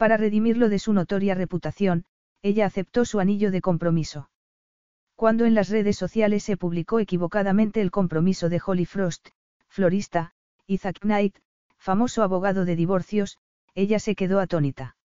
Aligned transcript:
Para 0.00 0.16
redimirlo 0.16 0.70
de 0.70 0.78
su 0.78 0.94
notoria 0.94 1.34
reputación, 1.34 2.06
ella 2.40 2.64
aceptó 2.64 3.04
su 3.04 3.20
anillo 3.20 3.50
de 3.50 3.60
compromiso. 3.60 4.30
Cuando 5.14 5.44
en 5.44 5.54
las 5.54 5.68
redes 5.68 5.98
sociales 5.98 6.42
se 6.42 6.56
publicó 6.56 7.00
equivocadamente 7.00 7.82
el 7.82 7.90
compromiso 7.90 8.48
de 8.48 8.62
Holly 8.64 8.86
Frost, 8.86 9.28
florista, 9.68 10.32
y 10.66 10.78
Zack 10.78 11.00
Knight, 11.00 11.36
famoso 11.76 12.22
abogado 12.22 12.64
de 12.64 12.76
divorcios, 12.76 13.36
ella 13.74 13.98
se 13.98 14.14
quedó 14.14 14.40
atónita. 14.40 14.96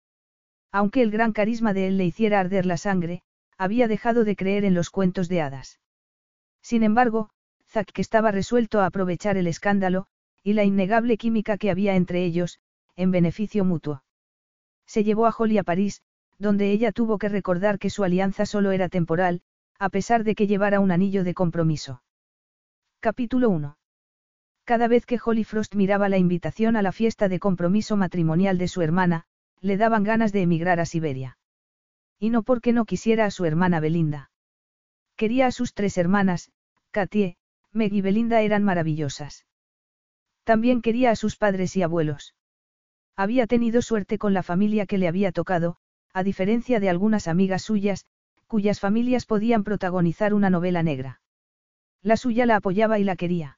Aunque 0.72 1.02
el 1.02 1.12
gran 1.12 1.34
carisma 1.34 1.74
de 1.74 1.88
él 1.88 1.98
le 1.98 2.06
hiciera 2.06 2.40
arder 2.40 2.66
la 2.66 2.78
sangre, 2.78 3.22
había 3.58 3.90
dejado 3.90 4.24
de 4.24 4.38
creer 4.38 4.64
en 4.64 4.76
los 4.76 4.92
cuentos 4.92 5.28
de 5.28 5.42
hadas. 5.42 5.82
Sin 6.62 6.84
embargo, 6.84 7.32
Zack 7.68 8.00
estaba 8.00 8.32
resuelto 8.32 8.80
a 8.80 8.86
aprovechar 8.86 9.36
el 9.36 9.48
escándalo, 9.48 10.08
y 10.42 10.54
la 10.54 10.64
innegable 10.64 11.18
química 11.18 11.58
que 11.58 11.70
había 11.70 11.98
entre 11.98 12.24
ellos, 12.24 12.62
en 12.96 13.12
beneficio 13.12 13.66
mutuo. 13.66 14.05
Se 14.86 15.04
llevó 15.04 15.26
a 15.26 15.36
Holly 15.38 15.58
a 15.58 15.64
París, 15.64 16.02
donde 16.38 16.72
ella 16.72 16.92
tuvo 16.92 17.18
que 17.18 17.30
recordar 17.30 17.80
que 17.80 17.90
su 17.90 18.04
alianza 18.04 18.46
solo 18.46 18.72
era 18.72 18.90
temporal, 18.90 19.42
a 19.80 19.90
pesar 19.90 20.24
de 20.24 20.36
que 20.36 20.48
llevara 20.48 20.80
un 20.80 20.92
anillo 20.92 21.24
de 21.24 21.34
compromiso. 21.34 22.02
Capítulo 23.00 23.50
1. 23.50 23.78
Cada 24.64 24.88
vez 24.88 25.06
que 25.06 25.20
Holly 25.24 25.44
Frost 25.44 25.76
miraba 25.76 26.10
la 26.10 26.18
invitación 26.18 26.76
a 26.76 26.82
la 26.82 26.92
fiesta 26.92 27.30
de 27.30 27.40
compromiso 27.40 27.98
matrimonial 27.98 28.58
de 28.58 28.68
su 28.68 28.82
hermana, 28.82 29.26
le 29.62 29.78
daban 29.78 30.04
ganas 30.04 30.34
de 30.34 30.42
emigrar 30.42 30.80
a 30.80 30.86
Siberia. 30.86 31.38
Y 32.20 32.30
no 32.30 32.44
porque 32.44 32.74
no 32.74 32.86
quisiera 32.86 33.26
a 33.26 33.32
su 33.32 33.46
hermana 33.46 33.80
Belinda. 33.80 34.32
Quería 35.16 35.48
a 35.48 35.52
sus 35.52 35.74
tres 35.74 35.98
hermanas, 35.98 36.52
Katie, 36.92 37.38
Meg 37.72 37.94
y 37.94 38.02
Belinda 38.02 38.42
eran 38.42 38.64
maravillosas. 38.64 39.46
También 40.44 40.82
quería 40.82 41.12
a 41.12 41.16
sus 41.16 41.36
padres 41.38 41.76
y 41.76 41.84
abuelos. 41.84 42.34
Había 43.16 43.48
tenido 43.48 43.82
suerte 43.82 44.18
con 44.18 44.34
la 44.34 44.44
familia 44.44 44.86
que 44.86 44.98
le 44.98 45.08
había 45.08 45.32
tocado, 45.32 45.78
a 46.14 46.24
diferencia 46.24 46.80
de 46.80 46.90
algunas 46.90 47.28
amigas 47.28 47.62
suyas, 47.62 48.06
cuyas 48.48 48.80
familias 48.80 49.26
podían 49.26 49.64
protagonizar 49.64 50.34
una 50.34 50.50
novela 50.50 50.84
negra. 50.84 51.22
La 52.02 52.18
suya 52.18 52.46
la 52.46 52.58
apoyaba 52.58 53.00
y 53.00 53.04
la 53.04 53.16
quería. 53.16 53.58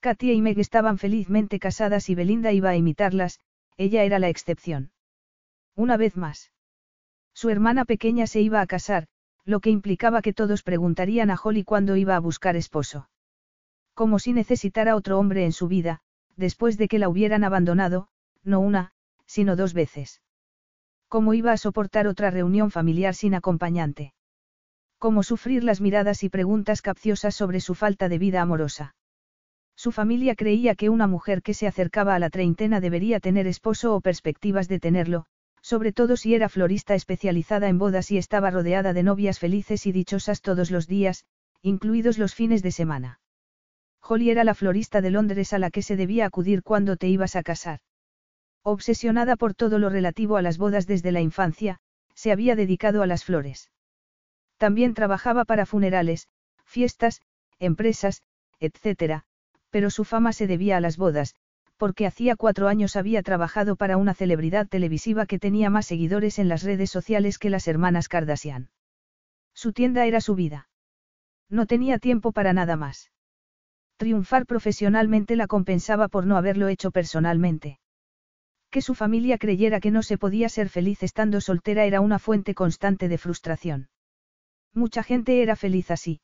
Katia 0.00 0.32
y 0.32 0.42
Meg 0.42 0.58
estaban 0.58 0.98
felizmente 0.98 1.58
casadas 1.58 2.08
y 2.10 2.14
Belinda 2.14 2.52
iba 2.52 2.70
a 2.70 2.76
imitarlas, 2.76 3.40
ella 3.76 4.04
era 4.04 4.18
la 4.18 4.28
excepción. 4.28 4.90
Una 5.76 5.96
vez 5.96 6.16
más. 6.16 6.52
Su 7.34 7.50
hermana 7.50 7.84
pequeña 7.84 8.26
se 8.26 8.40
iba 8.40 8.60
a 8.60 8.66
casar, 8.66 9.06
lo 9.44 9.60
que 9.60 9.70
implicaba 9.70 10.22
que 10.22 10.32
todos 10.32 10.62
preguntarían 10.62 11.30
a 11.30 11.38
Holly 11.42 11.64
cuándo 11.64 11.96
iba 11.96 12.16
a 12.16 12.20
buscar 12.20 12.56
esposo. 12.56 13.08
Como 13.94 14.18
si 14.18 14.32
necesitara 14.32 14.96
otro 14.96 15.18
hombre 15.18 15.44
en 15.44 15.52
su 15.52 15.68
vida, 15.68 16.00
después 16.36 16.78
de 16.78 16.88
que 16.88 16.98
la 16.98 17.08
hubieran 17.08 17.44
abandonado, 17.44 18.08
no 18.44 18.60
una, 18.60 18.92
sino 19.26 19.56
dos 19.56 19.74
veces. 19.74 20.20
¿Cómo 21.08 21.34
iba 21.34 21.52
a 21.52 21.56
soportar 21.56 22.06
otra 22.06 22.30
reunión 22.30 22.70
familiar 22.70 23.14
sin 23.14 23.34
acompañante? 23.34 24.14
¿Cómo 24.98 25.22
sufrir 25.22 25.64
las 25.64 25.80
miradas 25.80 26.22
y 26.22 26.28
preguntas 26.28 26.80
capciosas 26.80 27.34
sobre 27.34 27.60
su 27.60 27.74
falta 27.74 28.08
de 28.08 28.18
vida 28.18 28.40
amorosa? 28.40 28.94
Su 29.76 29.90
familia 29.90 30.34
creía 30.34 30.74
que 30.74 30.90
una 30.90 31.06
mujer 31.06 31.42
que 31.42 31.54
se 31.54 31.66
acercaba 31.66 32.14
a 32.14 32.18
la 32.18 32.30
treintena 32.30 32.80
debería 32.80 33.20
tener 33.20 33.46
esposo 33.46 33.94
o 33.94 34.00
perspectivas 34.00 34.68
de 34.68 34.78
tenerlo, 34.78 35.26
sobre 35.60 35.92
todo 35.92 36.16
si 36.16 36.34
era 36.34 36.48
florista 36.48 36.94
especializada 36.94 37.68
en 37.68 37.78
bodas 37.78 38.10
y 38.10 38.18
estaba 38.18 38.50
rodeada 38.50 38.92
de 38.92 39.02
novias 39.02 39.38
felices 39.38 39.86
y 39.86 39.92
dichosas 39.92 40.40
todos 40.40 40.70
los 40.70 40.86
días, 40.86 41.24
incluidos 41.62 42.18
los 42.18 42.34
fines 42.34 42.62
de 42.62 42.72
semana. 42.72 43.20
Holly 44.02 44.30
era 44.30 44.44
la 44.44 44.54
florista 44.54 45.00
de 45.00 45.10
Londres 45.10 45.52
a 45.52 45.58
la 45.58 45.70
que 45.70 45.82
se 45.82 45.96
debía 45.96 46.26
acudir 46.26 46.62
cuando 46.62 46.96
te 46.96 47.08
ibas 47.08 47.36
a 47.36 47.42
casar. 47.42 47.80
Obsesionada 48.64 49.36
por 49.36 49.54
todo 49.54 49.78
lo 49.78 49.88
relativo 49.88 50.36
a 50.36 50.42
las 50.42 50.58
bodas 50.58 50.86
desde 50.86 51.10
la 51.12 51.20
infancia, 51.20 51.78
se 52.14 52.30
había 52.30 52.54
dedicado 52.54 53.02
a 53.02 53.06
las 53.06 53.24
flores. 53.24 53.70
También 54.56 54.94
trabajaba 54.94 55.44
para 55.44 55.66
funerales, 55.66 56.28
fiestas, 56.64 57.20
empresas, 57.58 58.22
etc., 58.60 59.22
pero 59.70 59.90
su 59.90 60.04
fama 60.04 60.32
se 60.32 60.46
debía 60.46 60.76
a 60.76 60.80
las 60.80 60.96
bodas, 60.96 61.34
porque 61.76 62.06
hacía 62.06 62.36
cuatro 62.36 62.68
años 62.68 62.94
había 62.94 63.22
trabajado 63.22 63.74
para 63.74 63.96
una 63.96 64.14
celebridad 64.14 64.68
televisiva 64.68 65.26
que 65.26 65.40
tenía 65.40 65.68
más 65.68 65.86
seguidores 65.86 66.38
en 66.38 66.48
las 66.48 66.62
redes 66.62 66.90
sociales 66.90 67.38
que 67.38 67.50
las 67.50 67.66
hermanas 67.66 68.06
Kardashian. 68.06 68.70
Su 69.52 69.72
tienda 69.72 70.06
era 70.06 70.20
su 70.20 70.36
vida. 70.36 70.68
No 71.48 71.66
tenía 71.66 71.98
tiempo 71.98 72.30
para 72.30 72.52
nada 72.52 72.76
más. 72.76 73.10
Triunfar 73.96 74.46
profesionalmente 74.46 75.34
la 75.34 75.48
compensaba 75.48 76.06
por 76.06 76.26
no 76.26 76.36
haberlo 76.36 76.68
hecho 76.68 76.92
personalmente. 76.92 77.80
Que 78.72 78.80
su 78.80 78.94
familia 78.94 79.36
creyera 79.36 79.80
que 79.80 79.90
no 79.90 80.02
se 80.02 80.16
podía 80.16 80.48
ser 80.48 80.70
feliz 80.70 81.02
estando 81.02 81.42
soltera 81.42 81.84
era 81.84 82.00
una 82.00 82.18
fuente 82.18 82.54
constante 82.54 83.06
de 83.10 83.18
frustración. 83.18 83.90
Mucha 84.72 85.02
gente 85.02 85.42
era 85.42 85.56
feliz 85.56 85.90
así. 85.90 86.22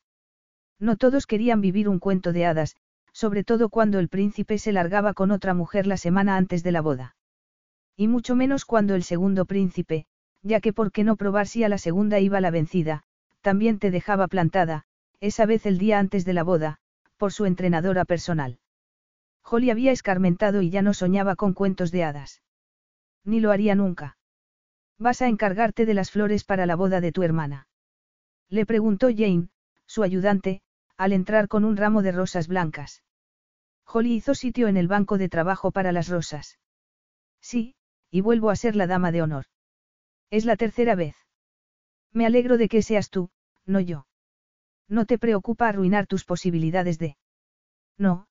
No 0.79 0.97
todos 0.97 1.27
querían 1.27 1.61
vivir 1.61 1.87
un 1.87 1.99
cuento 1.99 2.33
de 2.33 2.47
hadas, 2.47 2.75
sobre 3.13 3.43
todo 3.43 3.69
cuando 3.69 3.99
el 3.99 4.09
príncipe 4.09 4.57
se 4.57 4.71
largaba 4.71 5.13
con 5.13 5.29
otra 5.29 5.53
mujer 5.53 5.85
la 5.85 5.97
semana 5.97 6.37
antes 6.37 6.63
de 6.63 6.71
la 6.71 6.81
boda. 6.81 7.15
Y 7.95 8.07
mucho 8.07 8.35
menos 8.35 8.65
cuando 8.65 8.95
el 8.95 9.03
segundo 9.03 9.45
príncipe, 9.45 10.07
ya 10.41 10.59
que 10.59 10.73
por 10.73 10.91
qué 10.91 11.03
no 11.03 11.17
probar 11.17 11.45
si 11.45 11.63
a 11.63 11.69
la 11.69 11.77
segunda 11.77 12.19
iba 12.19 12.41
la 12.41 12.49
vencida, 12.49 13.03
también 13.41 13.77
te 13.77 13.91
dejaba 13.91 14.27
plantada, 14.27 14.85
esa 15.19 15.45
vez 15.45 15.67
el 15.67 15.77
día 15.77 15.99
antes 15.99 16.25
de 16.25 16.33
la 16.33 16.41
boda, 16.41 16.79
por 17.17 17.31
su 17.31 17.45
entrenadora 17.45 18.05
personal. 18.05 18.57
Holly 19.49 19.71
había 19.71 19.91
escarmentado 19.91 20.61
y 20.61 20.69
ya 20.69 20.81
no 20.81 20.93
soñaba 20.93 21.35
con 21.35 21.53
cuentos 21.53 21.91
de 21.91 22.03
hadas. 22.03 22.41
Ni 23.23 23.39
lo 23.39 23.51
haría 23.51 23.75
nunca. 23.75 24.17
¿Vas 24.97 25.21
a 25.21 25.27
encargarte 25.27 25.85
de 25.85 25.93
las 25.93 26.11
flores 26.11 26.43
para 26.43 26.65
la 26.65 26.75
boda 26.75 27.01
de 27.01 27.11
tu 27.11 27.23
hermana? 27.23 27.67
Le 28.49 28.65
preguntó 28.65 29.07
Jane, 29.07 29.49
su 29.85 30.03
ayudante, 30.03 30.61
al 30.97 31.13
entrar 31.13 31.47
con 31.47 31.65
un 31.65 31.77
ramo 31.77 32.01
de 32.01 32.11
rosas 32.11 32.47
blancas. 32.47 33.03
Holly 33.85 34.13
hizo 34.13 34.35
sitio 34.35 34.67
en 34.67 34.77
el 34.77 34.87
banco 34.87 35.17
de 35.17 35.29
trabajo 35.29 35.71
para 35.71 35.91
las 35.91 36.09
rosas. 36.09 36.59
Sí, 37.41 37.75
y 38.11 38.21
vuelvo 38.21 38.49
a 38.51 38.55
ser 38.55 38.75
la 38.75 38.85
dama 38.85 39.11
de 39.11 39.21
honor. 39.21 39.45
Es 40.29 40.45
la 40.45 40.57
tercera 40.57 40.95
vez. 40.95 41.15
Me 42.11 42.25
alegro 42.25 42.57
de 42.57 42.69
que 42.69 42.81
seas 42.81 43.09
tú, 43.09 43.31
no 43.65 43.79
yo. 43.79 44.05
No 44.87 45.05
te 45.05 45.17
preocupa 45.17 45.67
arruinar 45.67 46.05
tus 46.07 46.25
posibilidades 46.25 46.99
de... 46.99 47.17
No, 47.97 48.28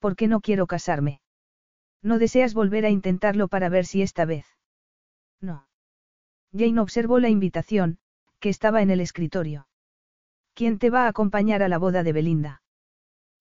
porque 0.00 0.26
no 0.26 0.40
quiero 0.40 0.66
casarme. 0.66 1.20
No 2.02 2.18
deseas 2.18 2.54
volver 2.54 2.84
a 2.84 2.90
intentarlo 2.90 3.46
para 3.48 3.68
ver 3.68 3.86
si 3.86 4.02
esta 4.02 4.24
vez. 4.24 4.46
No. 5.40 5.68
Jane 6.52 6.80
observó 6.80 7.20
la 7.20 7.28
invitación, 7.28 7.98
que 8.40 8.48
estaba 8.48 8.82
en 8.82 8.90
el 8.90 9.00
escritorio. 9.00 9.68
¿Quién 10.54 10.78
te 10.78 10.90
va 10.90 11.04
a 11.04 11.08
acompañar 11.08 11.62
a 11.62 11.68
la 11.68 11.78
boda 11.78 12.02
de 12.02 12.12
Belinda? 12.12 12.62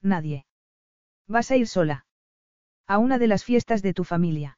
Nadie. 0.02 0.46
Vas 1.28 1.50
a 1.52 1.58
ir 1.58 1.68
sola. 1.68 2.06
A 2.86 2.98
una 2.98 3.18
de 3.18 3.28
las 3.28 3.44
fiestas 3.44 3.82
de 3.82 3.94
tu 3.94 4.04
familia. 4.04 4.58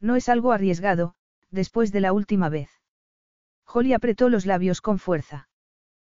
No 0.00 0.16
es 0.16 0.28
algo 0.28 0.52
arriesgado, 0.52 1.14
después 1.50 1.92
de 1.92 2.00
la 2.00 2.12
última 2.12 2.48
vez. 2.48 2.70
Holly 3.66 3.92
apretó 3.92 4.28
los 4.28 4.46
labios 4.46 4.80
con 4.80 4.98
fuerza. 4.98 5.48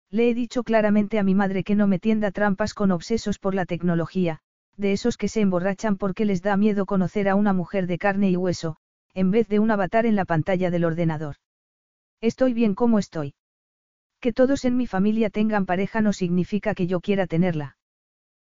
Le 0.09 0.29
he 0.29 0.33
dicho 0.33 0.63
claramente 0.63 1.19
a 1.19 1.23
mi 1.23 1.35
madre 1.35 1.63
que 1.63 1.75
no 1.75 1.87
me 1.87 1.99
tienda 1.99 2.31
trampas 2.31 2.73
con 2.73 2.91
obsesos 2.91 3.39
por 3.39 3.55
la 3.55 3.65
tecnología, 3.65 4.41
de 4.77 4.93
esos 4.93 5.17
que 5.17 5.27
se 5.27 5.41
emborrachan 5.41 5.97
porque 5.97 6.25
les 6.25 6.41
da 6.41 6.57
miedo 6.57 6.85
conocer 6.85 7.29
a 7.29 7.35
una 7.35 7.53
mujer 7.53 7.87
de 7.87 7.97
carne 7.97 8.29
y 8.29 8.35
hueso, 8.35 8.77
en 9.13 9.31
vez 9.31 9.47
de 9.47 9.59
un 9.59 9.71
avatar 9.71 10.05
en 10.05 10.15
la 10.15 10.25
pantalla 10.25 10.71
del 10.71 10.85
ordenador. 10.85 11.35
Estoy 12.21 12.53
bien 12.53 12.75
como 12.75 12.99
estoy. 12.99 13.33
Que 14.19 14.33
todos 14.33 14.65
en 14.65 14.77
mi 14.77 14.87
familia 14.87 15.29
tengan 15.29 15.65
pareja 15.65 16.01
no 16.01 16.13
significa 16.13 16.75
que 16.75 16.87
yo 16.87 16.99
quiera 17.01 17.27
tenerla. 17.27 17.77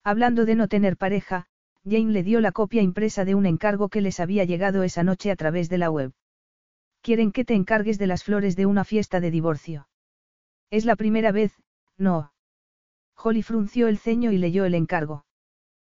Hablando 0.03 0.45
de 0.45 0.55
no 0.55 0.67
tener 0.67 0.95
pareja, 0.95 1.47
Jane 1.83 2.11
le 2.11 2.23
dio 2.23 2.39
la 2.41 2.51
copia 2.51 2.81
impresa 2.81 3.25
de 3.25 3.35
un 3.35 3.45
encargo 3.45 3.89
que 3.89 4.01
les 4.01 4.19
había 4.19 4.45
llegado 4.45 4.83
esa 4.83 5.03
noche 5.03 5.31
a 5.31 5.35
través 5.35 5.69
de 5.69 5.77
la 5.77 5.91
web. 5.91 6.13
Quieren 7.01 7.31
que 7.31 7.45
te 7.45 7.53
encargues 7.53 7.97
de 7.97 8.07
las 8.07 8.23
flores 8.23 8.55
de 8.55 8.65
una 8.65 8.83
fiesta 8.83 9.19
de 9.19 9.31
divorcio. 9.31 9.87
Es 10.69 10.85
la 10.85 10.95
primera 10.95 11.31
vez, 11.31 11.53
no. 11.97 12.31
Holly 13.15 13.43
frunció 13.43 13.87
el 13.87 13.97
ceño 13.97 14.31
y 14.31 14.37
leyó 14.37 14.65
el 14.65 14.75
encargo. 14.75 15.26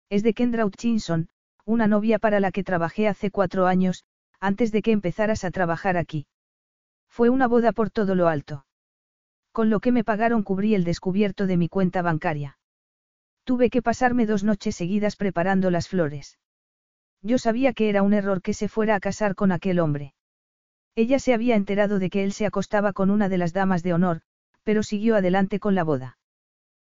Es 0.09 0.23
de 0.23 0.33
Kendra 0.33 0.65
Hutchinson, 0.65 1.29
una 1.65 1.85
novia 1.85 2.17
para 2.17 2.39
la 2.39 2.51
que 2.51 2.63
trabajé 2.63 3.07
hace 3.07 3.29
cuatro 3.29 3.67
años, 3.67 4.05
antes 4.39 4.71
de 4.71 4.81
que 4.81 4.91
empezaras 4.91 5.43
a 5.43 5.51
trabajar 5.51 5.97
aquí. 5.97 6.25
Fue 7.07 7.29
una 7.29 7.47
boda 7.47 7.73
por 7.73 7.91
todo 7.91 8.15
lo 8.15 8.27
alto. 8.27 8.65
Con 9.51 9.69
lo 9.69 9.79
que 9.79 9.91
me 9.91 10.03
pagaron 10.03 10.41
cubrí 10.41 10.73
el 10.73 10.83
descubierto 10.83 11.45
de 11.45 11.57
mi 11.57 11.69
cuenta 11.69 12.01
bancaria. 12.01 12.57
Tuve 13.43 13.69
que 13.69 13.83
pasarme 13.83 14.25
dos 14.25 14.43
noches 14.43 14.75
seguidas 14.75 15.15
preparando 15.15 15.69
las 15.69 15.87
flores. 15.87 16.39
Yo 17.21 17.37
sabía 17.37 17.73
que 17.73 17.89
era 17.89 18.01
un 18.01 18.13
error 18.13 18.41
que 18.41 18.53
se 18.53 18.67
fuera 18.67 18.95
a 18.95 18.99
casar 18.99 19.35
con 19.35 19.51
aquel 19.51 19.79
hombre. 19.79 20.13
Ella 20.95 21.19
se 21.19 21.35
había 21.35 21.55
enterado 21.55 21.99
de 21.99 22.09
que 22.09 22.23
él 22.23 22.33
se 22.33 22.47
acostaba 22.47 22.93
con 22.93 23.11
una 23.11 23.29
de 23.29 23.37
las 23.37 23.53
damas 23.53 23.83
de 23.83 23.93
honor, 23.93 24.21
pero 24.63 24.81
siguió 24.81 25.15
adelante 25.15 25.59
con 25.59 25.75
la 25.75 25.83
boda. 25.83 26.17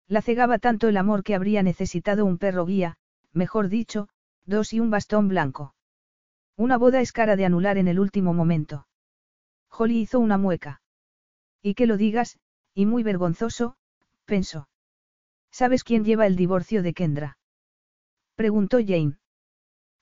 La 0.06 0.22
cegaba 0.22 0.58
tanto 0.58 0.88
el 0.88 0.96
amor 0.96 1.24
que 1.24 1.34
habría 1.34 1.62
necesitado 1.62 2.24
un 2.24 2.38
perro 2.38 2.64
guía, 2.64 2.96
mejor 3.32 3.68
dicho, 3.68 4.08
dos 4.46 4.72
y 4.72 4.80
un 4.80 4.90
bastón 4.90 5.28
blanco. 5.28 5.74
Una 6.56 6.76
boda 6.76 7.00
es 7.00 7.12
cara 7.12 7.36
de 7.36 7.44
anular 7.44 7.78
en 7.78 7.88
el 7.88 8.00
último 8.00 8.34
momento. 8.34 8.88
Holly 9.70 10.00
hizo 10.00 10.18
una 10.18 10.38
mueca. 10.38 10.80
Y 11.62 11.74
que 11.74 11.86
lo 11.86 11.96
digas, 11.96 12.38
y 12.74 12.86
muy 12.86 13.02
vergonzoso, 13.02 13.76
pensó. 14.24 14.68
¿Sabes 15.50 15.84
quién 15.84 16.04
lleva 16.04 16.26
el 16.26 16.36
divorcio 16.36 16.82
de 16.82 16.94
Kendra? 16.94 17.38
Preguntó 18.34 18.78
Jane. 18.78 19.18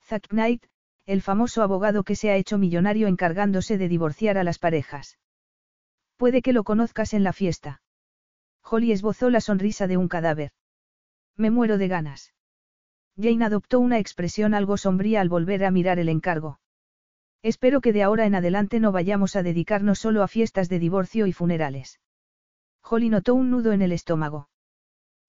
Zack 0.05 0.29
Knight, 0.29 0.67
el 1.07 1.23
famoso 1.23 1.63
abogado 1.63 2.05
que 2.05 2.17
se 2.17 2.31
ha 2.31 2.37
hecho 2.37 2.59
millonario 2.59 3.07
encargándose 3.07 3.79
de 3.79 3.89
divorciar 3.89 4.39
a 4.39 4.45
las 4.45 4.59
parejas. 4.59 5.19
Puede 6.17 6.43
que 6.43 6.53
lo 6.53 6.65
conozcas 6.65 7.15
en 7.15 7.25
la 7.25 7.33
fiesta. 7.33 7.83
Holly 8.63 8.93
esbozó 8.93 9.31
la 9.31 9.41
sonrisa 9.41 9.87
de 9.87 9.97
un 9.97 10.09
cadáver. 10.09 10.53
Me 11.37 11.51
muero 11.51 11.79
de 11.79 11.89
ganas. 11.89 12.35
Jane 13.19 13.45
adoptó 13.45 13.81
una 13.81 13.99
expresión 13.99 14.55
algo 14.55 14.77
sombría 14.77 15.21
al 15.21 15.29
volver 15.29 15.65
a 15.65 15.71
mirar 15.71 15.99
el 15.99 16.09
encargo. 16.09 16.61
Espero 17.43 17.81
que 17.81 17.93
de 17.93 18.03
ahora 18.03 18.27
en 18.27 18.35
adelante 18.35 18.81
no 18.81 18.93
vayamos 18.93 19.37
a 19.37 19.43
dedicarnos 19.43 19.99
solo 19.99 20.23
a 20.23 20.29
fiestas 20.29 20.69
de 20.69 20.79
divorcio 20.79 21.27
y 21.27 21.33
funerales. 21.33 22.01
Holly 22.83 23.09
notó 23.09 23.35
un 23.35 23.51
nudo 23.51 23.73
en 23.73 23.83
el 23.83 23.93
estómago. 23.93 24.49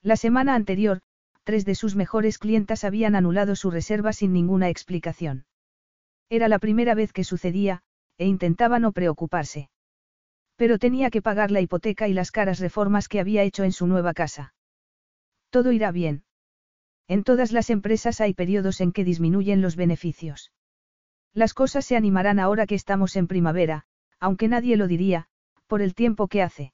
La 0.02 0.16
semana 0.16 0.56
anterior, 0.56 1.02
tres 1.44 1.64
de 1.66 1.76
sus 1.76 1.96
mejores 1.96 2.40
clientas 2.40 2.84
habían 2.84 3.16
anulado 3.16 3.56
su 3.56 3.72
reserva 3.72 4.14
sin 4.14 4.34
ninguna 4.34 4.70
explicación. 4.70 5.46
Era 6.30 6.50
la 6.50 6.60
primera 6.60 6.94
vez 6.94 7.14
que 7.14 7.24
sucedía, 7.24 7.84
e 8.18 8.26
intentaba 8.26 8.80
no 8.80 8.92
preocuparse. 8.92 9.70
Pero 10.56 10.78
tenía 10.78 11.10
que 11.10 11.22
pagar 11.22 11.52
la 11.52 11.62
hipoteca 11.62 12.08
y 12.08 12.14
las 12.14 12.32
caras 12.32 12.60
reformas 12.60 13.08
que 13.08 13.20
había 13.20 13.44
hecho 13.44 13.64
en 13.64 13.72
su 13.72 13.88
nueva 13.88 14.14
casa. 14.14 14.54
Todo 15.52 15.72
irá 15.72 15.92
bien. 15.92 16.24
En 17.08 17.24
todas 17.24 17.52
las 17.52 17.70
empresas 17.70 18.20
hay 18.20 18.34
periodos 18.34 18.82
en 18.82 18.92
que 18.92 19.04
disminuyen 19.04 19.62
los 19.62 19.76
beneficios. 19.76 20.52
Las 21.34 21.54
cosas 21.54 21.86
se 21.86 21.96
animarán 21.96 22.40
ahora 22.40 22.66
que 22.66 22.76
estamos 22.76 23.16
en 23.16 23.28
primavera, 23.28 23.86
aunque 24.20 24.48
nadie 24.48 24.76
lo 24.76 24.88
diría, 24.88 25.28
por 25.68 25.82
el 25.82 25.94
tiempo 25.96 26.28
que 26.28 26.42
hace. 26.42 26.74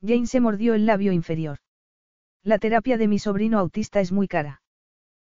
Jane 0.00 0.26
se 0.26 0.40
mordió 0.40 0.74
el 0.74 0.86
labio 0.86 1.12
inferior. 1.12 1.58
La 2.42 2.58
terapia 2.58 2.96
de 2.96 3.08
mi 3.08 3.18
sobrino 3.18 3.58
autista 3.58 4.00
es 4.00 4.10
muy 4.10 4.26
cara. 4.26 4.62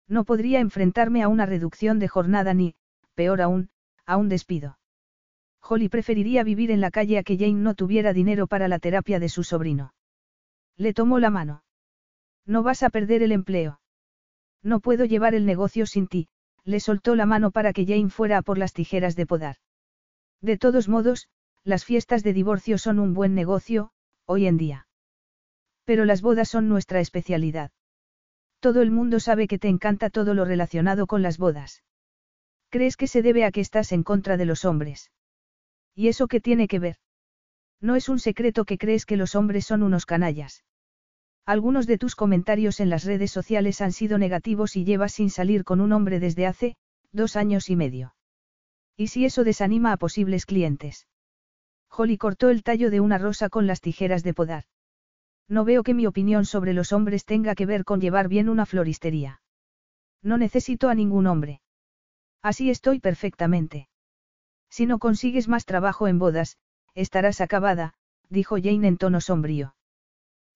No 0.07 0.23
podría 0.23 0.59
enfrentarme 0.59 1.21
a 1.23 1.27
una 1.27 1.45
reducción 1.45 1.99
de 1.99 2.07
jornada 2.07 2.53
ni, 2.53 2.75
peor 3.13 3.41
aún, 3.41 3.69
a 4.05 4.17
un 4.17 4.29
despido. 4.29 4.79
Holly 5.61 5.89
preferiría 5.89 6.43
vivir 6.43 6.71
en 6.71 6.81
la 6.81 6.91
calle 6.91 7.17
a 7.17 7.23
que 7.23 7.37
Jane 7.37 7.53
no 7.53 7.75
tuviera 7.75 8.13
dinero 8.13 8.47
para 8.47 8.67
la 8.67 8.79
terapia 8.79 9.19
de 9.19 9.29
su 9.29 9.43
sobrino. 9.43 9.93
Le 10.77 10.93
tomó 10.93 11.19
la 11.19 11.29
mano. 11.29 11.63
No 12.45 12.63
vas 12.63 12.83
a 12.83 12.89
perder 12.89 13.23
el 13.23 13.31
empleo. 13.31 13.81
No 14.63 14.79
puedo 14.79 15.05
llevar 15.05 15.35
el 15.35 15.45
negocio 15.45 15.85
sin 15.85 16.07
ti, 16.07 16.27
le 16.63 16.79
soltó 16.79 17.15
la 17.15 17.25
mano 17.25 17.51
para 17.51 17.73
que 17.73 17.85
Jane 17.85 18.09
fuera 18.09 18.39
a 18.39 18.41
por 18.41 18.57
las 18.57 18.73
tijeras 18.73 19.15
de 19.15 19.25
podar. 19.25 19.55
De 20.41 20.57
todos 20.57 20.87
modos, 20.87 21.29
las 21.63 21.85
fiestas 21.85 22.23
de 22.23 22.33
divorcio 22.33 22.77
son 22.77 22.99
un 22.99 23.13
buen 23.13 23.35
negocio, 23.35 23.91
hoy 24.25 24.47
en 24.47 24.57
día. 24.57 24.87
Pero 25.85 26.05
las 26.05 26.21
bodas 26.21 26.49
son 26.49 26.67
nuestra 26.67 26.99
especialidad. 26.99 27.71
Todo 28.59 28.81
el 28.81 28.91
mundo 28.91 29.19
sabe 29.19 29.47
que 29.47 29.59
te 29.59 29.67
encanta 29.67 30.09
todo 30.09 30.33
lo 30.33 30.43
relacionado 30.43 31.07
con 31.07 31.21
las 31.21 31.37
bodas. 31.37 31.83
¿Crees 32.69 32.97
que 32.97 33.07
se 33.07 33.21
debe 33.21 33.45
a 33.45 33.51
que 33.51 33.61
estás 33.61 33.91
en 33.91 34.03
contra 34.03 34.35
de 34.35 34.45
los 34.45 34.65
hombres? 34.65 35.11
¿Y 35.95 36.09
eso 36.09 36.27
qué 36.27 36.41
tiene 36.41 36.67
que 36.67 36.79
ver? 36.79 36.97
No 37.79 37.95
es 37.95 38.09
un 38.09 38.19
secreto 38.19 38.65
que 38.65 38.77
crees 38.77 39.05
que 39.05 39.17
los 39.17 39.35
hombres 39.35 39.65
son 39.65 39.83
unos 39.83 40.05
canallas. 40.05 40.63
Algunos 41.47 41.87
de 41.87 41.97
tus 41.97 42.17
comentarios 42.17 42.81
en 42.81 42.89
las 42.89 43.05
redes 43.05 43.31
sociales 43.31 43.79
han 43.79 43.93
sido 43.93 44.17
negativos 44.17 44.75
y 44.75 44.83
llevas 44.83 45.13
sin 45.13 45.29
salir 45.29 45.63
con 45.63 45.79
un 45.79 45.93
hombre 45.93 46.19
desde 46.19 46.45
hace, 46.45 46.75
dos 47.13 47.37
años 47.37 47.69
y 47.69 47.77
medio. 47.77 48.13
¿Y 48.97 49.07
si 49.07 49.23
eso 49.23 49.45
desanima 49.45 49.93
a 49.93 49.97
posibles 49.97 50.45
clientes? 50.45 51.07
Holly 51.89 52.17
cortó 52.17 52.49
el 52.49 52.63
tallo 52.63 52.91
de 52.91 52.99
una 52.99 53.17
rosa 53.17 53.47
con 53.47 53.65
las 53.65 53.79
tijeras 53.79 54.23
de 54.23 54.33
podar. 54.33 54.65
No 55.47 55.63
veo 55.63 55.83
que 55.83 55.93
mi 55.93 56.05
opinión 56.05 56.43
sobre 56.43 56.73
los 56.73 56.91
hombres 56.91 57.23
tenga 57.23 57.55
que 57.55 57.65
ver 57.65 57.85
con 57.85 58.01
llevar 58.01 58.27
bien 58.27 58.49
una 58.49 58.65
floristería. 58.65 59.41
No 60.21 60.37
necesito 60.37 60.89
a 60.89 60.95
ningún 60.95 61.27
hombre. 61.27 61.61
Así 62.41 62.69
estoy 62.69 62.99
perfectamente. 62.99 63.87
Si 64.69 64.85
no 64.85 64.99
consigues 64.99 65.47
más 65.47 65.63
trabajo 65.63 66.09
en 66.09 66.19
bodas, 66.19 66.57
estarás 66.93 67.39
acabada, 67.39 67.93
dijo 68.29 68.57
Jane 68.61 68.85
en 68.89 68.97
tono 68.97 69.21
sombrío. 69.21 69.76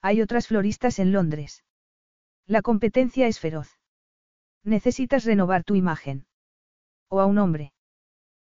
Hay 0.01 0.21
otras 0.21 0.47
floristas 0.47 0.99
en 0.99 1.11
Londres. 1.11 1.63
La 2.47 2.61
competencia 2.61 3.27
es 3.27 3.39
feroz. 3.39 3.79
Necesitas 4.63 5.25
renovar 5.25 5.63
tu 5.63 5.75
imagen. 5.75 6.25
O 7.09 7.19
a 7.19 7.25
un 7.25 7.37
hombre. 7.37 7.73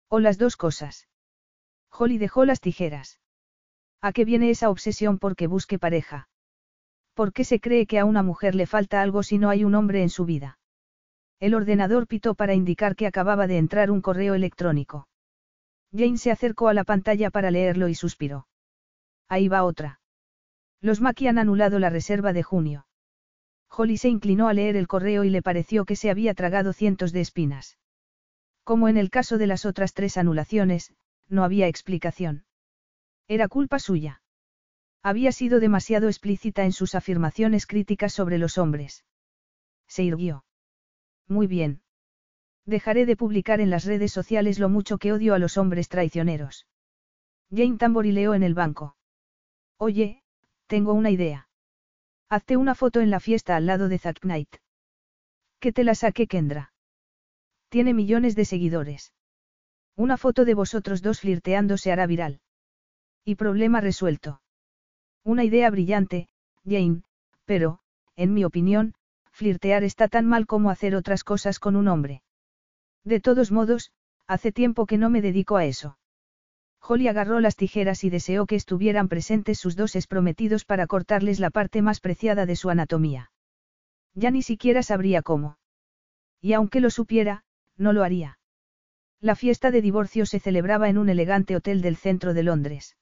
O 0.09 0.21
las 0.21 0.39
dos 0.39 0.57
cosas. 0.57 1.09
Holly 1.91 2.19
dejó 2.19 2.45
las 2.45 2.61
tijeras. 2.61 3.21
¿A 4.01 4.13
qué 4.13 4.25
viene 4.25 4.51
esa 4.51 4.71
obsesión 4.71 5.19
por 5.19 5.35
que 5.35 5.47
busque 5.47 5.79
pareja? 5.79 6.29
¿Por 7.15 7.33
qué 7.33 7.45
se 7.45 7.61
cree 7.61 7.87
que 7.87 7.99
a 7.99 8.05
una 8.05 8.23
mujer 8.23 8.55
le 8.55 8.67
falta 8.67 9.01
algo 9.01 9.23
si 9.23 9.39
no 9.39 9.49
hay 9.49 9.65
un 9.65 9.75
hombre 9.75 10.03
en 10.03 10.11
su 10.11 10.27
vida? 10.27 10.59
El 11.41 11.55
ordenador 11.55 12.07
pitó 12.07 12.35
para 12.35 12.55
indicar 12.55 12.97
que 12.97 13.07
acababa 13.07 13.47
de 13.47 13.59
entrar 13.59 13.91
un 13.91 14.03
correo 14.03 14.35
electrónico. 14.35 15.09
Jane 15.93 16.19
se 16.19 16.31
acercó 16.31 16.69
a 16.69 16.75
la 16.75 16.85
pantalla 16.85 17.31
para 17.31 17.51
leerlo 17.51 17.89
y 17.89 17.95
suspiró. 17.95 18.47
Ahí 19.29 19.49
va 19.49 19.65
otra. 19.65 20.01
Los 20.87 21.01
Maki 21.01 21.27
han 21.27 21.39
anulado 21.39 21.81
la 21.81 21.91
reserva 21.91 22.33
de 22.33 22.45
junio. 22.45 22.87
Holly 23.69 23.97
se 23.97 24.09
inclinó 24.09 24.47
a 24.47 24.53
leer 24.53 24.77
el 24.77 24.87
correo 24.87 25.25
y 25.25 25.31
le 25.31 25.43
pareció 25.43 25.85
que 25.85 25.97
se 25.97 26.11
había 26.11 26.33
tragado 26.33 26.73
cientos 26.73 27.11
de 27.11 27.23
espinas. 27.23 27.77
Como 28.63 28.87
en 28.87 28.97
el 28.97 29.11
caso 29.11 29.37
de 29.37 29.49
las 29.49 29.67
otras 29.67 29.95
tres 29.95 30.17
anulaciones, 30.17 30.95
no 31.29 31.43
había 31.43 31.67
explicación. 31.67 32.45
Era 33.27 33.49
culpa 33.49 33.81
suya. 33.81 34.23
Había 35.03 35.33
sido 35.33 35.59
demasiado 35.59 36.07
explícita 36.07 36.65
en 36.65 36.71
sus 36.71 36.95
afirmaciones 36.95 37.67
críticas 37.67 38.13
sobre 38.13 38.39
los 38.39 38.57
hombres. 38.57 39.05
Se 39.89 40.05
irguió. 40.05 40.45
Muy 41.27 41.49
bien. 41.49 41.83
Dejaré 42.65 43.07
de 43.07 43.17
publicar 43.17 43.61
en 43.61 43.71
las 43.71 43.87
redes 43.87 44.13
sociales 44.13 44.61
lo 44.61 44.69
mucho 44.69 44.99
que 44.99 45.13
odio 45.13 45.35
a 45.35 45.41
los 45.41 45.57
hombres 45.57 45.89
traicioneros. 45.89 46.69
Jane 47.51 47.77
tamborileó 47.77 48.35
en 48.35 48.45
el 48.45 48.55
banco. 48.55 48.97
Oye, 49.79 50.23
tengo 50.67 50.93
una 50.93 51.11
idea. 51.11 51.49
Hazte 52.29 52.57
una 52.57 52.75
foto 52.75 53.01
en 53.01 53.11
la 53.11 53.21
fiesta 53.21 53.57
al 53.57 53.67
lado 53.67 53.89
de 53.89 53.99
Zack 53.99 54.21
Knight. 54.21 54.57
Que 55.61 55.73
te 55.73 55.85
la 55.85 55.95
saque 55.95 56.27
Kendra. 56.27 56.73
Tiene 57.69 57.95
millones 57.95 58.35
de 58.35 58.45
seguidores. 58.45 59.13
Una 59.97 60.17
foto 60.17 60.45
de 60.45 60.55
vosotros 60.55 61.03
dos 61.03 61.21
flirteando 61.21 61.79
se 61.79 61.93
hará 61.93 62.07
viral. 62.07 62.41
Y 63.25 63.37
problema 63.37 63.81
resuelto. 63.81 64.43
Una 65.25 65.45
idea 65.45 65.71
brillante, 65.71 66.29
Jane, 66.65 67.03
pero, 67.45 67.81
en 68.15 68.35
mi 68.35 68.45
opinión, 68.45 68.95
flirtear 69.31 69.85
está 69.85 70.09
tan 70.09 70.27
mal 70.27 70.47
como 70.47 70.71
hacer 70.71 70.95
otras 70.95 71.25
cosas 71.25 71.59
con 71.59 71.77
un 71.77 71.89
hombre. 71.89 72.23
De 73.05 73.21
todos 73.21 73.53
modos, 73.53 73.93
hace 74.27 74.53
tiempo 74.53 74.87
que 74.87 74.99
no 74.99 75.11
me 75.11 75.23
dedico 75.23 75.57
a 75.57 75.65
eso. 75.65 75.99
Holly 76.87 77.09
agarró 77.09 77.41
las 77.41 77.57
tijeras 77.57 78.05
y 78.05 78.11
deseó 78.11 78.47
que 78.47 78.55
estuvieran 78.55 79.09
presentes 79.09 79.59
sus 79.59 79.75
dos 79.75 79.97
esprometidos 79.97 80.65
para 80.65 80.87
cortarles 80.87 81.41
la 81.41 81.51
parte 81.51 81.83
más 81.83 82.01
preciada 82.01 82.47
de 82.47 82.55
su 82.55 82.71
anatomía. 82.71 83.33
Ya 84.15 84.31
ni 84.31 84.43
siquiera 84.43 84.83
sabría 84.83 85.23
cómo. 85.23 85.59
Y 86.41 86.53
aunque 86.53 86.81
lo 86.81 86.91
supiera, 86.91 87.45
no 87.77 87.93
lo 87.93 88.05
haría. 88.05 88.39
La 89.21 89.35
fiesta 89.35 89.71
de 89.71 89.83
divorcio 89.83 90.27
se 90.27 90.39
celebraba 90.39 90.89
en 90.89 90.99
un 90.99 91.09
elegante 91.09 91.57
hotel 91.57 91.81
del 91.83 91.97
centro 91.97 92.35
de 92.35 92.43
Londres. 92.43 92.97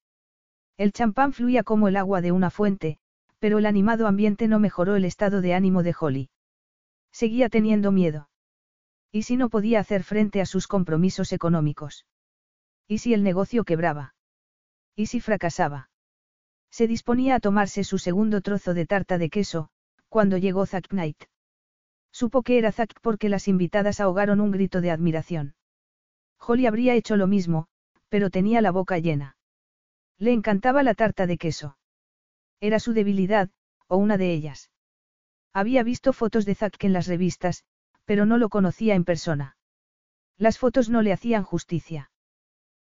El 0.76 0.92
champán 0.92 1.32
fluía 1.32 1.62
como 1.62 1.88
el 1.88 1.96
agua 1.96 2.20
de 2.20 2.32
una 2.32 2.50
fuente, 2.50 2.98
pero 3.38 3.58
el 3.58 3.66
animado 3.66 4.06
ambiente 4.06 4.48
no 4.48 4.58
mejoró 4.58 4.96
el 4.96 5.04
estado 5.04 5.40
de 5.40 5.54
ánimo 5.54 5.82
de 5.82 5.94
Holly. 5.98 6.30
Seguía 7.12 7.48
teniendo 7.48 7.92
miedo. 7.92 8.28
¿Y 9.12 9.22
si 9.22 9.36
no 9.36 9.50
podía 9.50 9.80
hacer 9.80 10.02
frente 10.02 10.40
a 10.40 10.46
sus 10.46 10.66
compromisos 10.66 11.32
económicos? 11.32 12.06
¿Y 12.86 12.98
si 12.98 13.14
el 13.14 13.22
negocio 13.22 13.64
quebraba? 13.64 14.14
¿Y 14.94 15.06
si 15.06 15.20
fracasaba? 15.20 15.90
Se 16.70 16.86
disponía 16.86 17.36
a 17.36 17.40
tomarse 17.40 17.84
su 17.84 17.98
segundo 17.98 18.40
trozo 18.40 18.74
de 18.74 18.86
tarta 18.86 19.18
de 19.18 19.30
queso, 19.30 19.70
cuando 20.08 20.38
llegó 20.38 20.66
Zack 20.66 20.88
Knight. 20.88 21.24
Supo 22.12 22.42
que 22.42 22.58
era 22.58 22.72
Zack 22.72 23.00
porque 23.00 23.28
las 23.28 23.48
invitadas 23.48 24.00
ahogaron 24.00 24.40
un 24.40 24.50
grito 24.50 24.80
de 24.80 24.90
admiración. 24.90 25.54
Holly 26.38 26.66
habría 26.66 26.94
hecho 26.94 27.16
lo 27.16 27.26
mismo, 27.26 27.66
pero 28.08 28.30
tenía 28.30 28.60
la 28.60 28.70
boca 28.70 28.98
llena. 28.98 29.36
Le 30.18 30.32
encantaba 30.32 30.82
la 30.82 30.94
tarta 30.94 31.26
de 31.26 31.38
queso. 31.38 31.76
Era 32.60 32.78
su 32.78 32.92
debilidad, 32.92 33.50
o 33.88 33.96
una 33.96 34.16
de 34.16 34.32
ellas. 34.32 34.70
Había 35.52 35.82
visto 35.82 36.12
fotos 36.12 36.44
de 36.44 36.54
Zack 36.54 36.82
en 36.84 36.92
las 36.92 37.06
revistas, 37.06 37.64
pero 38.04 38.26
no 38.26 38.38
lo 38.38 38.48
conocía 38.48 38.94
en 38.94 39.04
persona. 39.04 39.56
Las 40.36 40.58
fotos 40.58 40.90
no 40.90 41.02
le 41.02 41.12
hacían 41.12 41.42
justicia. 41.42 42.10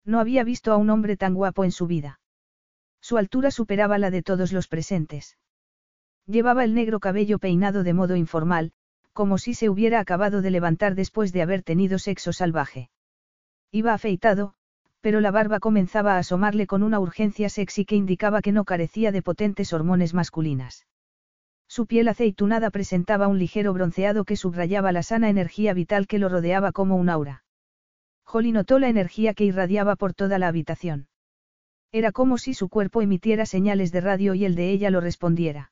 No 0.07 0.21
había 0.21 0.45
visto 0.45 0.71
a 0.71 0.77
un 0.77 0.89
hombre 0.89 1.17
tan 1.17 1.33
guapo 1.33 1.65
en 1.65 1.71
su 1.71 1.85
vida. 1.85 2.21
Su 3.01 3.17
altura 3.17 3.51
superaba 3.51 3.97
la 3.97 4.09
de 4.09 4.23
todos 4.23 4.53
los 4.53 4.69
presentes. 4.69 5.37
Llevaba 6.25 6.63
el 6.63 6.73
negro 6.73 7.01
cabello 7.01 7.39
peinado 7.39 7.83
de 7.83 7.93
modo 7.93 8.15
informal, 8.15 8.71
como 9.11 9.37
si 9.37 9.53
se 9.53 9.69
hubiera 9.69 9.99
acabado 9.99 10.41
de 10.41 10.49
levantar 10.49 10.95
después 10.95 11.33
de 11.33 11.41
haber 11.41 11.61
tenido 11.61 11.99
sexo 11.99 12.31
salvaje. 12.31 12.89
Iba 13.69 13.93
afeitado, 13.93 14.53
pero 15.01 15.19
la 15.19 15.31
barba 15.31 15.59
comenzaba 15.59 16.15
a 16.15 16.19
asomarle 16.19 16.67
con 16.67 16.83
una 16.83 17.01
urgencia 17.01 17.49
sexy 17.49 17.83
que 17.83 17.97
indicaba 17.97 18.41
que 18.41 18.53
no 18.53 18.63
carecía 18.63 19.11
de 19.11 19.21
potentes 19.21 19.73
hormonas 19.73 20.13
masculinas. 20.13 20.87
Su 21.67 21.85
piel 21.85 22.07
aceitunada 22.07 22.69
presentaba 22.71 23.27
un 23.27 23.39
ligero 23.39 23.73
bronceado 23.73 24.23
que 24.23 24.37
subrayaba 24.37 24.93
la 24.93 25.03
sana 25.03 25.29
energía 25.29 25.73
vital 25.73 26.07
que 26.07 26.17
lo 26.17 26.29
rodeaba 26.29 26.71
como 26.71 26.95
un 26.95 27.09
aura. 27.09 27.43
Holly 28.29 28.51
notó 28.51 28.77
la 28.77 28.89
energía 28.89 29.33
que 29.33 29.45
irradiaba 29.45 29.95
por 29.95 30.13
toda 30.13 30.37
la 30.37 30.49
habitación. 30.49 31.07
Era 31.93 32.11
como 32.11 32.37
si 32.37 32.53
su 32.53 32.67
cuerpo 32.67 33.01
emitiera 33.01 33.45
señales 33.45 33.91
de 33.91 34.01
radio 34.01 34.33
y 34.33 34.43
el 34.43 34.55
de 34.55 34.71
ella 34.71 34.89
lo 34.89 34.99
respondiera. 34.99 35.71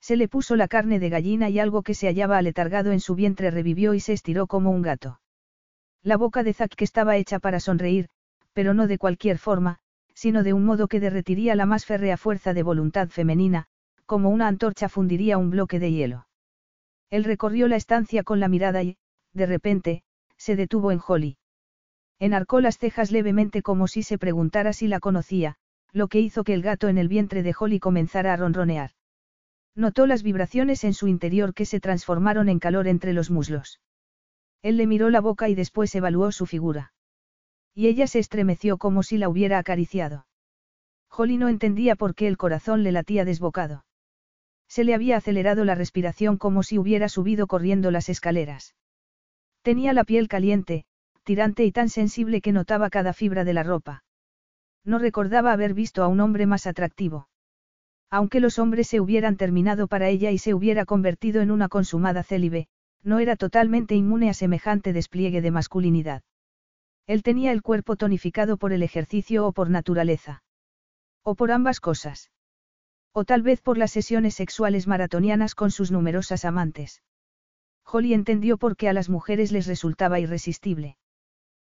Se 0.00 0.16
le 0.16 0.28
puso 0.28 0.54
la 0.54 0.68
carne 0.68 1.00
de 1.00 1.08
gallina 1.08 1.48
y 1.50 1.58
algo 1.58 1.82
que 1.82 1.94
se 1.94 2.06
hallaba 2.06 2.38
aletargado 2.38 2.92
en 2.92 3.00
su 3.00 3.14
vientre 3.14 3.50
revivió 3.50 3.94
y 3.94 4.00
se 4.00 4.12
estiró 4.12 4.46
como 4.46 4.70
un 4.70 4.82
gato. 4.82 5.20
La 6.02 6.16
boca 6.16 6.42
de 6.42 6.52
Zack 6.52 6.80
estaba 6.82 7.16
hecha 7.16 7.38
para 7.38 7.58
sonreír, 7.58 8.08
pero 8.52 8.74
no 8.74 8.86
de 8.86 8.98
cualquier 8.98 9.38
forma, 9.38 9.78
sino 10.14 10.42
de 10.42 10.52
un 10.52 10.64
modo 10.64 10.86
que 10.86 11.00
derretiría 11.00 11.56
la 11.56 11.66
más 11.66 11.86
férrea 11.86 12.16
fuerza 12.16 12.54
de 12.54 12.62
voluntad 12.62 13.08
femenina, 13.08 13.66
como 14.06 14.30
una 14.30 14.46
antorcha 14.46 14.88
fundiría 14.88 15.38
un 15.38 15.50
bloque 15.50 15.80
de 15.80 15.90
hielo. 15.90 16.28
Él 17.10 17.24
recorrió 17.24 17.66
la 17.66 17.76
estancia 17.76 18.22
con 18.22 18.38
la 18.38 18.48
mirada 18.48 18.82
y, 18.82 18.96
de 19.32 19.46
repente, 19.46 20.04
se 20.36 20.54
detuvo 20.54 20.92
en 20.92 21.00
Holly. 21.04 21.38
Enarcó 22.18 22.60
las 22.60 22.78
cejas 22.78 23.10
levemente 23.10 23.62
como 23.62 23.88
si 23.88 24.02
se 24.02 24.18
preguntara 24.18 24.72
si 24.72 24.88
la 24.88 25.00
conocía, 25.00 25.56
lo 25.92 26.08
que 26.08 26.20
hizo 26.20 26.44
que 26.44 26.54
el 26.54 26.62
gato 26.62 26.88
en 26.88 26.98
el 26.98 27.08
vientre 27.08 27.42
de 27.42 27.54
Holly 27.58 27.80
comenzara 27.80 28.32
a 28.32 28.36
ronronear. 28.36 28.90
Notó 29.74 30.06
las 30.06 30.22
vibraciones 30.22 30.84
en 30.84 30.94
su 30.94 31.08
interior 31.08 31.54
que 31.54 31.66
se 31.66 31.80
transformaron 31.80 32.48
en 32.48 32.60
calor 32.60 32.86
entre 32.86 33.12
los 33.12 33.30
muslos. 33.30 33.80
Él 34.62 34.76
le 34.76 34.86
miró 34.86 35.10
la 35.10 35.20
boca 35.20 35.48
y 35.48 35.54
después 35.54 35.94
evaluó 35.94 36.32
su 36.32 36.46
figura. 36.46 36.92
Y 37.74 37.88
ella 37.88 38.06
se 38.06 38.20
estremeció 38.20 38.78
como 38.78 39.02
si 39.02 39.18
la 39.18 39.28
hubiera 39.28 39.58
acariciado. 39.58 40.26
Holly 41.10 41.36
no 41.36 41.48
entendía 41.48 41.96
por 41.96 42.14
qué 42.14 42.28
el 42.28 42.36
corazón 42.36 42.82
le 42.82 42.92
latía 42.92 43.24
desbocado. 43.24 43.84
Se 44.68 44.84
le 44.84 44.94
había 44.94 45.16
acelerado 45.16 45.64
la 45.64 45.74
respiración 45.74 46.36
como 46.36 46.62
si 46.62 46.78
hubiera 46.78 47.08
subido 47.08 47.46
corriendo 47.46 47.90
las 47.90 48.08
escaleras. 48.08 48.74
Tenía 49.62 49.92
la 49.92 50.04
piel 50.04 50.28
caliente, 50.28 50.86
tirante 51.24 51.64
y 51.64 51.72
tan 51.72 51.88
sensible 51.88 52.40
que 52.40 52.52
notaba 52.52 52.90
cada 52.90 53.12
fibra 53.12 53.44
de 53.44 53.54
la 53.54 53.62
ropa. 53.62 54.04
No 54.84 54.98
recordaba 54.98 55.52
haber 55.52 55.74
visto 55.74 56.02
a 56.02 56.08
un 56.08 56.20
hombre 56.20 56.46
más 56.46 56.66
atractivo. 56.66 57.28
Aunque 58.10 58.40
los 58.40 58.58
hombres 58.58 58.86
se 58.86 59.00
hubieran 59.00 59.36
terminado 59.36 59.88
para 59.88 60.08
ella 60.08 60.30
y 60.30 60.38
se 60.38 60.54
hubiera 60.54 60.84
convertido 60.84 61.40
en 61.40 61.50
una 61.50 61.68
consumada 61.68 62.22
célibe, 62.22 62.68
no 63.02 63.18
era 63.18 63.36
totalmente 63.36 63.94
inmune 63.94 64.30
a 64.30 64.34
semejante 64.34 64.92
despliegue 64.92 65.40
de 65.40 65.50
masculinidad. 65.50 66.22
Él 67.06 67.22
tenía 67.22 67.52
el 67.52 67.62
cuerpo 67.62 67.96
tonificado 67.96 68.56
por 68.56 68.72
el 68.72 68.82
ejercicio 68.82 69.46
o 69.46 69.52
por 69.52 69.68
naturaleza. 69.68 70.42
O 71.22 71.34
por 71.34 71.50
ambas 71.50 71.80
cosas. 71.80 72.30
O 73.12 73.24
tal 73.24 73.42
vez 73.42 73.60
por 73.60 73.78
las 73.78 73.92
sesiones 73.92 74.34
sexuales 74.34 74.86
maratonianas 74.86 75.54
con 75.54 75.70
sus 75.70 75.90
numerosas 75.90 76.44
amantes. 76.44 77.02
Holly 77.84 78.14
entendió 78.14 78.56
por 78.56 78.76
qué 78.76 78.88
a 78.88 78.92
las 78.92 79.08
mujeres 79.08 79.52
les 79.52 79.66
resultaba 79.66 80.18
irresistible. 80.18 80.96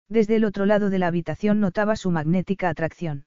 Desde 0.09 0.37
el 0.37 0.45
otro 0.45 0.67
lado 0.67 0.91
de 0.91 0.99
la 0.99 1.07
habitación 1.07 1.61
notaba 1.61 1.97
su 1.97 2.11
magnética 2.11 2.69
atracción. 2.69 3.27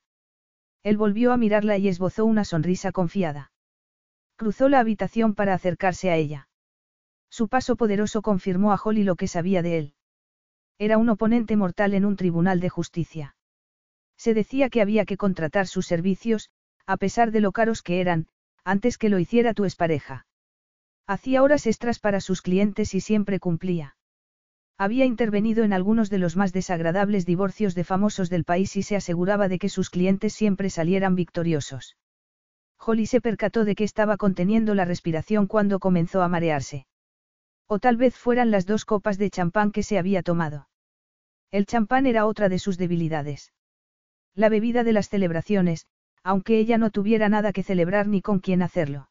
Él 0.84 0.98
volvió 0.98 1.34
a 1.34 1.38
mirarla 1.38 1.78
y 1.78 1.88
esbozó 1.88 2.26
una 2.26 2.46
sonrisa 2.46 2.92
confiada. 2.92 3.52
Cruzó 4.36 4.70
la 4.70 4.80
habitación 4.80 5.34
para 5.34 5.54
acercarse 5.54 6.12
a 6.12 6.16
ella. 6.16 6.48
Su 7.30 7.50
paso 7.50 7.76
poderoso 7.76 8.22
confirmó 8.22 8.72
a 8.72 8.80
Holly 8.82 9.04
lo 9.04 9.16
que 9.16 9.28
sabía 9.28 9.62
de 9.62 9.78
él. 9.78 9.94
Era 10.78 10.98
un 10.98 11.10
oponente 11.10 11.56
mortal 11.56 11.94
en 11.96 12.06
un 12.06 12.16
tribunal 12.16 12.60
de 12.60 12.70
justicia. 12.70 13.36
Se 14.16 14.34
decía 14.34 14.70
que 14.70 14.82
había 14.82 15.06
que 15.06 15.18
contratar 15.18 15.68
sus 15.68 15.88
servicios, 15.88 16.52
a 16.86 16.98
pesar 16.98 17.32
de 17.32 17.42
lo 17.42 17.52
caros 17.52 17.82
que 17.82 18.00
eran, 18.00 18.28
antes 18.64 18.98
que 18.98 19.10
lo 19.10 19.20
hiciera 19.20 19.54
tu 19.54 19.66
expareja. 19.66 20.26
Hacía 21.08 21.42
horas 21.42 21.66
extras 21.68 22.00
para 22.00 22.22
sus 22.22 22.42
clientes 22.42 22.94
y 22.94 23.02
siempre 23.02 23.40
cumplía. 23.40 23.97
Había 24.80 25.06
intervenido 25.06 25.64
en 25.64 25.74
algunos 25.74 26.12
de 26.12 26.20
los 26.20 26.36
más 26.36 26.54
desagradables 26.54 27.26
divorcios 27.26 27.74
de 27.74 27.84
famosos 27.84 28.30
del 28.30 28.44
país 28.44 28.76
y 28.76 28.84
se 28.84 28.96
aseguraba 28.96 29.48
de 29.48 29.58
que 29.58 29.70
sus 29.70 29.90
clientes 29.90 30.34
siempre 30.34 30.70
salieran 30.70 31.16
victoriosos. 31.16 31.98
Holly 32.80 33.08
se 33.08 33.20
percató 33.20 33.66
de 33.66 33.74
que 33.74 33.84
estaba 33.84 34.18
conteniendo 34.18 34.76
la 34.76 34.86
respiración 34.86 35.48
cuando 35.48 35.80
comenzó 35.80 36.22
a 36.22 36.28
marearse. 36.28 36.86
O 37.66 37.80
tal 37.80 37.98
vez 37.98 38.16
fueran 38.16 38.52
las 38.52 38.68
dos 38.68 38.86
copas 38.86 39.18
de 39.18 39.32
champán 39.32 39.72
que 39.72 39.82
se 39.82 39.98
había 39.98 40.22
tomado. 40.22 40.70
El 41.50 41.66
champán 41.66 42.06
era 42.06 42.26
otra 42.28 42.48
de 42.48 42.60
sus 42.60 42.78
debilidades. 42.78 43.54
La 44.36 44.50
bebida 44.50 44.84
de 44.84 44.94
las 44.94 45.10
celebraciones, 45.10 45.88
aunque 46.24 46.60
ella 46.60 46.78
no 46.78 46.92
tuviera 46.92 47.30
nada 47.30 47.52
que 47.52 47.64
celebrar 47.64 48.08
ni 48.08 48.22
con 48.22 48.40
quién 48.40 48.62
hacerlo. 48.62 49.10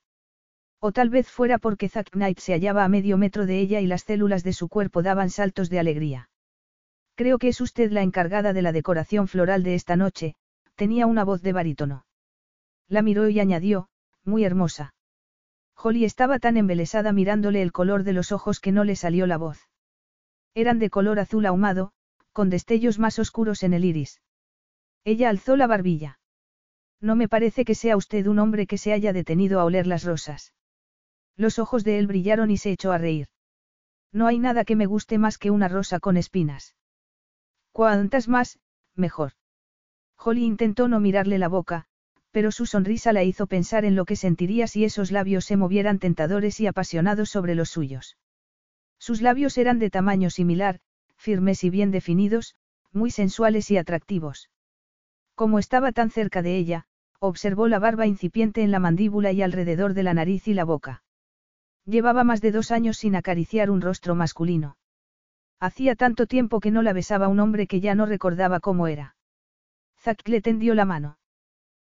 O 0.80 0.92
tal 0.92 1.10
vez 1.10 1.28
fuera 1.28 1.58
porque 1.58 1.88
Zack 1.88 2.10
Knight 2.10 2.38
se 2.38 2.52
hallaba 2.52 2.84
a 2.84 2.88
medio 2.88 3.16
metro 3.18 3.46
de 3.46 3.58
ella 3.60 3.80
y 3.80 3.86
las 3.86 4.02
células 4.02 4.44
de 4.44 4.52
su 4.52 4.68
cuerpo 4.68 5.02
daban 5.02 5.30
saltos 5.30 5.70
de 5.70 5.78
alegría. 5.78 6.28
Creo 7.14 7.38
que 7.38 7.48
es 7.48 7.60
usted 7.60 7.90
la 7.90 8.02
encargada 8.02 8.52
de 8.52 8.62
la 8.62 8.72
decoración 8.72 9.26
floral 9.26 9.62
de 9.62 9.74
esta 9.74 9.96
noche, 9.96 10.34
tenía 10.74 11.06
una 11.06 11.24
voz 11.24 11.40
de 11.42 11.54
barítono. 11.54 12.04
La 12.88 13.02
miró 13.02 13.28
y 13.28 13.40
añadió, 13.40 13.88
muy 14.24 14.44
hermosa. 14.44 14.94
Holly 15.76 16.04
estaba 16.04 16.38
tan 16.38 16.56
embelesada 16.56 17.12
mirándole 17.12 17.62
el 17.62 17.72
color 17.72 18.02
de 18.02 18.12
los 18.12 18.32
ojos 18.32 18.60
que 18.60 18.72
no 18.72 18.84
le 18.84 18.96
salió 18.96 19.26
la 19.26 19.38
voz. 19.38 19.68
Eran 20.54 20.78
de 20.78 20.90
color 20.90 21.18
azul 21.18 21.46
ahumado, 21.46 21.92
con 22.32 22.50
destellos 22.50 22.98
más 22.98 23.18
oscuros 23.18 23.62
en 23.62 23.72
el 23.72 23.84
iris. 23.84 24.20
Ella 25.04 25.30
alzó 25.30 25.56
la 25.56 25.66
barbilla. 25.66 26.18
No 27.00 27.16
me 27.16 27.28
parece 27.28 27.64
que 27.64 27.74
sea 27.74 27.96
usted 27.96 28.26
un 28.26 28.38
hombre 28.38 28.66
que 28.66 28.78
se 28.78 28.92
haya 28.92 29.12
detenido 29.12 29.60
a 29.60 29.64
oler 29.64 29.86
las 29.86 30.04
rosas. 30.04 30.52
Los 31.36 31.58
ojos 31.58 31.84
de 31.84 31.98
él 31.98 32.06
brillaron 32.06 32.50
y 32.50 32.56
se 32.56 32.70
echó 32.70 32.92
a 32.92 32.98
reír. 32.98 33.28
No 34.12 34.26
hay 34.26 34.38
nada 34.38 34.64
que 34.64 34.76
me 34.76 34.86
guste 34.86 35.18
más 35.18 35.38
que 35.38 35.50
una 35.50 35.68
rosa 35.68 36.00
con 36.00 36.16
espinas. 36.16 36.74
Cuantas 37.72 38.28
más, 38.28 38.58
mejor. 38.94 39.32
Holly 40.18 40.44
intentó 40.44 40.88
no 40.88 40.98
mirarle 40.98 41.38
la 41.38 41.48
boca, 41.48 41.86
pero 42.30 42.50
su 42.50 42.66
sonrisa 42.66 43.12
la 43.12 43.24
hizo 43.24 43.46
pensar 43.46 43.84
en 43.84 43.94
lo 43.94 44.04
que 44.04 44.16
sentiría 44.16 44.66
si 44.66 44.84
esos 44.84 45.10
labios 45.10 45.44
se 45.44 45.56
movieran 45.56 45.98
tentadores 45.98 46.60
y 46.60 46.66
apasionados 46.66 47.30
sobre 47.30 47.54
los 47.54 47.68
suyos. 47.68 48.16
Sus 48.98 49.20
labios 49.20 49.58
eran 49.58 49.78
de 49.78 49.90
tamaño 49.90 50.30
similar, 50.30 50.80
firmes 51.16 51.64
y 51.64 51.70
bien 51.70 51.90
definidos, 51.90 52.56
muy 52.92 53.10
sensuales 53.10 53.70
y 53.70 53.76
atractivos. 53.76 54.50
Como 55.34 55.58
estaba 55.58 55.92
tan 55.92 56.10
cerca 56.10 56.40
de 56.40 56.56
ella, 56.56 56.86
observó 57.20 57.68
la 57.68 57.78
barba 57.78 58.06
incipiente 58.06 58.62
en 58.62 58.70
la 58.70 58.80
mandíbula 58.80 59.32
y 59.32 59.42
alrededor 59.42 59.92
de 59.92 60.02
la 60.02 60.14
nariz 60.14 60.48
y 60.48 60.54
la 60.54 60.64
boca. 60.64 61.02
Llevaba 61.86 62.24
más 62.24 62.40
de 62.40 62.50
dos 62.50 62.72
años 62.72 62.96
sin 62.96 63.14
acariciar 63.14 63.70
un 63.70 63.80
rostro 63.80 64.16
masculino. 64.16 64.76
Hacía 65.60 65.94
tanto 65.94 66.26
tiempo 66.26 66.60
que 66.60 66.72
no 66.72 66.82
la 66.82 66.92
besaba 66.92 67.28
un 67.28 67.38
hombre 67.38 67.68
que 67.68 67.80
ya 67.80 67.94
no 67.94 68.06
recordaba 68.06 68.58
cómo 68.60 68.88
era. 68.88 69.16
Zack 70.00 70.28
le 70.28 70.42
tendió 70.42 70.74
la 70.74 70.84
mano. 70.84 71.18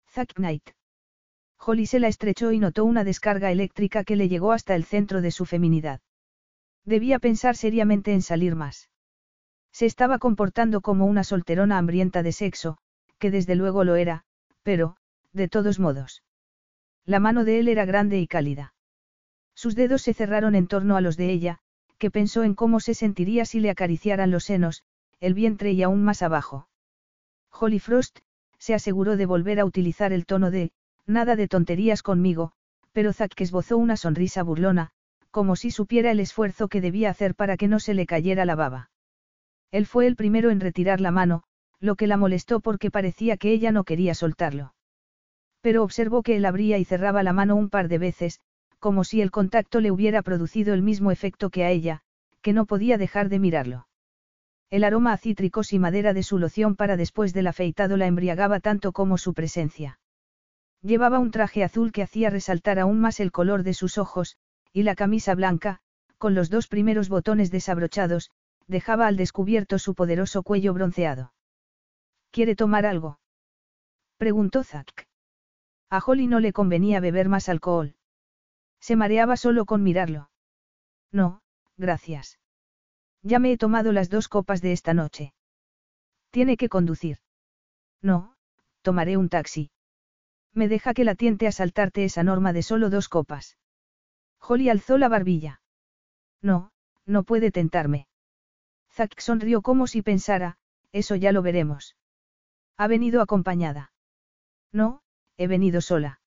Zack 0.10 0.33
Knight. 0.33 0.71
Holly 1.60 1.86
se 1.86 2.00
la 2.00 2.07
estrechó 2.07 2.51
y 2.51 2.60
notó 2.60 2.86
una 2.86 3.03
descarga 3.03 3.51
eléctrica 3.51 4.03
que 4.03 4.15
le 4.15 4.29
llegó 4.29 4.53
hasta 4.53 4.75
el 4.75 4.86
centro 4.86 5.21
de 5.21 5.29
su 5.29 5.45
feminidad. 5.45 6.01
Debía 6.86 7.19
pensar 7.19 7.55
seriamente 7.55 8.13
en 8.13 8.21
salir 8.21 8.55
más. 8.55 8.89
Se 9.71 9.86
estaba 9.86 10.19
comportando 10.19 10.81
como 10.81 11.05
una 11.05 11.24
solterona 11.24 11.77
hambrienta 11.77 12.24
de 12.24 12.31
sexo, 12.31 12.77
que 13.19 13.29
desde 13.29 13.55
luego 13.55 13.83
lo 13.83 13.95
era, 13.95 14.24
pero, 14.63 14.95
de 15.33 15.48
todos 15.48 15.79
modos. 15.79 16.24
La 17.05 17.19
mano 17.19 17.45
de 17.45 17.60
él 17.60 17.67
era 17.67 17.86
grande 17.86 18.19
y 18.19 18.27
cálida. 18.27 18.74
Sus 19.62 19.75
dedos 19.75 20.01
se 20.01 20.15
cerraron 20.15 20.56
en 20.56 20.65
torno 20.65 20.98
a 20.98 21.01
los 21.01 21.18
de 21.18 21.30
ella, 21.32 21.60
que 22.00 22.10
pensó 22.10 22.41
en 22.41 22.56
cómo 22.56 22.80
se 22.80 22.96
sentiría 22.96 23.46
si 23.46 23.60
le 23.60 23.70
acariciaran 23.70 24.32
los 24.32 24.46
senos, 24.46 24.82
el 25.20 25.36
vientre 25.36 25.72
y 25.72 25.84
aún 25.84 26.03
más 26.03 26.24
abajo. 26.24 26.68
Holly 27.51 27.77
Frost, 27.77 28.22
se 28.58 28.74
aseguró 28.74 29.18
de 29.18 29.27
volver 29.27 29.60
a 29.60 29.65
utilizar 29.65 30.13
el 30.13 30.25
tono 30.25 30.50
de, 30.50 30.72
nada 31.06 31.36
de 31.36 31.48
tonterías 31.48 32.01
conmigo, 32.01 32.53
pero 32.91 33.13
Zack 33.13 33.39
esbozó 33.39 33.77
una 33.77 33.98
sonrisa 33.98 34.41
burlona, 34.41 34.89
como 35.30 35.56
si 35.56 35.70
supiera 35.70 36.10
el 36.10 36.22
esfuerzo 36.22 36.68
que 36.68 36.82
debía 36.82 37.12
hacer 37.12 37.36
para 37.36 37.56
que 37.56 37.68
no 37.68 37.80
se 37.80 37.94
le 37.94 38.08
cayera 38.08 38.46
la 38.46 38.56
baba. 38.56 38.89
Él 39.70 39.86
fue 39.86 40.08
el 40.08 40.15
primero 40.15 40.50
en 40.50 40.60
retirar 40.60 41.00
la 41.01 41.12
mano, 41.12 41.44
lo 41.80 41.94
que 41.94 42.08
la 42.08 42.18
molestó 42.18 42.62
porque 42.62 42.89
parecía 42.89 43.38
que 43.38 43.51
ella 43.51 43.72
no 43.72 43.84
quería 43.84 44.15
soltarlo. 44.15 44.74
Pero 45.62 45.84
observó 45.84 46.24
que 46.24 46.36
él 46.36 46.46
abría 46.46 46.80
y 46.80 46.84
cerraba 46.84 47.22
la 47.22 47.32
mano 47.32 47.56
un 47.56 47.70
par 47.70 47.89
de 47.89 48.00
veces, 48.00 48.41
como 48.81 49.03
si 49.03 49.21
el 49.21 49.29
contacto 49.29 49.79
le 49.79 49.91
hubiera 49.91 50.23
producido 50.23 50.73
el 50.73 50.81
mismo 50.81 51.11
efecto 51.11 51.51
que 51.51 51.63
a 51.63 51.69
ella, 51.69 52.01
que 52.41 52.51
no 52.51 52.65
podía 52.65 52.97
dejar 52.97 53.29
de 53.29 53.38
mirarlo. 53.38 53.88
El 54.71 54.83
aroma 54.83 55.13
a 55.13 55.17
cítricos 55.17 55.71
y 55.71 55.77
madera 55.77 56.13
de 56.13 56.23
su 56.23 56.39
loción 56.39 56.75
para 56.75 56.97
después 56.97 57.31
del 57.31 57.45
afeitado 57.45 57.95
la 57.95 58.07
embriagaba 58.07 58.59
tanto 58.59 58.91
como 58.91 59.19
su 59.19 59.35
presencia. 59.35 60.00
Llevaba 60.81 61.19
un 61.19 61.29
traje 61.29 61.63
azul 61.63 61.91
que 61.91 62.01
hacía 62.01 62.31
resaltar 62.31 62.79
aún 62.79 63.00
más 63.00 63.19
el 63.19 63.31
color 63.31 63.61
de 63.61 63.75
sus 63.75 64.00
ojos, 64.00 64.35
y 64.73 64.81
la 64.81 64.95
camisa 64.95 65.35
blanca, 65.35 65.79
con 66.17 66.33
los 66.33 66.50
dos 66.50 66.67
primeros 66.67 67.07
botones 67.07 67.51
desabrochados, 67.51 68.31
dejaba 68.67 69.05
al 69.05 69.15
descubierto 69.15 69.77
su 69.77 69.93
poderoso 69.93 70.41
cuello 70.41 70.73
bronceado. 70.73 71.33
¿Quiere 72.31 72.55
tomar 72.55 72.88
algo? 72.88 73.19
preguntó 74.17 74.63
Zack. 74.63 75.07
A 75.91 76.00
Holly 76.03 76.25
no 76.25 76.39
le 76.39 76.51
convenía 76.51 77.00
beber 77.00 77.29
más 77.29 77.47
alcohol. 77.47 77.93
Se 78.81 78.95
mareaba 78.95 79.38
solo 79.38 79.65
con 79.65 79.83
mirarlo. 79.83 80.29
No, 81.11 81.41
gracias. 81.77 82.39
Ya 83.21 83.39
me 83.39 83.51
he 83.51 83.57
tomado 83.57 83.91
las 83.91 84.09
dos 84.09 84.27
copas 84.27 84.61
de 84.61 84.73
esta 84.73 84.93
noche. 84.93 85.33
Tiene 86.31 86.57
que 86.57 86.67
conducir. 86.67 87.19
No, 88.01 88.35
tomaré 88.81 89.17
un 89.17 89.29
taxi. 89.29 89.69
Me 90.53 90.67
deja 90.67 90.93
que 90.93 91.03
la 91.03 91.15
tiente 91.15 91.47
a 91.47 91.51
saltarte 91.51 92.03
esa 92.03 92.23
norma 92.23 92.51
de 92.51 92.63
solo 92.63 92.89
dos 92.89 93.07
copas. 93.07 93.57
Holly 94.39 94.69
alzó 94.69 94.97
la 94.97 95.07
barbilla. 95.07 95.61
No, 96.41 96.71
no 97.05 97.23
puede 97.23 97.51
tentarme. 97.51 98.07
Zack 98.89 99.19
sonrió 99.19 99.61
como 99.61 99.85
si 99.88 100.01
pensara, 100.01 100.57
eso 100.91 101.15
ya 101.15 101.31
lo 101.31 101.41
veremos. 101.41 101.95
¿Ha 102.77 102.88
venido 102.88 103.21
acompañada? 103.21 103.93
No, 104.71 105.03
he 105.38 105.47
venido 105.47 105.81
sola. 105.81 106.19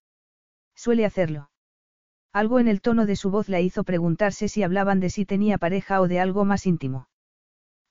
Suele 0.75 1.05
hacerlo. 1.05 1.51
Algo 2.35 2.59
en 2.59 2.67
el 2.67 2.81
tono 2.81 3.07
de 3.07 3.15
su 3.15 3.31
voz 3.31 3.49
la 3.49 3.61
hizo 3.61 3.85
preguntarse 3.85 4.49
si 4.49 4.65
hablaban 4.65 4.99
de 4.99 5.09
si 5.09 5.25
tenía 5.25 5.57
pareja 5.57 6.01
o 6.01 6.09
de 6.09 6.19
algo 6.19 6.45
más 6.45 6.67
íntimo. 6.67 7.07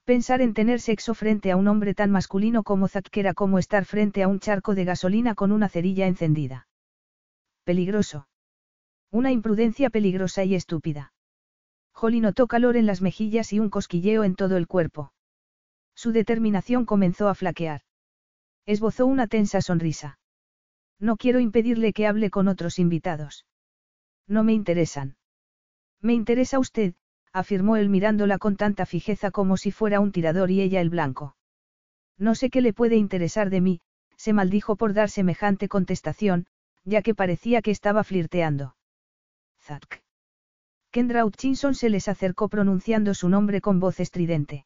Pensar 0.04 0.42
en 0.42 0.54
tener 0.54 0.82
sexo 0.82 1.14
frente 1.14 1.50
a 1.50 1.56
un 1.56 1.70
hombre 1.70 1.94
tan 1.94 2.12
masculino 2.12 2.64
como 2.64 2.90
Zack 2.90 3.16
era 3.16 3.34
como 3.34 3.58
estar 3.58 3.86
frente 3.86 4.22
a 4.22 4.28
un 4.28 4.42
charco 4.42 4.76
de 4.76 4.84
gasolina 4.84 5.34
con 5.34 5.54
una 5.54 5.70
cerilla 5.70 6.08
encendida. 6.08 6.68
Peligroso. 7.64 8.28
Una 9.12 9.32
imprudencia 9.32 9.90
peligrosa 9.90 10.44
y 10.44 10.56
estúpida. 10.56 11.14
Holly 11.96 12.20
notó 12.20 12.48
calor 12.48 12.76
en 12.76 12.86
las 12.86 13.02
mejillas 13.02 13.54
y 13.54 13.62
un 13.62 13.70
cosquilleo 13.70 14.26
en 14.26 14.36
todo 14.36 14.58
el 14.58 14.68
cuerpo. 14.68 15.14
Su 15.96 16.12
determinación 16.12 16.84
comenzó 16.86 17.30
a 17.30 17.36
flaquear. 17.36 17.84
Esbozó 18.66 19.06
una 19.06 19.28
tensa 19.28 19.62
sonrisa. 19.62 20.20
No 21.00 21.16
quiero 21.16 21.40
impedirle 21.40 21.94
que 21.94 22.08
hable 22.08 22.30
con 22.30 22.50
otros 22.50 22.78
invitados. 22.78 23.46
No 24.28 24.44
me 24.44 24.54
interesan. 24.54 25.18
Me 26.02 26.14
interesa 26.14 26.60
usted, 26.60 26.96
afirmó 27.34 27.76
él 27.76 27.90
mirándola 27.90 28.38
con 28.38 28.56
tanta 28.56 28.86
fijeza 28.86 29.32
como 29.32 29.58
si 29.58 29.72
fuera 29.72 30.00
un 30.00 30.12
tirador 30.12 30.52
y 30.52 30.62
ella 30.62 30.82
el 30.82 30.90
blanco. 30.90 31.36
No 32.18 32.36
sé 32.36 32.50
qué 32.50 32.62
le 32.62 32.74
puede 32.74 32.96
interesar 32.96 33.50
de 33.50 33.60
mí, 33.60 33.82
se 34.16 34.34
maldijo 34.34 34.76
por 34.76 34.94
dar 34.94 35.10
semejante 35.10 35.68
contestación, 35.68 36.46
ya 36.86 37.02
que 37.02 37.16
parecía 37.16 37.62
que 37.62 37.72
estaba 37.72 38.04
flirteando. 38.04 38.76
Zack. 39.60 40.04
Kendra 40.92 41.26
Hutchinson 41.26 41.74
se 41.74 41.90
les 41.90 42.08
acercó 42.08 42.50
pronunciando 42.50 43.14
su 43.14 43.28
nombre 43.28 43.60
con 43.60 43.80
voz 43.80 44.00
estridente. 44.00 44.66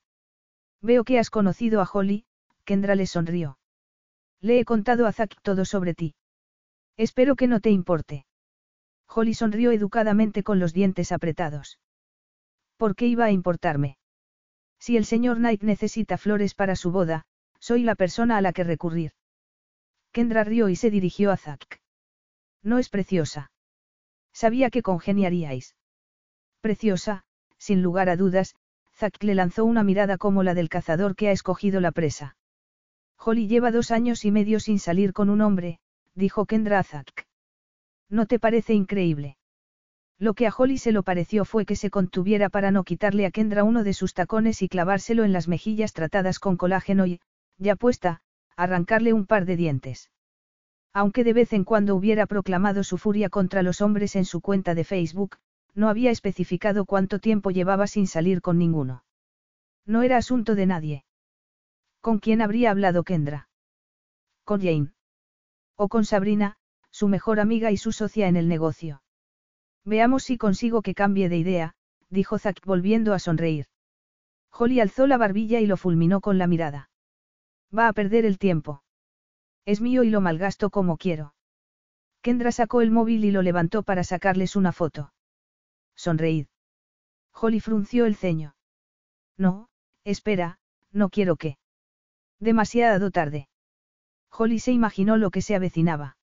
Veo 0.81 1.03
que 1.03 1.17
has 1.17 1.29
conocido 1.29 1.81
a 1.81 1.89
Holly, 1.91 2.25
Kendra 2.65 2.95
le 2.95 3.07
sonrió. 3.07 3.57
Le 4.41 4.59
he 4.59 4.65
contado 4.65 5.07
a 5.07 5.13
Zack 5.13 5.41
todo 5.41 5.65
sobre 5.65 5.95
ti. 5.95 6.13
Espero 6.97 7.35
que 7.35 7.47
no 7.47 7.59
te 7.61 7.71
importe. 7.71 8.26
Holly 9.07 9.33
sonrió 9.33 9.71
educadamente 9.71 10.43
con 10.43 10.59
los 10.59 10.73
dientes 10.73 11.11
apretados. 11.11 11.79
¿Por 12.77 12.95
qué 12.95 13.07
iba 13.07 13.25
a 13.25 13.31
importarme? 13.31 13.97
Si 14.79 14.97
el 14.97 15.05
señor 15.05 15.37
Knight 15.37 15.63
necesita 15.63 16.17
flores 16.17 16.53
para 16.53 16.75
su 16.75 16.91
boda, 16.91 17.23
soy 17.59 17.83
la 17.83 17.95
persona 17.95 18.37
a 18.37 18.41
la 18.41 18.53
que 18.53 18.63
recurrir. 18.63 19.11
Kendra 20.11 20.43
rió 20.43 20.69
y 20.69 20.75
se 20.75 20.91
dirigió 20.91 21.31
a 21.31 21.37
Zack. 21.37 21.81
No 22.63 22.77
es 22.77 22.89
preciosa. 22.89 23.51
Sabía 24.33 24.69
que 24.69 24.83
congeniaríais. 24.83 25.75
Preciosa, 26.61 27.23
sin 27.57 27.81
lugar 27.81 28.09
a 28.09 28.17
dudas, 28.17 28.55
Zack 28.95 29.21
le 29.23 29.35
lanzó 29.35 29.65
una 29.65 29.83
mirada 29.83 30.17
como 30.17 30.43
la 30.43 30.53
del 30.53 30.69
cazador 30.69 31.15
que 31.15 31.29
ha 31.29 31.31
escogido 31.31 31.81
la 31.81 31.91
presa. 31.91 32.35
Holly 33.19 33.47
lleva 33.47 33.71
dos 33.71 33.91
años 33.91 34.25
y 34.25 34.31
medio 34.31 34.59
sin 34.59 34.79
salir 34.79 35.13
con 35.13 35.29
un 35.29 35.41
hombre, 35.41 35.79
dijo 36.13 36.45
Kendra 36.45 36.79
a 36.79 36.83
Zack. 36.83 37.26
¿No 38.09 38.25
te 38.25 38.39
parece 38.39 38.73
increíble? 38.73 39.37
Lo 40.19 40.33
que 40.33 40.47
a 40.47 40.53
Holly 40.55 40.77
se 40.77 40.91
lo 40.91 41.03
pareció 41.03 41.45
fue 41.45 41.65
que 41.65 41.75
se 41.75 41.89
contuviera 41.89 42.49
para 42.49 42.71
no 42.71 42.83
quitarle 42.83 43.25
a 43.25 43.31
Kendra 43.31 43.63
uno 43.63 43.83
de 43.83 43.93
sus 43.93 44.13
tacones 44.13 44.61
y 44.61 44.69
clavárselo 44.69 45.23
en 45.23 45.33
las 45.33 45.47
mejillas 45.47 45.93
tratadas 45.93 46.39
con 46.39 46.57
colágeno 46.57 47.05
y, 47.05 47.19
ya 47.57 47.75
puesta, 47.75 48.21
arrancarle 48.55 49.13
un 49.13 49.25
par 49.25 49.45
de 49.45 49.57
dientes. 49.57 50.09
Aunque 50.93 51.23
de 51.23 51.33
vez 51.33 51.53
en 51.53 51.63
cuando 51.63 51.95
hubiera 51.95 52.25
proclamado 52.25 52.83
su 52.83 52.97
furia 52.97 53.29
contra 53.29 53.61
los 53.61 53.81
hombres 53.81 54.15
en 54.15 54.25
su 54.25 54.41
cuenta 54.41 54.73
de 54.73 54.83
Facebook, 54.83 55.37
no 55.75 55.89
había 55.89 56.09
especificado 56.09 56.85
cuánto 56.85 57.19
tiempo 57.19 57.51
llevaba 57.51 57.85
sin 57.85 58.07
salir 58.07 58.41
con 58.41 58.57
ninguno. 58.57 59.03
No 59.85 60.01
era 60.01 60.17
asunto 60.17 60.55
de 60.55 60.65
nadie. 60.65 61.05
¿Con 62.01 62.17
quién 62.17 62.41
habría 62.41 62.71
hablado 62.71 63.03
Kendra? 63.03 63.49
Con 64.43 64.61
Jane. 64.61 64.93
O 65.75 65.87
con 65.87 66.03
Sabrina, 66.03 66.57
su 66.97 67.07
mejor 67.07 67.39
amiga 67.39 67.69
y 67.69 67.77
su 67.77 67.91
socia 67.91 68.27
en 68.27 68.35
el 68.37 68.47
negocio. 68.47 69.03
Veamos 69.85 70.23
si 70.23 70.39
consigo 70.39 70.81
que 70.81 70.95
cambie 70.95 71.29
de 71.29 71.37
idea, 71.37 71.75
dijo 72.09 72.39
Zack 72.39 72.65
volviendo 72.65 73.13
a 73.13 73.19
sonreír. 73.19 73.67
Holly 74.51 74.79
alzó 74.79 75.05
la 75.05 75.17
barbilla 75.17 75.59
y 75.59 75.67
lo 75.67 75.77
fulminó 75.77 76.21
con 76.21 76.39
la 76.39 76.47
mirada. 76.47 76.89
Va 77.77 77.87
a 77.87 77.93
perder 77.93 78.25
el 78.25 78.39
tiempo. 78.39 78.81
Es 79.63 79.79
mío 79.79 80.01
y 80.01 80.09
lo 80.09 80.21
malgasto 80.21 80.71
como 80.71 80.97
quiero. 80.97 81.35
Kendra 82.23 82.51
sacó 82.51 82.81
el 82.81 82.89
móvil 82.89 83.25
y 83.25 83.29
lo 83.29 83.43
levantó 83.43 83.83
para 83.83 84.03
sacarles 84.03 84.55
una 84.55 84.71
foto. 84.71 85.13
Sonreíd. 85.95 86.47
Holly 87.31 87.59
frunció 87.59 88.07
el 88.07 88.15
ceño. 88.15 88.55
No, 89.37 89.69
espera, 90.03 90.57
no 90.91 91.09
quiero 91.09 91.35
que. 91.35 91.59
Demasiado 92.39 93.11
tarde. 93.11 93.49
Holly 94.31 94.57
se 94.57 94.71
imaginó 94.71 95.17
lo 95.17 95.29
que 95.29 95.43
se 95.43 95.53
avecinaba. 95.53 96.16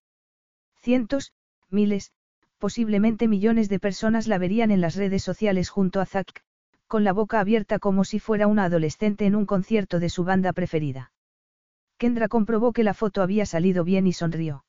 Cientos, 0.84 1.32
miles, 1.70 2.12
posiblemente 2.58 3.26
millones 3.26 3.70
de 3.70 3.80
personas 3.80 4.28
la 4.28 4.36
verían 4.36 4.70
en 4.70 4.82
las 4.82 4.96
redes 4.96 5.22
sociales 5.22 5.70
junto 5.70 5.98
a 5.98 6.04
Zack, 6.04 6.44
con 6.88 7.04
la 7.04 7.14
boca 7.14 7.40
abierta 7.40 7.78
como 7.78 8.04
si 8.04 8.20
fuera 8.20 8.48
una 8.48 8.64
adolescente 8.64 9.24
en 9.24 9.34
un 9.34 9.46
concierto 9.46 9.98
de 9.98 10.10
su 10.10 10.24
banda 10.24 10.52
preferida. 10.52 11.10
Kendra 11.96 12.28
comprobó 12.28 12.74
que 12.74 12.84
la 12.84 12.92
foto 12.92 13.22
había 13.22 13.46
salido 13.46 13.82
bien 13.82 14.06
y 14.06 14.12
sonrió. 14.12 14.66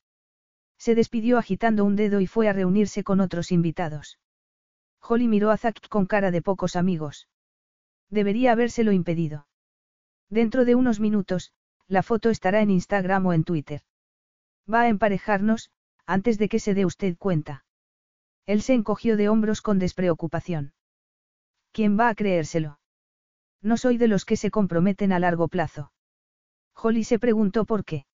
Se 0.78 0.94
despidió 0.94 1.36
agitando 1.36 1.84
un 1.84 1.96
dedo 1.96 2.22
y 2.22 2.26
fue 2.26 2.48
a 2.48 2.54
reunirse 2.54 3.04
con 3.04 3.20
otros 3.20 3.52
invitados. 3.52 4.18
Holly 5.02 5.28
miró 5.28 5.50
a 5.50 5.58
Zack 5.58 5.86
con 5.90 6.06
cara 6.06 6.30
de 6.30 6.40
pocos 6.40 6.76
amigos. 6.76 7.28
Debería 8.08 8.52
habérselo 8.52 8.92
impedido. 8.92 9.48
Dentro 10.30 10.64
de 10.64 10.76
unos 10.76 10.98
minutos, 10.98 11.52
la 11.88 12.02
foto 12.02 12.30
estará 12.30 12.62
en 12.62 12.70
Instagram 12.70 13.26
o 13.26 13.34
en 13.34 13.44
Twitter. 13.44 13.82
Va 14.66 14.80
a 14.80 14.88
emparejarnos, 14.88 15.70
antes 16.06 16.38
de 16.38 16.48
que 16.48 16.60
se 16.60 16.74
dé 16.74 16.84
usted 16.84 17.16
cuenta. 17.18 17.64
Él 18.46 18.62
se 18.62 18.74
encogió 18.74 19.16
de 19.16 19.28
hombros 19.28 19.60
con 19.60 19.78
despreocupación. 19.78 20.72
¿Quién 21.72 21.98
va 21.98 22.08
a 22.08 22.14
creérselo? 22.14 22.78
No 23.60 23.76
soy 23.76 23.98
de 23.98 24.08
los 24.08 24.24
que 24.24 24.36
se 24.36 24.50
comprometen 24.50 25.12
a 25.12 25.18
largo 25.18 25.48
plazo. 25.48 25.92
Holly 26.74 27.04
se 27.04 27.18
preguntó 27.18 27.64
por 27.64 27.84
qué. 27.84 28.06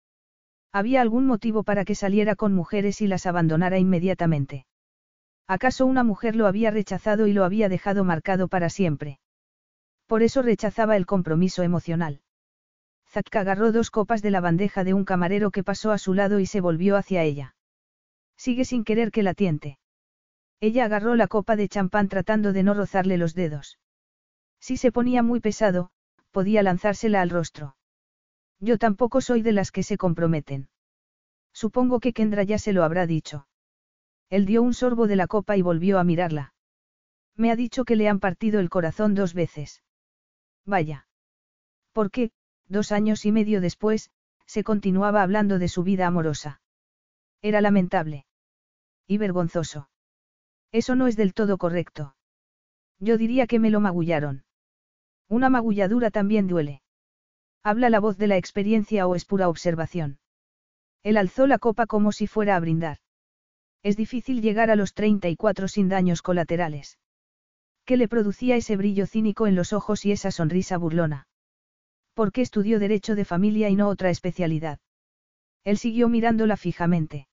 ¿Había 0.71 1.01
algún 1.01 1.25
motivo 1.25 1.63
para 1.63 1.83
que 1.83 1.95
saliera 1.95 2.35
con 2.35 2.53
mujeres 2.53 3.01
y 3.01 3.07
las 3.07 3.25
abandonara 3.25 3.77
inmediatamente? 3.77 4.65
¿Acaso 5.47 5.85
una 5.85 6.03
mujer 6.03 6.37
lo 6.37 6.47
había 6.47 6.71
rechazado 6.71 7.27
y 7.27 7.33
lo 7.33 7.43
había 7.43 7.67
dejado 7.67 8.05
marcado 8.05 8.47
para 8.47 8.69
siempre? 8.69 9.19
Por 10.07 10.23
eso 10.23 10.41
rechazaba 10.41 10.95
el 10.95 11.05
compromiso 11.05 11.63
emocional. 11.63 12.21
Zack 13.09 13.35
agarró 13.35 13.73
dos 13.73 13.91
copas 13.91 14.21
de 14.21 14.31
la 14.31 14.39
bandeja 14.39 14.85
de 14.85 14.93
un 14.93 15.03
camarero 15.03 15.51
que 15.51 15.63
pasó 15.63 15.91
a 15.91 15.97
su 15.97 16.13
lado 16.13 16.39
y 16.39 16.45
se 16.45 16.61
volvió 16.61 16.95
hacia 16.95 17.23
ella. 17.23 17.55
Sigue 18.43 18.65
sin 18.65 18.83
querer 18.83 19.11
que 19.11 19.21
la 19.21 19.35
tiente. 19.35 19.77
Ella 20.61 20.85
agarró 20.85 21.13
la 21.13 21.27
copa 21.27 21.55
de 21.55 21.69
champán 21.69 22.07
tratando 22.07 22.53
de 22.53 22.63
no 22.63 22.73
rozarle 22.73 23.19
los 23.19 23.35
dedos. 23.35 23.77
Si 24.59 24.77
se 24.77 24.91
ponía 24.91 25.21
muy 25.21 25.39
pesado, 25.39 25.91
podía 26.31 26.63
lanzársela 26.63 27.21
al 27.21 27.29
rostro. 27.29 27.75
Yo 28.59 28.79
tampoco 28.79 29.21
soy 29.21 29.43
de 29.43 29.51
las 29.51 29.71
que 29.71 29.83
se 29.83 29.95
comprometen. 29.95 30.69
Supongo 31.53 31.99
que 31.99 32.13
Kendra 32.13 32.41
ya 32.41 32.57
se 32.57 32.73
lo 32.73 32.83
habrá 32.83 33.05
dicho. 33.05 33.45
Él 34.31 34.47
dio 34.47 34.63
un 34.63 34.73
sorbo 34.73 35.05
de 35.05 35.17
la 35.17 35.27
copa 35.27 35.55
y 35.55 35.61
volvió 35.61 35.99
a 35.99 36.03
mirarla. 36.03 36.55
Me 37.35 37.51
ha 37.51 37.55
dicho 37.55 37.85
que 37.85 37.95
le 37.95 38.09
han 38.09 38.19
partido 38.19 38.59
el 38.59 38.71
corazón 38.71 39.13
dos 39.13 39.35
veces. 39.35 39.83
Vaya. 40.65 41.05
Porque, 41.93 42.31
dos 42.67 42.91
años 42.91 43.23
y 43.23 43.31
medio 43.31 43.61
después, 43.61 44.09
se 44.47 44.63
continuaba 44.63 45.21
hablando 45.21 45.59
de 45.59 45.67
su 45.67 45.83
vida 45.83 46.07
amorosa. 46.07 46.59
Era 47.43 47.61
lamentable. 47.61 48.25
Y 49.11 49.17
vergonzoso. 49.17 49.89
Eso 50.71 50.95
no 50.95 51.05
es 51.05 51.17
del 51.17 51.33
todo 51.33 51.57
correcto. 51.57 52.15
Yo 52.97 53.17
diría 53.17 53.45
que 53.45 53.59
me 53.59 53.69
lo 53.69 53.81
magullaron. 53.81 54.45
Una 55.27 55.49
magulladura 55.49 56.11
también 56.11 56.47
duele. 56.47 56.81
¿Habla 57.61 57.89
la 57.89 57.99
voz 57.99 58.17
de 58.17 58.27
la 58.27 58.37
experiencia 58.37 59.07
o 59.07 59.15
es 59.15 59.25
pura 59.25 59.49
observación? 59.49 60.19
Él 61.03 61.17
alzó 61.17 61.45
la 61.45 61.59
copa 61.59 61.87
como 61.87 62.13
si 62.13 62.25
fuera 62.25 62.55
a 62.55 62.61
brindar. 62.61 62.99
Es 63.83 63.97
difícil 63.97 64.41
llegar 64.41 64.71
a 64.71 64.77
los 64.77 64.93
34 64.93 65.67
sin 65.67 65.89
daños 65.89 66.21
colaterales. 66.21 66.97
¿Qué 67.83 67.97
le 67.97 68.07
producía 68.07 68.55
ese 68.55 68.77
brillo 68.77 69.07
cínico 69.07 69.45
en 69.45 69.55
los 69.55 69.73
ojos 69.73 70.05
y 70.05 70.13
esa 70.13 70.31
sonrisa 70.31 70.77
burlona? 70.77 71.27
¿Por 72.13 72.31
qué 72.31 72.39
estudió 72.39 72.79
Derecho 72.79 73.15
de 73.15 73.25
Familia 73.25 73.67
y 73.67 73.75
no 73.75 73.89
otra 73.89 74.09
especialidad? 74.09 74.79
Él 75.65 75.77
siguió 75.77 76.07
mirándola 76.07 76.55
fijamente. 76.55 77.27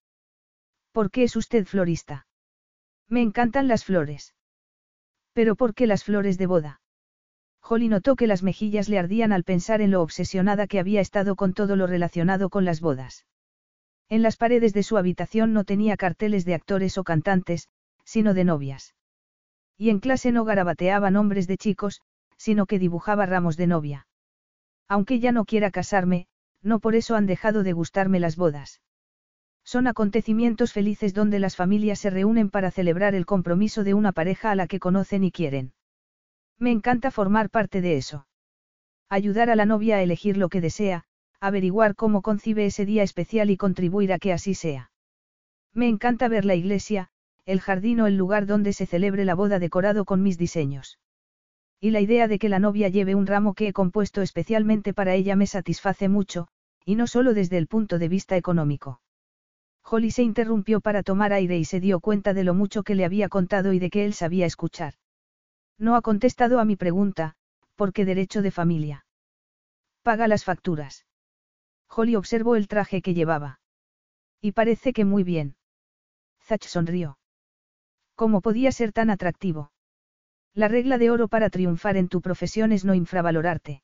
¿Por 0.92 1.11
qué 1.11 1.24
es 1.24 1.37
usted 1.37 1.64
florista? 1.64 2.27
Me 3.09 3.22
encantan 3.22 3.68
las 3.68 3.85
flores. 3.85 4.35
¿Pero 5.33 5.57
por 5.57 5.74
qué 5.74 5.87
las 5.87 6.05
flores 6.05 6.38
de 6.38 6.46
boda? 6.46 6.81
Holly 7.62 7.88
notó 7.88 8.16
que 8.16 8.27
las 8.27 8.42
mejillas 8.42 8.88
le 8.88 8.98
ardían 8.98 9.33
al 9.33 9.44
pensar 9.44 9.81
en 9.81 9.90
lo 9.90 10.03
obsesionada 10.03 10.66
que 10.66 10.79
había 10.81 11.01
estado 11.01 11.37
con 11.37 11.55
todo 11.55 11.77
lo 11.77 11.87
relacionado 11.87 12.51
con 12.51 12.64
las 12.64 12.81
bodas. 12.81 13.27
En 14.09 14.22
las 14.22 14.37
paredes 14.37 14.72
de 14.72 14.83
su 14.83 14.96
habitación 14.96 15.53
no 15.53 15.64
tenía 15.64 15.96
carteles 15.96 16.44
de 16.44 16.55
actores 16.55 16.96
o 16.96 17.05
cantantes, 17.05 17.68
sino 18.05 18.33
de 18.33 18.44
novias. 18.44 18.94
Y 19.77 19.90
en 19.90 20.01
clase 20.01 20.33
no 20.33 20.44
garabateaba 20.44 21.11
nombres 21.11 21.46
de 21.46 21.59
chicos, 21.59 22.01
sino 22.37 22.66
que 22.66 22.79
dibujaba 22.79 23.27
ramos 23.27 23.57
de 23.57 23.66
novia. 23.66 24.07
Aunque 24.88 25.20
ya 25.20 25.33
no 25.33 25.44
quiera 25.44 25.70
casarme, 25.70 26.27
no 26.62 26.81
por 26.81 26.94
eso 26.94 27.16
han 27.16 27.27
dejado 27.27 27.62
de 27.62 27.74
gustarme 27.74 28.18
las 28.18 28.37
bodas. 28.37 28.81
Son 29.69 29.87
acontecimientos 29.87 30.73
felices 30.73 31.13
donde 31.13 31.39
las 31.39 31.55
familias 31.55 31.99
se 31.99 32.09
reúnen 32.09 32.49
para 32.49 32.71
celebrar 32.71 33.15
el 33.15 33.27
compromiso 33.27 33.85
de 33.85 33.93
una 33.93 34.13
pareja 34.13 34.51
a 34.51 34.55
la 34.55 34.67
que 34.67 34.81
conocen 34.81 35.25
y 35.25 35.31
quieren. 35.31 35.75
Me 36.59 36.71
encanta 36.71 37.11
formar 37.11 37.51
parte 37.51 37.83
de 37.83 37.99
eso. 37.99 38.27
Ayudar 39.11 39.51
a 39.51 39.57
la 39.57 39.67
novia 39.67 39.97
a 39.97 40.03
elegir 40.03 40.39
lo 40.39 40.49
que 40.49 40.63
desea, 40.63 41.05
averiguar 41.39 41.97
cómo 41.97 42.23
concibe 42.23 42.65
ese 42.65 42.87
día 42.87 43.03
especial 43.03 43.51
y 43.51 43.59
contribuir 43.59 44.15
a 44.15 44.19
que 44.19 44.33
así 44.33 44.55
sea. 44.55 44.91
Me 45.75 45.87
encanta 45.87 46.29
ver 46.29 46.47
la 46.47 46.55
iglesia, 46.55 47.11
el 47.45 47.61
jardín 47.61 48.01
o 48.01 48.07
el 48.07 48.17
lugar 48.17 48.47
donde 48.47 48.73
se 48.73 48.87
celebre 48.87 49.27
la 49.27 49.35
boda 49.35 49.59
decorado 49.59 50.07
con 50.07 50.23
mis 50.23 50.39
diseños. 50.39 50.99
Y 51.79 51.91
la 51.91 52.01
idea 52.01 52.27
de 52.27 52.39
que 52.39 52.49
la 52.49 52.59
novia 52.59 52.89
lleve 52.89 53.15
un 53.15 53.27
ramo 53.27 53.53
que 53.53 53.69
he 53.69 53.73
compuesto 53.75 54.23
especialmente 54.23 54.95
para 54.95 55.15
ella 55.15 55.37
me 55.37 55.47
satisface 55.47 56.09
mucho, 56.09 56.49
y 56.87 56.95
no 56.95 57.07
solo 57.07 57.35
desde 57.35 57.59
el 57.59 57.67
punto 57.67 57.99
de 57.99 58.09
vista 58.09 58.39
económico. 58.39 59.03
Holly 59.90 60.11
se 60.11 60.22
interrumpió 60.22 60.81
para 60.81 61.03
tomar 61.03 61.33
aire 61.33 61.57
y 61.57 61.64
se 61.64 61.81
dio 61.81 62.01
cuenta 62.01 62.35
de 62.35 62.44
lo 62.44 62.53
mucho 62.53 62.83
que 62.83 62.94
le 62.94 63.07
había 63.07 63.29
contado 63.29 63.72
y 63.72 63.79
de 63.79 63.88
que 63.88 64.05
él 64.05 64.12
sabía 64.12 64.44
escuchar. 64.44 64.94
No 65.79 65.96
ha 65.96 66.03
contestado 66.03 66.61
a 66.61 66.66
mi 66.66 66.77
pregunta, 66.77 67.37
¿por 67.74 67.92
qué 67.94 68.05
derecho 68.05 68.42
de 68.42 68.51
familia? 68.51 69.07
Paga 70.03 70.29
las 70.29 70.44
facturas. 70.44 71.07
Holly 71.88 72.16
observó 72.16 72.57
el 72.57 72.68
traje 72.68 73.01
que 73.01 73.14
llevaba. 73.14 73.61
Y 74.42 74.53
parece 74.53 74.92
que 74.92 75.05
muy 75.05 75.24
bien. 75.24 75.57
Zach 76.42 76.64
sonrió. 76.64 77.18
¿Cómo 78.14 78.40
podía 78.42 78.72
ser 78.72 78.92
tan 78.92 79.11
atractivo? 79.11 79.72
La 80.55 80.68
regla 80.68 80.98
de 80.98 81.11
oro 81.11 81.29
para 81.29 81.51
triunfar 81.51 81.96
en 81.96 82.09
tu 82.09 82.20
profesión 82.20 82.72
es 82.72 82.85
no 82.85 82.94
infravalorarte. 82.94 83.83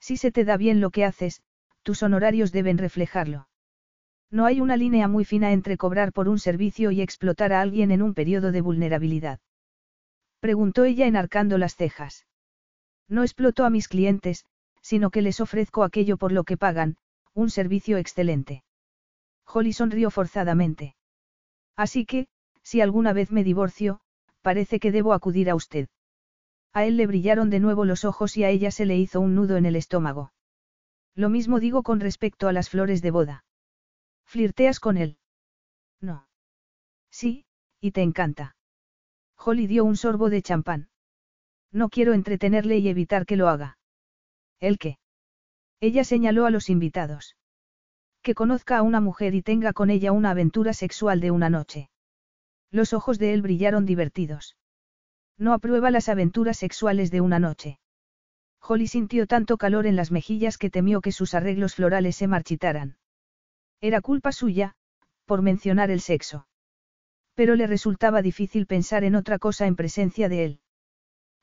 Si 0.00 0.16
se 0.16 0.32
te 0.32 0.44
da 0.44 0.56
bien 0.56 0.80
lo 0.80 0.90
que 0.90 1.04
haces, 1.04 1.42
tus 1.82 2.02
honorarios 2.02 2.52
deben 2.52 2.78
reflejarlo. 2.78 3.48
No 4.30 4.46
hay 4.46 4.60
una 4.60 4.76
línea 4.76 5.08
muy 5.08 5.24
fina 5.24 5.52
entre 5.52 5.76
cobrar 5.76 6.12
por 6.12 6.28
un 6.28 6.38
servicio 6.38 6.90
y 6.90 7.00
explotar 7.00 7.52
a 7.52 7.60
alguien 7.60 7.90
en 7.90 8.02
un 8.02 8.14
periodo 8.14 8.52
de 8.52 8.60
vulnerabilidad. 8.60 9.40
Preguntó 10.40 10.84
ella 10.84 11.06
enarcando 11.06 11.56
las 11.58 11.76
cejas. 11.76 12.26
No 13.08 13.22
exploto 13.22 13.64
a 13.64 13.70
mis 13.70 13.88
clientes, 13.88 14.44
sino 14.80 15.10
que 15.10 15.22
les 15.22 15.40
ofrezco 15.40 15.82
aquello 15.82 16.16
por 16.16 16.32
lo 16.32 16.44
que 16.44 16.56
pagan, 16.56 16.96
un 17.32 17.50
servicio 17.50 17.96
excelente. 17.96 18.64
Holly 19.46 19.72
sonrió 19.72 20.10
forzadamente. 20.10 20.96
Así 21.76 22.06
que, 22.06 22.28
si 22.62 22.80
alguna 22.80 23.12
vez 23.12 23.30
me 23.30 23.44
divorcio, 23.44 24.00
parece 24.42 24.78
que 24.80 24.92
debo 24.92 25.12
acudir 25.12 25.50
a 25.50 25.54
usted. 25.54 25.88
A 26.72 26.84
él 26.84 26.96
le 26.96 27.06
brillaron 27.06 27.50
de 27.50 27.60
nuevo 27.60 27.84
los 27.84 28.04
ojos 28.04 28.36
y 28.36 28.44
a 28.44 28.50
ella 28.50 28.70
se 28.70 28.84
le 28.84 28.96
hizo 28.96 29.20
un 29.20 29.34
nudo 29.34 29.56
en 29.56 29.64
el 29.64 29.76
estómago. 29.76 30.32
Lo 31.14 31.28
mismo 31.28 31.60
digo 31.60 31.82
con 31.82 32.00
respecto 32.00 32.48
a 32.48 32.52
las 32.52 32.68
flores 32.68 33.00
de 33.00 33.10
boda. 33.10 33.44
¿Flirteas 34.34 34.80
con 34.80 34.96
él? 34.96 35.16
No. 36.00 36.26
Sí, 37.08 37.44
y 37.80 37.92
te 37.92 38.02
encanta. 38.02 38.56
Holly 39.36 39.68
dio 39.68 39.84
un 39.84 39.96
sorbo 39.96 40.28
de 40.28 40.42
champán. 40.42 40.88
No 41.70 41.88
quiero 41.88 42.14
entretenerle 42.14 42.78
y 42.78 42.88
evitar 42.88 43.26
que 43.26 43.36
lo 43.36 43.48
haga. 43.48 43.78
¿El 44.58 44.76
qué? 44.76 44.98
Ella 45.78 46.02
señaló 46.02 46.46
a 46.46 46.50
los 46.50 46.68
invitados. 46.68 47.36
Que 48.22 48.34
conozca 48.34 48.78
a 48.78 48.82
una 48.82 49.00
mujer 49.00 49.36
y 49.36 49.42
tenga 49.42 49.72
con 49.72 49.88
ella 49.88 50.10
una 50.10 50.30
aventura 50.30 50.72
sexual 50.72 51.20
de 51.20 51.30
una 51.30 51.48
noche. 51.48 51.88
Los 52.72 52.92
ojos 52.92 53.20
de 53.20 53.34
él 53.34 53.40
brillaron 53.40 53.86
divertidos. 53.86 54.56
No 55.38 55.52
aprueba 55.52 55.92
las 55.92 56.08
aventuras 56.08 56.56
sexuales 56.56 57.12
de 57.12 57.20
una 57.20 57.38
noche. 57.38 57.78
Holly 58.58 58.88
sintió 58.88 59.28
tanto 59.28 59.58
calor 59.58 59.86
en 59.86 59.94
las 59.94 60.10
mejillas 60.10 60.58
que 60.58 60.70
temió 60.70 61.02
que 61.02 61.12
sus 61.12 61.34
arreglos 61.34 61.76
florales 61.76 62.16
se 62.16 62.26
marchitaran. 62.26 62.96
Era 63.84 64.00
culpa 64.00 64.32
suya, 64.32 64.72
por 65.26 65.42
mencionar 65.42 65.90
el 65.90 66.00
sexo. 66.00 66.46
Pero 67.34 67.54
le 67.54 67.66
resultaba 67.66 68.22
difícil 68.22 68.64
pensar 68.66 69.04
en 69.04 69.14
otra 69.14 69.38
cosa 69.38 69.66
en 69.66 69.76
presencia 69.76 70.30
de 70.30 70.44
él. 70.46 70.60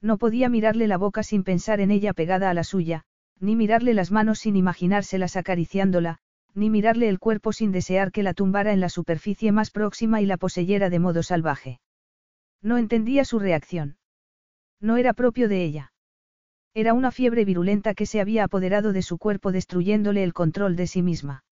No 0.01 0.17
podía 0.17 0.49
mirarle 0.49 0.87
la 0.87 0.97
boca 0.97 1.21
sin 1.21 1.43
pensar 1.43 1.81
en 1.81 1.91
ella 1.91 2.13
pegada 2.13 2.49
a 2.49 2.55
la 2.55 2.63
suya, 2.63 3.03
ni 3.39 3.55
mirarle 3.55 3.93
las 3.93 4.09
manos 4.09 4.39
sin 4.39 4.55
imaginárselas 4.55 5.37
acariciándola, 5.37 6.17
ni 6.55 6.71
mirarle 6.71 7.09
el 7.09 7.19
cuerpo 7.19 7.53
sin 7.53 7.71
desear 7.71 8.11
que 8.11 8.23
la 8.23 8.33
tumbara 8.33 8.73
en 8.73 8.79
la 8.79 8.89
superficie 8.89 9.51
más 9.51 9.69
próxima 9.69 10.19
y 10.19 10.25
la 10.25 10.37
poseyera 10.37 10.89
de 10.89 10.97
modo 10.97 11.21
salvaje. 11.21 11.79
No 12.63 12.79
entendía 12.79 13.23
su 13.23 13.37
reacción. 13.37 13.97
No 14.79 14.97
era 14.97 15.13
propio 15.13 15.47
de 15.47 15.63
ella. 15.63 15.93
Era 16.73 16.95
una 16.95 17.11
fiebre 17.11 17.45
virulenta 17.45 17.93
que 17.93 18.07
se 18.07 18.19
había 18.19 18.45
apoderado 18.45 18.93
de 18.93 19.03
su 19.03 19.19
cuerpo 19.19 19.51
destruyéndole 19.51 20.23
el 20.23 20.33
control 20.33 20.75
de 20.75 20.87
sí 20.87 21.03
misma. 21.03 21.43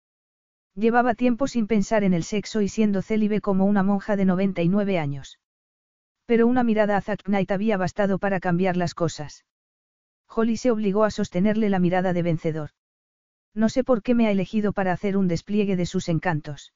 Llevaba 0.75 1.15
tiempo 1.15 1.47
sin 1.47 1.67
pensar 1.67 2.03
en 2.03 2.13
el 2.13 2.23
sexo 2.23 2.61
y 2.61 2.69
siendo 2.69 3.01
célibe 3.01 3.41
como 3.41 3.65
una 3.65 3.83
monja 3.83 4.15
de 4.15 4.25
99 4.25 4.99
años. 4.99 5.39
Pero 6.25 6.47
una 6.47 6.63
mirada 6.63 6.95
a 6.95 7.01
Zack 7.01 7.23
Knight 7.23 7.51
había 7.51 7.77
bastado 7.77 8.19
para 8.19 8.39
cambiar 8.39 8.77
las 8.77 8.93
cosas. 8.93 9.45
Holly 10.27 10.57
se 10.57 10.71
obligó 10.71 11.03
a 11.03 11.11
sostenerle 11.11 11.69
la 11.69 11.79
mirada 11.79 12.13
de 12.13 12.21
vencedor. 12.21 12.69
No 13.53 13.67
sé 13.67 13.83
por 13.83 14.03
qué 14.03 14.13
me 14.13 14.27
ha 14.27 14.31
elegido 14.31 14.73
para 14.73 14.93
hacer 14.93 15.17
un 15.17 15.27
despliegue 15.27 15.75
de 15.75 15.87
sus 15.87 16.07
encantos. 16.07 16.73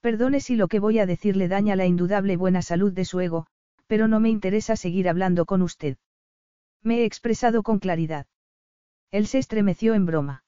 Perdone 0.00 0.40
si 0.40 0.56
lo 0.56 0.68
que 0.68 0.78
voy 0.78 0.98
a 0.98 1.06
decirle 1.06 1.48
daña 1.48 1.76
la 1.76 1.86
indudable 1.86 2.36
buena 2.36 2.62
salud 2.62 2.92
de 2.92 3.04
su 3.04 3.20
ego, 3.20 3.46
pero 3.86 4.08
no 4.08 4.20
me 4.20 4.30
interesa 4.30 4.76
seguir 4.76 5.08
hablando 5.08 5.46
con 5.46 5.62
usted. 5.62 5.98
Me 6.82 7.00
he 7.00 7.04
expresado 7.04 7.62
con 7.62 7.80
claridad. 7.80 8.26
Él 9.10 9.26
se 9.26 9.38
estremeció 9.38 9.94
en 9.94 10.06
broma. 10.06 10.44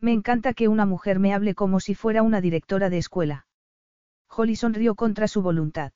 Me 0.00 0.12
encanta 0.12 0.54
que 0.54 0.68
una 0.68 0.86
mujer 0.86 1.18
me 1.18 1.32
hable 1.32 1.54
como 1.54 1.80
si 1.80 1.94
fuera 1.94 2.22
una 2.22 2.40
directora 2.40 2.90
de 2.90 2.98
escuela. 2.98 3.46
Holly 4.28 4.56
sonrió 4.56 4.94
contra 4.94 5.28
su 5.28 5.42
voluntad. 5.42 5.92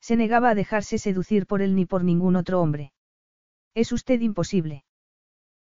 Se 0.00 0.16
negaba 0.16 0.50
a 0.50 0.54
dejarse 0.54 0.98
seducir 0.98 1.46
por 1.46 1.60
él 1.60 1.74
ni 1.74 1.84
por 1.84 2.04
ningún 2.04 2.36
otro 2.36 2.60
hombre. 2.60 2.92
Es 3.74 3.92
usted 3.92 4.20
imposible. 4.20 4.84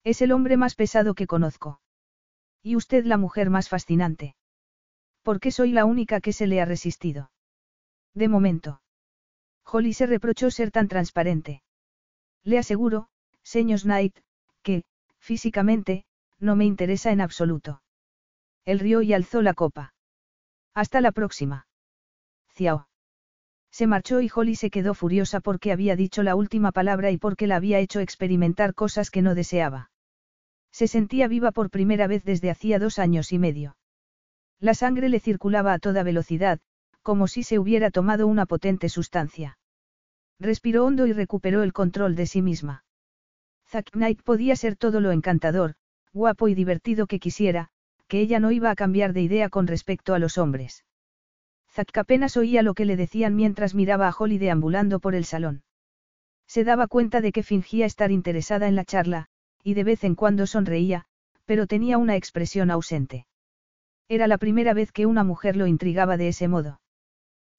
Es 0.05 0.23
el 0.23 0.33
hombre 0.33 0.57
más 0.57 0.75
pesado 0.75 1.15
que 1.15 1.27
conozco. 1.27 1.81
Y 2.63 2.77
usted 2.77 3.05
la 3.05 3.17
mujer 3.17 3.51
más 3.51 3.69
fascinante. 3.69 4.37
Porque 5.23 5.51
soy 5.51 5.73
la 5.73 5.85
única 5.85 6.21
que 6.21 6.33
se 6.33 6.47
le 6.47 6.61
ha 6.61 6.65
resistido. 6.65 7.31
De 8.15 8.29
momento. 8.29 8.81
Holly 9.65 9.93
se 9.93 10.07
reprochó 10.07 10.51
ser 10.51 10.71
tan 10.71 10.87
transparente. 10.89 11.63
Le 12.45 12.59
aseguro, 12.59 13.09
señor 13.43 13.81
Knight, 13.81 14.17
que, 14.63 14.85
físicamente, 15.19 16.05
no 16.39 16.57
me 16.57 16.65
interesa 16.65 17.13
en 17.13 17.21
absoluto. 17.21 17.83
Él 18.65 18.79
rió 18.79 19.03
y 19.03 19.13
alzó 19.13 19.43
la 19.43 19.55
copa. 19.55 19.95
Hasta 20.75 21.01
la 21.01 21.13
próxima. 21.13 21.67
Ciao. 22.55 22.89
Se 23.71 23.87
marchó 23.87 24.21
y 24.21 24.31
Holly 24.35 24.57
se 24.57 24.71
quedó 24.71 24.95
furiosa 24.95 25.41
porque 25.41 25.73
había 25.73 25.97
dicho 25.97 26.23
la 26.23 26.35
última 26.35 26.73
palabra 26.73 27.11
y 27.11 27.19
porque 27.19 27.47
la 27.47 27.57
había 27.57 27.79
hecho 27.79 28.01
experimentar 28.01 28.75
cosas 28.75 29.11
que 29.11 29.23
no 29.23 29.35
deseaba. 29.35 29.91
Se 30.73 30.89
sentía 30.89 31.29
viva 31.29 31.53
por 31.53 31.71
primera 31.71 32.07
vez 32.07 32.25
desde 32.25 32.51
hacía 32.51 32.79
dos 32.79 32.99
años 32.99 33.33
y 33.33 33.39
medio. 33.39 33.77
La 34.59 34.75
sangre 34.75 35.09
le 35.09 35.21
circulaba 35.21 35.73
a 35.73 35.79
toda 35.79 36.03
velocidad, 36.03 36.61
como 37.03 37.29
si 37.29 37.43
se 37.43 37.59
hubiera 37.59 37.91
tomado 37.91 38.27
una 38.27 38.47
potente 38.47 38.89
sustancia. 38.89 39.59
Respiró 40.39 40.85
hondo 40.85 41.07
y 41.07 41.13
recuperó 41.13 41.63
el 41.63 41.73
control 41.73 42.17
de 42.17 42.27
sí 42.27 42.43
misma. 42.43 42.85
Zack 43.69 43.91
Knight 43.93 44.23
podía 44.23 44.57
ser 44.57 44.77
todo 44.77 45.01
lo 45.01 45.13
encantador, 45.13 45.75
guapo 46.17 46.49
y 46.49 46.55
divertido 46.55 47.07
que 47.07 47.21
quisiera, 47.21 47.69
que 48.09 48.21
ella 48.21 48.41
no 48.41 48.51
iba 48.51 48.71
a 48.71 48.75
cambiar 48.75 49.13
de 49.13 49.21
idea 49.21 49.51
con 49.51 49.67
respecto 49.67 50.15
a 50.15 50.19
los 50.19 50.39
hombres. 50.39 50.85
Zack 51.71 51.99
apenas 51.99 52.39
oía 52.39 52.63
lo 52.63 52.73
que 52.73 52.87
le 52.87 52.97
decían 52.97 53.37
mientras 53.37 53.75
miraba 53.75 54.09
a 54.09 54.15
Holly 54.19 54.39
deambulando 54.39 54.99
por 54.99 55.15
el 55.15 55.27
salón. 55.27 55.63
Se 56.47 56.65
daba 56.65 56.87
cuenta 56.87 57.21
de 57.21 57.33
que 57.33 57.43
fingía 57.43 57.85
estar 57.85 58.11
interesada 58.11 58.67
en 58.67 58.77
la 58.77 58.85
charla, 58.87 59.27
y 59.63 59.75
de 59.75 59.85
vez 59.85 60.05
en 60.05 60.15
cuando 60.15 60.47
sonreía, 60.47 61.05
pero 61.45 61.67
tenía 61.67 61.99
una 61.99 62.17
expresión 62.17 62.71
ausente. 62.71 63.27
Era 64.09 64.27
la 64.27 64.39
primera 64.39 64.73
vez 64.73 64.93
que 64.93 65.05
una 65.05 65.23
mujer 65.23 65.57
lo 65.57 65.67
intrigaba 65.67 66.17
de 66.17 66.29
ese 66.29 66.49
modo. 66.49 66.81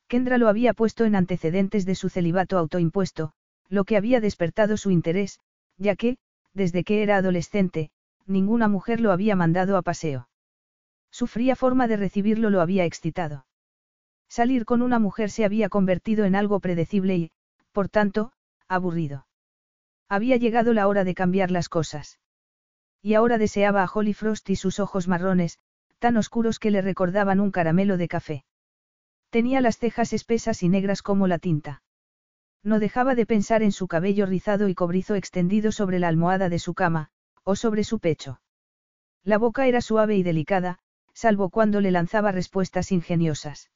Kendra 0.08 0.40
lo 0.40 0.48
había 0.48 0.74
puesto 0.74 1.06
en 1.06 1.16
antecedentes 1.16 1.86
de 1.86 1.94
su 1.94 2.10
celibato 2.10 2.58
autoimpuesto, 2.58 3.34
lo 3.70 3.84
que 3.84 3.98
había 3.98 4.20
despertado 4.20 4.78
su 4.78 4.90
interés, 4.90 5.40
ya 5.78 5.96
que, 5.96 6.18
desde 6.54 6.84
que 6.84 7.04
era 7.04 7.18
adolescente, 7.18 7.92
ninguna 8.28 8.68
mujer 8.68 9.00
lo 9.02 9.12
había 9.12 9.36
mandado 9.36 9.78
a 9.78 9.82
paseo. 9.82 10.30
Su 11.12 11.28
fría 11.28 11.56
forma 11.56 11.88
de 11.88 11.98
recibirlo 11.98 12.50
lo 12.50 12.62
había 12.62 12.86
excitado. 12.86 13.46
Salir 14.30 14.66
con 14.66 14.82
una 14.82 15.00
mujer 15.00 15.30
se 15.32 15.46
había 15.46 15.70
convertido 15.70 16.26
en 16.26 16.36
algo 16.36 16.60
predecible 16.60 17.16
y, 17.16 17.32
por 17.72 17.90
tanto, 17.90 18.34
aburrido. 18.68 19.26
Había 20.10 20.38
llegado 20.38 20.74
la 20.74 20.88
hora 20.88 21.04
de 21.04 21.16
cambiar 21.16 21.52
las 21.52 21.70
cosas. 21.70 22.20
Y 23.02 23.14
ahora 23.14 23.38
deseaba 23.38 23.84
a 23.84 23.90
Holly 23.92 24.14
Frost 24.14 24.50
y 24.50 24.56
sus 24.56 24.80
ojos 24.80 25.08
marrones, 25.08 25.60
tan 26.00 26.18
oscuros 26.18 26.60
que 26.60 26.72
le 26.72 26.82
recordaban 26.82 27.40
un 27.40 27.52
caramelo 27.52 27.98
de 27.98 28.08
café. 28.08 28.46
Tenía 29.30 29.62
las 29.62 29.78
cejas 29.78 30.14
espesas 30.14 30.64
y 30.64 30.70
negras 30.70 31.02
como 31.02 31.28
la 31.28 31.40
tinta. 31.40 31.84
No 32.64 32.80
dejaba 32.80 33.16
de 33.16 33.26
pensar 33.26 33.64
en 33.64 33.72
su 33.72 33.88
cabello 33.88 34.26
rizado 34.26 34.68
y 34.68 34.76
cobrizo 34.76 35.16
extendido 35.16 35.72
sobre 35.72 36.00
la 36.00 36.08
almohada 36.08 36.50
de 36.50 36.60
su 36.60 36.74
cama, 36.74 37.12
o 37.48 37.56
sobre 37.56 37.86
su 37.86 38.00
pecho. 38.00 38.42
La 39.24 39.38
boca 39.38 39.68
era 39.68 39.80
suave 39.80 40.18
y 40.18 40.22
delicada, 40.22 40.80
salvo 41.14 41.50
cuando 41.50 41.80
le 41.80 41.92
lanzaba 41.92 42.34
respuestas 42.34 42.92
ingeniosas. 42.92 43.72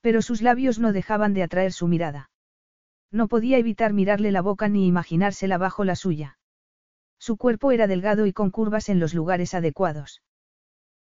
Pero 0.00 0.22
sus 0.22 0.42
labios 0.42 0.80
no 0.80 0.92
dejaban 0.92 1.32
de 1.32 1.44
atraer 1.44 1.72
su 1.72 1.86
mirada. 1.86 2.30
No 3.12 3.28
podía 3.28 3.58
evitar 3.58 3.92
mirarle 3.92 4.32
la 4.32 4.42
boca 4.42 4.68
ni 4.68 4.88
imaginársela 4.88 5.56
bajo 5.56 5.84
la 5.84 5.94
suya. 5.94 6.38
Su 7.16 7.36
cuerpo 7.36 7.70
era 7.70 7.86
delgado 7.86 8.26
y 8.26 8.32
con 8.32 8.50
curvas 8.50 8.88
en 8.88 8.98
los 8.98 9.14
lugares 9.14 9.54
adecuados. 9.54 10.20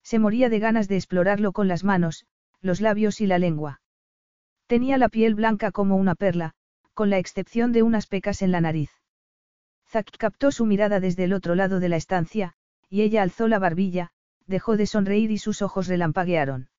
Se 0.03 0.19
moría 0.19 0.49
de 0.49 0.59
ganas 0.59 0.89
de 0.89 0.97
explorarlo 0.97 1.53
con 1.53 1.67
las 1.67 1.83
manos, 1.83 2.27
los 2.61 2.81
labios 2.81 3.19
y 3.19 3.25
la 3.25 3.39
lengua. 3.39 3.81
Tenía 4.67 4.99
la 4.99 5.09
piel 5.09 5.33
blanca 5.33 5.71
como 5.71 5.95
una 5.95 6.13
perla, 6.13 6.53
con 6.93 7.09
la 7.09 7.17
excepción 7.17 7.71
de 7.71 7.81
unas 7.81 8.05
pecas 8.05 8.43
en 8.43 8.51
la 8.51 8.61
nariz. 8.61 8.91
Zack 9.89 10.17
captó 10.17 10.51
su 10.51 10.65
mirada 10.65 10.99
desde 10.99 11.23
el 11.23 11.33
otro 11.33 11.55
lado 11.55 11.79
de 11.79 11.89
la 11.89 11.95
estancia, 11.95 12.53
y 12.89 13.01
ella 13.01 13.23
alzó 13.23 13.47
la 13.47 13.57
barbilla, 13.57 14.11
dejó 14.45 14.77
de 14.77 14.85
sonreír 14.85 15.31
y 15.31 15.39
sus 15.39 15.61
ojos 15.63 15.87
relampaguearon. 15.87 16.69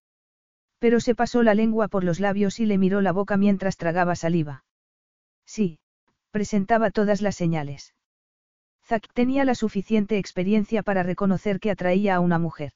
Pero 0.78 1.00
se 1.00 1.14
pasó 1.16 1.42
la 1.42 1.54
lengua 1.54 1.88
por 1.88 2.04
los 2.04 2.20
labios 2.20 2.60
y 2.60 2.66
le 2.66 2.78
miró 2.78 3.00
la 3.00 3.12
boca 3.12 3.36
mientras 3.36 3.76
tragaba 3.76 4.14
saliva. 4.14 4.64
Sí, 5.44 5.80
presentaba 6.30 6.90
todas 6.90 7.20
las 7.20 7.34
señales. 7.34 7.94
Zack 8.84 9.12
tenía 9.12 9.44
la 9.44 9.54
suficiente 9.54 10.18
experiencia 10.18 10.82
para 10.82 11.02
reconocer 11.02 11.58
que 11.58 11.70
atraía 11.70 12.14
a 12.14 12.20
una 12.20 12.38
mujer. 12.38 12.72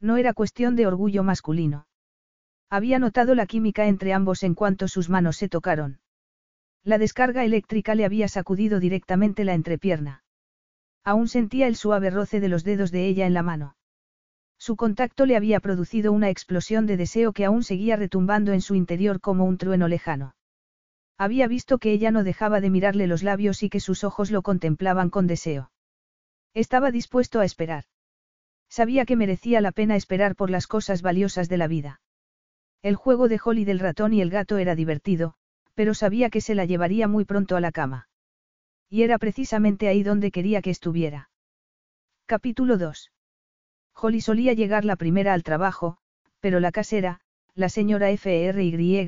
No 0.00 0.16
era 0.16 0.34
cuestión 0.34 0.74
de 0.74 0.86
orgullo 0.86 1.22
masculino. 1.22 1.86
Había 2.70 2.98
notado 2.98 3.36
la 3.36 3.46
química 3.46 3.86
entre 3.86 4.12
ambos 4.12 4.42
en 4.42 4.54
cuanto 4.54 4.88
sus 4.88 5.08
manos 5.08 5.36
se 5.36 5.48
tocaron. 5.48 6.00
La 6.84 6.98
descarga 6.98 7.44
eléctrica 7.44 7.94
le 7.94 8.04
había 8.04 8.28
sacudido 8.28 8.78
directamente 8.78 9.44
la 9.44 9.54
entrepierna. 9.54 10.22
Aún 11.02 11.28
sentía 11.28 11.66
el 11.66 11.76
suave 11.76 12.10
roce 12.10 12.40
de 12.40 12.48
los 12.48 12.62
dedos 12.62 12.90
de 12.90 13.06
ella 13.06 13.26
en 13.26 13.32
la 13.32 13.42
mano. 13.42 13.76
Su 14.58 14.76
contacto 14.76 15.24
le 15.24 15.36
había 15.36 15.60
producido 15.60 16.12
una 16.12 16.28
explosión 16.28 16.86
de 16.86 16.98
deseo 16.98 17.32
que 17.32 17.46
aún 17.46 17.62
seguía 17.62 17.96
retumbando 17.96 18.52
en 18.52 18.60
su 18.60 18.74
interior 18.74 19.20
como 19.20 19.44
un 19.44 19.56
trueno 19.56 19.88
lejano. 19.88 20.36
Había 21.16 21.46
visto 21.48 21.78
que 21.78 21.92
ella 21.92 22.10
no 22.10 22.22
dejaba 22.22 22.60
de 22.60 22.70
mirarle 22.70 23.06
los 23.06 23.22
labios 23.22 23.62
y 23.62 23.70
que 23.70 23.80
sus 23.80 24.04
ojos 24.04 24.30
lo 24.30 24.42
contemplaban 24.42 25.08
con 25.08 25.26
deseo. 25.26 25.70
Estaba 26.52 26.90
dispuesto 26.90 27.40
a 27.40 27.44
esperar. 27.44 27.84
Sabía 28.68 29.06
que 29.06 29.16
merecía 29.16 29.60
la 29.60 29.72
pena 29.72 29.96
esperar 29.96 30.36
por 30.36 30.50
las 30.50 30.66
cosas 30.66 31.00
valiosas 31.00 31.48
de 31.48 31.56
la 31.56 31.66
vida. 31.66 32.00
El 32.82 32.96
juego 32.96 33.28
de 33.28 33.40
Holly 33.42 33.64
del 33.64 33.78
ratón 33.78 34.12
y 34.12 34.20
el 34.20 34.30
gato 34.30 34.58
era 34.58 34.74
divertido, 34.74 35.36
pero 35.74 35.94
sabía 35.94 36.30
que 36.30 36.40
se 36.40 36.54
la 36.54 36.64
llevaría 36.64 37.08
muy 37.08 37.24
pronto 37.24 37.56
a 37.56 37.60
la 37.60 37.72
cama. 37.72 38.08
Y 38.88 39.02
era 39.02 39.18
precisamente 39.18 39.88
ahí 39.88 40.02
donde 40.02 40.30
quería 40.30 40.62
que 40.62 40.70
estuviera. 40.70 41.30
Capítulo 42.26 42.78
2. 42.78 43.10
Holly 43.94 44.20
solía 44.20 44.52
llegar 44.54 44.84
la 44.84 44.96
primera 44.96 45.34
al 45.34 45.42
trabajo, 45.42 45.98
pero 46.40 46.60
la 46.60 46.72
casera, 46.72 47.20
la 47.54 47.68
señora 47.68 48.10
FRY, 48.10 49.06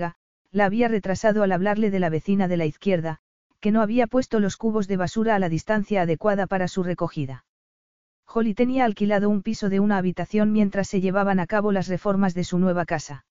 la 0.52 0.64
había 0.64 0.88
retrasado 0.88 1.42
al 1.42 1.52
hablarle 1.52 1.90
de 1.90 2.00
la 2.00 2.08
vecina 2.08 2.48
de 2.48 2.56
la 2.56 2.66
izquierda, 2.66 3.18
que 3.60 3.72
no 3.72 3.82
había 3.82 4.06
puesto 4.06 4.40
los 4.40 4.56
cubos 4.56 4.86
de 4.88 4.96
basura 4.96 5.34
a 5.34 5.38
la 5.38 5.48
distancia 5.48 6.02
adecuada 6.02 6.46
para 6.46 6.68
su 6.68 6.82
recogida. 6.82 7.44
Holly 8.26 8.54
tenía 8.54 8.84
alquilado 8.84 9.28
un 9.28 9.42
piso 9.42 9.68
de 9.68 9.80
una 9.80 9.98
habitación 9.98 10.52
mientras 10.52 10.88
se 10.88 11.00
llevaban 11.00 11.40
a 11.40 11.46
cabo 11.46 11.72
las 11.72 11.88
reformas 11.88 12.34
de 12.34 12.44
su 12.44 12.58
nueva 12.58 12.84
casa. 12.84 13.24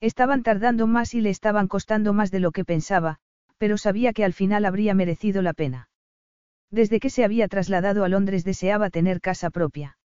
Estaban 0.00 0.42
tardando 0.42 0.86
más 0.86 1.14
y 1.14 1.20
le 1.20 1.30
estaban 1.30 1.68
costando 1.68 2.12
más 2.12 2.30
de 2.30 2.40
lo 2.40 2.52
que 2.52 2.64
pensaba, 2.64 3.18
pero 3.58 3.76
sabía 3.76 4.12
que 4.14 4.24
al 4.24 4.32
final 4.32 4.64
habría 4.64 4.94
merecido 4.94 5.42
la 5.42 5.52
pena. 5.52 5.88
Desde 6.70 7.00
que 7.00 7.10
se 7.10 7.24
había 7.24 7.48
trasladado 7.48 8.04
a 8.04 8.08
Londres 8.08 8.44
deseaba 8.44 8.88
tener 8.88 9.20
casa 9.20 9.50
propia. 9.50 9.98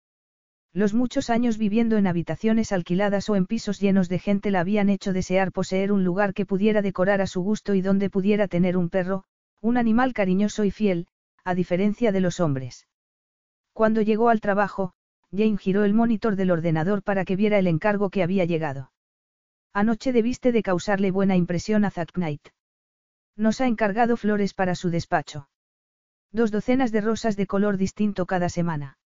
Los 0.72 0.92
muchos 0.92 1.30
años 1.30 1.57
viviendo 1.57 1.96
en 1.96 2.09
habitaciones 2.09 2.72
alquiladas 2.72 3.30
o 3.30 3.37
en 3.37 3.46
pisos 3.46 3.78
llenos 3.78 4.09
de 4.09 4.18
gente 4.18 4.50
la 4.50 4.61
habían 4.61 4.88
hecho 4.88 5.12
desear 5.12 5.52
poseer 5.52 5.92
un 5.92 6.02
lugar 6.02 6.35
que 6.35 6.46
pudiera 6.46 6.83
decorar 6.83 7.20
a 7.20 7.28
su 7.28 7.42
gusto 7.42 7.74
y 7.74 7.80
donde 7.80 8.11
pudiera 8.11 8.48
tener 8.48 8.76
un 8.76 8.90
perro, 8.90 9.22
un 9.61 9.76
animal 9.76 10.12
cariñoso 10.12 10.64
y 10.64 10.72
fiel, 10.72 11.07
a 11.44 11.54
diferencia 11.54 12.11
de 12.11 12.20
los 12.20 12.40
hombres. 12.40 12.88
Cuando 13.72 14.02
llegó 14.02 14.30
al 14.30 14.40
trabajo, 14.40 14.94
Jane 15.30 15.59
giró 15.59 15.85
el 15.85 15.94
monitor 15.94 16.35
del 16.35 16.50
ordenador 16.50 17.04
para 17.04 17.24
que 17.24 17.37
viera 17.37 17.59
el 17.59 17.68
encargo 17.68 18.11
que 18.11 18.24
había 18.24 18.44
llegado. 18.44 18.90
Anoche 19.74 20.12
debiste 20.12 20.52
de 20.52 20.62
causarle 20.62 21.10
buena 21.10 21.34
impresión 21.34 21.84
a 21.84 21.90
Zack 21.90 22.12
Knight. 22.12 22.50
Nos 23.37 23.60
ha 23.60 23.66
encargado 23.66 24.16
flores 24.16 24.54
para 24.54 24.76
su 24.76 24.88
despacho. 24.88 25.48
Dos 26.30 26.52
docenas 26.52 26.92
de 26.92 27.00
rosas 27.00 27.37
de 27.37 27.48
color 27.48 27.76
distinto 27.76 28.24
cada 28.24 28.48
semana. 28.48 28.98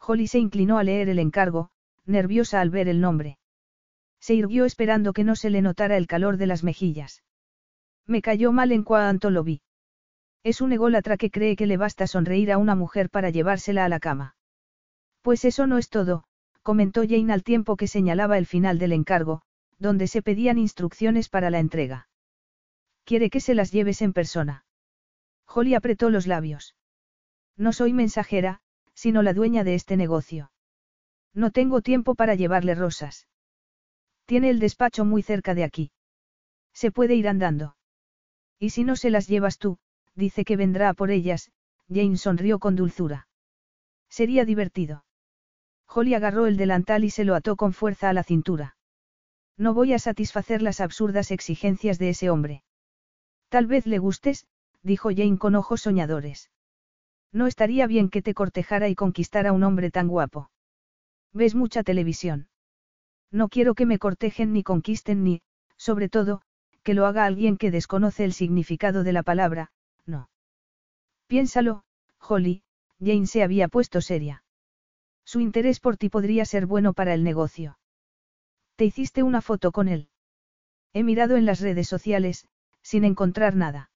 Holly 0.00 0.26
se 0.26 0.40
inclinó 0.40 0.78
a 0.78 0.82
leer 0.82 1.08
el 1.08 1.20
encargo, 1.20 1.70
nerviosa 2.06 2.60
al 2.60 2.70
ver 2.70 2.88
el 2.88 3.00
nombre. 3.00 3.38
Se 4.18 4.34
irguió 4.34 4.64
esperando 4.64 5.12
que 5.12 5.22
no 5.22 5.36
se 5.36 5.48
le 5.48 5.62
notara 5.62 5.96
el 5.96 6.08
calor 6.08 6.38
de 6.38 6.48
las 6.48 6.64
mejillas. 6.64 7.22
Me 8.04 8.20
cayó 8.20 8.50
mal 8.50 8.72
en 8.72 8.82
cuanto 8.82 9.30
lo 9.30 9.44
vi. 9.44 9.62
Es 10.42 10.60
un 10.60 10.72
ególatra 10.72 11.16
que 11.16 11.30
cree 11.30 11.54
que 11.54 11.66
le 11.66 11.76
basta 11.76 12.08
sonreír 12.08 12.50
a 12.50 12.58
una 12.58 12.74
mujer 12.74 13.10
para 13.10 13.30
llevársela 13.30 13.84
a 13.84 13.88
la 13.88 14.00
cama. 14.00 14.34
Pues 15.22 15.44
eso 15.44 15.68
no 15.68 15.78
es 15.78 15.88
todo, 15.88 16.24
comentó 16.62 17.02
Jane 17.08 17.32
al 17.32 17.44
tiempo 17.44 17.76
que 17.76 17.86
señalaba 17.86 18.38
el 18.38 18.46
final 18.46 18.78
del 18.78 18.92
encargo, 18.92 19.42
donde 19.78 20.06
se 20.06 20.22
pedían 20.22 20.58
instrucciones 20.58 21.28
para 21.28 21.50
la 21.50 21.58
entrega. 21.58 22.08
Quiere 23.04 23.30
que 23.30 23.40
se 23.40 23.54
las 23.54 23.72
lleves 23.72 24.02
en 24.02 24.12
persona. 24.12 24.64
Holly 25.46 25.74
apretó 25.74 26.10
los 26.10 26.26
labios. 26.26 26.74
No 27.56 27.72
soy 27.72 27.92
mensajera, 27.92 28.60
sino 28.94 29.22
la 29.22 29.34
dueña 29.34 29.64
de 29.64 29.74
este 29.74 29.96
negocio. 29.96 30.50
No 31.34 31.50
tengo 31.50 31.82
tiempo 31.82 32.14
para 32.14 32.34
llevarle 32.34 32.74
rosas. 32.74 33.28
Tiene 34.24 34.50
el 34.50 34.58
despacho 34.58 35.04
muy 35.04 35.22
cerca 35.22 35.54
de 35.54 35.64
aquí. 35.64 35.92
Se 36.72 36.90
puede 36.90 37.14
ir 37.14 37.28
andando. 37.28 37.76
Y 38.58 38.70
si 38.70 38.84
no 38.84 38.96
se 38.96 39.10
las 39.10 39.28
llevas 39.28 39.58
tú, 39.58 39.78
dice 40.14 40.44
que 40.44 40.56
vendrá 40.56 40.94
por 40.94 41.10
ellas, 41.10 41.50
Jane 41.88 42.16
sonrió 42.16 42.58
con 42.58 42.76
dulzura. 42.76 43.28
Sería 44.08 44.44
divertido. 44.44 45.04
Holly 45.86 46.14
agarró 46.14 46.46
el 46.46 46.56
delantal 46.56 47.04
y 47.04 47.10
se 47.10 47.24
lo 47.24 47.34
ató 47.34 47.56
con 47.56 47.72
fuerza 47.72 48.08
a 48.08 48.12
la 48.12 48.22
cintura. 48.22 48.76
No 49.56 49.74
voy 49.74 49.92
a 49.92 49.98
satisfacer 49.98 50.62
las 50.62 50.80
absurdas 50.80 51.30
exigencias 51.30 51.98
de 51.98 52.10
ese 52.10 52.30
hombre. 52.30 52.64
Tal 53.48 53.66
vez 53.66 53.86
le 53.86 53.98
gustes, 53.98 54.46
dijo 54.82 55.10
Jane 55.10 55.38
con 55.38 55.54
ojos 55.54 55.82
soñadores. 55.82 56.50
No 57.32 57.46
estaría 57.46 57.86
bien 57.86 58.10
que 58.10 58.22
te 58.22 58.34
cortejara 58.34 58.88
y 58.88 58.94
conquistara 58.94 59.52
un 59.52 59.62
hombre 59.62 59.90
tan 59.90 60.08
guapo. 60.08 60.50
¿Ves 61.32 61.54
mucha 61.54 61.82
televisión? 61.82 62.48
No 63.30 63.48
quiero 63.48 63.74
que 63.74 63.86
me 63.86 63.98
cortejen 63.98 64.52
ni 64.52 64.62
conquisten 64.62 65.24
ni, 65.24 65.42
sobre 65.76 66.08
todo, 66.08 66.42
que 66.82 66.94
lo 66.94 67.06
haga 67.06 67.24
alguien 67.24 67.56
que 67.56 67.70
desconoce 67.70 68.24
el 68.24 68.32
significado 68.32 69.02
de 69.02 69.12
la 69.12 69.22
palabra, 69.22 69.72
no. 70.06 70.28
Piénsalo, 71.26 71.84
Holly, 72.20 72.62
Jane 73.00 73.26
se 73.26 73.42
había 73.42 73.68
puesto 73.68 74.00
seria. 74.00 74.44
Su 75.24 75.40
interés 75.40 75.80
por 75.80 75.96
ti 75.96 76.08
podría 76.08 76.44
ser 76.44 76.66
bueno 76.66 76.92
para 76.92 77.14
el 77.14 77.24
negocio. 77.24 77.78
¿Te 78.76 78.84
hiciste 78.84 79.22
una 79.22 79.40
foto 79.40 79.70
con 79.70 79.88
él? 79.88 80.08
He 80.92 81.02
mirado 81.04 81.36
en 81.36 81.46
las 81.46 81.60
redes 81.60 81.88
sociales, 81.88 82.46
sin 82.82 83.04
encontrar 83.04 83.54
nada. 83.54 83.90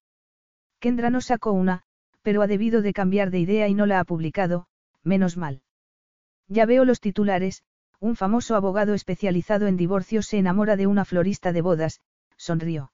Kendra 0.78 1.10
no 1.10 1.20
sacó 1.20 1.52
una, 1.52 1.82
pero 2.22 2.42
ha 2.42 2.46
debido 2.46 2.82
de 2.82 2.92
cambiar 2.92 3.30
de 3.30 3.40
idea 3.40 3.68
y 3.68 3.74
no 3.74 3.86
la 3.86 3.98
ha 3.98 4.04
publicado, 4.04 4.68
menos 5.02 5.36
mal. 5.36 5.62
Ya 6.46 6.64
veo 6.64 6.84
los 6.84 7.00
titulares, 7.00 7.62
un 8.00 8.14
famoso 8.14 8.54
abogado 8.54 8.94
especializado 8.94 9.66
en 9.66 9.76
divorcios 9.76 10.26
se 10.26 10.38
enamora 10.38 10.76
de 10.76 10.86
una 10.86 11.04
florista 11.04 11.52
de 11.52 11.62
bodas, 11.62 12.00
sonrió. 12.36 12.92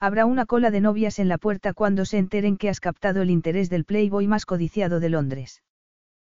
Habrá 0.00 0.24
una 0.24 0.46
cola 0.46 0.70
de 0.70 0.80
novias 0.80 1.18
en 1.18 1.28
la 1.28 1.38
puerta 1.38 1.74
cuando 1.74 2.04
se 2.04 2.18
enteren 2.18 2.56
que 2.56 2.68
has 2.68 2.80
captado 2.80 3.22
el 3.22 3.30
interés 3.30 3.68
del 3.68 3.84
Playboy 3.84 4.26
más 4.26 4.46
codiciado 4.46 5.00
de 5.00 5.10
Londres. 5.10 5.62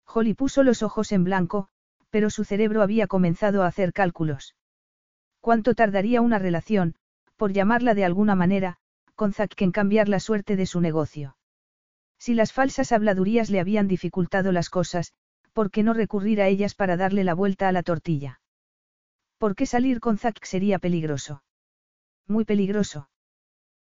Holly 0.06 0.34
puso 0.34 0.62
los 0.62 0.82
ojos 0.82 1.12
en 1.12 1.24
blanco, 1.24 1.68
pero 2.14 2.30
su 2.30 2.44
cerebro 2.44 2.80
había 2.80 3.08
comenzado 3.08 3.64
a 3.64 3.66
hacer 3.66 3.92
cálculos. 3.92 4.54
¿Cuánto 5.40 5.74
tardaría 5.74 6.20
una 6.20 6.38
relación, 6.38 6.94
por 7.36 7.52
llamarla 7.52 7.92
de 7.92 8.04
alguna 8.04 8.36
manera, 8.36 8.76
con 9.16 9.32
Zack 9.32 9.60
en 9.62 9.72
cambiar 9.72 10.08
la 10.08 10.20
suerte 10.20 10.54
de 10.54 10.64
su 10.64 10.80
negocio? 10.80 11.36
Si 12.16 12.34
las 12.34 12.52
falsas 12.52 12.92
habladurías 12.92 13.50
le 13.50 13.58
habían 13.58 13.88
dificultado 13.88 14.52
las 14.52 14.70
cosas, 14.70 15.12
¿por 15.52 15.72
qué 15.72 15.82
no 15.82 15.92
recurrir 15.92 16.40
a 16.40 16.46
ellas 16.46 16.76
para 16.76 16.96
darle 16.96 17.24
la 17.24 17.34
vuelta 17.34 17.66
a 17.66 17.72
la 17.72 17.82
tortilla? 17.82 18.40
¿Por 19.36 19.56
qué 19.56 19.66
salir 19.66 19.98
con 19.98 20.16
Zack 20.16 20.44
sería 20.44 20.78
peligroso? 20.78 21.42
Muy 22.28 22.44
peligroso. 22.44 23.08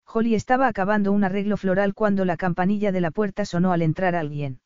Holly 0.04 0.34
estaba 0.34 0.68
acabando 0.68 1.12
un 1.12 1.24
arreglo 1.24 1.56
floral 1.56 1.94
cuando 1.94 2.26
la 2.26 2.36
campanilla 2.36 2.92
de 2.92 3.00
la 3.00 3.10
puerta 3.10 3.46
sonó 3.46 3.72
al 3.72 3.80
entrar 3.80 4.14
alguien. 4.14 4.60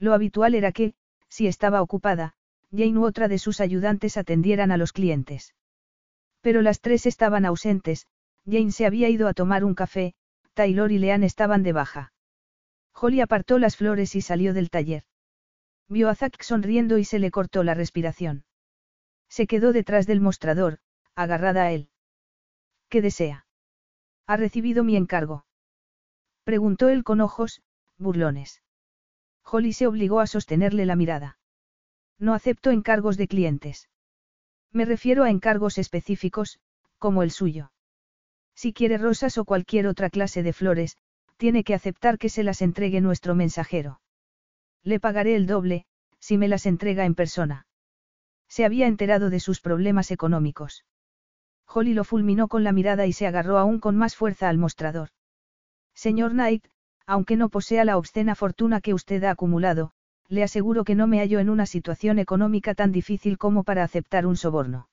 Lo 0.00 0.14
habitual 0.14 0.56
era 0.56 0.72
que, 0.72 0.94
si 1.28 1.46
estaba 1.46 1.80
ocupada, 1.80 2.34
Jane 2.72 2.98
u 2.98 3.04
otra 3.04 3.28
de 3.28 3.38
sus 3.38 3.60
ayudantes 3.60 4.16
atendieran 4.16 4.72
a 4.72 4.76
los 4.76 4.92
clientes. 4.92 5.54
Pero 6.40 6.62
las 6.62 6.80
tres 6.80 7.06
estaban 7.06 7.44
ausentes, 7.44 8.06
Jane 8.46 8.72
se 8.72 8.86
había 8.86 9.08
ido 9.08 9.28
a 9.28 9.34
tomar 9.34 9.62
un 9.64 9.74
café, 9.74 10.14
Taylor 10.54 10.90
y 10.90 10.98
Leanne 10.98 11.26
estaban 11.26 11.62
de 11.62 11.72
baja. 11.72 12.12
Holly 12.94 13.20
apartó 13.20 13.58
las 13.58 13.76
flores 13.76 14.14
y 14.16 14.20
salió 14.20 14.54
del 14.54 14.70
taller. 14.70 15.04
Vio 15.88 16.08
a 16.08 16.14
Zack 16.14 16.42
sonriendo 16.42 16.98
y 16.98 17.04
se 17.04 17.18
le 17.18 17.30
cortó 17.30 17.62
la 17.62 17.74
respiración. 17.74 18.44
Se 19.28 19.46
quedó 19.46 19.72
detrás 19.72 20.06
del 20.06 20.20
mostrador, 20.20 20.78
agarrada 21.14 21.64
a 21.64 21.72
él. 21.72 21.88
¿Qué 22.88 23.02
desea? 23.02 23.46
¿Ha 24.26 24.36
recibido 24.36 24.84
mi 24.84 24.96
encargo? 24.96 25.46
Preguntó 26.44 26.88
él 26.88 27.04
con 27.04 27.20
ojos, 27.20 27.62
burlones. 27.98 28.62
Holly 29.44 29.72
se 29.72 29.86
obligó 29.86 30.20
a 30.20 30.26
sostenerle 30.26 30.86
la 30.86 30.96
mirada. 30.96 31.38
No 32.22 32.34
acepto 32.34 32.70
encargos 32.70 33.16
de 33.16 33.26
clientes. 33.26 33.88
Me 34.70 34.84
refiero 34.84 35.24
a 35.24 35.30
encargos 35.30 35.76
específicos, 35.76 36.60
como 36.98 37.24
el 37.24 37.32
suyo. 37.32 37.72
Si 38.54 38.72
quiere 38.72 38.96
rosas 38.96 39.38
o 39.38 39.44
cualquier 39.44 39.88
otra 39.88 40.08
clase 40.08 40.44
de 40.44 40.52
flores, 40.52 40.96
tiene 41.36 41.64
que 41.64 41.74
aceptar 41.74 42.18
que 42.18 42.28
se 42.28 42.44
las 42.44 42.62
entregue 42.62 43.00
nuestro 43.00 43.34
mensajero. 43.34 44.00
Le 44.84 45.00
pagaré 45.00 45.34
el 45.34 45.48
doble, 45.48 45.84
si 46.20 46.38
me 46.38 46.46
las 46.46 46.64
entrega 46.64 47.06
en 47.06 47.16
persona. 47.16 47.66
Se 48.46 48.64
había 48.64 48.86
enterado 48.86 49.28
de 49.28 49.40
sus 49.40 49.60
problemas 49.60 50.12
económicos. 50.12 50.84
Holly 51.66 51.92
lo 51.92 52.04
fulminó 52.04 52.46
con 52.46 52.62
la 52.62 52.70
mirada 52.70 53.04
y 53.04 53.12
se 53.12 53.26
agarró 53.26 53.58
aún 53.58 53.80
con 53.80 53.96
más 53.96 54.14
fuerza 54.14 54.48
al 54.48 54.58
mostrador. 54.58 55.08
Señor 55.92 56.30
Knight, 56.30 56.68
aunque 57.04 57.34
no 57.34 57.48
posea 57.48 57.84
la 57.84 57.96
obscena 57.96 58.36
fortuna 58.36 58.80
que 58.80 58.94
usted 58.94 59.24
ha 59.24 59.32
acumulado, 59.32 59.92
le 60.32 60.42
aseguro 60.42 60.84
que 60.84 60.94
no 60.94 61.06
me 61.06 61.18
hallo 61.18 61.40
en 61.40 61.50
una 61.50 61.66
situación 61.66 62.18
económica 62.18 62.74
tan 62.74 62.90
difícil 62.90 63.36
como 63.36 63.64
para 63.64 63.84
aceptar 63.84 64.24
un 64.24 64.38
soborno. 64.38 64.88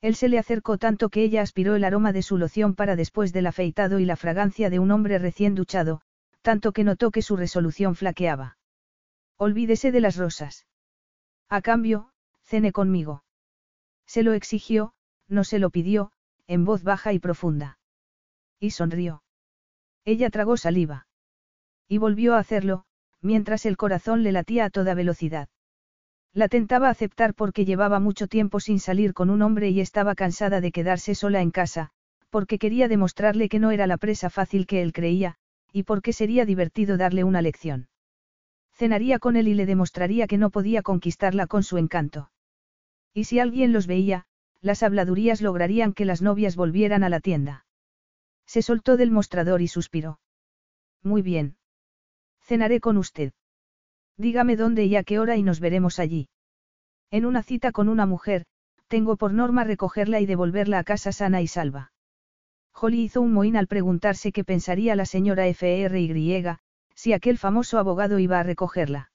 Él 0.00 0.14
se 0.14 0.28
le 0.28 0.38
acercó 0.38 0.78
tanto 0.78 1.08
que 1.08 1.24
ella 1.24 1.42
aspiró 1.42 1.74
el 1.74 1.82
aroma 1.82 2.12
de 2.12 2.22
su 2.22 2.38
loción 2.38 2.76
para 2.76 2.94
después 2.94 3.32
del 3.32 3.48
afeitado 3.48 3.98
y 3.98 4.04
la 4.04 4.14
fragancia 4.14 4.70
de 4.70 4.78
un 4.78 4.92
hombre 4.92 5.18
recién 5.18 5.56
duchado, 5.56 6.00
tanto 6.42 6.70
que 6.70 6.84
notó 6.84 7.10
que 7.10 7.22
su 7.22 7.34
resolución 7.34 7.96
flaqueaba. 7.96 8.56
Olvídese 9.36 9.90
de 9.90 10.00
las 10.00 10.16
rosas. 10.16 10.64
A 11.48 11.60
cambio, 11.60 12.10
cene 12.44 12.70
conmigo. 12.70 13.24
Se 14.06 14.22
lo 14.22 14.32
exigió, 14.32 14.94
no 15.26 15.42
se 15.42 15.58
lo 15.58 15.70
pidió, 15.70 16.12
en 16.46 16.64
voz 16.64 16.84
baja 16.84 17.12
y 17.12 17.18
profunda. 17.18 17.78
Y 18.60 18.70
sonrió. 18.70 19.24
Ella 20.04 20.30
tragó 20.30 20.56
saliva. 20.56 21.08
Y 21.88 21.98
volvió 21.98 22.36
a 22.36 22.38
hacerlo, 22.38 22.84
mientras 23.22 23.64
el 23.64 23.76
corazón 23.76 24.22
le 24.22 24.32
latía 24.32 24.66
a 24.66 24.70
toda 24.70 24.94
velocidad. 24.94 25.48
La 26.34 26.48
tentaba 26.48 26.88
aceptar 26.88 27.34
porque 27.34 27.64
llevaba 27.64 28.00
mucho 28.00 28.26
tiempo 28.26 28.58
sin 28.58 28.80
salir 28.80 29.14
con 29.14 29.30
un 29.30 29.42
hombre 29.42 29.70
y 29.70 29.80
estaba 29.80 30.14
cansada 30.14 30.60
de 30.60 30.72
quedarse 30.72 31.14
sola 31.14 31.40
en 31.42 31.50
casa, 31.50 31.90
porque 32.30 32.58
quería 32.58 32.88
demostrarle 32.88 33.48
que 33.48 33.58
no 33.58 33.70
era 33.70 33.86
la 33.86 33.98
presa 33.98 34.30
fácil 34.30 34.66
que 34.66 34.82
él 34.82 34.92
creía, 34.92 35.36
y 35.72 35.82
porque 35.82 36.12
sería 36.12 36.46
divertido 36.46 36.96
darle 36.96 37.24
una 37.24 37.42
lección. 37.42 37.88
Cenaría 38.72 39.18
con 39.18 39.36
él 39.36 39.48
y 39.48 39.54
le 39.54 39.66
demostraría 39.66 40.26
que 40.26 40.38
no 40.38 40.50
podía 40.50 40.82
conquistarla 40.82 41.46
con 41.46 41.62
su 41.62 41.76
encanto. 41.78 42.30
Y 43.12 43.24
si 43.24 43.38
alguien 43.38 43.72
los 43.72 43.86
veía, 43.86 44.24
las 44.62 44.82
habladurías 44.82 45.42
lograrían 45.42 45.92
que 45.92 46.06
las 46.06 46.22
novias 46.22 46.56
volvieran 46.56 47.04
a 47.04 47.10
la 47.10 47.20
tienda. 47.20 47.66
Se 48.46 48.62
soltó 48.62 48.96
del 48.96 49.10
mostrador 49.10 49.60
y 49.60 49.68
suspiró. 49.68 50.18
Muy 51.02 51.20
bien. 51.20 51.56
Cenaré 52.52 52.80
con 52.80 52.98
usted. 52.98 53.32
Dígame 54.18 54.56
dónde 54.56 54.84
y 54.84 54.94
a 54.96 55.04
qué 55.04 55.18
hora 55.18 55.38
y 55.38 55.42
nos 55.42 55.58
veremos 55.58 55.98
allí. 55.98 56.28
En 57.10 57.24
una 57.24 57.42
cita 57.42 57.72
con 57.72 57.88
una 57.88 58.04
mujer, 58.04 58.44
tengo 58.88 59.16
por 59.16 59.32
norma 59.32 59.64
recogerla 59.64 60.20
y 60.20 60.26
devolverla 60.26 60.78
a 60.78 60.84
casa 60.84 61.12
sana 61.12 61.40
y 61.40 61.46
salva. 61.46 61.92
Holly 62.74 63.04
hizo 63.04 63.22
un 63.22 63.32
mohín 63.32 63.56
al 63.56 63.68
preguntarse 63.68 64.32
qué 64.32 64.44
pensaría 64.44 64.94
la 64.96 65.06
señora 65.06 65.46
FRY, 65.46 66.58
si 66.94 67.14
aquel 67.14 67.38
famoso 67.38 67.78
abogado 67.78 68.18
iba 68.18 68.38
a 68.38 68.42
recogerla. 68.42 69.10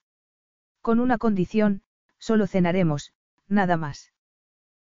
Con 0.80 0.98
una 0.98 1.16
condición, 1.16 1.82
solo 2.18 2.48
cenaremos, 2.48 3.12
nada 3.46 3.76
más. 3.76 4.12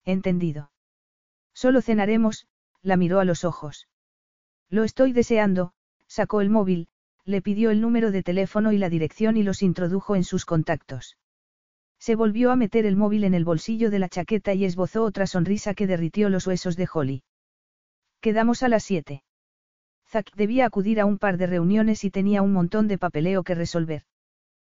Entendido. 0.06 0.72
Solo 1.52 1.82
cenaremos, 1.82 2.48
la 2.80 2.96
miró 2.96 3.20
a 3.20 3.26
los 3.26 3.44
ojos. 3.44 3.88
Lo 4.70 4.84
estoy 4.84 5.12
deseando, 5.12 5.74
sacó 6.06 6.40
el 6.40 6.48
móvil, 6.48 6.88
le 7.28 7.42
pidió 7.42 7.70
el 7.70 7.82
número 7.82 8.10
de 8.10 8.22
teléfono 8.22 8.72
y 8.72 8.78
la 8.78 8.88
dirección 8.88 9.36
y 9.36 9.42
los 9.42 9.62
introdujo 9.62 10.16
en 10.16 10.24
sus 10.24 10.46
contactos. 10.46 11.18
Se 11.98 12.14
volvió 12.14 12.50
a 12.50 12.56
meter 12.56 12.86
el 12.86 12.96
móvil 12.96 13.22
en 13.24 13.34
el 13.34 13.44
bolsillo 13.44 13.90
de 13.90 13.98
la 13.98 14.08
chaqueta 14.08 14.54
y 14.54 14.64
esbozó 14.64 15.04
otra 15.04 15.26
sonrisa 15.26 15.74
que 15.74 15.86
derritió 15.86 16.30
los 16.30 16.46
huesos 16.46 16.74
de 16.74 16.88
Holly. 16.90 17.22
Quedamos 18.22 18.62
a 18.62 18.68
las 18.68 18.82
siete. 18.82 19.24
Zack 20.06 20.34
debía 20.36 20.64
acudir 20.64 21.00
a 21.00 21.04
un 21.04 21.18
par 21.18 21.36
de 21.36 21.46
reuniones 21.46 22.02
y 22.02 22.10
tenía 22.10 22.40
un 22.40 22.54
montón 22.54 22.88
de 22.88 22.96
papeleo 22.96 23.42
que 23.42 23.54
resolver. 23.54 24.04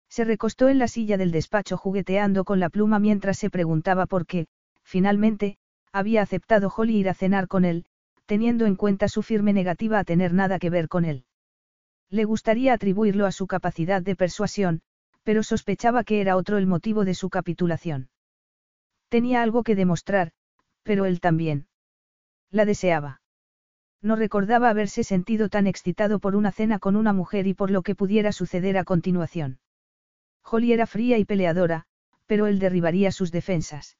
Se 0.09 0.25
recostó 0.25 0.69
en 0.69 0.81
la 0.81 0.89
silla 0.89 1.17
del 1.17 1.31
despacho 1.31 1.77
jugueteando 1.77 2.43
con 2.45 2.59
la 2.59 2.69
pluma 2.69 2.99
mientras 2.99 3.39
se 3.39 3.49
preguntaba 3.49 4.07
por 4.07 4.27
qué, 4.27 4.49
finalmente, 4.83 5.57
había 5.93 6.23
aceptado 6.23 6.69
Holly 6.77 6.97
ir 6.97 7.09
a 7.11 7.15
cenar 7.15 7.47
con 7.47 7.65
él, 7.65 7.85
teniendo 8.27 8.67
en 8.67 8.75
cuenta 8.75 9.07
su 9.07 9.23
firme 9.23 9.53
negativa 9.53 10.01
a 10.01 10.05
tener 10.05 10.33
nada 10.35 10.59
que 10.59 10.69
ver 10.69 10.89
con 10.89 11.05
él. 11.05 11.27
Le 12.11 12.25
gustaría 12.25 12.73
atribuirlo 12.73 13.27
a 13.27 13.33
su 13.33 13.47
capacidad 13.47 14.03
de 14.03 14.17
persuasión, 14.17 14.83
pero 15.23 15.43
sospechaba 15.43 16.05
que 16.05 16.21
era 16.21 16.37
otro 16.37 16.59
el 16.59 16.67
motivo 16.67 17.05
de 17.05 17.15
su 17.15 17.31
capitulación. 17.31 18.11
Tenía 19.09 19.43
algo 19.43 19.63
que 19.63 19.77
demostrar, 19.77 20.33
pero 20.83 21.05
él 21.05 21.21
también. 21.21 21.69
La 22.51 22.65
deseaba. 22.65 23.21
No 24.03 24.17
recordaba 24.17 24.71
haberse 24.71 25.05
sentido 25.05 25.49
tan 25.49 25.67
excitado 25.67 26.19
por 26.19 26.35
una 26.35 26.53
cena 26.53 26.79
con 26.79 26.97
una 26.97 27.13
mujer 27.13 27.47
y 27.47 27.55
por 27.55 27.71
lo 27.71 27.83
que 27.83 27.95
pudiera 27.95 28.33
suceder 28.33 28.79
a 28.79 28.85
continuación. 28.85 29.61
Holly 30.43 30.73
era 30.73 30.87
fría 30.87 31.19
y 31.19 31.25
peleadora, 31.25 31.87
pero 32.27 32.47
él 32.47 32.59
derribaría 32.59 33.13
sus 33.13 33.31
defensas. 33.31 33.99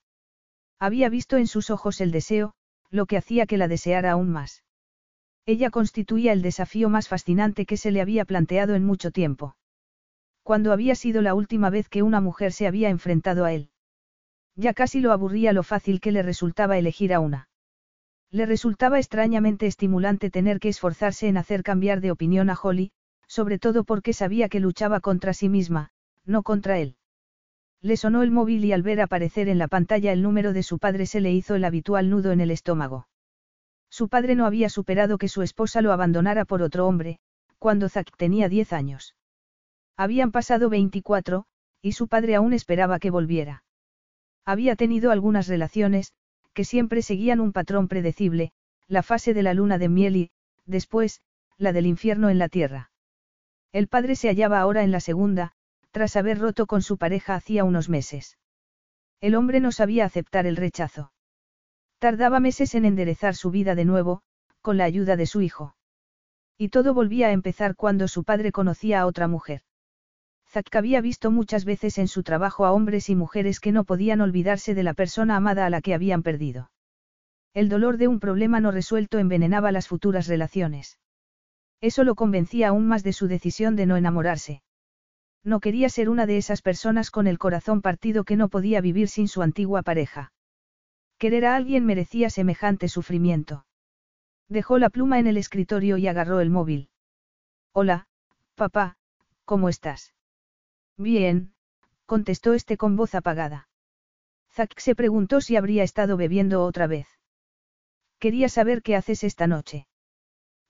Había 0.79 1.11
visto 1.11 1.37
en 1.37 1.47
sus 1.47 1.69
ojos 1.69 2.01
el 2.01 2.11
deseo, 2.11 2.55
lo 2.91 3.07
que 3.07 3.19
hacía 3.19 3.47
que 3.47 3.59
la 3.59 3.69
deseara 3.69 4.13
aún 4.13 4.31
más. 4.31 4.65
Ella 5.53 5.71
constituía 5.71 6.33
el 6.33 6.43
desafío 6.43 6.89
más 6.89 7.09
fascinante 7.09 7.67
que 7.67 7.77
se 7.77 7.91
le 7.91 8.01
había 8.01 8.25
planteado 8.25 8.77
en 8.77 8.85
mucho 8.85 9.11
tiempo. 9.11 9.57
Cuando 10.45 10.73
había 10.73 10.95
sido 10.95 11.23
la 11.23 11.35
última 11.35 11.71
vez 11.71 11.89
que 11.89 12.05
una 12.05 12.21
mujer 12.21 12.53
se 12.53 12.69
había 12.69 12.89
enfrentado 12.89 13.45
a 13.45 13.53
él? 13.53 13.71
Ya 14.55 14.75
casi 14.75 15.01
lo 15.01 15.11
aburría 15.11 15.53
lo 15.53 15.65
fácil 15.65 16.01
que 16.01 16.13
le 16.13 16.23
resultaba 16.23 16.79
elegir 16.79 17.13
a 17.13 17.19
una. 17.19 17.49
Le 18.31 18.47
resultaba 18.47 19.01
extrañamente 19.01 19.67
estimulante 19.67 20.31
tener 20.31 20.61
que 20.61 20.69
esforzarse 20.69 21.27
en 21.27 21.37
hacer 21.37 21.65
cambiar 21.65 22.01
de 22.01 22.13
opinión 22.13 22.49
a 22.49 22.55
Holly, 22.55 22.93
sobre 23.27 23.59
todo 23.59 23.83
porque 23.83 24.13
sabía 24.13 24.49
que 24.49 24.61
luchaba 24.61 25.01
contra 25.01 25.35
sí 25.35 25.49
misma, 25.49 25.91
no 26.25 26.45
contra 26.45 26.79
él. 26.79 26.95
Le 27.83 27.97
sonó 27.97 28.23
el 28.23 28.31
móvil 28.31 28.65
y 28.65 28.71
al 28.71 28.85
ver 28.85 29.01
aparecer 29.01 29.49
en 29.49 29.59
la 29.59 29.67
pantalla 29.67 30.13
el 30.13 30.23
número 30.23 30.53
de 30.53 30.63
su 30.63 30.79
padre 30.79 31.07
se 31.07 31.21
le 31.21 31.33
hizo 31.33 31.57
el 31.57 31.65
habitual 31.65 32.09
nudo 32.09 32.31
en 32.31 32.41
el 32.41 32.53
estómago. 32.53 33.09
Su 33.91 34.09
padre 34.09 34.37
no 34.37 34.47
había 34.47 34.69
superado 34.69 35.19
que 35.19 35.29
su 35.29 35.43
esposa 35.43 35.83
lo 35.83 35.93
abandonara 35.93 36.45
por 36.45 36.63
otro 36.63 36.87
hombre, 36.87 37.19
cuando 37.59 37.89
Zack 37.89 38.17
tenía 38.17 38.49
10 38.49 38.73
años. 38.73 39.15
Habían 39.97 40.31
pasado 40.31 40.71
24, 40.71 41.45
y 41.83 41.93
su 41.93 42.09
padre 42.09 42.37
aún 42.37 42.53
esperaba 42.53 42.99
que 42.99 43.11
volviera. 43.11 43.65
Había 44.47 44.77
tenido 44.77 45.11
algunas 45.11 45.49
relaciones, 45.49 46.15
que 46.55 46.65
siempre 46.65 47.03
seguían 47.03 47.41
un 47.41 47.53
patrón 47.53 47.89
predecible, 47.89 48.53
la 48.87 49.03
fase 49.03 49.35
de 49.35 49.43
la 49.43 49.55
luna 49.55 49.79
de 49.79 49.89
miel 49.89 50.17
y, 50.17 50.31
después, 50.67 51.21
la 51.59 51.73
del 51.73 51.87
infierno 51.87 52.31
en 52.31 52.39
la 52.39 52.49
tierra. 52.49 52.91
El 53.73 53.89
padre 53.89 54.17
se 54.17 54.29
hallaba 54.29 54.61
ahora 54.61 54.83
en 54.83 54.91
la 54.91 55.01
segunda, 55.01 55.53
tras 55.91 56.17
haber 56.17 56.39
roto 56.39 56.67
con 56.67 56.83
su 56.83 56.97
pareja 56.97 57.35
hacía 57.35 57.65
unos 57.65 57.89
meses. 57.89 58.39
El 59.21 59.35
hombre 59.35 59.61
no 59.61 59.71
sabía 59.71 60.07
aceptar 60.07 60.47
el 60.47 60.57
rechazo. 60.57 61.13
Tardaba 62.01 62.41
meses 62.41 62.75
en 62.75 62.87
enderezar 62.87 63.35
su 63.35 63.51
vida 63.51 63.75
de 63.75 63.85
nuevo, 63.85 64.23
con 64.63 64.79
la 64.79 64.85
ayuda 64.85 65.17
de 65.17 65.27
su 65.27 65.43
hijo. 65.43 65.77
Y 66.57 66.71
todo 66.71 66.95
volvía 66.95 67.27
a 67.27 67.33
empezar 67.33 67.77
cuando 67.77 68.09
su 68.09 68.25
padre 68.25 68.53
conocía 68.53 69.03
a 69.03 69.07
otra 69.07 69.29
mujer. 69.29 69.61
Zack 70.49 70.75
había 70.77 71.03
visto 71.03 71.31
muchas 71.31 71.67
veces 71.67 71.99
en 71.99 72.09
su 72.09 72.23
trabajo 72.23 72.65
a 72.65 72.73
hombres 72.73 73.11
y 73.11 73.17
mujeres 73.17 73.61
que 73.61 73.71
no 73.71 73.85
podían 73.85 74.23
olvidarse 74.23 74.75
de 74.75 74.83
la 74.83 74.95
persona 74.95 75.37
amada 75.37 75.67
a 75.67 75.71
la 75.71 75.83
que 75.83 75.93
habían 75.93 76.23
perdido. 76.23 76.71
El 77.53 77.69
dolor 77.69 77.99
de 77.99 78.09
un 78.09 78.19
problema 78.19 78.61
no 78.61 78.71
resuelto 78.71 79.19
envenenaba 79.19 79.71
las 79.71 79.87
futuras 79.87 80.27
relaciones. 80.27 80.99
Eso 81.83 82.03
lo 82.05 82.15
convencía 82.15 82.69
aún 82.69 82.89
más 82.89 83.03
de 83.03 83.13
su 83.13 83.29
decisión 83.29 83.77
de 83.77 83.85
no 83.85 83.99
enamorarse. 83.99 84.63
No 85.45 85.61
quería 85.61 85.91
ser 85.91 86.09
una 86.09 86.25
de 86.25 86.39
esas 86.39 86.63
personas 86.63 87.11
con 87.11 87.27
el 87.27 87.39
corazón 87.39 87.83
partido 87.83 88.25
que 88.25 88.37
no 88.37 88.49
podía 88.49 88.81
vivir 88.81 89.09
sin 89.09 89.29
su 89.29 89.43
antigua 89.43 89.83
pareja. 89.83 90.33
Querer 91.21 91.45
a 91.45 91.55
alguien 91.55 91.85
merecía 91.85 92.31
semejante 92.31 92.89
sufrimiento. 92.89 93.67
Dejó 94.49 94.79
la 94.79 94.89
pluma 94.89 95.19
en 95.19 95.27
el 95.27 95.37
escritorio 95.37 95.99
y 95.99 96.09
agarró 96.09 96.41
el 96.41 96.49
móvil. 96.49 96.89
Hola, 97.73 98.09
papá, 98.55 98.97
¿cómo 99.45 99.69
estás? 99.69 100.15
Bien, 100.97 101.53
contestó 102.07 102.55
este 102.55 102.79
con 102.79 102.97
voz 102.97 103.15
apagada. 103.15 103.69
Zack 104.55 104.81
se 104.81 104.95
preguntó 104.95 105.43
si 105.43 105.57
habría 105.57 105.83
estado 105.83 106.17
bebiendo 106.17 106.65
otra 106.65 106.87
vez. 106.87 107.07
Quería 108.19 108.49
saber 108.49 108.81
qué 108.81 108.97
haces 108.97 109.23
esta 109.23 109.47
noche. 109.47 109.87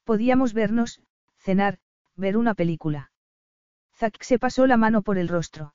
Podíamos 0.03 0.53
vernos, 0.53 1.01
cenar, 1.39 1.79
ver 2.17 2.37
una 2.37 2.55
película. 2.55 3.13
Zack 3.95 4.21
se 4.25 4.41
pasó 4.41 4.67
la 4.67 4.77
mano 4.77 5.03
por 5.03 5.17
el 5.17 5.29
rostro. 5.29 5.75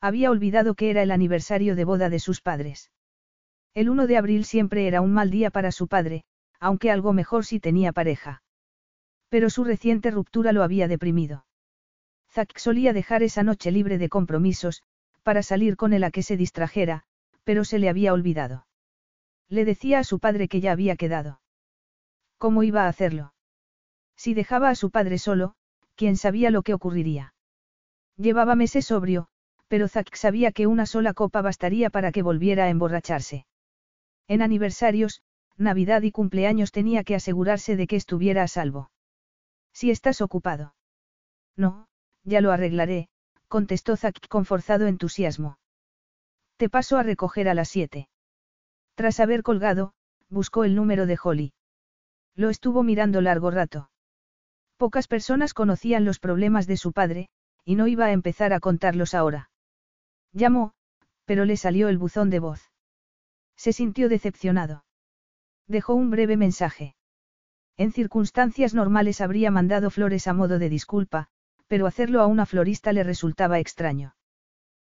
Había 0.00 0.32
olvidado 0.32 0.74
que 0.74 0.90
era 0.90 1.04
el 1.04 1.12
aniversario 1.12 1.76
de 1.76 1.84
boda 1.84 2.10
de 2.10 2.18
sus 2.18 2.40
padres. 2.40 2.90
El 3.74 3.90
1 3.90 4.06
de 4.06 4.16
abril 4.16 4.44
siempre 4.44 4.86
era 4.86 5.00
un 5.00 5.12
mal 5.12 5.32
día 5.32 5.50
para 5.50 5.72
su 5.72 5.88
padre, 5.88 6.22
aunque 6.60 6.92
algo 6.92 7.12
mejor 7.12 7.44
si 7.44 7.58
tenía 7.58 7.92
pareja. 7.92 8.42
Pero 9.28 9.50
su 9.50 9.64
reciente 9.64 10.12
ruptura 10.12 10.52
lo 10.52 10.62
había 10.62 10.86
deprimido. 10.86 11.44
Zack 12.30 12.56
solía 12.56 12.92
dejar 12.92 13.24
esa 13.24 13.42
noche 13.42 13.72
libre 13.72 13.98
de 13.98 14.08
compromisos, 14.08 14.84
para 15.24 15.42
salir 15.42 15.76
con 15.76 15.92
él 15.92 16.04
a 16.04 16.12
que 16.12 16.22
se 16.22 16.36
distrajera, 16.36 17.02
pero 17.42 17.64
se 17.64 17.80
le 17.80 17.88
había 17.88 18.12
olvidado. 18.12 18.66
Le 19.48 19.64
decía 19.64 19.98
a 19.98 20.04
su 20.04 20.20
padre 20.20 20.46
que 20.46 20.60
ya 20.60 20.70
había 20.70 20.94
quedado. 20.94 21.40
¿Cómo 22.38 22.62
iba 22.62 22.84
a 22.84 22.88
hacerlo? 22.88 23.34
Si 24.16 24.34
dejaba 24.34 24.70
a 24.70 24.74
su 24.76 24.90
padre 24.90 25.18
solo, 25.18 25.56
quién 25.96 26.16
sabía 26.16 26.50
lo 26.50 26.62
que 26.62 26.74
ocurriría. 26.74 27.34
Llevaba 28.16 28.54
meses 28.54 28.86
sobrio, 28.86 29.26
pero 29.66 29.88
Zack 29.88 30.14
sabía 30.14 30.52
que 30.52 30.68
una 30.68 30.86
sola 30.86 31.12
copa 31.12 31.42
bastaría 31.42 31.90
para 31.90 32.12
que 32.12 32.22
volviera 32.22 32.64
a 32.64 32.70
emborracharse. 32.70 33.46
En 34.28 34.42
aniversarios, 34.42 35.22
Navidad 35.56 36.02
y 36.02 36.10
cumpleaños 36.10 36.72
tenía 36.72 37.04
que 37.04 37.14
asegurarse 37.14 37.76
de 37.76 37.86
que 37.86 37.96
estuviera 37.96 38.42
a 38.42 38.48
salvo. 38.48 38.90
Si 39.72 39.90
estás 39.90 40.20
ocupado. 40.20 40.74
No, 41.56 41.88
ya 42.24 42.40
lo 42.40 42.50
arreglaré, 42.50 43.08
contestó 43.48 43.96
Zack 43.96 44.28
con 44.28 44.44
forzado 44.44 44.86
entusiasmo. 44.86 45.58
Te 46.56 46.68
paso 46.68 46.96
a 46.96 47.02
recoger 47.02 47.48
a 47.48 47.54
las 47.54 47.68
siete. 47.68 48.08
Tras 48.94 49.20
haber 49.20 49.42
colgado, 49.42 49.94
buscó 50.28 50.64
el 50.64 50.74
número 50.74 51.06
de 51.06 51.18
Holly. 51.22 51.52
Lo 52.34 52.50
estuvo 52.50 52.82
mirando 52.82 53.20
largo 53.20 53.50
rato. 53.50 53.90
Pocas 54.76 55.06
personas 55.06 55.54
conocían 55.54 56.04
los 56.04 56.18
problemas 56.18 56.66
de 56.66 56.76
su 56.76 56.92
padre, 56.92 57.28
y 57.64 57.76
no 57.76 57.86
iba 57.86 58.06
a 58.06 58.12
empezar 58.12 58.52
a 58.52 58.60
contarlos 58.60 59.14
ahora. 59.14 59.50
Llamó, 60.32 60.72
pero 61.24 61.44
le 61.44 61.56
salió 61.56 61.88
el 61.88 61.98
buzón 61.98 62.30
de 62.30 62.40
voz. 62.40 62.73
Se 63.56 63.72
sintió 63.72 64.08
decepcionado. 64.08 64.84
Dejó 65.66 65.94
un 65.94 66.10
breve 66.10 66.36
mensaje. 66.36 66.96
En 67.76 67.92
circunstancias 67.92 68.74
normales 68.74 69.20
habría 69.20 69.50
mandado 69.50 69.90
flores 69.90 70.26
a 70.28 70.32
modo 70.32 70.58
de 70.58 70.68
disculpa, 70.68 71.28
pero 71.66 71.86
hacerlo 71.86 72.20
a 72.20 72.26
una 72.26 72.46
florista 72.46 72.92
le 72.92 73.02
resultaba 73.02 73.58
extraño. 73.58 74.14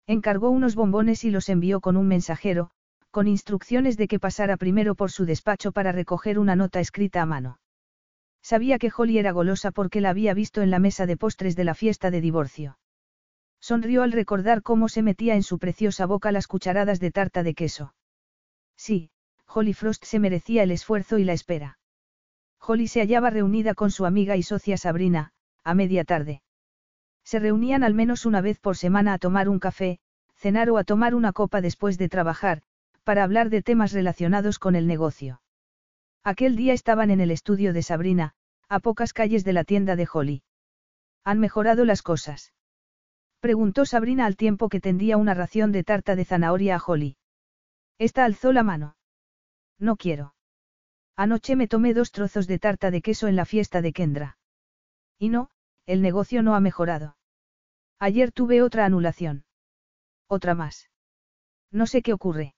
Encargó 0.05 0.49
unos 0.49 0.75
bombones 0.75 1.23
y 1.23 1.31
los 1.31 1.47
envió 1.47 1.79
con 1.79 1.95
un 1.95 2.07
mensajero, 2.07 2.71
con 3.09 3.27
instrucciones 3.27 3.95
de 3.95 4.07
que 4.07 4.19
pasara 4.19 4.57
primero 4.57 4.95
por 4.95 5.11
su 5.11 5.25
despacho 5.25 5.71
para 5.71 5.91
recoger 5.91 6.39
una 6.39 6.55
nota 6.55 6.79
escrita 6.79 7.21
a 7.21 7.25
mano. 7.25 7.59
Sabía 8.41 8.79
que 8.79 8.91
Holly 8.95 9.17
era 9.17 9.31
golosa 9.31 9.71
porque 9.71 10.01
la 10.01 10.09
había 10.09 10.33
visto 10.33 10.61
en 10.61 10.71
la 10.71 10.79
mesa 10.79 11.05
de 11.05 11.15
postres 11.15 11.55
de 11.55 11.63
la 11.63 11.75
fiesta 11.75 12.11
de 12.11 12.19
divorcio. 12.19 12.77
Sonrió 13.61 14.03
al 14.03 14.11
recordar 14.11 14.61
cómo 14.61 14.89
se 14.89 15.03
metía 15.03 15.35
en 15.35 15.43
su 15.43 15.57
preciosa 15.57 16.05
boca 16.05 16.33
las 16.33 16.47
cucharadas 16.47 16.99
de 16.99 17.11
tarta 17.11 17.43
de 17.43 17.53
queso. 17.53 17.93
Sí, 18.83 19.11
Holly 19.47 19.73
Frost 19.73 20.03
se 20.03 20.19
merecía 20.19 20.61
el 20.61 20.71
esfuerzo 20.71 21.17
y 21.17 21.23
la 21.23 21.31
espera. 21.31 21.79
Holly 22.59 22.89
se 22.89 22.99
hallaba 22.99 23.29
reunida 23.29 23.75
con 23.75 23.91
su 23.91 24.05
amiga 24.05 24.35
y 24.35 24.43
socia 24.43 24.75
Sabrina, 24.75 25.31
a 25.63 25.73
media 25.73 26.03
tarde. 26.03 26.41
Se 27.23 27.39
reunían 27.39 27.85
al 27.85 27.93
menos 27.93 28.25
una 28.25 28.41
vez 28.41 28.59
por 28.59 28.75
semana 28.75 29.13
a 29.13 29.19
tomar 29.19 29.47
un 29.47 29.59
café, 29.59 29.99
cenar 30.35 30.69
o 30.69 30.77
a 30.77 30.83
tomar 30.83 31.15
una 31.15 31.31
copa 31.31 31.61
después 31.61 31.97
de 31.97 32.09
trabajar, 32.09 32.61
para 33.05 33.23
hablar 33.23 33.49
de 33.49 33.61
temas 33.61 33.93
relacionados 33.93 34.59
con 34.59 34.75
el 34.75 34.85
negocio. 34.85 35.41
Aquel 36.21 36.57
día 36.57 36.73
estaban 36.73 37.09
en 37.09 37.21
el 37.21 37.31
estudio 37.31 37.71
de 37.71 37.83
Sabrina, 37.83 38.33
a 38.67 38.81
pocas 38.81 39.13
calles 39.13 39.45
de 39.45 39.53
la 39.53 39.63
tienda 39.63 39.95
de 39.95 40.09
Holly. 40.11 40.43
¿Han 41.23 41.39
mejorado 41.39 41.85
las 41.85 42.01
cosas? 42.01 42.51
Preguntó 43.39 43.85
Sabrina 43.85 44.25
al 44.25 44.35
tiempo 44.35 44.67
que 44.67 44.81
tendía 44.81 45.15
una 45.15 45.33
ración 45.33 45.71
de 45.71 45.85
tarta 45.85 46.17
de 46.17 46.25
zanahoria 46.25 46.75
a 46.75 46.83
Holly. 46.85 47.15
Esta 47.97 48.25
alzó 48.25 48.51
la 48.51 48.63
mano. 48.63 48.95
No 49.79 49.95
quiero. 49.95 50.33
Anoche 51.15 51.55
me 51.55 51.67
tomé 51.67 51.93
dos 51.93 52.11
trozos 52.11 52.47
de 52.47 52.59
tarta 52.59 52.91
de 52.91 53.01
queso 53.01 53.27
en 53.27 53.35
la 53.35 53.45
fiesta 53.45 53.81
de 53.81 53.93
Kendra. 53.93 54.37
Y 55.19 55.29
no, 55.29 55.49
el 55.85 56.01
negocio 56.01 56.41
no 56.41 56.55
ha 56.55 56.59
mejorado. 56.59 57.17
Ayer 57.99 58.31
tuve 58.31 58.61
otra 58.61 58.85
anulación. 58.85 59.45
Otra 60.27 60.55
más. 60.55 60.89
No 61.71 61.85
sé 61.85 62.01
qué 62.01 62.13
ocurre. 62.13 62.55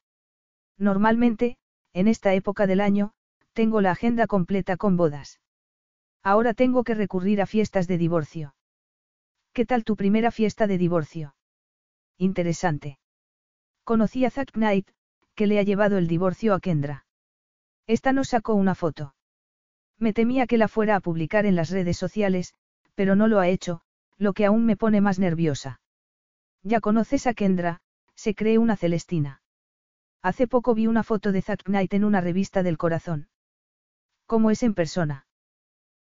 Normalmente, 0.77 1.57
en 1.93 2.07
esta 2.07 2.33
época 2.33 2.67
del 2.67 2.81
año, 2.81 3.13
tengo 3.53 3.81
la 3.81 3.91
agenda 3.91 4.27
completa 4.27 4.77
con 4.77 4.97
bodas. 4.97 5.39
Ahora 6.23 6.53
tengo 6.53 6.83
que 6.83 6.95
recurrir 6.95 7.41
a 7.41 7.45
fiestas 7.45 7.88
de 7.88 7.97
divorcio. 7.97 8.55
¿Qué 9.53 9.65
tal 9.65 9.83
tu 9.83 9.95
primera 9.95 10.31
fiesta 10.31 10.67
de 10.67 10.77
divorcio? 10.77 11.36
Interesante. 12.17 12.99
Conocí 13.83 14.25
a 14.25 14.29
Zack 14.29 14.51
Knight, 14.51 14.89
que 15.36 15.47
le 15.47 15.59
ha 15.59 15.63
llevado 15.63 15.97
el 15.97 16.07
divorcio 16.07 16.53
a 16.53 16.59
Kendra. 16.59 17.05
Esta 17.88 18.13
nos 18.13 18.29
sacó 18.29 18.55
una 18.55 18.73
foto. 18.73 19.15
Me 19.99 20.13
temía 20.13 20.47
que 20.47 20.57
la 20.57 20.67
fuera 20.67 20.95
a 20.95 20.99
publicar 20.99 21.45
en 21.45 21.55
las 21.55 21.69
redes 21.69 21.97
sociales, 21.97 22.53
pero 22.95 23.15
no 23.15 23.27
lo 23.27 23.39
ha 23.39 23.47
hecho, 23.47 23.81
lo 24.17 24.33
que 24.33 24.45
aún 24.45 24.65
me 24.65 24.77
pone 24.77 25.01
más 25.01 25.19
nerviosa. 25.19 25.81
Ya 26.63 26.79
conoces 26.79 27.27
a 27.27 27.33
Kendra, 27.33 27.81
se 28.15 28.33
cree 28.33 28.57
una 28.57 28.75
Celestina. 28.75 29.41
Hace 30.21 30.47
poco 30.47 30.73
vi 30.73 30.88
una 30.88 31.03
foto 31.03 31.31
de 31.31 31.41
Zack 31.41 31.63
Knight 31.63 31.93
en 31.93 32.03
una 32.03 32.21
revista 32.21 32.63
del 32.63 32.77
corazón. 32.77 33.29
¿Cómo 34.25 34.49
es 34.49 34.63
en 34.63 34.73
persona? 34.73 35.27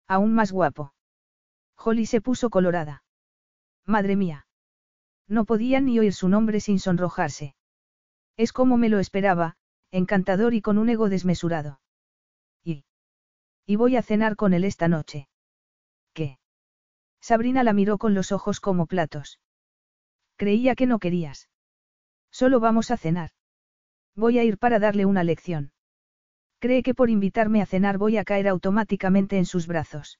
Aún 0.07 0.33
más 0.33 0.51
guapo. 0.51 0.93
Holly 1.77 2.05
se 2.05 2.21
puso 2.21 2.49
colorada. 2.49 3.03
Madre 3.85 4.15
mía. 4.15 4.47
No 5.27 5.45
podía 5.45 5.79
ni 5.81 5.99
oír 5.99 6.13
su 6.13 6.29
nombre 6.29 6.59
sin 6.59 6.79
sonrojarse. 6.79 7.55
Es 8.37 8.51
como 8.51 8.77
me 8.77 8.89
lo 8.89 8.99
esperaba, 8.99 9.55
encantador 9.91 10.53
y 10.53 10.61
con 10.61 10.77
un 10.77 10.89
ego 10.89 11.09
desmesurado. 11.09 11.79
Y. 12.63 12.83
Y 13.65 13.75
voy 13.77 13.95
a 13.95 14.01
cenar 14.01 14.35
con 14.35 14.53
él 14.53 14.63
esta 14.63 14.87
noche. 14.87 15.29
¿Qué? 16.13 16.37
Sabrina 17.21 17.63
la 17.63 17.73
miró 17.73 17.97
con 17.97 18.13
los 18.13 18.31
ojos 18.31 18.59
como 18.59 18.85
platos. 18.85 19.39
Creía 20.35 20.75
que 20.75 20.85
no 20.85 20.99
querías. 20.99 21.49
Solo 22.29 22.59
vamos 22.59 22.91
a 22.91 22.97
cenar. 22.97 23.31
Voy 24.15 24.37
a 24.39 24.43
ir 24.43 24.57
para 24.57 24.79
darle 24.79 25.05
una 25.05 25.23
lección. 25.23 25.71
Cree 26.59 26.83
que 26.83 26.93
por 26.93 27.09
invitarme 27.09 27.61
a 27.61 27.65
cenar 27.65 27.97
voy 27.97 28.17
a 28.17 28.25
caer 28.25 28.47
automáticamente 28.47 29.37
en 29.37 29.45
sus 29.45 29.67
brazos. 29.67 30.19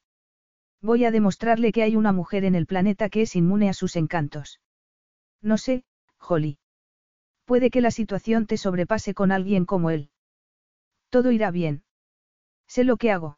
Voy 0.82 1.06
a 1.06 1.12
demostrarle 1.12 1.72
que 1.72 1.84
hay 1.84 1.96
una 1.96 2.12
mujer 2.12 2.46
en 2.46 2.56
el 2.56 2.66
planeta 2.66 3.10
que 3.10 3.24
es 3.24 3.36
inmune 3.36 3.70
a 3.70 3.74
sus 3.74 3.96
encantos. 3.96 4.60
No 5.42 5.58
sé, 5.58 5.84
Holly. 6.20 6.60
Puede 7.46 7.70
que 7.70 7.82
la 7.82 7.92
situación 7.92 8.48
te 8.48 8.58
sobrepase 8.58 9.14
con 9.14 9.32
alguien 9.32 9.66
como 9.66 9.90
él. 9.92 10.10
Todo 11.10 11.32
irá 11.32 11.52
bien. 11.52 11.84
Sé 12.68 12.84
lo 12.84 12.98
que 12.98 13.12
hago. 13.12 13.38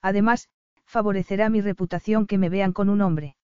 Además, 0.00 0.48
favorecerá 0.84 1.50
mi 1.50 1.60
reputación 1.60 2.26
que 2.26 2.38
me 2.38 2.48
vean 2.48 2.72
con 2.72 2.88
un 2.88 3.00
hombre. 3.00 3.36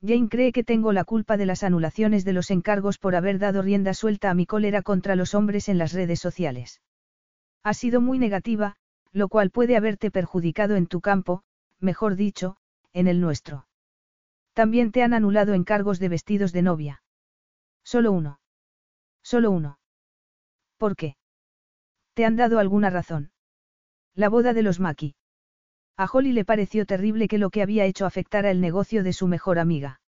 Jane 0.00 0.28
cree 0.28 0.52
que 0.52 0.62
tengo 0.62 0.92
la 0.92 1.04
culpa 1.04 1.36
de 1.36 1.46
las 1.46 1.64
anulaciones 1.64 2.24
de 2.24 2.32
los 2.32 2.50
encargos 2.50 2.98
por 2.98 3.16
haber 3.16 3.38
dado 3.38 3.62
rienda 3.62 3.94
suelta 3.94 4.30
a 4.30 4.34
mi 4.34 4.46
cólera 4.46 4.82
contra 4.82 5.16
los 5.16 5.34
hombres 5.34 5.68
en 5.68 5.78
las 5.78 5.92
redes 5.92 6.20
sociales. 6.20 6.80
Ha 7.64 7.74
sido 7.74 8.00
muy 8.00 8.18
negativa, 8.18 8.76
lo 9.12 9.28
cual 9.28 9.50
puede 9.50 9.76
haberte 9.76 10.10
perjudicado 10.10 10.76
en 10.76 10.86
tu 10.86 11.00
campo, 11.00 11.42
mejor 11.80 12.14
dicho, 12.14 12.58
en 12.92 13.08
el 13.08 13.20
nuestro. 13.20 13.66
También 14.52 14.92
te 14.92 15.02
han 15.02 15.14
anulado 15.14 15.54
encargos 15.54 15.98
de 15.98 16.08
vestidos 16.08 16.52
de 16.52 16.62
novia. 16.62 17.02
Solo 17.82 18.12
uno. 18.12 18.38
Solo 19.30 19.50
uno. 19.50 19.78
¿Por 20.78 20.96
qué? 20.96 21.14
¿Te 22.14 22.24
han 22.24 22.36
dado 22.36 22.58
alguna 22.58 22.88
razón? 22.88 23.30
La 24.14 24.30
boda 24.30 24.54
de 24.54 24.62
los 24.62 24.80
Maki. 24.80 25.16
A 25.98 26.06
Holly 26.10 26.32
le 26.32 26.46
pareció 26.46 26.86
terrible 26.86 27.28
que 27.28 27.36
lo 27.36 27.50
que 27.50 27.60
había 27.60 27.84
hecho 27.84 28.06
afectara 28.06 28.50
el 28.50 28.62
negocio 28.62 29.02
de 29.02 29.12
su 29.12 29.26
mejor 29.26 29.58
amiga. 29.58 30.00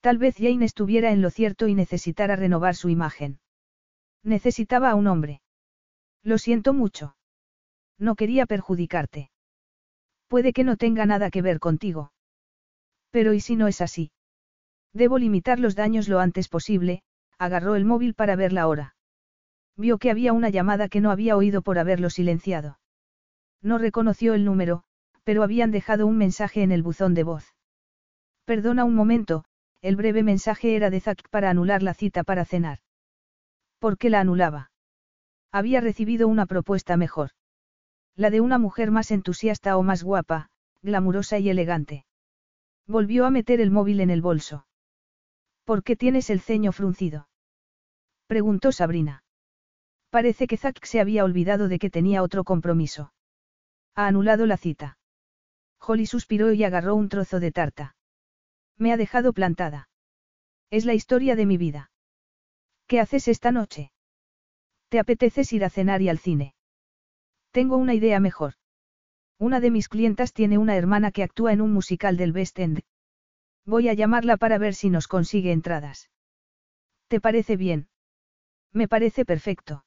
Tal 0.00 0.18
vez 0.18 0.34
Jane 0.38 0.64
estuviera 0.64 1.12
en 1.12 1.22
lo 1.22 1.30
cierto 1.30 1.68
y 1.68 1.76
necesitara 1.76 2.34
renovar 2.34 2.74
su 2.74 2.88
imagen. 2.88 3.38
Necesitaba 4.24 4.90
a 4.90 4.96
un 4.96 5.06
hombre. 5.06 5.40
Lo 6.24 6.36
siento 6.36 6.72
mucho. 6.72 7.14
No 7.96 8.16
quería 8.16 8.46
perjudicarte. 8.46 9.30
Puede 10.26 10.52
que 10.52 10.64
no 10.64 10.76
tenga 10.76 11.06
nada 11.06 11.30
que 11.30 11.42
ver 11.42 11.60
contigo. 11.60 12.12
Pero 13.12 13.34
¿y 13.34 13.40
si 13.40 13.54
no 13.54 13.68
es 13.68 13.80
así? 13.80 14.10
Debo 14.92 15.18
limitar 15.18 15.60
los 15.60 15.76
daños 15.76 16.08
lo 16.08 16.18
antes 16.18 16.48
posible, 16.48 17.04
agarró 17.42 17.74
el 17.74 17.84
móvil 17.84 18.14
para 18.14 18.36
ver 18.36 18.52
la 18.52 18.68
hora. 18.68 18.94
Vio 19.76 19.98
que 19.98 20.10
había 20.10 20.32
una 20.32 20.48
llamada 20.48 20.88
que 20.88 21.00
no 21.00 21.10
había 21.10 21.36
oído 21.36 21.60
por 21.62 21.78
haberlo 21.78 22.08
silenciado. 22.08 22.78
No 23.60 23.78
reconoció 23.78 24.34
el 24.34 24.44
número, 24.44 24.84
pero 25.24 25.42
habían 25.42 25.72
dejado 25.72 26.06
un 26.06 26.18
mensaje 26.18 26.62
en 26.62 26.70
el 26.70 26.84
buzón 26.84 27.14
de 27.14 27.24
voz. 27.24 27.56
Perdona 28.44 28.84
un 28.84 28.94
momento, 28.94 29.44
el 29.80 29.96
breve 29.96 30.22
mensaje 30.22 30.76
era 30.76 30.88
de 30.88 31.00
Zack 31.00 31.28
para 31.30 31.50
anular 31.50 31.82
la 31.82 31.94
cita 31.94 32.22
para 32.22 32.44
cenar. 32.44 32.78
¿Por 33.80 33.98
qué 33.98 34.08
la 34.08 34.20
anulaba? 34.20 34.70
Había 35.50 35.80
recibido 35.80 36.28
una 36.28 36.46
propuesta 36.46 36.96
mejor. 36.96 37.30
La 38.14 38.30
de 38.30 38.40
una 38.40 38.58
mujer 38.58 38.92
más 38.92 39.10
entusiasta 39.10 39.76
o 39.76 39.82
más 39.82 40.04
guapa, 40.04 40.48
glamurosa 40.82 41.40
y 41.40 41.50
elegante. 41.50 42.04
Volvió 42.86 43.26
a 43.26 43.30
meter 43.30 43.60
el 43.60 43.72
móvil 43.72 44.00
en 44.00 44.10
el 44.10 44.22
bolso. 44.22 44.66
¿Por 45.64 45.82
qué 45.82 45.96
tienes 45.96 46.30
el 46.30 46.40
ceño 46.40 46.70
fruncido? 46.70 47.28
Preguntó 48.32 48.72
Sabrina. 48.72 49.24
Parece 50.08 50.46
que 50.46 50.56
Zack 50.56 50.86
se 50.86 51.00
había 51.00 51.22
olvidado 51.22 51.68
de 51.68 51.78
que 51.78 51.90
tenía 51.90 52.22
otro 52.22 52.44
compromiso. 52.44 53.12
Ha 53.94 54.06
anulado 54.06 54.46
la 54.46 54.56
cita. 54.56 54.96
Holly 55.78 56.06
suspiró 56.06 56.50
y 56.54 56.64
agarró 56.64 56.94
un 56.94 57.10
trozo 57.10 57.40
de 57.40 57.52
tarta. 57.52 57.94
Me 58.78 58.90
ha 58.90 58.96
dejado 58.96 59.34
plantada. 59.34 59.90
Es 60.70 60.86
la 60.86 60.94
historia 60.94 61.36
de 61.36 61.44
mi 61.44 61.58
vida. 61.58 61.90
¿Qué 62.86 63.00
haces 63.00 63.28
esta 63.28 63.52
noche? 63.52 63.92
¿Te 64.88 64.98
apeteces 64.98 65.52
ir 65.52 65.62
a 65.62 65.68
cenar 65.68 66.00
y 66.00 66.08
al 66.08 66.18
cine? 66.18 66.54
Tengo 67.50 67.76
una 67.76 67.92
idea 67.92 68.18
mejor. 68.18 68.54
Una 69.38 69.60
de 69.60 69.70
mis 69.70 69.90
clientas 69.90 70.32
tiene 70.32 70.56
una 70.56 70.74
hermana 70.74 71.12
que 71.12 71.22
actúa 71.22 71.52
en 71.52 71.60
un 71.60 71.74
musical 71.74 72.16
del 72.16 72.32
West 72.32 72.58
End. 72.58 72.80
Voy 73.66 73.90
a 73.90 73.92
llamarla 73.92 74.38
para 74.38 74.56
ver 74.56 74.72
si 74.72 74.88
nos 74.88 75.06
consigue 75.06 75.52
entradas. 75.52 76.08
¿Te 77.08 77.20
parece 77.20 77.58
bien? 77.58 77.90
Me 78.72 78.88
parece 78.88 79.24
perfecto. 79.24 79.84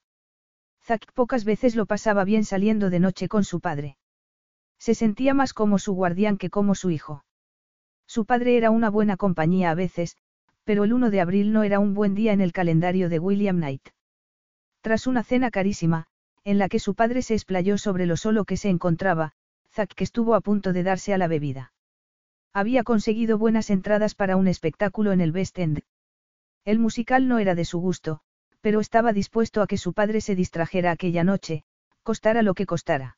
Zack 0.84 1.12
pocas 1.14 1.46
veces 1.46 1.76
lo 1.76 1.86
pasaba 1.86 2.24
bien 2.24 2.46
saliendo 2.46 2.90
de 2.90 3.00
noche 3.00 3.28
con 3.28 3.44
su 3.44 3.60
padre. 3.60 3.98
Se 4.78 4.94
sentía 4.94 5.34
más 5.34 5.54
como 5.54 5.80
su 5.80 5.94
guardián 5.94 6.38
que 6.38 6.50
como 6.50 6.76
su 6.76 6.92
hijo. 6.92 7.26
Su 8.06 8.26
padre 8.26 8.58
era 8.58 8.70
una 8.70 8.90
buena 8.90 9.18
compañía 9.18 9.72
a 9.72 9.76
veces, 9.76 10.18
pero 10.64 10.84
el 10.84 10.94
1 10.94 11.10
de 11.10 11.22
abril 11.22 11.54
no 11.54 11.64
era 11.64 11.80
un 11.80 11.94
buen 11.96 12.14
día 12.14 12.34
en 12.34 12.42
el 12.42 12.52
calendario 12.52 13.10
de 13.10 13.20
William 13.20 13.58
Knight. 13.58 13.90
Tras 14.82 15.08
una 15.08 15.24
cena 15.24 15.50
carísima, 15.50 16.06
en 16.44 16.60
la 16.60 16.70
que 16.70 16.80
su 16.80 16.94
padre 16.94 17.24
se 17.24 17.34
explayó 17.34 17.80
sobre 17.80 18.06
lo 18.06 18.18
solo 18.18 18.46
que 18.46 18.58
se 18.58 18.70
encontraba, 18.70 19.34
Zack 19.72 20.00
estuvo 20.02 20.36
a 20.36 20.42
punto 20.42 20.74
de 20.74 20.84
darse 20.84 21.14
a 21.14 21.18
la 21.18 21.28
bebida. 21.28 21.74
Había 22.54 22.84
conseguido 22.84 23.40
buenas 23.40 23.72
entradas 23.72 24.14
para 24.14 24.38
un 24.38 24.48
espectáculo 24.48 25.12
en 25.12 25.22
el 25.22 25.32
West 25.32 25.58
End. 25.58 25.82
El 26.64 26.80
musical 26.80 27.28
no 27.28 27.40
era 27.40 27.56
de 27.56 27.66
su 27.66 27.80
gusto, 27.80 28.22
pero 28.66 28.80
estaba 28.80 29.13
dispuesto 29.13 29.61
a 29.61 29.68
que 29.68 29.78
su 29.78 29.93
padre 29.93 30.22
se 30.22 30.34
distrajera 30.34 30.89
aquella 30.89 31.24
noche, 31.24 31.63
costara 32.01 32.41
lo 32.41 32.55
que 32.55 32.66
costara. 32.66 33.16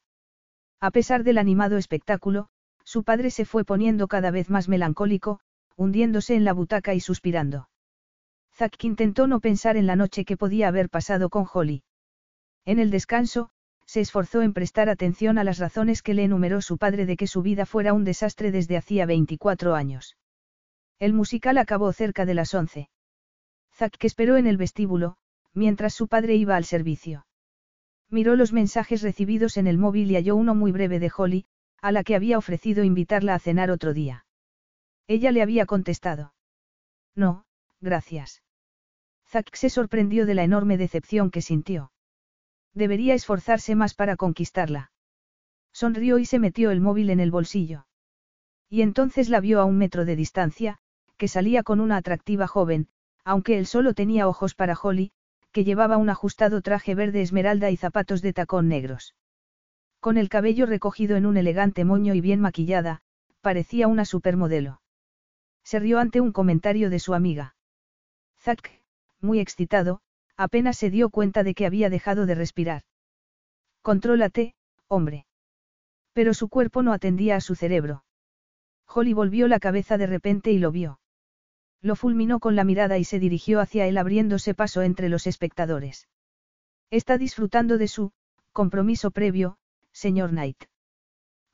A 0.82 0.92
pesar 0.92 1.24
del 1.24 1.38
animado 1.38 1.78
espectáculo, 1.78 2.50
su 2.84 3.06
padre 3.06 3.32
se 3.32 3.46
fue 3.46 3.64
poniendo 3.64 4.10
cada 4.10 4.30
vez 4.30 4.50
más 4.50 4.68
melancólico, 4.68 5.40
hundiéndose 5.78 6.36
en 6.36 6.44
la 6.44 6.52
butaca 6.52 6.96
y 6.96 7.00
suspirando. 7.00 7.70
Zack 8.58 8.84
intentó 8.84 9.26
no 9.28 9.40
pensar 9.40 9.78
en 9.78 9.88
la 9.88 9.96
noche 9.96 10.26
que 10.26 10.36
podía 10.36 10.68
haber 10.68 10.90
pasado 10.90 11.30
con 11.30 11.46
Holly. 11.50 11.82
En 12.66 12.78
el 12.78 12.92
descanso, 12.92 13.50
se 13.86 14.02
esforzó 14.02 14.42
en 14.42 14.52
prestar 14.52 14.90
atención 14.90 15.38
a 15.38 15.46
las 15.46 15.60
razones 15.60 16.02
que 16.02 16.14
le 16.14 16.26
enumeró 16.26 16.60
su 16.60 16.78
padre 16.78 17.06
de 17.06 17.16
que 17.16 17.28
su 17.28 17.42
vida 17.42 17.66
fuera 17.66 17.94
un 17.94 18.04
desastre 18.04 18.52
desde 18.52 18.76
hacía 18.76 19.06
24 19.06 19.76
años. 19.76 20.18
El 21.00 21.14
musical 21.14 21.58
acabó 21.58 21.94
cerca 21.94 22.26
de 22.26 22.34
las 22.34 22.54
11. 22.54 22.90
Zack 23.72 24.04
esperó 24.04 24.36
en 24.36 24.48
el 24.48 24.58
vestíbulo, 24.58 25.16
mientras 25.54 25.94
su 25.94 26.08
padre 26.08 26.36
iba 26.36 26.56
al 26.56 26.66
servicio. 26.66 27.26
Miró 28.10 28.36
los 28.36 28.54
mensajes 28.54 29.02
recibidos 29.02 29.58
en 29.58 29.68
el 29.68 29.78
móvil 29.78 30.12
y 30.12 30.16
halló 30.16 30.36
uno 30.36 30.56
muy 30.56 30.72
breve 30.72 31.00
de 31.00 31.12
Holly, 31.16 31.46
a 31.82 31.92
la 31.92 32.04
que 32.04 32.16
había 32.16 32.38
ofrecido 32.38 32.84
invitarla 32.84 33.36
a 33.36 33.40
cenar 33.40 33.70
otro 33.72 33.94
día. 33.94 34.26
Ella 35.08 35.32
le 35.32 35.42
había 35.42 35.66
contestado. 35.66 36.34
No, 37.16 37.46
gracias. 37.82 38.44
Zack 39.28 39.56
se 39.56 39.70
sorprendió 39.70 40.26
de 40.26 40.36
la 40.36 40.44
enorme 40.44 40.78
decepción 40.78 41.32
que 41.32 41.42
sintió. 41.42 41.92
Debería 42.74 43.14
esforzarse 43.14 43.76
más 43.76 43.94
para 43.94 44.16
conquistarla. 44.16 44.92
Sonrió 45.74 46.18
y 46.18 46.26
se 46.26 46.40
metió 46.40 46.72
el 46.72 46.82
móvil 46.82 47.10
en 47.10 47.20
el 47.20 47.32
bolsillo. 47.32 47.88
Y 48.70 48.82
entonces 48.82 49.30
la 49.30 49.40
vio 49.40 49.60
a 49.60 49.66
un 49.66 49.78
metro 49.78 50.06
de 50.06 50.16
distancia, 50.16 50.80
que 51.18 51.28
salía 51.28 51.64
con 51.64 51.80
una 51.80 51.98
atractiva 51.98 52.48
joven, 52.48 52.88
aunque 53.24 53.58
él 53.58 53.66
solo 53.66 53.94
tenía 53.94 54.28
ojos 54.28 54.56
para 54.56 54.78
Holly, 54.82 55.12
que 55.58 55.64
llevaba 55.64 55.98
un 55.98 56.08
ajustado 56.12 56.62
traje 56.62 56.94
verde 56.94 57.24
esmeralda 57.24 57.72
y 57.72 57.78
zapatos 57.78 58.22
de 58.22 58.32
tacón 58.32 58.68
negros. 58.68 59.16
Con 60.00 60.20
el 60.20 60.30
cabello 60.30 60.68
recogido 60.68 61.16
en 61.16 61.26
un 61.26 61.36
elegante 61.36 61.84
moño 61.84 62.14
y 62.14 62.22
bien 62.22 62.40
maquillada, 62.40 63.02
parecía 63.42 63.88
una 63.88 64.06
supermodelo. 64.06 64.82
Se 65.64 65.80
rió 65.80 65.98
ante 65.98 66.22
un 66.22 66.32
comentario 66.32 66.92
de 66.92 67.00
su 67.00 67.16
amiga. 67.16 67.56
Zack, 68.40 68.84
muy 69.20 69.40
excitado, 69.40 70.02
apenas 70.36 70.78
se 70.78 70.92
dio 70.92 71.10
cuenta 71.10 71.42
de 71.42 71.56
que 71.56 71.66
había 71.66 71.90
dejado 71.90 72.28
de 72.28 72.36
respirar. 72.36 72.84
Contrólate, 73.82 74.54
hombre. 74.88 75.26
Pero 76.14 76.36
su 76.36 76.50
cuerpo 76.50 76.84
no 76.84 76.94
atendía 76.94 77.36
a 77.36 77.42
su 77.42 77.56
cerebro. 77.56 78.04
Holly 78.86 79.14
volvió 79.14 79.48
la 79.48 79.60
cabeza 79.60 79.98
de 79.98 80.06
repente 80.06 80.52
y 80.52 80.60
lo 80.60 80.72
vio. 80.72 81.00
Lo 81.82 81.96
fulminó 81.96 82.40
con 82.40 82.56
la 82.56 82.64
mirada 82.64 82.98
y 82.98 83.04
se 83.04 83.20
dirigió 83.20 83.60
hacia 83.60 83.88
él 83.88 83.98
abriéndose 83.98 84.54
paso 84.54 84.82
entre 84.82 85.10
los 85.10 85.28
espectadores. 85.28 86.08
Está 86.90 87.18
disfrutando 87.18 87.78
de 87.78 87.88
su 87.88 88.12
compromiso 88.52 89.12
previo, 89.12 89.58
señor 89.92 90.30
Knight. 90.30 90.66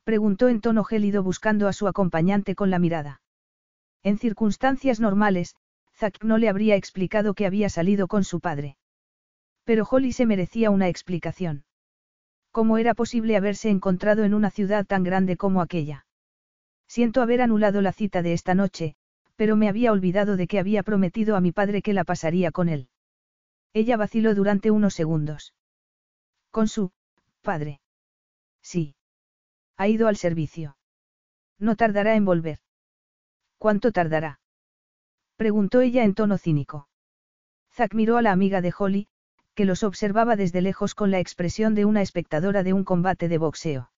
Preguntó 0.04 0.48
en 0.48 0.60
tono 0.60 0.84
gélido 0.84 1.22
buscando 1.22 1.68
a 1.68 1.72
su 1.72 1.88
acompañante 1.88 2.54
con 2.54 2.70
la 2.70 2.78
mirada. 2.78 3.20
En 4.02 4.18
circunstancias 4.18 5.00
normales, 5.00 5.56
Zack 5.96 6.22
no 6.22 6.38
le 6.38 6.48
habría 6.48 6.76
explicado 6.76 7.34
que 7.34 7.46
había 7.46 7.68
salido 7.68 8.06
con 8.06 8.24
su 8.24 8.40
padre. 8.40 8.76
Pero 9.64 9.86
Holly 9.90 10.12
se 10.12 10.26
merecía 10.26 10.70
una 10.70 10.88
explicación. 10.88 11.64
¿Cómo 12.50 12.78
era 12.78 12.94
posible 12.94 13.36
haberse 13.36 13.70
encontrado 13.70 14.24
en 14.24 14.34
una 14.34 14.50
ciudad 14.50 14.84
tan 14.86 15.04
grande 15.04 15.36
como 15.36 15.60
aquella? 15.60 16.06
Siento 16.86 17.22
haber 17.22 17.40
anulado 17.40 17.80
la 17.80 17.92
cita 17.92 18.22
de 18.22 18.34
esta 18.34 18.54
noche, 18.54 18.96
pero 19.36 19.56
me 19.56 19.68
había 19.68 19.92
olvidado 19.92 20.36
de 20.36 20.46
que 20.46 20.58
había 20.58 20.82
prometido 20.82 21.36
a 21.36 21.40
mi 21.40 21.52
padre 21.52 21.82
que 21.82 21.92
la 21.92 22.04
pasaría 22.04 22.50
con 22.50 22.68
él. 22.68 22.88
Ella 23.72 23.96
vaciló 23.96 24.34
durante 24.34 24.70
unos 24.70 24.94
segundos. 24.94 25.54
Con 26.50 26.68
su 26.68 26.92
padre. 27.42 27.80
Sí. 28.62 28.94
Ha 29.76 29.88
ido 29.88 30.06
al 30.06 30.16
servicio. 30.16 30.76
No 31.58 31.76
tardará 31.76 32.14
en 32.14 32.24
volver. 32.24 32.60
¿Cuánto 33.58 33.92
tardará? 33.92 34.40
Preguntó 35.36 35.80
ella 35.80 36.04
en 36.04 36.14
tono 36.14 36.38
cínico. 36.38 36.88
Zack 37.72 37.94
miró 37.94 38.16
a 38.16 38.22
la 38.22 38.30
amiga 38.30 38.60
de 38.60 38.72
Holly, 38.76 39.08
que 39.54 39.64
los 39.64 39.82
observaba 39.82 40.36
desde 40.36 40.60
lejos 40.60 40.94
con 40.94 41.10
la 41.10 41.18
expresión 41.18 41.74
de 41.74 41.84
una 41.84 42.02
espectadora 42.02 42.62
de 42.62 42.72
un 42.72 42.84
combate 42.84 43.28
de 43.28 43.38
boxeo. 43.38 43.90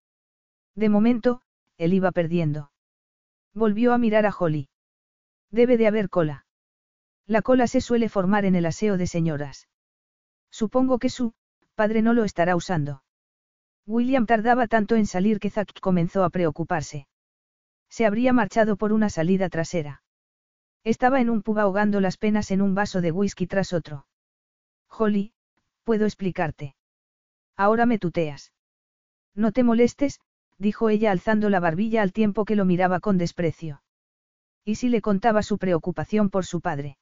De 0.75 0.89
momento, 0.89 1.43
él 1.77 1.93
iba 1.93 2.13
perdiendo. 2.13 2.71
Volvió 3.55 3.93
a 3.93 3.99
mirar 3.99 4.27
a 4.27 4.35
Holly. 4.37 4.69
Debe 5.51 5.77
de 5.77 5.87
haber 5.87 6.09
cola. 6.09 6.47
La 7.27 7.43
cola 7.43 7.67
se 7.67 7.81
suele 7.81 8.09
formar 8.09 8.45
en 8.45 8.55
el 8.55 8.67
aseo 8.67 8.97
de 8.97 9.07
señoras. 9.07 9.69
Supongo 10.51 10.99
que 10.99 11.09
su 11.09 11.35
padre 11.75 12.03
no 12.03 12.15
lo 12.15 12.25
estará 12.25 12.57
usando. 12.57 13.03
William 13.87 14.27
tardaba 14.27 14.67
tanto 14.67 14.97
en 14.97 15.07
salir 15.07 15.39
que 15.39 15.51
Zack 15.51 15.81
comenzó 15.81 16.25
a 16.25 16.31
preocuparse. 16.31 17.07
Se 17.89 18.07
habría 18.07 18.33
marchado 18.33 18.77
por 18.77 18.93
una 18.93 19.11
salida 19.11 19.49
trasera. 19.49 20.03
Estaba 20.83 21.21
en 21.21 21.31
un 21.31 21.43
pub 21.43 21.59
ahogando 21.59 22.01
las 22.01 22.17
penas 22.17 22.51
en 22.51 22.63
un 22.63 22.75
vaso 22.75 23.01
de 23.01 23.13
whisky 23.13 23.47
tras 23.47 23.73
otro. 23.73 24.07
Holly, 24.89 25.33
puedo 25.85 26.05
explicarte. 26.05 26.75
Ahora 27.57 27.87
me 27.87 27.99
tuteas. 27.99 28.53
No 29.35 29.53
te 29.53 29.63
molestes, 29.63 30.21
dijo 30.59 30.89
ella 30.89 31.11
alzando 31.11 31.51
la 31.51 31.61
barbilla 31.61 32.03
al 32.03 32.13
tiempo 32.13 32.45
que 32.45 32.57
lo 32.57 32.65
miraba 32.65 33.01
con 33.01 33.19
desprecio. 33.19 33.83
¿Y 34.69 34.75
si 34.75 34.89
le 34.89 35.01
contaba 35.01 35.45
su 35.45 35.59
preocupación 35.59 36.29
por 36.29 36.45
su 36.45 36.61
padre? 36.61 36.99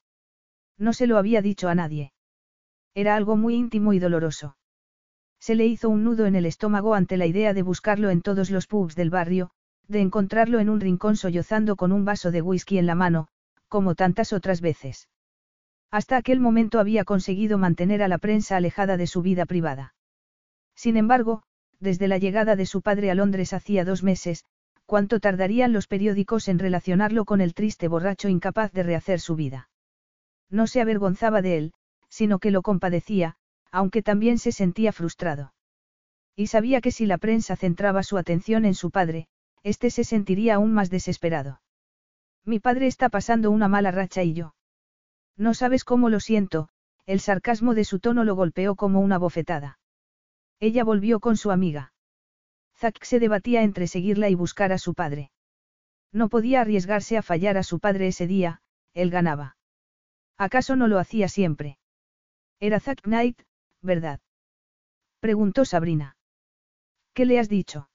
No 0.77 0.93
se 0.93 1.07
lo 1.07 1.17
había 1.17 1.41
dicho 1.41 1.67
a 1.67 1.73
nadie. 1.73 2.13
Era 2.93 3.15
algo 3.15 3.37
muy 3.37 3.55
íntimo 3.55 3.91
y 3.91 3.97
doloroso. 3.97 4.55
Se 5.39 5.55
le 5.55 5.65
hizo 5.65 5.89
un 5.89 6.03
nudo 6.03 6.27
en 6.27 6.35
el 6.35 6.45
estómago 6.45 6.93
ante 6.93 7.17
la 7.17 7.25
idea 7.25 7.55
de 7.55 7.63
buscarlo 7.63 8.11
en 8.11 8.21
todos 8.21 8.51
los 8.51 8.67
pubs 8.67 8.95
del 8.95 9.09
barrio, 9.09 9.49
de 9.87 10.01
encontrarlo 10.01 10.59
en 10.59 10.69
un 10.69 10.79
rincón 10.79 11.17
sollozando 11.17 11.75
con 11.75 11.91
un 11.91 12.05
vaso 12.05 12.29
de 12.29 12.43
whisky 12.43 12.77
en 12.77 12.85
la 12.85 12.93
mano, 12.93 13.29
como 13.67 13.95
tantas 13.95 14.31
otras 14.31 14.61
veces. 14.61 15.09
Hasta 15.89 16.17
aquel 16.17 16.39
momento 16.39 16.79
había 16.79 17.03
conseguido 17.03 17.57
mantener 17.57 18.03
a 18.03 18.07
la 18.07 18.19
prensa 18.19 18.57
alejada 18.57 18.95
de 18.95 19.07
su 19.07 19.23
vida 19.23 19.47
privada. 19.47 19.95
Sin 20.75 20.97
embargo, 20.97 21.41
desde 21.79 22.07
la 22.07 22.19
llegada 22.19 22.55
de 22.55 22.67
su 22.67 22.83
padre 22.83 23.09
a 23.09 23.15
Londres 23.15 23.53
hacía 23.53 23.85
dos 23.85 24.03
meses, 24.03 24.45
cuánto 24.85 25.19
tardarían 25.19 25.73
los 25.73 25.87
periódicos 25.87 26.47
en 26.47 26.59
relacionarlo 26.59 27.25
con 27.25 27.41
el 27.41 27.53
triste 27.53 27.87
borracho 27.87 28.29
incapaz 28.29 28.71
de 28.71 28.83
rehacer 28.83 29.19
su 29.19 29.35
vida. 29.35 29.69
No 30.49 30.67
se 30.67 30.81
avergonzaba 30.81 31.41
de 31.41 31.57
él, 31.57 31.73
sino 32.09 32.39
que 32.39 32.51
lo 32.51 32.61
compadecía, 32.61 33.35
aunque 33.71 34.01
también 34.01 34.37
se 34.37 34.51
sentía 34.51 34.91
frustrado. 34.91 35.53
Y 36.35 36.47
sabía 36.47 36.81
que 36.81 36.91
si 36.91 37.05
la 37.05 37.17
prensa 37.17 37.55
centraba 37.55 38.03
su 38.03 38.17
atención 38.17 38.65
en 38.65 38.75
su 38.75 38.91
padre, 38.91 39.27
éste 39.63 39.89
se 39.89 40.03
sentiría 40.03 40.55
aún 40.55 40.73
más 40.73 40.89
desesperado. 40.89 41.61
Mi 42.45 42.59
padre 42.59 42.87
está 42.87 43.09
pasando 43.09 43.49
una 43.49 43.67
mala 43.67 43.91
racha 43.91 44.21
y 44.23 44.33
yo. 44.33 44.53
No 45.35 45.53
sabes 45.53 45.83
cómo 45.83 46.09
lo 46.09 46.19
siento, 46.19 46.69
el 47.05 47.19
sarcasmo 47.19 47.73
de 47.73 47.83
su 47.83 47.99
tono 47.99 48.23
lo 48.23 48.35
golpeó 48.35 48.75
como 48.75 48.99
una 48.99 49.17
bofetada. 49.17 49.79
Ella 50.59 50.83
volvió 50.83 51.19
con 51.19 51.35
su 51.35 51.51
amiga. 51.51 51.93
Zack 52.85 53.03
se 53.03 53.19
debatía 53.19 53.63
entre 53.63 53.87
seguirla 53.87 54.29
y 54.29 54.35
buscar 54.35 54.71
a 54.71 54.77
su 54.77 54.93
padre. 54.93 55.31
No 56.11 56.29
podía 56.29 56.61
arriesgarse 56.61 57.17
a 57.17 57.23
fallar 57.23 57.57
a 57.57 57.63
su 57.63 57.79
padre 57.79 58.05
ese 58.05 58.27
día, 58.27 58.61
él 58.93 59.09
ganaba. 59.09 59.57
¿Acaso 60.37 60.75
no 60.75 60.87
lo 60.87 60.99
hacía 60.99 61.27
siempre? 61.27 61.79
Era 62.59 62.79
Zack 62.79 63.01
Knight, 63.01 63.41
¿verdad? 63.81 64.19
Preguntó 65.19 65.65
Sabrina. 65.65 66.15
¿Qué 67.15 67.25
le 67.25 67.39
has 67.39 67.49
dicho? 67.49 67.89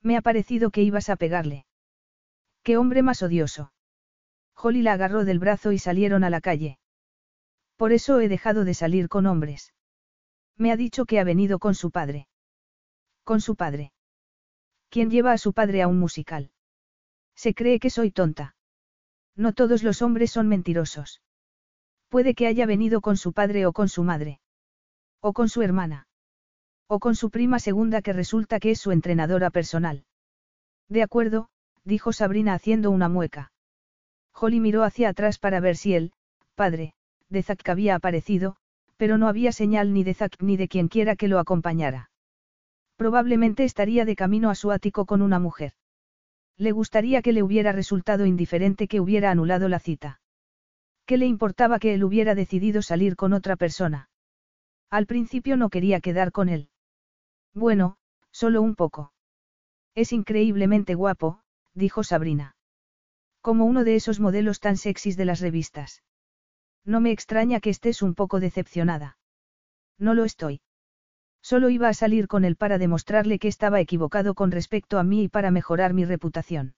Me 0.00 0.16
ha 0.16 0.22
parecido 0.22 0.70
que 0.70 0.82
ibas 0.82 1.08
a 1.08 1.16
pegarle. 1.16 1.66
Qué 2.62 2.76
hombre 2.76 3.02
más 3.02 3.20
odioso. 3.20 3.72
Holly 4.54 4.82
la 4.82 4.92
agarró 4.92 5.24
del 5.24 5.40
brazo 5.40 5.72
y 5.72 5.80
salieron 5.80 6.22
a 6.22 6.30
la 6.30 6.40
calle. 6.40 6.78
Por 7.74 7.90
eso 7.90 8.20
he 8.20 8.28
dejado 8.28 8.64
de 8.64 8.74
salir 8.74 9.08
con 9.08 9.26
hombres. 9.26 9.74
Me 10.56 10.70
ha 10.70 10.76
dicho 10.76 11.04
que 11.04 11.18
ha 11.18 11.24
venido 11.24 11.58
con 11.58 11.74
su 11.74 11.90
padre. 11.90 12.28
Con 13.24 13.40
su 13.40 13.56
padre. 13.56 13.90
¿Quién 14.94 15.10
lleva 15.10 15.32
a 15.32 15.38
su 15.38 15.52
padre 15.52 15.82
a 15.82 15.88
un 15.88 15.98
musical? 15.98 16.52
Se 17.34 17.52
cree 17.52 17.80
que 17.80 17.90
soy 17.90 18.12
tonta. 18.12 18.54
No 19.34 19.52
todos 19.52 19.82
los 19.82 20.02
hombres 20.02 20.30
son 20.30 20.46
mentirosos. 20.46 21.20
Puede 22.08 22.36
que 22.36 22.46
haya 22.46 22.64
venido 22.64 23.00
con 23.00 23.16
su 23.16 23.32
padre 23.32 23.66
o 23.66 23.72
con 23.72 23.88
su 23.88 24.04
madre. 24.04 24.38
O 25.20 25.32
con 25.32 25.48
su 25.48 25.62
hermana. 25.62 26.06
O 26.86 27.00
con 27.00 27.16
su 27.16 27.30
prima 27.30 27.58
segunda 27.58 28.02
que 28.02 28.12
resulta 28.12 28.60
que 28.60 28.70
es 28.70 28.78
su 28.78 28.92
entrenadora 28.92 29.50
personal. 29.50 30.04
De 30.88 31.02
acuerdo, 31.02 31.48
dijo 31.82 32.12
Sabrina 32.12 32.54
haciendo 32.54 32.92
una 32.92 33.08
mueca. 33.08 33.50
Holly 34.32 34.60
miró 34.60 34.84
hacia 34.84 35.08
atrás 35.08 35.40
para 35.40 35.58
ver 35.58 35.76
si 35.76 35.94
el, 35.94 36.12
padre, 36.54 36.94
de 37.28 37.42
Zack 37.42 37.68
había 37.68 37.96
aparecido, 37.96 38.54
pero 38.96 39.18
no 39.18 39.26
había 39.26 39.50
señal 39.50 39.92
ni 39.92 40.04
de 40.04 40.14
Zack 40.14 40.40
ni 40.40 40.56
de 40.56 40.68
quien 40.68 40.86
quiera 40.86 41.16
que 41.16 41.26
lo 41.26 41.40
acompañara. 41.40 42.10
Probablemente 42.96 43.64
estaría 43.64 44.04
de 44.04 44.16
camino 44.16 44.50
a 44.50 44.54
su 44.54 44.70
ático 44.70 45.04
con 45.04 45.22
una 45.22 45.38
mujer. 45.38 45.72
Le 46.56 46.72
gustaría 46.72 47.22
que 47.22 47.32
le 47.32 47.42
hubiera 47.42 47.72
resultado 47.72 48.26
indiferente 48.26 48.86
que 48.86 49.00
hubiera 49.00 49.30
anulado 49.30 49.68
la 49.68 49.80
cita. 49.80 50.20
¿Qué 51.06 51.18
le 51.18 51.26
importaba 51.26 51.78
que 51.78 51.94
él 51.94 52.04
hubiera 52.04 52.34
decidido 52.34 52.80
salir 52.80 53.16
con 53.16 53.32
otra 53.32 53.56
persona? 53.56 54.08
Al 54.90 55.06
principio 55.06 55.56
no 55.56 55.70
quería 55.70 56.00
quedar 56.00 56.30
con 56.30 56.48
él. 56.48 56.68
Bueno, 57.52 57.96
solo 58.30 58.62
un 58.62 58.74
poco. 58.74 59.12
Es 59.94 60.12
increíblemente 60.12 60.94
guapo, 60.94 61.40
dijo 61.74 62.04
Sabrina. 62.04 62.56
Como 63.40 63.64
uno 63.64 63.84
de 63.84 63.96
esos 63.96 64.20
modelos 64.20 64.60
tan 64.60 64.76
sexys 64.76 65.16
de 65.16 65.24
las 65.24 65.40
revistas. 65.40 66.02
No 66.84 67.00
me 67.00 67.10
extraña 67.10 67.60
que 67.60 67.70
estés 67.70 68.02
un 68.02 68.14
poco 68.14 68.40
decepcionada. 68.40 69.18
No 69.98 70.14
lo 70.14 70.24
estoy. 70.24 70.60
Solo 71.44 71.68
iba 71.68 71.90
a 71.90 71.94
salir 71.94 72.26
con 72.26 72.46
él 72.46 72.56
para 72.56 72.78
demostrarle 72.78 73.38
que 73.38 73.48
estaba 73.48 73.78
equivocado 73.78 74.32
con 74.32 74.50
respecto 74.50 74.98
a 74.98 75.02
mí 75.02 75.24
y 75.24 75.28
para 75.28 75.50
mejorar 75.50 75.92
mi 75.92 76.06
reputación. 76.06 76.74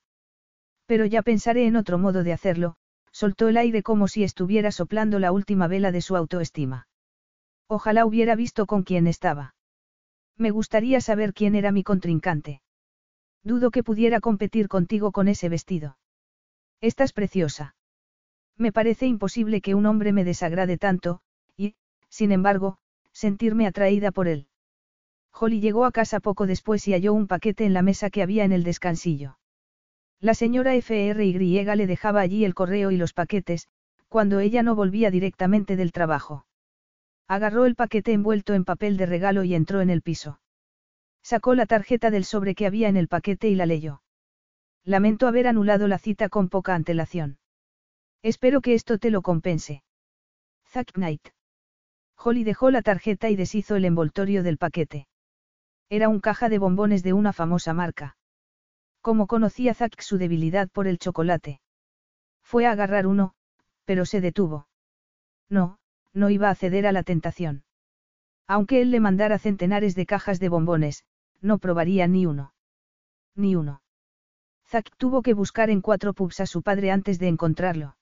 Pero 0.85 1.05
ya 1.05 1.21
pensaré 1.21 1.67
en 1.67 1.77
otro 1.77 1.97
modo 1.97 2.21
de 2.21 2.33
hacerlo, 2.33 2.75
soltó 3.13 3.47
el 3.47 3.55
aire 3.55 3.81
como 3.81 4.09
si 4.09 4.25
estuviera 4.25 4.73
soplando 4.73 5.19
la 5.19 5.31
última 5.31 5.69
vela 5.69 5.93
de 5.93 6.01
su 6.01 6.17
autoestima. 6.17 6.89
Ojalá 7.67 8.05
hubiera 8.05 8.35
visto 8.35 8.65
con 8.65 8.83
quién 8.83 9.07
estaba. 9.07 9.55
Me 10.35 10.51
gustaría 10.51 10.99
saber 10.99 11.33
quién 11.33 11.55
era 11.55 11.71
mi 11.71 11.83
contrincante. 11.83 12.61
Dudo 13.43 13.71
que 13.71 13.83
pudiera 13.83 14.19
competir 14.19 14.67
contigo 14.67 15.13
con 15.13 15.29
ese 15.29 15.47
vestido. 15.47 15.97
Estás 16.81 17.13
preciosa. 17.13 17.77
Me 18.57 18.73
parece 18.73 19.05
imposible 19.05 19.61
que 19.61 19.75
un 19.75 19.85
hombre 19.85 20.11
me 20.11 20.25
desagrade 20.25 20.77
tanto, 20.77 21.21
y, 21.55 21.75
sin 22.09 22.33
embargo, 22.33 22.79
sentirme 23.13 23.65
atraída 23.65 24.11
por 24.11 24.27
él. 24.27 24.49
Holly 25.39 25.59
llegó 25.59 25.85
a 25.85 25.91
casa 25.91 26.19
poco 26.19 26.47
después 26.47 26.87
y 26.87 26.93
halló 26.93 27.13
un 27.13 27.27
paquete 27.27 27.65
en 27.65 27.73
la 27.73 27.83
mesa 27.83 28.09
que 28.09 28.23
había 28.23 28.43
en 28.43 28.51
el 28.51 28.63
descansillo. 28.63 29.37
La 30.19 30.33
señora 30.33 30.73
FRY 30.73 31.63
le 31.63 31.87
dejaba 31.87 32.21
allí 32.21 32.43
el 32.43 32.55
correo 32.55 32.89
y 32.89 32.97
los 32.97 33.13
paquetes, 33.13 33.67
cuando 34.07 34.39
ella 34.39 34.63
no 34.63 34.73
volvía 34.73 35.11
directamente 35.11 35.75
del 35.75 35.91
trabajo. 35.91 36.45
Agarró 37.27 37.65
el 37.65 37.75
paquete 37.75 38.13
envuelto 38.13 38.53
en 38.53 38.65
papel 38.65 38.97
de 38.97 39.05
regalo 39.05 39.43
y 39.43 39.53
entró 39.53 39.81
en 39.81 39.91
el 39.91 40.01
piso. 40.01 40.39
Sacó 41.21 41.53
la 41.53 41.65
tarjeta 41.65 42.09
del 42.09 42.23
sobre 42.23 42.55
que 42.55 42.65
había 42.65 42.87
en 42.87 42.97
el 42.97 43.07
paquete 43.07 43.49
y 43.49 43.55
la 43.55 43.65
leyó. 43.65 44.01
Lamento 44.83 45.27
haber 45.27 45.47
anulado 45.47 45.87
la 45.87 45.99
cita 45.99 46.29
con 46.29 46.49
poca 46.49 46.73
antelación. 46.73 47.37
Espero 48.23 48.61
que 48.61 48.73
esto 48.73 48.97
te 48.97 49.11
lo 49.11 49.21
compense. 49.21 49.83
Zack 50.69 50.93
Knight. 50.93 51.27
Holly 52.17 52.43
dejó 52.43 52.71
la 52.71 52.81
tarjeta 52.81 53.29
y 53.29 53.35
deshizo 53.35 53.75
el 53.75 53.85
envoltorio 53.85 54.41
del 54.41 54.57
paquete. 54.57 55.07
Era 55.89 56.09
un 56.09 56.19
caja 56.19 56.49
de 56.49 56.59
bombones 56.59 57.01
de 57.01 57.13
una 57.13 57.31
famosa 57.31 57.73
marca. 57.73 58.17
Como 59.01 59.27
conocía 59.27 59.73
Zack 59.73 60.01
su 60.01 60.17
debilidad 60.17 60.69
por 60.69 60.87
el 60.87 60.99
chocolate. 60.99 61.61
Fue 62.43 62.65
a 62.65 62.71
agarrar 62.71 63.07
uno, 63.07 63.33
pero 63.85 64.05
se 64.05 64.19
detuvo. 64.19 64.67
No, 65.49 65.79
no 66.13 66.29
iba 66.29 66.49
a 66.49 66.55
ceder 66.55 66.87
a 66.87 66.91
la 66.91 67.03
tentación. 67.03 67.63
Aunque 68.47 68.81
él 68.81 68.91
le 68.91 68.99
mandara 68.99 69.39
centenares 69.39 69.95
de 69.95 70.05
cajas 70.05 70.39
de 70.39 70.49
bombones, 70.49 71.05
no 71.41 71.57
probaría 71.57 72.07
ni 72.07 72.25
uno. 72.25 72.53
Ni 73.35 73.55
uno. 73.55 73.81
Zack 74.67 74.91
tuvo 74.97 75.21
que 75.21 75.33
buscar 75.33 75.69
en 75.69 75.81
cuatro 75.81 76.13
pubs 76.13 76.41
a 76.41 76.45
su 76.45 76.61
padre 76.61 76.91
antes 76.91 77.19
de 77.19 77.29
encontrarlo. 77.29 77.95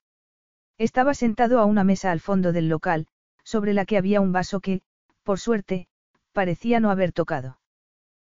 Estaba 0.80 1.14
sentado 1.14 1.60
a 1.60 1.66
una 1.66 1.84
mesa 1.84 2.12
al 2.12 2.20
fondo 2.20 2.52
del 2.52 2.68
local, 2.68 3.08
sobre 3.44 3.74
la 3.74 3.86
que 3.86 3.98
había 3.98 4.22
un 4.22 4.32
vaso 4.32 4.60
que, 4.60 4.82
por 5.24 5.40
suerte, 5.40 5.88
parecía 6.34 6.80
no 6.80 6.90
haber 6.90 7.12
tocado. 7.12 7.60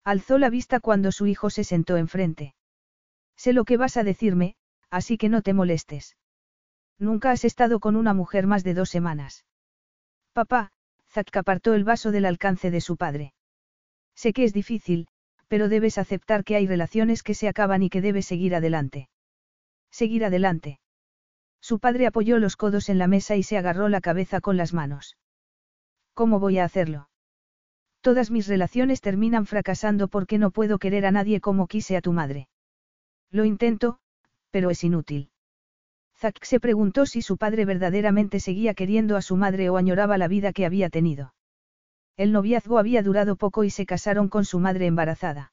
Alzó 0.08 0.38
la 0.38 0.48
vista 0.48 0.80
cuando 0.80 1.12
su 1.12 1.26
hijo 1.26 1.50
se 1.50 1.64
sentó 1.64 1.98
enfrente. 1.98 2.54
Sé 3.36 3.52
lo 3.52 3.66
que 3.66 3.76
vas 3.76 3.98
a 3.98 4.04
decirme, 4.04 4.54
así 4.88 5.18
que 5.18 5.28
no 5.28 5.42
te 5.42 5.52
molestes. 5.52 6.16
Nunca 6.98 7.30
has 7.30 7.44
estado 7.44 7.78
con 7.78 7.94
una 7.94 8.14
mujer 8.14 8.46
más 8.46 8.64
de 8.64 8.72
dos 8.72 8.88
semanas. 8.88 9.44
Papá, 10.32 10.72
Zack 11.10 11.36
apartó 11.36 11.74
el 11.74 11.84
vaso 11.84 12.10
del 12.10 12.24
alcance 12.24 12.70
de 12.70 12.80
su 12.80 12.96
padre. 12.96 13.34
Sé 14.14 14.32
que 14.32 14.44
es 14.44 14.54
difícil, 14.54 15.08
pero 15.46 15.68
debes 15.68 15.98
aceptar 15.98 16.42
que 16.42 16.56
hay 16.56 16.66
relaciones 16.66 17.22
que 17.22 17.34
se 17.34 17.46
acaban 17.46 17.82
y 17.82 17.90
que 17.90 18.00
debes 18.00 18.24
seguir 18.24 18.54
adelante. 18.54 19.10
Seguir 19.90 20.24
adelante. 20.24 20.80
Su 21.60 21.80
padre 21.80 22.06
apoyó 22.06 22.38
los 22.38 22.56
codos 22.56 22.88
en 22.88 22.96
la 22.96 23.08
mesa 23.08 23.36
y 23.36 23.42
se 23.42 23.58
agarró 23.58 23.90
la 23.90 24.00
cabeza 24.00 24.40
con 24.40 24.56
las 24.56 24.72
manos. 24.72 25.18
¿Cómo 26.14 26.40
voy 26.40 26.60
a 26.60 26.64
hacerlo? 26.64 27.10
Todas 28.08 28.30
mis 28.30 28.48
relaciones 28.48 29.02
terminan 29.02 29.44
fracasando 29.44 30.08
porque 30.08 30.38
no 30.38 30.50
puedo 30.50 30.78
querer 30.78 31.04
a 31.04 31.10
nadie 31.10 31.42
como 31.42 31.66
quise 31.66 31.94
a 31.94 32.00
tu 32.00 32.14
madre. 32.14 32.48
Lo 33.30 33.44
intento, 33.44 33.98
pero 34.50 34.70
es 34.70 34.82
inútil. 34.82 35.28
Zack 36.16 36.42
se 36.42 36.58
preguntó 36.58 37.04
si 37.04 37.20
su 37.20 37.36
padre 37.36 37.66
verdaderamente 37.66 38.40
seguía 38.40 38.72
queriendo 38.72 39.18
a 39.18 39.20
su 39.20 39.36
madre 39.36 39.68
o 39.68 39.76
añoraba 39.76 40.16
la 40.16 40.26
vida 40.26 40.54
que 40.54 40.64
había 40.64 40.88
tenido. 40.88 41.34
El 42.16 42.32
noviazgo 42.32 42.78
había 42.78 43.02
durado 43.02 43.36
poco 43.36 43.62
y 43.62 43.68
se 43.68 43.84
casaron 43.84 44.30
con 44.30 44.46
su 44.46 44.58
madre 44.58 44.86
embarazada. 44.86 45.52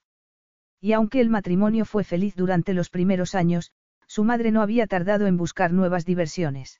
Y 0.79 0.93
aunque 0.93 1.19
el 1.19 1.29
matrimonio 1.29 1.83
fue 1.83 2.05
feliz 2.05 2.37
durante 2.37 2.73
los 2.73 2.89
primeros 2.89 3.35
años, 3.35 3.73
su 4.07 4.23
madre 4.23 4.51
no 4.51 4.61
había 4.61 4.87
tardado 4.87 5.27
en 5.27 5.35
buscar 5.35 5.73
nuevas 5.73 6.05
diversiones. 6.05 6.79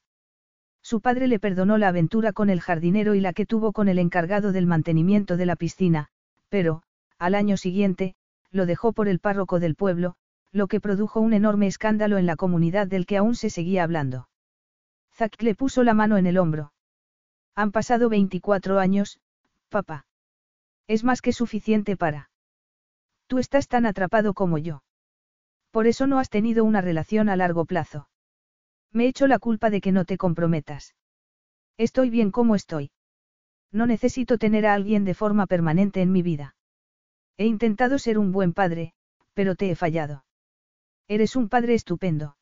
Su 0.86 1.02
padre 1.02 1.28
le 1.28 1.40
perdonó 1.40 1.80
la 1.80 1.88
aventura 1.88 2.32
con 2.32 2.52
el 2.52 2.62
jardinero 2.62 3.16
y 3.16 3.20
la 3.20 3.34
que 3.34 3.48
tuvo 3.48 3.74
con 3.74 3.88
el 3.88 3.98
encargado 3.98 4.52
del 4.52 4.68
mantenimiento 4.68 5.36
de 5.36 5.48
la 5.48 5.56
piscina, 5.56 6.10
pero, 6.50 6.84
al 7.18 7.34
año 7.34 7.58
siguiente, 7.58 8.14
lo 8.52 8.68
dejó 8.68 8.94
por 8.94 9.08
el 9.08 9.18
párroco 9.18 9.60
del 9.60 9.74
pueblo, 9.74 10.14
lo 10.52 10.68
que 10.68 10.80
produjo 10.80 11.22
un 11.22 11.34
enorme 11.34 11.66
escándalo 11.66 12.20
en 12.20 12.28
la 12.28 12.36
comunidad 12.36 12.86
del 12.86 13.08
que 13.08 13.18
aún 13.18 13.34
se 13.34 13.50
seguía 13.50 13.84
hablando. 13.84 14.30
Zack 15.16 15.42
le 15.42 15.56
puso 15.56 15.84
la 15.84 15.96
mano 15.96 16.18
en 16.18 16.28
el 16.28 16.38
hombro. 16.38 16.72
Han 17.56 17.72
pasado 17.72 18.08
24 18.08 18.78
años, 18.78 19.20
papá. 19.70 20.06
Es 20.86 21.04
más 21.04 21.24
que 21.24 21.34
suficiente 21.34 21.98
para. 21.98 22.30
Tú 23.26 23.40
estás 23.40 23.68
tan 23.68 23.88
atrapado 23.88 24.36
como 24.36 24.60
yo. 24.60 24.84
Por 25.72 25.88
eso 25.88 26.06
no 26.06 26.20
has 26.20 26.30
tenido 26.30 26.64
una 26.64 26.82
relación 26.82 27.28
a 27.30 27.36
largo 27.36 27.66
plazo. 27.66 28.08
Me 28.96 29.08
echo 29.08 29.28
la 29.28 29.40
culpa 29.40 29.70
de 29.70 29.82
que 29.82 29.92
no 29.92 30.06
te 30.06 30.18
comprometas. 30.18 30.96
Estoy 31.78 32.10
bien 32.10 32.32
como 32.32 32.56
estoy. 32.56 32.92
No 33.70 33.88
necesito 33.88 34.38
tener 34.38 34.66
a 34.66 34.74
alguien 34.74 35.04
de 35.04 35.14
forma 35.14 35.48
permanente 35.48 36.02
en 36.02 36.14
mi 36.14 36.22
vida. 36.22 36.56
He 37.36 37.46
intentado 37.46 38.00
ser 38.00 38.18
un 38.18 38.32
buen 38.32 38.54
padre, 38.54 38.94
pero 39.34 39.56
te 39.56 39.70
he 39.70 39.76
fallado. 39.76 40.24
Eres 41.10 41.36
un 41.36 41.50
padre 41.50 41.74
estupendo. 41.74 42.38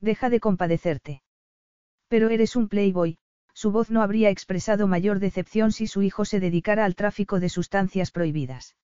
Deja 0.00 0.30
de 0.30 0.40
compadecerte. 0.40 1.22
Pero 2.08 2.30
eres 2.30 2.56
un 2.56 2.68
playboy, 2.68 3.18
su 3.52 3.70
voz 3.70 3.90
no 3.90 4.00
habría 4.00 4.30
expresado 4.30 4.86
mayor 4.86 5.18
decepción 5.18 5.72
si 5.72 5.86
su 5.86 6.00
hijo 6.00 6.24
se 6.24 6.40
dedicara 6.40 6.86
al 6.86 6.94
tráfico 6.94 7.38
de 7.38 7.50
sustancias 7.50 8.12
prohibidas. 8.12 8.76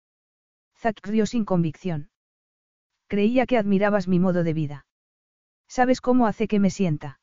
Zack 0.76 1.07
rió 1.07 1.24
sin 1.24 1.47
convicción. 1.47 2.11
Creía 3.07 3.47
que 3.47 3.57
admirabas 3.57 4.09
mi 4.09 4.18
modo 4.18 4.43
de 4.45 4.53
vida. 4.53 4.86
¿Sabes 5.76 6.02
cómo 6.02 6.26
hace 6.26 6.48
que 6.48 6.60
me 6.60 6.68
sienta? 6.68 7.18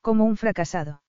Como 0.00 0.26
un 0.26 0.36
fracasado. 0.36 1.02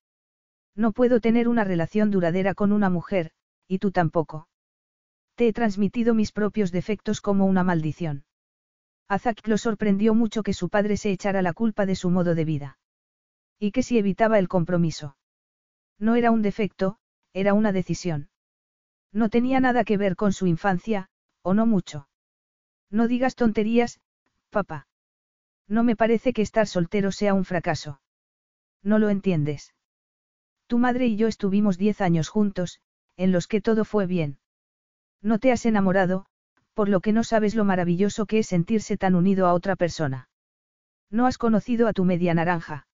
No 0.76 0.94
puedo 0.94 1.20
tener 1.20 1.48
una 1.48 1.64
relación 1.64 2.10
duradera 2.10 2.56
con 2.56 2.72
una 2.72 2.90
mujer, 2.90 3.30
y 3.68 3.78
tú 3.78 3.92
tampoco. 3.92 4.48
Te 5.36 5.48
he 5.48 5.54
transmitido 5.54 6.16
mis 6.16 6.32
propios 6.32 6.72
defectos 6.72 7.22
como 7.22 7.46
una 7.46 7.64
maldición. 7.64 8.26
A 9.08 9.20
Zack 9.20 9.48
lo 9.48 9.60
sorprendió 9.60 10.16
mucho 10.16 10.42
que 10.42 10.54
su 10.54 10.70
padre 10.70 10.98
se 10.98 11.12
echara 11.12 11.44
la 11.44 11.54
culpa 11.54 11.86
de 11.86 11.94
su 11.94 12.10
modo 12.10 12.34
de 12.34 12.46
vida. 12.46 12.80
Y 13.60 13.70
que 13.70 13.84
si 13.84 14.00
evitaba 14.00 14.40
el 14.40 14.48
compromiso. 14.48 15.18
No 16.00 16.16
era 16.16 16.32
un 16.32 16.42
defecto, 16.42 16.98
era 17.32 17.54
una 17.54 17.72
decisión. 17.72 18.32
No 19.14 19.30
tenía 19.30 19.60
nada 19.60 19.84
que 19.84 19.98
ver 19.98 20.16
con 20.16 20.34
su 20.34 20.48
infancia, 20.48 21.10
o 21.44 21.54
no 21.54 21.68
mucho. 21.68 22.10
No 22.90 23.08
digas 23.08 23.36
tonterías, 23.36 24.00
papá. 24.50 24.89
No 25.70 25.84
me 25.84 25.96
parece 25.96 26.34
que 26.34 26.42
estar 26.42 26.68
soltero 26.68 27.12
sea 27.12 27.34
un 27.36 27.46
fracaso. 27.46 28.02
No 28.84 28.98
lo 28.98 29.10
entiendes. 29.10 29.76
Tu 30.68 30.80
madre 30.80 31.06
y 31.06 31.16
yo 31.16 31.28
estuvimos 31.28 31.78
diez 31.78 32.02
años 32.02 32.28
juntos, 32.28 32.82
en 33.18 33.32
los 33.32 33.48
que 33.48 33.62
todo 33.62 33.86
fue 33.86 34.08
bien. 34.08 34.40
No 35.22 35.38
te 35.38 35.52
has 35.52 35.66
enamorado, 35.66 36.26
por 36.74 36.90
lo 36.90 37.02
que 37.02 37.14
no 37.14 37.24
sabes 37.24 37.54
lo 37.54 37.66
maravilloso 37.66 38.26
que 38.26 38.40
es 38.40 38.48
sentirse 38.48 38.98
tan 38.98 39.14
unido 39.14 39.46
a 39.46 39.54
otra 39.54 39.76
persona. 39.76 40.30
No 41.12 41.28
has 41.28 41.38
conocido 41.38 41.88
a 41.88 41.94
tu 41.94 42.04
media 42.04 42.34
naranja. 42.34 42.88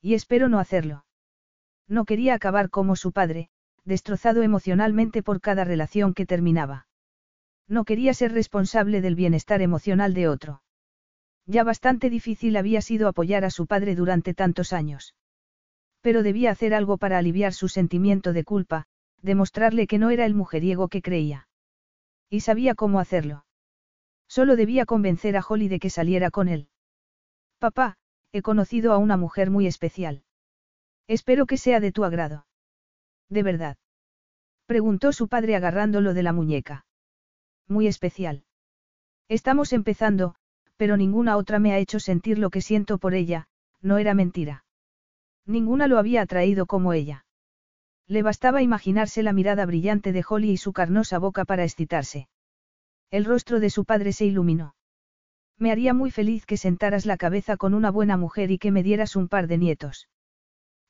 Y 0.00 0.14
espero 0.14 0.48
no 0.48 0.58
hacerlo. 0.58 1.04
No 1.86 2.04
quería 2.04 2.34
acabar 2.34 2.70
como 2.70 2.96
su 2.96 3.12
padre, 3.12 3.50
destrozado 3.84 4.42
emocionalmente 4.42 5.22
por 5.22 5.40
cada 5.40 5.64
relación 5.64 6.14
que 6.14 6.26
terminaba. 6.26 6.86
No 7.68 7.84
quería 7.84 8.14
ser 8.14 8.32
responsable 8.32 9.00
del 9.00 9.14
bienestar 9.14 9.62
emocional 9.62 10.14
de 10.14 10.28
otro. 10.28 10.62
Ya 11.46 11.64
bastante 11.64 12.10
difícil 12.10 12.56
había 12.56 12.80
sido 12.80 13.08
apoyar 13.08 13.44
a 13.44 13.50
su 13.50 13.66
padre 13.66 13.94
durante 13.94 14.34
tantos 14.34 14.72
años. 14.72 15.14
Pero 16.00 16.22
debía 16.22 16.50
hacer 16.50 16.74
algo 16.74 16.98
para 16.98 17.18
aliviar 17.18 17.52
su 17.52 17.68
sentimiento 17.68 18.32
de 18.32 18.44
culpa, 18.44 18.86
demostrarle 19.20 19.86
que 19.86 19.98
no 19.98 20.10
era 20.10 20.26
el 20.26 20.34
mujeriego 20.34 20.88
que 20.88 21.02
creía. 21.02 21.48
Y 22.28 22.40
sabía 22.40 22.74
cómo 22.74 23.00
hacerlo. 23.00 23.44
Solo 24.28 24.56
debía 24.56 24.86
convencer 24.86 25.36
a 25.36 25.44
Holly 25.46 25.68
de 25.68 25.78
que 25.78 25.90
saliera 25.90 26.30
con 26.30 26.48
él. 26.48 26.68
Papá, 27.58 27.96
he 28.32 28.42
conocido 28.42 28.92
a 28.92 28.98
una 28.98 29.16
mujer 29.16 29.50
muy 29.50 29.66
especial. 29.66 30.24
Espero 31.06 31.46
que 31.46 31.58
sea 31.58 31.80
de 31.80 31.92
tu 31.92 32.04
agrado. 32.04 32.46
¿De 33.28 33.42
verdad? 33.42 33.76
Preguntó 34.66 35.12
su 35.12 35.28
padre 35.28 35.54
agarrándolo 35.54 36.14
de 36.14 36.22
la 36.22 36.32
muñeca. 36.32 36.86
Muy 37.68 37.86
especial. 37.86 38.44
Estamos 39.28 39.72
empezando, 39.72 40.34
pero 40.76 40.96
ninguna 40.96 41.36
otra 41.36 41.58
me 41.58 41.72
ha 41.72 41.78
hecho 41.78 42.00
sentir 42.00 42.38
lo 42.38 42.50
que 42.50 42.60
siento 42.60 42.98
por 42.98 43.14
ella, 43.14 43.46
no 43.80 43.98
era 43.98 44.14
mentira. 44.14 44.64
Ninguna 45.46 45.86
lo 45.86 45.98
había 45.98 46.22
atraído 46.22 46.66
como 46.66 46.92
ella. 46.92 47.24
Le 48.06 48.22
bastaba 48.22 48.62
imaginarse 48.62 49.22
la 49.22 49.32
mirada 49.32 49.66
brillante 49.66 50.12
de 50.12 50.24
Holly 50.28 50.50
y 50.50 50.56
su 50.56 50.72
carnosa 50.72 51.18
boca 51.18 51.44
para 51.44 51.64
excitarse. 51.64 52.28
El 53.10 53.24
rostro 53.24 53.60
de 53.60 53.70
su 53.70 53.84
padre 53.84 54.12
se 54.12 54.24
iluminó. 54.24 54.74
Me 55.58 55.70
haría 55.70 55.94
muy 55.94 56.10
feliz 56.10 56.46
que 56.46 56.56
sentaras 56.56 57.06
la 57.06 57.16
cabeza 57.16 57.56
con 57.56 57.74
una 57.74 57.90
buena 57.90 58.16
mujer 58.16 58.50
y 58.50 58.58
que 58.58 58.70
me 58.70 58.82
dieras 58.82 59.16
un 59.16 59.28
par 59.28 59.46
de 59.46 59.58
nietos. 59.58 60.08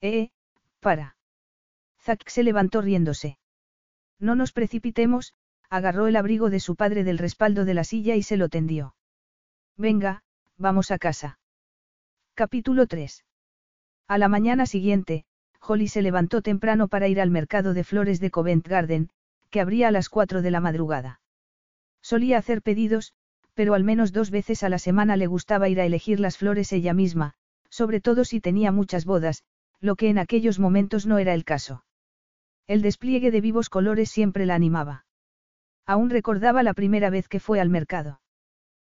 Eh, 0.01 0.31
para. 0.81 1.17
Zack 2.01 2.29
se 2.29 2.43
levantó 2.43 2.81
riéndose. 2.81 3.39
No 4.19 4.35
nos 4.35 4.53
precipitemos, 4.53 5.35
agarró 5.69 6.07
el 6.07 6.17
abrigo 6.17 6.51
de 6.51 6.61
su 6.61 6.77
padre 6.77 7.05
del 7.05 7.19
respaldo 7.19 7.65
de 7.65 7.75
la 7.75 7.85
silla 7.85 8.15
y 8.15 8.23
se 8.23 8.37
lo 8.37 8.49
tendió. 8.49 8.95
Venga, 9.77 10.23
vamos 10.59 10.91
a 10.91 10.99
casa. 10.99 11.39
Capítulo 12.35 12.87
3. 12.87 13.25
A 14.07 14.19
la 14.19 14.29
mañana 14.29 14.67
siguiente, 14.67 15.25
Holly 15.61 15.89
se 15.89 16.03
levantó 16.03 16.43
temprano 16.43 16.89
para 16.89 17.09
ir 17.09 17.21
al 17.21 17.31
mercado 17.31 17.73
de 17.73 17.85
flores 17.85 18.21
de 18.21 18.31
Covent 18.31 18.67
Garden, 18.67 19.09
que 19.51 19.61
abría 19.61 19.89
a 19.89 19.91
las 19.91 20.09
4 20.09 20.43
de 20.43 20.51
la 20.51 20.61
madrugada. 20.61 21.21
Solía 22.03 22.39
hacer 22.39 22.63
pedidos, 22.63 23.15
pero 23.55 23.75
al 23.75 23.85
menos 23.85 24.13
dos 24.13 24.31
veces 24.31 24.63
a 24.63 24.69
la 24.69 24.79
semana 24.79 25.17
le 25.17 25.27
gustaba 25.27 25.69
ir 25.69 25.81
a 25.81 25.87
elegir 25.87 26.21
las 26.21 26.37
flores 26.37 26.73
ella 26.73 26.95
misma, 26.95 27.35
sobre 27.71 28.01
todo 28.01 28.25
si 28.25 28.41
tenía 28.41 28.73
muchas 28.73 29.05
bodas, 29.05 29.45
lo 29.81 29.97
que 29.97 30.09
en 30.09 30.19
aquellos 30.19 30.59
momentos 30.59 31.07
no 31.07 31.19
era 31.19 31.33
el 31.33 31.45
caso. 31.45 31.85
El 32.67 32.83
despliegue 32.83 33.31
de 33.31 33.41
vivos 33.41 33.69
colores 33.69 34.11
siempre 34.11 34.47
la 34.47 34.55
animaba. 34.55 35.07
Aún 35.87 36.11
recordaba 36.11 36.63
la 36.63 36.75
primera 36.75 37.11
vez 37.11 37.29
que 37.29 37.41
fue 37.41 37.61
al 37.61 37.69
mercado. 37.69 38.22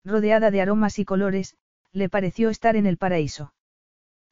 Rodeada 0.06 0.52
de 0.52 0.62
aromas 0.62 1.00
y 1.00 1.06
colores, 1.06 1.56
le 1.92 2.10
pareció 2.10 2.50
estar 2.50 2.76
en 2.76 2.86
el 2.86 2.98
paraíso. 2.98 3.54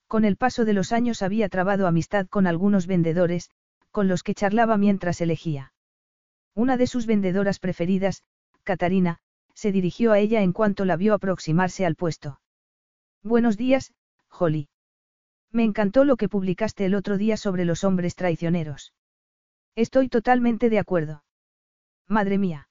Con 0.08 0.26
el 0.26 0.36
paso 0.36 0.66
de 0.66 0.74
los 0.74 0.92
años 0.92 1.22
había 1.22 1.48
trabado 1.48 1.88
amistad 1.88 2.28
con 2.28 2.46
algunos 2.46 2.88
vendedores, 2.88 3.50
con 3.92 4.08
los 4.08 4.24
que 4.24 4.34
charlaba 4.34 4.78
mientras 4.78 5.22
elegía. 5.22 5.74
Una 6.54 6.76
de 6.76 6.88
sus 6.88 7.06
vendedoras 7.06 7.60
preferidas, 7.60 8.24
Catarina, 8.64 9.20
se 9.54 9.72
dirigió 9.72 10.12
a 10.12 10.20
ella 10.20 10.42
en 10.42 10.54
cuanto 10.54 10.86
la 10.86 10.98
vio 10.98 11.14
aproximarse 11.14 11.86
al 11.86 11.96
puesto. 11.96 12.42
Buenos 13.24 13.56
días, 13.56 13.94
Holly. 14.30 14.68
Me 15.52 15.64
encantó 15.64 16.04
lo 16.04 16.18
que 16.18 16.30
publicaste 16.30 16.86
el 16.86 16.96
otro 16.96 17.18
día 17.18 17.38
sobre 17.38 17.66
los 17.66 17.84
hombres 17.84 18.16
traicioneros. 18.16 18.94
Estoy 19.76 20.10
totalmente 20.10 20.70
de 20.70 20.80
acuerdo. 20.80 21.24
Madre 22.08 22.38
mía. 22.38 22.68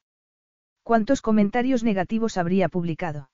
¿Cuántos 0.90 1.22
comentarios 1.22 1.84
negativos 1.84 2.36
habría 2.36 2.68
publicado? 2.68 3.30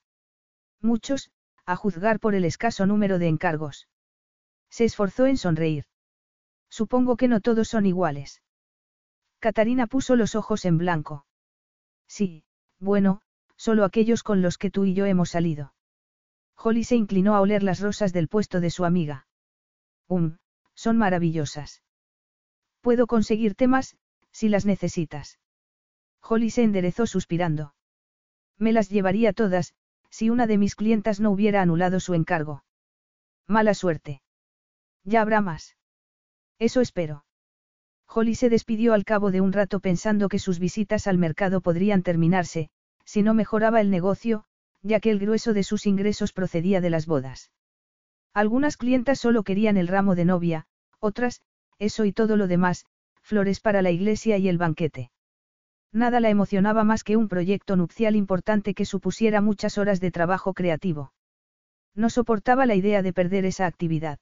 Muchos, 0.79 1.31
a 1.65 1.75
juzgar 1.75 2.19
por 2.19 2.35
el 2.35 2.45
escaso 2.45 2.85
número 2.85 3.17
de 3.17 3.29
encargos. 3.29 3.87
Se 4.69 4.85
esforzó 4.85 5.25
en 5.25 5.37
sonreír. 5.37 5.85
Supongo 6.69 7.17
que 7.17 7.27
no 7.27 7.41
todos 7.41 7.67
son 7.67 7.87
iguales. 7.87 8.43
Catarina 9.39 9.87
puso 9.87 10.15
los 10.15 10.35
ojos 10.35 10.65
en 10.65 10.77
blanco. 10.77 11.25
Sí, 12.07 12.43
bueno, 12.77 13.21
solo 13.55 13.85
aquellos 13.85 14.21
con 14.21 14.43
los 14.43 14.59
que 14.59 14.69
tú 14.69 14.85
y 14.85 14.93
yo 14.93 15.07
hemos 15.07 15.31
salido. 15.31 15.73
Holly 16.57 16.83
se 16.83 16.95
inclinó 16.95 17.33
a 17.33 17.41
oler 17.41 17.63
las 17.63 17.79
rosas 17.79 18.13
del 18.13 18.27
puesto 18.27 18.59
de 18.59 18.69
su 18.69 18.85
amiga. 18.85 19.25
Um, 20.07 20.37
son 20.75 20.99
maravillosas. 20.99 21.81
Puedo 22.81 23.07
conseguirte 23.07 23.65
más, 23.65 23.97
si 24.31 24.47
las 24.47 24.67
necesitas. 24.67 25.39
Holly 26.27 26.49
se 26.49 26.63
enderezó 26.63 27.07
suspirando. 27.07 27.73
Me 28.57 28.73
las 28.73 28.89
llevaría 28.89 29.33
todas, 29.33 29.73
si 30.09 30.29
una 30.29 30.47
de 30.47 30.57
mis 30.57 30.75
clientas 30.75 31.19
no 31.19 31.31
hubiera 31.31 31.61
anulado 31.61 31.99
su 31.99 32.13
encargo. 32.13 32.63
Mala 33.47 33.73
suerte. 33.73 34.21
Ya 35.03 35.21
habrá 35.21 35.41
más. 35.41 35.77
Eso 36.59 36.81
espero. 36.81 37.23
Holly 38.07 38.35
se 38.35 38.49
despidió 38.49 38.93
al 38.93 39.05
cabo 39.05 39.31
de 39.31 39.41
un 39.41 39.53
rato 39.53 39.79
pensando 39.79 40.27
que 40.27 40.39
sus 40.39 40.59
visitas 40.59 41.07
al 41.07 41.17
mercado 41.17 41.61
podrían 41.61 42.03
terminarse, 42.03 42.69
si 43.05 43.21
no 43.21 43.33
mejoraba 43.33 43.79
el 43.79 43.89
negocio, 43.89 44.45
ya 44.81 44.99
que 44.99 45.11
el 45.11 45.19
grueso 45.19 45.53
de 45.53 45.63
sus 45.63 45.85
ingresos 45.85 46.33
procedía 46.33 46.81
de 46.81 46.89
las 46.89 47.05
bodas. 47.05 47.51
Algunas 48.33 48.77
clientas 48.77 49.19
solo 49.19 49.43
querían 49.43 49.77
el 49.77 49.87
ramo 49.87 50.15
de 50.15 50.25
novia, 50.25 50.67
otras, 50.99 51.41
eso 51.79 52.05
y 52.05 52.11
todo 52.11 52.37
lo 52.37 52.47
demás, 52.47 52.85
flores 53.21 53.59
para 53.59 53.81
la 53.81 53.91
iglesia 53.91 54.37
y 54.37 54.47
el 54.49 54.57
banquete. 54.57 55.11
Nada 55.97 56.19
la 56.19 56.29
emocionaba 56.29 56.83
más 56.83 57.03
que 57.03 57.17
un 57.17 57.27
proyecto 57.27 57.75
nupcial 57.75 58.15
importante 58.15 58.75
que 58.75 58.85
supusiera 58.85 59.41
muchas 59.41 59.79
horas 59.79 59.99
de 59.99 60.11
trabajo 60.11 60.53
creativo. 60.53 61.11
No 61.95 62.11
soportaba 62.11 62.67
la 62.67 62.75
idea 62.75 63.01
de 63.01 63.13
perder 63.13 63.45
esa 63.45 63.65
actividad. 63.65 64.19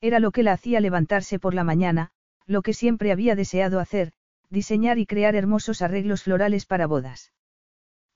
Era 0.00 0.20
lo 0.20 0.30
que 0.30 0.44
la 0.44 0.52
hacía 0.52 0.78
levantarse 0.78 1.40
por 1.40 1.52
la 1.52 1.64
mañana, 1.64 2.12
lo 2.46 2.62
que 2.62 2.72
siempre 2.74 3.10
había 3.10 3.34
deseado 3.34 3.80
hacer, 3.80 4.12
diseñar 4.50 4.98
y 4.98 5.06
crear 5.06 5.34
hermosos 5.34 5.82
arreglos 5.82 6.22
florales 6.22 6.64
para 6.64 6.86
bodas. 6.86 7.32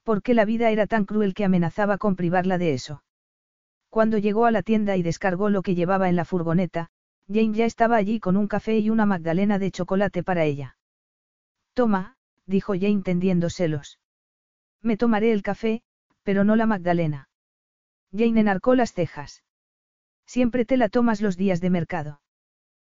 ¿Por 0.04 0.22
qué 0.22 0.32
la 0.32 0.44
vida 0.44 0.70
era 0.70 0.86
tan 0.86 1.04
cruel 1.04 1.34
que 1.34 1.44
amenazaba 1.44 1.98
con 1.98 2.14
privarla 2.14 2.58
de 2.58 2.74
eso? 2.74 3.02
Cuando 3.90 4.18
llegó 4.18 4.46
a 4.46 4.52
la 4.52 4.62
tienda 4.62 4.96
y 4.96 5.02
descargó 5.02 5.50
lo 5.50 5.62
que 5.62 5.74
llevaba 5.74 6.08
en 6.08 6.14
la 6.14 6.24
furgoneta, 6.24 6.90
Jane 7.26 7.54
ya 7.54 7.64
estaba 7.64 7.96
allí 7.96 8.20
con 8.20 8.36
un 8.36 8.46
café 8.46 8.78
y 8.78 8.88
una 8.88 9.04
magdalena 9.04 9.58
de 9.58 9.72
chocolate 9.72 10.22
para 10.22 10.44
ella. 10.44 10.76
Toma, 11.74 12.17
dijo 12.48 12.72
Jane 12.72 13.02
tendiéndoselos. 13.02 14.00
Me 14.82 14.96
tomaré 14.96 15.32
el 15.32 15.42
café, 15.42 15.82
pero 16.22 16.44
no 16.44 16.56
la 16.56 16.66
magdalena. 16.66 17.28
Jane 18.10 18.40
enarcó 18.40 18.74
las 18.74 18.92
cejas. 18.92 19.44
Siempre 20.26 20.64
te 20.64 20.76
la 20.76 20.88
tomas 20.88 21.20
los 21.20 21.36
días 21.36 21.60
de 21.60 21.70
mercado. 21.70 22.20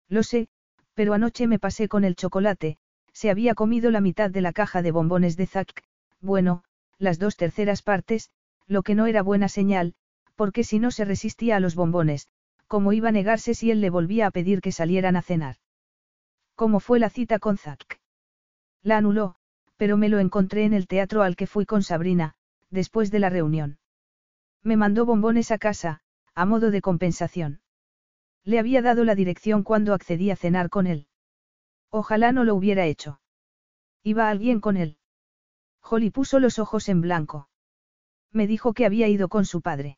Lo 0.09 0.23
sé, 0.23 0.49
pero 0.93 1.13
anoche 1.13 1.47
me 1.47 1.59
pasé 1.59 1.87
con 1.87 2.03
el 2.03 2.15
chocolate, 2.15 2.77
se 3.13 3.29
había 3.29 3.55
comido 3.55 3.91
la 3.91 4.01
mitad 4.01 4.29
de 4.29 4.41
la 4.41 4.53
caja 4.53 4.81
de 4.81 4.91
bombones 4.91 5.37
de 5.37 5.47
Zack, 5.47 5.83
bueno, 6.19 6.63
las 6.97 7.19
dos 7.19 7.37
terceras 7.37 7.81
partes, 7.81 8.31
lo 8.67 8.81
que 8.83 8.95
no 8.95 9.05
era 9.07 9.21
buena 9.21 9.49
señal, 9.49 9.93
porque 10.35 10.63
si 10.63 10.79
no 10.79 10.89
se 10.91 11.05
resistía 11.05 11.57
a 11.57 11.59
los 11.59 11.75
bombones, 11.75 12.27
¿cómo 12.67 12.91
iba 12.93 13.09
a 13.09 13.11
negarse 13.11 13.53
si 13.53 13.71
él 13.71 13.81
le 13.81 13.89
volvía 13.89 14.27
a 14.27 14.31
pedir 14.31 14.61
que 14.61 14.71
salieran 14.71 15.15
a 15.15 15.21
cenar? 15.21 15.57
¿Cómo 16.55 16.79
fue 16.79 16.99
la 16.99 17.09
cita 17.09 17.39
con 17.39 17.57
Zack? 17.57 17.99
La 18.81 18.97
anuló, 18.97 19.35
pero 19.83 19.97
me 19.97 20.07
lo 20.07 20.19
encontré 20.19 20.63
en 20.63 20.71
el 20.71 20.87
teatro 20.87 21.23
al 21.23 21.35
que 21.35 21.45
fui 21.45 21.65
con 21.65 21.83
Sabrina, 21.83 22.35
después 22.69 23.11
de 23.11 23.19
la 23.19 23.29
reunión. 23.29 23.79
Me 24.61 24.77
mandó 24.77 25.05
bombones 25.05 25.51
a 25.51 25.57
casa, 25.57 25.99
a 26.33 26.45
modo 26.45 26.71
de 26.71 26.79
compensación. 26.79 27.59
Le 28.45 28.59
había 28.59 28.81
dado 28.81 29.03
la 29.03 29.13
dirección 29.13 29.61
cuando 29.61 29.93
accedí 29.93 30.31
a 30.31 30.37
cenar 30.37 30.69
con 30.69 30.87
él. 30.87 31.07
Ojalá 31.89 32.31
no 32.31 32.45
lo 32.45 32.55
hubiera 32.55 32.85
hecho. 32.85 33.19
¿Iba 34.03 34.29
alguien 34.29 34.61
con 34.61 34.77
él? 34.77 34.99
Holly 35.81 36.11
puso 36.11 36.39
los 36.39 36.59
ojos 36.59 36.87
en 36.87 37.01
blanco. 37.01 37.49
Me 38.31 38.47
dijo 38.47 38.71
que 38.73 38.85
había 38.85 39.09
ido 39.09 39.27
con 39.27 39.43
su 39.43 39.59
padre. 39.59 39.97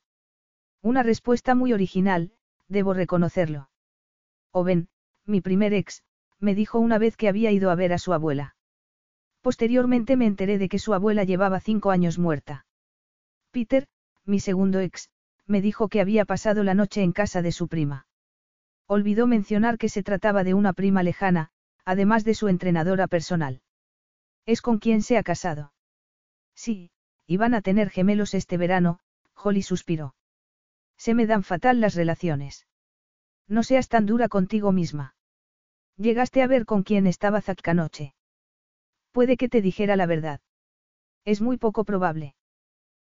Una 0.81 1.03
respuesta 1.03 1.53
muy 1.53 1.73
original, 1.73 2.31
debo 2.67 2.95
reconocerlo. 2.95 3.69
Owen, 4.51 4.89
mi 5.27 5.41
primer 5.41 5.75
ex, 5.75 6.01
me 6.39 6.55
dijo 6.55 6.79
una 6.79 6.97
vez 6.97 7.17
que 7.17 7.29
había 7.29 7.51
ido 7.51 7.69
a 7.69 7.75
ver 7.75 7.93
a 7.93 7.99
su 7.99 8.13
abuela. 8.13 8.54
Posteriormente 9.45 10.17
me 10.17 10.25
enteré 10.25 10.57
de 10.57 10.67
que 10.67 10.79
su 10.79 10.95
abuela 10.95 11.23
llevaba 11.23 11.59
cinco 11.59 11.91
años 11.91 12.17
muerta. 12.17 12.65
Peter, 13.51 13.85
mi 14.25 14.39
segundo 14.39 14.79
ex, 14.79 15.11
me 15.45 15.61
dijo 15.61 15.87
que 15.87 16.01
había 16.01 16.25
pasado 16.25 16.63
la 16.63 16.73
noche 16.73 17.03
en 17.03 17.11
casa 17.11 17.43
de 17.43 17.51
su 17.51 17.67
prima. 17.67 18.07
Olvidó 18.87 19.27
mencionar 19.27 19.77
que 19.77 19.87
se 19.87 20.01
trataba 20.01 20.43
de 20.43 20.55
una 20.55 20.73
prima 20.73 21.03
lejana, 21.03 21.51
además 21.85 22.23
de 22.23 22.33
su 22.33 22.47
entrenadora 22.47 23.05
personal. 23.05 23.61
¿Es 24.47 24.63
con 24.63 24.79
quien 24.79 25.03
se 25.03 25.15
ha 25.15 25.21
casado? 25.21 25.73
Sí, 26.55 26.89
iban 27.27 27.53
a 27.53 27.61
tener 27.61 27.91
gemelos 27.91 28.33
este 28.33 28.57
verano, 28.57 28.97
Holly 29.35 29.61
suspiró. 29.61 30.15
Se 30.97 31.13
me 31.13 31.27
dan 31.27 31.43
fatal 31.43 31.81
las 31.81 31.93
relaciones. 31.93 32.65
No 33.47 33.61
seas 33.61 33.89
tan 33.89 34.07
dura 34.07 34.27
contigo 34.27 34.71
misma. 34.71 35.13
Llegaste 35.97 36.41
a 36.41 36.47
ver 36.47 36.65
con 36.65 36.81
quién 36.81 37.05
estaba 37.05 37.41
Zack 37.41 37.67
anoche. 37.67 38.14
Puede 39.15 39.37
que 39.37 39.47
te 39.47 39.61
dijera 39.61 39.95
la 39.95 40.07
verdad. 40.07 40.41
Es 41.23 41.39
muy 41.39 41.55
poco 41.55 41.85
probable. 41.85 42.35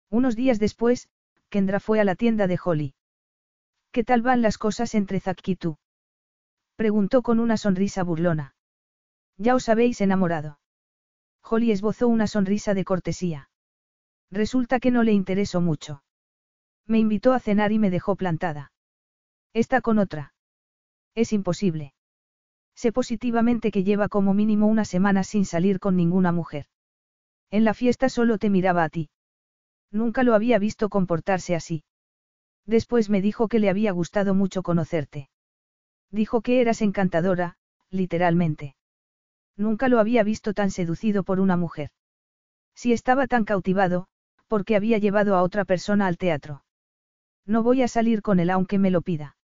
Unos 0.08 0.36
días 0.36 0.58
después, 0.58 1.10
Kendra 1.50 1.80
fue 1.80 2.00
a 2.00 2.04
la 2.04 2.14
tienda 2.14 2.46
de 2.46 2.58
Holly. 2.64 2.94
¿Qué 3.92 4.04
tal 4.04 4.22
van 4.22 4.40
las 4.40 4.56
cosas 4.56 4.94
entre 4.94 5.20
Zack 5.20 5.46
y 5.46 5.56
tú? 5.56 5.76
Preguntó 6.76 7.20
con 7.20 7.40
una 7.40 7.58
sonrisa 7.58 8.04
burlona. 8.04 8.54
Ya 9.36 9.54
os 9.54 9.68
habéis 9.68 10.00
enamorado. 10.00 10.58
Holly 11.42 11.72
esbozó 11.72 12.08
una 12.08 12.26
sonrisa 12.26 12.72
de 12.72 12.86
cortesía. 12.86 13.50
Resulta 14.30 14.80
que 14.80 14.90
no 14.90 15.02
le 15.02 15.12
interesó 15.12 15.60
mucho. 15.60 16.02
Me 16.86 16.98
invitó 16.98 17.34
a 17.34 17.38
cenar 17.38 17.70
y 17.70 17.78
me 17.78 17.90
dejó 17.90 18.16
plantada. 18.16 18.72
Está 19.52 19.82
con 19.82 19.98
otra. 19.98 20.32
Es 21.14 21.34
imposible. 21.34 21.92
Sé 22.80 22.92
positivamente 22.92 23.72
que 23.72 23.82
lleva 23.82 24.08
como 24.08 24.34
mínimo 24.34 24.68
una 24.68 24.84
semana 24.84 25.24
sin 25.24 25.44
salir 25.44 25.80
con 25.80 25.96
ninguna 25.96 26.30
mujer. 26.30 26.66
En 27.50 27.64
la 27.64 27.74
fiesta 27.74 28.08
solo 28.08 28.38
te 28.38 28.50
miraba 28.50 28.84
a 28.84 28.88
ti. 28.88 29.10
Nunca 29.90 30.22
lo 30.22 30.32
había 30.32 30.60
visto 30.60 30.88
comportarse 30.88 31.56
así. 31.56 31.82
Después 32.66 33.10
me 33.10 33.20
dijo 33.20 33.48
que 33.48 33.58
le 33.58 33.68
había 33.68 33.90
gustado 33.90 34.32
mucho 34.32 34.62
conocerte. 34.62 35.28
Dijo 36.12 36.40
que 36.40 36.60
eras 36.60 36.80
encantadora, 36.80 37.56
literalmente. 37.90 38.76
Nunca 39.56 39.88
lo 39.88 39.98
había 39.98 40.22
visto 40.22 40.54
tan 40.54 40.70
seducido 40.70 41.24
por 41.24 41.40
una 41.40 41.56
mujer. 41.56 41.90
Si 42.76 42.92
estaba 42.92 43.26
tan 43.26 43.44
cautivado, 43.44 44.06
porque 44.46 44.76
había 44.76 44.98
llevado 44.98 45.34
a 45.34 45.42
otra 45.42 45.64
persona 45.64 46.06
al 46.06 46.16
teatro. 46.16 46.62
No 47.44 47.64
voy 47.64 47.82
a 47.82 47.88
salir 47.88 48.22
con 48.22 48.38
él 48.38 48.50
aunque 48.50 48.78
me 48.78 48.92
lo 48.92 49.02
pida. 49.02 49.36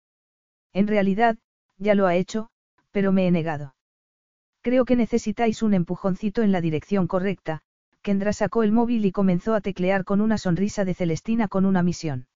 En 0.71 0.85
realidad, 0.85 1.39
ya 1.79 1.95
lo 1.95 2.05
ha 2.05 2.15
hecho, 2.15 2.51
pero 2.93 3.11
me 3.11 3.27
he 3.27 3.31
negado. 3.31 3.75
Creo 4.61 4.85
que 4.85 4.95
necesitáis 4.95 5.61
un 5.61 5.73
empujoncito 5.73 6.43
en 6.43 6.53
la 6.53 6.61
dirección 6.61 7.07
correcta, 7.07 7.63
Kendra 8.01 8.31
sacó 8.31 8.63
el 8.63 8.71
móvil 8.71 9.05
y 9.05 9.11
comenzó 9.11 9.55
a 9.55 9.61
teclear 9.61 10.05
con 10.05 10.21
una 10.21 10.37
sonrisa 10.37 10.85
de 10.85 10.93
Celestina 10.93 11.47
con 11.47 11.65
una 11.65 11.83
misión. 11.83 12.27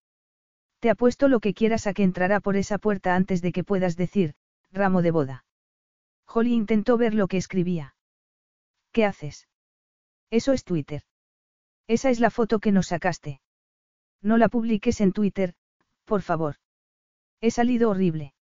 Te 0.79 0.89
apuesto 0.89 1.27
lo 1.27 1.39
que 1.39 1.53
quieras 1.53 1.87
a 1.87 1.93
que 1.93 2.03
entrará 2.03 2.39
por 2.39 2.57
esa 2.57 2.77
puerta 2.77 3.15
antes 3.15 3.41
de 3.41 3.51
que 3.51 3.63
puedas 3.63 3.95
decir, 3.95 4.33
ramo 4.71 5.01
de 5.01 5.11
boda. 5.11 5.45
Holly 6.27 6.53
intentó 6.53 6.97
ver 6.97 7.13
lo 7.13 7.27
que 7.27 7.37
escribía. 7.37 7.95
¿Qué 8.91 9.05
haces? 9.05 9.47
Eso 10.31 10.53
es 10.53 10.63
Twitter. 10.63 11.03
Esa 11.87 12.09
es 12.09 12.19
la 12.19 12.31
foto 12.31 12.59
que 12.59 12.71
nos 12.71 12.87
sacaste. 12.87 13.41
No 14.21 14.37
la 14.37 14.49
publiques 14.49 15.01
en 15.01 15.13
Twitter, 15.13 15.53
por 16.05 16.21
favor. 16.21 16.55
He 17.39 17.51
salido 17.51 17.89
horrible. 17.89 18.33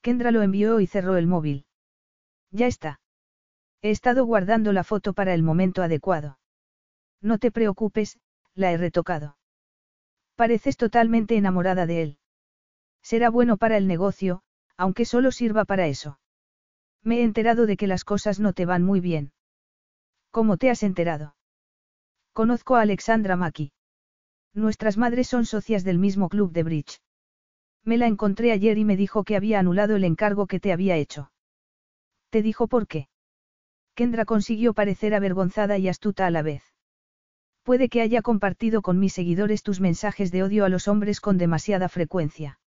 Kendra 0.00 0.30
lo 0.30 0.42
envió 0.42 0.80
y 0.80 0.86
cerró 0.86 1.16
el 1.16 1.26
móvil. 1.26 1.66
Ya 2.50 2.66
está. 2.66 3.00
He 3.82 3.90
estado 3.90 4.24
guardando 4.24 4.72
la 4.72 4.84
foto 4.84 5.12
para 5.12 5.34
el 5.34 5.42
momento 5.42 5.82
adecuado. 5.82 6.38
No 7.20 7.38
te 7.38 7.50
preocupes, 7.50 8.18
la 8.54 8.72
he 8.72 8.76
retocado. 8.76 9.36
Pareces 10.36 10.76
totalmente 10.76 11.36
enamorada 11.36 11.86
de 11.86 12.02
él. 12.02 12.18
Será 13.02 13.30
bueno 13.30 13.56
para 13.56 13.76
el 13.76 13.86
negocio, 13.86 14.42
aunque 14.76 15.04
solo 15.04 15.32
sirva 15.32 15.64
para 15.64 15.86
eso. 15.86 16.20
Me 17.02 17.18
he 17.18 17.22
enterado 17.22 17.66
de 17.66 17.76
que 17.76 17.86
las 17.86 18.04
cosas 18.04 18.40
no 18.40 18.52
te 18.52 18.66
van 18.66 18.84
muy 18.84 19.00
bien. 19.00 19.32
¿Cómo 20.30 20.56
te 20.56 20.70
has 20.70 20.82
enterado? 20.82 21.36
Conozco 22.32 22.76
a 22.76 22.82
Alexandra 22.82 23.36
Maki. 23.36 23.72
Nuestras 24.54 24.96
madres 24.96 25.28
son 25.28 25.44
socias 25.44 25.84
del 25.84 25.98
mismo 25.98 26.28
club 26.28 26.52
de 26.52 26.62
bridge. 26.62 27.00
Me 27.84 27.96
la 27.96 28.06
encontré 28.06 28.52
ayer 28.52 28.78
y 28.78 28.84
me 28.84 28.96
dijo 28.96 29.24
que 29.24 29.36
había 29.36 29.58
anulado 29.58 29.96
el 29.96 30.04
encargo 30.04 30.46
que 30.46 30.60
te 30.60 30.72
había 30.72 30.96
hecho. 30.96 31.32
¿Te 32.30 32.42
dijo 32.42 32.68
por 32.68 32.86
qué? 32.86 33.08
Kendra 33.94 34.24
consiguió 34.24 34.74
parecer 34.74 35.14
avergonzada 35.14 35.78
y 35.78 35.88
astuta 35.88 36.26
a 36.26 36.30
la 36.30 36.42
vez. 36.42 36.62
Puede 37.62 37.88
que 37.88 38.00
haya 38.00 38.22
compartido 38.22 38.80
con 38.80 38.98
mis 38.98 39.12
seguidores 39.12 39.62
tus 39.62 39.80
mensajes 39.80 40.30
de 40.30 40.42
odio 40.42 40.64
a 40.64 40.68
los 40.68 40.88
hombres 40.88 41.20
con 41.20 41.36
demasiada 41.36 41.88
frecuencia. 41.88 42.60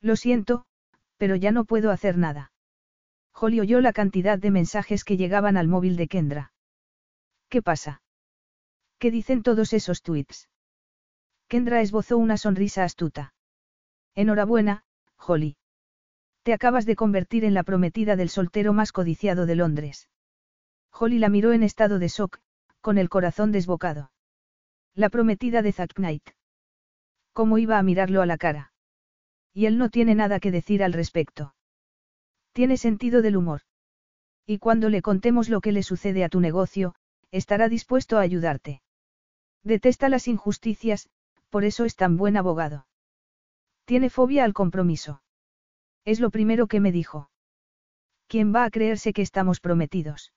Lo 0.00 0.16
siento, 0.16 0.64
pero 1.16 1.36
ya 1.36 1.52
no 1.52 1.64
puedo 1.64 1.90
hacer 1.90 2.18
nada. 2.18 2.52
Holly 3.32 3.60
oyó 3.60 3.80
la 3.80 3.92
cantidad 3.92 4.38
de 4.38 4.50
mensajes 4.50 5.04
que 5.04 5.16
llegaban 5.16 5.56
al 5.56 5.68
móvil 5.68 5.96
de 5.96 6.08
Kendra. 6.08 6.52
¿Qué 7.48 7.62
pasa? 7.62 8.02
¿Qué 8.98 9.10
dicen 9.10 9.42
todos 9.42 9.72
esos 9.72 10.02
tweets? 10.02 10.48
Kendra 11.46 11.80
esbozó 11.80 12.18
una 12.18 12.36
sonrisa 12.36 12.84
astuta. 12.84 13.32
Enhorabuena, 14.18 14.82
Holly. 15.16 15.56
Te 16.42 16.52
acabas 16.52 16.86
de 16.86 16.96
convertir 16.96 17.44
en 17.44 17.54
la 17.54 17.62
prometida 17.62 18.16
del 18.16 18.30
soltero 18.30 18.72
más 18.72 18.90
codiciado 18.90 19.46
de 19.46 19.54
Londres. 19.54 20.08
Holly 20.90 21.20
la 21.20 21.28
miró 21.28 21.52
en 21.52 21.62
estado 21.62 22.00
de 22.00 22.08
shock, 22.08 22.40
con 22.80 22.98
el 22.98 23.10
corazón 23.10 23.52
desbocado. 23.52 24.10
La 24.92 25.08
prometida 25.08 25.62
de 25.62 25.70
Zack 25.70 25.94
Knight. 25.94 26.30
¿Cómo 27.32 27.58
iba 27.58 27.78
a 27.78 27.82
mirarlo 27.84 28.20
a 28.20 28.26
la 28.26 28.38
cara? 28.38 28.72
Y 29.54 29.66
él 29.66 29.78
no 29.78 29.88
tiene 29.88 30.16
nada 30.16 30.40
que 30.40 30.50
decir 30.50 30.82
al 30.82 30.94
respecto. 30.94 31.54
Tiene 32.50 32.76
sentido 32.76 33.22
del 33.22 33.36
humor. 33.36 33.60
Y 34.44 34.58
cuando 34.58 34.88
le 34.88 35.00
contemos 35.00 35.48
lo 35.48 35.60
que 35.60 35.70
le 35.70 35.84
sucede 35.84 36.24
a 36.24 36.28
tu 36.28 36.40
negocio, 36.40 36.96
estará 37.30 37.68
dispuesto 37.68 38.18
a 38.18 38.22
ayudarte. 38.22 38.82
Detesta 39.62 40.08
las 40.08 40.26
injusticias, 40.26 41.08
por 41.50 41.64
eso 41.64 41.84
es 41.84 41.94
tan 41.94 42.16
buen 42.16 42.36
abogado. 42.36 42.87
Tiene 43.88 44.10
fobia 44.10 44.44
al 44.44 44.52
compromiso. 44.52 45.22
Es 46.04 46.20
lo 46.20 46.28
primero 46.28 46.66
que 46.66 46.78
me 46.78 46.92
dijo. 46.92 47.30
¿Quién 48.26 48.54
va 48.54 48.64
a 48.64 48.70
creerse 48.70 49.14
que 49.14 49.22
estamos 49.22 49.60
prometidos? 49.60 50.34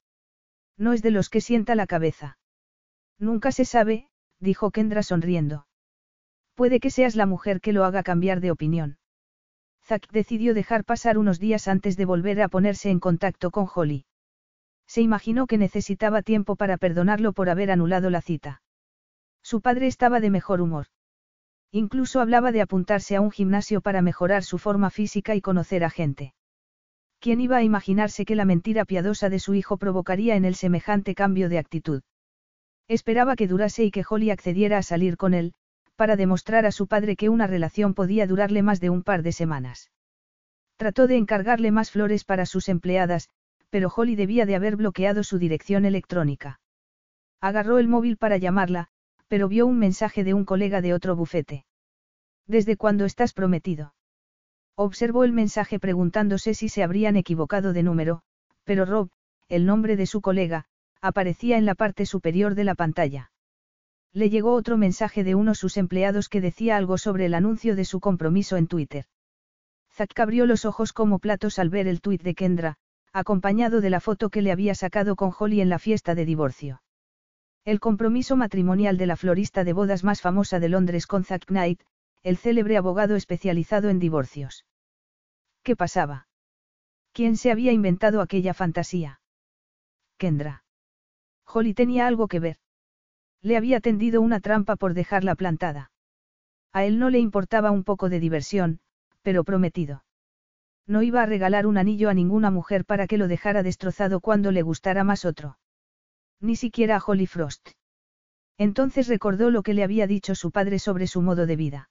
No 0.77 0.93
es 0.93 1.01
de 1.01 1.11
los 1.11 1.29
que 1.29 1.41
sienta 1.41 1.75
la 1.75 1.85
cabeza. 1.85 2.37
Nunca 3.19 3.51
se 3.51 3.65
sabe, 3.65 4.07
dijo 4.39 4.71
Kendra 4.71 5.03
sonriendo. 5.03 5.67
Puede 6.55 6.79
que 6.79 6.89
seas 6.89 7.17
la 7.17 7.25
mujer 7.25 7.59
que 7.59 7.73
lo 7.73 7.83
haga 7.83 8.03
cambiar 8.03 8.39
de 8.39 8.51
opinión. 8.51 8.99
Zack 9.83 10.09
decidió 10.11 10.53
dejar 10.53 10.85
pasar 10.85 11.17
unos 11.17 11.37
días 11.37 11.67
antes 11.67 11.97
de 11.97 12.05
volver 12.05 12.41
a 12.41 12.47
ponerse 12.47 12.89
en 12.89 13.01
contacto 13.01 13.51
con 13.51 13.67
Holly. 13.75 14.05
Se 14.87 15.01
imaginó 15.01 15.45
que 15.45 15.57
necesitaba 15.57 16.21
tiempo 16.21 16.55
para 16.55 16.77
perdonarlo 16.77 17.33
por 17.33 17.49
haber 17.49 17.69
anulado 17.69 18.09
la 18.11 18.21
cita. 18.21 18.61
Su 19.43 19.59
padre 19.59 19.87
estaba 19.87 20.21
de 20.21 20.29
mejor 20.29 20.61
humor. 20.61 20.87
Incluso 21.71 22.19
hablaba 22.19 22.51
de 22.51 22.61
apuntarse 22.61 23.15
a 23.15 23.21
un 23.21 23.31
gimnasio 23.31 23.81
para 23.81 24.01
mejorar 24.01 24.43
su 24.43 24.57
forma 24.57 24.89
física 24.89 25.35
y 25.35 25.41
conocer 25.41 25.83
a 25.85 25.89
gente. 25.89 26.33
¿Quién 27.19 27.39
iba 27.39 27.57
a 27.57 27.63
imaginarse 27.63 28.25
que 28.25 28.35
la 28.35 28.45
mentira 28.45 28.83
piadosa 28.83 29.29
de 29.29 29.39
su 29.39 29.53
hijo 29.53 29.77
provocaría 29.77 30.35
en 30.35 30.43
él 30.43 30.55
semejante 30.55 31.15
cambio 31.15 31.47
de 31.49 31.59
actitud? 31.59 32.01
Esperaba 32.87 33.35
que 33.35 33.47
durase 33.47 33.85
y 33.85 33.91
que 33.91 34.03
Holly 34.07 34.31
accediera 34.31 34.77
a 34.79 34.83
salir 34.83 35.15
con 35.15 35.33
él, 35.33 35.53
para 35.95 36.15
demostrar 36.15 36.65
a 36.65 36.71
su 36.71 36.87
padre 36.87 37.15
que 37.15 37.29
una 37.29 37.47
relación 37.47 37.93
podía 37.93 38.27
durarle 38.27 38.63
más 38.63 38.81
de 38.81 38.89
un 38.89 39.03
par 39.03 39.21
de 39.21 39.31
semanas. 39.31 39.91
Trató 40.75 41.07
de 41.07 41.15
encargarle 41.15 41.71
más 41.71 41.91
flores 41.91 42.25
para 42.25 42.45
sus 42.45 42.67
empleadas, 42.67 43.29
pero 43.69 43.93
Holly 43.95 44.15
debía 44.15 44.45
de 44.45 44.55
haber 44.55 44.75
bloqueado 44.75 45.23
su 45.23 45.37
dirección 45.37 45.85
electrónica. 45.85 46.59
Agarró 47.39 47.77
el 47.77 47.87
móvil 47.87 48.17
para 48.17 48.37
llamarla, 48.37 48.89
pero 49.31 49.47
vio 49.47 49.65
un 49.65 49.79
mensaje 49.79 50.25
de 50.25 50.33
un 50.33 50.43
colega 50.43 50.81
de 50.81 50.93
otro 50.93 51.15
bufete. 51.15 51.63
¿Desde 52.47 52.75
cuándo 52.75 53.05
estás 53.05 53.31
prometido? 53.31 53.93
Observó 54.75 55.23
el 55.23 55.31
mensaje 55.31 55.79
preguntándose 55.79 56.53
si 56.53 56.67
se 56.67 56.83
habrían 56.83 57.15
equivocado 57.15 57.71
de 57.71 57.81
número, 57.81 58.23
pero 58.65 58.83
Rob, 58.83 59.07
el 59.47 59.65
nombre 59.65 59.95
de 59.95 60.05
su 60.05 60.19
colega, 60.19 60.65
aparecía 60.99 61.57
en 61.57 61.65
la 61.65 61.75
parte 61.75 62.05
superior 62.05 62.55
de 62.55 62.65
la 62.65 62.75
pantalla. 62.75 63.31
Le 64.11 64.29
llegó 64.29 64.51
otro 64.51 64.75
mensaje 64.75 65.23
de 65.23 65.33
uno 65.33 65.51
de 65.51 65.55
sus 65.55 65.77
empleados 65.77 66.27
que 66.27 66.41
decía 66.41 66.75
algo 66.75 66.97
sobre 66.97 67.25
el 67.25 67.33
anuncio 67.33 67.77
de 67.77 67.85
su 67.85 68.01
compromiso 68.01 68.57
en 68.57 68.67
Twitter. 68.67 69.05
Zack 69.93 70.19
abrió 70.19 70.45
los 70.45 70.65
ojos 70.65 70.91
como 70.91 71.19
platos 71.19 71.57
al 71.57 71.69
ver 71.69 71.87
el 71.87 72.01
tuit 72.01 72.21
de 72.21 72.35
Kendra, 72.35 72.75
acompañado 73.13 73.79
de 73.79 73.91
la 73.91 74.01
foto 74.01 74.29
que 74.29 74.41
le 74.41 74.51
había 74.51 74.75
sacado 74.75 75.15
con 75.15 75.31
Holly 75.39 75.61
en 75.61 75.69
la 75.69 75.79
fiesta 75.79 76.15
de 76.15 76.25
divorcio. 76.25 76.81
El 77.63 77.79
compromiso 77.79 78.35
matrimonial 78.35 78.97
de 78.97 79.05
la 79.05 79.15
florista 79.15 79.63
de 79.63 79.73
bodas 79.73 80.03
más 80.03 80.19
famosa 80.19 80.59
de 80.59 80.67
Londres 80.67 81.05
con 81.05 81.23
Zack 81.23 81.45
Knight, 81.45 81.83
el 82.23 82.37
célebre 82.37 82.75
abogado 82.75 83.15
especializado 83.15 83.89
en 83.89 83.99
divorcios. 83.99 84.65
¿Qué 85.61 85.75
pasaba? 85.75 86.27
¿Quién 87.13 87.37
se 87.37 87.51
había 87.51 87.71
inventado 87.71 88.21
aquella 88.21 88.55
fantasía? 88.55 89.21
Kendra. 90.17 90.63
Holly 91.45 91.75
tenía 91.75 92.07
algo 92.07 92.27
que 92.27 92.39
ver. 92.39 92.57
Le 93.43 93.57
había 93.57 93.79
tendido 93.79 94.21
una 94.21 94.39
trampa 94.39 94.75
por 94.75 94.95
dejarla 94.95 95.35
plantada. 95.35 95.91
A 96.73 96.85
él 96.85 96.97
no 96.97 97.11
le 97.11 97.19
importaba 97.19 97.69
un 97.69 97.83
poco 97.83 98.09
de 98.09 98.19
diversión, 98.19 98.79
pero 99.21 99.43
prometido. 99.43 100.03
No 100.87 101.03
iba 101.03 101.21
a 101.21 101.27
regalar 101.27 101.67
un 101.67 101.77
anillo 101.77 102.09
a 102.09 102.15
ninguna 102.15 102.49
mujer 102.49 102.85
para 102.85 103.05
que 103.05 103.19
lo 103.19 103.27
dejara 103.27 103.61
destrozado 103.61 104.19
cuando 104.19 104.51
le 104.51 104.63
gustara 104.63 105.03
más 105.03 105.25
otro. 105.25 105.57
Ni 106.41 106.55
siquiera 106.55 106.97
a 106.97 107.03
Holly 107.05 107.27
Frost. 107.27 107.69
Entonces 108.57 109.07
recordó 109.07 109.51
lo 109.51 109.63
que 109.63 109.73
le 109.73 109.83
había 109.83 110.07
dicho 110.07 110.35
su 110.35 110.51
padre 110.51 110.79
sobre 110.79 111.07
su 111.07 111.21
modo 111.21 111.45
de 111.45 111.55
vida. 111.55 111.89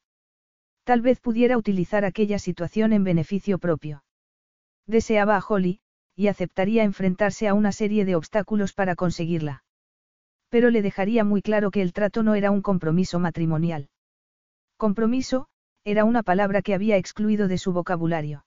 Tal 0.85 1.01
vez 1.01 1.21
pudiera 1.21 1.57
utilizar 1.57 2.05
aquella 2.05 2.39
situación 2.39 2.93
en 2.93 3.05
beneficio 3.05 3.59
propio. 3.59 4.03
Deseaba 4.87 5.37
a 5.37 5.45
Holly, 5.47 5.81
y 6.17 6.29
aceptaría 6.29 6.83
enfrentarse 6.83 7.49
a 7.49 7.55
una 7.55 7.73
serie 7.73 8.05
de 8.05 8.17
obstáculos 8.17 8.73
para 8.73 8.97
conseguirla. 8.97 9.65
Pero 10.49 10.71
le 10.71 10.83
dejaría 10.83 11.25
muy 11.25 11.43
claro 11.43 11.71
que 11.71 11.81
el 11.81 11.93
trato 11.93 12.23
no 12.23 12.35
era 12.35 12.51
un 12.51 12.61
compromiso 12.61 13.21
matrimonial. 13.21 13.89
Compromiso, 14.77 15.47
era 15.85 16.05
una 16.05 16.23
palabra 16.23 16.61
que 16.61 16.75
había 16.75 16.97
excluido 16.97 17.47
de 17.47 17.57
su 17.57 17.73
vocabulario. 17.73 18.45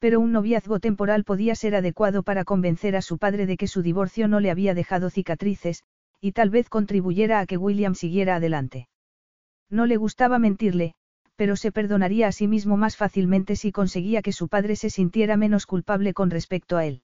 Pero 0.00 0.18
un 0.18 0.32
noviazgo 0.32 0.80
temporal 0.80 1.24
podía 1.24 1.54
ser 1.54 1.74
adecuado 1.74 2.22
para 2.22 2.44
convencer 2.44 2.96
a 2.96 3.02
su 3.02 3.18
padre 3.18 3.46
de 3.46 3.56
que 3.56 3.68
su 3.68 3.82
divorcio 3.82 4.28
no 4.28 4.40
le 4.40 4.50
había 4.50 4.74
dejado 4.74 5.10
cicatrices, 5.10 5.84
y 6.20 6.32
tal 6.32 6.50
vez 6.50 6.68
contribuyera 6.68 7.38
a 7.38 7.46
que 7.46 7.58
William 7.58 7.94
siguiera 7.94 8.36
adelante. 8.36 8.88
No 9.68 9.84
le 9.86 9.98
gustaba 9.98 10.38
mentirle, 10.38 10.94
pero 11.36 11.54
se 11.54 11.70
perdonaría 11.70 12.28
a 12.28 12.32
sí 12.32 12.48
mismo 12.48 12.76
más 12.76 12.96
fácilmente 12.96 13.56
si 13.56 13.72
conseguía 13.72 14.22
que 14.22 14.32
su 14.32 14.48
padre 14.48 14.74
se 14.74 14.90
sintiera 14.90 15.36
menos 15.36 15.66
culpable 15.66 16.12
con 16.14 16.30
respecto 16.30 16.76
a 16.78 16.86
él. 16.86 17.02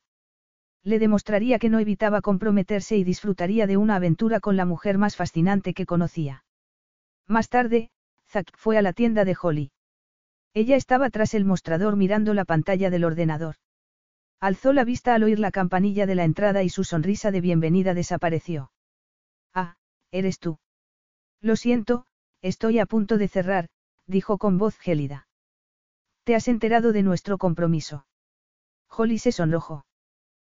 Le 0.82 0.98
demostraría 0.98 1.58
que 1.58 1.68
no 1.68 1.78
evitaba 1.78 2.22
comprometerse 2.22 2.96
y 2.96 3.04
disfrutaría 3.04 3.66
de 3.66 3.76
una 3.76 3.96
aventura 3.96 4.40
con 4.40 4.56
la 4.56 4.64
mujer 4.64 4.98
más 4.98 5.16
fascinante 5.16 5.74
que 5.74 5.84
conocía. 5.84 6.44
Más 7.26 7.48
tarde, 7.48 7.90
Zack 8.28 8.56
fue 8.56 8.78
a 8.78 8.82
la 8.82 8.92
tienda 8.92 9.24
de 9.24 9.36
Holly. 9.40 9.70
Ella 10.56 10.76
estaba 10.76 11.10
tras 11.10 11.34
el 11.34 11.44
mostrador 11.44 11.96
mirando 11.96 12.32
la 12.32 12.46
pantalla 12.46 12.88
del 12.88 13.04
ordenador. 13.04 13.56
Alzó 14.40 14.72
la 14.72 14.84
vista 14.84 15.14
al 15.14 15.22
oír 15.22 15.38
la 15.38 15.50
campanilla 15.50 16.06
de 16.06 16.14
la 16.14 16.24
entrada 16.24 16.62
y 16.62 16.70
su 16.70 16.82
sonrisa 16.82 17.30
de 17.30 17.42
bienvenida 17.42 17.92
desapareció. 17.92 18.72
Ah, 19.52 19.76
eres 20.12 20.38
tú. 20.38 20.58
Lo 21.42 21.56
siento, 21.56 22.06
estoy 22.40 22.78
a 22.78 22.86
punto 22.86 23.18
de 23.18 23.28
cerrar, 23.28 23.68
dijo 24.06 24.38
con 24.38 24.56
voz 24.56 24.78
gélida. 24.78 25.28
¿Te 26.24 26.34
has 26.34 26.48
enterado 26.48 26.92
de 26.92 27.02
nuestro 27.02 27.36
compromiso? 27.36 28.06
Holly 28.88 29.18
se 29.18 29.32
sonrojó. 29.32 29.84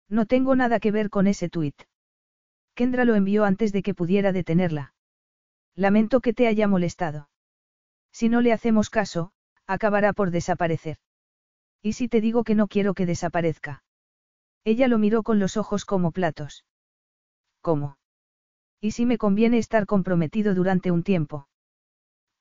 No 0.07 0.27
tengo 0.27 0.55
nada 0.55 0.79
que 0.79 0.91
ver 0.91 1.09
con 1.09 1.25
ese 1.25 1.49
tuit. 1.49 1.75
Kendra 2.75 3.03
lo 3.03 3.15
envió 3.15 3.45
antes 3.45 3.73
de 3.73 3.81
que 3.81 3.95
pudiera 3.95 4.31
detenerla. 4.31 4.93
Lamento 5.73 6.21
que 6.21 6.33
te 6.33 6.45
haya 6.45 6.67
molestado. 6.67 7.29
Si 8.11 8.29
no 8.29 8.41
le 8.41 8.53
hacemos 8.53 8.91
caso, 8.91 9.31
acabará 9.68 10.13
por 10.13 10.32
desaparecer. 10.32 10.97
¿Y 11.82 11.93
si 11.93 12.07
te 12.07 12.22
digo 12.22 12.43
que 12.43 12.55
no 12.55 12.68
quiero 12.68 12.93
que 12.93 13.05
desaparezca? 13.05 13.84
Ella 14.63 14.88
lo 14.88 14.97
miró 14.97 15.24
con 15.24 15.39
los 15.39 15.57
ojos 15.57 15.86
como 15.86 16.11
platos. 16.11 16.65
¿Cómo? 17.61 17.97
¿Y 18.80 18.91
si 18.91 19.05
me 19.05 19.18
conviene 19.18 19.57
estar 19.57 19.86
comprometido 19.86 20.55
durante 20.55 20.91
un 20.91 21.03
tiempo? 21.03 21.47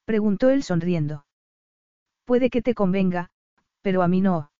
Preguntó 0.04 0.50
él 0.50 0.62
sonriendo. 0.62 1.26
Puede 2.24 2.50
que 2.50 2.62
te 2.62 2.74
convenga, 2.74 3.30
pero 3.82 4.02
a 4.02 4.08
mí 4.08 4.20
no. 4.20 4.50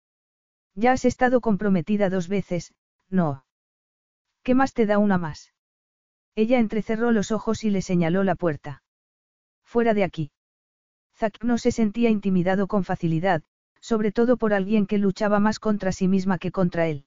Ya 0.75 0.93
has 0.93 1.05
estado 1.05 1.41
comprometida 1.41 2.11
dos 2.11 2.29
veces, 2.29 2.75
no. 3.09 3.45
¿Qué 4.43 4.55
más 4.55 4.75
te 4.75 4.87
da 4.87 4.99
una 4.99 5.19
más? 5.19 5.53
Ella 6.35 6.59
entrecerró 6.59 7.13
los 7.13 7.33
ojos 7.33 7.65
y 7.65 7.71
le 7.71 7.83
señaló 7.83 8.23
la 8.25 8.35
puerta. 8.35 8.83
Fuera 9.65 9.95
de 9.95 10.05
aquí. 10.05 10.31
Zack 11.17 11.43
no 11.43 11.57
se 11.59 11.73
sentía 11.73 12.11
intimidado 12.11 12.67
con 12.67 12.85
facilidad, 12.85 13.43
sobre 13.81 14.13
todo 14.13 14.37
por 14.37 14.53
alguien 14.53 14.87
que 14.87 14.99
luchaba 14.99 15.41
más 15.41 15.59
contra 15.59 15.93
sí 15.93 16.09
misma 16.09 16.39
que 16.39 16.53
contra 16.53 16.89
él. 16.89 17.07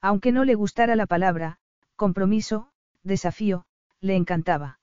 Aunque 0.00 0.32
no 0.32 0.44
le 0.44 0.54
gustara 0.54 0.96
la 0.96 1.06
palabra, 1.06 1.58
compromiso, 1.96 2.70
desafío, 3.02 3.66
le 4.00 4.16
encantaba. 4.16 4.80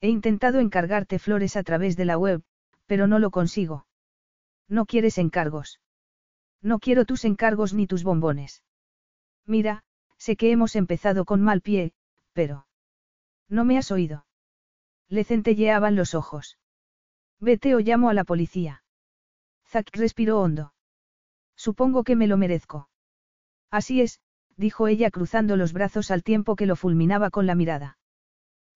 He 0.00 0.08
intentado 0.08 0.60
encargarte 0.60 1.18
flores 1.18 1.56
a 1.56 1.62
través 1.62 1.96
de 1.96 2.04
la 2.04 2.16
web, 2.16 2.42
pero 2.86 3.06
no 3.06 3.18
lo 3.18 3.30
consigo. 3.30 3.86
No 4.68 4.86
quieres 4.86 5.18
encargos. 5.18 5.80
No 6.62 6.78
quiero 6.78 7.04
tus 7.04 7.24
encargos 7.24 7.74
ni 7.74 7.86
tus 7.86 8.04
bombones. 8.04 8.62
Mira, 9.44 9.82
sé 10.16 10.36
que 10.36 10.52
hemos 10.52 10.76
empezado 10.76 11.24
con 11.24 11.42
mal 11.42 11.60
pie, 11.60 11.92
pero... 12.32 12.66
No 13.48 13.64
me 13.64 13.76
has 13.76 13.90
oído. 13.90 14.26
Le 15.08 15.24
centelleaban 15.24 15.96
los 15.96 16.14
ojos. 16.14 16.58
Vete 17.40 17.74
o 17.74 17.80
llamo 17.80 18.10
a 18.10 18.14
la 18.14 18.24
policía. 18.24 18.82
Zack 19.68 19.94
respiró 19.96 20.40
hondo. 20.40 20.72
Supongo 21.56 22.04
que 22.04 22.16
me 22.16 22.26
lo 22.26 22.36
merezco. 22.36 22.88
Así 23.70 24.00
es, 24.00 24.20
dijo 24.56 24.88
ella 24.88 25.10
cruzando 25.10 25.56
los 25.56 25.72
brazos 25.72 26.10
al 26.10 26.22
tiempo 26.22 26.56
que 26.56 26.66
lo 26.66 26.76
fulminaba 26.76 27.30
con 27.30 27.46
la 27.46 27.54
mirada. 27.54 27.98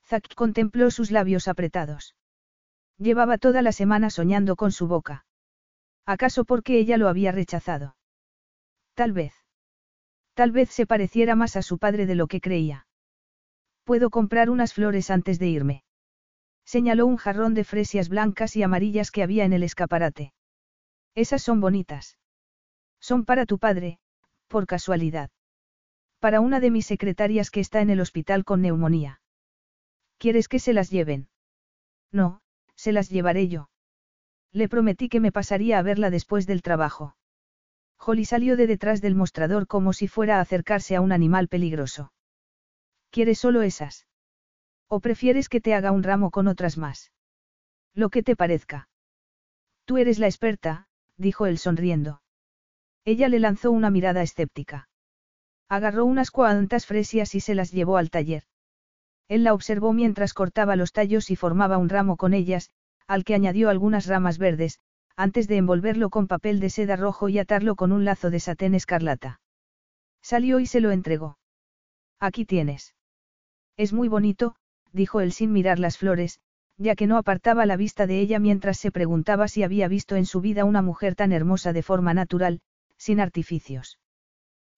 Zack 0.04 0.34
contempló 0.34 0.90
sus 0.90 1.10
labios 1.10 1.48
apretados. 1.48 2.14
Llevaba 2.98 3.38
toda 3.38 3.62
la 3.62 3.72
semana 3.72 4.10
soñando 4.10 4.54
con 4.56 4.70
su 4.70 4.86
boca. 4.86 5.24
¿Acaso 6.04 6.44
porque 6.44 6.78
ella 6.78 6.98
lo 6.98 7.08
había 7.08 7.32
rechazado? 7.32 7.96
Tal 8.94 9.12
vez. 9.12 9.34
Tal 10.34 10.52
vez 10.52 10.70
se 10.70 10.86
pareciera 10.86 11.34
más 11.34 11.56
a 11.56 11.62
su 11.62 11.78
padre 11.78 12.06
de 12.06 12.14
lo 12.14 12.26
que 12.26 12.40
creía. 12.40 12.86
Puedo 13.84 14.10
comprar 14.10 14.50
unas 14.50 14.72
flores 14.74 15.10
antes 15.10 15.38
de 15.38 15.48
irme. 15.48 15.84
Señaló 16.64 17.06
un 17.06 17.16
jarrón 17.16 17.54
de 17.54 17.64
fresias 17.64 18.08
blancas 18.08 18.56
y 18.56 18.62
amarillas 18.62 19.10
que 19.10 19.22
había 19.22 19.44
en 19.44 19.52
el 19.52 19.62
escaparate. 19.62 20.32
Esas 21.14 21.42
son 21.42 21.60
bonitas. 21.60 22.18
Son 23.00 23.24
para 23.24 23.46
tu 23.46 23.58
padre, 23.58 23.98
por 24.48 24.66
casualidad. 24.66 25.30
Para 26.20 26.40
una 26.40 26.60
de 26.60 26.70
mis 26.70 26.86
secretarias 26.86 27.50
que 27.50 27.60
está 27.60 27.80
en 27.80 27.90
el 27.90 28.00
hospital 28.00 28.44
con 28.44 28.62
neumonía. 28.62 29.20
¿Quieres 30.18 30.48
que 30.48 30.60
se 30.60 30.72
las 30.72 30.88
lleven? 30.90 31.28
No, 32.12 32.42
se 32.76 32.92
las 32.92 33.10
llevaré 33.10 33.48
yo. 33.48 33.70
Le 34.52 34.68
prometí 34.68 35.08
que 35.08 35.20
me 35.20 35.32
pasaría 35.32 35.78
a 35.78 35.82
verla 35.82 36.10
después 36.10 36.46
del 36.46 36.62
trabajo. 36.62 37.16
Holly 37.98 38.24
salió 38.24 38.56
de 38.56 38.66
detrás 38.66 39.00
del 39.00 39.14
mostrador 39.14 39.66
como 39.66 39.92
si 39.92 40.08
fuera 40.08 40.38
a 40.38 40.40
acercarse 40.40 40.96
a 40.96 41.00
un 41.00 41.12
animal 41.12 41.48
peligroso. 41.48 42.12
¿Quieres 43.10 43.38
solo 43.38 43.62
esas? 43.62 44.06
¿O 44.94 45.00
prefieres 45.00 45.48
que 45.48 45.62
te 45.62 45.72
haga 45.72 45.90
un 45.90 46.02
ramo 46.02 46.30
con 46.30 46.46
otras 46.48 46.76
más? 46.76 47.12
Lo 47.94 48.10
que 48.10 48.22
te 48.22 48.36
parezca. 48.36 48.90
Tú 49.86 49.96
eres 49.96 50.18
la 50.18 50.26
experta, 50.26 50.86
dijo 51.16 51.46
él 51.46 51.56
sonriendo. 51.56 52.20
Ella 53.06 53.30
le 53.30 53.38
lanzó 53.38 53.70
una 53.70 53.88
mirada 53.88 54.20
escéptica. 54.20 54.90
Agarró 55.66 56.04
unas 56.04 56.30
cuantas 56.30 56.84
fresias 56.84 57.34
y 57.34 57.40
se 57.40 57.54
las 57.54 57.72
llevó 57.72 57.96
al 57.96 58.10
taller. 58.10 58.42
Él 59.28 59.44
la 59.44 59.54
observó 59.54 59.94
mientras 59.94 60.34
cortaba 60.34 60.76
los 60.76 60.92
tallos 60.92 61.30
y 61.30 61.36
formaba 61.36 61.78
un 61.78 61.88
ramo 61.88 62.18
con 62.18 62.34
ellas, 62.34 62.68
al 63.06 63.24
que 63.24 63.34
añadió 63.34 63.70
algunas 63.70 64.04
ramas 64.04 64.36
verdes, 64.36 64.78
antes 65.16 65.48
de 65.48 65.56
envolverlo 65.56 66.10
con 66.10 66.26
papel 66.26 66.60
de 66.60 66.68
seda 66.68 66.96
rojo 66.96 67.30
y 67.30 67.38
atarlo 67.38 67.76
con 67.76 67.92
un 67.92 68.04
lazo 68.04 68.28
de 68.28 68.40
satén 68.40 68.74
escarlata. 68.74 69.40
Salió 70.20 70.60
y 70.60 70.66
se 70.66 70.82
lo 70.82 70.90
entregó. 70.90 71.38
Aquí 72.20 72.44
tienes. 72.44 72.94
Es 73.78 73.94
muy 73.94 74.08
bonito, 74.08 74.54
dijo 74.92 75.20
él 75.20 75.32
sin 75.32 75.52
mirar 75.52 75.78
las 75.78 75.98
flores, 75.98 76.40
ya 76.76 76.94
que 76.94 77.06
no 77.06 77.16
apartaba 77.16 77.66
la 77.66 77.76
vista 77.76 78.06
de 78.06 78.20
ella 78.20 78.38
mientras 78.38 78.78
se 78.78 78.90
preguntaba 78.90 79.48
si 79.48 79.62
había 79.62 79.88
visto 79.88 80.16
en 80.16 80.26
su 80.26 80.40
vida 80.40 80.64
una 80.64 80.82
mujer 80.82 81.14
tan 81.14 81.32
hermosa 81.32 81.72
de 81.72 81.82
forma 81.82 82.14
natural, 82.14 82.60
sin 82.96 83.20
artificios. 83.20 83.98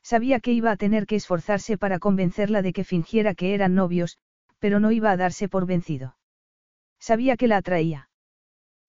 Sabía 0.02 0.40
que 0.40 0.52
iba 0.52 0.70
a 0.70 0.76
tener 0.76 1.06
que 1.06 1.16
esforzarse 1.16 1.78
para 1.78 1.98
convencerla 1.98 2.60
de 2.62 2.72
que 2.72 2.84
fingiera 2.84 3.34
que 3.34 3.54
eran 3.54 3.74
novios, 3.74 4.18
pero 4.58 4.80
no 4.80 4.92
iba 4.92 5.10
a 5.10 5.16
darse 5.16 5.48
por 5.48 5.66
vencido. 5.66 6.16
Sabía 6.98 7.36
que 7.36 7.48
la 7.48 7.56
atraía. 7.56 8.08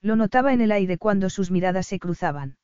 Lo 0.02 0.16
notaba 0.16 0.54
en 0.54 0.62
el 0.62 0.72
aire 0.72 0.98
cuando 0.98 1.30
sus 1.30 1.52
miradas 1.52 1.88
se 1.88 2.00
cruzaban. 2.00 2.58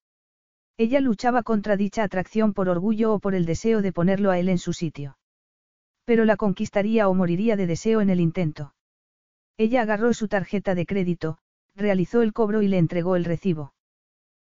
Ella 0.78 1.00
luchaba 1.00 1.44
contra 1.44 1.78
dicha 1.78 2.04
atracción 2.04 2.54
por 2.54 2.70
orgullo 2.70 3.14
o 3.14 3.20
por 3.20 3.36
el 3.36 3.46
deseo 3.46 3.82
de 3.82 3.94
ponerlo 3.94 4.32
a 4.32 4.40
él 4.40 4.50
en 4.50 4.58
su 4.58 4.74
sitio. 4.74 5.18
Pero 6.06 6.26
la 6.26 6.38
conquistaría 6.38 7.08
o 7.08 7.14
moriría 7.14 7.56
de 7.56 7.68
deseo 7.68 8.02
en 8.02 8.10
el 8.10 8.20
intento. 8.20 8.74
Ella 9.58 9.82
agarró 9.82 10.14
su 10.14 10.28
tarjeta 10.28 10.76
de 10.76 10.86
crédito, 10.86 11.38
realizó 11.76 12.22
el 12.22 12.34
cobro 12.34 12.62
y 12.62 12.68
le 12.68 12.78
entregó 12.78 13.16
el 13.16 13.26
recibo. 13.26 13.74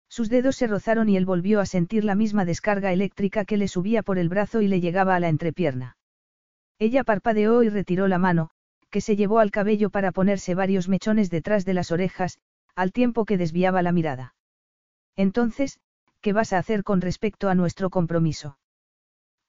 Sus 0.09 0.28
dedos 0.28 0.57
se 0.57 0.66
rozaron 0.66 1.09
y 1.09 1.16
él 1.16 1.26
volvió 1.26 1.61
a 1.61 1.66
sentir 1.66 2.05
la 2.05 2.14
misma 2.14 2.44
descarga 2.44 2.92
eléctrica 2.92 3.44
que 3.44 3.57
le 3.57 3.68
subía 3.68 4.02
por 4.02 4.18
el 4.18 4.28
brazo 4.28 4.61
y 4.61 4.68
le 4.68 4.80
llegaba 4.80 5.14
a 5.14 5.20
la 5.20 5.28
entrepierna. 5.28 5.96
Ella 6.78 7.05
parpadeó 7.05 7.62
y 7.62 7.68
retiró 7.68 8.09
la 8.09 8.18
mano, 8.18 8.50
que 8.90 9.00
se 9.00 9.16
llevó 9.16 9.38
al 9.38 9.50
cabello 9.50 9.90
para 9.90 10.12
ponerse 10.12 10.55
varios 10.55 10.88
mechones 10.88 11.30
detrás 11.30 11.64
de 11.64 11.74
las 11.74 11.90
orejas, 11.90 12.38
al 12.74 12.92
tiempo 12.92 13.24
que 13.24 13.38
desviaba 13.38 13.82
la 13.82 13.92
mirada. 13.92 14.34
Entonces, 15.16 15.78
¿qué 16.20 16.32
vas 16.32 16.52
a 16.52 16.59
hacer 16.59 16.82
con 16.82 17.00
respecto 17.00 17.48
a 17.48 17.55
nuestro 17.55 17.90
compromiso? 17.90 18.59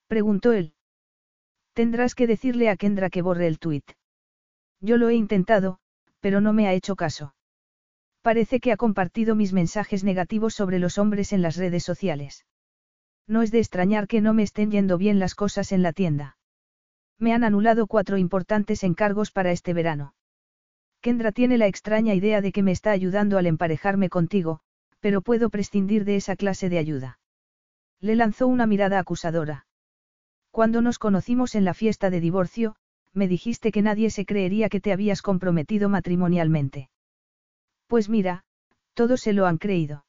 Preguntó 0.07 0.53
él. 0.53 0.74
Tendrás 1.75 2.15
que 2.15 2.25
decirle 2.25 2.69
a 2.69 2.77
Kendra 2.77 3.09
que 3.09 3.21
borre 3.21 3.47
el 3.47 3.59
tuit. 3.59 3.83
Yo 4.79 4.95
lo 4.95 5.09
he 5.09 5.15
intentado, 5.15 5.79
pero 6.21 6.39
no 6.39 6.53
me 6.53 6.67
ha 6.67 6.73
hecho 6.73 6.95
caso. 6.95 7.35
Parece 8.21 8.61
que 8.61 8.71
ha 8.71 8.77
compartido 8.77 9.35
mis 9.35 9.51
mensajes 9.51 10.05
negativos 10.05 10.55
sobre 10.55 10.79
los 10.79 10.97
hombres 10.97 11.33
en 11.33 11.41
las 11.41 11.57
redes 11.57 11.83
sociales. 11.83 12.45
No 13.27 13.41
es 13.41 13.51
de 13.51 13.59
extrañar 13.59 14.07
que 14.07 14.21
no 14.21 14.33
me 14.33 14.43
estén 14.43 14.71
yendo 14.71 14.97
bien 14.97 15.19
las 15.19 15.35
cosas 15.35 15.73
en 15.73 15.83
la 15.83 15.91
tienda. 15.91 16.37
Me 17.19 17.33
han 17.33 17.43
anulado 17.43 17.87
cuatro 17.87 18.17
importantes 18.17 18.83
encargos 18.85 19.31
para 19.31 19.51
este 19.51 19.73
verano. 19.73 20.13
Kendra 21.01 21.33
tiene 21.33 21.57
la 21.57 21.67
extraña 21.67 22.13
idea 22.13 22.39
de 22.39 22.53
que 22.53 22.63
me 22.63 22.71
está 22.71 22.91
ayudando 22.91 23.37
al 23.37 23.47
emparejarme 23.47 24.09
contigo, 24.09 24.61
pero 25.01 25.21
puedo 25.21 25.49
prescindir 25.49 26.05
de 26.05 26.15
esa 26.15 26.37
clase 26.37 26.69
de 26.69 26.77
ayuda. 26.77 27.19
Le 27.99 28.15
lanzó 28.15 28.47
una 28.47 28.65
mirada 28.65 28.97
acusadora. 28.97 29.65
Cuando 30.55 30.81
nos 30.81 30.99
conocimos 30.99 31.53
en 31.55 31.65
la 31.65 31.73
fiesta 31.73 32.09
de 32.09 32.21
divorcio, 32.21 32.77
me 33.11 33.27
dijiste 33.27 33.73
que 33.73 33.81
nadie 33.81 34.09
se 34.09 34.25
creería 34.25 34.69
que 34.69 34.79
te 34.79 34.93
habías 34.93 35.21
comprometido 35.21 35.89
matrimonialmente. 35.89 36.89
Pues 37.87 38.07
mira, 38.07 38.45
todos 38.93 39.19
se 39.19 39.33
lo 39.33 39.47
han 39.47 39.57
creído. 39.57 40.05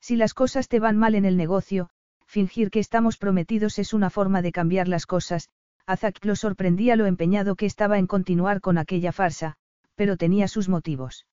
Si 0.00 0.16
las 0.16 0.32
cosas 0.32 0.68
te 0.68 0.80
van 0.80 0.96
mal 0.96 1.14
en 1.14 1.26
el 1.26 1.36
negocio, 1.36 1.90
fingir 2.24 2.70
que 2.70 2.78
estamos 2.80 3.18
prometidos 3.18 3.78
es 3.78 3.92
una 3.92 4.08
forma 4.08 4.40
de 4.40 4.52
cambiar 4.52 4.88
las 4.88 5.04
cosas, 5.04 5.50
a 5.84 5.98
Zack 5.98 6.24
lo 6.24 6.34
sorprendía 6.34 6.96
lo 6.96 7.04
empeñado 7.04 7.54
que 7.54 7.66
estaba 7.66 7.98
en 7.98 8.06
continuar 8.06 8.62
con 8.62 8.78
aquella 8.78 9.12
farsa, 9.12 9.56
pero 9.96 10.16
tenía 10.16 10.48
sus 10.48 10.70
motivos. 10.70 11.26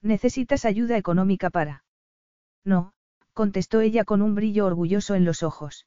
¿Necesitas 0.00 0.64
ayuda 0.64 0.96
económica 0.96 1.48
para? 1.48 1.84
No, 2.64 2.92
contestó 3.34 3.80
ella 3.80 4.02
con 4.02 4.20
un 4.20 4.34
brillo 4.34 4.66
orgulloso 4.66 5.14
en 5.14 5.24
los 5.24 5.44
ojos. 5.44 5.86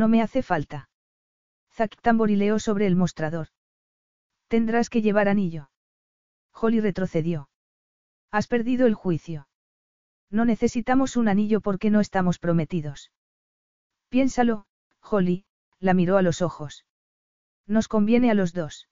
No 0.00 0.08
me 0.08 0.20
hace 0.20 0.42
falta. 0.42 0.90
Zack 1.72 2.02
tamborileó 2.02 2.58
sobre 2.58 2.86
el 2.86 2.96
mostrador. 2.96 3.48
Tendrás 4.48 4.90
que 4.90 5.00
llevar 5.00 5.26
anillo. 5.26 5.70
Holly 6.52 6.80
retrocedió. 6.80 7.48
Has 8.30 8.46
perdido 8.46 8.86
el 8.86 8.92
juicio. 8.92 9.48
No 10.30 10.44
necesitamos 10.44 11.16
un 11.16 11.28
anillo 11.28 11.62
porque 11.62 11.88
no 11.88 12.00
estamos 12.00 12.38
prometidos. 12.38 13.10
Piénsalo, 14.10 14.66
Holly, 15.00 15.46
la 15.80 15.94
miró 15.94 16.18
a 16.18 16.22
los 16.22 16.42
ojos. 16.42 16.84
Nos 17.66 17.88
conviene 17.88 18.30
a 18.30 18.34
los 18.34 18.52
dos. 18.52 18.90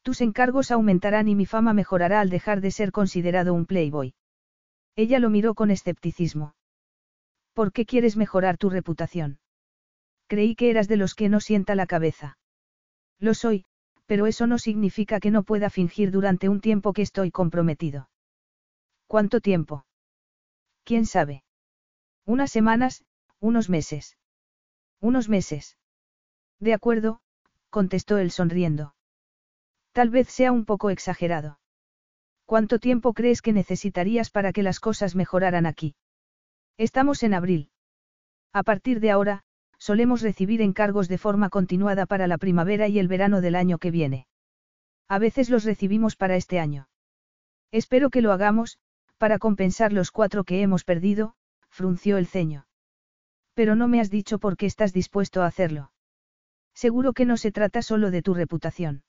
Tus 0.00 0.22
encargos 0.22 0.70
aumentarán 0.70 1.28
y 1.28 1.34
mi 1.34 1.44
fama 1.44 1.74
mejorará 1.74 2.20
al 2.20 2.30
dejar 2.30 2.62
de 2.62 2.70
ser 2.70 2.92
considerado 2.92 3.52
un 3.52 3.66
playboy. 3.66 4.14
Ella 4.96 5.18
lo 5.18 5.28
miró 5.28 5.54
con 5.54 5.70
escepticismo. 5.70 6.54
¿Por 7.52 7.72
qué 7.72 7.84
quieres 7.84 8.16
mejorar 8.16 8.56
tu 8.56 8.70
reputación? 8.70 9.38
Creí 10.26 10.54
que 10.54 10.70
eras 10.70 10.88
de 10.88 10.96
los 10.96 11.14
que 11.14 11.28
no 11.28 11.40
sienta 11.40 11.74
la 11.74 11.86
cabeza. 11.86 12.38
Lo 13.18 13.34
soy, 13.34 13.64
pero 14.06 14.26
eso 14.26 14.46
no 14.46 14.58
significa 14.58 15.20
que 15.20 15.30
no 15.30 15.42
pueda 15.42 15.70
fingir 15.70 16.10
durante 16.10 16.48
un 16.48 16.60
tiempo 16.60 16.92
que 16.92 17.02
estoy 17.02 17.30
comprometido. 17.30 18.08
¿Cuánto 19.06 19.40
tiempo? 19.40 19.86
¿Quién 20.84 21.06
sabe? 21.06 21.44
Unas 22.26 22.50
semanas, 22.50 23.04
unos 23.40 23.68
meses. 23.68 24.16
Unos 25.00 25.28
meses. 25.28 25.76
De 26.60 26.74
acuerdo, 26.74 27.20
contestó 27.70 28.18
él 28.18 28.30
sonriendo. 28.30 28.94
Tal 29.92 30.10
vez 30.10 30.28
sea 30.28 30.52
un 30.52 30.64
poco 30.64 30.90
exagerado. 30.90 31.58
¿Cuánto 32.46 32.78
tiempo 32.78 33.14
crees 33.14 33.42
que 33.42 33.52
necesitarías 33.52 34.30
para 34.30 34.52
que 34.52 34.62
las 34.62 34.80
cosas 34.80 35.14
mejoraran 35.14 35.66
aquí? 35.66 35.94
Estamos 36.76 37.22
en 37.22 37.34
abril. 37.34 37.70
A 38.52 38.62
partir 38.62 39.00
de 39.00 39.10
ahora, 39.10 39.44
solemos 39.84 40.22
recibir 40.22 40.62
encargos 40.62 41.08
de 41.08 41.18
forma 41.18 41.50
continuada 41.50 42.06
para 42.06 42.26
la 42.26 42.38
primavera 42.38 42.88
y 42.88 42.98
el 42.98 43.06
verano 43.06 43.42
del 43.42 43.54
año 43.54 43.76
que 43.76 43.90
viene. 43.90 44.26
A 45.08 45.18
veces 45.18 45.50
los 45.50 45.64
recibimos 45.64 46.16
para 46.16 46.36
este 46.36 46.58
año. 46.58 46.88
Espero 47.70 48.08
que 48.08 48.22
lo 48.22 48.32
hagamos, 48.32 48.78
para 49.18 49.38
compensar 49.38 49.92
los 49.92 50.10
cuatro 50.10 50.44
que 50.44 50.62
hemos 50.62 50.84
perdido, 50.84 51.34
frunció 51.68 52.16
el 52.16 52.26
ceño. 52.26 52.66
Pero 53.52 53.76
no 53.76 53.86
me 53.86 54.00
has 54.00 54.08
dicho 54.08 54.38
por 54.38 54.56
qué 54.56 54.64
estás 54.64 54.94
dispuesto 54.94 55.42
a 55.42 55.46
hacerlo. 55.46 55.92
Seguro 56.72 57.12
que 57.12 57.26
no 57.26 57.36
se 57.36 57.52
trata 57.52 57.82
solo 57.82 58.10
de 58.10 58.22
tu 58.22 58.32
reputación. 58.32 59.04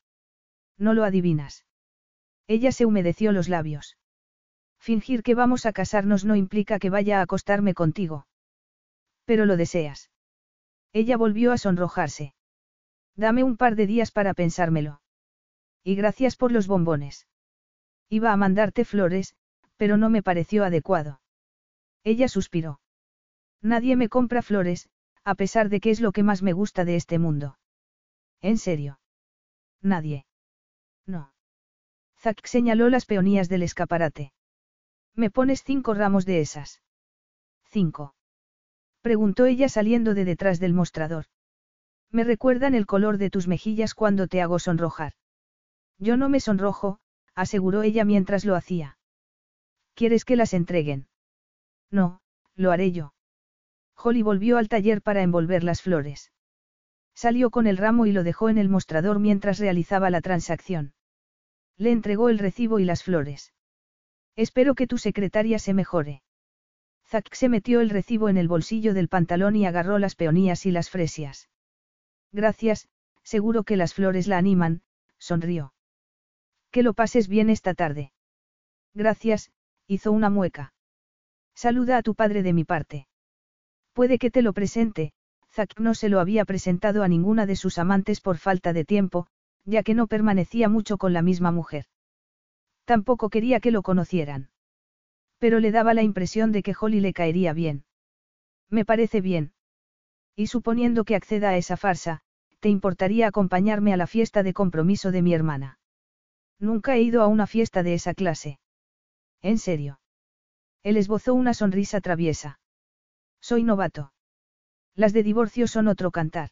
No 0.77 0.93
lo 0.93 1.05
adivinas. 1.05 1.63
Ella 2.47 2.73
se 2.73 2.85
humedeció 2.85 3.31
los 3.31 3.47
labios. 3.47 3.95
Fingir 4.77 5.23
que 5.23 5.35
vamos 5.35 5.65
a 5.65 5.71
casarnos 5.71 6.25
no 6.25 6.35
implica 6.35 6.79
que 6.79 6.89
vaya 6.89 7.19
a 7.19 7.21
acostarme 7.21 7.73
contigo. 7.73 8.27
Pero 9.23 9.45
lo 9.45 9.55
deseas. 9.55 10.09
Ella 10.95 11.17
volvió 11.17 11.51
a 11.51 11.57
sonrojarse. 11.57 12.33
Dame 13.17 13.43
un 13.43 13.57
par 13.57 13.75
de 13.75 13.85
días 13.85 14.11
para 14.11 14.33
pensármelo. 14.33 15.01
Y 15.83 15.95
gracias 15.95 16.37
por 16.37 16.53
los 16.53 16.67
bombones. 16.67 17.27
Iba 18.07 18.31
a 18.31 18.37
mandarte 18.37 18.85
flores, 18.85 19.35
pero 19.75 19.97
no 19.97 20.09
me 20.09 20.23
pareció 20.23 20.63
adecuado. 20.63 21.19
Ella 22.05 22.29
suspiró. 22.29 22.79
Nadie 23.61 23.97
me 23.97 24.07
compra 24.07 24.41
flores, 24.41 24.87
a 25.25 25.35
pesar 25.35 25.67
de 25.67 25.81
que 25.81 25.91
es 25.91 25.99
lo 25.99 26.13
que 26.13 26.23
más 26.23 26.41
me 26.41 26.53
gusta 26.53 26.85
de 26.85 26.95
este 26.95 27.19
mundo. 27.19 27.59
¿En 28.39 28.57
serio? 28.57 29.01
Nadie. 29.81 30.25
No. 31.05 31.33
Zack 32.19 32.45
señaló 32.45 32.87
las 32.87 33.05
peonías 33.05 33.49
del 33.49 33.63
escaparate. 33.63 34.31
¿Me 35.13 35.29
pones 35.29 35.61
cinco 35.61 35.93
ramos 35.93 36.25
de 36.25 36.39
esas? 36.39 36.81
Cinco. 37.65 38.14
Preguntó 39.05 39.45
ella 39.45 39.69
saliendo 39.69 40.15
de 40.15 40.25
detrás 40.25 40.59
del 40.59 40.73
mostrador. 40.73 41.25
Me 42.09 42.23
recuerdan 42.23 42.73
el 42.73 42.87
color 42.87 43.19
de 43.19 43.29
tus 43.29 43.47
mejillas 43.47 43.93
cuando 43.93 44.25
te 44.25 44.41
hago 44.41 44.57
sonrojar. 44.57 45.13
Yo 45.99 46.17
no 46.17 46.27
me 46.27 46.39
sonrojo, 46.39 46.97
aseguró 47.35 47.83
ella 47.83 48.03
mientras 48.03 48.45
lo 48.45 48.55
hacía. 48.55 48.97
¿Quieres 49.93 50.25
que 50.25 50.35
las 50.35 50.55
entreguen? 50.55 51.07
No, 51.91 52.19
lo 52.55 52.71
haré 52.71 52.91
yo. 52.93 53.13
Holly 53.95 54.23
volvió 54.23 54.57
al 54.57 54.69
taller 54.69 55.03
para 55.03 55.21
envolver 55.21 55.63
las 55.63 55.83
flores. 55.83 56.31
Salió 57.13 57.51
con 57.51 57.67
el 57.67 57.77
ramo 57.77 58.07
y 58.07 58.11
lo 58.11 58.23
dejó 58.23 58.49
en 58.49 58.57
el 58.57 58.69
mostrador 58.69 59.19
mientras 59.19 59.59
realizaba 59.59 60.09
la 60.09 60.21
transacción. 60.21 60.95
Le 61.77 61.91
entregó 61.91 62.29
el 62.29 62.39
recibo 62.39 62.79
y 62.79 62.85
las 62.85 63.03
flores. 63.03 63.53
Espero 64.35 64.73
que 64.73 64.87
tu 64.87 64.97
secretaria 64.97 65.59
se 65.59 65.75
mejore. 65.75 66.23
Zack 67.07 67.33
se 67.33 67.49
metió 67.49 67.81
el 67.81 67.89
recibo 67.89 68.29
en 68.29 68.37
el 68.37 68.47
bolsillo 68.47 68.93
del 68.93 69.09
pantalón 69.09 69.55
y 69.55 69.65
agarró 69.65 69.99
las 69.99 70.15
peonías 70.15 70.65
y 70.65 70.71
las 70.71 70.89
fresias. 70.89 71.49
Gracias, 72.31 72.89
seguro 73.23 73.63
que 73.63 73.77
las 73.77 73.93
flores 73.93 74.27
la 74.27 74.37
animan, 74.37 74.81
sonrió. 75.17 75.73
Que 76.71 76.83
lo 76.83 76.93
pases 76.93 77.27
bien 77.27 77.49
esta 77.49 77.73
tarde. 77.73 78.11
Gracias, 78.93 79.51
hizo 79.87 80.11
una 80.11 80.29
mueca. 80.29 80.73
Saluda 81.53 81.97
a 81.97 82.01
tu 82.01 82.15
padre 82.15 82.43
de 82.43 82.53
mi 82.53 82.63
parte. 82.63 83.07
Puede 83.93 84.17
que 84.17 84.31
te 84.31 84.41
lo 84.41 84.51
presente, 84.51 85.13
Zack 85.51 85.79
no 85.79 85.93
se 85.93 86.09
lo 86.09 86.19
había 86.19 86.43
presentado 86.43 87.03
a 87.03 87.07
ninguna 87.07 87.45
de 87.45 87.55
sus 87.55 87.77
amantes 87.77 88.19
por 88.19 88.37
falta 88.37 88.73
de 88.73 88.83
tiempo, 88.83 89.27
ya 89.63 89.83
que 89.83 89.93
no 89.93 90.07
permanecía 90.07 90.67
mucho 90.67 90.97
con 90.97 91.13
la 91.13 91.21
misma 91.21 91.51
mujer. 91.51 91.85
Tampoco 92.83 93.29
quería 93.29 93.59
que 93.59 93.71
lo 93.71 93.81
conocieran. 93.81 94.49
Pero 95.45 95.59
le 95.59 95.71
daba 95.71 95.93
la 95.93 96.01
impresión 96.01 96.51
de 96.51 96.63
que 96.63 96.73
Holly 96.73 96.99
le 96.99 97.13
caería 97.13 97.53
bien. 97.53 97.85
Me 98.71 98.83
parece 98.83 99.21
bien. 99.21 99.53
Y 100.35 100.47
suponiendo 100.47 101.03
que 101.03 101.15
acceda 101.15 101.49
a 101.49 101.55
esa 101.55 101.77
farsa, 101.77 102.23
¿te 102.59 102.69
importaría 102.69 103.27
acompañarme 103.27 103.93
a 103.93 103.97
la 103.97 104.07
fiesta 104.07 104.41
de 104.41 104.55
compromiso 104.55 105.11
de 105.11 105.21
mi 105.21 105.35
hermana? 105.35 105.77
Nunca 106.57 106.95
he 106.95 107.03
ido 107.03 107.21
a 107.21 107.27
una 107.27 107.45
fiesta 107.45 107.83
de 107.83 107.93
esa 107.93 108.15
clase. 108.15 108.59
¿En 109.43 109.59
serio? 109.59 109.99
Él 110.81 110.97
esbozó 110.97 111.35
una 111.35 111.53
sonrisa 111.53 112.01
traviesa. 112.01 112.59
Soy 113.39 113.61
novato. 113.61 114.13
Las 114.95 115.13
de 115.13 115.21
divorcio 115.21 115.67
son 115.67 115.87
otro 115.87 116.09
cantar. 116.09 116.49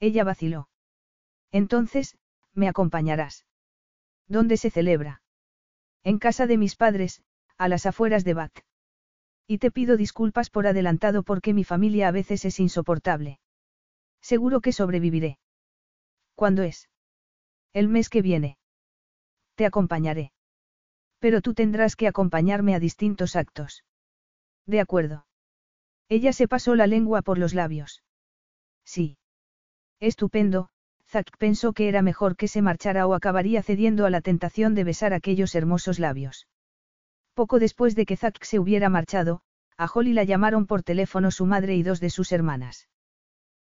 Ella 0.00 0.24
vaciló. 0.24 0.68
Entonces, 1.52 2.18
me 2.54 2.66
acompañarás. 2.66 3.46
¿Dónde 4.26 4.56
se 4.56 4.70
celebra? 4.70 5.22
En 6.02 6.18
casa 6.18 6.48
de 6.48 6.58
mis 6.58 6.74
padres, 6.74 7.22
a 7.60 7.68
las 7.68 7.84
afueras 7.84 8.24
de 8.24 8.32
Bath. 8.32 8.58
Y 9.46 9.58
te 9.58 9.70
pido 9.70 9.98
disculpas 9.98 10.48
por 10.48 10.66
adelantado 10.66 11.22
porque 11.22 11.52
mi 11.52 11.62
familia 11.62 12.08
a 12.08 12.10
veces 12.10 12.46
es 12.46 12.58
insoportable. 12.58 13.38
Seguro 14.22 14.62
que 14.62 14.72
sobreviviré. 14.72 15.38
¿Cuándo 16.34 16.62
es? 16.62 16.88
El 17.74 17.88
mes 17.88 18.08
que 18.08 18.22
viene. 18.22 18.56
Te 19.56 19.66
acompañaré. 19.66 20.32
Pero 21.18 21.42
tú 21.42 21.52
tendrás 21.52 21.96
que 21.96 22.08
acompañarme 22.08 22.74
a 22.74 22.80
distintos 22.80 23.36
actos. 23.36 23.84
De 24.64 24.80
acuerdo. 24.80 25.26
Ella 26.08 26.32
se 26.32 26.48
pasó 26.48 26.76
la 26.76 26.86
lengua 26.86 27.20
por 27.20 27.36
los 27.36 27.52
labios. 27.52 28.02
Sí. 28.86 29.18
Estupendo, 30.00 30.70
Zack 31.08 31.36
pensó 31.36 31.74
que 31.74 31.90
era 31.90 32.00
mejor 32.00 32.36
que 32.36 32.48
se 32.48 32.62
marchara 32.62 33.06
o 33.06 33.12
acabaría 33.12 33.62
cediendo 33.62 34.06
a 34.06 34.10
la 34.10 34.22
tentación 34.22 34.74
de 34.74 34.84
besar 34.84 35.12
aquellos 35.12 35.54
hermosos 35.54 35.98
labios. 35.98 36.46
Poco 37.40 37.58
después 37.58 37.94
de 37.94 38.04
que 38.04 38.18
Zack 38.18 38.44
se 38.44 38.58
hubiera 38.58 38.90
marchado, 38.90 39.40
a 39.78 39.86
Holly 39.86 40.12
la 40.12 40.24
llamaron 40.24 40.66
por 40.66 40.82
teléfono 40.82 41.30
su 41.30 41.46
madre 41.46 41.74
y 41.74 41.82
dos 41.82 41.98
de 41.98 42.10
sus 42.10 42.32
hermanas. 42.32 42.90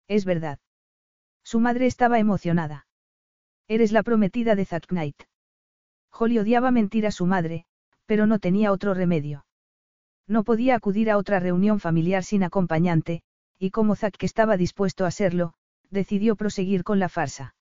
Es 0.07 0.25
verdad. 0.25 0.57
Su 1.43 1.59
madre 1.59 1.85
estaba 1.85 2.17
emocionada. 2.17 2.87
Eres 3.67 3.91
la 3.91 4.01
prometida 4.01 4.55
de 4.55 4.65
Zack 4.65 4.87
Knight. 4.87 5.25
Holly 6.11 6.39
odiaba 6.39 6.71
mentir 6.71 7.05
a 7.05 7.11
su 7.11 7.27
madre, 7.27 7.65
pero 8.07 8.25
no 8.25 8.39
tenía 8.39 8.71
otro 8.71 8.95
remedio. 8.95 9.45
No 10.25 10.43
podía 10.43 10.73
acudir 10.73 11.11
a 11.11 11.17
otra 11.19 11.39
reunión 11.39 11.79
familiar 11.79 12.23
sin 12.23 12.41
acompañante, 12.41 13.21
y 13.59 13.69
como 13.69 13.95
Zack 13.95 14.23
estaba 14.23 14.57
dispuesto 14.57 15.05
a 15.05 15.11
serlo, 15.11 15.53
decidió 15.91 16.35
proseguir 16.35 16.83
con 16.83 16.97
la 16.97 17.09
farsa. 17.09 17.53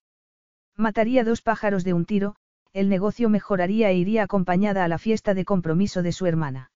Mataría 0.76 1.24
dos 1.24 1.43
pájaros 1.43 1.84
de 1.84 1.93
un 1.93 2.06
tiro, 2.06 2.36
el 2.72 2.88
negocio 2.88 3.28
mejoraría 3.28 3.90
e 3.90 3.97
iría 3.97 4.22
acompañada 4.22 4.84
a 4.84 4.88
la 4.88 4.98
fiesta 4.98 5.34
de 5.34 5.44
compromiso 5.44 6.02
de 6.02 6.12
su 6.12 6.26
hermana. 6.26 6.70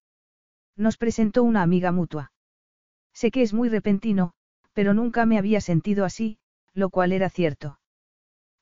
Nos 0.77 0.97
presentó 0.97 1.43
una 1.43 1.63
amiga 1.63 1.93
mutua. 1.93 2.33
Sé 3.13 3.31
que 3.31 3.43
es 3.43 3.53
muy 3.53 3.69
repentino, 3.69 4.33
pero 4.73 4.95
nunca 4.95 5.27
me 5.27 5.39
había 5.39 5.61
sentido 5.61 6.05
así, 6.05 6.39
lo 6.75 6.91
cual 6.91 7.13
era 7.13 7.29
cierto. 7.29 7.79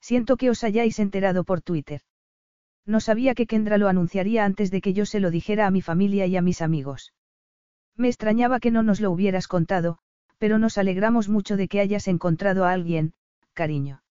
Siento 0.01 0.37
que 0.37 0.49
os 0.49 0.63
hayáis 0.63 0.99
enterado 0.99 1.43
por 1.43 1.61
Twitter. 1.61 2.01
No 2.85 2.99
sabía 2.99 3.35
que 3.35 3.45
Kendra 3.45 3.77
lo 3.77 3.87
anunciaría 3.87 4.45
antes 4.45 4.71
de 4.71 4.81
que 4.81 4.93
yo 4.93 5.05
se 5.05 5.19
lo 5.19 5.31
dijera 5.31 5.67
a 5.67 5.71
mi 5.71 5.81
familia 5.81 6.25
y 6.25 6.35
a 6.35 6.41
mis 6.41 6.61
amigos. 6.61 7.13
Me 7.95 8.07
extrañaba 8.07 8.59
que 8.59 8.71
no 8.71 8.81
nos 8.81 8.99
lo 8.99 9.11
hubieras 9.11 9.47
contado, 9.47 9.99
pero 10.37 10.57
nos 10.57 10.77
alegramos 10.77 11.29
mucho 11.29 11.57
de 11.57 11.67
que 11.67 11.81
hayas 11.81 12.07
encontrado 12.07 12.65
a 12.65 12.71
alguien, 12.71 13.13
cariño. 13.53 14.01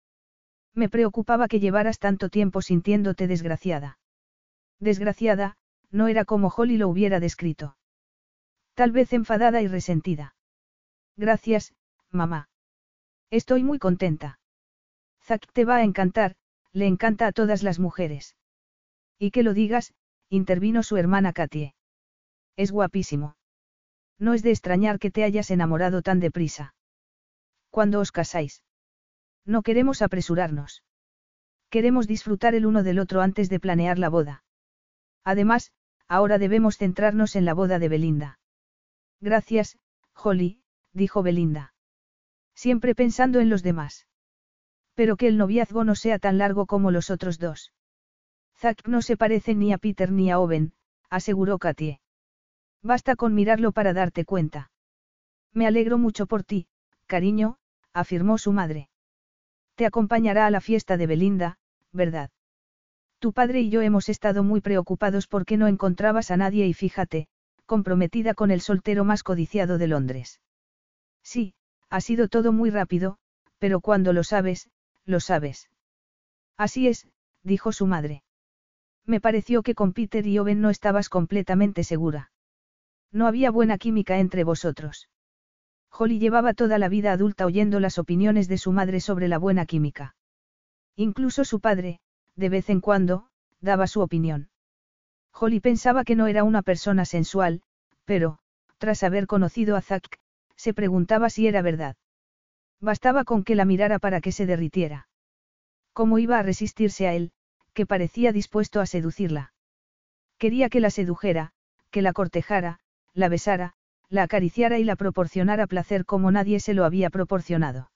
Me 0.79 0.89
preocupaba 0.89 1.49
que 1.49 1.59
llevaras 1.59 1.99
tanto 1.99 2.29
tiempo 2.29 2.63
sintiéndote 2.63 3.27
desgraciada. 3.27 3.99
Desgraciada, 4.79 5.57
no 5.91 6.07
era 6.07 6.25
como 6.25 6.53
Holly 6.57 6.77
lo 6.77 6.89
hubiera 6.89 7.19
descrito. 7.19 7.77
Tal 8.75 8.93
vez 8.93 9.13
enfadada 9.13 9.61
y 9.61 9.67
resentida. 9.67 10.37
Gracias, 11.17 11.75
mamá. 12.13 12.49
Estoy 13.29 13.65
muy 13.65 13.81
contenta. 13.81 14.39
Zack 15.25 15.53
te 15.53 15.65
va 15.65 15.79
a 15.79 15.83
encantar, 15.83 16.37
le 16.73 16.87
encanta 16.87 17.27
a 17.27 17.33
todas 17.33 17.65
las 17.65 17.81
mujeres. 17.81 18.37
Y 19.19 19.33
que 19.33 19.43
lo 19.43 19.55
digas, 19.55 19.95
intervino 20.29 20.85
su 20.85 20.97
hermana 20.97 21.33
Katie. 21.33 21.75
Es 22.55 22.71
guapísimo. 22.71 23.35
No 24.17 24.33
es 24.33 24.45
de 24.45 24.53
extrañar 24.53 25.01
que 25.01 25.11
te 25.11 25.25
hayas 25.25 25.51
enamorado 25.51 26.03
tan 26.03 26.21
deprisa. 26.21 26.77
¿Cuándo 27.69 27.99
os 27.99 28.13
casáis? 28.13 28.63
No 29.49 29.63
queremos 29.63 30.03
apresurarnos. 30.03 30.85
Queremos 31.71 32.07
disfrutar 32.07 32.55
el 32.55 32.67
uno 32.67 32.83
del 32.83 32.99
otro 32.99 33.23
antes 33.23 33.49
de 33.49 33.59
planear 33.59 33.99
la 33.99 34.11
boda. 34.11 34.45
Además, 35.25 35.73
ahora 36.07 36.37
debemos 36.37 36.77
centrarnos 36.77 37.35
en 37.35 37.47
la 37.47 37.55
boda 37.55 37.79
de 37.79 37.89
Belinda. 37.89 38.41
Gracias, 39.23 39.79
Holly, 40.15 40.61
dijo 40.93 41.23
Belinda. 41.23 41.73
Siempre 42.55 42.95
pensando 42.95 43.41
en 43.41 43.49
los 43.49 43.63
demás. 43.63 44.07
Pero 44.95 45.17
que 45.17 45.29
el 45.29 45.39
noviazgo 45.39 45.83
no 45.83 45.95
sea 45.95 46.19
tan 46.19 46.37
largo 46.37 46.67
como 46.67 46.91
los 46.91 47.09
otros 47.09 47.39
dos. 47.39 47.73
Zack 48.59 48.87
no 48.87 49.01
se 49.01 49.17
parece 49.17 49.55
ni 49.55 49.73
a 49.73 49.79
Peter 49.79 50.13
ni 50.13 50.31
a 50.31 50.41
Owen, 50.41 50.75
aseguró 51.09 51.59
Katie. 51.59 52.03
Basta 52.83 53.17
con 53.17 53.35
mirarlo 53.35 53.73
para 53.73 53.95
darte 53.95 54.27
cuenta. 54.27 54.71
Me 55.55 55.67
alegro 55.67 55.97
mucho 55.97 56.27
por 56.27 56.45
ti, 56.45 56.67
cariño, 57.07 57.57
afirmó 57.95 58.37
su 58.37 58.53
madre. 58.53 58.91
Te 59.79 59.87
acompañará 59.87 60.45
a 60.45 60.51
la 60.51 60.61
fiesta 60.61 60.97
de 60.97 61.07
Belinda, 61.07 61.57
¿verdad? 61.93 62.31
Tu 63.21 63.33
padre 63.33 63.61
y 63.61 63.71
yo 63.71 63.81
hemos 63.81 64.09
estado 64.09 64.43
muy 64.43 64.61
preocupados 64.61 65.29
porque 65.29 65.57
no 65.57 65.69
encontrabas 65.69 66.33
a 66.33 66.37
nadie 66.37 66.67
y 66.67 66.75
fíjate, 66.75 67.29
comprometida 67.65 68.35
con 68.35 68.51
el 68.51 68.61
soltero 68.61 69.05
más 69.05 69.23
codiciado 69.23 69.79
de 69.79 69.87
Londres. 69.87 70.41
Sí, 71.23 71.55
ha 71.91 72.01
sido 72.01 72.27
todo 72.27 72.51
muy 72.51 72.71
rápido, 72.71 73.19
pero 73.61 73.81
cuando 73.81 74.13
lo 74.13 74.25
sabes, 74.25 74.69
lo 75.05 75.21
sabes. 75.21 75.71
Así 76.57 76.89
es, 76.89 77.07
dijo 77.45 77.71
su 77.71 77.87
madre. 77.87 78.25
Me 79.07 79.21
pareció 79.21 79.63
que 79.63 79.77
con 79.77 79.93
Peter 79.93 80.27
y 80.27 80.41
Owen 80.41 80.61
no 80.61 80.71
estabas 80.71 81.09
completamente 81.09 81.85
segura. 81.85 82.33
No 83.13 83.29
había 83.29 83.53
buena 83.53 83.79
química 83.79 84.19
entre 84.19 84.43
vosotros. 84.43 85.09
Holly 86.01 86.21
llevaba 86.21 86.55
toda 86.55 86.79
la 86.79 86.89
vida 86.89 87.11
adulta 87.11 87.45
oyendo 87.45 87.81
las 87.81 87.99
opiniones 87.99 88.47
de 88.47 88.57
su 88.57 88.71
madre 88.71 89.01
sobre 89.01 89.27
la 89.27 89.37
buena 89.37 89.67
química. 89.67 90.15
Incluso 90.95 91.45
su 91.45 91.59
padre, 91.59 91.99
de 92.37 92.49
vez 92.49 92.71
en 92.71 92.81
cuando, 92.81 93.31
daba 93.61 93.89
su 93.89 94.01
opinión. 94.01 94.49
Holly 95.33 95.59
pensaba 95.59 96.05
que 96.05 96.15
no 96.15 96.29
era 96.29 96.45
una 96.45 96.63
persona 96.63 97.05
sensual, 97.05 97.63
pero, 98.05 98.39
tras 98.79 99.03
haber 99.03 99.27
conocido 99.27 99.75
a 99.75 99.81
Zack, 99.81 100.21
se 100.55 100.73
preguntaba 100.73 101.31
si 101.31 101.49
era 101.49 101.63
verdad. 101.63 101.97
Bastaba 102.81 103.25
con 103.25 103.43
que 103.43 103.57
la 103.57 103.65
mirara 103.65 103.99
para 103.99 104.21
que 104.21 104.31
se 104.31 104.47
derritiera. 104.47 105.09
¿Cómo 105.93 106.21
iba 106.21 106.39
a 106.39 106.45
resistirse 106.45 107.09
a 107.09 107.15
él, 107.15 107.33
que 107.73 107.87
parecía 107.87 108.31
dispuesto 108.31 108.81
a 108.81 108.87
seducirla. 108.87 109.53
Quería 110.39 110.69
que 110.69 110.79
la 110.79 110.91
sedujera, 110.91 111.51
que 111.91 112.03
la 112.03 112.13
cortejara, 112.13 112.79
la 113.15 113.29
besara, 113.29 113.75
la 114.11 114.23
acariciara 114.23 114.79
y 114.79 114.85
la 114.85 114.97
proporcionara 114.97 115.67
placer 115.67 116.05
como 116.05 116.31
nadie 116.31 116.61
se 116.61 116.75
lo 116.75 116.85
había 116.85 117.11
proporcionado. 117.11 117.91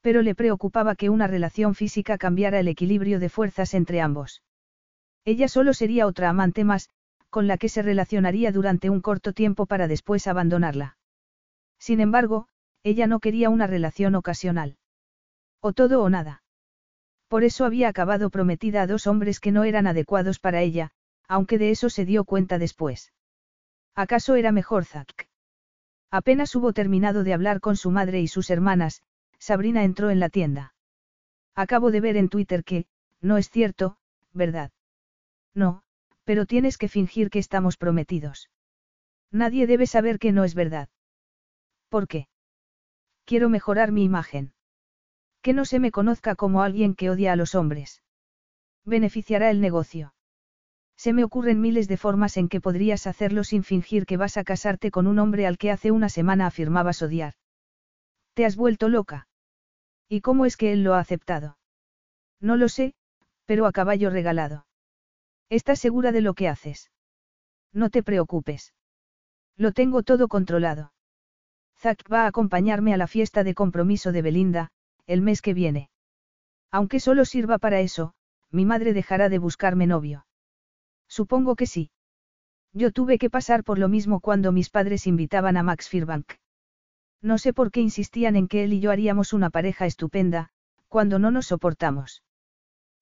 Pero 0.00 0.22
le 0.22 0.34
preocupaba 0.34 0.94
que 0.94 1.10
una 1.10 1.26
relación 1.26 1.74
física 1.74 2.18
cambiara 2.18 2.60
el 2.60 2.68
equilibrio 2.68 3.18
de 3.20 3.28
fuerzas 3.28 3.74
entre 3.74 4.00
ambos. 4.00 4.42
Ella 5.24 5.48
solo 5.48 5.74
sería 5.74 6.06
otra 6.06 6.28
amante 6.28 6.64
más, 6.64 6.90
con 7.30 7.46
la 7.46 7.56
que 7.56 7.68
se 7.68 7.82
relacionaría 7.82 8.52
durante 8.52 8.90
un 8.90 9.00
corto 9.00 9.32
tiempo 9.32 9.66
para 9.66 9.88
después 9.88 10.26
abandonarla. 10.26 10.98
Sin 11.78 12.00
embargo, 12.00 12.48
ella 12.82 13.06
no 13.06 13.20
quería 13.20 13.48
una 13.48 13.66
relación 13.66 14.14
ocasional. 14.16 14.76
O 15.60 15.72
todo 15.72 16.02
o 16.02 16.10
nada. 16.10 16.42
Por 17.28 17.44
eso 17.44 17.64
había 17.64 17.88
acabado 17.88 18.28
prometida 18.28 18.82
a 18.82 18.86
dos 18.86 19.06
hombres 19.06 19.40
que 19.40 19.52
no 19.52 19.64
eran 19.64 19.86
adecuados 19.86 20.38
para 20.40 20.60
ella, 20.60 20.90
aunque 21.28 21.56
de 21.56 21.70
eso 21.70 21.88
se 21.88 22.04
dio 22.04 22.24
cuenta 22.24 22.58
después. 22.58 23.12
¿Acaso 23.94 24.36
era 24.36 24.52
mejor 24.52 24.84
Zack? 24.84 25.28
Apenas 26.10 26.54
hubo 26.54 26.72
terminado 26.72 27.24
de 27.24 27.34
hablar 27.34 27.60
con 27.60 27.76
su 27.76 27.90
madre 27.90 28.20
y 28.20 28.28
sus 28.28 28.50
hermanas, 28.50 29.02
Sabrina 29.38 29.84
entró 29.84 30.10
en 30.10 30.20
la 30.20 30.28
tienda. 30.28 30.74
Acabo 31.54 31.90
de 31.90 32.00
ver 32.00 32.16
en 32.16 32.28
Twitter 32.28 32.64
que, 32.64 32.86
no 33.20 33.36
es 33.36 33.50
cierto, 33.50 33.96
¿verdad? 34.32 34.70
No, 35.54 35.82
pero 36.24 36.46
tienes 36.46 36.78
que 36.78 36.88
fingir 36.88 37.30
que 37.30 37.38
estamos 37.38 37.76
prometidos. 37.76 38.50
Nadie 39.30 39.66
debe 39.66 39.86
saber 39.86 40.18
que 40.18 40.32
no 40.32 40.44
es 40.44 40.54
verdad. 40.54 40.88
¿Por 41.88 42.08
qué? 42.08 42.28
Quiero 43.24 43.48
mejorar 43.48 43.92
mi 43.92 44.04
imagen. 44.04 44.52
Que 45.42 45.52
no 45.52 45.64
se 45.64 45.78
me 45.78 45.90
conozca 45.90 46.34
como 46.34 46.62
alguien 46.62 46.94
que 46.94 47.10
odia 47.10 47.32
a 47.32 47.36
los 47.36 47.54
hombres. 47.54 48.02
Beneficiará 48.84 49.50
el 49.50 49.60
negocio. 49.60 50.14
Se 51.02 51.12
me 51.12 51.24
ocurren 51.24 51.60
miles 51.60 51.88
de 51.88 51.96
formas 51.96 52.36
en 52.36 52.48
que 52.48 52.60
podrías 52.60 53.08
hacerlo 53.08 53.42
sin 53.42 53.64
fingir 53.64 54.06
que 54.06 54.16
vas 54.16 54.36
a 54.36 54.44
casarte 54.44 54.92
con 54.92 55.08
un 55.08 55.18
hombre 55.18 55.48
al 55.48 55.58
que 55.58 55.72
hace 55.72 55.90
una 55.90 56.08
semana 56.08 56.46
afirmabas 56.46 57.02
odiar. 57.02 57.34
Te 58.34 58.46
has 58.46 58.54
vuelto 58.54 58.88
loca. 58.88 59.26
¿Y 60.08 60.20
cómo 60.20 60.46
es 60.46 60.56
que 60.56 60.72
él 60.72 60.84
lo 60.84 60.94
ha 60.94 61.00
aceptado? 61.00 61.58
No 62.38 62.54
lo 62.54 62.68
sé, 62.68 62.94
pero 63.46 63.66
a 63.66 63.72
caballo 63.72 64.10
regalado. 64.10 64.64
¿Estás 65.48 65.80
segura 65.80 66.12
de 66.12 66.20
lo 66.20 66.34
que 66.34 66.46
haces? 66.46 66.92
No 67.72 67.90
te 67.90 68.04
preocupes. 68.04 68.72
Lo 69.56 69.72
tengo 69.72 70.04
todo 70.04 70.28
controlado. 70.28 70.92
Zack 71.78 72.04
va 72.12 72.22
a 72.22 72.26
acompañarme 72.28 72.94
a 72.94 72.96
la 72.96 73.08
fiesta 73.08 73.42
de 73.42 73.54
compromiso 73.54 74.12
de 74.12 74.22
Belinda, 74.22 74.70
el 75.08 75.20
mes 75.20 75.42
que 75.42 75.52
viene. 75.52 75.90
Aunque 76.70 77.00
solo 77.00 77.24
sirva 77.24 77.58
para 77.58 77.80
eso, 77.80 78.14
mi 78.52 78.64
madre 78.64 78.92
dejará 78.92 79.28
de 79.28 79.38
buscarme 79.38 79.88
novio. 79.88 80.26
Supongo 81.18 81.56
que 81.56 81.66
sí. 81.66 81.90
Yo 82.72 82.90
tuve 82.90 83.18
que 83.18 83.28
pasar 83.28 83.64
por 83.64 83.78
lo 83.78 83.88
mismo 83.88 84.20
cuando 84.20 84.50
mis 84.50 84.70
padres 84.70 85.06
invitaban 85.06 85.58
a 85.58 85.62
Max 85.62 85.90
Firbank. 85.90 86.26
No 87.20 87.36
sé 87.36 87.52
por 87.52 87.70
qué 87.70 87.82
insistían 87.82 88.34
en 88.34 88.48
que 88.48 88.64
él 88.64 88.72
y 88.72 88.80
yo 88.80 88.90
haríamos 88.90 89.34
una 89.34 89.50
pareja 89.50 89.84
estupenda, 89.84 90.48
cuando 90.88 91.18
no 91.18 91.30
nos 91.30 91.48
soportamos. 91.48 92.22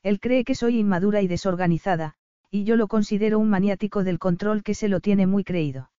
Él 0.02 0.18
cree 0.18 0.42
que 0.44 0.56
soy 0.56 0.80
inmadura 0.80 1.22
y 1.22 1.28
desorganizada, 1.28 2.14
y 2.50 2.64
yo 2.64 2.74
lo 2.74 2.88
considero 2.88 3.38
un 3.38 3.48
maniático 3.48 4.02
del 4.02 4.18
control 4.18 4.64
que 4.64 4.74
se 4.74 4.88
lo 4.88 4.98
tiene 4.98 5.28
muy 5.28 5.44
creído. 5.44 5.92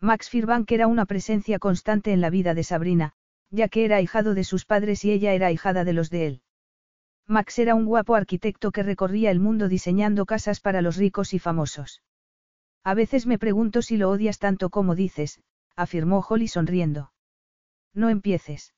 Max 0.00 0.30
Firbank 0.30 0.72
era 0.72 0.86
una 0.86 1.04
presencia 1.04 1.58
constante 1.58 2.14
en 2.14 2.22
la 2.22 2.30
vida 2.30 2.54
de 2.54 2.64
Sabrina, 2.64 3.12
ya 3.50 3.68
que 3.68 3.84
era 3.84 3.96
ahijado 3.96 4.32
de 4.32 4.44
sus 4.44 4.64
padres 4.64 5.04
y 5.04 5.12
ella 5.12 5.34
era 5.34 5.48
ahijada 5.48 5.84
de 5.84 5.92
los 5.92 6.08
de 6.08 6.26
él. 6.28 6.42
Max 7.28 7.58
era 7.58 7.74
un 7.74 7.86
guapo 7.86 8.14
arquitecto 8.14 8.70
que 8.70 8.82
recorría 8.82 9.30
el 9.30 9.40
mundo 9.40 9.68
diseñando 9.68 10.26
casas 10.26 10.60
para 10.60 10.80
los 10.80 10.96
ricos 10.96 11.34
y 11.34 11.38
famosos. 11.38 12.02
A 12.84 12.94
veces 12.94 13.26
me 13.26 13.38
pregunto 13.38 13.82
si 13.82 13.96
lo 13.96 14.10
odias 14.10 14.38
tanto 14.38 14.70
como 14.70 14.94
dices, 14.94 15.40
afirmó 15.74 16.20
Holly 16.20 16.46
sonriendo. 16.46 17.12
No 17.92 18.10
empieces. 18.10 18.74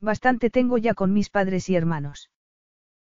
Bastante 0.00 0.50
tengo 0.50 0.78
ya 0.78 0.94
con 0.94 1.12
mis 1.12 1.30
padres 1.30 1.68
y 1.68 1.76
hermanos. 1.76 2.30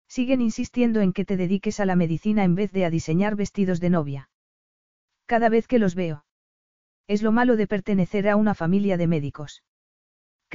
Siguen 0.08 0.40
insistiendo 0.40 1.00
en 1.00 1.12
que 1.12 1.24
te 1.24 1.36
dediques 1.36 1.78
a 1.78 1.86
la 1.86 1.94
medicina 1.94 2.42
en 2.42 2.54
vez 2.54 2.72
de 2.72 2.84
a 2.84 2.90
diseñar 2.90 3.36
vestidos 3.36 3.80
de 3.80 3.90
novia. 3.90 4.30
Cada 5.26 5.48
vez 5.48 5.66
que 5.68 5.78
los 5.78 5.94
veo. 5.94 6.24
Es 7.06 7.22
lo 7.22 7.32
malo 7.32 7.56
de 7.56 7.66
pertenecer 7.66 8.28
a 8.28 8.36
una 8.36 8.54
familia 8.54 8.96
de 8.96 9.06
médicos. 9.06 9.62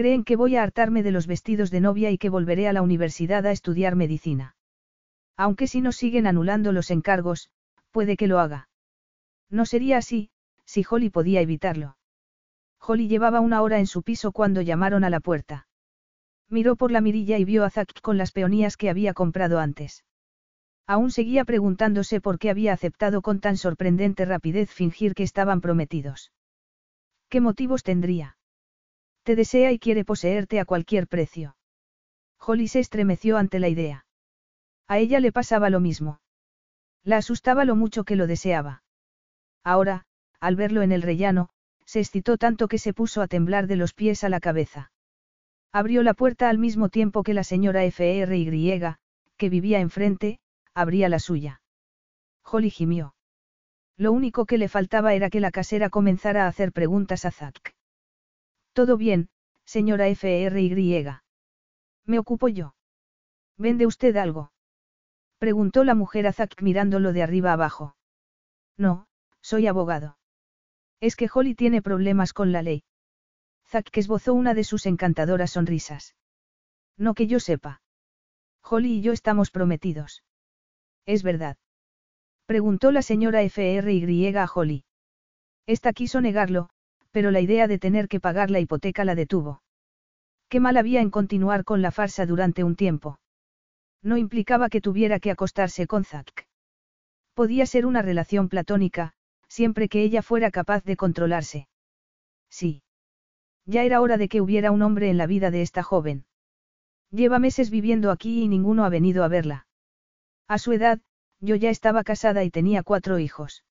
Creen 0.02 0.24
que 0.24 0.36
voy 0.36 0.56
a 0.56 0.64
hartarme 0.64 1.04
de 1.04 1.12
los 1.12 1.28
vestidos 1.28 1.70
de 1.70 1.80
novia 1.80 2.10
y 2.10 2.18
que 2.18 2.30
volveré 2.30 2.68
a 2.68 2.74
la 2.74 2.82
universidad 2.82 3.46
a 3.46 3.52
estudiar 3.52 3.96
medicina. 3.96 4.56
Aunque 5.38 5.68
si 5.68 5.80
no 5.80 5.92
siguen 5.92 6.26
anulando 6.26 6.72
los 6.72 6.90
encargos, 6.90 7.52
puede 7.92 8.18
que 8.18 8.26
lo 8.26 8.40
haga. 8.40 8.68
No 9.52 9.68
sería 9.68 9.98
así, 10.00 10.32
si 10.66 10.84
Holly 10.90 11.12
podía 11.12 11.40
evitarlo. 11.42 11.98
Holly 12.80 13.10
llevaba 13.10 13.42
una 13.42 13.62
hora 13.62 13.78
en 13.78 13.86
su 13.86 14.02
piso 14.02 14.32
cuando 14.32 14.64
llamaron 14.64 15.04
a 15.04 15.12
la 15.12 15.20
puerta. 15.20 15.68
Miró 16.50 16.76
por 16.76 16.92
la 16.92 17.02
mirilla 17.02 17.38
y 17.38 17.46
vio 17.46 17.64
a 17.64 17.70
Zack 17.70 18.02
con 18.02 18.18
las 18.18 18.32
peonías 18.32 18.78
que 18.78 18.90
había 18.90 19.14
comprado 19.14 19.60
antes. 19.60 20.04
Aún 20.88 21.12
seguía 21.12 21.46
preguntándose 21.46 22.22
por 22.22 22.40
qué 22.40 22.50
había 22.50 22.74
aceptado 22.74 23.22
con 23.22 23.40
tan 23.40 23.56
sorprendente 23.56 24.26
rapidez 24.26 24.72
fingir 24.72 25.14
que 25.14 25.22
estaban 25.22 25.62
prometidos. 25.62 26.32
¿Qué 27.30 27.40
motivos 27.40 27.84
tendría? 27.84 28.36
Te 29.24 29.36
desea 29.36 29.72
y 29.72 29.80
quiere 29.80 30.04
poseerte 30.04 30.60
a 30.60 30.66
cualquier 30.66 31.08
precio. 31.08 31.56
Holly 32.40 32.68
se 32.68 32.80
estremeció 32.80 33.38
ante 33.38 33.60
la 33.60 33.70
idea. 33.70 34.06
A 34.88 34.98
ella 34.98 35.20
le 35.20 35.32
pasaba 35.32 35.70
lo 35.70 35.80
mismo. 35.80 36.20
La 37.04 37.18
asustaba 37.18 37.66
lo 37.66 37.76
mucho 37.76 38.04
que 38.04 38.16
lo 38.16 38.28
deseaba. 38.28 38.84
Ahora, 39.64 40.06
al 40.40 40.56
verlo 40.56 40.82
en 40.82 40.92
el 40.92 41.02
rellano, 41.02 41.50
se 41.86 42.00
excitó 42.00 42.38
tanto 42.38 42.68
que 42.68 42.78
se 42.78 42.94
puso 42.94 43.22
a 43.22 43.28
temblar 43.28 43.68
de 43.68 43.76
los 43.76 43.94
pies 43.94 44.24
a 44.24 44.30
la 44.30 44.40
cabeza. 44.40 44.92
Abrió 45.72 46.04
la 46.04 46.14
puerta 46.14 46.50
al 46.50 46.58
mismo 46.58 46.90
tiempo 46.90 47.24
que 47.24 47.34
la 47.34 47.44
señora 47.44 47.84
FRY, 47.84 48.96
que 49.38 49.50
vivía 49.50 49.80
enfrente, 49.80 50.40
abría 50.74 51.10
la 51.10 51.20
suya. 51.20 51.62
Holly 52.44 52.70
gimió. 52.70 53.16
Lo 53.98 54.12
único 54.12 54.46
que 54.46 54.58
le 54.58 54.68
faltaba 54.68 55.14
era 55.14 55.30
que 55.30 55.40
la 55.40 55.52
casera 55.52 55.90
comenzara 55.90 56.46
a 56.46 56.48
hacer 56.48 56.72
preguntas 56.72 57.26
a 57.26 57.32
Zack. 57.32 57.76
Todo 58.74 58.98
bien, 58.98 59.30
señora 59.66 60.08
FRY. 60.08 61.06
Me 62.06 62.20
ocupo 62.20 62.48
yo. 62.48 62.76
¿Vende 63.58 63.86
usted 63.86 64.16
algo? 64.16 64.52
Preguntó 65.38 65.84
la 65.84 65.96
mujer 65.96 66.28
a 66.28 66.34
Zack 66.34 66.62
mirándolo 66.62 67.14
de 67.14 67.24
arriba 67.24 67.54
abajo. 67.54 67.96
No, 68.78 69.08
soy 69.42 69.68
abogado. 69.68 70.18
Es 71.00 71.16
que 71.16 71.30
Holly 71.34 71.56
tiene 71.56 71.82
problemas 71.82 72.32
con 72.34 72.52
la 72.52 72.62
ley. 72.62 72.84
Zack 73.68 73.96
esbozó 73.98 74.34
una 74.34 74.54
de 74.54 74.64
sus 74.64 74.86
encantadoras 74.86 75.52
sonrisas. 75.52 76.16
No 76.98 77.14
que 77.14 77.28
yo 77.28 77.40
sepa. 77.40 77.82
Holly 78.64 79.00
y 79.00 79.02
yo 79.02 79.12
estamos 79.12 79.52
prometidos. 79.52 80.24
Es 81.06 81.24
verdad. 81.24 81.58
Preguntó 82.46 82.92
la 82.92 83.02
señora 83.02 83.42
FRY 83.42 84.36
a 84.36 84.46
Holly. 84.46 84.86
Esta 85.66 85.94
quiso 85.94 86.22
negarlo, 86.22 86.70
pero 87.12 87.32
la 87.32 87.42
idea 87.42 87.68
de 87.68 87.80
tener 87.80 88.08
que 88.08 88.20
pagar 88.20 88.50
la 88.50 88.60
hipoteca 88.60 89.06
la 89.06 89.16
detuvo. 89.16 89.62
Qué 90.50 90.60
mal 90.60 90.78
había 90.78 91.02
en 91.02 91.10
continuar 91.10 91.64
con 91.64 91.82
la 91.82 91.92
farsa 91.92 92.26
durante 92.26 92.64
un 92.64 92.76
tiempo. 92.76 93.20
No 94.02 94.18
implicaba 94.18 94.70
que 94.70 94.82
tuviera 94.82 95.20
que 95.20 95.32
acostarse 95.32 95.88
con 95.88 96.04
Zack. 96.04 96.48
Podía 97.34 97.66
ser 97.66 97.86
una 97.86 98.02
relación 98.02 98.50
platónica, 98.50 99.14
siempre 99.48 99.88
que 99.90 100.04
ella 100.04 100.22
fuera 100.22 100.52
capaz 100.52 100.84
de 100.84 100.98
controlarse. 100.98 101.68
Sí. 102.50 102.84
Ya 103.66 103.84
era 103.84 104.02
hora 104.02 104.18
de 104.18 104.28
que 104.28 104.42
hubiera 104.42 104.72
un 104.72 104.82
hombre 104.82 105.10
en 105.10 105.18
la 105.18 105.28
vida 105.28 105.52
de 105.52 105.62
esta 105.62 105.84
joven. 105.84 106.26
Lleva 107.12 107.40
meses 107.40 107.70
viviendo 107.70 108.12
aquí 108.12 108.42
y 108.44 108.48
ninguno 108.48 108.86
ha 108.86 108.90
venido 108.90 109.24
a 109.24 109.28
verla. 109.28 109.68
A 110.48 110.58
su 110.58 110.72
edad, 110.74 111.00
yo 111.40 111.56
ya 111.56 111.70
estaba 111.70 112.04
casada 112.04 112.44
y 112.44 112.50
tenía 112.50 112.84
cuatro 112.84 113.20
hijos. 113.20 113.64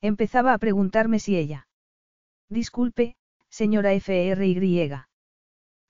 Empezaba 0.00 0.52
a 0.52 0.58
preguntarme 0.58 1.18
si 1.18 1.36
ella. 1.36 1.65
Disculpe, 2.48 3.16
señora 3.48 3.90
FRY. 3.92 4.92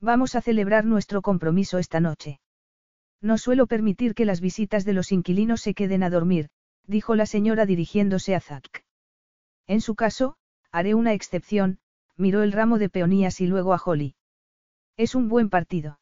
Vamos 0.01 0.35
a 0.35 0.41
celebrar 0.41 0.87
nuestro 0.87 1.21
compromiso 1.21 1.79
esta 1.79 2.01
noche. 2.01 2.41
No 3.21 3.37
suelo 3.37 3.67
permitir 3.67 4.15
que 4.15 4.25
las 4.25 4.41
visitas 4.41 4.87
de 4.87 4.95
los 4.95 5.13
inquilinos 5.13 5.61
se 5.61 5.75
queden 5.75 6.03
a 6.03 6.09
dormir, 6.09 6.49
dijo 6.87 7.15
la 7.15 7.27
señora 7.27 7.67
dirigiéndose 7.67 8.35
a 8.35 8.41
Zack. 8.41 8.85
En 9.67 9.83
su 9.83 9.95
caso, 9.95 10.37
haré 10.71 10.95
una 10.95 11.13
excepción, 11.13 11.79
miró 12.17 12.43
el 12.43 12.53
ramo 12.53 12.79
de 12.79 12.89
peonías 12.89 13.41
y 13.43 13.47
luego 13.47 13.75
a 13.75 13.83
Holly. 13.85 14.15
Es 14.97 15.15
un 15.15 15.29
buen 15.29 15.51
partido. 15.51 16.01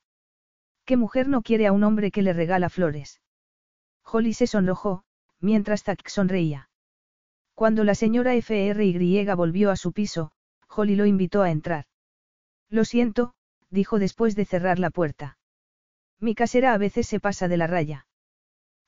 ¿Qué 0.85 0.97
mujer 0.97 1.29
no 1.29 1.43
quiere 1.43 1.67
a 1.67 1.73
un 1.73 1.83
hombre 1.83 2.13
que 2.13 2.23
le 2.23 2.33
regala 2.33 2.69
flores? 2.69 3.21
Holly 4.05 4.35
se 4.35 4.47
sonrojó, 4.47 5.03
mientras 5.41 5.83
Zack 5.83 6.07
sonreía. 6.09 6.69
Cuando 7.55 7.83
la 7.83 7.97
señora 7.97 8.35
FRY 8.35 9.27
volvió 9.35 9.71
a 9.71 9.77
su 9.77 9.93
piso, 9.93 10.31
Holly 10.75 10.97
lo 10.97 11.07
invitó 11.07 11.43
a 11.43 11.51
entrar. 11.51 11.87
Lo 12.69 12.85
siento, 12.85 13.35
dijo 13.71 13.99
después 13.99 14.35
de 14.37 14.45
cerrar 14.45 14.79
la 14.79 14.91
puerta. 14.91 15.39
Mi 16.21 16.35
casera 16.35 16.73
a 16.73 16.79
veces 16.79 17.07
se 17.07 17.21
pasa 17.21 17.49
de 17.49 17.57
la 17.57 17.67
raya. 17.67 18.07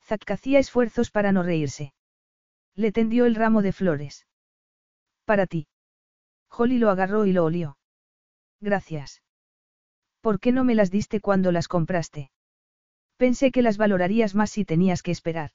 Zack 0.04 0.30
hacía 0.30 0.58
esfuerzos 0.58 1.10
para 1.10 1.32
no 1.32 1.42
reírse. 1.42 1.92
Le 2.74 2.92
tendió 2.92 3.26
el 3.26 3.34
ramo 3.34 3.62
de 3.62 3.72
flores. 3.72 4.26
Para 5.24 5.46
ti. 5.46 5.66
Holly 6.48 6.78
lo 6.78 6.90
agarró 6.90 7.26
y 7.26 7.32
lo 7.32 7.44
olió. 7.44 7.78
Gracias. 8.60 9.22
¿Por 10.20 10.40
qué 10.40 10.52
no 10.52 10.64
me 10.64 10.74
las 10.74 10.90
diste 10.90 11.20
cuando 11.20 11.52
las 11.52 11.68
compraste? 11.68 12.30
Pensé 13.16 13.50
que 13.50 13.62
las 13.62 13.78
valorarías 13.78 14.34
más 14.34 14.50
si 14.50 14.64
tenías 14.64 15.02
que 15.02 15.10
esperar. 15.10 15.50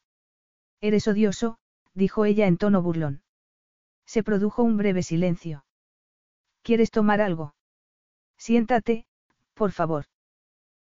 Eres 0.81 1.07
odioso, 1.07 1.57
dijo 1.93 2.25
ella 2.25 2.47
en 2.47 2.57
tono 2.57 2.81
burlón. 2.81 3.23
Se 4.05 4.23
produjo 4.23 4.63
un 4.63 4.77
breve 4.77 5.03
silencio. 5.03 5.63
¿Quieres 6.63 6.91
tomar 6.91 7.21
algo? 7.21 7.55
Siéntate, 8.37 9.05
por 9.53 9.71
favor. 9.71 10.05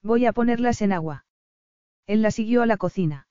Voy 0.01 0.25
a 0.25 0.33
ponerlas 0.33 0.81
en 0.81 0.91
agua. 0.91 1.25
Él 2.05 2.21
la 2.21 2.31
siguió 2.31 2.61
a 2.61 2.65
la 2.65 2.77
cocina. 2.77 3.27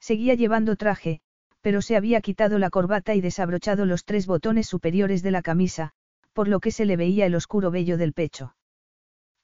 Seguía 0.00 0.34
llevando 0.34 0.76
traje, 0.76 1.20
pero 1.60 1.80
se 1.80 1.96
había 1.96 2.20
quitado 2.20 2.58
la 2.58 2.70
corbata 2.70 3.14
y 3.14 3.20
desabrochado 3.20 3.86
los 3.86 4.04
tres 4.04 4.26
botones 4.26 4.66
superiores 4.66 5.22
de 5.22 5.30
la 5.30 5.40
camisa, 5.40 5.92
por 6.34 6.48
lo 6.48 6.60
que 6.60 6.70
se 6.70 6.84
le 6.84 6.96
veía 6.96 7.26
el 7.26 7.34
oscuro 7.34 7.70
vello 7.70 7.96
del 7.96 8.12
pecho. 8.12 8.54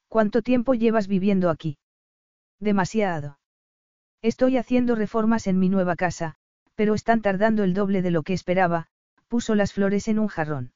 ¿Cuánto 0.08 0.42
tiempo 0.42 0.74
llevas 0.74 1.06
viviendo 1.08 1.48
aquí? 1.48 1.78
Demasiado. 2.58 3.38
Estoy 4.22 4.58
haciendo 4.58 4.96
reformas 4.96 5.46
en 5.46 5.58
mi 5.58 5.70
nueva 5.70 5.96
casa, 5.96 6.34
pero 6.74 6.94
están 6.94 7.22
tardando 7.22 7.64
el 7.64 7.72
doble 7.72 8.02
de 8.02 8.10
lo 8.10 8.22
que 8.22 8.34
esperaba, 8.34 8.88
puso 9.28 9.54
las 9.54 9.72
flores 9.72 10.08
en 10.08 10.18
un 10.18 10.28
jarrón. 10.28 10.72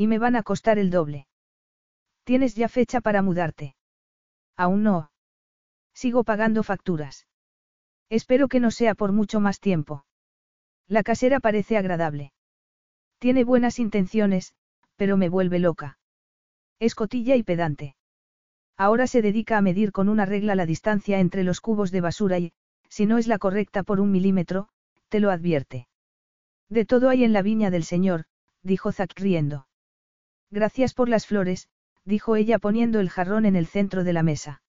Y 0.00 0.06
me 0.06 0.18
van 0.18 0.34
a 0.34 0.42
costar 0.42 0.78
el 0.78 0.88
doble. 0.88 1.26
¿Tienes 2.24 2.54
ya 2.54 2.70
fecha 2.70 3.02
para 3.02 3.20
mudarte? 3.20 3.76
Aún 4.56 4.82
no. 4.82 5.10
Sigo 5.92 6.24
pagando 6.24 6.62
facturas. 6.62 7.26
Espero 8.08 8.48
que 8.48 8.60
no 8.60 8.70
sea 8.70 8.94
por 8.94 9.12
mucho 9.12 9.40
más 9.40 9.60
tiempo. 9.60 10.06
La 10.88 11.02
casera 11.02 11.38
parece 11.38 11.76
agradable. 11.76 12.32
Tiene 13.18 13.44
buenas 13.44 13.78
intenciones, 13.78 14.54
pero 14.96 15.18
me 15.18 15.28
vuelve 15.28 15.58
loca. 15.58 15.98
Escotilla 16.78 17.36
y 17.36 17.42
pedante. 17.42 17.94
Ahora 18.78 19.06
se 19.06 19.20
dedica 19.20 19.58
a 19.58 19.60
medir 19.60 19.92
con 19.92 20.08
una 20.08 20.24
regla 20.24 20.54
la 20.54 20.64
distancia 20.64 21.20
entre 21.20 21.44
los 21.44 21.60
cubos 21.60 21.90
de 21.90 22.00
basura 22.00 22.38
y, 22.38 22.54
si 22.88 23.04
no 23.04 23.18
es 23.18 23.26
la 23.26 23.38
correcta 23.38 23.82
por 23.82 24.00
un 24.00 24.10
milímetro, 24.10 24.70
te 25.10 25.20
lo 25.20 25.30
advierte. 25.30 25.88
De 26.70 26.86
todo 26.86 27.10
hay 27.10 27.22
en 27.22 27.34
la 27.34 27.42
viña 27.42 27.70
del 27.70 27.84
Señor, 27.84 28.24
dijo 28.62 28.92
Zack 28.92 29.12
riendo. 29.18 29.66
Gracias 30.50 30.94
por 30.94 31.08
las 31.08 31.26
flores, 31.26 31.68
dijo 32.04 32.36
ella 32.36 32.58
poniendo 32.58 33.00
el 33.00 33.10
jarrón 33.10 33.46
en 33.46 33.56
el 33.56 33.66
centro 33.66 34.04
de 34.04 34.12
la 34.12 34.22
mesa. 34.22 34.62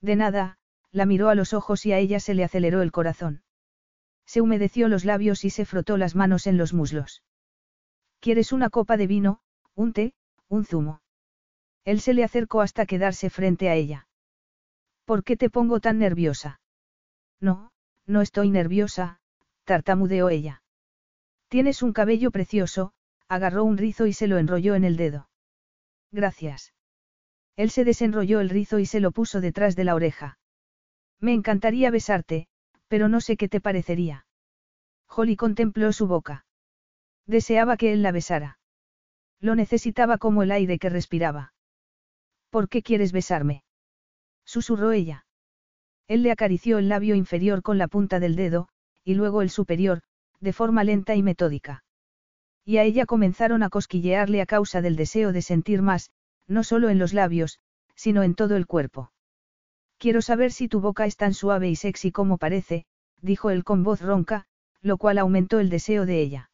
De 0.00 0.16
nada, 0.16 0.58
la 0.92 1.06
miró 1.06 1.28
a 1.28 1.34
los 1.34 1.54
ojos 1.54 1.86
y 1.86 1.92
a 1.92 1.98
ella 1.98 2.20
se 2.20 2.34
le 2.34 2.44
aceleró 2.44 2.82
el 2.82 2.92
corazón. 2.92 3.42
Se 4.26 4.40
humedeció 4.40 4.88
los 4.88 5.04
labios 5.04 5.44
y 5.44 5.50
se 5.50 5.64
frotó 5.64 5.96
las 5.96 6.14
manos 6.14 6.46
en 6.46 6.58
los 6.58 6.74
muslos. 6.74 7.22
¿Quieres 8.20 8.52
una 8.52 8.68
copa 8.68 8.96
de 8.96 9.06
vino, 9.06 9.40
un 9.74 9.92
té, 9.92 10.12
un 10.48 10.64
zumo? 10.64 11.00
Él 11.84 12.00
se 12.00 12.12
le 12.12 12.24
acercó 12.24 12.60
hasta 12.60 12.84
quedarse 12.84 13.30
frente 13.30 13.70
a 13.70 13.74
ella. 13.74 14.08
¿Por 15.06 15.24
qué 15.24 15.36
te 15.38 15.48
pongo 15.48 15.80
tan 15.80 15.98
nerviosa? 15.98 16.60
No, 17.40 17.72
no 18.06 18.20
estoy 18.20 18.50
nerviosa, 18.50 19.20
tartamudeó 19.64 20.28
ella. 20.28 20.62
Tienes 21.48 21.82
un 21.82 21.94
cabello 21.94 22.30
precioso, 22.30 22.92
agarró 23.28 23.64
un 23.64 23.76
rizo 23.76 24.06
y 24.06 24.12
se 24.12 24.26
lo 24.26 24.38
enrolló 24.38 24.74
en 24.74 24.84
el 24.84 24.96
dedo. 24.96 25.28
Gracias. 26.10 26.72
Él 27.56 27.70
se 27.70 27.84
desenrolló 27.84 28.40
el 28.40 28.50
rizo 28.50 28.78
y 28.78 28.86
se 28.86 29.00
lo 29.00 29.10
puso 29.10 29.40
detrás 29.40 29.76
de 29.76 29.84
la 29.84 29.94
oreja. 29.94 30.38
Me 31.20 31.34
encantaría 31.34 31.90
besarte, 31.90 32.48
pero 32.86 33.08
no 33.08 33.20
sé 33.20 33.36
qué 33.36 33.48
te 33.48 33.60
parecería. 33.60 34.26
Holly 35.08 35.36
contempló 35.36 35.92
su 35.92 36.06
boca. 36.06 36.46
Deseaba 37.26 37.76
que 37.76 37.92
él 37.92 38.02
la 38.02 38.12
besara. 38.12 38.58
Lo 39.40 39.54
necesitaba 39.54 40.18
como 40.18 40.42
el 40.42 40.50
aire 40.50 40.78
que 40.78 40.88
respiraba. 40.88 41.52
¿Por 42.50 42.68
qué 42.68 42.82
quieres 42.82 43.12
besarme? 43.12 43.64
Susurró 44.44 44.92
ella. 44.92 45.26
Él 46.06 46.22
le 46.22 46.32
acarició 46.32 46.78
el 46.78 46.88
labio 46.88 47.14
inferior 47.14 47.62
con 47.62 47.76
la 47.76 47.88
punta 47.88 48.18
del 48.18 48.34
dedo, 48.34 48.68
y 49.04 49.14
luego 49.14 49.42
el 49.42 49.50
superior, 49.50 50.02
de 50.40 50.52
forma 50.52 50.84
lenta 50.84 51.14
y 51.14 51.22
metódica. 51.22 51.84
Y 52.68 52.76
a 52.76 52.82
ella 52.82 53.06
comenzaron 53.06 53.62
a 53.62 53.70
cosquillearle 53.70 54.42
a 54.42 54.46
causa 54.46 54.82
del 54.82 54.94
deseo 54.94 55.32
de 55.32 55.40
sentir 55.40 55.80
más, 55.80 56.10
no 56.46 56.62
solo 56.62 56.90
en 56.90 56.98
los 56.98 57.14
labios, 57.14 57.60
sino 57.94 58.22
en 58.22 58.34
todo 58.34 58.56
el 58.56 58.66
cuerpo. 58.66 59.10
Quiero 59.96 60.20
saber 60.20 60.52
si 60.52 60.68
tu 60.68 60.78
boca 60.82 61.06
es 61.06 61.16
tan 61.16 61.32
suave 61.32 61.70
y 61.70 61.76
sexy 61.76 62.12
como 62.12 62.36
parece, 62.36 62.84
dijo 63.22 63.48
él 63.48 63.64
con 63.64 63.84
voz 63.84 64.02
ronca, 64.02 64.44
lo 64.82 64.98
cual 64.98 65.16
aumentó 65.16 65.60
el 65.60 65.70
deseo 65.70 66.04
de 66.04 66.20
ella. 66.20 66.50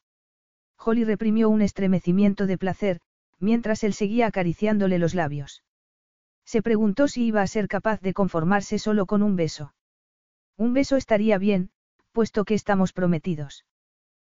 Holly 0.79 1.03
reprimió 1.03 1.49
un 1.49 1.63
estremecimiento 1.63 2.47
de 2.47 2.59
placer, 2.59 3.01
mientras 3.41 3.83
él 3.83 3.93
seguía 3.93 4.29
acariciándole 4.29 5.01
los 5.01 5.15
labios. 5.15 5.65
Se 6.45 6.63
preguntó 6.63 7.09
si 7.09 7.25
iba 7.25 7.43
a 7.43 7.49
ser 7.49 7.67
capaz 7.67 8.01
de 8.03 8.15
conformarse 8.15 8.79
solo 8.79 9.07
con 9.07 9.25
un 9.25 9.35
beso. 9.35 9.75
Un 10.57 10.75
beso 10.75 10.95
estaría 10.95 11.39
bien, 11.39 11.71
puesto 12.13 12.45
que 12.45 12.55
estamos 12.55 12.93
prometidos. 12.93 13.65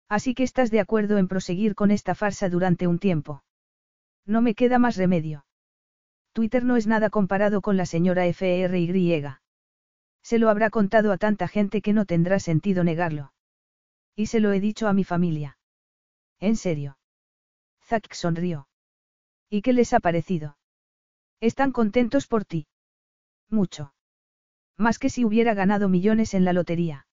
Así 0.09 0.35
que 0.35 0.45
estás 0.45 0.71
de 0.71 0.81
acuerdo 0.81 1.19
en 1.19 1.29
proseguir 1.29 1.75
con 1.75 1.91
esta 1.91 2.15
farsa 2.15 2.49
durante 2.49 2.87
un 2.87 2.99
tiempo. 2.99 3.43
No 4.25 4.41
me 4.41 4.55
queda 4.55 4.79
más 4.79 4.97
remedio. 4.97 5.47
Twitter 6.33 6.65
no 6.65 6.77
es 6.77 6.87
nada 6.87 7.11
comparado 7.11 7.61
con 7.61 7.77
la 7.77 7.87
señora 7.87 8.27
FRY. 8.27 9.25
Se 10.23 10.39
lo 10.39 10.51
habrá 10.51 10.71
contado 10.71 11.13
a 11.13 11.19
tanta 11.19 11.49
gente 11.49 11.81
que 11.81 11.93
no 11.93 12.05
tendrá 12.05 12.39
sentido 12.41 12.85
negarlo. 12.85 13.33
Y 14.15 14.27
se 14.27 14.41
lo 14.41 14.53
he 14.53 14.61
dicho 14.61 14.89
a 14.89 14.93
mi 14.93 15.05
familia. 15.05 15.59
¿En 16.41 16.57
serio? 16.57 16.99
Zack 17.85 18.13
sonrió. 18.13 18.69
¿Y 19.49 19.63
qué 19.63 19.73
les 19.73 19.93
ha 19.93 20.01
parecido? 20.01 20.59
Están 21.41 21.73
contentos 21.73 22.27
por 22.27 22.45
ti. 22.45 22.67
Mucho. 23.49 23.95
Más 24.77 24.99
que 24.99 25.09
si 25.09 25.25
hubiera 25.25 25.55
ganado 25.55 25.89
millones 25.89 26.35
en 26.35 26.45
la 26.45 26.53
lotería. 26.53 27.07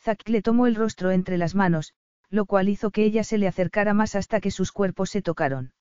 Zack 0.00 0.28
le 0.28 0.42
tomó 0.42 0.66
el 0.66 0.74
rostro 0.74 1.10
entre 1.10 1.38
las 1.38 1.54
manos, 1.54 1.94
lo 2.30 2.46
cual 2.46 2.68
hizo 2.68 2.90
que 2.90 3.04
ella 3.04 3.24
se 3.24 3.38
le 3.38 3.48
acercara 3.48 3.94
más 3.94 4.14
hasta 4.14 4.40
que 4.40 4.50
sus 4.50 4.72
cuerpos 4.72 5.10
se 5.10 5.22
tocaron. 5.22 5.72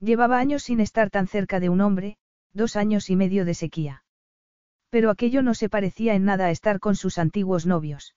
Llevaba 0.00 0.38
años 0.38 0.62
sin 0.62 0.80
estar 0.80 1.10
tan 1.10 1.26
cerca 1.26 1.60
de 1.60 1.68
un 1.68 1.80
hombre, 1.80 2.16
dos 2.52 2.76
años 2.76 3.10
y 3.10 3.16
medio 3.16 3.44
de 3.44 3.54
sequía. 3.54 4.04
Pero 4.90 5.10
aquello 5.10 5.42
no 5.42 5.54
se 5.54 5.68
parecía 5.68 6.14
en 6.14 6.24
nada 6.24 6.46
a 6.46 6.50
estar 6.50 6.80
con 6.80 6.96
sus 6.96 7.18
antiguos 7.18 7.66
novios. 7.66 8.14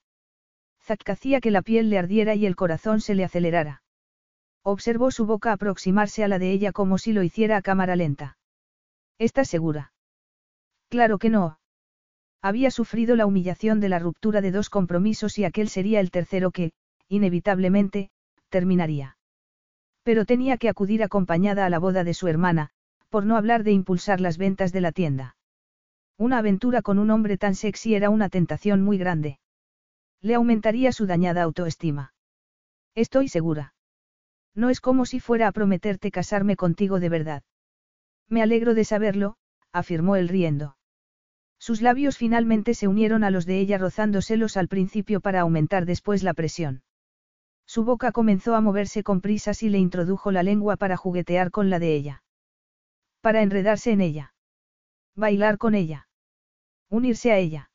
Zack 0.83 1.09
hacía 1.09 1.41
que 1.41 1.51
la 1.51 1.61
piel 1.61 1.89
le 1.89 1.99
ardiera 1.99 2.35
y 2.35 2.45
el 2.45 2.55
corazón 2.55 3.01
se 3.01 3.15
le 3.15 3.23
acelerara. 3.23 3.83
Observó 4.63 5.11
su 5.11 5.25
boca 5.25 5.51
aproximarse 5.51 6.23
a 6.23 6.27
la 6.27 6.39
de 6.39 6.51
ella 6.51 6.71
como 6.71 6.97
si 6.97 7.13
lo 7.13 7.23
hiciera 7.23 7.57
a 7.57 7.61
cámara 7.61 7.95
lenta. 7.95 8.37
¿Estás 9.17 9.49
segura? 9.49 9.93
Claro 10.89 11.17
que 11.17 11.29
no. 11.29 11.59
Había 12.41 12.71
sufrido 12.71 13.15
la 13.15 13.25
humillación 13.25 13.79
de 13.79 13.89
la 13.89 13.99
ruptura 13.99 14.41
de 14.41 14.51
dos 14.51 14.69
compromisos 14.69 15.37
y 15.37 15.45
aquel 15.45 15.69
sería 15.69 15.99
el 15.99 16.09
tercero 16.09 16.51
que, 16.51 16.73
inevitablemente, 17.11 18.09
terminaría. 18.47 19.17
Pero 20.03 20.25
tenía 20.25 20.57
que 20.57 20.69
acudir 20.69 21.03
acompañada 21.03 21.65
a 21.65 21.69
la 21.69 21.77
boda 21.77 22.05
de 22.05 22.13
su 22.13 22.29
hermana, 22.29 22.69
por 23.09 23.25
no 23.25 23.35
hablar 23.35 23.63
de 23.63 23.73
impulsar 23.73 24.21
las 24.21 24.37
ventas 24.37 24.71
de 24.71 24.79
la 24.79 24.93
tienda. 24.93 25.35
Una 26.17 26.37
aventura 26.37 26.81
con 26.81 26.99
un 26.99 27.11
hombre 27.11 27.37
tan 27.37 27.55
sexy 27.55 27.95
era 27.95 28.09
una 28.09 28.29
tentación 28.29 28.81
muy 28.81 28.97
grande. 28.97 29.39
Le 30.21 30.35
aumentaría 30.35 30.93
su 30.93 31.05
dañada 31.05 31.43
autoestima. 31.43 32.13
Estoy 32.95 33.27
segura. 33.27 33.73
No 34.55 34.69
es 34.69 34.79
como 34.79 35.05
si 35.05 35.19
fuera 35.19 35.47
a 35.47 35.51
prometerte 35.51 36.11
casarme 36.11 36.55
contigo 36.55 37.01
de 37.01 37.09
verdad. 37.09 37.43
Me 38.29 38.41
alegro 38.41 38.73
de 38.73 38.85
saberlo, 38.85 39.35
afirmó 39.73 40.15
él 40.15 40.29
riendo. 40.29 40.77
Sus 41.59 41.81
labios 41.81 42.17
finalmente 42.17 42.73
se 42.73 42.87
unieron 42.87 43.25
a 43.25 43.31
los 43.31 43.45
de 43.45 43.59
ella 43.59 43.77
rozándoselos 43.77 44.55
al 44.55 44.69
principio 44.69 45.19
para 45.19 45.41
aumentar 45.41 45.85
después 45.85 46.23
la 46.23 46.33
presión. 46.33 46.83
Su 47.73 47.85
boca 47.85 48.11
comenzó 48.11 48.55
a 48.55 48.59
moverse 48.59 49.01
con 49.01 49.21
prisas 49.21 49.63
y 49.63 49.69
le 49.69 49.77
introdujo 49.77 50.29
la 50.33 50.43
lengua 50.43 50.75
para 50.75 50.97
juguetear 50.97 51.51
con 51.51 51.69
la 51.69 51.79
de 51.79 51.95
ella. 51.95 52.21
Para 53.21 53.43
enredarse 53.43 53.93
en 53.93 54.01
ella. 54.01 54.33
Bailar 55.15 55.57
con 55.57 55.73
ella. 55.73 56.09
Unirse 56.89 57.31
a 57.31 57.37
ella. 57.37 57.71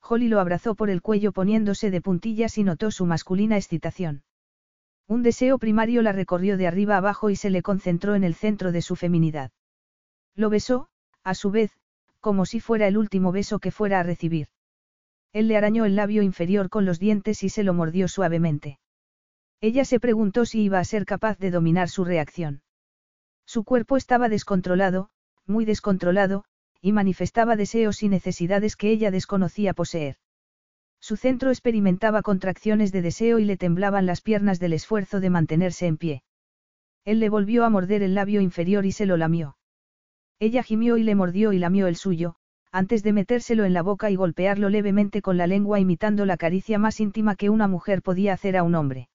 Holly 0.00 0.28
lo 0.28 0.40
abrazó 0.40 0.74
por 0.74 0.88
el 0.88 1.02
cuello 1.02 1.32
poniéndose 1.32 1.90
de 1.90 2.00
puntillas 2.00 2.56
y 2.56 2.64
notó 2.64 2.90
su 2.90 3.04
masculina 3.04 3.58
excitación. 3.58 4.22
Un 5.06 5.22
deseo 5.22 5.58
primario 5.58 6.00
la 6.00 6.12
recorrió 6.12 6.56
de 6.56 6.66
arriba 6.66 6.96
abajo 6.96 7.28
y 7.28 7.36
se 7.36 7.50
le 7.50 7.60
concentró 7.60 8.14
en 8.14 8.24
el 8.24 8.34
centro 8.34 8.72
de 8.72 8.80
su 8.80 8.96
feminidad. 8.96 9.50
Lo 10.34 10.48
besó, 10.48 10.88
a 11.24 11.34
su 11.34 11.50
vez, 11.50 11.72
como 12.20 12.46
si 12.46 12.58
fuera 12.58 12.88
el 12.88 12.96
último 12.96 13.32
beso 13.32 13.58
que 13.58 13.70
fuera 13.70 14.00
a 14.00 14.02
recibir. 14.02 14.48
Él 15.34 15.46
le 15.46 15.58
arañó 15.58 15.84
el 15.84 15.94
labio 15.94 16.22
inferior 16.22 16.70
con 16.70 16.86
los 16.86 16.98
dientes 16.98 17.42
y 17.42 17.50
se 17.50 17.64
lo 17.64 17.74
mordió 17.74 18.08
suavemente. 18.08 18.79
Ella 19.62 19.84
se 19.84 20.00
preguntó 20.00 20.46
si 20.46 20.62
iba 20.62 20.78
a 20.78 20.84
ser 20.84 21.04
capaz 21.04 21.38
de 21.38 21.50
dominar 21.50 21.88
su 21.88 22.04
reacción. 22.04 22.62
Su 23.44 23.64
cuerpo 23.64 23.96
estaba 23.96 24.28
descontrolado, 24.28 25.10
muy 25.46 25.64
descontrolado, 25.64 26.44
y 26.80 26.92
manifestaba 26.92 27.56
deseos 27.56 28.02
y 28.02 28.08
necesidades 28.08 28.76
que 28.76 28.90
ella 28.90 29.10
desconocía 29.10 29.74
poseer. 29.74 30.16
Su 30.98 31.16
centro 31.16 31.50
experimentaba 31.50 32.22
contracciones 32.22 32.92
de 32.92 33.02
deseo 33.02 33.38
y 33.38 33.44
le 33.44 33.56
temblaban 33.56 34.06
las 34.06 34.22
piernas 34.22 34.60
del 34.60 34.72
esfuerzo 34.72 35.20
de 35.20 35.30
mantenerse 35.30 35.86
en 35.86 35.98
pie. 35.98 36.22
Él 37.04 37.20
le 37.20 37.28
volvió 37.28 37.64
a 37.64 37.70
morder 37.70 38.02
el 38.02 38.14
labio 38.14 38.40
inferior 38.40 38.86
y 38.86 38.92
se 38.92 39.06
lo 39.06 39.16
lamió. 39.16 39.56
Ella 40.38 40.62
gimió 40.62 40.96
y 40.96 41.02
le 41.02 41.14
mordió 41.14 41.52
y 41.52 41.58
lamió 41.58 41.86
el 41.86 41.96
suyo, 41.96 42.36
antes 42.72 43.02
de 43.02 43.12
metérselo 43.12 43.64
en 43.64 43.74
la 43.74 43.82
boca 43.82 44.10
y 44.10 44.16
golpearlo 44.16 44.70
levemente 44.70 45.20
con 45.20 45.36
la 45.36 45.46
lengua 45.46 45.80
imitando 45.80 46.24
la 46.24 46.38
caricia 46.38 46.78
más 46.78 47.00
íntima 47.00 47.36
que 47.36 47.50
una 47.50 47.68
mujer 47.68 48.00
podía 48.00 48.32
hacer 48.32 48.56
a 48.56 48.62
un 48.62 48.74
hombre. 48.74 49.08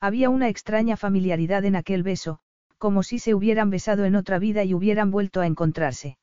Había 0.00 0.30
una 0.30 0.48
extraña 0.48 0.96
familiaridad 0.96 1.64
en 1.64 1.76
aquel 1.76 2.02
beso, 2.02 2.40
como 2.78 3.02
si 3.02 3.18
se 3.18 3.34
hubieran 3.34 3.68
besado 3.68 4.06
en 4.06 4.14
otra 4.16 4.38
vida 4.38 4.64
y 4.64 4.72
hubieran 4.72 5.10
vuelto 5.10 5.42
a 5.42 5.46
encontrarse. 5.46 6.16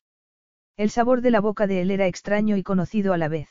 El 0.78 0.90
sabor 0.90 1.22
de 1.22 1.30
la 1.30 1.40
boca 1.40 1.68
de 1.68 1.82
él 1.82 1.91
era 1.91 2.08
extraño 2.08 2.58
y 2.58 2.64
conocido 2.64 3.14
a 3.14 3.18
la 3.18 3.28
vez. 3.28 3.49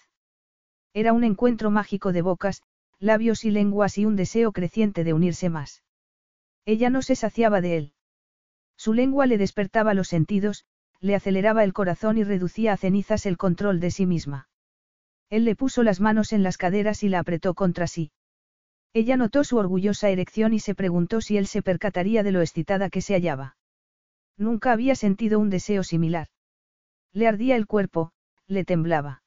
Era 0.92 1.12
un 1.12 1.22
encuentro 1.22 1.70
mágico 1.70 2.12
de 2.12 2.22
bocas, 2.22 2.62
labios 2.98 3.44
y 3.44 3.50
lenguas 3.50 3.98
y 3.98 4.04
un 4.06 4.16
deseo 4.16 4.50
creciente 4.50 5.04
de 5.04 5.12
unirse 5.12 5.48
más. 5.48 5.84
Ella 6.64 6.90
no 6.90 7.02
se 7.02 7.14
saciaba 7.14 7.60
de 7.60 7.76
él. 7.76 7.92
Su 8.76 8.94
lengua 8.94 9.26
le 9.26 9.38
despertaba 9.38 9.94
los 9.94 10.08
sentidos, 10.08 10.64
le 11.00 11.14
aceleraba 11.14 11.62
el 11.62 11.72
corazón 11.72 12.18
y 12.18 12.24
reducía 12.24 12.72
a 12.72 12.76
cenizas 12.76 13.26
el 13.26 13.36
control 13.36 13.78
de 13.78 13.92
sí 13.92 14.06
misma. 14.06 14.48
Él 15.30 15.44
le 15.44 15.54
puso 15.54 15.84
las 15.84 16.00
manos 16.00 16.32
en 16.32 16.42
las 16.42 16.58
caderas 16.58 17.02
y 17.02 17.08
la 17.08 17.20
apretó 17.20 17.54
contra 17.54 17.86
sí. 17.86 18.10
Ella 18.96 19.18
notó 19.18 19.44
su 19.44 19.58
orgullosa 19.58 20.08
erección 20.08 20.54
y 20.54 20.58
se 20.58 20.74
preguntó 20.74 21.20
si 21.20 21.36
él 21.36 21.46
se 21.46 21.60
percataría 21.60 22.22
de 22.22 22.32
lo 22.32 22.40
excitada 22.40 22.88
que 22.88 23.02
se 23.02 23.12
hallaba. 23.12 23.58
Nunca 24.38 24.72
había 24.72 24.94
sentido 24.94 25.38
un 25.38 25.50
deseo 25.50 25.82
similar. 25.82 26.28
Le 27.12 27.28
ardía 27.28 27.56
el 27.56 27.66
cuerpo, 27.66 28.12
le 28.46 28.64
temblaba. 28.64 29.22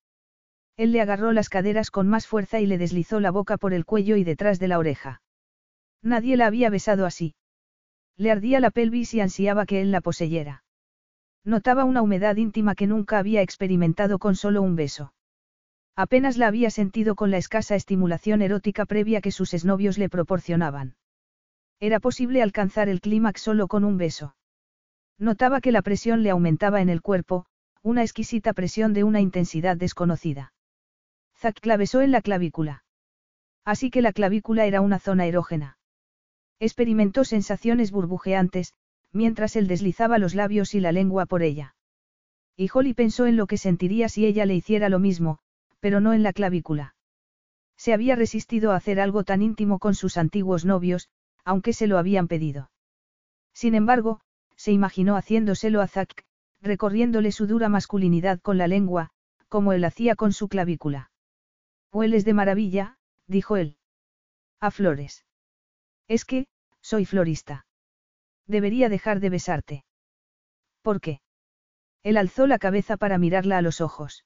Él 0.76 0.91
le 0.91 1.02
agarró 1.02 1.34
las 1.34 1.50
caderas 1.50 1.91
con 1.91 2.08
más 2.08 2.26
fuerza 2.26 2.60
y 2.60 2.66
le 2.66 2.80
deslizó 2.80 3.20
la 3.20 3.30
boca 3.30 3.58
por 3.58 3.76
el 3.76 3.86
cuello 3.86 4.16
y 4.16 4.24
detrás 4.24 4.58
de 4.58 4.70
la 4.70 4.80
oreja. 4.80 5.22
Nadie 6.02 6.36
la 6.36 6.48
había 6.48 6.72
besado 6.72 7.06
así. 7.06 7.36
Le 8.18 8.32
ardía 8.32 8.60
la 8.60 8.72
pelvis 8.72 9.14
y 9.14 9.22
ansiaba 9.22 9.68
que 9.68 9.82
él 9.82 9.91
la 9.91 10.02
poseyera. 10.02 10.64
Notaba 11.44 11.84
una 11.84 12.02
humedad 12.02 12.38
íntima 12.38 12.74
que 12.74 12.88
nunca 12.88 13.20
había 13.20 13.44
experimentado 13.44 14.18
con 14.18 14.36
solo 14.36 14.64
un 14.64 14.76
beso. 14.76 15.14
Apenas 16.00 16.38
la 16.38 16.48
había 16.48 16.70
sentido 16.70 17.14
con 17.14 17.30
la 17.30 17.36
escasa 17.36 17.76
estimulación 17.76 18.42
erótica 18.42 18.86
previa 18.86 19.20
que 19.20 19.32
sus 19.32 19.54
exnovios 19.54 19.98
le 19.98 20.08
proporcionaban. 20.08 20.96
Era 21.82 22.00
posible 22.00 22.42
alcanzar 22.42 22.88
el 22.88 23.02
clímax 23.02 23.42
solo 23.42 23.68
con 23.68 23.84
un 23.84 23.98
beso. 23.98 24.34
Notaba 25.18 25.60
que 25.60 25.74
la 25.74 25.82
presión 25.82 26.24
le 26.24 26.30
aumentaba 26.30 26.80
en 26.80 26.88
el 26.88 27.02
cuerpo, 27.02 27.48
una 27.84 28.02
exquisita 28.02 28.54
presión 28.54 28.94
de 28.94 29.04
una 29.04 29.20
intensidad 29.20 29.76
desconocida. 29.76 30.54
Zack 31.36 31.60
clavesó 31.60 32.00
en 32.00 32.12
la 32.12 32.22
clavícula. 32.22 32.86
Así 33.66 33.90
que 33.90 34.02
la 34.02 34.14
clavícula 34.14 34.66
era 34.66 34.80
una 34.80 35.00
zona 35.00 35.26
erógena. 35.26 35.80
Experimentó 36.62 37.26
sensaciones 37.26 37.92
burbujeantes, 37.92 38.74
mientras 39.12 39.58
él 39.58 39.68
deslizaba 39.68 40.18
los 40.18 40.34
labios 40.34 40.76
y 40.76 40.80
la 40.80 40.94
lengua 40.94 41.26
por 41.26 41.44
ella. 41.44 41.76
Y 42.56 42.70
Holly 42.74 42.94
pensó 42.94 43.26
en 43.26 43.36
lo 43.36 43.48
que 43.48 43.58
sentiría 43.58 44.08
si 44.08 44.26
ella 44.26 44.46
le 44.46 44.56
hiciera 44.56 44.88
lo 44.88 45.00
mismo, 45.00 45.42
pero 45.80 45.99
no 46.01 46.14
en 46.14 46.23
la 46.23 46.34
clavícula. 46.34 46.95
Se 47.77 47.93
había 47.93 48.15
resistido 48.15 48.72
a 48.72 48.76
hacer 48.76 48.99
algo 48.99 49.23
tan 49.23 49.41
íntimo 49.41 49.80
con 49.80 49.95
sus 49.95 50.18
antiguos 50.18 50.65
novios, 50.65 51.10
aunque 51.45 51.73
se 51.73 51.88
lo 51.88 51.97
habían 51.97 52.27
pedido. 52.27 52.72
Sin 53.53 53.76
embargo, 53.76 54.22
se 54.56 54.72
imaginó 54.72 55.15
haciéndoselo 55.15 55.81
a 55.81 55.88
Zack, 55.88 56.26
recorriéndole 56.61 57.31
su 57.31 57.47
dura 57.47 57.69
masculinidad 57.69 58.39
con 58.41 58.57
la 58.57 58.68
lengua, 58.68 59.11
como 59.47 59.73
él 59.73 59.85
hacía 59.85 60.15
con 60.15 60.34
su 60.34 60.49
clavícula. 60.49 61.11
Hueles 61.91 62.26
de 62.26 62.34
maravilla, 62.34 62.97
dijo 63.27 63.57
él. 63.57 63.77
A 64.60 64.72
flores. 64.72 65.26
Es 66.07 66.26
que, 66.26 66.47
soy 66.81 67.06
florista. 67.06 67.65
Debería 68.45 68.89
dejar 68.89 69.19
de 69.19 69.30
besarte. 69.30 69.85
¿Por 70.81 71.01
qué? 71.01 71.22
Él 72.03 72.18
alzó 72.18 72.47
la 72.47 72.60
cabeza 72.60 72.97
para 72.97 73.18
mirarla 73.18 73.57
a 73.57 73.61
los 73.61 73.81
ojos. 73.81 74.26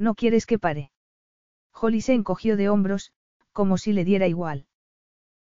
¿No 0.00 0.14
quieres 0.14 0.46
que 0.46 0.58
pare? 0.58 0.92
Holly 1.74 2.00
se 2.00 2.14
encogió 2.14 2.56
de 2.56 2.70
hombros, 2.70 3.12
como 3.52 3.76
si 3.76 3.92
le 3.92 4.06
diera 4.06 4.26
igual. 4.26 4.66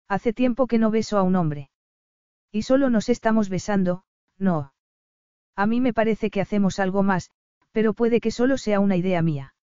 Hace 0.08 0.32
tiempo 0.32 0.66
que 0.66 0.78
no 0.78 0.90
beso 0.90 1.16
a 1.16 1.22
un 1.22 1.36
hombre. 1.36 1.70
Y 2.50 2.62
solo 2.62 2.90
nos 2.90 3.08
estamos 3.08 3.50
besando, 3.50 4.02
no. 4.36 4.74
A 5.54 5.66
mí 5.66 5.80
me 5.80 5.92
parece 5.92 6.30
que 6.30 6.40
hacemos 6.40 6.80
algo 6.80 7.04
más, 7.04 7.30
pero 7.70 7.94
puede 7.94 8.20
que 8.20 8.32
solo 8.32 8.58
sea 8.58 8.80
una 8.80 8.96
idea 8.96 9.22
mía. 9.22 9.54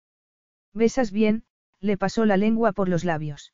Besas 0.73 1.11
bien, 1.11 1.43
le 1.81 1.97
pasó 1.97 2.23
la 2.25 2.37
lengua 2.37 2.71
por 2.71 2.87
los 2.87 3.03
labios. 3.03 3.53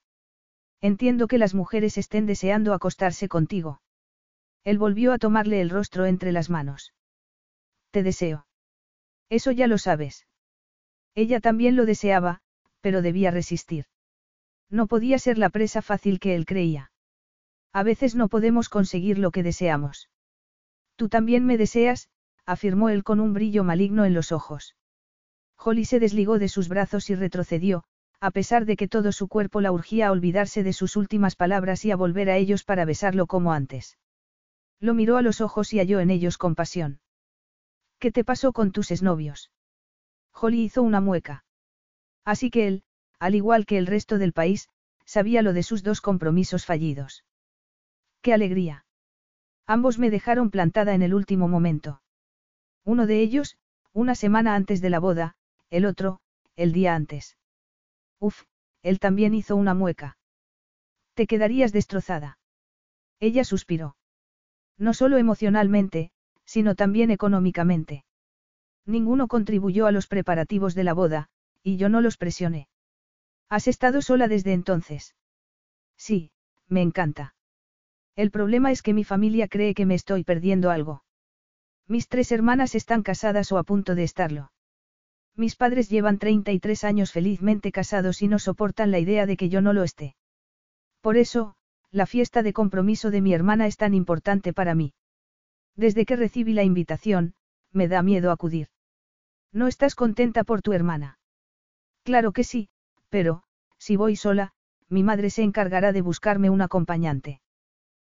Entiendo 0.80 1.28
que 1.28 1.40
las 1.40 1.56
mujeres 1.56 1.98
estén 1.98 2.28
deseando 2.28 2.76
acostarse 2.76 3.28
contigo. 3.28 3.82
Él 4.64 4.78
volvió 4.78 5.12
a 5.12 5.18
tomarle 5.18 5.60
el 5.62 5.72
rostro 5.72 6.06
entre 6.06 6.32
las 6.32 6.52
manos. 6.52 6.94
Te 7.90 8.04
deseo. 8.04 8.46
Eso 9.28 9.50
ya 9.50 9.66
lo 9.66 9.80
sabes. 9.80 10.28
Ella 11.16 11.40
también 11.40 11.76
lo 11.76 11.86
deseaba, 11.86 12.42
pero 12.82 13.02
debía 13.02 13.32
resistir. 13.32 13.86
No 14.70 14.88
podía 14.88 15.20
ser 15.20 15.38
la 15.38 15.50
presa 15.50 15.82
fácil 15.82 16.20
que 16.20 16.36
él 16.36 16.46
creía. 16.46 16.92
A 17.74 17.84
veces 17.84 18.16
no 18.16 18.30
podemos 18.30 18.70
conseguir 18.70 19.18
lo 19.18 19.32
que 19.32 19.44
deseamos. 19.44 20.10
Tú 20.96 21.10
también 21.10 21.46
me 21.46 21.58
deseas, 21.58 22.10
afirmó 22.46 22.90
él 22.90 23.04
con 23.04 23.20
un 23.20 23.34
brillo 23.34 23.64
maligno 23.64 24.06
en 24.06 24.14
los 24.14 24.32
ojos. 24.32 24.76
Holly 25.58 25.86
se 25.86 26.00
desligó 26.00 26.40
de 26.40 26.50
sus 26.50 26.70
brazos 26.70 27.10
y 27.10 27.16
retrocedió, 27.16 27.84
a 28.20 28.32
pesar 28.32 28.66
de 28.66 28.76
que 28.76 28.88
todo 28.88 29.12
su 29.12 29.28
cuerpo 29.28 29.62
la 29.62 29.72
urgía 29.72 30.08
a 30.08 30.12
olvidarse 30.12 30.64
de 30.64 30.74
sus 30.74 30.96
últimas 30.96 31.36
palabras 31.36 31.86
y 31.86 31.92
a 31.92 31.96
volver 31.96 32.30
a 32.30 32.38
ellos 32.38 32.64
para 32.64 32.86
besarlo 32.86 33.28
como 33.28 33.52
antes. 33.54 33.98
Lo 34.80 34.94
miró 34.94 35.18
a 35.18 35.22
los 35.22 35.42
ojos 35.42 35.74
y 35.74 35.80
halló 35.80 36.00
en 36.00 36.10
ellos 36.10 36.38
compasión. 36.38 37.00
¿Qué 38.00 38.12
te 38.12 38.24
pasó 38.24 38.54
con 38.54 38.72
tus 38.72 38.92
exnovios? 38.92 39.52
Holly 40.34 40.64
hizo 40.64 40.82
una 40.82 41.02
mueca. 41.02 41.44
Así 42.26 42.50
que 42.50 42.68
él, 42.68 42.84
al 43.20 43.36
igual 43.36 43.66
que 43.66 43.78
el 43.78 43.88
resto 43.88 44.18
del 44.18 44.34
país, 44.34 44.70
sabía 45.06 45.42
lo 45.42 45.54
de 45.54 45.64
sus 45.64 45.84
dos 45.84 46.02
compromisos 46.02 46.66
fallidos. 46.66 47.24
¡Qué 48.22 48.34
alegría! 48.34 48.86
Ambos 49.68 50.00
me 50.00 50.10
dejaron 50.10 50.50
plantada 50.50 50.94
en 50.94 51.02
el 51.02 51.14
último 51.14 51.48
momento. 51.48 52.02
Uno 52.84 53.08
de 53.08 53.22
ellos, 53.22 53.58
una 53.94 54.16
semana 54.16 54.56
antes 54.56 54.82
de 54.82 54.90
la 54.90 55.00
boda, 55.00 55.36
el 55.70 55.86
otro, 55.86 56.20
el 56.56 56.72
día 56.72 56.96
antes. 56.96 57.38
Uf, 58.20 58.44
él 58.82 59.00
también 59.00 59.34
hizo 59.34 59.56
una 59.56 59.74
mueca. 59.74 60.18
Te 61.14 61.28
quedarías 61.28 61.72
destrozada. 61.72 62.38
Ella 63.20 63.44
suspiró. 63.44 63.96
No 64.78 64.94
solo 64.94 65.18
emocionalmente, 65.18 66.12
sino 66.46 66.76
también 66.76 67.12
económicamente. 67.12 68.04
Ninguno 68.86 69.28
contribuyó 69.28 69.86
a 69.88 69.92
los 69.92 70.08
preparativos 70.08 70.76
de 70.76 70.84
la 70.84 70.94
boda, 70.94 71.30
y 71.64 71.78
yo 71.78 71.90
no 71.90 72.02
los 72.02 72.18
presioné. 72.18 72.68
¿Has 73.50 73.68
estado 73.68 74.02
sola 74.02 74.28
desde 74.28 74.54
entonces? 74.54 75.16
Sí, 75.98 76.32
me 76.68 76.82
encanta. 76.82 77.36
El 78.16 78.32
problema 78.32 78.72
es 78.72 78.82
que 78.82 78.94
mi 78.94 79.04
familia 79.04 79.48
cree 79.48 79.74
que 79.74 79.86
me 79.86 79.96
estoy 79.96 80.24
perdiendo 80.24 80.72
algo. 80.72 81.04
Mis 81.88 82.08
tres 82.08 82.32
hermanas 82.32 82.76
están 82.76 83.04
casadas 83.04 83.52
o 83.52 83.58
a 83.58 83.64
punto 83.64 83.96
de 83.96 84.04
estarlo. 84.04 84.52
Mis 85.36 85.56
padres 85.56 85.90
llevan 85.90 86.18
33 86.18 86.84
años 86.84 87.12
felizmente 87.12 87.72
casados 87.72 88.22
y 88.22 88.28
no 88.28 88.40
soportan 88.40 88.92
la 88.92 89.00
idea 89.00 89.26
de 89.26 89.38
que 89.38 89.50
yo 89.50 89.62
no 89.62 89.74
lo 89.74 89.84
esté. 89.84 90.16
Por 91.02 91.18
eso, 91.18 91.56
la 91.90 92.06
fiesta 92.06 92.44
de 92.44 92.54
compromiso 92.54 93.12
de 93.12 93.22
mi 93.22 93.34
hermana 93.34 93.68
es 93.68 93.78
tan 93.78 93.94
importante 93.94 94.54
para 94.54 94.76
mí. 94.76 94.94
Desde 95.76 96.06
que 96.06 96.16
recibí 96.16 96.54
la 96.54 96.64
invitación, 96.64 97.34
me 97.72 97.88
da 97.88 98.02
miedo 98.04 98.32
acudir. 98.32 98.68
¿No 99.54 99.68
estás 99.68 99.96
contenta 99.96 100.44
por 100.44 100.62
tu 100.62 100.74
hermana? 100.74 101.20
Claro 102.04 102.32
que 102.32 102.44
sí, 102.44 102.70
pero, 103.10 103.44
si 103.78 103.96
voy 103.96 104.16
sola, 104.16 104.54
mi 104.90 105.04
madre 105.04 105.30
se 105.30 105.44
encargará 105.44 105.92
de 105.92 106.02
buscarme 106.02 106.50
un 106.50 106.62
acompañante. 106.62 107.42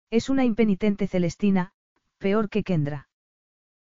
Es 0.09 0.29
una 0.29 0.43
impenitente 0.43 1.07
Celestina, 1.07 1.71
peor 2.17 2.49
que 2.49 2.63
Kendra. 2.63 3.09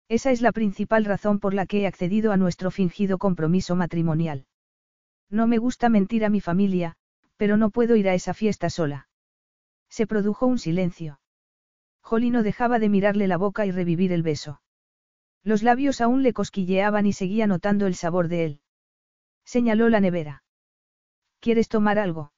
Esa 0.08 0.30
es 0.30 0.40
la 0.40 0.52
principal 0.52 1.04
razón 1.04 1.38
por 1.38 1.54
la 1.54 1.66
que 1.66 1.80
he 1.80 1.86
accedido 1.86 2.32
a 2.32 2.36
nuestro 2.36 2.70
fingido 2.70 3.18
compromiso 3.18 3.76
matrimonial. 3.76 4.46
No 5.30 5.46
me 5.46 5.58
gusta 5.58 5.88
mentir 5.88 6.24
a 6.24 6.30
mi 6.30 6.40
familia, 6.40 6.96
pero 7.36 7.56
no 7.56 7.70
puedo 7.70 7.96
ir 7.96 8.08
a 8.08 8.14
esa 8.14 8.34
fiesta 8.34 8.70
sola. 8.70 9.08
Se 9.90 10.06
produjo 10.06 10.46
un 10.46 10.58
silencio. 10.58 11.20
Holly 12.02 12.30
no 12.30 12.42
dejaba 12.42 12.78
de 12.78 12.88
mirarle 12.88 13.28
la 13.28 13.36
boca 13.36 13.66
y 13.66 13.70
revivir 13.70 14.12
el 14.12 14.22
beso. 14.22 14.60
Los 15.48 15.62
labios 15.62 16.02
aún 16.02 16.22
le 16.22 16.34
cosquilleaban 16.34 17.06
y 17.06 17.14
seguía 17.14 17.46
notando 17.46 17.86
el 17.86 17.94
sabor 17.94 18.28
de 18.28 18.44
él. 18.44 18.60
Señaló 19.46 19.88
la 19.88 19.98
nevera. 19.98 20.42
¿Quieres 21.40 21.70
tomar 21.70 21.98
algo? 21.98 22.34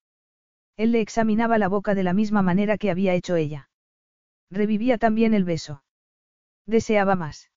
Él 0.77 0.93
le 0.93 1.01
examinaba 1.01 1.59
la 1.59 1.67
boca 1.67 1.97
de 1.97 2.05
la 2.05 2.13
misma 2.13 2.43
manera 2.43 2.79
que 2.79 2.89
había 2.89 3.15
hecho 3.15 3.35
ella. 3.35 3.69
Revivía 4.49 4.97
también 4.97 5.35
el 5.35 5.43
beso. 5.43 5.83
Deseaba 6.67 7.17
más. 7.17 7.51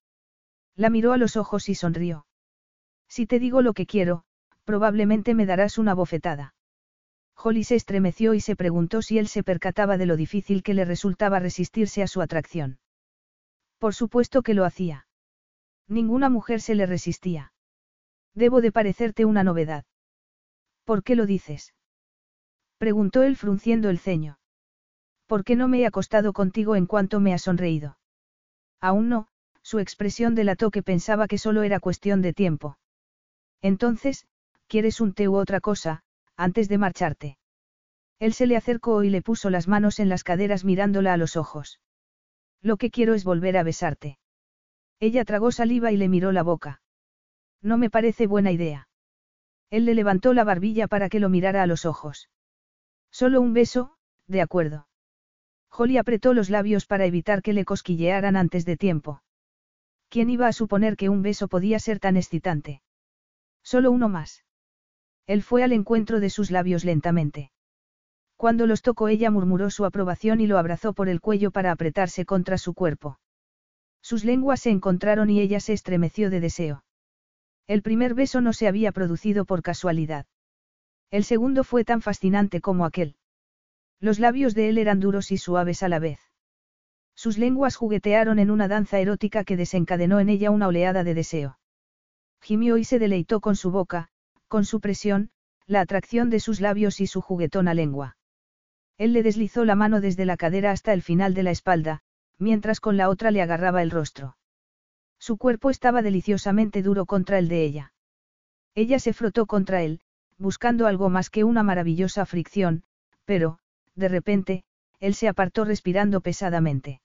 La 0.75 0.89
miró 0.89 1.13
a 1.13 1.17
los 1.17 1.37
ojos 1.37 1.69
y 1.69 1.75
sonrió. 1.75 2.25
Si 3.07 3.27
te 3.27 3.37
digo 3.37 3.61
lo 3.61 3.73
que 3.73 3.85
quiero, 3.85 4.23
probablemente 4.63 5.35
me 5.35 5.45
darás 5.45 5.77
una 5.77 5.93
bofetada. 5.93 6.55
Holly 7.37 7.63
se 7.63 7.75
estremeció 7.75 8.33
y 8.33 8.39
se 8.39 8.55
preguntó 8.55 9.03
si 9.03 9.19
él 9.19 9.27
se 9.27 9.43
percataba 9.43 9.99
de 9.99 10.07
lo 10.07 10.15
difícil 10.15 10.63
que 10.63 10.73
le 10.73 10.83
resultaba 10.83 11.37
resistirse 11.37 12.01
a 12.01 12.07
su 12.07 12.23
atracción. 12.23 12.79
Por 13.77 13.93
supuesto 13.93 14.41
que 14.41 14.55
lo 14.55 14.65
hacía. 14.65 15.05
Ninguna 15.93 16.27
mujer 16.27 16.59
se 16.59 16.73
le 16.73 16.87
resistía. 16.87 17.53
Debo 18.33 18.61
de 18.61 18.71
parecerte 18.71 19.25
una 19.25 19.43
novedad. 19.43 19.85
¿Por 20.85 21.03
qué 21.03 21.15
lo 21.15 21.27
dices? 21.27 21.75
Preguntó 22.79 23.21
él 23.21 23.37
frunciendo 23.37 23.91
el 23.91 23.99
ceño. 23.99 24.39
¿Por 25.27 25.43
qué 25.43 25.55
no 25.55 25.67
me 25.67 25.81
he 25.81 25.85
acostado 25.85 26.33
contigo 26.33 26.75
en 26.75 26.87
cuanto 26.87 27.19
me 27.19 27.31
ha 27.31 27.37
sonreído? 27.37 27.99
Aún 28.81 29.07
no, 29.07 29.27
su 29.61 29.77
expresión 29.77 30.33
delató 30.33 30.71
que 30.71 30.81
pensaba 30.81 31.27
que 31.27 31.37
solo 31.37 31.61
era 31.61 31.79
cuestión 31.79 32.23
de 32.23 32.33
tiempo. 32.33 32.79
Entonces, 33.61 34.25
¿quieres 34.65 34.99
un 34.99 35.13
té 35.13 35.29
u 35.29 35.35
otra 35.35 35.59
cosa, 35.59 36.01
antes 36.35 36.69
de 36.69 36.79
marcharte? 36.79 37.37
Él 38.17 38.33
se 38.33 38.47
le 38.47 38.57
acercó 38.57 39.03
y 39.03 39.11
le 39.11 39.21
puso 39.21 39.51
las 39.51 39.67
manos 39.67 39.99
en 39.99 40.09
las 40.09 40.23
caderas 40.23 40.65
mirándola 40.65 41.13
a 41.13 41.17
los 41.17 41.37
ojos. 41.37 41.79
Lo 42.63 42.77
que 42.77 42.89
quiero 42.89 43.13
es 43.13 43.23
volver 43.23 43.57
a 43.57 43.63
besarte. 43.63 44.17
Ella 44.99 45.25
tragó 45.25 45.51
saliva 45.51 45.91
y 45.91 45.97
le 45.97 46.09
miró 46.09 46.31
la 46.31 46.43
boca. 46.43 46.81
No 47.61 47.77
me 47.77 47.89
parece 47.89 48.27
buena 48.27 48.51
idea. 48.51 48.87
Él 49.69 49.85
le 49.85 49.95
levantó 49.95 50.33
la 50.33 50.43
barbilla 50.43 50.87
para 50.87 51.09
que 51.09 51.19
lo 51.19 51.29
mirara 51.29 51.63
a 51.63 51.67
los 51.67 51.85
ojos. 51.85 52.29
Solo 53.11 53.41
un 53.41 53.53
beso, 53.53 53.95
de 54.27 54.41
acuerdo. 54.41 54.87
Holly 55.69 55.97
apretó 55.97 56.33
los 56.33 56.49
labios 56.49 56.85
para 56.85 57.05
evitar 57.05 57.41
que 57.41 57.53
le 57.53 57.65
cosquillearan 57.65 58.35
antes 58.35 58.65
de 58.65 58.77
tiempo. 58.77 59.23
¿Quién 60.09 60.29
iba 60.29 60.47
a 60.47 60.53
suponer 60.53 60.95
que 60.95 61.09
un 61.09 61.23
beso 61.23 61.47
podía 61.47 61.79
ser 61.79 61.99
tan 61.99 62.17
excitante? 62.17 62.83
Solo 63.63 63.91
uno 63.91 64.09
más. 64.09 64.43
Él 65.25 65.41
fue 65.41 65.63
al 65.63 65.71
encuentro 65.71 66.19
de 66.19 66.29
sus 66.29 66.51
labios 66.51 66.83
lentamente. 66.83 67.51
Cuando 68.35 68.67
los 68.67 68.81
tocó 68.81 69.07
ella 69.07 69.31
murmuró 69.31 69.69
su 69.69 69.85
aprobación 69.85 70.41
y 70.41 70.47
lo 70.47 70.57
abrazó 70.57 70.93
por 70.93 71.09
el 71.09 71.21
cuello 71.21 71.49
para 71.49 71.71
apretarse 71.71 72.25
contra 72.25 72.57
su 72.57 72.73
cuerpo. 72.73 73.19
Sus 74.03 74.25
lenguas 74.25 74.59
se 74.59 74.69
encontraron 74.69 75.29
y 75.29 75.39
ella 75.39 75.61
se 75.61 75.73
estremeció 75.73 76.29
de 76.29 76.41
deseo. 76.41 76.83
El 77.67 77.81
primer 77.81 78.13
beso 78.13 78.41
no 78.41 78.51
se 78.51 78.67
había 78.67 78.91
producido 78.91 79.45
por 79.45 79.63
casualidad. 79.63 80.25
El 81.09 81.23
segundo 81.23 81.63
fue 81.63 81.85
tan 81.85 82.01
fascinante 82.01 82.59
como 82.59 82.85
aquel. 82.85 83.15
Los 84.01 84.19
labios 84.19 84.53
de 84.53 84.67
él 84.67 84.77
eran 84.77 84.99
duros 84.99 85.31
y 85.31 85.37
suaves 85.37 85.81
a 85.81 85.87
la 85.87 85.99
vez. 85.99 86.19
Sus 87.15 87.37
lenguas 87.37 87.77
juguetearon 87.77 88.39
en 88.39 88.51
una 88.51 88.67
danza 88.67 88.99
erótica 88.99 89.45
que 89.45 89.55
desencadenó 89.55 90.19
en 90.19 90.27
ella 90.27 90.51
una 90.51 90.67
oleada 90.67 91.05
de 91.05 91.13
deseo. 91.13 91.57
Gimió 92.41 92.77
y 92.77 92.83
se 92.83 92.99
deleitó 92.99 93.39
con 93.39 93.55
su 93.55 93.71
boca, 93.71 94.09
con 94.49 94.65
su 94.65 94.81
presión, 94.81 95.29
la 95.65 95.79
atracción 95.79 96.29
de 96.29 96.41
sus 96.41 96.59
labios 96.59 96.99
y 96.99 97.07
su 97.07 97.21
juguetona 97.21 97.73
lengua. 97.73 98.17
Él 98.97 99.13
le 99.13 99.23
deslizó 99.23 99.63
la 99.63 99.75
mano 99.75 100.01
desde 100.01 100.25
la 100.25 100.35
cadera 100.35 100.71
hasta 100.71 100.91
el 100.91 101.01
final 101.01 101.33
de 101.33 101.43
la 101.43 101.51
espalda, 101.51 102.01
mientras 102.43 102.79
con 102.79 102.97
la 102.97 103.09
otra 103.09 103.31
le 103.31 103.41
agarraba 103.41 103.81
el 103.81 103.89
rostro. 103.89 104.37
Su 105.17 105.37
cuerpo 105.37 105.71
estaba 105.71 106.01
deliciosamente 106.03 106.83
duro 106.83 107.05
contra 107.07 107.39
el 107.39 107.47
de 107.47 107.63
ella. 107.63 107.93
Ella 108.75 108.99
se 108.99 109.13
frotó 109.13 109.45
contra 109.47 109.81
él, 109.81 110.01
buscando 110.37 110.85
algo 110.85 111.09
más 111.09 111.29
que 111.29 111.43
una 111.43 111.63
maravillosa 111.63 112.25
fricción, 112.25 112.83
pero, 113.25 113.59
de 113.95 114.09
repente, 114.09 114.63
él 114.99 115.15
se 115.15 115.27
apartó 115.27 115.63
respirando 115.63 116.21
pesadamente. 116.21 117.01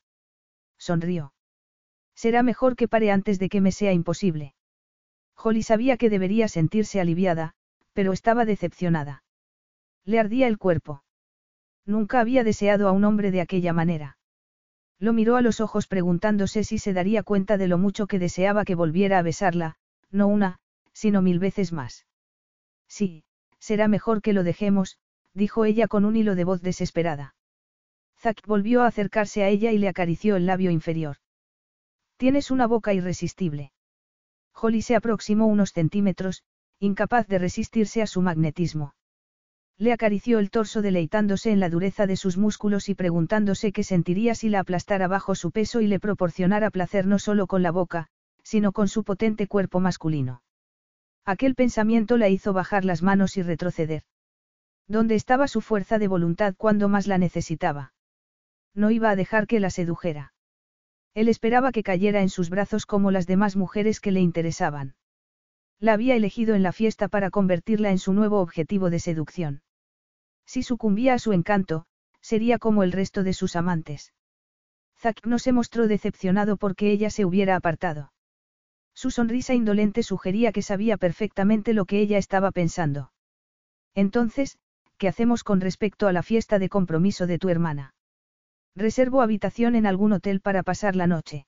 Sonrió. 0.76 1.32
Será 2.14 2.42
mejor 2.42 2.74
que 2.74 2.88
pare 2.88 3.10
antes 3.10 3.38
de 3.38 3.48
que 3.48 3.60
me 3.60 3.72
sea 3.72 3.92
imposible. 3.92 4.54
Holly 5.36 5.62
sabía 5.62 5.96
que 5.96 6.10
debería 6.10 6.48
sentirse 6.48 7.00
aliviada, 7.00 7.54
pero 7.92 8.12
estaba 8.12 8.44
decepcionada. 8.44 9.22
Le 10.04 10.18
ardía 10.18 10.48
el 10.48 10.58
cuerpo. 10.58 11.04
Nunca 11.86 12.20
había 12.20 12.42
deseado 12.42 12.88
a 12.88 12.92
un 12.92 13.04
hombre 13.04 13.30
de 13.30 13.40
aquella 13.40 13.72
manera. 13.72 14.17
Lo 14.98 15.12
miró 15.12 15.36
a 15.36 15.42
los 15.42 15.60
ojos 15.60 15.86
preguntándose 15.86 16.64
si 16.64 16.78
se 16.78 16.92
daría 16.92 17.22
cuenta 17.22 17.56
de 17.56 17.68
lo 17.68 17.78
mucho 17.78 18.06
que 18.06 18.18
deseaba 18.18 18.64
que 18.64 18.74
volviera 18.74 19.18
a 19.18 19.22
besarla, 19.22 19.76
no 20.10 20.26
una, 20.26 20.58
sino 20.92 21.22
mil 21.22 21.38
veces 21.38 21.72
más. 21.72 22.06
Sí, 22.88 23.24
será 23.58 23.86
mejor 23.86 24.22
que 24.22 24.32
lo 24.32 24.42
dejemos, 24.42 24.98
dijo 25.34 25.64
ella 25.64 25.86
con 25.86 26.04
un 26.04 26.16
hilo 26.16 26.34
de 26.34 26.44
voz 26.44 26.62
desesperada. 26.62 27.36
Zack 28.18 28.44
volvió 28.46 28.82
a 28.82 28.88
acercarse 28.88 29.44
a 29.44 29.48
ella 29.48 29.70
y 29.70 29.78
le 29.78 29.88
acarició 29.88 30.34
el 30.34 30.46
labio 30.46 30.72
inferior. 30.72 31.18
Tienes 32.16 32.50
una 32.50 32.66
boca 32.66 32.92
irresistible. 32.92 33.70
Holly 34.52 34.82
se 34.82 34.96
aproximó 34.96 35.46
unos 35.46 35.72
centímetros, 35.72 36.42
incapaz 36.80 37.28
de 37.28 37.38
resistirse 37.38 38.02
a 38.02 38.08
su 38.08 38.22
magnetismo. 38.22 38.94
Le 39.80 39.92
acarició 39.92 40.40
el 40.40 40.50
torso 40.50 40.82
deleitándose 40.82 41.52
en 41.52 41.60
la 41.60 41.70
dureza 41.70 42.08
de 42.08 42.16
sus 42.16 42.36
músculos 42.36 42.88
y 42.88 42.96
preguntándose 42.96 43.70
qué 43.70 43.84
sentiría 43.84 44.34
si 44.34 44.48
la 44.48 44.58
aplastara 44.58 45.06
bajo 45.06 45.36
su 45.36 45.52
peso 45.52 45.80
y 45.80 45.86
le 45.86 46.00
proporcionara 46.00 46.70
placer 46.70 47.06
no 47.06 47.20
solo 47.20 47.46
con 47.46 47.62
la 47.62 47.70
boca, 47.70 48.08
sino 48.42 48.72
con 48.72 48.88
su 48.88 49.04
potente 49.04 49.46
cuerpo 49.46 49.78
masculino. 49.78 50.42
Aquel 51.24 51.54
pensamiento 51.54 52.16
la 52.16 52.28
hizo 52.28 52.52
bajar 52.52 52.84
las 52.84 53.04
manos 53.04 53.36
y 53.36 53.42
retroceder. 53.42 54.02
¿Dónde 54.88 55.14
estaba 55.14 55.46
su 55.46 55.60
fuerza 55.60 56.00
de 56.00 56.08
voluntad 56.08 56.54
cuando 56.56 56.88
más 56.88 57.06
la 57.06 57.18
necesitaba? 57.18 57.92
No 58.74 58.90
iba 58.90 59.10
a 59.10 59.16
dejar 59.16 59.46
que 59.46 59.60
la 59.60 59.70
sedujera. 59.70 60.32
Él 61.14 61.28
esperaba 61.28 61.70
que 61.70 61.84
cayera 61.84 62.22
en 62.22 62.30
sus 62.30 62.50
brazos 62.50 62.84
como 62.84 63.12
las 63.12 63.28
demás 63.28 63.54
mujeres 63.54 64.00
que 64.00 64.10
le 64.10 64.20
interesaban. 64.20 64.96
La 65.78 65.92
había 65.92 66.16
elegido 66.16 66.56
en 66.56 66.64
la 66.64 66.72
fiesta 66.72 67.06
para 67.06 67.30
convertirla 67.30 67.90
en 67.90 67.98
su 67.98 68.12
nuevo 68.12 68.40
objetivo 68.40 68.90
de 68.90 68.98
seducción. 68.98 69.62
Si 70.48 70.62
sucumbía 70.62 71.12
a 71.12 71.18
su 71.18 71.34
encanto, 71.34 71.84
sería 72.22 72.58
como 72.58 72.82
el 72.82 72.90
resto 72.90 73.22
de 73.22 73.34
sus 73.34 73.54
amantes. 73.54 74.14
Zack 74.96 75.26
no 75.26 75.38
se 75.38 75.52
mostró 75.52 75.86
decepcionado 75.88 76.56
porque 76.56 76.90
ella 76.90 77.10
se 77.10 77.26
hubiera 77.26 77.54
apartado. 77.54 78.12
Su 78.94 79.10
sonrisa 79.10 79.52
indolente 79.52 80.02
sugería 80.02 80.50
que 80.50 80.62
sabía 80.62 80.96
perfectamente 80.96 81.74
lo 81.74 81.84
que 81.84 82.00
ella 82.00 82.16
estaba 82.16 82.50
pensando. 82.50 83.12
Entonces, 83.94 84.58
¿qué 84.96 85.06
hacemos 85.06 85.44
con 85.44 85.60
respecto 85.60 86.08
a 86.08 86.12
la 86.12 86.22
fiesta 86.22 86.58
de 86.58 86.70
compromiso 86.70 87.26
de 87.26 87.38
tu 87.38 87.50
hermana? 87.50 87.94
Reservo 88.74 89.20
habitación 89.20 89.76
en 89.76 89.84
algún 89.84 90.14
hotel 90.14 90.40
para 90.40 90.62
pasar 90.62 90.96
la 90.96 91.06
noche. 91.06 91.46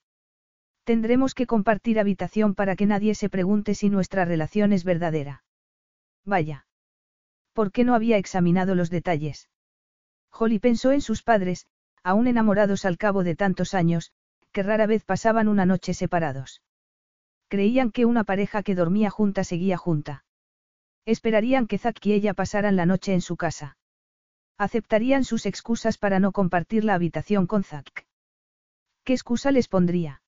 Tendremos 0.85 1.35
que 1.35 1.47
compartir 1.47 1.99
habitación 1.99 2.55
para 2.55 2.77
que 2.77 2.85
nadie 2.85 3.15
se 3.15 3.31
pregunte 3.31 3.75
si 3.75 3.89
nuestra 3.89 4.27
relación 4.27 4.75
es 4.75 4.85
verdadera. 4.85 5.43
Vaya. 6.27 6.67
¿Por 7.53 7.73
qué 7.73 7.85
no 7.85 7.95
había 7.95 8.17
examinado 8.17 8.75
los 8.75 8.91
detalles? 8.91 9.49
Holly 10.33 10.59
pensó 10.59 10.93
en 10.93 11.01
sus 11.01 11.23
padres, 11.23 11.67
aún 12.03 12.27
enamorados 12.27 12.85
al 12.85 12.97
cabo 12.97 13.25
de 13.25 13.37
tantos 13.37 13.75
años, 13.75 14.13
que 14.53 14.63
rara 14.63 14.87
vez 14.87 15.05
pasaban 15.05 15.49
una 15.49 15.67
noche 15.67 15.95
separados. 15.95 16.63
Creían 17.49 17.91
que 17.91 18.07
una 18.07 18.25
pareja 18.25 18.63
que 18.63 18.75
dormía 18.75 19.11
junta 19.11 19.45
seguía 19.45 19.77
junta. 19.77 20.25
Esperarían 21.05 21.67
que 21.67 21.79
Zack 21.79 22.05
y 22.07 22.13
ella 22.13 22.35
pasaran 22.35 22.77
la 22.77 22.87
noche 22.87 23.13
en 23.13 23.21
su 23.21 23.37
casa. 23.37 23.77
Aceptarían 24.57 25.25
sus 25.25 25.47
excusas 25.47 25.99
para 25.99 26.21
no 26.21 26.33
compartir 26.33 26.85
la 26.85 26.95
habitación 26.95 27.47
con 27.47 27.65
Zack. 27.65 28.07
¿Qué 29.05 29.15
excusa 29.15 29.51
les 29.51 29.69
pondría? 29.69 30.23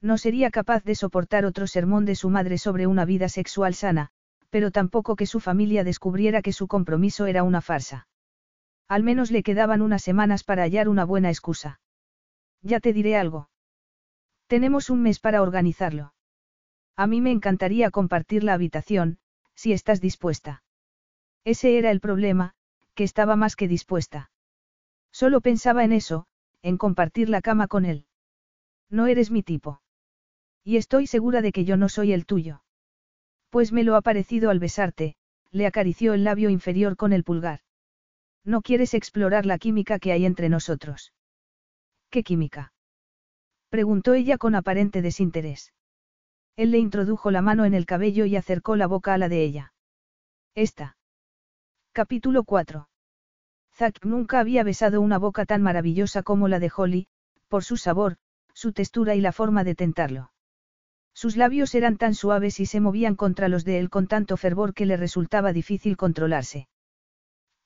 No 0.00 0.16
sería 0.16 0.50
capaz 0.50 0.84
de 0.84 0.94
soportar 0.94 1.44
otro 1.44 1.66
sermón 1.66 2.04
de 2.04 2.14
su 2.14 2.30
madre 2.30 2.56
sobre 2.56 2.86
una 2.86 3.04
vida 3.04 3.28
sexual 3.28 3.74
sana, 3.74 4.12
pero 4.50 4.70
tampoco 4.70 5.16
que 5.16 5.26
su 5.26 5.40
familia 5.40 5.84
descubriera 5.84 6.42
que 6.42 6.52
su 6.52 6.68
compromiso 6.68 7.26
era 7.26 7.42
una 7.42 7.60
farsa. 7.60 8.08
Al 8.88 9.02
menos 9.02 9.30
le 9.30 9.42
quedaban 9.42 9.82
unas 9.82 10.02
semanas 10.02 10.44
para 10.44 10.62
hallar 10.62 10.88
una 10.88 11.04
buena 11.04 11.28
excusa. 11.28 11.80
Ya 12.62 12.80
te 12.80 12.92
diré 12.92 13.16
algo. 13.16 13.50
Tenemos 14.46 14.88
un 14.88 15.02
mes 15.02 15.20
para 15.20 15.42
organizarlo. 15.42 16.14
A 16.96 17.06
mí 17.06 17.20
me 17.20 17.30
encantaría 17.30 17.90
compartir 17.90 18.42
la 18.44 18.54
habitación, 18.54 19.18
si 19.54 19.72
estás 19.72 20.00
dispuesta. 20.00 20.62
Ese 21.44 21.78
era 21.78 21.90
el 21.90 22.00
problema, 22.00 22.54
que 22.94 23.04
estaba 23.04 23.36
más 23.36 23.56
que 23.56 23.68
dispuesta. 23.68 24.30
Solo 25.12 25.40
pensaba 25.40 25.84
en 25.84 25.92
eso, 25.92 26.26
en 26.62 26.78
compartir 26.78 27.28
la 27.28 27.42
cama 27.42 27.68
con 27.68 27.84
él. 27.84 28.06
No 28.90 29.06
eres 29.06 29.30
mi 29.30 29.42
tipo. 29.42 29.82
Y 30.64 30.76
estoy 30.76 31.06
segura 31.06 31.42
de 31.42 31.52
que 31.52 31.64
yo 31.64 31.76
no 31.76 31.88
soy 31.88 32.12
el 32.12 32.26
tuyo. 32.26 32.62
Pues 33.50 33.72
me 33.72 33.82
lo 33.84 33.96
ha 33.96 34.02
parecido 34.02 34.50
al 34.50 34.58
besarte, 34.58 35.16
le 35.50 35.66
acarició 35.66 36.14
el 36.14 36.24
labio 36.24 36.50
inferior 36.50 36.96
con 36.96 37.12
el 37.12 37.24
pulgar. 37.24 37.60
No 38.44 38.62
quieres 38.62 38.94
explorar 38.94 39.46
la 39.46 39.58
química 39.58 39.98
que 39.98 40.12
hay 40.12 40.26
entre 40.26 40.48
nosotros. 40.48 41.12
¿Qué 42.10 42.22
química? 42.22 42.72
preguntó 43.68 44.14
ella 44.14 44.38
con 44.38 44.54
aparente 44.54 45.02
desinterés. 45.02 45.72
Él 46.56 46.70
le 46.70 46.78
introdujo 46.78 47.30
la 47.30 47.42
mano 47.42 47.64
en 47.64 47.74
el 47.74 47.86
cabello 47.86 48.24
y 48.24 48.36
acercó 48.36 48.76
la 48.76 48.86
boca 48.86 49.14
a 49.14 49.18
la 49.18 49.28
de 49.28 49.44
ella. 49.44 49.72
Esta. 50.54 50.96
Capítulo 51.92 52.44
4. 52.44 52.88
Zack 53.74 54.04
nunca 54.04 54.40
había 54.40 54.64
besado 54.64 55.00
una 55.00 55.18
boca 55.18 55.46
tan 55.46 55.62
maravillosa 55.62 56.22
como 56.22 56.48
la 56.48 56.58
de 56.58 56.72
Holly, 56.74 57.08
por 57.48 57.64
su 57.64 57.76
sabor, 57.76 58.16
su 58.52 58.72
textura 58.72 59.14
y 59.14 59.20
la 59.20 59.32
forma 59.32 59.62
de 59.62 59.74
tentarlo. 59.74 60.32
Sus 61.18 61.36
labios 61.36 61.74
eran 61.74 61.96
tan 61.96 62.14
suaves 62.14 62.60
y 62.60 62.66
se 62.66 62.78
movían 62.78 63.16
contra 63.16 63.48
los 63.48 63.64
de 63.64 63.80
él 63.80 63.90
con 63.90 64.06
tanto 64.06 64.36
fervor 64.36 64.72
que 64.72 64.86
le 64.86 64.96
resultaba 64.96 65.52
difícil 65.52 65.96
controlarse. 65.96 66.68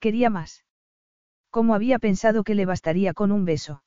Quería 0.00 0.30
más. 0.30 0.64
¿Cómo 1.50 1.74
había 1.74 1.98
pensado 1.98 2.44
que 2.44 2.54
le 2.54 2.64
bastaría 2.64 3.12
con 3.12 3.30
un 3.30 3.44
beso? 3.44 3.84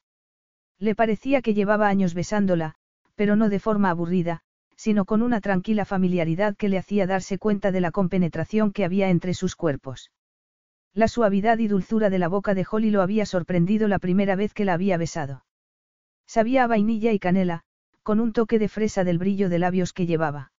Le 0.77 0.93
parecía 0.93 1.41
que 1.41 1.55
llevaba 1.55 1.87
años 1.87 2.13
besándola, 2.13 2.75
pero 3.15 3.35
no 3.35 3.49
de 3.49 3.59
forma 3.59 3.89
aburrida, 3.89 4.41
sino 4.75 5.03
con 5.03 5.23
una 5.23 5.41
tranquila 5.41 5.83
familiaridad 5.83 6.55
que 6.55 6.69
le 6.69 6.77
hacía 6.77 7.07
darse 7.07 7.39
cuenta 7.39 7.71
de 7.71 7.81
la 7.81 7.89
compenetración 7.89 8.71
que 8.71 8.85
había 8.85 9.09
entre 9.09 9.33
sus 9.33 9.55
cuerpos. 9.55 10.11
La 10.93 11.07
suavidad 11.07 11.57
y 11.57 11.69
dulzura 11.69 12.11
de 12.11 12.19
la 12.19 12.27
boca 12.27 12.53
de 12.53 12.67
Holly 12.69 12.91
lo 12.91 13.01
había 13.01 13.25
sorprendido 13.25 13.87
la 13.87 13.97
primera 13.97 14.35
vez 14.35 14.53
que 14.53 14.63
la 14.63 14.73
había 14.73 14.97
besado. 14.97 15.43
Sabía 16.27 16.65
a 16.65 16.67
vainilla 16.67 17.13
y 17.13 17.17
canela, 17.17 17.64
con 18.06 18.19
un 18.19 18.34
toque 18.34 18.60
de 18.60 18.69
fresa 18.69 19.03
del 19.03 19.18
brillo 19.18 19.49
de 19.49 19.57
labios 19.57 19.91
que 19.91 20.06
llevaba. 20.06 20.52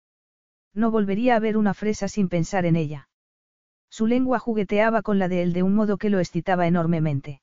No 0.75 0.91
volvería 0.91 1.37
a 1.37 1.39
ver 1.39 1.57
una 1.57 1.75
fresa 1.75 2.09
sin 2.09 2.29
pensar 2.29 2.67
en 2.67 2.75
ella. 2.75 3.09
Su 3.89 4.09
lengua 4.09 4.41
jugueteaba 4.41 5.03
con 5.03 5.21
la 5.21 5.29
de 5.29 5.43
él 5.43 5.53
de 5.53 5.63
un 5.63 5.77
modo 5.77 5.97
que 5.97 6.11
lo 6.11 6.19
excitaba 6.19 6.67
enormemente. 6.67 7.41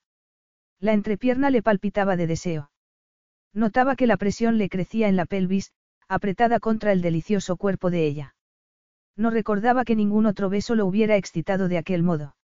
La 0.81 0.91
entrepierna 0.91 1.49
le 1.51 1.63
palpitaba 1.63 2.17
de 2.17 2.27
deseo. 2.27 2.69
Notaba 3.53 3.95
que 3.95 4.05
la 4.05 4.17
presión 4.17 4.57
le 4.57 4.67
crecía 4.67 5.07
en 5.07 5.15
la 5.15 5.25
pelvis, 5.25 5.71
apretada 6.09 6.59
contra 6.59 6.91
el 6.91 7.01
delicioso 7.01 7.55
cuerpo 7.55 7.89
de 7.89 8.05
ella. 8.05 8.35
No 9.15 9.29
recordaba 9.29 9.85
que 9.85 9.95
ningún 9.95 10.25
otro 10.25 10.49
beso 10.49 10.75
lo 10.75 10.85
hubiera 10.85 11.15
excitado 11.15 11.69
de 11.69 11.77
aquel 11.77 12.03
modo. 12.03 12.35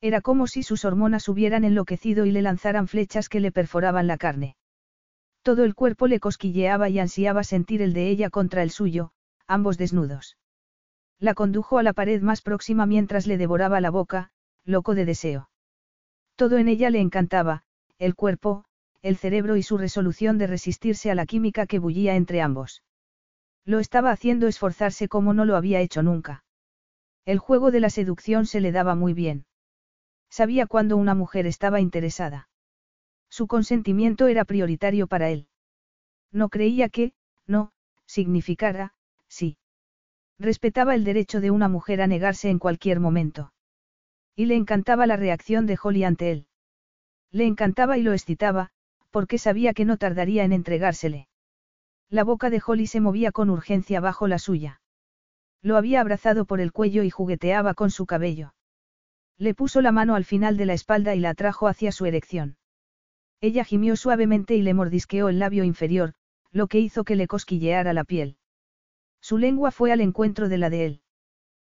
Era 0.00 0.20
como 0.20 0.46
si 0.46 0.62
sus 0.62 0.84
hormonas 0.84 1.28
hubieran 1.28 1.64
enloquecido 1.64 2.26
y 2.26 2.30
le 2.30 2.42
lanzaran 2.42 2.86
flechas 2.86 3.28
que 3.28 3.40
le 3.40 3.50
perforaban 3.50 4.06
la 4.06 4.18
carne. 4.18 4.54
Todo 5.46 5.62
el 5.62 5.76
cuerpo 5.76 6.08
le 6.08 6.18
cosquilleaba 6.18 6.88
y 6.88 6.98
ansiaba 6.98 7.44
sentir 7.44 7.80
el 7.80 7.92
de 7.92 8.08
ella 8.08 8.30
contra 8.30 8.64
el 8.64 8.70
suyo, 8.72 9.12
ambos 9.46 9.78
desnudos. 9.78 10.36
La 11.20 11.34
condujo 11.34 11.78
a 11.78 11.84
la 11.84 11.92
pared 11.92 12.20
más 12.20 12.42
próxima 12.42 12.84
mientras 12.84 13.28
le 13.28 13.38
devoraba 13.38 13.80
la 13.80 13.90
boca, 13.90 14.32
loco 14.64 14.96
de 14.96 15.04
deseo. 15.04 15.48
Todo 16.34 16.58
en 16.58 16.66
ella 16.66 16.90
le 16.90 16.98
encantaba, 16.98 17.62
el 18.00 18.16
cuerpo, 18.16 18.64
el 19.02 19.16
cerebro 19.16 19.54
y 19.54 19.62
su 19.62 19.78
resolución 19.78 20.36
de 20.36 20.48
resistirse 20.48 21.12
a 21.12 21.14
la 21.14 21.26
química 21.26 21.68
que 21.68 21.78
bullía 21.78 22.16
entre 22.16 22.42
ambos. 22.42 22.82
Lo 23.64 23.78
estaba 23.78 24.10
haciendo 24.10 24.48
esforzarse 24.48 25.06
como 25.06 25.32
no 25.32 25.44
lo 25.44 25.54
había 25.54 25.78
hecho 25.78 26.02
nunca. 26.02 26.42
El 27.24 27.38
juego 27.38 27.70
de 27.70 27.78
la 27.78 27.90
seducción 27.90 28.46
se 28.46 28.60
le 28.60 28.72
daba 28.72 28.96
muy 28.96 29.14
bien. 29.14 29.46
Sabía 30.28 30.66
cuándo 30.66 30.96
una 30.96 31.14
mujer 31.14 31.46
estaba 31.46 31.80
interesada. 31.80 32.48
Su 33.28 33.46
consentimiento 33.46 34.26
era 34.26 34.44
prioritario 34.44 35.06
para 35.06 35.30
él. 35.30 35.48
No 36.32 36.48
creía 36.48 36.88
que, 36.88 37.12
no, 37.46 37.72
significara, 38.06 38.94
sí. 39.28 39.58
Respetaba 40.38 40.94
el 40.94 41.04
derecho 41.04 41.40
de 41.40 41.50
una 41.50 41.68
mujer 41.68 42.02
a 42.02 42.06
negarse 42.06 42.50
en 42.50 42.58
cualquier 42.58 43.00
momento. 43.00 43.52
Y 44.34 44.46
le 44.46 44.56
encantaba 44.56 45.06
la 45.06 45.16
reacción 45.16 45.66
de 45.66 45.78
Holly 45.82 46.04
ante 46.04 46.30
él. 46.30 46.46
Le 47.30 47.46
encantaba 47.46 47.96
y 47.98 48.02
lo 48.02 48.12
excitaba, 48.12 48.70
porque 49.10 49.38
sabía 49.38 49.72
que 49.72 49.84
no 49.84 49.96
tardaría 49.96 50.44
en 50.44 50.52
entregársele. 50.52 51.28
La 52.10 52.22
boca 52.22 52.50
de 52.50 52.62
Holly 52.64 52.86
se 52.86 53.00
movía 53.00 53.32
con 53.32 53.50
urgencia 53.50 54.00
bajo 54.00 54.28
la 54.28 54.38
suya. 54.38 54.80
Lo 55.62 55.76
había 55.76 56.00
abrazado 56.00 56.44
por 56.44 56.60
el 56.60 56.70
cuello 56.72 57.02
y 57.02 57.10
jugueteaba 57.10 57.74
con 57.74 57.90
su 57.90 58.06
cabello. 58.06 58.54
Le 59.38 59.54
puso 59.54 59.80
la 59.80 59.90
mano 59.90 60.14
al 60.14 60.24
final 60.24 60.56
de 60.56 60.66
la 60.66 60.74
espalda 60.74 61.14
y 61.14 61.20
la 61.20 61.30
atrajo 61.30 61.66
hacia 61.66 61.92
su 61.92 62.06
erección. 62.06 62.56
Ella 63.40 63.64
gimió 63.64 63.96
suavemente 63.96 64.56
y 64.56 64.62
le 64.62 64.74
mordisqueó 64.74 65.28
el 65.28 65.38
labio 65.38 65.64
inferior, 65.64 66.14
lo 66.52 66.68
que 66.68 66.80
hizo 66.80 67.04
que 67.04 67.16
le 67.16 67.26
cosquilleara 67.26 67.92
la 67.92 68.04
piel. 68.04 68.36
Su 69.20 69.38
lengua 69.38 69.70
fue 69.70 69.92
al 69.92 70.00
encuentro 70.00 70.48
de 70.48 70.58
la 70.58 70.70
de 70.70 70.86
él. 70.86 71.00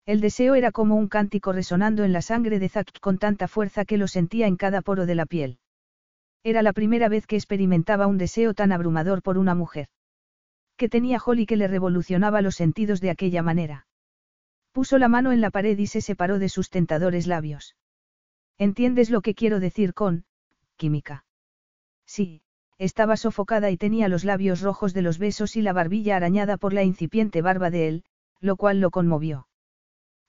El 0.04 0.20
deseo 0.20 0.54
era 0.54 0.70
como 0.70 0.94
un 0.96 1.08
cántico 1.08 1.52
resonando 1.52 2.04
en 2.04 2.12
la 2.12 2.22
sangre 2.22 2.58
de 2.58 2.68
Zack 2.68 3.00
con 3.00 3.18
tanta 3.18 3.48
fuerza 3.48 3.84
que 3.84 3.96
lo 3.96 4.06
sentía 4.06 4.46
en 4.46 4.56
cada 4.56 4.82
poro 4.82 5.04
de 5.06 5.14
la 5.16 5.26
piel. 5.26 5.58
Era 6.44 6.62
la 6.62 6.72
primera 6.72 7.08
vez 7.08 7.26
que 7.26 7.34
experimentaba 7.34 8.06
un 8.06 8.18
deseo 8.18 8.54
tan 8.54 8.70
abrumador 8.70 9.22
por 9.22 9.36
una 9.36 9.56
mujer. 9.56 9.88
Que 10.76 10.88
tenía 10.88 11.18
Holly 11.24 11.46
que 11.46 11.56
le 11.56 11.66
revolucionaba 11.66 12.40
los 12.40 12.54
sentidos 12.54 13.00
de 13.00 13.10
aquella 13.10 13.42
manera. 13.42 13.88
Puso 14.70 14.98
la 14.98 15.08
mano 15.08 15.32
en 15.32 15.40
la 15.40 15.50
pared 15.50 15.76
y 15.76 15.88
se 15.88 16.00
separó 16.00 16.38
de 16.38 16.48
sus 16.48 16.70
tentadores 16.70 17.26
labios. 17.26 17.76
¿Entiendes 18.58 19.10
lo 19.10 19.22
que 19.22 19.34
quiero 19.34 19.58
decir 19.58 19.92
con, 19.92 20.24
química? 20.76 21.25
Sí, 22.06 22.42
estaba 22.78 23.16
sofocada 23.16 23.70
y 23.70 23.76
tenía 23.76 24.08
los 24.08 24.24
labios 24.24 24.60
rojos 24.60 24.94
de 24.94 25.02
los 25.02 25.18
besos 25.18 25.56
y 25.56 25.62
la 25.62 25.72
barbilla 25.72 26.16
arañada 26.16 26.56
por 26.56 26.72
la 26.72 26.82
incipiente 26.82 27.42
barba 27.42 27.70
de 27.70 27.88
él, 27.88 28.04
lo 28.40 28.56
cual 28.56 28.80
lo 28.80 28.90
conmovió. 28.90 29.48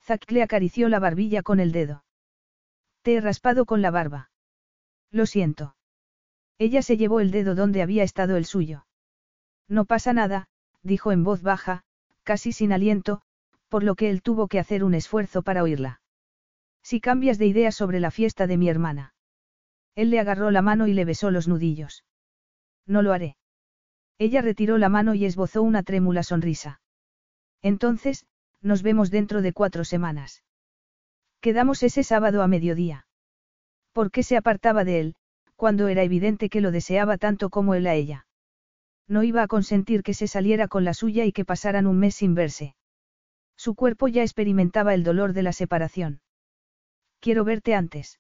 Zack 0.04 0.32
le 0.32 0.42
acarició 0.42 0.90
la 0.90 1.00
barbilla 1.00 1.44
con 1.44 1.60
el 1.60 1.72
dedo. 1.72 2.04
Te 3.02 3.16
he 3.16 3.22
raspado 3.22 3.66
con 3.66 3.82
la 3.82 3.92
barba. 3.92 4.32
Lo 5.12 5.26
siento. 5.26 5.76
Ella 6.58 6.82
se 6.82 6.98
llevó 6.98 7.20
el 7.20 7.32
dedo 7.32 7.56
donde 7.56 7.82
había 7.82 8.04
estado 8.04 8.38
el 8.38 8.46
suyo. 8.46 8.86
No 9.68 9.86
pasa 9.86 10.14
nada, 10.14 10.48
dijo 10.82 11.12
en 11.12 11.24
voz 11.24 11.42
baja, 11.42 11.84
casi 12.24 12.52
sin 12.52 12.72
aliento, 12.72 13.22
por 13.68 13.84
lo 13.84 13.96
que 13.96 14.10
él 14.10 14.22
tuvo 14.22 14.48
que 14.48 14.60
hacer 14.60 14.84
un 14.84 14.94
esfuerzo 14.94 15.42
para 15.42 15.64
oírla. 15.64 16.02
Si 16.82 17.02
cambias 17.02 17.38
de 17.38 17.48
idea 17.48 17.72
sobre 17.72 18.00
la 18.00 18.12
fiesta 18.12 18.48
de 18.48 18.58
mi 18.58 18.70
hermana. 18.70 19.14
Él 19.98 20.12
le 20.12 20.20
agarró 20.20 20.52
la 20.52 20.62
mano 20.62 20.86
y 20.86 20.94
le 20.94 21.06
besó 21.06 21.32
los 21.32 21.48
nudillos. 21.48 22.06
No 22.86 23.02
lo 23.02 23.14
haré. 23.14 23.36
Ella 24.20 24.44
retiró 24.44 24.78
la 24.78 24.90
mano 24.90 25.16
y 25.16 25.26
esbozó 25.26 25.64
una 25.64 25.82
trémula 25.82 26.22
sonrisa. 26.22 26.82
Entonces, 27.64 28.28
nos 28.62 28.84
vemos 28.84 29.10
dentro 29.10 29.42
de 29.42 29.54
cuatro 29.54 29.84
semanas. 29.86 30.44
Quedamos 31.42 31.82
ese 31.82 32.04
sábado 32.04 32.44
a 32.44 32.48
mediodía. 32.48 33.08
¿Por 33.92 34.12
qué 34.12 34.22
se 34.22 34.38
apartaba 34.38 34.84
de 34.84 35.00
él, 35.00 35.16
cuando 35.56 35.88
era 35.88 36.04
evidente 36.04 36.50
que 36.50 36.62
lo 36.62 36.70
deseaba 36.70 37.18
tanto 37.18 37.50
como 37.50 37.74
él 37.74 37.88
a 37.88 37.96
ella? 37.96 38.28
No 39.08 39.24
iba 39.24 39.42
a 39.42 39.48
consentir 39.48 40.04
que 40.04 40.14
se 40.14 40.28
saliera 40.28 40.68
con 40.68 40.84
la 40.84 40.94
suya 40.94 41.26
y 41.26 41.32
que 41.32 41.44
pasaran 41.44 41.88
un 41.88 41.98
mes 41.98 42.14
sin 42.14 42.36
verse. 42.36 42.76
Su 43.56 43.74
cuerpo 43.74 44.08
ya 44.08 44.22
experimentaba 44.22 44.94
el 44.94 45.04
dolor 45.04 45.34
de 45.34 45.42
la 45.42 45.54
separación. 45.54 46.22
Quiero 47.20 47.44
verte 47.44 47.74
antes. 47.74 48.20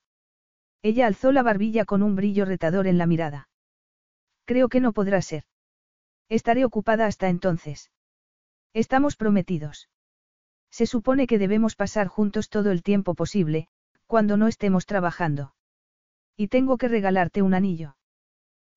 Ella 0.81 1.07
alzó 1.07 1.31
la 1.31 1.43
barbilla 1.43 1.85
con 1.85 2.03
un 2.03 2.15
brillo 2.15 2.45
retador 2.45 2.87
en 2.87 2.97
la 2.97 3.05
mirada. 3.05 3.49
Creo 4.45 4.69
que 4.69 4.79
no 4.79 4.93
podrá 4.93 5.21
ser. 5.21 5.43
Estaré 6.29 6.65
ocupada 6.65 7.05
hasta 7.05 7.29
entonces. 7.29 7.91
Estamos 8.73 9.15
prometidos. 9.15 9.89
Se 10.69 10.85
supone 10.85 11.27
que 11.27 11.39
debemos 11.39 11.75
pasar 11.75 12.07
juntos 12.07 12.49
todo 12.49 12.71
el 12.71 12.83
tiempo 12.83 13.15
posible, 13.15 13.67
cuando 14.05 14.37
no 14.37 14.47
estemos 14.47 14.85
trabajando. 14.85 15.55
Y 16.35 16.49
tengo 16.49 16.77
que 16.77 16.87
regalarte 16.87 17.41
un 17.41 17.53
anillo. 17.53 17.97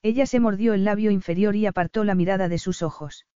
Ella 0.02 0.24
se 0.26 0.40
mordió 0.40 0.72
el 0.72 0.84
labio 0.84 1.10
inferior 1.10 1.54
y 1.56 1.66
apartó 1.66 2.04
la 2.04 2.14
mirada 2.14 2.48
de 2.48 2.58
sus 2.58 2.82
ojos. 2.82 3.26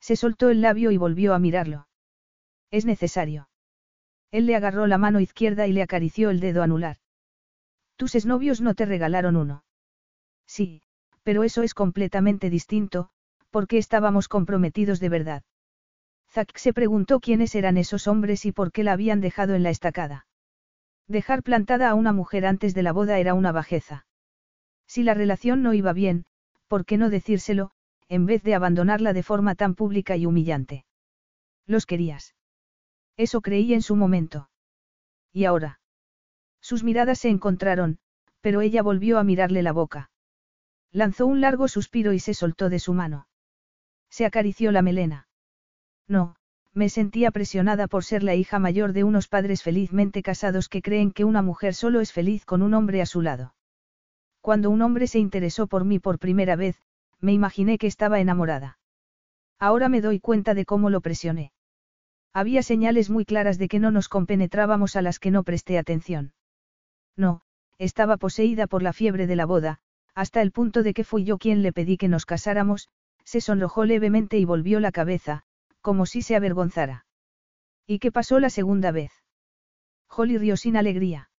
Se 0.00 0.16
soltó 0.16 0.48
el 0.48 0.62
labio 0.62 0.90
y 0.90 0.96
volvió 0.96 1.34
a 1.34 1.38
mirarlo. 1.38 1.86
Es 2.70 2.86
necesario. 2.86 3.50
Él 4.30 4.46
le 4.46 4.56
agarró 4.56 4.86
la 4.86 4.96
mano 4.96 5.20
izquierda 5.20 5.66
y 5.66 5.72
le 5.72 5.82
acarició 5.82 6.30
el 6.30 6.40
dedo 6.40 6.62
anular. 6.62 6.96
Tus 8.02 8.16
exnovios 8.16 8.60
no 8.60 8.74
te 8.74 8.84
regalaron 8.84 9.36
uno. 9.36 9.62
Sí, 10.44 10.82
pero 11.22 11.44
eso 11.44 11.62
es 11.62 11.72
completamente 11.72 12.50
distinto, 12.50 13.10
porque 13.50 13.78
estábamos 13.78 14.26
comprometidos 14.26 14.98
de 14.98 15.08
verdad. 15.08 15.44
Zack 16.28 16.56
se 16.56 16.72
preguntó 16.72 17.20
quiénes 17.20 17.54
eran 17.54 17.76
esos 17.76 18.08
hombres 18.08 18.44
y 18.44 18.50
por 18.50 18.72
qué 18.72 18.82
la 18.82 18.94
habían 18.94 19.20
dejado 19.20 19.54
en 19.54 19.62
la 19.62 19.70
estacada. 19.70 20.26
Dejar 21.06 21.44
plantada 21.44 21.90
a 21.90 21.94
una 21.94 22.12
mujer 22.12 22.44
antes 22.44 22.74
de 22.74 22.82
la 22.82 22.90
boda 22.90 23.20
era 23.20 23.34
una 23.34 23.52
bajeza. 23.52 24.04
Si 24.88 25.04
la 25.04 25.14
relación 25.14 25.62
no 25.62 25.72
iba 25.72 25.92
bien, 25.92 26.24
¿por 26.66 26.84
qué 26.84 26.98
no 26.98 27.08
decírselo, 27.08 27.70
en 28.08 28.26
vez 28.26 28.42
de 28.42 28.56
abandonarla 28.56 29.12
de 29.12 29.22
forma 29.22 29.54
tan 29.54 29.76
pública 29.76 30.16
y 30.16 30.26
humillante? 30.26 30.86
Los 31.68 31.86
querías. 31.86 32.34
Eso 33.16 33.42
creí 33.42 33.72
en 33.74 33.82
su 33.82 33.94
momento. 33.94 34.50
¿Y 35.32 35.44
ahora? 35.44 35.78
Sus 36.62 36.84
miradas 36.84 37.18
se 37.18 37.28
encontraron, 37.28 37.98
pero 38.40 38.62
ella 38.62 38.82
volvió 38.82 39.18
a 39.18 39.24
mirarle 39.24 39.62
la 39.62 39.72
boca. 39.72 40.10
Lanzó 40.92 41.26
un 41.26 41.40
largo 41.40 41.68
suspiro 41.68 42.12
y 42.12 42.20
se 42.20 42.34
soltó 42.34 42.70
de 42.70 42.78
su 42.78 42.94
mano. 42.94 43.26
Se 44.08 44.24
acarició 44.24 44.72
la 44.72 44.80
melena. 44.80 45.26
No, 46.06 46.36
me 46.72 46.88
sentía 46.88 47.30
presionada 47.30 47.88
por 47.88 48.04
ser 48.04 48.22
la 48.22 48.34
hija 48.34 48.58
mayor 48.58 48.92
de 48.92 49.04
unos 49.04 49.28
padres 49.28 49.62
felizmente 49.62 50.22
casados 50.22 50.68
que 50.68 50.82
creen 50.82 51.10
que 51.10 51.24
una 51.24 51.42
mujer 51.42 51.74
solo 51.74 52.00
es 52.00 52.12
feliz 52.12 52.44
con 52.44 52.62
un 52.62 52.74
hombre 52.74 53.02
a 53.02 53.06
su 53.06 53.22
lado. 53.22 53.54
Cuando 54.40 54.70
un 54.70 54.82
hombre 54.82 55.06
se 55.06 55.18
interesó 55.18 55.66
por 55.66 55.84
mí 55.84 55.98
por 55.98 56.18
primera 56.18 56.56
vez, 56.56 56.80
me 57.20 57.32
imaginé 57.32 57.78
que 57.78 57.86
estaba 57.86 58.20
enamorada. 58.20 58.78
Ahora 59.58 59.88
me 59.88 60.00
doy 60.00 60.20
cuenta 60.20 60.54
de 60.54 60.64
cómo 60.64 60.90
lo 60.90 61.00
presioné. 61.00 61.52
Había 62.32 62.62
señales 62.62 63.10
muy 63.10 63.24
claras 63.24 63.58
de 63.58 63.68
que 63.68 63.78
no 63.78 63.90
nos 63.90 64.08
compenetrábamos 64.08 64.96
a 64.96 65.02
las 65.02 65.18
que 65.18 65.30
no 65.30 65.42
presté 65.42 65.78
atención. 65.78 66.32
No, 67.16 67.42
estaba 67.78 68.16
poseída 68.16 68.66
por 68.66 68.82
la 68.82 68.92
fiebre 68.92 69.26
de 69.26 69.36
la 69.36 69.46
boda, 69.46 69.78
hasta 70.14 70.42
el 70.42 70.52
punto 70.52 70.82
de 70.82 70.94
que 70.94 71.04
fui 71.04 71.24
yo 71.24 71.38
quien 71.38 71.62
le 71.62 71.72
pedí 71.72 71.96
que 71.96 72.08
nos 72.08 72.26
casáramos, 72.26 72.88
se 73.24 73.40
sonrojó 73.40 73.84
levemente 73.84 74.38
y 74.38 74.44
volvió 74.44 74.80
la 74.80 74.92
cabeza, 74.92 75.44
como 75.80 76.06
si 76.06 76.22
se 76.22 76.36
avergonzara. 76.36 77.06
¿Y 77.86 77.98
qué 77.98 78.12
pasó 78.12 78.40
la 78.40 78.50
segunda 78.50 78.92
vez? 78.92 79.12
Holly 80.08 80.38
rió 80.38 80.56
sin 80.56 80.76
alegría. 80.76 81.30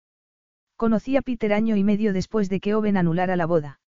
Conocí 0.76 1.16
a 1.16 1.22
Peter 1.22 1.54
año 1.54 1.76
y 1.76 1.84
medio 1.84 2.14
después 2.14 2.50
de 2.50 2.60
que 2.60 2.74
Owen 2.76 2.98
anulara 2.98 3.36
la 3.36 3.46
boda. 3.46 3.80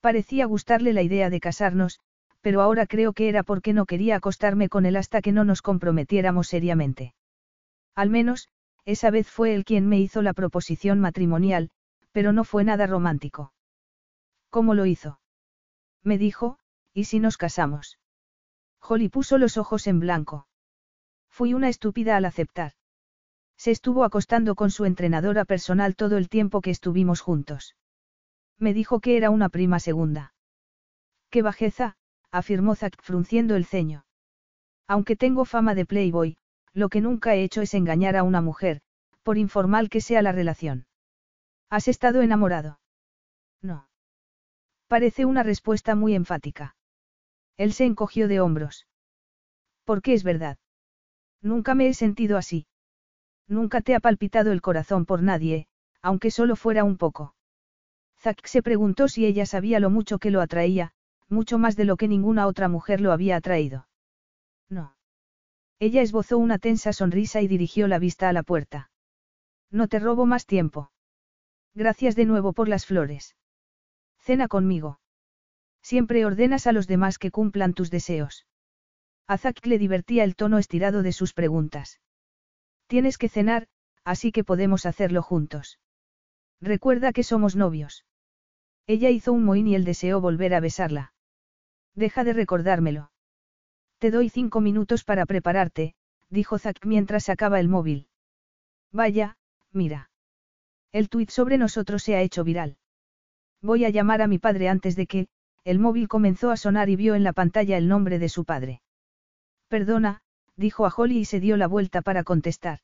Parecía 0.00 0.46
gustarle 0.46 0.92
la 0.92 1.02
idea 1.02 1.30
de 1.30 1.40
casarnos, 1.40 2.00
pero 2.40 2.62
ahora 2.62 2.86
creo 2.86 3.12
que 3.12 3.28
era 3.28 3.42
porque 3.42 3.72
no 3.72 3.84
quería 3.84 4.16
acostarme 4.16 4.68
con 4.68 4.86
él 4.86 4.96
hasta 4.96 5.20
que 5.20 5.32
no 5.32 5.44
nos 5.44 5.60
comprometiéramos 5.60 6.48
seriamente. 6.48 7.14
Al 7.94 8.10
menos, 8.10 8.48
esa 8.88 9.10
vez 9.10 9.28
fue 9.28 9.54
él 9.54 9.66
quien 9.66 9.86
me 9.86 10.00
hizo 10.00 10.22
la 10.22 10.32
proposición 10.32 10.98
matrimonial, 10.98 11.68
pero 12.10 12.32
no 12.32 12.42
fue 12.42 12.64
nada 12.64 12.86
romántico. 12.86 13.52
¿Cómo 14.48 14.72
lo 14.72 14.86
hizo? 14.86 15.20
Me 16.02 16.16
dijo, 16.16 16.58
¿y 16.94 17.04
si 17.04 17.20
nos 17.20 17.36
casamos? 17.36 17.98
Holly 18.80 19.10
puso 19.10 19.36
los 19.36 19.58
ojos 19.58 19.86
en 19.88 20.00
blanco. 20.00 20.48
Fui 21.28 21.52
una 21.52 21.68
estúpida 21.68 22.16
al 22.16 22.24
aceptar. 22.24 22.72
Se 23.58 23.72
estuvo 23.72 24.04
acostando 24.04 24.54
con 24.54 24.70
su 24.70 24.86
entrenadora 24.86 25.44
personal 25.44 25.94
todo 25.94 26.16
el 26.16 26.30
tiempo 26.30 26.62
que 26.62 26.70
estuvimos 26.70 27.20
juntos. 27.20 27.76
Me 28.56 28.72
dijo 28.72 29.00
que 29.00 29.18
era 29.18 29.28
una 29.28 29.50
prima 29.50 29.80
segunda. 29.80 30.32
¡Qué 31.28 31.42
bajeza! 31.42 31.98
afirmó 32.30 32.74
Zack 32.74 33.02
frunciendo 33.02 33.54
el 33.54 33.66
ceño. 33.66 34.06
Aunque 34.86 35.14
tengo 35.14 35.44
fama 35.44 35.74
de 35.74 35.84
playboy, 35.84 36.38
lo 36.74 36.88
que 36.88 37.00
nunca 37.00 37.34
he 37.34 37.42
hecho 37.42 37.62
es 37.62 37.74
engañar 37.74 38.16
a 38.16 38.22
una 38.22 38.40
mujer, 38.40 38.80
por 39.22 39.38
informal 39.38 39.88
que 39.88 40.00
sea 40.00 40.22
la 40.22 40.32
relación. 40.32 40.86
¿Has 41.70 41.88
estado 41.88 42.22
enamorado? 42.22 42.80
No. 43.60 43.88
Parece 44.86 45.24
una 45.24 45.42
respuesta 45.42 45.94
muy 45.94 46.14
enfática. 46.14 46.76
Él 47.56 47.72
se 47.72 47.84
encogió 47.84 48.28
de 48.28 48.40
hombros. 48.40 48.86
¿Por 49.84 50.02
qué 50.02 50.14
es 50.14 50.24
verdad? 50.24 50.58
Nunca 51.42 51.74
me 51.74 51.88
he 51.88 51.94
sentido 51.94 52.36
así. 52.36 52.66
Nunca 53.46 53.80
te 53.80 53.94
ha 53.94 54.00
palpitado 54.00 54.52
el 54.52 54.60
corazón 54.60 55.06
por 55.06 55.22
nadie, 55.22 55.66
aunque 56.02 56.30
solo 56.30 56.56
fuera 56.56 56.84
un 56.84 56.96
poco. 56.96 57.34
Zack 58.20 58.46
se 58.46 58.62
preguntó 58.62 59.08
si 59.08 59.26
ella 59.26 59.46
sabía 59.46 59.80
lo 59.80 59.90
mucho 59.90 60.18
que 60.18 60.30
lo 60.30 60.40
atraía, 60.40 60.92
mucho 61.28 61.58
más 61.58 61.76
de 61.76 61.84
lo 61.84 61.96
que 61.96 62.08
ninguna 62.08 62.46
otra 62.46 62.68
mujer 62.68 63.00
lo 63.00 63.12
había 63.12 63.36
atraído. 63.36 63.88
No. 64.68 64.97
Ella 65.80 66.02
esbozó 66.02 66.38
una 66.38 66.58
tensa 66.58 66.92
sonrisa 66.92 67.40
y 67.40 67.48
dirigió 67.48 67.86
la 67.88 67.98
vista 67.98 68.28
a 68.28 68.32
la 68.32 68.42
puerta. 68.42 68.90
No 69.70 69.86
te 69.86 69.98
robo 69.98 70.26
más 70.26 70.46
tiempo. 70.46 70.90
Gracias 71.74 72.16
de 72.16 72.24
nuevo 72.24 72.52
por 72.52 72.68
las 72.68 72.86
flores. 72.86 73.36
Cena 74.18 74.48
conmigo. 74.48 75.00
Siempre 75.82 76.26
ordenas 76.26 76.66
a 76.66 76.72
los 76.72 76.86
demás 76.86 77.18
que 77.18 77.30
cumplan 77.30 77.74
tus 77.74 77.90
deseos. 77.90 78.46
A 79.28 79.38
le 79.64 79.78
divertía 79.78 80.24
el 80.24 80.36
tono 80.36 80.58
estirado 80.58 81.02
de 81.02 81.12
sus 81.12 81.34
preguntas. 81.34 82.00
Tienes 82.86 83.18
que 83.18 83.28
cenar, 83.28 83.68
así 84.02 84.32
que 84.32 84.42
podemos 84.42 84.86
hacerlo 84.86 85.22
juntos. 85.22 85.78
Recuerda 86.60 87.12
que 87.12 87.22
somos 87.22 87.54
novios. 87.54 88.04
Ella 88.86 89.10
hizo 89.10 89.32
un 89.32 89.44
mohín 89.44 89.68
y 89.68 89.74
él 89.74 89.84
deseó 89.84 90.20
volver 90.20 90.54
a 90.54 90.60
besarla. 90.60 91.12
Deja 91.94 92.24
de 92.24 92.32
recordármelo. 92.32 93.12
Te 93.98 94.10
doy 94.10 94.28
cinco 94.28 94.60
minutos 94.60 95.02
para 95.04 95.26
prepararte, 95.26 95.94
dijo 96.30 96.58
Zack 96.58 96.86
mientras 96.86 97.24
sacaba 97.24 97.58
el 97.58 97.68
móvil. 97.68 98.08
Vaya, 98.92 99.36
mira. 99.72 100.10
El 100.92 101.08
tuit 101.08 101.30
sobre 101.30 101.58
nosotros 101.58 102.02
se 102.02 102.14
ha 102.14 102.22
hecho 102.22 102.44
viral. 102.44 102.78
Voy 103.60 103.84
a 103.84 103.90
llamar 103.90 104.22
a 104.22 104.28
mi 104.28 104.38
padre 104.38 104.68
antes 104.68 104.94
de 104.94 105.06
que, 105.06 105.28
el 105.64 105.80
móvil 105.80 106.06
comenzó 106.08 106.50
a 106.50 106.56
sonar 106.56 106.88
y 106.88 106.96
vio 106.96 107.14
en 107.14 107.24
la 107.24 107.32
pantalla 107.32 107.76
el 107.76 107.88
nombre 107.88 108.18
de 108.18 108.28
su 108.28 108.44
padre. 108.44 108.82
Perdona, 109.68 110.22
dijo 110.56 110.86
a 110.86 110.94
Holly 110.96 111.18
y 111.18 111.24
se 111.24 111.40
dio 111.40 111.56
la 111.56 111.66
vuelta 111.66 112.00
para 112.00 112.22
contestar. 112.22 112.80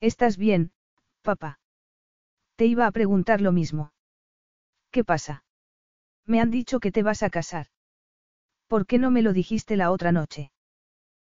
¿Estás 0.00 0.36
bien, 0.36 0.72
papá? 1.22 1.60
Te 2.56 2.66
iba 2.66 2.86
a 2.86 2.90
preguntar 2.90 3.40
lo 3.40 3.52
mismo. 3.52 3.92
¿Qué 4.90 5.04
pasa? 5.04 5.44
Me 6.26 6.40
han 6.40 6.50
dicho 6.50 6.80
que 6.80 6.92
te 6.92 7.02
vas 7.02 7.22
a 7.22 7.30
casar. 7.30 7.68
¿Por 8.66 8.86
qué 8.86 8.98
no 8.98 9.10
me 9.10 9.22
lo 9.22 9.32
dijiste 9.32 9.76
la 9.76 9.90
otra 9.90 10.12
noche? 10.12 10.50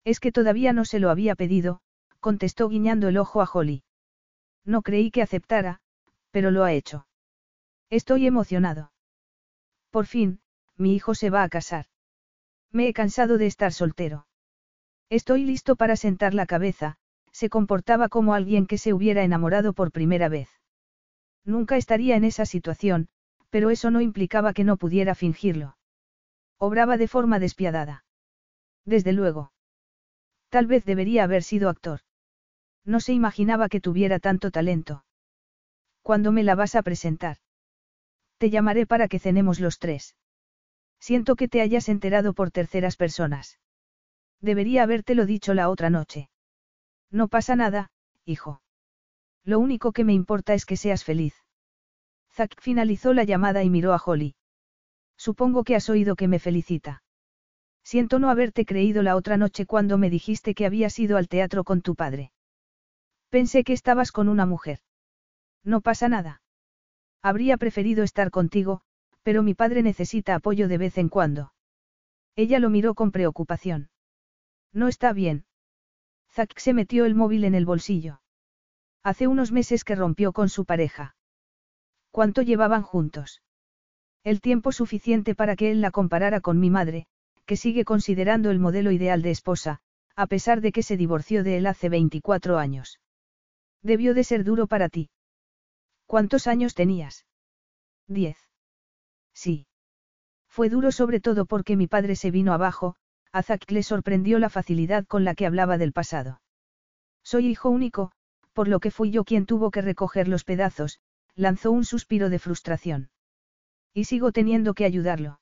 Es 0.03 0.19
que 0.19 0.31
todavía 0.31 0.73
no 0.73 0.85
se 0.85 0.99
lo 0.99 1.09
había 1.09 1.35
pedido, 1.35 1.81
contestó 2.19 2.69
guiñando 2.69 3.07
el 3.07 3.17
ojo 3.17 3.41
a 3.41 3.49
Holly. 3.51 3.83
No 4.63 4.81
creí 4.81 5.11
que 5.11 5.21
aceptara, 5.21 5.81
pero 6.31 6.51
lo 6.51 6.63
ha 6.63 6.73
hecho. 6.73 7.07
Estoy 7.89 8.27
emocionado. 8.27 8.91
Por 9.91 10.05
fin, 10.05 10.39
mi 10.75 10.95
hijo 10.95 11.15
se 11.15 11.29
va 11.29 11.43
a 11.43 11.49
casar. 11.49 11.85
Me 12.71 12.87
he 12.87 12.93
cansado 12.93 13.37
de 13.37 13.45
estar 13.45 13.71
soltero. 13.71 14.27
Estoy 15.09 15.45
listo 15.45 15.75
para 15.75 15.95
sentar 15.95 16.33
la 16.33 16.45
cabeza, 16.45 16.97
se 17.31 17.49
comportaba 17.49 18.09
como 18.09 18.33
alguien 18.33 18.65
que 18.65 18.77
se 18.77 18.93
hubiera 18.93 19.23
enamorado 19.23 19.73
por 19.73 19.91
primera 19.91 20.29
vez. 20.29 20.49
Nunca 21.43 21.77
estaría 21.77 22.15
en 22.15 22.23
esa 22.23 22.45
situación, 22.45 23.07
pero 23.49 23.69
eso 23.69 23.91
no 23.91 24.01
implicaba 24.01 24.53
que 24.53 24.63
no 24.63 24.77
pudiera 24.77 25.15
fingirlo. 25.15 25.77
Obraba 26.57 26.98
de 26.98 27.07
forma 27.07 27.40
despiadada. 27.40 28.06
Desde 28.86 29.14
luego. 29.14 29.52
Tal 30.49 30.68
vez 30.68 30.86
debería 30.86 31.23
haber 31.23 31.44
sido 31.44 31.69
actor. 31.69 32.02
No 32.86 32.99
se 32.99 33.14
imaginaba 33.14 33.68
que 33.68 33.82
tuviera 33.82 34.19
tanto 34.19 34.52
talento. 34.52 35.06
¿Cuándo 36.02 36.32
me 36.32 36.44
la 36.44 36.56
vas 36.56 36.76
a 36.76 36.84
presentar? 36.84 37.38
Te 38.38 38.49
llamaré 38.49 38.86
para 38.86 39.07
que 39.07 39.19
cenemos 39.19 39.60
los 39.60 39.80
tres. 39.80 40.15
Siento 40.99 41.36
que 41.36 41.48
te 41.48 41.61
hayas 41.61 41.90
enterado 41.90 42.34
por 42.34 42.52
terceras 42.52 42.95
personas. 42.95 43.60
Debería 44.40 44.84
habértelo 44.84 45.26
dicho 45.26 45.53
la 45.53 45.69
otra 45.69 45.90
noche. 45.90 46.30
No 47.10 47.27
pasa 47.27 47.56
nada, 47.56 47.91
hijo. 48.26 48.61
Lo 49.44 49.60
único 49.60 49.91
que 49.91 50.03
me 50.03 50.14
importa 50.14 50.53
es 50.53 50.65
que 50.65 50.77
seas 50.77 51.03
feliz. 51.03 51.36
Zack 52.34 52.60
finalizó 52.61 53.14
la 53.14 53.23
llamada 53.23 53.64
y 53.64 53.69
miró 53.69 53.94
a 53.94 54.02
Holly. 54.03 54.36
Supongo 55.17 55.63
que 55.63 55.75
has 55.75 55.89
oído 55.89 56.15
que 56.15 56.27
me 56.27 56.39
felicita. 56.39 57.03
Siento 57.83 58.19
no 58.19 58.29
haberte 58.29 58.65
creído 58.65 59.03
la 59.03 59.15
otra 59.15 59.37
noche 59.37 59.65
cuando 59.65 59.97
me 59.97 60.09
dijiste 60.09 60.55
que 60.55 60.65
habías 60.65 60.97
ido 60.99 61.17
al 61.17 61.27
teatro 61.27 61.63
con 61.63 61.81
tu 61.81 61.95
padre. 61.95 62.31
Pensé 63.29 63.63
que 63.63 63.73
estabas 63.73 64.11
con 64.11 64.27
una 64.27 64.45
mujer. 64.45 64.79
No 65.63 65.81
pasa 65.81 66.09
nada. 66.09 66.41
Habría 67.21 67.57
preferido 67.57 68.03
estar 68.03 68.31
contigo, 68.31 68.81
pero 69.23 69.43
mi 69.43 69.53
padre 69.53 69.83
necesita 69.83 70.35
apoyo 70.35 70.67
de 70.67 70.77
vez 70.77 70.97
en 70.97 71.09
cuando. 71.09 71.53
Ella 72.35 72.59
lo 72.59 72.69
miró 72.69 72.95
con 72.95 73.11
preocupación. 73.11 73.89
No 74.73 74.87
está 74.87 75.13
bien. 75.13 75.45
Zack 76.31 76.59
se 76.59 76.73
metió 76.73 77.05
el 77.05 77.15
móvil 77.15 77.45
en 77.45 77.55
el 77.55 77.65
bolsillo. 77.65 78.21
Hace 79.03 79.27
unos 79.27 79.51
meses 79.51 79.83
que 79.83 79.95
rompió 79.95 80.33
con 80.33 80.49
su 80.49 80.65
pareja. 80.65 81.15
¿Cuánto 82.11 82.41
llevaban 82.41 82.81
juntos? 82.81 83.41
El 84.26 84.41
tiempo 84.41 84.72
suficiente 84.72 85.35
para 85.35 85.56
que 85.56 85.69
él 85.69 85.81
la 85.81 85.91
comparara 85.91 86.41
con 86.41 86.60
mi 86.60 86.72
madre, 86.72 87.06
que 87.45 87.56
sigue 87.56 87.85
considerando 87.85 88.49
el 88.49 88.57
modelo 88.57 88.89
ideal 88.89 89.22
de 89.22 89.30
esposa, 89.30 89.81
a 90.15 90.26
pesar 90.26 90.61
de 90.61 90.72
que 90.72 90.81
se 90.81 90.97
divorció 90.97 91.43
de 91.43 91.57
él 91.57 91.68
hace 91.68 91.89
24 91.89 92.57
años. 92.57 92.99
Debió 93.84 94.15
de 94.15 94.23
ser 94.23 94.43
duro 94.43 94.65
para 94.65 94.89
ti. 94.89 95.11
¿Cuántos 96.07 96.47
años 96.47 96.73
tenías? 96.73 97.27
Diez. 98.07 98.38
Sí. 99.31 99.68
Fue 100.49 100.69
duro 100.69 100.91
sobre 100.91 101.19
todo 101.19 101.45
porque 101.45 101.76
mi 101.76 101.85
padre 101.85 102.15
se 102.15 102.31
vino 102.31 102.52
abajo, 102.52 102.95
a 103.31 103.43
Zack 103.43 103.69
le 103.69 103.84
sorprendió 103.84 104.39
la 104.39 104.49
facilidad 104.49 105.06
con 105.06 105.23
la 105.23 105.35
que 105.35 105.45
hablaba 105.45 105.77
del 105.77 105.93
pasado. 105.93 106.41
Soy 107.23 107.45
hijo 107.45 107.69
único, 107.69 108.11
por 108.53 108.69
lo 108.69 108.80
que 108.80 108.89
fui 108.89 109.11
yo 109.11 109.23
quien 109.23 109.45
tuvo 109.45 109.69
que 109.69 109.84
recoger 109.84 110.27
los 110.27 110.43
pedazos, 110.43 110.99
lanzó 111.35 111.69
un 111.72 111.85
suspiro 111.85 112.30
de 112.30 112.39
frustración. 112.39 113.11
Y 113.95 114.03
sigo 114.03 114.34
teniendo 114.34 114.73
que 114.73 114.85
ayudarlo. 114.85 115.39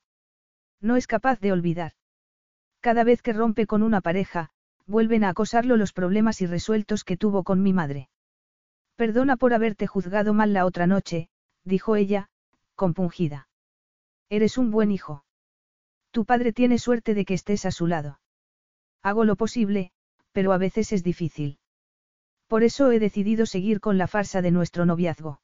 No 0.80 0.96
es 0.96 1.08
capaz 1.08 1.40
de 1.42 1.52
olvidar. 1.52 1.94
Cada 2.82 3.04
vez 3.04 3.24
que 3.24 3.34
rompe 3.34 3.66
con 3.66 3.82
una 3.82 4.00
pareja, 4.00 4.52
vuelven 4.86 5.24
a 5.24 5.30
acosarlo 5.30 5.76
los 5.76 5.92
problemas 5.92 6.40
irresueltos 6.40 7.04
que 7.04 7.18
tuvo 7.18 7.44
con 7.44 7.64
mi 7.64 7.74
madre. 7.74 8.10
Perdona 8.96 9.38
por 9.38 9.56
haberte 9.56 9.88
juzgado 9.88 10.36
mal 10.36 10.54
la 10.54 10.66
otra 10.66 10.86
noche, 10.86 11.30
dijo 11.64 11.96
ella, 11.96 12.30
compungida. 12.76 13.48
Eres 14.30 14.60
un 14.60 14.70
buen 14.70 14.92
hijo. 14.92 15.26
Tu 16.12 16.26
padre 16.26 16.54
tiene 16.54 16.78
suerte 16.78 17.16
de 17.16 17.26
que 17.26 17.34
estés 17.34 17.66
a 17.66 17.72
su 17.72 17.88
lado. 17.88 18.20
Hago 19.02 19.26
lo 19.26 19.36
posible, 19.36 19.92
pero 20.32 20.54
a 20.54 20.60
veces 20.60 20.92
es 20.92 21.04
difícil. 21.04 21.58
Por 22.48 22.64
eso 22.64 22.92
he 22.92 23.00
decidido 23.00 23.48
seguir 23.48 23.80
con 23.80 23.98
la 23.98 24.08
farsa 24.08 24.44
de 24.44 24.52
nuestro 24.52 24.86
noviazgo. 24.86 25.42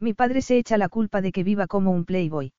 Mi 0.00 0.14
padre 0.14 0.42
se 0.42 0.58
echa 0.58 0.78
la 0.78 0.88
culpa 0.88 1.20
de 1.20 1.32
que 1.32 1.42
viva 1.42 1.66
como 1.66 1.90
un 1.90 2.04
playboy. 2.04 2.52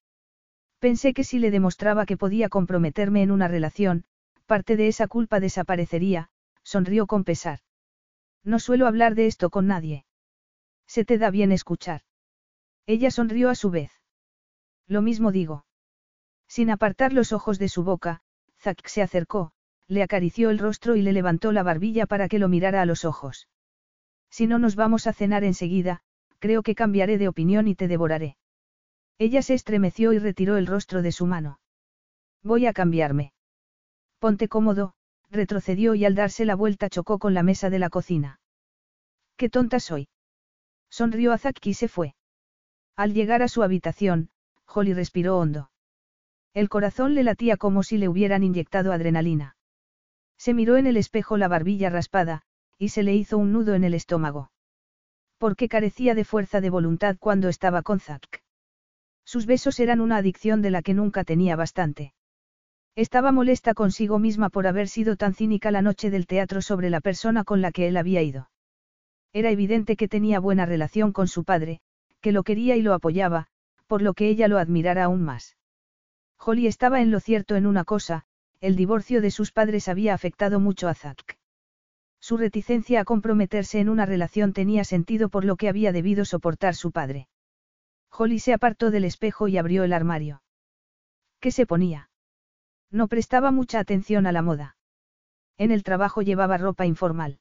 Pensé 0.80 1.14
que 1.14 1.24
si 1.24 1.40
le 1.40 1.52
demostraba 1.52 2.06
que 2.06 2.18
podía 2.18 2.50
comprometerme 2.50 3.22
en 3.22 3.32
una 3.32 3.48
relación, 3.48 4.06
parte 4.46 4.78
de 4.78 4.88
esa 4.88 5.08
culpa 5.08 5.40
desaparecería, 5.40 6.30
sonrió 6.64 7.08
con 7.08 7.24
pesar. 7.24 7.60
No 8.44 8.60
suelo 8.60 8.88
hablar 8.88 9.16
de 9.16 9.28
esto 9.28 9.50
con 9.50 9.68
nadie. 9.68 10.06
Se 10.88 11.06
te 11.06 11.18
da 11.18 11.30
bien 11.30 11.52
escuchar. 11.52 12.02
Ella 12.86 13.12
sonrió 13.12 13.50
a 13.50 13.56
su 13.56 13.70
vez. 13.70 13.92
Lo 14.88 15.02
mismo 15.02 15.32
digo. 15.32 15.66
Sin 16.48 16.72
apartar 16.72 17.14
los 17.14 17.32
ojos 17.32 17.60
de 17.60 17.70
su 17.70 17.84
boca, 17.84 18.22
Zack 18.60 18.88
se 18.88 19.02
acercó, 19.02 19.52
le 19.88 20.02
acarició 20.02 20.50
el 20.50 20.60
rostro 20.60 20.96
y 20.96 21.02
le 21.02 21.14
levantó 21.14 21.52
la 21.52 21.64
barbilla 21.64 22.08
para 22.08 22.28
que 22.28 22.40
lo 22.40 22.50
mirara 22.50 22.82
a 22.82 22.86
los 22.86 23.06
ojos. 23.06 23.48
Si 24.30 24.48
no 24.48 24.58
nos 24.58 24.76
vamos 24.76 25.08
a 25.08 25.14
cenar 25.14 25.44
enseguida, 25.44 26.02
creo 26.40 26.64
que 26.64 26.76
cambiaré 26.76 27.18
de 27.18 27.28
opinión 27.28 27.68
y 27.68 27.76
te 27.76 27.88
devoraré. 27.88 28.38
Ella 29.18 29.42
se 29.42 29.54
estremeció 29.54 30.14
y 30.14 30.20
retiró 30.20 30.58
el 30.58 30.68
rostro 30.68 31.02
de 31.02 31.12
su 31.12 31.26
mano. 31.26 31.60
Voy 32.42 32.66
a 32.66 32.74
cambiarme. 32.74 33.34
Ponte 34.20 34.48
cómodo, 34.48 34.94
retrocedió 35.30 35.96
y 35.96 36.06
al 36.06 36.16
darse 36.16 36.46
la 36.46 36.56
vuelta 36.56 36.90
chocó 36.90 37.20
con 37.20 37.34
la 37.34 37.44
mesa 37.44 37.70
de 37.70 37.80
la 37.80 37.90
cocina. 37.90 38.40
Qué 39.36 39.50
tonta 39.50 39.80
soy. 39.80 40.10
Sonrió 40.90 41.34
a 41.34 41.38
Zack 41.38 41.66
y 41.68 41.74
se 41.74 41.88
fue. 41.88 42.16
Al 42.96 43.14
llegar 43.14 43.42
a 43.42 43.48
su 43.48 43.64
habitación, 43.64 44.30
Holly 44.66 44.94
respiró 44.94 45.38
hondo. 45.38 45.72
El 46.54 46.68
corazón 46.68 47.14
le 47.16 47.24
latía 47.24 47.58
como 47.58 47.84
si 47.84 47.98
le 47.98 48.10
hubieran 48.10 48.44
inyectado 48.44 48.92
adrenalina. 48.92 49.56
Se 50.38 50.54
miró 50.54 50.78
en 50.78 50.88
el 50.88 50.98
espejo 50.98 51.38
la 51.38 51.48
barbilla 51.48 51.90
raspada, 51.90 52.42
y 52.78 52.90
se 52.90 53.04
le 53.04 53.14
hizo 53.14 53.38
un 53.38 53.52
nudo 53.52 53.76
en 53.76 53.84
el 53.84 53.94
estómago. 53.94 54.52
Porque 55.40 55.70
carecía 55.70 56.14
de 56.14 56.26
fuerza 56.26 56.62
de 56.62 56.70
voluntad 56.70 57.16
cuando 57.18 57.48
estaba 57.48 57.82
con 57.82 58.00
Zack. 58.00 58.44
Sus 59.26 59.46
besos 59.46 59.80
eran 59.80 60.02
una 60.02 60.18
adicción 60.18 60.62
de 60.62 60.70
la 60.70 60.82
que 60.82 60.94
nunca 60.94 61.24
tenía 61.24 61.56
bastante. 61.56 62.14
Estaba 62.96 63.32
molesta 63.32 63.74
consigo 63.74 64.20
misma 64.20 64.50
por 64.50 64.68
haber 64.68 64.90
sido 64.90 65.16
tan 65.16 65.34
cínica 65.34 65.72
la 65.72 65.82
noche 65.82 66.10
del 66.10 66.28
teatro 66.28 66.62
sobre 66.62 66.90
la 66.90 67.00
persona 67.00 67.46
con 67.46 67.62
la 67.62 67.72
que 67.72 67.88
él 67.88 67.96
había 67.96 68.22
ido. 68.22 68.52
Era 69.32 69.50
evidente 69.50 69.96
que 69.96 70.10
tenía 70.10 70.42
buena 70.42 70.66
relación 70.66 71.14
con 71.14 71.30
su 71.30 71.46
padre, 71.46 71.80
que 72.20 72.34
lo 72.34 72.44
quería 72.44 72.76
y 72.76 72.82
lo 72.82 72.94
apoyaba, 72.94 73.48
por 73.88 74.02
lo 74.02 74.14
que 74.14 74.28
ella 74.28 74.50
lo 74.50 74.58
admirara 74.58 75.06
aún 75.06 75.24
más. 75.24 75.56
Holly 76.38 76.68
estaba 76.68 77.00
en 77.00 77.12
lo 77.12 77.22
cierto 77.22 77.56
en 77.56 77.66
una 77.66 77.86
cosa, 77.86 78.26
el 78.60 78.76
divorcio 78.76 79.22
de 79.22 79.32
sus 79.32 79.54
padres 79.54 79.88
había 79.88 80.14
afectado 80.14 80.60
mucho 80.60 80.90
a 80.90 80.96
Zack. 80.96 81.39
Su 82.20 82.38
reticencia 82.38 83.02
a 83.02 83.06
comprometerse 83.06 83.80
en 83.80 83.90
una 83.90 84.06
relación 84.06 84.54
tenía 84.54 84.84
sentido 84.84 85.30
por 85.30 85.46
lo 85.46 85.56
que 85.56 85.70
había 85.70 85.92
debido 85.92 86.26
soportar 86.26 86.76
su 86.76 86.92
padre. 86.92 87.28
Holly 88.12 88.40
se 88.40 88.54
apartó 88.54 88.92
del 88.92 89.06
espejo 89.06 89.48
y 89.48 89.58
abrió 89.58 89.84
el 89.84 89.94
armario. 89.94 90.44
¿Qué 91.40 91.52
se 91.52 91.66
ponía? 91.66 92.10
No 92.92 93.08
prestaba 93.08 93.52
mucha 93.52 93.80
atención 93.80 94.28
a 94.28 94.32
la 94.32 94.42
moda. 94.42 94.76
En 95.58 95.72
el 95.72 95.84
trabajo 95.84 96.22
llevaba 96.22 96.58
ropa 96.58 96.86
informal. 96.86 97.40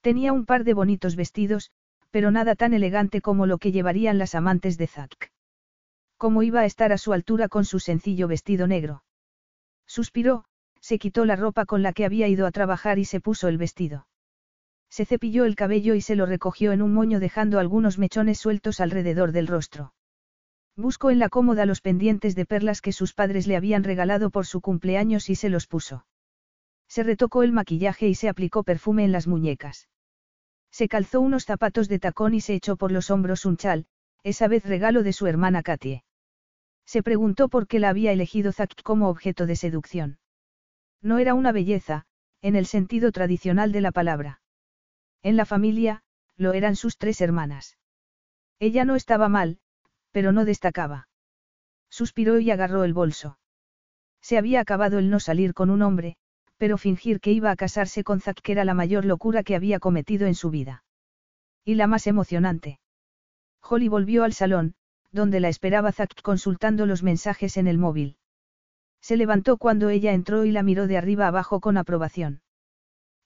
Tenía 0.00 0.32
un 0.32 0.46
par 0.46 0.64
de 0.64 0.74
bonitos 0.74 1.16
vestidos, 1.16 1.70
pero 2.10 2.30
nada 2.30 2.54
tan 2.54 2.74
elegante 2.74 3.20
como 3.20 3.46
lo 3.46 3.58
que 3.58 3.72
llevarían 3.72 4.18
las 4.18 4.34
amantes 4.34 4.78
de 4.78 4.86
Zack. 4.86 5.32
¿Cómo 6.16 6.42
iba 6.42 6.60
a 6.60 6.66
estar 6.66 6.92
a 6.92 6.98
su 6.98 7.12
altura 7.12 7.48
con 7.48 7.64
su 7.64 7.80
sencillo 7.80 8.28
vestido 8.28 8.66
negro? 8.66 9.02
Suspiró, 9.86 10.44
se 10.82 10.98
quitó 10.98 11.24
la 11.24 11.36
ropa 11.36 11.64
con 11.64 11.82
la 11.82 11.92
que 11.92 12.04
había 12.04 12.28
ido 12.28 12.46
a 12.46 12.50
trabajar 12.50 12.98
y 12.98 13.04
se 13.04 13.20
puso 13.20 13.48
el 13.48 13.56
vestido. 13.56 14.06
Se 14.90 15.06
cepilló 15.06 15.44
el 15.46 15.54
cabello 15.54 15.94
y 15.94 16.02
se 16.02 16.16
lo 16.16 16.26
recogió 16.26 16.72
en 16.72 16.82
un 16.82 16.92
moño 16.92 17.20
dejando 17.20 17.58
algunos 17.60 17.98
mechones 17.98 18.38
sueltos 18.38 18.80
alrededor 18.80 19.32
del 19.32 19.46
rostro. 19.46 19.94
Buscó 20.76 21.10
en 21.10 21.18
la 21.18 21.28
cómoda 21.28 21.66
los 21.66 21.80
pendientes 21.80 22.34
de 22.34 22.46
perlas 22.46 22.80
que 22.80 22.92
sus 22.92 23.14
padres 23.14 23.46
le 23.46 23.56
habían 23.56 23.84
regalado 23.84 24.30
por 24.30 24.44
su 24.44 24.60
cumpleaños 24.60 25.30
y 25.30 25.36
se 25.36 25.48
los 25.48 25.66
puso. 25.66 26.04
Se 26.88 27.02
retocó 27.02 27.42
el 27.42 27.52
maquillaje 27.52 28.08
y 28.08 28.14
se 28.14 28.28
aplicó 28.28 28.64
perfume 28.64 29.04
en 29.04 29.12
las 29.12 29.26
muñecas. 29.26 29.88
Se 30.70 30.88
calzó 30.88 31.20
unos 31.20 31.44
zapatos 31.44 31.88
de 31.88 31.98
tacón 31.98 32.34
y 32.34 32.40
se 32.40 32.54
echó 32.54 32.76
por 32.76 32.90
los 32.90 33.10
hombros 33.10 33.46
un 33.46 33.56
chal, 33.56 33.86
esa 34.24 34.48
vez 34.48 34.64
regalo 34.64 35.02
de 35.02 35.12
su 35.12 35.26
hermana 35.26 35.62
Katie. 35.62 36.04
Se 36.86 37.02
preguntó 37.02 37.48
por 37.48 37.66
qué 37.66 37.78
la 37.78 37.90
había 37.90 38.12
elegido 38.12 38.52
Zack 38.52 38.82
como 38.82 39.08
objeto 39.08 39.46
de 39.46 39.56
seducción. 39.56 40.18
No 41.02 41.18
era 41.18 41.34
una 41.34 41.52
belleza, 41.52 42.06
en 42.40 42.56
el 42.56 42.66
sentido 42.66 43.12
tradicional 43.12 43.72
de 43.72 43.80
la 43.80 43.92
palabra. 43.92 44.40
En 45.22 45.36
la 45.36 45.44
familia, 45.44 46.02
lo 46.36 46.52
eran 46.52 46.76
sus 46.76 46.96
tres 46.96 47.20
hermanas. 47.20 47.76
Ella 48.58 48.84
no 48.84 48.96
estaba 48.96 49.28
mal, 49.28 49.58
pero 50.12 50.32
no 50.32 50.44
destacaba. 50.44 51.08
Suspiró 51.90 52.38
y 52.38 52.50
agarró 52.50 52.84
el 52.84 52.94
bolso. 52.94 53.38
Se 54.20 54.38
había 54.38 54.60
acabado 54.60 54.98
el 54.98 55.10
no 55.10 55.18
salir 55.18 55.52
con 55.52 55.70
un 55.70 55.82
hombre, 55.82 56.16
pero 56.56 56.78
fingir 56.78 57.20
que 57.20 57.32
iba 57.32 57.50
a 57.50 57.56
casarse 57.56 58.04
con 58.04 58.20
Zack 58.20 58.48
era 58.48 58.64
la 58.64 58.74
mayor 58.74 59.04
locura 59.04 59.42
que 59.42 59.56
había 59.56 59.80
cometido 59.80 60.28
en 60.28 60.36
su 60.36 60.50
vida. 60.50 60.84
Y 61.64 61.74
la 61.74 61.88
más 61.88 62.06
emocionante. 62.06 62.78
Holly 63.60 63.88
volvió 63.88 64.22
al 64.22 64.32
salón, 64.32 64.74
donde 65.10 65.40
la 65.40 65.48
esperaba 65.48 65.90
Zack 65.90 66.22
consultando 66.22 66.86
los 66.86 67.02
mensajes 67.02 67.56
en 67.56 67.66
el 67.66 67.78
móvil. 67.78 68.16
Se 69.02 69.16
levantó 69.16 69.58
cuando 69.58 69.90
ella 69.90 70.12
entró 70.12 70.44
y 70.44 70.52
la 70.52 70.62
miró 70.62 70.86
de 70.86 70.96
arriba 70.96 71.26
abajo 71.26 71.60
con 71.60 71.76
aprobación. 71.76 72.40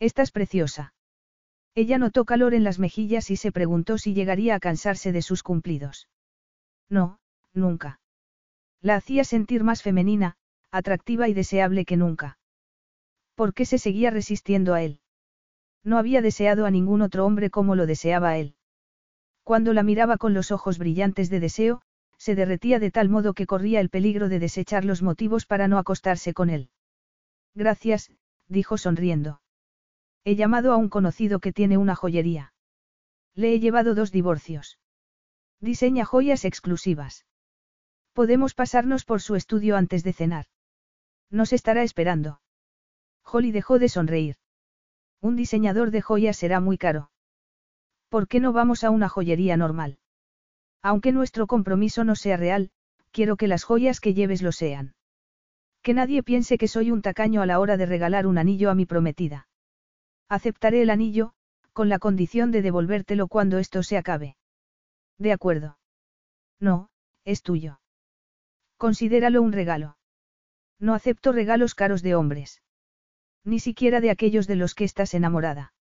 Estás 0.00 0.32
preciosa. 0.32 0.94
Ella 1.74 1.98
notó 1.98 2.24
calor 2.24 2.54
en 2.54 2.64
las 2.64 2.78
mejillas 2.78 3.30
y 3.30 3.36
se 3.36 3.52
preguntó 3.52 3.98
si 3.98 4.14
llegaría 4.14 4.54
a 4.54 4.60
cansarse 4.60 5.12
de 5.12 5.20
sus 5.20 5.42
cumplidos. 5.42 6.08
No, 6.88 7.18
nunca. 7.52 8.00
La 8.80 8.96
hacía 8.96 9.24
sentir 9.24 9.62
más 9.62 9.82
femenina, 9.82 10.36
atractiva 10.70 11.28
y 11.28 11.34
deseable 11.34 11.84
que 11.84 11.98
nunca. 11.98 12.38
¿Por 13.34 13.52
qué 13.52 13.66
se 13.66 13.76
seguía 13.76 14.10
resistiendo 14.10 14.72
a 14.72 14.82
él? 14.82 15.00
No 15.84 15.98
había 15.98 16.22
deseado 16.22 16.64
a 16.64 16.70
ningún 16.70 17.02
otro 17.02 17.26
hombre 17.26 17.50
como 17.50 17.74
lo 17.74 17.86
deseaba 17.86 18.38
él. 18.38 18.54
Cuando 19.44 19.74
la 19.74 19.82
miraba 19.82 20.16
con 20.16 20.32
los 20.32 20.50
ojos 20.50 20.78
brillantes 20.78 21.28
de 21.28 21.40
deseo, 21.40 21.82
se 22.18 22.34
derretía 22.34 22.78
de 22.78 22.90
tal 22.90 23.08
modo 23.08 23.34
que 23.34 23.46
corría 23.46 23.80
el 23.80 23.90
peligro 23.90 24.28
de 24.28 24.38
desechar 24.38 24.84
los 24.84 25.02
motivos 25.02 25.46
para 25.46 25.68
no 25.68 25.78
acostarse 25.78 26.34
con 26.34 26.50
él. 26.50 26.70
Gracias, 27.54 28.10
dijo 28.48 28.78
sonriendo. 28.78 29.40
He 30.24 30.36
llamado 30.36 30.72
a 30.72 30.76
un 30.76 30.88
conocido 30.88 31.40
que 31.40 31.52
tiene 31.52 31.78
una 31.78 31.94
joyería. 31.94 32.52
Le 33.34 33.52
he 33.52 33.60
llevado 33.60 33.94
dos 33.94 34.12
divorcios. 34.12 34.78
Diseña 35.60 36.04
joyas 36.04 36.44
exclusivas. 36.44 37.26
Podemos 38.12 38.54
pasarnos 38.54 39.04
por 39.04 39.20
su 39.20 39.34
estudio 39.34 39.76
antes 39.76 40.02
de 40.02 40.12
cenar. 40.12 40.46
Nos 41.30 41.52
estará 41.52 41.82
esperando. 41.82 42.40
Holly 43.24 43.52
dejó 43.52 43.78
de 43.78 43.88
sonreír. 43.88 44.36
Un 45.20 45.36
diseñador 45.36 45.90
de 45.90 46.02
joyas 46.02 46.36
será 46.36 46.60
muy 46.60 46.78
caro. 46.78 47.10
¿Por 48.08 48.28
qué 48.28 48.40
no 48.40 48.52
vamos 48.52 48.84
a 48.84 48.90
una 48.90 49.08
joyería 49.08 49.56
normal? 49.56 49.98
Aunque 50.88 51.10
nuestro 51.10 51.48
compromiso 51.48 52.04
no 52.04 52.14
sea 52.14 52.36
real, 52.36 52.70
quiero 53.10 53.36
que 53.36 53.48
las 53.48 53.64
joyas 53.64 53.98
que 53.98 54.14
lleves 54.14 54.40
lo 54.40 54.52
sean. 54.52 54.94
Que 55.82 55.94
nadie 55.94 56.22
piense 56.22 56.58
que 56.58 56.68
soy 56.68 56.92
un 56.92 57.02
tacaño 57.02 57.42
a 57.42 57.46
la 57.46 57.58
hora 57.58 57.76
de 57.76 57.86
regalar 57.86 58.24
un 58.24 58.38
anillo 58.38 58.70
a 58.70 58.76
mi 58.76 58.86
prometida. 58.86 59.48
Aceptaré 60.28 60.82
el 60.82 60.90
anillo, 60.90 61.32
con 61.72 61.88
la 61.88 61.98
condición 61.98 62.52
de 62.52 62.62
devolvértelo 62.62 63.26
cuando 63.26 63.58
esto 63.58 63.82
se 63.82 63.96
acabe. 63.96 64.36
De 65.18 65.32
acuerdo. 65.32 65.76
No, 66.60 66.88
es 67.24 67.42
tuyo. 67.42 67.80
Considéralo 68.76 69.42
un 69.42 69.50
regalo. 69.50 69.96
No 70.78 70.94
acepto 70.94 71.32
regalos 71.32 71.74
caros 71.74 72.00
de 72.02 72.14
hombres. 72.14 72.62
Ni 73.42 73.58
siquiera 73.58 74.00
de 74.00 74.10
aquellos 74.10 74.46
de 74.46 74.54
los 74.54 74.76
que 74.76 74.84
estás 74.84 75.14
enamorada. 75.14 75.72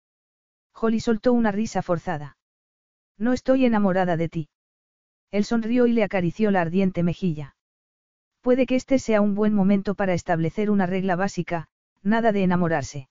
Holly 0.73 0.99
soltó 0.99 1.31
una 1.31 1.51
risa 1.51 1.83
forzada. 1.83 2.37
No 3.19 3.33
estoy 3.33 3.65
enamorada 3.65 4.17
de 4.17 4.29
ti. 4.29 4.49
Él 5.35 5.43
sonrió 5.43 5.85
y 5.85 5.91
le 5.91 6.05
acarició 6.05 6.49
la 6.49 6.61
ardiente 6.61 7.03
mejilla. 7.03 7.57
Puede 8.39 8.65
que 8.65 8.77
este 8.77 8.99
sea 8.99 9.19
un 9.19 9.35
buen 9.35 9.53
momento 9.53 9.93
para 9.93 10.13
establecer 10.13 10.71
una 10.71 10.85
regla 10.85 11.17
básica, 11.17 11.67
nada 12.01 12.31
de 12.31 12.41
enamorarse. 12.43 13.09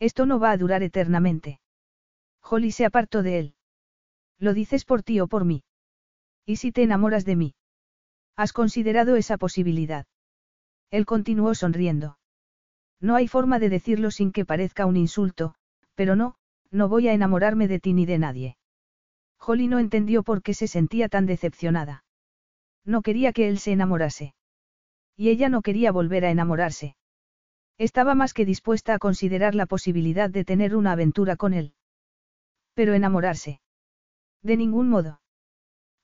Esto 0.00 0.24
no 0.24 0.38
va 0.38 0.52
a 0.52 0.56
durar 0.56 0.82
eternamente. 0.82 1.60
Holly 2.40 2.72
se 2.72 2.86
apartó 2.86 3.22
de 3.22 3.38
él. 3.38 3.54
¿Lo 4.38 4.54
dices 4.54 4.86
por 4.86 5.02
ti 5.02 5.20
o 5.20 5.26
por 5.26 5.44
mí? 5.44 5.64
¿Y 6.46 6.56
si 6.56 6.72
te 6.72 6.82
enamoras 6.82 7.26
de 7.26 7.36
mí? 7.36 7.54
¿Has 8.36 8.54
considerado 8.54 9.14
esa 9.16 9.36
posibilidad? 9.36 10.06
Él 10.90 11.04
continuó 11.04 11.54
sonriendo. 11.54 12.16
No 13.02 13.16
hay 13.16 13.28
forma 13.28 13.58
de 13.58 13.68
decirlo 13.68 14.10
sin 14.10 14.32
que 14.32 14.46
parezca 14.46 14.86
un 14.86 14.96
insulto, 14.96 15.56
pero 15.94 16.16
no, 16.16 16.36
no 16.70 16.88
voy 16.88 17.08
a 17.08 17.12
enamorarme 17.12 17.68
de 17.68 17.80
ti 17.80 17.92
ni 17.92 18.06
de 18.06 18.18
nadie. 18.18 18.56
Holly 19.46 19.68
no 19.68 19.78
entendió 19.78 20.22
por 20.22 20.42
qué 20.42 20.54
se 20.54 20.68
sentía 20.68 21.08
tan 21.08 21.26
decepcionada. 21.26 22.04
No 22.84 23.02
quería 23.02 23.32
que 23.32 23.48
él 23.48 23.58
se 23.58 23.72
enamorase. 23.72 24.34
Y 25.16 25.28
ella 25.28 25.48
no 25.48 25.62
quería 25.62 25.92
volver 25.92 26.24
a 26.24 26.30
enamorarse. 26.30 26.96
Estaba 27.78 28.14
más 28.14 28.34
que 28.34 28.44
dispuesta 28.44 28.94
a 28.94 28.98
considerar 28.98 29.54
la 29.54 29.66
posibilidad 29.66 30.30
de 30.30 30.44
tener 30.44 30.76
una 30.76 30.92
aventura 30.92 31.36
con 31.36 31.54
él. 31.54 31.74
Pero 32.74 32.94
enamorarse. 32.94 33.60
De 34.42 34.56
ningún 34.56 34.88
modo. 34.88 35.20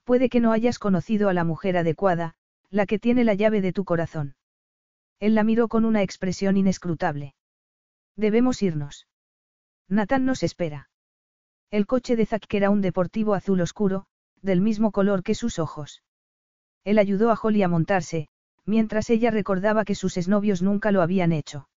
Puede 0.05 0.29
que 0.29 0.41
no 0.41 0.53
hayas 0.53 0.79
conocido 0.79 1.29
a 1.29 1.35
la 1.35 1.45
mujer 1.45 1.77
adecuada, 1.77 2.35
la 2.71 2.87
que 2.87 2.99
tiene 2.99 3.25
la 3.25 3.35
llave 3.35 3.61
de 3.61 3.73
tu 3.73 3.85
corazón. 3.85 4.35
Él 5.19 5.35
la 5.35 5.45
miró 5.45 5.69
con 5.69 5.85
una 5.85 6.03
expresión 6.03 6.57
inescrutable. 6.57 7.35
Debemos 8.17 8.62
irnos. 8.62 9.07
Nathan 9.89 10.25
nos 10.25 10.43
espera. 10.43 10.90
El 11.71 11.87
coche 11.87 12.17
de 12.17 12.27
Zack 12.27 12.53
era 12.53 12.71
un 12.71 12.81
deportivo 12.81 13.35
azul 13.35 13.61
oscuro, 13.61 14.07
del 14.43 14.61
mismo 14.61 14.91
color 14.91 15.23
que 15.23 15.37
sus 15.37 15.59
ojos. 15.59 16.03
Él 16.85 16.99
ayudó 16.99 17.31
a 17.31 17.39
Holly 17.41 17.63
a 17.63 17.69
montarse, 17.69 18.29
mientras 18.65 19.09
ella 19.11 19.31
recordaba 19.31 19.85
que 19.85 19.95
sus 19.95 20.17
exnovios 20.17 20.63
nunca 20.63 20.91
lo 20.91 21.03
habían 21.03 21.33
hecho. 21.33 21.69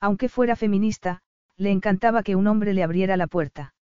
Aunque 0.00 0.28
fuera 0.30 0.56
feminista, 0.56 1.22
le 1.56 1.70
encantaba 1.70 2.22
que 2.22 2.36
un 2.36 2.46
hombre 2.46 2.72
le 2.72 2.82
abriera 2.82 3.18
la 3.18 3.26
puerta. 3.26 3.74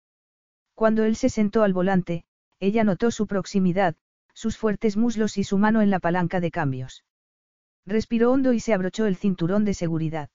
Cuando 0.75 1.05
él 1.05 1.17
se 1.17 1.29
sentó 1.29 1.63
al 1.63 1.75
volante, 1.75 2.25
ella 2.59 2.85
notó 2.85 3.11
su 3.11 3.27
proximidad, 3.27 3.95
sus 4.33 4.57
fuertes 4.57 4.97
muslos 4.97 5.37
y 5.37 5.45
su 5.45 5.59
mano 5.59 5.83
en 5.83 5.91
la 5.91 5.99
palanca 5.99 6.41
de 6.41 6.51
cambios. 6.51 7.05
Respiró 7.85 8.33
hondo 8.33 8.55
y 8.55 8.61
se 8.61 8.73
abrochó 8.73 9.05
el 9.05 9.17
cinturón 9.17 9.65
de 9.67 9.75
seguridad. 9.75 10.31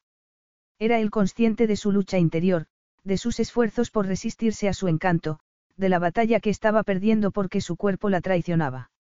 Era 0.77 0.99
él 0.99 1.09
consciente 1.09 1.65
de 1.65 1.75
su 1.75 1.91
lucha 1.91 2.19
interior, 2.19 2.67
de 3.03 3.17
sus 3.17 3.39
esfuerzos 3.39 3.91
por 3.91 4.07
resistirse 4.07 4.69
a 4.69 4.73
su 4.73 4.87
encanto, 4.87 5.39
de 5.77 5.89
la 5.89 5.99
batalla 5.99 6.39
que 6.39 6.49
estaba 6.49 6.83
perdiendo 6.83 7.31
porque 7.31 7.61
su 7.61 7.75
cuerpo 7.75 8.09
la 8.09 8.21
traicionaba. 8.21 8.91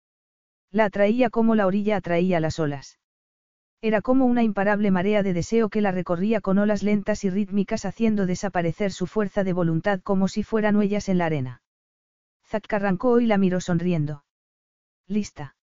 La 0.70 0.86
atraía 0.86 1.30
como 1.30 1.54
la 1.54 1.66
orilla 1.66 1.96
atraía 1.96 2.40
las 2.40 2.58
olas. 2.58 2.98
Era 3.82 4.02
como 4.02 4.26
una 4.26 4.42
imparable 4.42 4.90
marea 4.90 5.22
de 5.22 5.32
deseo 5.32 5.68
que 5.70 5.80
la 5.80 5.90
recorría 5.90 6.40
con 6.40 6.58
olas 6.58 6.82
lentas 6.82 7.24
y 7.24 7.30
rítmicas 7.30 7.84
haciendo 7.84 8.26
desaparecer 8.26 8.92
su 8.92 9.06
fuerza 9.06 9.42
de 9.42 9.54
voluntad 9.54 10.00
como 10.00 10.28
si 10.28 10.42
fueran 10.42 10.76
huellas 10.76 11.08
en 11.08 11.18
la 11.18 11.26
arena. 11.26 11.62
Zack 12.46 12.72
arrancó 12.72 13.20
y 13.20 13.26
la 13.26 13.38
miró 13.38 13.60
sonriendo. 13.60 14.24
¿Lista? 15.06 15.56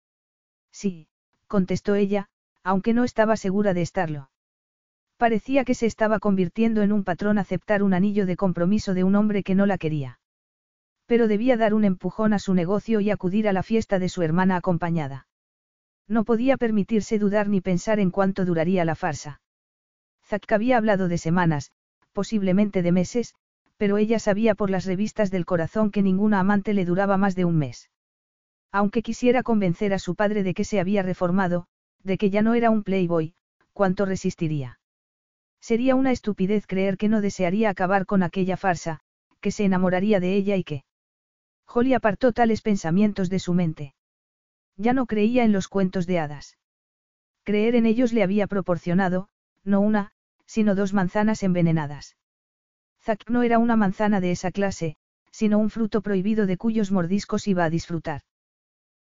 Sí, 0.71 1.07
contestó 1.47 1.95
ella, 1.95 2.29
aunque 2.63 2.93
no 2.93 3.03
estaba 3.03 3.37
segura 3.37 3.73
de 3.73 3.81
estarlo. 3.81 4.29
Parecía 5.17 5.63
que 5.63 5.75
se 5.75 5.85
estaba 5.85 6.19
convirtiendo 6.19 6.81
en 6.81 6.91
un 6.91 7.03
patrón 7.03 7.37
aceptar 7.37 7.83
un 7.83 7.93
anillo 7.93 8.25
de 8.25 8.35
compromiso 8.35 8.93
de 8.93 9.03
un 9.03 9.15
hombre 9.15 9.43
que 9.43 9.55
no 9.55 9.65
la 9.65 9.77
quería. 9.77 10.19
Pero 11.05 11.27
debía 11.27 11.55
dar 11.55 11.73
un 11.73 11.85
empujón 11.85 12.33
a 12.33 12.39
su 12.39 12.53
negocio 12.53 12.99
y 12.99 13.11
acudir 13.11 13.47
a 13.47 13.53
la 13.53 13.63
fiesta 13.63 13.99
de 13.99 14.09
su 14.09 14.23
hermana 14.23 14.57
acompañada. 14.57 15.27
No 16.07 16.25
podía 16.25 16.57
permitirse 16.57 17.17
dudar 17.17 17.47
ni 17.47 17.61
pensar 17.61 17.99
en 17.99 18.11
cuánto 18.11 18.43
duraría 18.43 18.83
la 18.83 18.95
farsa. 18.95 19.41
Zack 20.25 20.51
había 20.51 20.77
hablado 20.77 21.07
de 21.07 21.17
semanas, 21.17 21.71
posiblemente 22.11 22.81
de 22.81 22.91
meses, 22.91 23.35
pero 23.77 23.97
ella 23.97 24.19
sabía 24.19 24.55
por 24.55 24.69
las 24.69 24.85
revistas 24.85 25.31
del 25.31 25.45
corazón 25.45 25.91
que 25.91 26.01
ninguna 26.01 26.39
amante 26.39 26.73
le 26.73 26.85
duraba 26.85 27.17
más 27.17 27.35
de 27.35 27.45
un 27.45 27.57
mes. 27.57 27.89
Aunque 28.71 29.01
quisiera 29.01 29.43
convencer 29.43 29.93
a 29.93 29.99
su 29.99 30.15
padre 30.15 30.43
de 30.43 30.53
que 30.53 30.65
se 30.65 30.79
había 30.79 31.03
reformado, 31.03 31.67
de 32.03 32.17
que 32.17 32.29
ya 32.29 32.41
no 32.41 32.53
era 32.53 32.69
un 32.69 32.83
playboy, 32.83 33.33
¿cuánto 33.73 34.05
resistiría? 34.05 34.79
Sería 35.65 35.95
una 35.95 36.11
estupidez 36.11 36.67
creer 36.67 36.95
que 36.95 37.09
no 37.09 37.21
desearía 37.21 37.71
acabar 37.71 38.05
con 38.05 38.21
aquella 38.21 38.55
farsa, 38.55 38.99
que 39.41 39.49
se 39.49 39.65
enamoraría 39.65 40.19
de 40.19 40.35
ella 40.35 40.57
y 40.57 40.63
que... 40.63 40.83
Holly 41.65 41.95
apartó 41.95 42.33
tales 42.33 42.61
pensamientos 42.61 43.31
de 43.31 43.39
su 43.39 43.55
mente. 43.55 43.95
Ya 44.77 44.93
no 44.93 45.07
creía 45.07 45.43
en 45.43 45.51
los 45.51 45.67
cuentos 45.67 46.05
de 46.05 46.19
hadas. 46.19 46.59
Creer 47.41 47.73
en 47.73 47.87
ellos 47.87 48.13
le 48.13 48.21
había 48.21 48.45
proporcionado, 48.45 49.27
no 49.63 49.79
una, 49.79 50.11
sino 50.45 50.75
dos 50.75 50.93
manzanas 50.93 51.41
envenenadas. 51.41 52.15
Zack 53.01 53.27
no 53.31 53.41
era 53.41 53.57
una 53.57 53.75
manzana 53.75 54.21
de 54.21 54.29
esa 54.29 54.51
clase, 54.51 54.97
sino 55.31 55.57
un 55.57 55.71
fruto 55.71 56.03
prohibido 56.03 56.45
de 56.45 56.57
cuyos 56.57 56.91
mordiscos 56.91 57.47
iba 57.47 57.63
a 57.63 57.71
disfrutar. 57.71 58.21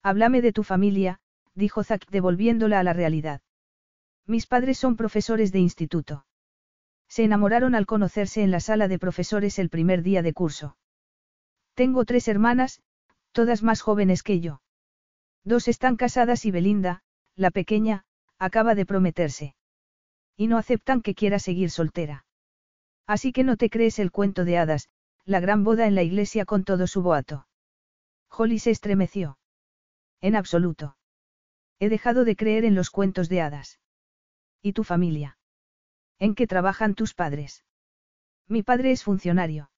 Háblame 0.00 0.40
de 0.42 0.52
tu 0.52 0.62
familia, 0.62 1.18
dijo 1.56 1.82
Zack 1.82 2.08
devolviéndola 2.08 2.78
a 2.78 2.84
la 2.84 2.92
realidad. 2.92 3.40
Mis 4.28 4.46
padres 4.46 4.78
son 4.78 4.94
profesores 4.94 5.50
de 5.50 5.58
instituto. 5.58 6.24
Se 7.12 7.24
enamoraron 7.24 7.74
al 7.74 7.84
conocerse 7.84 8.42
en 8.42 8.50
la 8.50 8.58
sala 8.58 8.88
de 8.88 8.98
profesores 8.98 9.58
el 9.58 9.68
primer 9.68 10.02
día 10.02 10.22
de 10.22 10.32
curso. 10.32 10.78
Tengo 11.74 12.06
tres 12.06 12.26
hermanas, 12.26 12.80
todas 13.32 13.62
más 13.62 13.82
jóvenes 13.82 14.22
que 14.22 14.40
yo. 14.40 14.62
Dos 15.44 15.68
están 15.68 15.96
casadas 15.96 16.46
y 16.46 16.50
Belinda, 16.50 17.02
la 17.36 17.50
pequeña, 17.50 18.06
acaba 18.38 18.74
de 18.74 18.86
prometerse. 18.86 19.54
Y 20.38 20.46
no 20.46 20.56
aceptan 20.56 21.02
que 21.02 21.14
quiera 21.14 21.38
seguir 21.38 21.70
soltera. 21.70 22.24
Así 23.06 23.30
que 23.30 23.44
no 23.44 23.58
te 23.58 23.68
crees 23.68 23.98
el 23.98 24.10
cuento 24.10 24.46
de 24.46 24.56
hadas, 24.56 24.88
la 25.26 25.40
gran 25.40 25.64
boda 25.64 25.86
en 25.86 25.94
la 25.94 26.02
iglesia 26.02 26.46
con 26.46 26.64
todo 26.64 26.86
su 26.86 27.02
boato. 27.02 27.46
Holly 28.30 28.58
se 28.58 28.70
estremeció. 28.70 29.36
En 30.22 30.34
absoluto. 30.34 30.96
He 31.78 31.90
dejado 31.90 32.24
de 32.24 32.36
creer 32.36 32.64
en 32.64 32.74
los 32.74 32.88
cuentos 32.88 33.28
de 33.28 33.42
hadas. 33.42 33.80
¿Y 34.62 34.72
tu 34.72 34.82
familia? 34.82 35.36
¿En 36.26 36.36
qué 36.36 36.46
trabajan 36.46 36.94
tus 36.94 37.14
padres? 37.14 37.64
Mi 38.46 38.62
padre 38.62 38.92
es 38.92 39.02
funcionario. 39.02 39.72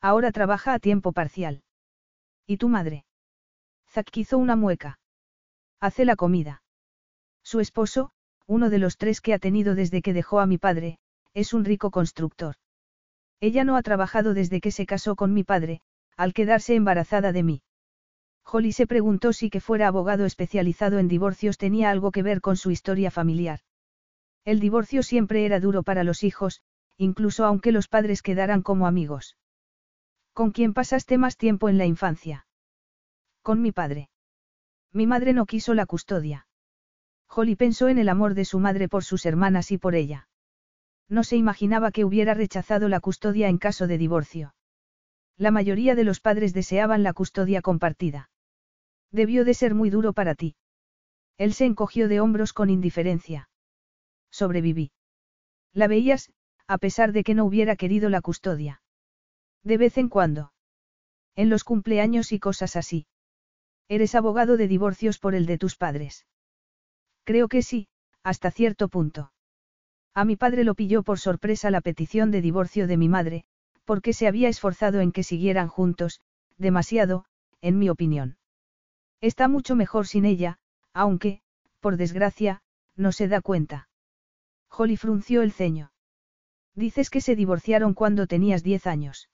Ahora 0.00 0.32
trabaja 0.32 0.74
a 0.74 0.80
tiempo 0.80 1.12
parcial. 1.12 1.62
¿Y 2.44 2.56
tu 2.56 2.68
madre? 2.68 3.04
Zack 3.88 4.16
hizo 4.16 4.36
una 4.36 4.56
mueca. 4.56 4.98
Hace 5.78 6.04
la 6.04 6.16
comida. 6.16 6.64
Su 7.44 7.60
esposo, 7.60 8.10
uno 8.48 8.68
de 8.68 8.80
los 8.80 8.96
tres 8.96 9.20
que 9.20 9.32
ha 9.32 9.38
tenido 9.38 9.76
desde 9.76 10.02
que 10.02 10.12
dejó 10.12 10.40
a 10.40 10.46
mi 10.46 10.58
padre, 10.58 10.98
es 11.34 11.54
un 11.54 11.64
rico 11.64 11.92
constructor. 11.92 12.56
Ella 13.38 13.62
no 13.62 13.76
ha 13.76 13.82
trabajado 13.82 14.34
desde 14.34 14.60
que 14.60 14.72
se 14.72 14.86
casó 14.86 15.14
con 15.14 15.32
mi 15.32 15.44
padre, 15.44 15.82
al 16.16 16.32
quedarse 16.32 16.74
embarazada 16.74 17.30
de 17.30 17.44
mí. 17.44 17.62
Holly 18.44 18.72
se 18.72 18.88
preguntó 18.88 19.32
si 19.32 19.50
que 19.50 19.60
fuera 19.60 19.86
abogado 19.86 20.26
especializado 20.26 20.98
en 20.98 21.06
divorcios 21.06 21.58
tenía 21.58 21.90
algo 21.90 22.10
que 22.10 22.24
ver 22.24 22.40
con 22.40 22.56
su 22.56 22.72
historia 22.72 23.12
familiar. 23.12 23.60
El 24.44 24.60
divorcio 24.60 25.02
siempre 25.02 25.44
era 25.44 25.60
duro 25.60 25.82
para 25.82 26.04
los 26.04 26.24
hijos, 26.24 26.62
incluso 26.96 27.44
aunque 27.44 27.72
los 27.72 27.88
padres 27.88 28.22
quedaran 28.22 28.62
como 28.62 28.86
amigos. 28.86 29.36
¿Con 30.32 30.52
quién 30.52 30.74
pasaste 30.74 31.18
más 31.18 31.36
tiempo 31.36 31.68
en 31.68 31.78
la 31.78 31.86
infancia? 31.86 32.46
Con 33.42 33.62
mi 33.62 33.72
padre. 33.72 34.10
Mi 34.92 35.06
madre 35.06 35.32
no 35.32 35.46
quiso 35.46 35.74
la 35.74 35.86
custodia. 35.86 36.46
Holly 37.28 37.56
pensó 37.56 37.88
en 37.88 37.98
el 37.98 38.08
amor 38.08 38.34
de 38.34 38.44
su 38.44 38.58
madre 38.58 38.88
por 38.88 39.04
sus 39.04 39.26
hermanas 39.26 39.70
y 39.70 39.78
por 39.78 39.94
ella. 39.94 40.28
No 41.08 41.24
se 41.24 41.36
imaginaba 41.36 41.90
que 41.90 42.04
hubiera 42.04 42.34
rechazado 42.34 42.88
la 42.88 43.00
custodia 43.00 43.48
en 43.48 43.58
caso 43.58 43.86
de 43.86 43.98
divorcio. 43.98 44.54
La 45.36 45.50
mayoría 45.50 45.94
de 45.94 46.04
los 46.04 46.20
padres 46.20 46.52
deseaban 46.54 47.02
la 47.02 47.12
custodia 47.12 47.62
compartida. 47.62 48.30
Debió 49.10 49.44
de 49.44 49.54
ser 49.54 49.74
muy 49.74 49.90
duro 49.90 50.12
para 50.12 50.34
ti. 50.34 50.56
Él 51.36 51.52
se 51.52 51.64
encogió 51.64 52.08
de 52.08 52.20
hombros 52.20 52.52
con 52.52 52.70
indiferencia. 52.70 53.49
Sobreviví. 54.30 54.92
La 55.72 55.86
veías, 55.86 56.30
a 56.66 56.78
pesar 56.78 57.12
de 57.12 57.24
que 57.24 57.34
no 57.34 57.44
hubiera 57.44 57.76
querido 57.76 58.08
la 58.08 58.20
custodia. 58.20 58.82
De 59.62 59.76
vez 59.76 59.98
en 59.98 60.08
cuando. 60.08 60.52
En 61.36 61.50
los 61.50 61.64
cumpleaños 61.64 62.32
y 62.32 62.38
cosas 62.38 62.76
así. 62.76 63.06
Eres 63.88 64.14
abogado 64.14 64.56
de 64.56 64.68
divorcios 64.68 65.18
por 65.18 65.34
el 65.34 65.46
de 65.46 65.58
tus 65.58 65.76
padres. 65.76 66.26
Creo 67.24 67.48
que 67.48 67.62
sí, 67.62 67.88
hasta 68.22 68.50
cierto 68.50 68.88
punto. 68.88 69.32
A 70.14 70.24
mi 70.24 70.36
padre 70.36 70.64
lo 70.64 70.74
pilló 70.74 71.02
por 71.02 71.18
sorpresa 71.18 71.70
la 71.70 71.80
petición 71.80 72.30
de 72.30 72.40
divorcio 72.40 72.86
de 72.86 72.96
mi 72.96 73.08
madre, 73.08 73.44
porque 73.84 74.12
se 74.12 74.26
había 74.26 74.48
esforzado 74.48 75.00
en 75.00 75.12
que 75.12 75.22
siguieran 75.22 75.68
juntos, 75.68 76.20
demasiado, 76.56 77.24
en 77.60 77.78
mi 77.78 77.88
opinión. 77.88 78.38
Está 79.20 79.48
mucho 79.48 79.76
mejor 79.76 80.06
sin 80.06 80.24
ella, 80.24 80.58
aunque, 80.92 81.42
por 81.80 81.96
desgracia, 81.96 82.62
no 82.96 83.12
se 83.12 83.28
da 83.28 83.40
cuenta. 83.40 83.89
Holly 84.70 84.96
frunció 84.96 85.42
el 85.42 85.52
ceño. 85.52 85.90
Dices 86.74 87.10
que 87.10 87.20
se 87.20 87.34
divorciaron 87.34 87.94
cuando 87.94 88.26
tenías 88.26 88.62
10 88.62 88.86
años. 88.86 89.28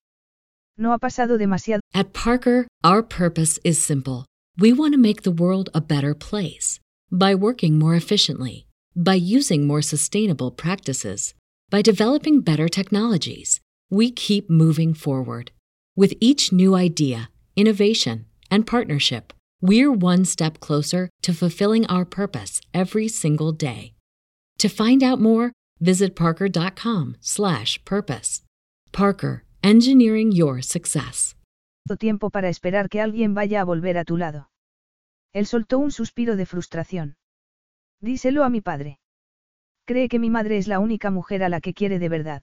No 0.76 0.92
ha 0.92 0.98
pasado 0.98 1.38
demasiado. 1.38 1.80
At 1.94 2.12
Parker, 2.12 2.66
our 2.82 3.02
purpose 3.02 3.58
is 3.62 3.78
simple. 3.78 4.24
We 4.58 4.72
want 4.72 4.94
to 4.94 4.98
make 4.98 5.22
the 5.22 5.30
world 5.30 5.68
a 5.74 5.80
better 5.80 6.14
place 6.14 6.80
by 7.10 7.34
working 7.34 7.78
more 7.78 7.94
efficiently, 7.94 8.66
by 8.94 9.14
using 9.14 9.66
more 9.66 9.82
sustainable 9.82 10.50
practices, 10.50 11.34
by 11.70 11.82
developing 11.82 12.40
better 12.40 12.68
technologies. 12.68 13.60
We 13.90 14.10
keep 14.10 14.50
moving 14.50 14.94
forward. 14.94 15.50
With 15.94 16.14
each 16.20 16.52
new 16.52 16.74
idea, 16.74 17.30
innovation, 17.54 18.26
and 18.50 18.66
partnership, 18.66 19.32
we're 19.60 19.92
one 19.92 20.24
step 20.24 20.60
closer 20.60 21.08
to 21.22 21.32
fulfilling 21.32 21.86
our 21.86 22.04
purpose 22.04 22.60
every 22.74 23.08
single 23.08 23.52
day. 23.52 23.95
To 24.58 24.68
find 24.68 25.02
out 25.02 25.20
more, 25.20 25.52
visit 25.80 26.14
parker.com/purpose. 26.14 28.42
Parker, 28.92 29.44
engineering 29.62 30.32
your 30.32 30.62
success. 30.62 31.36
tiempo 31.98 32.30
para 32.30 32.48
esperar 32.48 32.88
que 32.88 33.00
alguien 33.00 33.34
vaya 33.34 33.60
a 33.60 33.64
volver 33.64 33.98
a 33.98 34.04
tu 34.04 34.16
lado. 34.16 34.48
Él 35.32 35.46
soltó 35.46 35.78
un 35.78 35.92
suspiro 35.92 36.36
de 36.36 36.46
frustración. 36.46 37.16
Díselo 38.00 38.42
a 38.42 38.48
mi 38.48 38.60
padre. 38.60 38.98
Cree 39.84 40.08
que 40.08 40.18
mi 40.18 40.30
madre 40.30 40.58
es 40.58 40.66
la 40.66 40.80
única 40.80 41.10
mujer 41.10 41.44
a 41.44 41.48
la 41.48 41.60
que 41.60 41.74
quiere 41.74 41.98
de 41.98 42.08
verdad. 42.08 42.42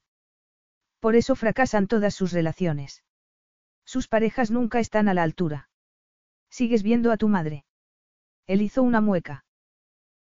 Por 0.99 1.15
eso 1.15 1.35
fracasan 1.35 1.87
todas 1.87 2.15
sus 2.15 2.31
relaciones. 2.31 3.03
Sus 3.85 4.07
parejas 4.07 4.51
nunca 4.51 4.79
están 4.79 5.09
a 5.09 5.13
la 5.13 5.23
altura. 5.23 5.69
¿Sigues 6.49 6.83
viendo 6.83 7.11
a 7.11 7.17
tu 7.17 7.27
madre? 7.27 7.65
Él 8.47 8.61
hizo 8.61 8.83
una 8.83 9.01
mueca. 9.01 9.43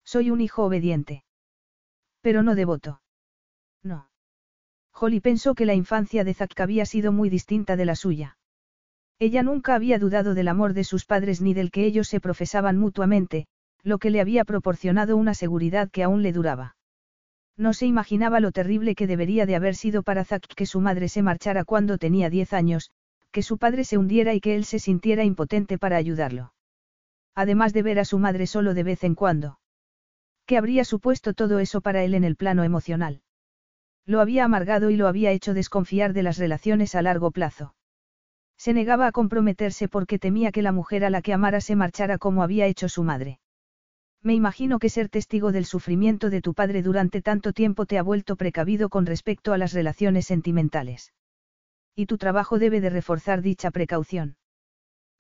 Soy 0.05 0.31
un 0.31 0.41
hijo 0.41 0.65
obediente. 0.65 1.25
Pero 2.23 2.43
no 2.43 2.55
devoto. 2.55 3.03
No. 3.83 4.09
Holly 4.95 5.21
pensó 5.21 5.55
que 5.55 5.67
la 5.67 5.75
infancia 5.75 6.25
de 6.25 6.35
Zack 6.35 6.59
había 6.61 6.87
sido 6.87 7.13
muy 7.13 7.29
distinta 7.29 7.77
de 7.77 7.85
la 7.85 7.97
suya. 7.97 8.39
Ella 9.19 9.43
nunca 9.43 9.75
había 9.75 9.99
dudado 9.99 10.35
del 10.35 10.49
amor 10.49 10.73
de 10.73 10.85
sus 10.85 11.05
padres 11.05 11.41
ni 11.41 11.55
del 11.55 11.71
que 11.71 11.85
ellos 11.85 12.09
se 12.09 12.21
profesaban 12.21 12.79
mutuamente, 12.79 13.47
lo 13.83 13.99
que 13.99 14.11
le 14.11 14.21
había 14.21 14.45
proporcionado 14.45 15.17
una 15.17 15.35
seguridad 15.35 15.91
que 15.91 16.03
aún 16.03 16.23
le 16.23 16.33
duraba. 16.33 16.77
No 17.57 17.73
se 17.73 17.87
imaginaba 17.87 18.41
lo 18.41 18.53
terrible 18.53 18.95
que 18.95 19.07
debería 19.07 19.45
de 19.45 19.57
haber 19.57 19.75
sido 19.75 20.03
para 20.03 20.25
Zack 20.25 20.47
que 20.55 20.67
su 20.67 20.81
madre 20.81 21.09
se 21.09 21.23
marchara 21.23 21.65
cuando 21.65 21.99
tenía 21.99 22.31
diez 22.31 22.53
años, 22.53 22.91
que 23.31 23.43
su 23.43 23.59
padre 23.59 23.85
se 23.85 23.99
hundiera 23.99 24.35
y 24.35 24.41
que 24.41 24.55
él 24.55 24.65
se 24.65 24.79
sintiera 24.79 25.25
impotente 25.25 25.79
para 25.79 25.97
ayudarlo. 25.97 26.53
Además 27.35 27.73
de 27.73 27.83
ver 27.83 27.99
a 27.99 28.05
su 28.05 28.19
madre 28.19 28.47
solo 28.47 28.75
de 28.75 28.83
vez 28.83 29.05
en 29.05 29.15
cuando. 29.15 29.59
¿Qué 30.47 30.57
habría 30.57 30.85
supuesto 30.85 31.35
todo 31.35 31.59
eso 31.59 31.81
para 31.81 32.03
él 32.05 32.15
en 32.15 32.25
el 32.25 32.37
plano 32.37 32.65
emocional? 32.65 33.23
Lo 34.05 34.21
había 34.21 34.45
amargado 34.45 34.91
y 34.91 34.97
lo 34.97 35.07
había 35.07 35.31
hecho 35.31 35.55
desconfiar 35.55 36.13
de 36.13 36.23
las 36.23 36.39
relaciones 36.39 36.95
a 36.95 37.03
largo 37.03 37.31
plazo. 37.31 37.75
Se 38.57 38.73
negaba 38.73 39.07
a 39.07 39.13
comprometerse 39.13 39.89
porque 39.89 40.19
temía 40.19 40.53
que 40.53 40.63
la 40.63 40.73
mujer 40.73 41.05
a 41.05 41.11
la 41.11 41.23
que 41.23 41.33
amara 41.33 41.61
se 41.61 41.77
marchara 41.77 42.19
como 42.19 42.43
había 42.43 42.67
hecho 42.67 42.89
su 42.89 43.03
madre. 43.03 43.41
Me 44.23 44.35
imagino 44.35 44.79
que 44.79 44.89
ser 44.89 45.09
testigo 45.09 45.51
del 45.51 45.65
sufrimiento 45.65 46.31
de 46.31 46.41
tu 46.41 46.55
padre 46.55 46.83
durante 46.83 47.23
tanto 47.23 47.53
tiempo 47.53 47.87
te 47.87 47.99
ha 47.99 48.03
vuelto 48.03 48.37
precavido 48.37 48.89
con 48.89 49.05
respecto 49.05 49.53
a 49.53 49.59
las 49.59 49.73
relaciones 49.73 50.27
sentimentales. 50.27 51.13
Y 51.97 52.07
tu 52.07 52.19
trabajo 52.19 52.59
debe 52.59 52.81
de 52.81 52.91
reforzar 52.91 53.43
dicha 53.43 53.71
precaución. 53.71 54.37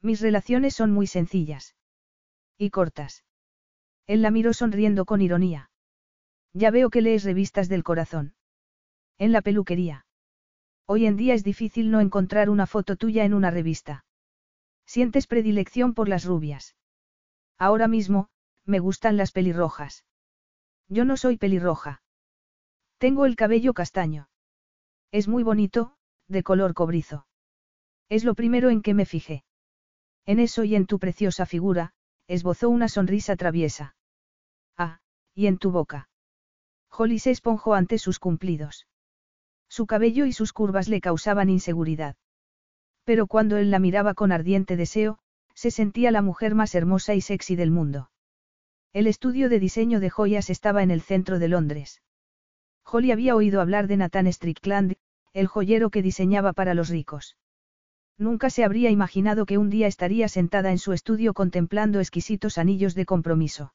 Mis 0.00 0.20
relaciones 0.20 0.74
son 0.74 0.92
muy 0.92 1.06
sencillas. 1.06 1.74
Y 2.58 2.70
cortas. 2.70 3.24
Él 4.06 4.22
la 4.22 4.30
miró 4.30 4.52
sonriendo 4.52 5.04
con 5.04 5.20
ironía. 5.20 5.70
Ya 6.52 6.70
veo 6.70 6.90
que 6.90 7.02
lees 7.02 7.24
revistas 7.24 7.68
del 7.68 7.84
corazón. 7.84 8.34
En 9.18 9.32
la 9.32 9.42
peluquería. 9.42 10.06
Hoy 10.86 11.06
en 11.06 11.16
día 11.16 11.34
es 11.34 11.44
difícil 11.44 11.90
no 11.90 12.00
encontrar 12.00 12.50
una 12.50 12.66
foto 12.66 12.96
tuya 12.96 13.24
en 13.24 13.34
una 13.34 13.50
revista. 13.50 14.04
Sientes 14.84 15.26
predilección 15.26 15.94
por 15.94 16.08
las 16.08 16.24
rubias. 16.24 16.76
Ahora 17.58 17.88
mismo, 17.88 18.28
me 18.66 18.80
gustan 18.80 19.16
las 19.16 19.32
pelirrojas. 19.32 20.04
Yo 20.88 21.04
no 21.04 21.16
soy 21.16 21.36
pelirroja. 21.36 22.02
Tengo 22.98 23.24
el 23.26 23.36
cabello 23.36 23.72
castaño. 23.72 24.28
Es 25.10 25.28
muy 25.28 25.42
bonito, 25.42 25.96
de 26.28 26.42
color 26.42 26.74
cobrizo. 26.74 27.26
Es 28.08 28.24
lo 28.24 28.34
primero 28.34 28.70
en 28.70 28.82
que 28.82 28.94
me 28.94 29.06
fijé. 29.06 29.44
En 30.26 30.38
eso 30.38 30.64
y 30.64 30.74
en 30.74 30.86
tu 30.86 30.98
preciosa 30.98 31.46
figura, 31.46 31.94
esbozó 32.28 32.68
una 32.68 32.88
sonrisa 32.88 33.36
traviesa. 33.36 33.96
Ah, 34.76 35.00
y 35.34 35.46
en 35.46 35.58
tu 35.58 35.70
boca. 35.70 36.08
Holly 36.90 37.18
se 37.18 37.30
esponjó 37.30 37.74
ante 37.74 37.98
sus 37.98 38.18
cumplidos. 38.18 38.86
Su 39.68 39.86
cabello 39.86 40.26
y 40.26 40.32
sus 40.32 40.52
curvas 40.52 40.88
le 40.88 41.00
causaban 41.00 41.48
inseguridad. 41.48 42.16
Pero 43.04 43.26
cuando 43.26 43.56
él 43.56 43.70
la 43.70 43.78
miraba 43.78 44.14
con 44.14 44.30
ardiente 44.30 44.76
deseo, 44.76 45.18
se 45.54 45.70
sentía 45.70 46.10
la 46.10 46.22
mujer 46.22 46.54
más 46.54 46.74
hermosa 46.74 47.14
y 47.14 47.20
sexy 47.20 47.56
del 47.56 47.70
mundo. 47.70 48.10
El 48.92 49.06
estudio 49.06 49.48
de 49.48 49.58
diseño 49.58 50.00
de 50.00 50.10
joyas 50.10 50.50
estaba 50.50 50.82
en 50.82 50.90
el 50.90 51.00
centro 51.00 51.38
de 51.38 51.48
Londres. 51.48 52.02
Holly 52.84 53.10
había 53.10 53.34
oído 53.34 53.60
hablar 53.60 53.86
de 53.86 53.96
Nathan 53.96 54.30
Strickland, 54.30 54.96
el 55.32 55.46
joyero 55.46 55.90
que 55.90 56.02
diseñaba 56.02 56.52
para 56.52 56.74
los 56.74 56.90
ricos. 56.90 57.36
Nunca 58.22 58.50
se 58.50 58.62
habría 58.62 58.88
imaginado 58.88 59.46
que 59.46 59.58
un 59.58 59.68
día 59.68 59.88
estaría 59.88 60.28
sentada 60.28 60.70
en 60.70 60.78
su 60.78 60.92
estudio 60.92 61.34
contemplando 61.34 61.98
exquisitos 61.98 62.56
anillos 62.56 62.94
de 62.94 63.04
compromiso. 63.04 63.74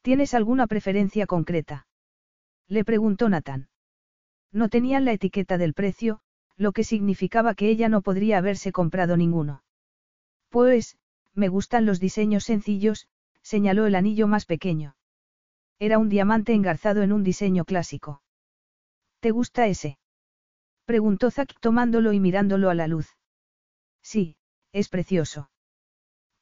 ¿Tienes 0.00 0.32
alguna 0.32 0.66
preferencia 0.66 1.26
concreta? 1.26 1.86
Le 2.66 2.82
preguntó 2.82 3.28
Nathan. 3.28 3.68
No 4.52 4.70
tenían 4.70 5.04
la 5.04 5.12
etiqueta 5.12 5.58
del 5.58 5.74
precio, 5.74 6.20
lo 6.56 6.72
que 6.72 6.82
significaba 6.82 7.54
que 7.54 7.68
ella 7.68 7.90
no 7.90 8.00
podría 8.00 8.38
haberse 8.38 8.72
comprado 8.72 9.18
ninguno. 9.18 9.62
Pues, 10.48 10.96
me 11.34 11.48
gustan 11.48 11.84
los 11.84 12.00
diseños 12.00 12.44
sencillos, 12.44 13.06
señaló 13.42 13.84
el 13.84 13.96
anillo 13.96 14.28
más 14.28 14.46
pequeño. 14.46 14.96
Era 15.78 15.98
un 15.98 16.08
diamante 16.08 16.54
engarzado 16.54 17.02
en 17.02 17.12
un 17.12 17.22
diseño 17.22 17.66
clásico. 17.66 18.22
¿Te 19.20 19.30
gusta 19.30 19.66
ese? 19.66 19.98
Preguntó 20.86 21.30
Zack 21.30 21.60
tomándolo 21.60 22.14
y 22.14 22.18
mirándolo 22.18 22.70
a 22.70 22.74
la 22.74 22.88
luz. 22.88 23.14
Sí, 24.02 24.36
es 24.72 24.88
precioso. 24.88 25.50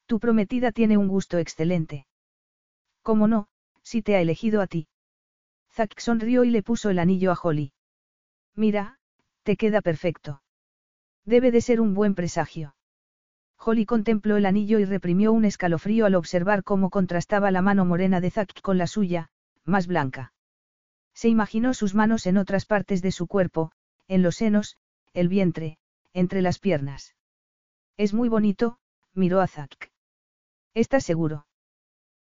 Tu 0.07 0.19
prometida 0.19 0.73
tiene 0.73 0.97
un 0.97 1.09
gusto 1.09 1.39
excelente. 1.39 2.07
¿Cómo 3.03 3.29
no, 3.29 3.49
si 3.83 4.03
te 4.03 4.17
ha 4.17 4.21
elegido 4.21 4.61
a 4.61 4.67
ti? 4.67 4.89
Zack 5.73 5.99
sonrió 6.01 6.45
y 6.45 6.51
le 6.51 6.63
puso 6.63 6.91
el 6.91 6.99
anillo 6.99 7.31
a 7.31 7.39
Holly. 7.41 7.73
Mira, 8.57 8.99
te 9.45 9.57
queda 9.57 9.81
perfecto. 9.81 10.43
Debe 11.25 11.51
de 11.51 11.61
ser 11.61 11.81
un 11.81 11.95
buen 11.95 12.15
presagio. 12.15 12.75
Holly 13.57 13.85
contempló 13.87 14.37
el 14.37 14.47
anillo 14.47 14.79
y 14.79 14.85
reprimió 14.85 15.33
un 15.33 15.45
escalofrío 15.45 16.07
al 16.07 16.15
observar 16.15 16.65
cómo 16.65 16.91
contrastaba 16.91 17.51
la 17.51 17.63
mano 17.63 17.85
morena 17.85 18.21
de 18.21 18.31
Zack 18.31 18.61
con 18.63 18.79
la 18.79 18.87
suya, 18.87 19.31
más 19.65 19.87
blanca. 19.87 20.33
Se 21.15 21.29
imaginó 21.29 21.75
sus 21.75 21.95
manos 21.95 22.27
en 22.27 22.39
otras 22.39 22.65
partes 22.65 23.03
de 23.03 23.13
su 23.13 23.27
cuerpo, 23.27 23.73
en 24.09 24.23
los 24.23 24.37
senos, 24.37 24.77
el 25.13 25.29
vientre, 25.29 25.79
entre 26.15 26.43
las 26.43 26.59
piernas. 26.59 27.15
Es 28.01 28.15
muy 28.15 28.31
bonito, 28.31 28.79
miró 29.13 29.43
a 29.43 29.47
Zack. 29.47 29.91
¿Estás 30.73 31.05
seguro? 31.05 31.45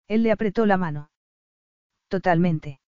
Él 0.08 0.24
le 0.24 0.32
apretó 0.32 0.66
la 0.66 0.76
mano. 0.76 1.12
Totalmente. 2.08 2.80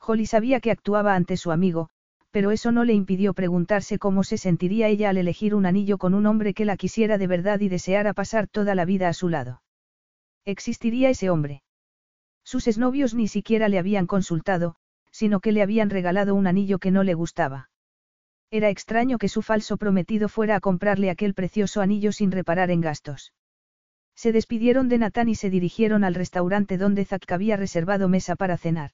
Holly 0.00 0.24
sabía 0.24 0.60
que 0.60 0.70
actuaba 0.70 1.14
ante 1.14 1.36
su 1.36 1.52
amigo, 1.52 1.90
pero 2.30 2.52
eso 2.52 2.72
no 2.72 2.84
le 2.84 2.94
impidió 2.94 3.34
preguntarse 3.34 3.98
cómo 3.98 4.24
se 4.24 4.38
sentiría 4.38 4.88
ella 4.88 5.10
al 5.10 5.18
elegir 5.18 5.54
un 5.54 5.66
anillo 5.66 5.98
con 5.98 6.14
un 6.14 6.24
hombre 6.24 6.54
que 6.54 6.64
la 6.64 6.78
quisiera 6.78 7.18
de 7.18 7.26
verdad 7.26 7.60
y 7.60 7.68
deseara 7.68 8.14
pasar 8.14 8.48
toda 8.48 8.74
la 8.74 8.86
vida 8.86 9.08
a 9.08 9.12
su 9.12 9.28
lado. 9.28 9.60
¿Existiría 10.46 11.10
ese 11.10 11.28
hombre? 11.28 11.64
Sus 12.44 12.66
exnovios 12.66 13.12
ni 13.12 13.28
siquiera 13.28 13.68
le 13.68 13.78
habían 13.78 14.06
consultado, 14.06 14.76
sino 15.10 15.40
que 15.40 15.52
le 15.52 15.60
habían 15.60 15.90
regalado 15.90 16.34
un 16.34 16.46
anillo 16.46 16.78
que 16.78 16.90
no 16.90 17.02
le 17.02 17.12
gustaba. 17.12 17.68
Era 18.50 18.70
extraño 18.70 19.18
que 19.18 19.28
su 19.28 19.42
falso 19.42 19.76
prometido 19.76 20.28
fuera 20.28 20.56
a 20.56 20.60
comprarle 20.60 21.10
aquel 21.10 21.34
precioso 21.34 21.80
anillo 21.80 22.12
sin 22.12 22.30
reparar 22.30 22.70
en 22.70 22.80
gastos. 22.80 23.32
Se 24.14 24.32
despidieron 24.32 24.88
de 24.88 24.98
Natán 24.98 25.28
y 25.28 25.34
se 25.34 25.50
dirigieron 25.50 26.04
al 26.04 26.14
restaurante 26.14 26.78
donde 26.78 27.04
Zack 27.04 27.30
había 27.32 27.56
reservado 27.56 28.08
mesa 28.08 28.36
para 28.36 28.56
cenar. 28.56 28.92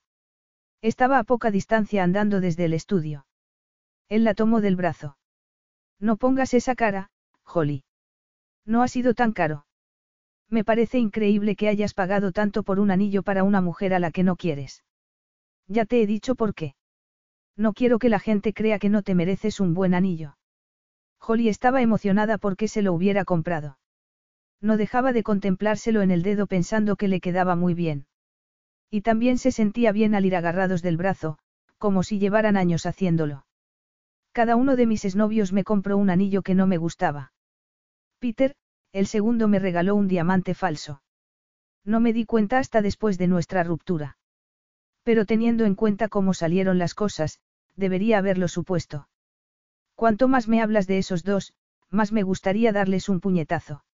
Estaba 0.81 1.19
a 1.19 1.25
poca 1.25 1.51
distancia 1.51 2.03
andando 2.03 2.41
desde 2.41 2.65
el 2.65 2.75
estudio. 2.75 3.27
Él 4.09 4.25
la 4.25 4.35
tomó 4.35 4.61
del 4.61 4.75
brazo. 4.75 5.17
No 6.01 6.17
pongas 6.17 6.55
esa 6.55 6.75
cara, 6.75 7.11
Holly. 7.45 7.85
No 8.67 8.83
ha 8.83 8.89
sido 8.89 9.15
tan 9.15 9.33
caro. 9.33 9.65
Me 10.49 10.65
parece 10.65 10.99
increíble 10.99 11.57
que 11.57 11.69
hayas 11.69 11.95
pagado 11.95 12.33
tanto 12.33 12.63
por 12.63 12.81
un 12.81 12.91
anillo 12.91 13.23
para 13.23 13.45
una 13.45 13.61
mujer 13.61 13.95
a 13.95 14.01
la 14.01 14.11
que 14.11 14.25
no 14.25 14.37
quieres. 14.37 14.85
Ya 15.69 15.87
te 15.87 16.03
he 16.03 16.07
dicho 16.07 16.35
por 16.35 16.55
qué. 16.55 16.75
No 17.57 17.73
quiero 17.73 17.99
que 17.99 18.09
la 18.09 18.19
gente 18.19 18.53
crea 18.53 18.79
que 18.79 18.89
no 18.89 19.03
te 19.03 19.15
mereces 19.15 19.61
un 19.61 19.75
buen 19.75 19.95
anillo. 19.95 20.37
Holly 21.21 21.49
estaba 21.49 21.83
emocionada 21.83 22.39
porque 22.39 22.69
se 22.69 22.83
lo 22.83 22.93
hubiera 22.93 23.25
comprado. 23.25 23.79
No 24.61 24.77
dejaba 24.77 25.13
de 25.13 25.23
contemplárselo 25.23 26.03
en 26.03 26.11
el 26.11 26.23
dedo 26.23 26.47
pensando 26.47 26.97
que 26.97 27.09
le 27.09 27.21
quedaba 27.21 27.57
muy 27.57 27.75
bien. 27.75 28.07
Y 28.91 29.03
también 29.03 29.39
se 29.39 29.53
sentía 29.53 29.93
bien 29.93 30.15
al 30.15 30.25
ir 30.25 30.37
agarrados 30.37 30.83
del 30.83 30.97
brazo, 30.97 31.39
como 31.79 32.03
si 32.03 32.19
llevaran 32.19 32.57
años 32.57 32.87
haciéndolo. 32.87 33.47
Cada 34.33 34.57
uno 34.57 34.77
de 34.77 34.87
mis 34.87 35.05
exnovios 35.05 35.53
me 35.53 35.65
compró 35.65 35.97
un 35.99 36.11
anillo 36.11 36.43
que 36.43 36.55
no 36.55 36.67
me 36.67 36.79
gustaba. 36.79 37.33
Peter, 38.19 38.55
el 38.93 39.07
segundo 39.07 39.49
me 39.49 39.59
regaló 39.59 39.95
un 39.95 40.09
diamante 40.09 40.55
falso. 40.55 41.03
No 41.85 42.01
me 42.01 42.13
di 42.13 42.25
cuenta 42.25 42.59
hasta 42.59 42.83
después 42.83 43.19
de 43.19 43.27
nuestra 43.27 43.65
ruptura. 43.65 44.17
Pero 45.03 45.27
teniendo 45.27 45.65
en 45.65 45.75
cuenta 45.75 46.09
cómo 46.09 46.35
salieron 46.35 46.79
las 46.79 46.95
cosas, 46.95 47.41
debería 47.77 48.19
haberlo 48.19 48.49
supuesto. 48.49 49.09
Cuanto 49.95 50.29
más 50.29 50.49
me 50.49 50.63
hablas 50.63 50.87
de 50.87 50.99
esos 50.99 51.25
dos, 51.25 51.55
más 51.91 52.13
me 52.13 52.23
gustaría 52.23 52.73
darles 52.73 53.09
un 53.09 53.21
puñetazo. 53.21 53.85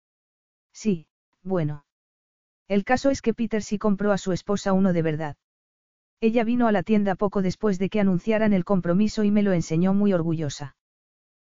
Sí, 0.73 1.07
bueno. 1.43 1.85
El 2.69 2.85
caso 2.85 3.11
es 3.11 3.23
que 3.23 3.35
Peter 3.35 3.63
sí 3.63 3.79
compró 3.79 4.13
a 4.13 4.19
su 4.19 4.33
esposa 4.33 4.73
uno 4.73 4.93
de 4.93 5.03
verdad. 5.03 5.37
Ella 6.21 6.45
vino 6.45 6.67
a 6.67 6.73
la 6.73 6.83
tienda 6.83 7.15
poco 7.15 7.43
después 7.43 7.79
de 7.79 7.89
que 7.89 8.01
anunciaran 8.01 8.53
el 8.53 8.65
compromiso 8.65 9.25
y 9.25 9.31
me 9.31 9.43
lo 9.43 9.53
enseñó 9.53 9.95
muy 9.95 10.13
orgullosa. 10.13 10.77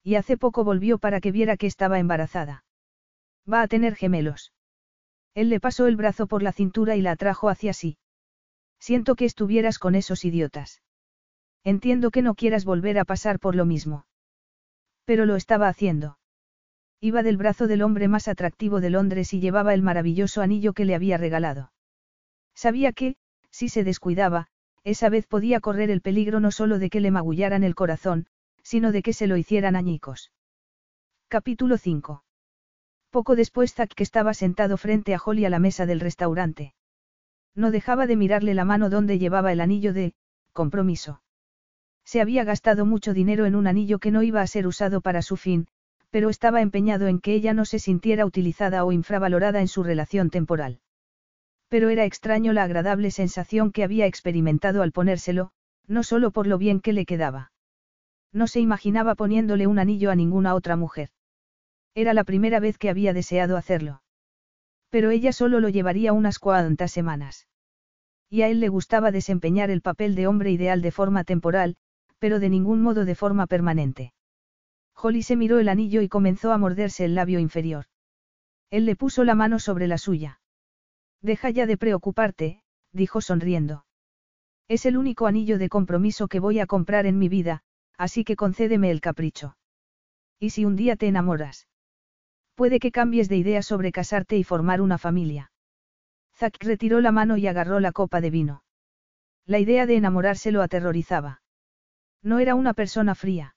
Y 0.03 0.17
hace 0.17 0.37
poco 0.37 0.65
volvió 0.65 0.99
para 0.99 1.21
que 1.21 1.33
viera 1.33 1.57
que 1.57 1.67
estaba 1.67 1.99
embarazada. 1.99 2.65
Va 3.51 3.63
a 3.63 3.69
tener 3.69 3.95
gemelos. 3.95 4.53
Él 5.35 5.49
le 5.49 5.61
pasó 5.61 5.87
el 5.87 5.97
brazo 5.97 6.27
por 6.27 6.43
la 6.43 6.53
cintura 6.53 6.97
y 6.97 7.03
la 7.03 7.13
atrajo 7.13 7.49
hacia 7.49 7.73
sí. 7.73 7.99
Siento 8.87 9.15
que 9.15 9.25
estuvieras 9.25 9.79
con 9.79 9.95
esos 9.95 10.27
idiotas. 10.27 10.83
Entiendo 11.65 12.11
que 12.11 12.21
no 12.21 12.35
quieras 12.35 12.67
volver 12.67 12.99
a 12.99 13.07
pasar 13.07 13.39
por 13.41 13.55
lo 13.55 13.65
mismo. 13.65 14.05
Pero 15.07 15.25
lo 15.25 15.37
estaba 15.37 15.69
haciendo. 15.69 16.19
Iba 17.01 17.23
del 17.23 17.39
brazo 17.39 17.67
del 17.67 17.81
hombre 17.81 18.09
más 18.09 18.29
atractivo 18.29 18.83
de 18.83 18.91
Londres 18.91 19.33
y 19.33 19.41
llevaba 19.41 19.73
el 19.73 19.81
maravilloso 19.81 20.43
anillo 20.43 20.75
que 20.75 20.85
le 20.85 20.95
había 20.95 21.17
regalado. 21.17 21.73
Sabía 22.55 22.93
que, 22.93 23.17
si 23.51 23.71
se 23.71 23.85
descuidaba, 23.85 24.49
esa 24.83 25.09
vez 25.09 25.27
podía 25.27 25.61
correr 25.61 25.91
el 25.91 26.03
peligro 26.03 26.39
no 26.39 26.51
solo 26.51 26.79
de 26.79 26.91
que 26.91 27.01
le 27.01 27.11
magullaran 27.11 27.65
el 27.65 27.75
corazón, 27.75 28.27
sino 28.63 28.93
de 28.93 29.01
que 29.01 29.15
se 29.15 29.27
lo 29.27 29.39
hicieran 29.39 29.77
añicos. 29.77 30.31
Capítulo 31.29 31.79
5. 31.79 32.23
Poco 33.09 33.35
después 33.35 33.73
Zack 33.73 33.95
que 33.95 34.03
estaba 34.03 34.35
sentado 34.35 34.77
frente 34.77 35.15
a 35.15 35.23
Holly 35.25 35.47
a 35.47 35.49
la 35.49 35.59
mesa 35.59 35.87
del 35.87 36.01
restaurante. 36.01 36.75
No 37.55 37.71
dejaba 37.71 38.07
de 38.07 38.17
mirarle 38.17 38.55
la 38.55 38.65
mano 38.65 38.91
donde 38.91 39.19
llevaba 39.19 39.53
el 39.53 39.61
anillo 39.61 39.93
de, 39.93 40.15
compromiso. 40.53 41.23
Se 42.05 42.21
había 42.21 42.45
gastado 42.45 42.87
mucho 42.87 43.15
dinero 43.15 43.47
en 43.47 43.55
un 43.55 43.67
anillo 43.67 43.99
que 43.99 44.11
no 44.11 44.23
iba 44.23 44.41
a 44.41 44.47
ser 44.47 44.67
usado 44.67 45.01
para 45.01 45.23
su 45.23 45.37
fin, 45.37 45.67
pero 46.11 46.31
estaba 46.31 46.61
empeñado 46.61 47.07
en 47.07 47.21
que 47.21 47.35
ella 47.35 47.55
no 47.55 47.65
se 47.65 47.79
sintiera 47.79 48.27
utilizada 48.27 48.85
o 48.85 48.93
infravalorada 48.93 49.61
en 49.61 49.69
su 49.69 49.83
relación 49.83 50.31
temporal 50.31 50.81
pero 51.75 51.89
era 51.89 52.05
extraño 52.05 52.53
la 52.53 52.63
agradable 52.63 53.11
sensación 53.11 53.73
que 53.73 53.83
había 53.83 54.07
experimentado 54.07 54.81
al 54.83 54.93
ponérselo, 54.93 55.51
no 55.89 56.05
solo 56.05 56.31
por 56.31 56.47
lo 56.47 56.57
bien 56.57 56.79
que 56.79 56.93
le 56.93 57.05
quedaba. 57.05 57.51
No 58.33 58.47
se 58.47 58.61
imaginaba 58.61 59.17
poniéndole 59.17 59.67
un 59.67 59.81
anillo 59.81 60.13
a 60.13 60.15
ninguna 60.15 60.55
otra 60.55 60.77
mujer. 60.77 61.09
Era 61.97 62.15
la 62.15 62.23
primera 62.23 62.61
vez 62.61 62.79
que 62.79 62.91
había 62.91 63.13
deseado 63.13 63.57
hacerlo. 63.57 64.04
Pero 64.95 65.11
ella 65.11 65.33
solo 65.33 65.59
lo 65.59 65.71
llevaría 65.71 66.13
unas 66.13 66.39
cuantas 66.39 66.93
semanas. 66.93 67.49
Y 68.31 68.43
a 68.43 68.49
él 68.49 68.61
le 68.61 68.69
gustaba 68.69 69.11
desempeñar 69.11 69.69
el 69.69 69.81
papel 69.81 70.15
de 70.15 70.29
hombre 70.29 70.53
ideal 70.53 70.83
de 70.83 70.93
forma 70.93 71.25
temporal, 71.25 71.75
pero 72.21 72.39
de 72.39 72.49
ningún 72.49 72.81
modo 72.81 73.05
de 73.05 73.17
forma 73.17 73.49
permanente. 73.49 74.13
Holly 74.95 75.25
se 75.25 75.35
miró 75.35 75.59
el 75.59 75.69
anillo 75.69 76.01
y 76.01 76.09
comenzó 76.09 76.53
a 76.53 76.59
morderse 76.59 77.05
el 77.05 77.17
labio 77.17 77.41
inferior. 77.41 77.87
Él 78.71 78.87
le 78.87 78.95
puso 78.95 79.25
la 79.25 79.35
mano 79.35 79.59
sobre 79.59 79.89
la 79.89 79.99
suya. 79.99 80.41
Deja 81.21 81.51
ya 81.51 81.67
de 81.67 81.77
preocuparte, 81.77 82.63
dijo 82.93 83.21
sonriendo. 83.21 83.87
Es 84.69 84.87
el 84.87 84.97
único 84.97 85.27
anillo 85.27 85.59
de 85.59 85.71
compromiso 85.71 86.29
que 86.29 86.39
voy 86.39 86.61
a 86.61 86.67
comprar 86.67 87.07
en 87.07 87.19
mi 87.19 87.29
vida, 87.29 87.65
así 87.99 88.23
que 88.23 88.37
concédeme 88.37 88.93
el 88.93 89.01
capricho. 89.01 89.57
¿Y 90.39 90.51
si 90.51 90.65
un 90.65 90.77
día 90.77 90.95
te 90.95 91.09
enamoras? 91.09 91.67
Puede 92.55 92.79
que 92.79 92.93
cambies 92.93 93.29
de 93.29 93.37
idea 93.37 93.63
sobre 93.63 93.93
casarte 93.93 94.37
y 94.37 94.45
formar 94.45 94.81
una 94.81 94.99
familia. 94.99 95.51
Zack 96.37 96.63
retiró 96.63 97.01
la 97.01 97.13
mano 97.13 97.37
y 97.37 97.47
agarró 97.47 97.81
la 97.81 97.93
copa 97.93 98.21
de 98.21 98.31
vino. 98.31 98.63
La 99.47 99.59
idea 99.59 99.87
de 99.87 99.97
enamorarse 99.97 100.53
lo 100.53 100.63
aterrorizaba. 100.63 101.43
No 102.23 102.39
era 102.39 102.55
una 102.55 102.73
persona 102.73 103.15
fría. 103.15 103.57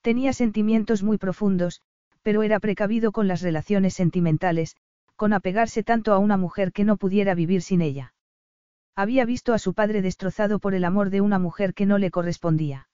Tenía 0.00 0.32
sentimientos 0.32 1.02
muy 1.02 1.18
profundos, 1.18 1.82
pero 2.22 2.42
era 2.42 2.60
precavido 2.60 3.12
con 3.12 3.28
las 3.28 3.42
relaciones 3.42 3.94
sentimentales, 3.94 4.76
con 5.16 5.32
apegarse 5.32 5.82
tanto 5.82 6.12
a 6.12 6.18
una 6.18 6.36
mujer 6.36 6.72
que 6.72 6.84
no 6.84 6.96
pudiera 6.96 7.34
vivir 7.34 7.62
sin 7.62 7.82
ella. 7.82 8.14
Había 8.96 9.24
visto 9.24 9.52
a 9.52 9.58
su 9.58 9.74
padre 9.74 10.02
destrozado 10.02 10.58
por 10.58 10.74
el 10.74 10.84
amor 10.84 11.10
de 11.10 11.20
una 11.20 11.38
mujer 11.38 11.74
que 11.74 11.86
no 11.86 11.98
le 11.98 12.10
correspondía. 12.10 12.88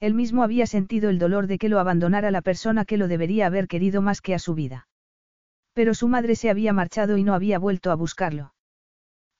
Él 0.00 0.14
mismo 0.14 0.42
había 0.42 0.66
sentido 0.66 1.10
el 1.10 1.18
dolor 1.18 1.46
de 1.46 1.58
que 1.58 1.68
lo 1.68 1.78
abandonara 1.78 2.30
la 2.30 2.42
persona 2.42 2.84
que 2.84 2.96
lo 2.96 3.08
debería 3.08 3.46
haber 3.46 3.68
querido 3.68 4.02
más 4.02 4.20
que 4.20 4.34
a 4.34 4.38
su 4.38 4.54
vida. 4.54 4.88
Pero 5.72 5.94
su 5.94 6.08
madre 6.08 6.36
se 6.36 6.50
había 6.50 6.72
marchado 6.72 7.16
y 7.16 7.24
no 7.24 7.34
había 7.34 7.58
vuelto 7.58 7.90
a 7.90 7.94
buscarlo. 7.94 8.54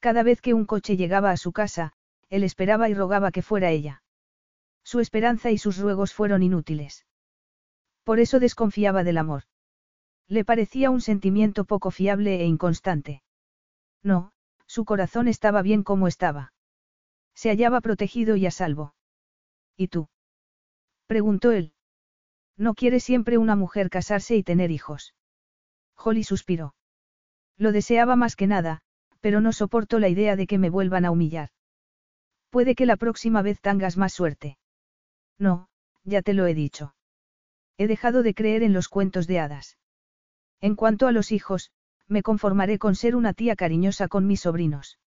Cada 0.01 0.23
vez 0.23 0.41
que 0.41 0.55
un 0.55 0.67
coche 0.67 0.97
llegaba 0.97 1.31
a 1.31 1.37
su 1.37 1.53
casa, 1.53 1.93
él 2.29 2.45
esperaba 2.45 2.89
y 2.89 2.95
rogaba 2.95 3.31
que 3.31 3.43
fuera 3.43 3.71
ella. 3.71 4.03
Su 4.83 5.01
esperanza 5.01 5.51
y 5.51 5.59
sus 5.59 5.79
ruegos 5.79 6.13
fueron 6.13 6.43
inútiles. 6.43 7.07
Por 8.03 8.21
eso 8.21 8.39
desconfiaba 8.39 9.03
del 9.03 9.19
amor. 9.19 9.45
Le 10.29 10.45
parecía 10.45 10.91
un 10.91 11.01
sentimiento 11.01 11.65
poco 11.65 11.91
fiable 11.91 12.41
e 12.41 12.45
inconstante. 12.45 13.23
No, 14.03 14.33
su 14.67 14.85
corazón 14.85 15.29
estaba 15.29 15.63
bien 15.63 15.83
como 15.83 16.09
estaba. 16.09 16.53
Se 17.35 17.49
hallaba 17.49 17.81
protegido 17.81 18.37
y 18.37 18.47
a 18.47 18.51
salvo. 18.51 18.95
¿Y 19.77 19.89
tú? 19.89 20.09
Preguntó 21.07 21.53
él. 21.53 21.73
¿No 22.57 22.75
quiere 22.75 23.01
siempre 23.01 23.39
una 23.39 23.57
mujer 23.57 23.91
casarse 23.91 24.37
y 24.37 24.43
tener 24.43 24.71
hijos? 24.71 25.15
Holly 25.97 26.25
suspiró. 26.25 26.75
Lo 27.57 27.73
deseaba 27.73 28.17
más 28.17 28.37
que 28.37 28.47
nada, 28.47 28.81
pero 29.21 29.41
no 29.41 29.53
soporto 29.53 29.99
la 29.99 30.09
idea 30.09 30.37
de 30.37 30.47
que 30.47 30.59
me 30.59 30.71
vuelvan 30.71 31.05
a 31.05 31.11
humillar. 31.11 31.51
Puede 32.51 32.75
que 32.75 32.87
la 32.87 32.97
próxima 32.97 33.43
vez 33.43 33.61
tengas 33.61 33.97
más 33.97 34.13
suerte. 34.13 34.59
No, 35.39 35.69
ya 36.05 36.23
te 36.23 36.35
lo 36.35 36.47
he 36.47 36.55
dicho. 36.55 36.95
He 37.77 37.89
dejado 37.89 38.23
de 38.23 38.35
creer 38.35 38.63
en 38.63 38.73
los 38.73 38.89
cuentos 38.89 39.27
de 39.27 39.41
hadas. 39.41 39.79
En 40.61 40.77
cuanto 40.77 41.09
a 41.09 41.13
los 41.13 41.33
hijos, 41.33 41.73
me 42.07 42.23
conformaré 42.23 42.79
con 42.79 42.95
ser 42.95 43.17
una 43.17 43.33
tía 43.33 43.57
cariñosa 43.57 44.09
con 44.09 44.27
mis 44.27 44.43
sobrinos. 44.43 44.99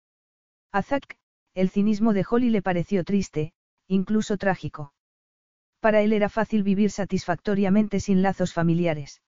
A 0.73 0.83
Zack, 0.83 1.19
el 1.55 1.71
cinismo 1.71 2.13
de 2.13 2.25
Holly 2.29 2.51
le 2.51 2.63
pareció 2.63 3.05
triste, 3.05 3.53
incluso 3.87 4.37
trágico. 4.37 4.93
Para 5.87 6.03
él 6.03 6.13
era 6.13 6.29
fácil 6.29 6.65
vivir 6.65 6.91
satisfactoriamente 6.91 8.01
sin 8.01 8.21
lazos 8.21 8.53
familiares. 8.53 9.23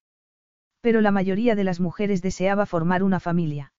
Pero 0.80 1.00
la 1.00 1.12
mayoría 1.12 1.54
de 1.54 1.62
las 1.62 1.78
mujeres 1.78 2.20
deseaba 2.20 2.66
formar 2.66 3.04
una 3.04 3.20
familia. 3.20 3.72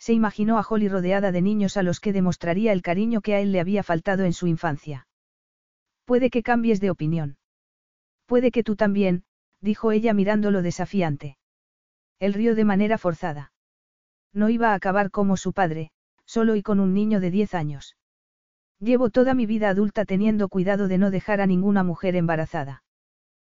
Se 0.00 0.12
imaginó 0.12 0.58
a 0.58 0.66
Holly 0.68 0.88
rodeada 0.88 1.30
de 1.30 1.40
niños 1.42 1.76
a 1.76 1.84
los 1.84 2.00
que 2.00 2.12
demostraría 2.12 2.72
el 2.72 2.82
cariño 2.82 3.20
que 3.20 3.36
a 3.36 3.40
él 3.40 3.52
le 3.52 3.60
había 3.60 3.84
faltado 3.84 4.24
en 4.24 4.32
su 4.32 4.48
infancia. 4.48 5.06
Puede 6.04 6.28
que 6.30 6.42
cambies 6.42 6.80
de 6.80 6.90
opinión. 6.90 7.36
Puede 8.26 8.50
que 8.50 8.64
tú 8.64 8.74
también, 8.74 9.22
dijo 9.60 9.92
ella 9.92 10.12
mirándolo 10.12 10.60
desafiante. 10.60 11.38
Él 12.18 12.34
rió 12.34 12.56
de 12.56 12.64
manera 12.64 12.98
forzada. 12.98 13.52
No 14.32 14.48
iba 14.48 14.72
a 14.72 14.74
acabar 14.74 15.12
como 15.12 15.36
su 15.36 15.52
padre, 15.52 15.92
solo 16.24 16.56
y 16.56 16.62
con 16.62 16.80
un 16.80 16.94
niño 16.94 17.20
de 17.20 17.30
diez 17.30 17.54
años. 17.54 17.94
Llevo 18.82 19.10
toda 19.10 19.34
mi 19.34 19.46
vida 19.46 19.68
adulta 19.68 20.04
teniendo 20.04 20.48
cuidado 20.48 20.88
de 20.88 20.98
no 20.98 21.12
dejar 21.12 21.40
a 21.40 21.46
ninguna 21.46 21.84
mujer 21.84 22.16
embarazada. 22.16 22.82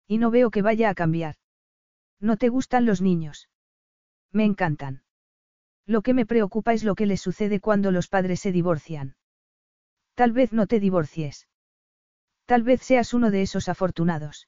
Y 0.07 0.19
no 0.19 0.30
veo 0.30 0.52
que 0.52 0.61
vaya 0.61 0.88
a 0.88 0.93
cambiar. 0.93 1.38
¿No 2.19 2.38
te 2.38 2.49
gustan 2.49 2.85
los 2.85 3.02
niños? 3.02 3.49
Me 4.31 4.45
encantan. 4.45 5.02
Lo 5.88 6.03
que 6.03 6.14
me 6.14 6.27
preocupa 6.27 6.73
es 6.73 6.84
lo 6.84 6.93
que 6.93 7.07
les 7.07 7.22
sucede 7.22 7.60
cuando 7.60 7.91
los 7.91 8.07
padres 8.07 8.39
se 8.39 8.52
divorcian. 8.52 9.15
Tal 10.14 10.31
vez 10.31 10.53
no 10.53 10.68
te 10.68 10.80
divorcies. 10.80 11.47
Tal 12.45 12.61
vez 12.61 12.84
seas 12.84 13.15
uno 13.15 13.31
de 13.31 13.41
esos 13.41 13.68
afortunados. 13.68 14.47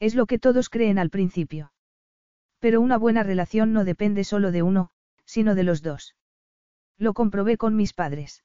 Es 0.00 0.16
lo 0.16 0.26
que 0.26 0.40
todos 0.40 0.70
creen 0.70 0.98
al 0.98 1.10
principio. 1.10 1.72
Pero 2.58 2.80
una 2.80 2.98
buena 2.98 3.22
relación 3.22 3.72
no 3.72 3.84
depende 3.84 4.24
solo 4.24 4.50
de 4.50 4.64
uno, 4.64 4.90
sino 5.24 5.54
de 5.54 5.62
los 5.62 5.82
dos. 5.82 6.16
Lo 6.98 7.14
comprobé 7.14 7.56
con 7.56 7.76
mis 7.76 7.92
padres. 7.92 8.42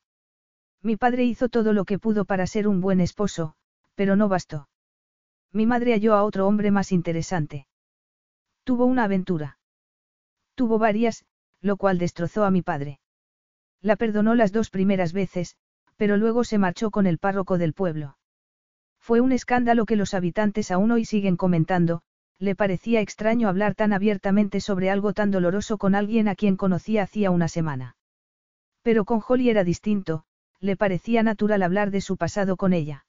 Mi 0.82 0.96
padre 0.96 1.26
hizo 1.26 1.50
todo 1.50 1.74
lo 1.74 1.86
que 1.86 2.00
pudo 2.00 2.26
para 2.26 2.48
ser 2.48 2.68
un 2.68 2.80
buen 2.80 3.02
esposo, 3.02 3.54
pero 3.96 4.16
no 4.16 4.30
bastó. 4.30 4.70
Mi 5.52 5.66
madre 5.66 5.94
halló 5.94 6.14
a 6.16 6.24
otro 6.24 6.48
hombre 6.48 6.72
más 6.72 6.92
interesante. 6.92 7.68
Tuvo 8.64 8.86
una 8.86 9.04
aventura. 9.04 9.58
Tuvo 10.56 10.78
varias, 10.80 11.26
lo 11.62 11.76
cual 11.76 11.98
destrozó 11.98 12.46
a 12.46 12.52
mi 12.52 12.62
padre. 12.62 13.00
La 13.82 13.96
perdonó 13.96 14.36
las 14.36 14.52
dos 14.52 14.70
primeras 14.70 15.12
veces, 15.12 15.56
pero 15.98 16.18
luego 16.18 16.44
se 16.44 16.58
marchó 16.58 16.92
con 16.92 17.08
el 17.08 17.18
párroco 17.18 17.58
del 17.58 17.74
pueblo. 17.74 18.18
Fue 19.00 19.22
un 19.22 19.32
escándalo 19.32 19.86
que 19.86 19.96
los 19.96 20.14
habitantes 20.14 20.72
aún 20.72 20.92
hoy 20.92 21.04
siguen 21.04 21.36
comentando, 21.36 22.02
le 22.38 22.56
parecía 22.56 23.02
extraño 23.02 23.50
hablar 23.50 23.76
tan 23.76 23.92
abiertamente 23.92 24.62
sobre 24.62 24.90
algo 24.90 25.14
tan 25.14 25.32
doloroso 25.32 25.78
con 25.78 25.96
alguien 25.96 26.30
a 26.30 26.36
quien 26.36 26.56
conocía 26.56 27.04
hacía 27.04 27.32
una 27.32 27.50
semana. 27.50 27.98
Pero 28.82 29.04
con 29.04 29.22
Holly 29.28 29.50
era 29.50 29.66
distinto, 29.66 30.24
le 30.60 30.76
parecía 30.76 31.24
natural 31.24 31.64
hablar 31.64 31.92
de 31.92 32.02
su 32.02 32.18
pasado 32.18 32.58
con 32.58 32.74
ella. 32.74 33.06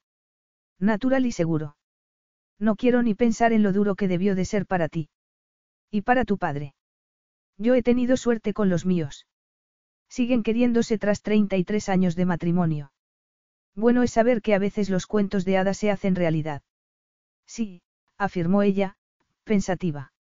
Natural 0.79 1.25
y 1.25 1.31
seguro. 1.31 1.75
No 2.57 2.75
quiero 2.75 3.03
ni 3.03 3.13
pensar 3.13 3.53
en 3.53 3.63
lo 3.63 3.73
duro 3.73 3.95
que 3.95 4.07
debió 4.07 4.35
de 4.35 4.45
ser 4.45 4.65
para 4.65 4.87
ti. 4.87 5.09
Y 5.89 6.01
para 6.01 6.25
tu 6.25 6.37
padre. 6.37 6.75
Yo 7.57 7.75
he 7.75 7.83
tenido 7.83 8.17
suerte 8.17 8.53
con 8.53 8.69
los 8.69 8.85
míos. 8.85 9.27
Siguen 10.09 10.43
queriéndose 10.43 10.97
tras 10.97 11.21
33 11.21 11.89
años 11.89 12.15
de 12.15 12.25
matrimonio. 12.25 12.91
Bueno 13.75 14.03
es 14.03 14.11
saber 14.11 14.41
que 14.41 14.53
a 14.53 14.59
veces 14.59 14.89
los 14.89 15.05
cuentos 15.05 15.45
de 15.45 15.57
hadas 15.57 15.77
se 15.77 15.91
hacen 15.91 16.15
realidad. 16.15 16.61
Sí, 17.45 17.81
afirmó 18.17 18.61
ella, 18.61 18.95
pensativa. 19.43 20.13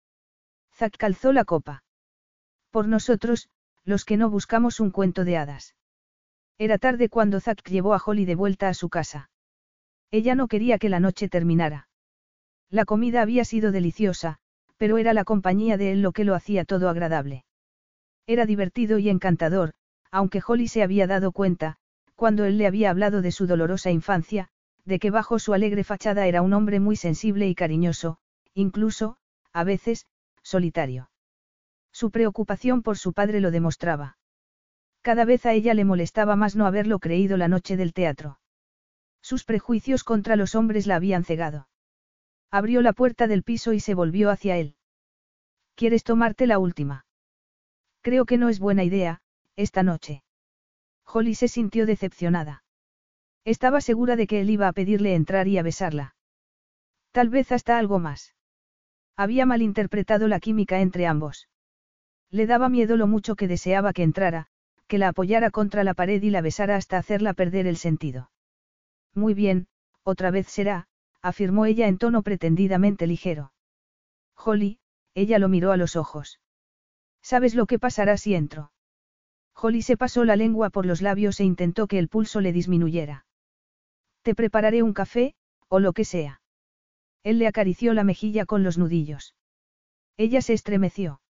Zack 0.75 0.97
calzó 0.97 1.33
la 1.33 1.45
copa. 1.45 1.83
Por 2.71 2.87
nosotros, 2.87 3.49
los 3.83 4.05
que 4.05 4.17
no 4.17 4.29
buscamos 4.29 4.79
un 4.79 4.91
cuento 4.91 5.25
de 5.25 5.37
hadas. 5.37 5.75
Era 6.59 6.77
tarde 6.77 7.07
cuando 7.07 7.39
Zack 7.39 7.63
llevó 7.69 7.93
a 7.93 8.01
Holly 8.05 8.25
de 8.25 8.35
vuelta 8.35 8.67
a 8.67 8.73
su 8.73 8.89
casa. 8.89 9.31
Ella 10.11 10.35
no 10.35 10.49
quería 10.49 10.77
que 10.77 10.89
la 10.89 10.99
noche 10.99 11.29
terminara. 11.29 11.87
La 12.69 12.83
comida 12.83 13.21
había 13.21 13.45
sido 13.45 13.71
deliciosa, 13.71 14.39
pero 14.75 14.97
era 14.97 15.13
la 15.13 15.23
compañía 15.23 15.77
de 15.77 15.93
él 15.93 16.01
lo 16.01 16.11
que 16.11 16.25
lo 16.25 16.35
hacía 16.35 16.65
todo 16.65 16.89
agradable. 16.89 17.45
Era 18.27 18.45
divertido 18.45 18.99
y 18.99 19.07
encantador, 19.07 19.71
aunque 20.11 20.41
Holly 20.45 20.67
se 20.67 20.83
había 20.83 21.07
dado 21.07 21.31
cuenta, 21.31 21.77
cuando 22.15 22.43
él 22.43 22.57
le 22.57 22.67
había 22.67 22.89
hablado 22.89 23.21
de 23.21 23.31
su 23.31 23.47
dolorosa 23.47 23.89
infancia, 23.89 24.49
de 24.83 24.99
que 24.99 25.11
bajo 25.11 25.39
su 25.39 25.53
alegre 25.53 25.85
fachada 25.85 26.27
era 26.27 26.41
un 26.41 26.51
hombre 26.51 26.81
muy 26.81 26.97
sensible 26.97 27.47
y 27.47 27.55
cariñoso, 27.55 28.17
incluso, 28.53 29.15
a 29.53 29.63
veces, 29.63 30.07
solitario. 30.43 31.09
Su 31.93 32.11
preocupación 32.11 32.83
por 32.83 32.97
su 32.97 33.13
padre 33.13 33.39
lo 33.39 33.49
demostraba. 33.49 34.18
Cada 35.01 35.25
vez 35.25 35.45
a 35.45 35.53
ella 35.53 35.73
le 35.73 35.85
molestaba 35.85 36.35
más 36.35 36.55
no 36.55 36.65
haberlo 36.65 36.99
creído 36.99 37.37
la 37.37 37.47
noche 37.47 37.77
del 37.77 37.93
teatro. 37.93 38.39
Sus 39.21 39.43
prejuicios 39.45 40.03
contra 40.03 40.35
los 40.35 40.55
hombres 40.55 40.87
la 40.87 40.95
habían 40.95 41.23
cegado. 41.23 41.67
Abrió 42.51 42.81
la 42.81 42.93
puerta 42.93 43.27
del 43.27 43.43
piso 43.43 43.73
y 43.73 43.79
se 43.79 43.93
volvió 43.93 44.29
hacia 44.29 44.57
él. 44.57 44.75
¿Quieres 45.75 46.03
tomarte 46.03 46.47
la 46.47 46.59
última? 46.59 47.05
Creo 48.01 48.25
que 48.25 48.37
no 48.37 48.49
es 48.49 48.59
buena 48.59 48.83
idea, 48.83 49.21
esta 49.55 49.83
noche. 49.83 50.23
Holly 51.05 51.35
se 51.35 51.47
sintió 51.47 51.85
decepcionada. 51.85 52.63
Estaba 53.45 53.81
segura 53.81 54.15
de 54.15 54.27
que 54.27 54.41
él 54.41 54.49
iba 54.49 54.67
a 54.67 54.73
pedirle 54.73 55.15
entrar 55.15 55.47
y 55.47 55.57
a 55.57 55.63
besarla. 55.63 56.15
Tal 57.11 57.29
vez 57.29 57.51
hasta 57.51 57.77
algo 57.77 57.99
más. 57.99 58.35
Había 59.15 59.45
malinterpretado 59.45 60.27
la 60.27 60.39
química 60.39 60.79
entre 60.79 61.07
ambos. 61.07 61.49
Le 62.29 62.45
daba 62.45 62.69
miedo 62.69 62.95
lo 62.95 63.07
mucho 63.07 63.35
que 63.35 63.47
deseaba 63.47 63.91
que 63.91 64.03
entrara, 64.03 64.47
que 64.89 64.97
la 64.97 65.09
apoyara 65.09 65.51
contra 65.51 65.85
la 65.85 65.93
pared 65.93 66.21
y 66.21 66.31
la 66.31 66.41
besara 66.41 66.75
hasta 66.75 66.97
hacerla 66.97 67.33
perder 67.33 67.67
el 67.67 67.77
sentido. 67.77 68.31
Muy 69.13 69.33
bien, 69.35 69.67
otra 70.03 70.31
vez 70.31 70.47
será, 70.47 70.87
afirmó 71.21 71.65
ella 71.65 71.87
en 71.87 71.99
tono 71.99 72.23
pretendidamente 72.23 73.05
ligero. 73.05 73.53
Holly, 74.35 74.79
ella 75.13 75.37
lo 75.37 75.47
miró 75.47 75.71
a 75.71 75.77
los 75.77 75.95
ojos. 75.95 76.39
¿Sabes 77.21 77.53
lo 77.53 77.67
que 77.67 77.77
pasará 77.77 78.17
si 78.17 78.33
entro? 78.33 78.71
Holly 79.53 79.83
se 79.83 79.95
pasó 79.95 80.25
la 80.25 80.35
lengua 80.35 80.71
por 80.71 80.87
los 80.87 81.01
labios 81.01 81.39
e 81.39 81.43
intentó 81.43 81.85
que 81.87 81.99
el 81.99 82.09
pulso 82.09 82.41
le 82.41 82.51
disminuyera. 82.51 83.25
Te 84.23 84.33
prepararé 84.33 84.81
un 84.81 84.93
café, 84.93 85.35
o 85.67 85.79
lo 85.79 85.93
que 85.93 86.03
sea. 86.05 86.41
Él 87.23 87.37
le 87.37 87.47
acarició 87.47 87.93
la 87.93 88.03
mejilla 88.03 88.45
con 88.45 88.63
los 88.63 88.79
nudillos. 88.79 89.35
Ella 90.17 90.41
se 90.41 90.53
estremeció. 90.53 91.21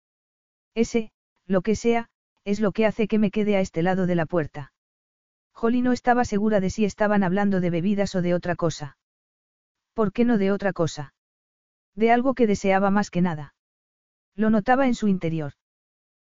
Ese, 0.74 1.12
lo 1.46 1.60
que 1.60 1.76
sea, 1.76 2.08
es 2.44 2.60
lo 2.60 2.72
que 2.72 2.86
hace 2.86 3.08
que 3.08 3.18
me 3.18 3.30
quede 3.30 3.56
a 3.56 3.60
este 3.60 3.82
lado 3.82 4.06
de 4.06 4.14
la 4.14 4.26
puerta. 4.26 4.72
Holly 5.54 5.82
no 5.82 5.92
estaba 5.92 6.24
segura 6.24 6.60
de 6.60 6.70
si 6.70 6.84
estaban 6.84 7.22
hablando 7.22 7.60
de 7.60 7.70
bebidas 7.70 8.14
o 8.14 8.22
de 8.22 8.34
otra 8.34 8.56
cosa. 8.56 8.96
¿Por 9.94 10.12
qué 10.12 10.24
no 10.24 10.38
de 10.38 10.52
otra 10.52 10.72
cosa? 10.72 11.14
De 11.94 12.10
algo 12.10 12.34
que 12.34 12.46
deseaba 12.46 12.90
más 12.90 13.10
que 13.10 13.20
nada. 13.20 13.54
Lo 14.34 14.50
notaba 14.50 14.86
en 14.86 14.94
su 14.94 15.08
interior. 15.08 15.52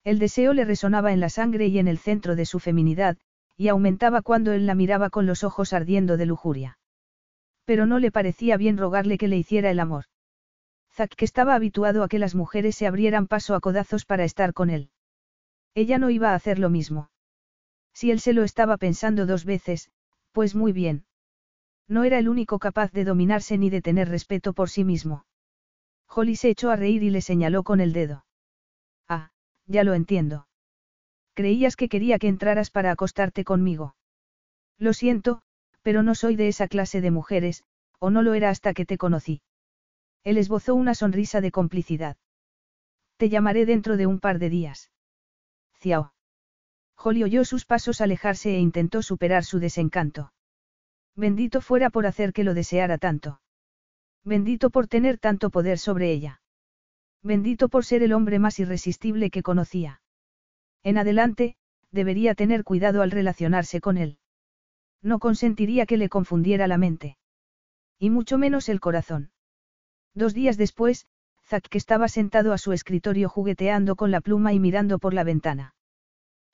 El 0.05 0.19
deseo 0.19 0.53
le 0.53 0.65
resonaba 0.65 1.13
en 1.13 1.21
la 1.21 1.29
sangre 1.29 1.67
y 1.67 1.79
en 1.79 1.89
el 1.89 1.99
centro 1.99 2.37
de 2.37 2.47
su 2.47 2.61
feminidad, 2.61 3.17
y 3.57 3.69
aumentaba 3.69 4.23
cuando 4.23 4.53
él 4.53 4.67
la 4.67 4.75
miraba 4.75 5.11
con 5.11 5.27
los 5.27 5.43
ojos 5.43 5.73
ardiendo 5.73 6.17
de 6.17 6.27
lujuria 6.27 6.79
pero 7.67 7.85
no 7.85 7.99
le 7.99 8.13
parecía 8.13 8.57
bien 8.57 8.79
rogarle 8.79 9.19
que 9.19 9.29
le 9.29 9.37
hiciera 9.37 9.71
el 9.71 9.81
amor. 9.81 10.05
Zack 10.95 11.15
que 11.17 11.27
estaba 11.27 11.55
habituado 11.55 12.03
a 12.03 12.09
que 12.09 12.19
las 12.19 12.35
mujeres 12.35 12.77
se 12.77 12.87
abrieran 12.87 13.27
paso 13.27 13.55
a 13.55 13.61
codazos 13.61 14.07
para 14.07 14.25
estar 14.25 14.55
con 14.55 14.71
él. 14.71 14.89
Ella 15.77 15.99
no 15.99 16.09
iba 16.09 16.31
a 16.31 16.35
hacer 16.35 16.59
lo 16.59 16.71
mismo. 16.71 17.11
Si 17.93 18.11
él 18.11 18.19
se 18.19 18.33
lo 18.33 18.45
estaba 18.45 18.79
pensando 18.79 19.27
dos 19.27 19.45
veces, 19.45 19.91
pues 20.33 20.55
muy 20.55 20.73
bien. 20.73 21.05
No 21.87 22.05
era 22.05 22.19
el 22.19 22.31
único 22.31 22.59
capaz 22.59 22.93
de 22.93 23.05
dominarse 23.05 23.59
ni 23.59 23.69
de 23.69 23.83
tener 23.83 24.09
respeto 24.09 24.55
por 24.55 24.71
sí 24.71 24.85
mismo. 24.85 25.27
Holly 26.09 26.35
se 26.35 26.49
echó 26.49 26.71
a 26.71 26.77
reír 26.77 27.03
y 27.03 27.11
le 27.11 27.21
señaló 27.21 27.63
con 27.63 27.81
el 27.81 27.93
dedo. 27.93 28.25
Ah, 29.07 29.33
ya 29.67 29.85
lo 29.85 29.93
entiendo. 29.93 30.49
Creías 31.35 31.77
que 31.77 31.91
quería 31.91 32.19
que 32.19 32.29
entraras 32.29 32.71
para 32.71 32.91
acostarte 32.91 33.45
conmigo. 33.45 33.97
Lo 34.79 34.95
siento, 34.95 35.43
pero 35.83 36.03
no 36.03 36.15
soy 36.15 36.37
de 36.37 36.49
esa 36.49 36.69
clase 36.69 37.03
de 37.03 37.11
mujeres, 37.11 37.65
o 37.99 38.09
no 38.09 38.23
lo 38.23 38.33
era 38.33 38.49
hasta 38.49 38.73
que 38.73 38.87
te 38.87 38.97
conocí. 38.97 39.43
Él 40.25 40.39
esbozó 40.39 40.75
una 40.75 40.95
sonrisa 40.95 41.43
de 41.43 41.51
complicidad. 41.51 42.17
Te 43.19 43.29
llamaré 43.29 43.67
dentro 43.67 43.99
de 43.99 44.07
un 44.07 44.21
par 44.21 44.39
de 44.39 44.49
días. 44.49 44.91
Ciao. 45.81 46.13
Holly 46.97 47.23
oyó 47.23 47.45
sus 47.45 47.65
pasos 47.65 48.01
alejarse 48.01 48.55
e 48.55 48.59
intentó 48.59 49.03
superar 49.03 49.45
su 49.45 49.59
desencanto. 49.59 50.33
Bendito 51.15 51.61
fuera 51.61 51.91
por 51.91 52.07
hacer 52.07 52.33
que 52.33 52.45
lo 52.45 52.55
deseara 52.55 52.99
tanto. 52.99 53.41
Bendito 54.25 54.71
por 54.71 54.87
tener 54.89 55.19
tanto 55.19 55.51
poder 55.51 55.79
sobre 55.79 56.11
ella. 56.11 56.41
Bendito 57.23 57.69
por 57.69 57.85
ser 57.85 58.03
el 58.03 58.13
hombre 58.13 58.39
más 58.39 58.59
irresistible 58.59 59.31
que 59.31 59.43
conocía. 59.43 60.01
En 60.83 60.99
adelante, 60.99 61.57
debería 61.91 62.35
tener 62.35 62.65
cuidado 62.65 63.03
al 63.03 63.11
relacionarse 63.11 63.81
con 63.81 63.97
él. 63.99 64.19
No 65.03 65.19
consentiría 65.19 65.87
que 65.87 65.97
le 65.97 66.09
confundiera 66.09 66.67
la 66.67 66.79
mente. 66.79 67.17
Y 67.99 68.11
mucho 68.11 68.39
menos 68.39 68.69
el 68.69 68.81
corazón. 68.81 69.31
Dos 70.15 70.35
días 70.35 70.57
después, 70.57 71.07
Zack 71.49 71.73
estaba 71.77 72.09
sentado 72.09 72.53
a 72.53 72.59
su 72.59 72.73
escritorio 72.73 73.29
jugueteando 73.29 73.95
con 73.95 74.11
la 74.11 74.21
pluma 74.21 74.53
y 74.53 74.59
mirando 74.59 74.99
por 74.99 75.15
la 75.15 75.23
ventana. 75.23 75.75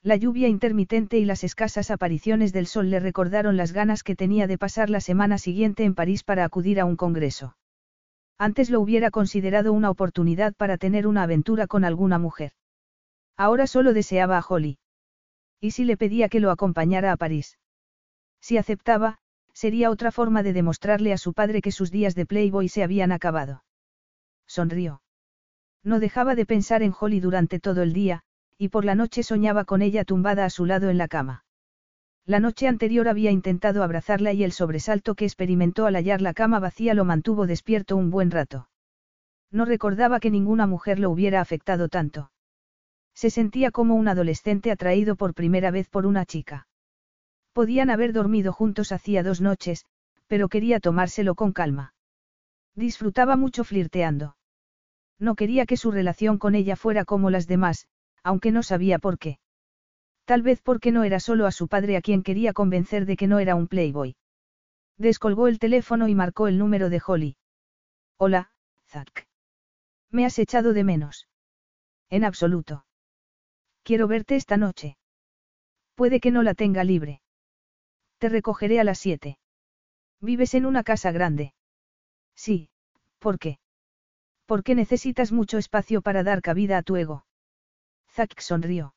La 0.02 0.16
lluvia 0.16 0.48
intermitente 0.48 1.18
y 1.18 1.24
las 1.24 1.44
escasas 1.44 1.90
apariciones 1.90 2.52
del 2.52 2.66
sol 2.66 2.90
le 2.90 3.00
recordaron 3.00 3.56
las 3.56 3.72
ganas 3.72 4.02
que 4.02 4.16
tenía 4.16 4.46
de 4.46 4.58
pasar 4.58 4.90
la 4.90 5.00
semana 5.00 5.38
siguiente 5.38 5.84
en 5.84 5.94
París 5.94 6.24
para 6.24 6.44
acudir 6.44 6.78
a 6.78 6.84
un 6.84 6.96
congreso. 6.96 7.56
Antes 8.36 8.68
lo 8.68 8.82
hubiera 8.82 9.10
considerado 9.10 9.72
una 9.72 9.88
oportunidad 9.88 10.52
para 10.54 10.76
tener 10.76 11.06
una 11.06 11.22
aventura 11.22 11.66
con 11.66 11.84
alguna 11.84 12.18
mujer. 12.18 12.52
Ahora 13.38 13.66
solo 13.66 13.94
deseaba 13.94 14.36
a 14.36 14.44
Holly. 14.46 14.78
¿Y 15.58 15.70
si 15.70 15.84
le 15.84 15.96
pedía 15.96 16.28
que 16.28 16.40
lo 16.40 16.50
acompañara 16.50 17.12
a 17.12 17.16
París? 17.16 17.58
Si 18.40 18.58
aceptaba, 18.58 19.20
sería 19.54 19.90
otra 19.90 20.12
forma 20.12 20.42
de 20.42 20.52
demostrarle 20.52 21.14
a 21.14 21.18
su 21.18 21.32
padre 21.32 21.62
que 21.62 21.72
sus 21.72 21.90
días 21.90 22.14
de 22.14 22.26
Playboy 22.26 22.68
se 22.68 22.82
habían 22.82 23.12
acabado. 23.12 23.62
Sonrió. 24.52 25.00
No 25.82 25.98
dejaba 25.98 26.34
de 26.34 26.44
pensar 26.44 26.82
en 26.82 26.92
Holly 26.92 27.20
durante 27.20 27.58
todo 27.58 27.80
el 27.80 27.94
día, 27.94 28.20
y 28.58 28.68
por 28.68 28.84
la 28.84 28.94
noche 28.94 29.22
soñaba 29.22 29.64
con 29.64 29.80
ella 29.80 30.04
tumbada 30.04 30.44
a 30.44 30.50
su 30.50 30.66
lado 30.66 30.90
en 30.90 30.98
la 30.98 31.08
cama. 31.08 31.46
La 32.26 32.38
noche 32.38 32.68
anterior 32.68 33.08
había 33.08 33.30
intentado 33.30 33.82
abrazarla 33.82 34.34
y 34.34 34.44
el 34.44 34.52
sobresalto 34.52 35.14
que 35.14 35.24
experimentó 35.24 35.86
al 35.86 35.96
hallar 35.96 36.20
la 36.20 36.34
cama 36.34 36.60
vacía 36.60 36.92
lo 36.92 37.06
mantuvo 37.06 37.46
despierto 37.46 37.96
un 37.96 38.10
buen 38.10 38.30
rato. 38.30 38.68
No 39.50 39.64
recordaba 39.64 40.20
que 40.20 40.30
ninguna 40.30 40.66
mujer 40.66 40.98
lo 40.98 41.08
hubiera 41.08 41.40
afectado 41.40 41.88
tanto. 41.88 42.30
Se 43.14 43.30
sentía 43.30 43.70
como 43.70 43.94
un 43.94 44.06
adolescente 44.06 44.70
atraído 44.70 45.16
por 45.16 45.32
primera 45.32 45.70
vez 45.70 45.88
por 45.88 46.04
una 46.04 46.26
chica. 46.26 46.66
Podían 47.54 47.88
haber 47.88 48.12
dormido 48.12 48.52
juntos 48.52 48.92
hacía 48.92 49.22
dos 49.22 49.40
noches, 49.40 49.86
pero 50.26 50.50
quería 50.50 50.78
tomárselo 50.78 51.36
con 51.36 51.52
calma. 51.52 51.94
Disfrutaba 52.74 53.36
mucho 53.36 53.64
flirteando. 53.64 54.36
No 55.22 55.36
quería 55.36 55.66
que 55.66 55.76
su 55.76 55.92
relación 55.92 56.36
con 56.36 56.56
ella 56.56 56.74
fuera 56.74 57.04
como 57.04 57.30
las 57.30 57.46
demás, 57.46 57.86
aunque 58.24 58.50
no 58.50 58.64
sabía 58.64 58.98
por 58.98 59.20
qué. 59.20 59.38
Tal 60.24 60.42
vez 60.42 60.60
porque 60.60 60.90
no 60.90 61.04
era 61.04 61.20
solo 61.20 61.46
a 61.46 61.52
su 61.52 61.68
padre 61.68 61.96
a 61.96 62.00
quien 62.00 62.24
quería 62.24 62.52
convencer 62.52 63.06
de 63.06 63.16
que 63.16 63.28
no 63.28 63.38
era 63.38 63.54
un 63.54 63.68
playboy. 63.68 64.16
Descolgó 64.98 65.46
el 65.46 65.60
teléfono 65.60 66.08
y 66.08 66.16
marcó 66.16 66.48
el 66.48 66.58
número 66.58 66.90
de 66.90 67.00
Holly. 67.06 67.36
Hola, 68.16 68.50
Zack. 68.88 69.28
¿Me 70.10 70.26
has 70.26 70.40
echado 70.40 70.72
de 70.72 70.82
menos? 70.82 71.28
En 72.10 72.24
absoluto. 72.24 72.84
Quiero 73.84 74.08
verte 74.08 74.34
esta 74.34 74.56
noche. 74.56 74.96
Puede 75.94 76.18
que 76.18 76.32
no 76.32 76.42
la 76.42 76.54
tenga 76.54 76.82
libre. 76.82 77.22
Te 78.18 78.28
recogeré 78.28 78.80
a 78.80 78.84
las 78.84 78.98
siete. 78.98 79.38
¿Vives 80.20 80.54
en 80.54 80.66
una 80.66 80.82
casa 80.82 81.12
grande? 81.12 81.54
Sí, 82.34 82.70
¿por 83.20 83.38
qué? 83.38 83.61
Porque 84.46 84.74
necesitas 84.74 85.32
mucho 85.32 85.58
espacio 85.58 86.02
para 86.02 86.22
dar 86.22 86.42
cabida 86.42 86.78
a 86.78 86.82
tu 86.82 86.96
ego. 86.96 87.26
Zack 88.10 88.40
sonrió. 88.40 88.94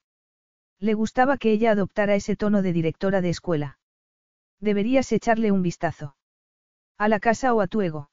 Le 0.79 0.93
gustaba 0.93 1.37
que 1.37 1.51
ella 1.51 1.71
adoptara 1.71 2.15
ese 2.15 2.35
tono 2.35 2.61
de 2.61 2.73
directora 2.73 3.21
de 3.21 3.29
escuela. 3.29 3.79
Deberías 4.59 5.11
echarle 5.11 5.51
un 5.51 5.61
vistazo. 5.61 6.15
¿A 6.97 7.07
la 7.07 7.19
casa 7.19 7.53
o 7.53 7.61
a 7.61 7.67
tu 7.67 7.81
ego? 7.81 8.09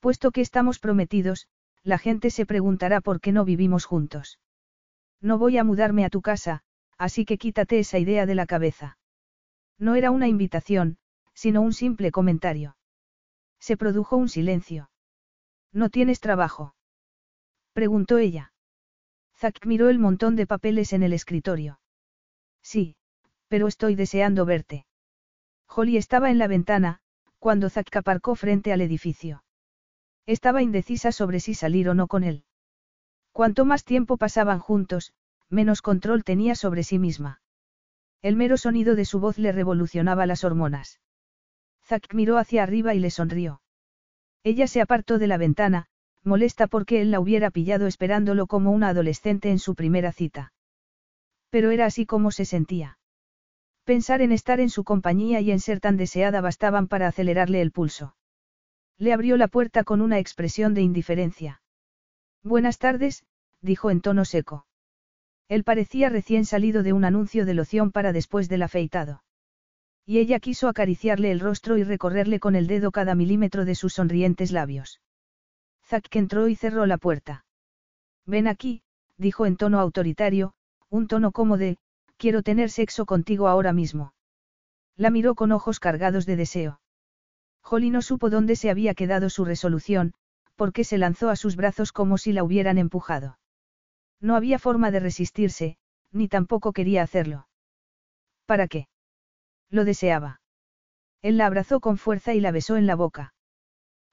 Puesto 0.00 0.30
que 0.30 0.40
estamos 0.40 0.78
prometidos, 0.78 1.48
la 1.82 1.98
gente 1.98 2.30
se 2.30 2.46
preguntará 2.46 3.00
por 3.00 3.20
qué 3.20 3.32
no 3.32 3.44
vivimos 3.44 3.84
juntos. 3.84 4.38
No 5.20 5.38
voy 5.38 5.58
a 5.58 5.64
mudarme 5.64 6.04
a 6.04 6.10
tu 6.10 6.22
casa, 6.22 6.62
así 6.96 7.24
que 7.24 7.38
quítate 7.38 7.78
esa 7.78 7.98
idea 7.98 8.26
de 8.26 8.34
la 8.34 8.46
cabeza. 8.46 8.98
No 9.78 9.94
era 9.94 10.10
una 10.10 10.28
invitación, 10.28 10.98
sino 11.34 11.60
un 11.60 11.72
simple 11.72 12.10
comentario. 12.10 12.76
Se 13.60 13.76
produjo 13.76 14.16
un 14.16 14.28
silencio. 14.28 14.90
¿No 15.72 15.90
tienes 15.90 16.20
trabajo? 16.20 16.74
preguntó 17.72 18.18
ella. 18.18 18.52
Zack 19.36 19.66
miró 19.66 19.88
el 19.88 19.98
montón 19.98 20.34
de 20.34 20.46
papeles 20.46 20.92
en 20.92 21.02
el 21.02 21.12
escritorio. 21.12 21.80
Sí, 22.62 22.96
pero 23.48 23.68
estoy 23.68 23.94
deseando 23.94 24.44
verte. 24.44 24.86
Holly 25.68 25.96
estaba 25.96 26.30
en 26.30 26.38
la 26.38 26.48
ventana, 26.48 27.00
cuando 27.38 27.70
Zack 27.70 27.94
aparcó 27.96 28.34
frente 28.34 28.72
al 28.72 28.80
edificio. 28.80 29.44
Estaba 30.26 30.62
indecisa 30.62 31.12
sobre 31.12 31.40
si 31.40 31.54
salir 31.54 31.88
o 31.88 31.94
no 31.94 32.08
con 32.08 32.24
él. 32.24 32.44
Cuanto 33.32 33.64
más 33.64 33.84
tiempo 33.84 34.16
pasaban 34.16 34.58
juntos, 34.58 35.12
menos 35.48 35.82
control 35.82 36.24
tenía 36.24 36.54
sobre 36.54 36.82
sí 36.82 36.98
misma. 36.98 37.40
El 38.20 38.34
mero 38.34 38.56
sonido 38.56 38.96
de 38.96 39.04
su 39.04 39.20
voz 39.20 39.38
le 39.38 39.52
revolucionaba 39.52 40.26
las 40.26 40.42
hormonas. 40.42 41.00
Zack 41.84 42.12
miró 42.12 42.38
hacia 42.38 42.64
arriba 42.64 42.94
y 42.94 42.98
le 42.98 43.10
sonrió. 43.10 43.62
Ella 44.48 44.66
se 44.66 44.80
apartó 44.80 45.18
de 45.18 45.26
la 45.26 45.36
ventana, 45.36 45.88
molesta 46.24 46.68
porque 46.68 47.02
él 47.02 47.10
la 47.10 47.20
hubiera 47.20 47.50
pillado 47.50 47.86
esperándolo 47.86 48.46
como 48.46 48.70
una 48.70 48.88
adolescente 48.88 49.50
en 49.50 49.58
su 49.58 49.74
primera 49.74 50.10
cita. 50.10 50.54
Pero 51.50 51.70
era 51.70 51.84
así 51.84 52.06
como 52.06 52.30
se 52.30 52.46
sentía. 52.46 52.98
Pensar 53.84 54.22
en 54.22 54.32
estar 54.32 54.58
en 54.58 54.70
su 54.70 54.84
compañía 54.84 55.42
y 55.42 55.50
en 55.50 55.60
ser 55.60 55.80
tan 55.80 55.98
deseada 55.98 56.40
bastaban 56.40 56.88
para 56.88 57.08
acelerarle 57.08 57.60
el 57.60 57.72
pulso. 57.72 58.16
Le 58.96 59.12
abrió 59.12 59.36
la 59.36 59.48
puerta 59.48 59.84
con 59.84 60.00
una 60.00 60.18
expresión 60.18 60.72
de 60.72 60.80
indiferencia. 60.80 61.60
Buenas 62.42 62.78
tardes, 62.78 63.26
dijo 63.60 63.90
en 63.90 64.00
tono 64.00 64.24
seco. 64.24 64.64
Él 65.48 65.62
parecía 65.62 66.08
recién 66.08 66.46
salido 66.46 66.82
de 66.82 66.94
un 66.94 67.04
anuncio 67.04 67.44
de 67.44 67.52
loción 67.52 67.92
para 67.92 68.14
después 68.14 68.48
del 68.48 68.62
afeitado. 68.62 69.22
Y 70.08 70.20
ella 70.20 70.40
quiso 70.40 70.68
acariciarle 70.68 71.30
el 71.30 71.38
rostro 71.38 71.76
y 71.76 71.84
recorrerle 71.84 72.40
con 72.40 72.56
el 72.56 72.66
dedo 72.66 72.92
cada 72.92 73.14
milímetro 73.14 73.66
de 73.66 73.74
sus 73.74 73.92
sonrientes 73.92 74.52
labios. 74.52 75.02
Zack 75.84 76.16
entró 76.16 76.48
y 76.48 76.56
cerró 76.56 76.86
la 76.86 76.96
puerta. 76.96 77.44
Ven 78.24 78.48
aquí, 78.48 78.80
dijo 79.18 79.44
en 79.44 79.58
tono 79.58 79.78
autoritario, 79.78 80.54
un 80.88 81.08
tono 81.08 81.30
como 81.30 81.58
de, 81.58 81.76
quiero 82.16 82.42
tener 82.42 82.70
sexo 82.70 83.04
contigo 83.04 83.48
ahora 83.48 83.74
mismo. 83.74 84.14
La 84.96 85.10
miró 85.10 85.34
con 85.34 85.52
ojos 85.52 85.78
cargados 85.78 86.24
de 86.24 86.36
deseo. 86.36 86.80
Holly 87.62 87.90
no 87.90 88.00
supo 88.00 88.30
dónde 88.30 88.56
se 88.56 88.70
había 88.70 88.94
quedado 88.94 89.28
su 89.28 89.44
resolución, 89.44 90.14
porque 90.56 90.84
se 90.84 90.96
lanzó 90.96 91.28
a 91.28 91.36
sus 91.36 91.54
brazos 91.54 91.92
como 91.92 92.16
si 92.16 92.32
la 92.32 92.44
hubieran 92.44 92.78
empujado. 92.78 93.38
No 94.22 94.36
había 94.36 94.58
forma 94.58 94.90
de 94.90 95.00
resistirse, 95.00 95.76
ni 96.12 96.28
tampoco 96.28 96.72
quería 96.72 97.02
hacerlo. 97.02 97.46
¿Para 98.46 98.68
qué? 98.68 98.87
Lo 99.70 99.84
deseaba. 99.84 100.40
Él 101.22 101.36
la 101.36 101.46
abrazó 101.46 101.80
con 101.80 101.98
fuerza 101.98 102.34
y 102.34 102.40
la 102.40 102.50
besó 102.50 102.76
en 102.76 102.86
la 102.86 102.94
boca. 102.94 103.34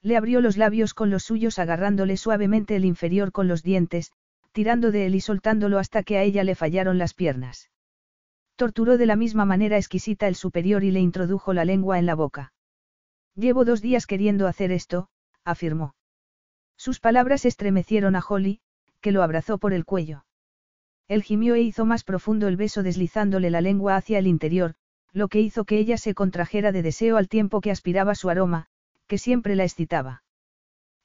Le 0.02 0.18
abrió 0.18 0.41
los 0.41 0.57
labios 0.57 0.94
con 0.94 1.10
los 1.10 1.23
suyos 1.23 1.60
agarrándole 1.60 2.18
suavemente 2.18 2.76
el 2.76 2.86
inferior 2.86 3.32
con 3.32 3.48
los 3.48 3.64
dientes, 3.64 4.11
tirando 4.52 4.91
de 4.91 5.06
él 5.06 5.15
y 5.15 5.22
soltándolo 5.22 5.80
hasta 5.80 6.03
que 6.03 6.18
a 6.18 6.23
ella 6.23 6.44
le 6.44 6.56
fallaron 6.56 6.98
las 6.98 7.14
piernas. 7.14 7.69
Torturó 8.56 8.98
de 8.98 9.06
la 9.06 9.15
misma 9.15 9.45
manera 9.45 9.77
exquisita 9.77 10.27
el 10.27 10.36
superior 10.36 10.84
y 10.84 10.91
le 10.91 10.99
introdujo 10.99 11.53
la 11.53 11.65
lengua 11.65 11.99
en 11.99 12.06
la 12.06 12.15
boca. 12.15 12.53
Llevo 13.36 13.65
dos 13.65 13.82
días 13.82 14.07
queriendo 14.07 14.48
hacer 14.48 14.72
esto, 14.72 15.10
afirmó. 15.44 15.95
Sus 16.77 16.99
palabras 16.99 17.45
estremecieron 17.45 18.15
a 18.15 18.23
Holly, 18.27 18.61
que 19.02 19.11
lo 19.11 19.23
abrazó 19.23 19.57
por 19.57 19.73
el 19.73 19.86
cuello. 19.86 20.26
Él 21.07 21.22
gimió 21.22 21.56
e 21.56 21.61
hizo 21.61 21.86
más 21.86 22.03
profundo 22.03 22.48
el 22.48 22.57
beso 22.57 22.82
deslizándole 22.82 23.49
la 23.49 23.61
lengua 23.61 23.95
hacia 23.95 24.19
el 24.19 24.27
interior, 24.27 24.76
lo 25.16 25.30
que 25.30 25.40
hizo 25.40 25.64
que 25.64 25.80
ella 25.80 25.98
se 25.98 26.14
contrajera 26.14 26.74
de 26.74 26.82
deseo 26.82 27.16
al 27.16 27.30
tiempo 27.30 27.62
que 27.62 27.72
aspiraba 27.72 28.16
su 28.16 28.30
aroma, 28.30 28.66
que 29.08 29.18
siempre 29.18 29.56
la 29.56 29.64
excitaba. 29.64 30.24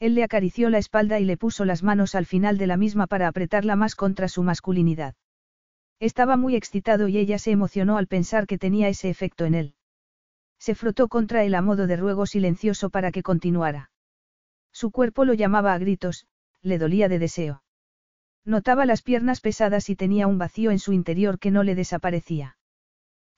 Él 0.01 0.17
le 0.17 0.25
acarició 0.25 0.69
la 0.69 0.79
espalda 0.79 1.21
y 1.21 1.25
le 1.25 1.37
puso 1.37 1.65
las 1.65 1.85
manos 1.85 2.17
al 2.17 2.27
final 2.27 2.59
de 2.59 2.67
la 2.67 2.77
misma 2.77 3.07
para 3.07 3.29
apretarla 3.29 3.77
más 3.77 3.95
contra 3.95 4.27
su 4.27 4.43
masculinidad. 4.43 5.15
Estaba 6.01 6.37
muy 6.37 6.57
excitado 6.57 7.07
y 7.07 7.19
ella 7.19 7.39
se 7.39 7.53
emocionó 7.53 7.99
al 7.99 8.09
pensar 8.09 8.49
que 8.49 8.59
tenía 8.59 8.89
ese 8.89 9.11
efecto 9.11 9.45
en 9.45 9.55
él. 9.55 9.75
Se 10.59 10.75
frotó 10.75 11.07
contra 11.07 11.45
él 11.45 11.55
a 11.55 11.63
modo 11.63 11.87
de 11.87 11.97
ruego 11.97 12.27
silencioso 12.27 12.91
para 12.91 13.13
que 13.13 13.23
continuara. 13.23 13.93
Su 14.73 14.91
cuerpo 14.91 15.25
lo 15.25 15.35
llamaba 15.35 15.73
a 15.73 15.79
gritos, 15.79 16.27
le 16.63 16.79
dolía 16.79 17.09
de 17.09 17.21
deseo. 17.21 17.63
Notaba 18.45 18.87
las 18.87 19.03
piernas 19.03 19.41
pesadas 19.41 19.89
y 19.89 19.95
tenía 19.95 20.27
un 20.27 20.39
vacío 20.39 20.73
en 20.73 20.81
su 20.81 20.93
interior 20.93 21.39
que 21.39 21.53
no 21.53 21.63
le 21.63 21.77
desaparecía. 21.77 22.57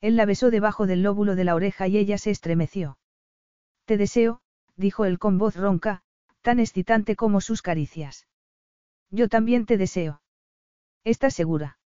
Él 0.02 0.16
la 0.16 0.26
besó 0.26 0.50
debajo 0.50 0.86
del 0.86 1.02
lóbulo 1.02 1.36
de 1.36 1.44
la 1.44 1.54
oreja 1.54 1.86
y 1.86 1.96
ella 1.96 2.18
se 2.18 2.30
estremeció. 2.30 2.98
Te 3.84 3.96
deseo, 3.96 4.40
dijo 4.76 5.04
él 5.04 5.20
con 5.20 5.38
voz 5.38 5.54
ronca, 5.54 6.02
tan 6.42 6.58
excitante 6.58 7.14
como 7.14 7.40
sus 7.40 7.62
caricias. 7.62 8.26
Yo 9.10 9.28
también 9.28 9.64
te 9.64 9.78
deseo. 9.78 10.20
¿Estás 11.04 11.34
segura? 11.34 11.78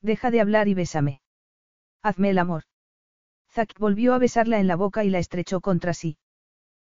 Deja 0.00 0.30
de 0.30 0.40
hablar 0.40 0.68
y 0.68 0.74
bésame. 0.74 1.20
Hazme 2.02 2.30
el 2.30 2.38
amor. 2.38 2.64
Zack 3.50 3.78
volvió 3.78 4.14
a 4.14 4.18
besarla 4.18 4.58
en 4.58 4.66
la 4.66 4.76
boca 4.76 5.04
y 5.04 5.10
la 5.10 5.18
estrechó 5.18 5.60
contra 5.60 5.92
sí. 5.92 6.16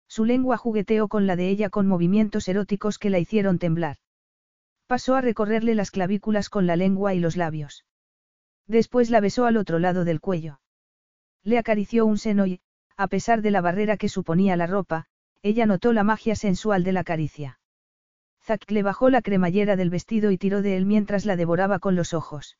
Su 0.07 0.23
lengua 0.23 0.57
jugueteó 0.57 1.07
con 1.07 1.25
la 1.25 1.35
de 1.35 1.49
ella 1.49 1.71
con 1.71 1.87
movimientos 1.87 2.47
eróticos 2.47 2.99
que 2.99 3.09
la 3.09 3.17
hicieron 3.17 3.57
temblar. 3.57 3.97
Pasó 4.85 5.15
a 5.15 5.21
recorrerle 5.21 5.73
las 5.73 5.89
clavículas 5.89 6.49
con 6.49 6.67
la 6.67 6.75
lengua 6.75 7.15
y 7.15 7.19
los 7.19 7.37
labios. 7.37 7.85
Después 8.67 9.09
la 9.09 9.19
besó 9.19 9.45
al 9.45 9.57
otro 9.57 9.79
lado 9.79 10.05
del 10.05 10.21
cuello. 10.21 10.59
Le 11.43 11.57
acarició 11.57 12.05
un 12.05 12.17
seno 12.17 12.45
y, 12.45 12.61
a 12.95 13.07
pesar 13.07 13.41
de 13.41 13.51
la 13.51 13.61
barrera 13.61 13.97
que 13.97 14.09
suponía 14.09 14.55
la 14.55 14.67
ropa, 14.67 15.05
ella 15.41 15.65
notó 15.65 15.91
la 15.91 16.03
magia 16.03 16.35
sensual 16.35 16.83
de 16.83 16.93
la 16.93 17.03
caricia. 17.03 17.59
Zack 18.45 18.69
le 18.71 18.83
bajó 18.83 19.09
la 19.09 19.21
cremallera 19.21 19.75
del 19.75 19.89
vestido 19.89 20.31
y 20.31 20.37
tiró 20.37 20.61
de 20.61 20.77
él 20.77 20.85
mientras 20.85 21.25
la 21.25 21.35
devoraba 21.35 21.79
con 21.79 21.95
los 21.95 22.13
ojos. 22.13 22.57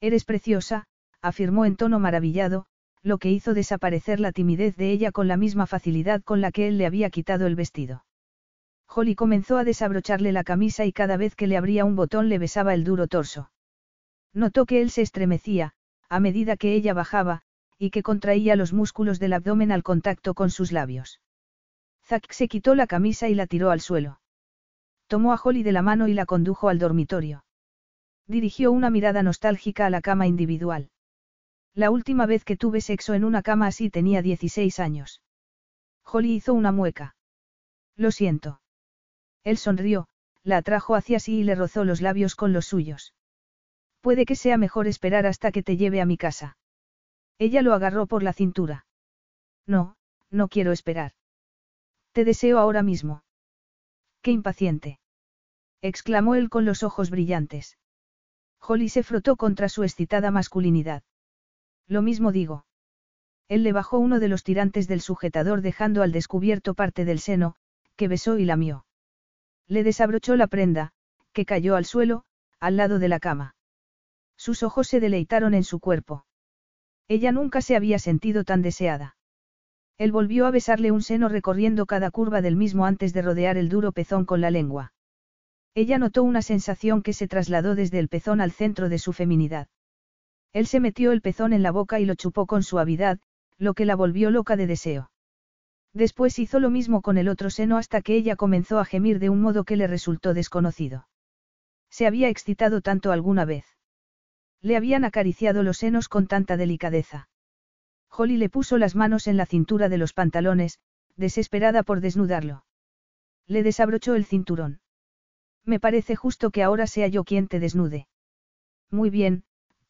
Eres 0.00 0.24
preciosa, 0.24 0.86
afirmó 1.22 1.64
en 1.64 1.76
tono 1.76 1.98
maravillado, 1.98 2.66
lo 3.02 3.18
que 3.18 3.30
hizo 3.30 3.54
desaparecer 3.54 4.20
la 4.20 4.32
timidez 4.32 4.76
de 4.76 4.90
ella 4.90 5.12
con 5.12 5.28
la 5.28 5.36
misma 5.36 5.66
facilidad 5.66 6.22
con 6.22 6.40
la 6.40 6.52
que 6.52 6.68
él 6.68 6.78
le 6.78 6.86
había 6.86 7.10
quitado 7.10 7.46
el 7.46 7.54
vestido. 7.54 8.04
Holly 8.88 9.14
comenzó 9.14 9.56
a 9.58 9.64
desabrocharle 9.64 10.32
la 10.32 10.44
camisa 10.44 10.84
y 10.84 10.92
cada 10.92 11.16
vez 11.16 11.36
que 11.36 11.46
le 11.46 11.56
abría 11.56 11.84
un 11.84 11.96
botón 11.96 12.28
le 12.28 12.38
besaba 12.38 12.74
el 12.74 12.84
duro 12.84 13.06
torso. 13.06 13.50
Notó 14.34 14.66
que 14.66 14.82
él 14.82 14.90
se 14.90 15.02
estremecía, 15.02 15.72
a 16.08 16.20
medida 16.20 16.56
que 16.56 16.74
ella 16.74 16.92
bajaba, 16.92 17.42
y 17.78 17.90
que 17.90 18.02
contraía 18.02 18.56
los 18.56 18.72
músculos 18.72 19.18
del 19.20 19.32
abdomen 19.32 19.72
al 19.72 19.82
contacto 19.82 20.34
con 20.34 20.50
sus 20.50 20.72
labios. 20.72 21.20
Zack 22.04 22.32
se 22.32 22.48
quitó 22.48 22.74
la 22.74 22.86
camisa 22.86 23.28
y 23.28 23.34
la 23.34 23.46
tiró 23.46 23.70
al 23.70 23.80
suelo. 23.80 24.20
Tomó 25.06 25.32
a 25.32 25.40
Holly 25.42 25.62
de 25.62 25.72
la 25.72 25.82
mano 25.82 26.08
y 26.08 26.14
la 26.14 26.26
condujo 26.26 26.68
al 26.68 26.78
dormitorio. 26.78 27.44
Dirigió 28.26 28.72
una 28.72 28.90
mirada 28.90 29.22
nostálgica 29.22 29.86
a 29.86 29.90
la 29.90 30.00
cama 30.00 30.26
individual. 30.26 30.90
La 31.74 31.90
última 31.90 32.26
vez 32.26 32.44
que 32.44 32.56
tuve 32.56 32.80
sexo 32.80 33.14
en 33.14 33.24
una 33.24 33.42
cama 33.42 33.68
así 33.68 33.90
tenía 33.90 34.22
16 34.22 34.80
años. 34.80 35.22
Holly 36.04 36.34
hizo 36.34 36.54
una 36.54 36.72
mueca. 36.72 37.16
Lo 37.96 38.10
siento. 38.10 38.60
Él 39.44 39.58
sonrió, 39.58 40.08
la 40.42 40.58
atrajo 40.58 40.94
hacia 40.94 41.20
sí 41.20 41.40
y 41.40 41.44
le 41.44 41.54
rozó 41.54 41.84
los 41.84 42.00
labios 42.00 42.34
con 42.34 42.52
los 42.52 42.66
suyos. 42.66 43.14
Puede 44.04 44.26
que 44.26 44.36
sea 44.36 44.58
mejor 44.58 44.86
esperar 44.86 45.24
hasta 45.24 45.50
que 45.50 45.62
te 45.62 45.78
lleve 45.78 46.02
a 46.02 46.04
mi 46.04 46.18
casa. 46.18 46.58
Ella 47.38 47.62
lo 47.62 47.72
agarró 47.72 48.06
por 48.06 48.22
la 48.22 48.34
cintura. 48.34 48.84
No, 49.66 49.96
no 50.30 50.48
quiero 50.48 50.72
esperar. 50.72 51.12
Te 52.12 52.26
deseo 52.26 52.58
ahora 52.58 52.82
mismo. 52.82 53.24
Qué 54.20 54.30
impaciente. 54.30 55.00
exclamó 55.80 56.34
él 56.34 56.50
con 56.50 56.66
los 56.66 56.82
ojos 56.82 57.08
brillantes. 57.08 57.78
Holly 58.60 58.90
se 58.90 59.04
frotó 59.04 59.36
contra 59.36 59.70
su 59.70 59.84
excitada 59.84 60.30
masculinidad. 60.30 61.02
Lo 61.86 62.02
mismo 62.02 62.30
digo. 62.30 62.66
Él 63.48 63.62
le 63.62 63.72
bajó 63.72 63.98
uno 63.98 64.20
de 64.20 64.28
los 64.28 64.44
tirantes 64.44 64.86
del 64.86 65.00
sujetador 65.00 65.62
dejando 65.62 66.02
al 66.02 66.12
descubierto 66.12 66.74
parte 66.74 67.06
del 67.06 67.20
seno, 67.20 67.56
que 67.96 68.08
besó 68.08 68.36
y 68.36 68.44
lamió. 68.44 68.84
Le 69.66 69.82
desabrochó 69.82 70.36
la 70.36 70.46
prenda, 70.46 70.92
que 71.32 71.46
cayó 71.46 71.74
al 71.74 71.86
suelo, 71.86 72.26
al 72.60 72.76
lado 72.76 72.98
de 72.98 73.08
la 73.08 73.18
cama. 73.18 73.53
Sus 74.44 74.62
ojos 74.62 74.88
se 74.88 75.00
deleitaron 75.00 75.54
en 75.54 75.64
su 75.64 75.80
cuerpo. 75.80 76.26
Ella 77.08 77.32
nunca 77.32 77.62
se 77.62 77.76
había 77.76 77.98
sentido 77.98 78.44
tan 78.44 78.60
deseada. 78.60 79.16
Él 79.96 80.12
volvió 80.12 80.44
a 80.44 80.50
besarle 80.50 80.90
un 80.92 81.00
seno 81.00 81.30
recorriendo 81.30 81.86
cada 81.86 82.10
curva 82.10 82.42
del 82.42 82.54
mismo 82.54 82.84
antes 82.84 83.14
de 83.14 83.22
rodear 83.22 83.56
el 83.56 83.70
duro 83.70 83.92
pezón 83.92 84.26
con 84.26 84.42
la 84.42 84.50
lengua. 84.50 84.92
Ella 85.74 85.96
notó 85.96 86.22
una 86.22 86.42
sensación 86.42 87.00
que 87.00 87.14
se 87.14 87.26
trasladó 87.26 87.74
desde 87.74 87.98
el 87.98 88.08
pezón 88.08 88.42
al 88.42 88.52
centro 88.52 88.90
de 88.90 88.98
su 88.98 89.14
feminidad. 89.14 89.68
Él 90.52 90.66
se 90.66 90.78
metió 90.78 91.12
el 91.12 91.22
pezón 91.22 91.54
en 91.54 91.62
la 91.62 91.70
boca 91.70 91.98
y 91.98 92.04
lo 92.04 92.14
chupó 92.14 92.44
con 92.44 92.62
suavidad, 92.62 93.20
lo 93.56 93.72
que 93.72 93.86
la 93.86 93.96
volvió 93.96 94.30
loca 94.30 94.56
de 94.56 94.66
deseo. 94.66 95.10
Después 95.94 96.38
hizo 96.38 96.60
lo 96.60 96.68
mismo 96.68 97.00
con 97.00 97.16
el 97.16 97.30
otro 97.30 97.48
seno 97.48 97.78
hasta 97.78 98.02
que 98.02 98.14
ella 98.14 98.36
comenzó 98.36 98.78
a 98.78 98.84
gemir 98.84 99.20
de 99.20 99.30
un 99.30 99.40
modo 99.40 99.64
que 99.64 99.76
le 99.76 99.86
resultó 99.86 100.34
desconocido. 100.34 101.08
Se 101.88 102.06
había 102.06 102.28
excitado 102.28 102.82
tanto 102.82 103.10
alguna 103.10 103.46
vez. 103.46 103.64
Le 104.64 104.78
habían 104.78 105.04
acariciado 105.04 105.62
los 105.62 105.76
senos 105.76 106.08
con 106.08 106.26
tanta 106.26 106.56
delicadeza. 106.56 107.28
Holly 108.08 108.38
le 108.38 108.48
puso 108.48 108.78
las 108.78 108.94
manos 108.94 109.26
en 109.26 109.36
la 109.36 109.44
cintura 109.44 109.90
de 109.90 109.98
los 109.98 110.14
pantalones, 110.14 110.78
desesperada 111.16 111.82
por 111.82 112.00
desnudarlo. 112.00 112.64
Le 113.46 113.62
desabrochó 113.62 114.14
el 114.14 114.24
cinturón. 114.24 114.80
Me 115.66 115.80
parece 115.80 116.16
justo 116.16 116.50
que 116.50 116.62
ahora 116.62 116.86
sea 116.86 117.08
yo 117.08 117.24
quien 117.24 117.46
te 117.46 117.60
desnude. 117.60 118.08
Muy 118.90 119.10
bien, 119.10 119.44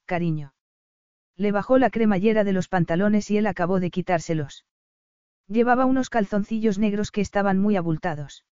cariño. 0.06 0.54
Le 1.36 1.52
bajó 1.52 1.78
la 1.78 1.90
cremallera 1.90 2.42
de 2.42 2.52
los 2.52 2.66
pantalones 2.66 3.30
y 3.30 3.36
él 3.36 3.46
acabó 3.46 3.78
de 3.78 3.92
quitárselos. 3.92 4.66
Llevaba 5.46 5.84
unos 5.84 6.10
calzoncillos 6.10 6.80
negros 6.80 7.12
que 7.12 7.20
estaban 7.20 7.60
muy 7.60 7.76
abultados. 7.76 8.44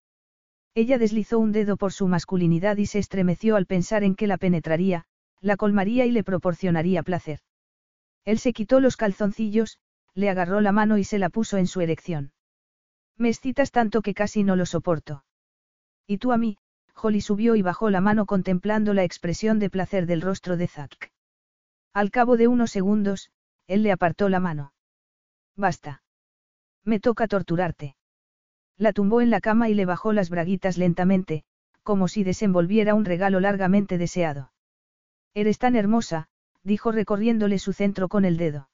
Ella 0.77 0.99
deslizó 0.99 1.40
un 1.40 1.51
dedo 1.51 1.77
por 1.77 1.93
su 1.93 2.07
masculinidad 2.07 2.77
y 2.77 2.86
se 2.86 3.01
estremeció 3.01 3.57
al 3.57 3.66
pensar 3.66 4.05
en 4.05 4.15
que 4.15 4.28
la 4.28 4.39
penetraría, 4.39 5.05
la 5.43 5.56
colmaría 5.56 6.06
y 6.06 6.12
le 6.12 6.24
proporcionaría 6.24 7.02
placer. 7.02 7.40
Él 8.24 8.39
se 8.39 8.52
quitó 8.52 8.81
los 8.81 8.97
calzoncillos, 8.97 9.78
le 10.14 10.31
agarró 10.31 10.60
la 10.60 10.73
mano 10.73 10.97
y 10.97 11.05
se 11.05 11.19
la 11.19 11.28
puso 11.28 11.59
en 11.59 11.66
su 11.66 11.81
erección. 11.81 12.32
Me 13.19 13.28
excitas 13.28 13.73
tanto 13.73 14.01
que 14.01 14.14
casi 14.14 14.44
no 14.44 14.56
lo 14.56 14.64
soporto. 14.64 15.24
Y 16.06 16.19
tú 16.19 16.32
a 16.32 16.39
mí, 16.39 16.56
Holly 16.94 17.20
subió 17.20 17.56
y 17.56 17.62
bajó 17.62 17.90
la 17.90 18.01
mano 18.01 18.24
contemplando 18.24 18.94
la 18.94 19.05
expresión 19.05 19.59
de 19.59 19.70
placer 19.70 20.06
del 20.06 20.20
rostro 20.20 20.56
de 20.56 20.69
Zack. 20.69 21.10
Al 21.93 22.10
cabo 22.10 22.36
de 22.36 22.48
unos 22.48 22.70
segundos, 22.70 23.31
él 23.66 23.82
le 23.82 23.93
apartó 23.93 24.28
la 24.28 24.40
mano. 24.40 24.73
Basta. 25.56 26.02
Me 26.85 27.01
toca 27.01 27.27
torturarte. 27.27 27.97
La 28.78 28.93
tumbó 28.93 29.20
en 29.20 29.31
la 29.31 29.40
cama 29.40 29.69
y 29.69 29.74
le 29.74 29.85
bajó 29.85 30.12
las 30.12 30.31
braguitas 30.31 30.78
lentamente, 30.78 31.44
como 31.82 32.09
si 32.09 32.24
desenvolviera 32.24 32.94
un 32.94 33.05
regalo 33.05 33.40
largamente 33.40 33.98
deseado. 33.98 34.52
Eres 35.34 35.59
tan 35.59 35.76
hermosa, 35.76 36.28
dijo 36.62 36.92
recorriéndole 36.92 37.59
su 37.59 37.72
centro 37.72 38.09
con 38.09 38.24
el 38.24 38.36
dedo. 38.36 38.68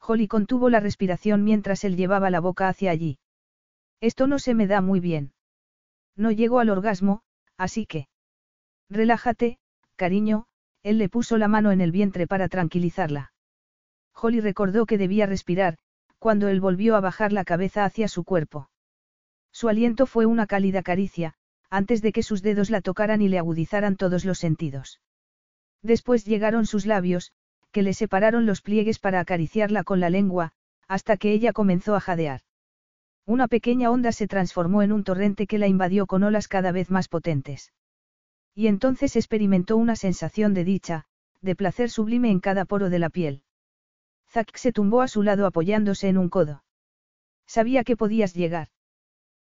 Holly 0.00 0.28
contuvo 0.28 0.70
la 0.70 0.80
respiración 0.80 1.44
mientras 1.44 1.84
él 1.84 1.96
llevaba 1.96 2.30
la 2.30 2.40
boca 2.40 2.68
hacia 2.68 2.90
allí. 2.90 3.18
Esto 4.00 4.26
no 4.26 4.38
se 4.38 4.54
me 4.54 4.66
da 4.66 4.80
muy 4.80 5.00
bien. 5.00 5.32
No 6.16 6.30
llego 6.30 6.58
al 6.58 6.70
orgasmo, 6.70 7.22
así 7.56 7.86
que... 7.86 8.08
Relájate, 8.88 9.58
cariño, 9.96 10.46
él 10.82 10.98
le 10.98 11.08
puso 11.08 11.36
la 11.38 11.48
mano 11.48 11.72
en 11.72 11.80
el 11.80 11.92
vientre 11.92 12.26
para 12.26 12.48
tranquilizarla. 12.48 13.32
Holly 14.14 14.40
recordó 14.40 14.86
que 14.86 14.98
debía 14.98 15.26
respirar, 15.26 15.78
cuando 16.18 16.48
él 16.48 16.60
volvió 16.60 16.96
a 16.96 17.00
bajar 17.00 17.32
la 17.32 17.44
cabeza 17.44 17.84
hacia 17.84 18.08
su 18.08 18.24
cuerpo. 18.24 18.70
Su 19.52 19.68
aliento 19.68 20.06
fue 20.06 20.26
una 20.26 20.46
cálida 20.46 20.82
caricia, 20.82 21.34
antes 21.70 22.02
de 22.02 22.12
que 22.12 22.22
sus 22.22 22.42
dedos 22.42 22.70
la 22.70 22.80
tocaran 22.80 23.22
y 23.22 23.28
le 23.28 23.38
agudizaran 23.38 23.96
todos 23.96 24.24
los 24.24 24.38
sentidos. 24.38 25.00
Después 25.82 26.24
llegaron 26.24 26.66
sus 26.66 26.86
labios, 26.86 27.32
que 27.72 27.82
le 27.82 27.94
separaron 27.94 28.46
los 28.46 28.62
pliegues 28.62 28.98
para 28.98 29.20
acariciarla 29.20 29.84
con 29.84 30.00
la 30.00 30.10
lengua, 30.10 30.52
hasta 30.88 31.16
que 31.16 31.32
ella 31.32 31.52
comenzó 31.52 31.94
a 31.94 32.00
jadear. 32.00 32.42
Una 33.26 33.48
pequeña 33.48 33.90
onda 33.90 34.12
se 34.12 34.26
transformó 34.26 34.82
en 34.82 34.92
un 34.92 35.04
torrente 35.04 35.46
que 35.46 35.58
la 35.58 35.68
invadió 35.68 36.06
con 36.06 36.22
olas 36.24 36.48
cada 36.48 36.72
vez 36.72 36.90
más 36.90 37.08
potentes. 37.08 37.72
Y 38.54 38.66
entonces 38.66 39.14
experimentó 39.14 39.76
una 39.76 39.94
sensación 39.94 40.52
de 40.52 40.64
dicha, 40.64 41.04
de 41.40 41.54
placer 41.54 41.90
sublime 41.90 42.30
en 42.30 42.40
cada 42.40 42.64
poro 42.64 42.90
de 42.90 42.98
la 42.98 43.08
piel. 43.08 43.42
Zack 44.28 44.56
se 44.56 44.72
tumbó 44.72 45.00
a 45.00 45.08
su 45.08 45.22
lado 45.22 45.46
apoyándose 45.46 46.08
en 46.08 46.18
un 46.18 46.28
codo. 46.28 46.64
Sabía 47.46 47.84
que 47.84 47.96
podías 47.96 48.34
llegar. 48.34 48.68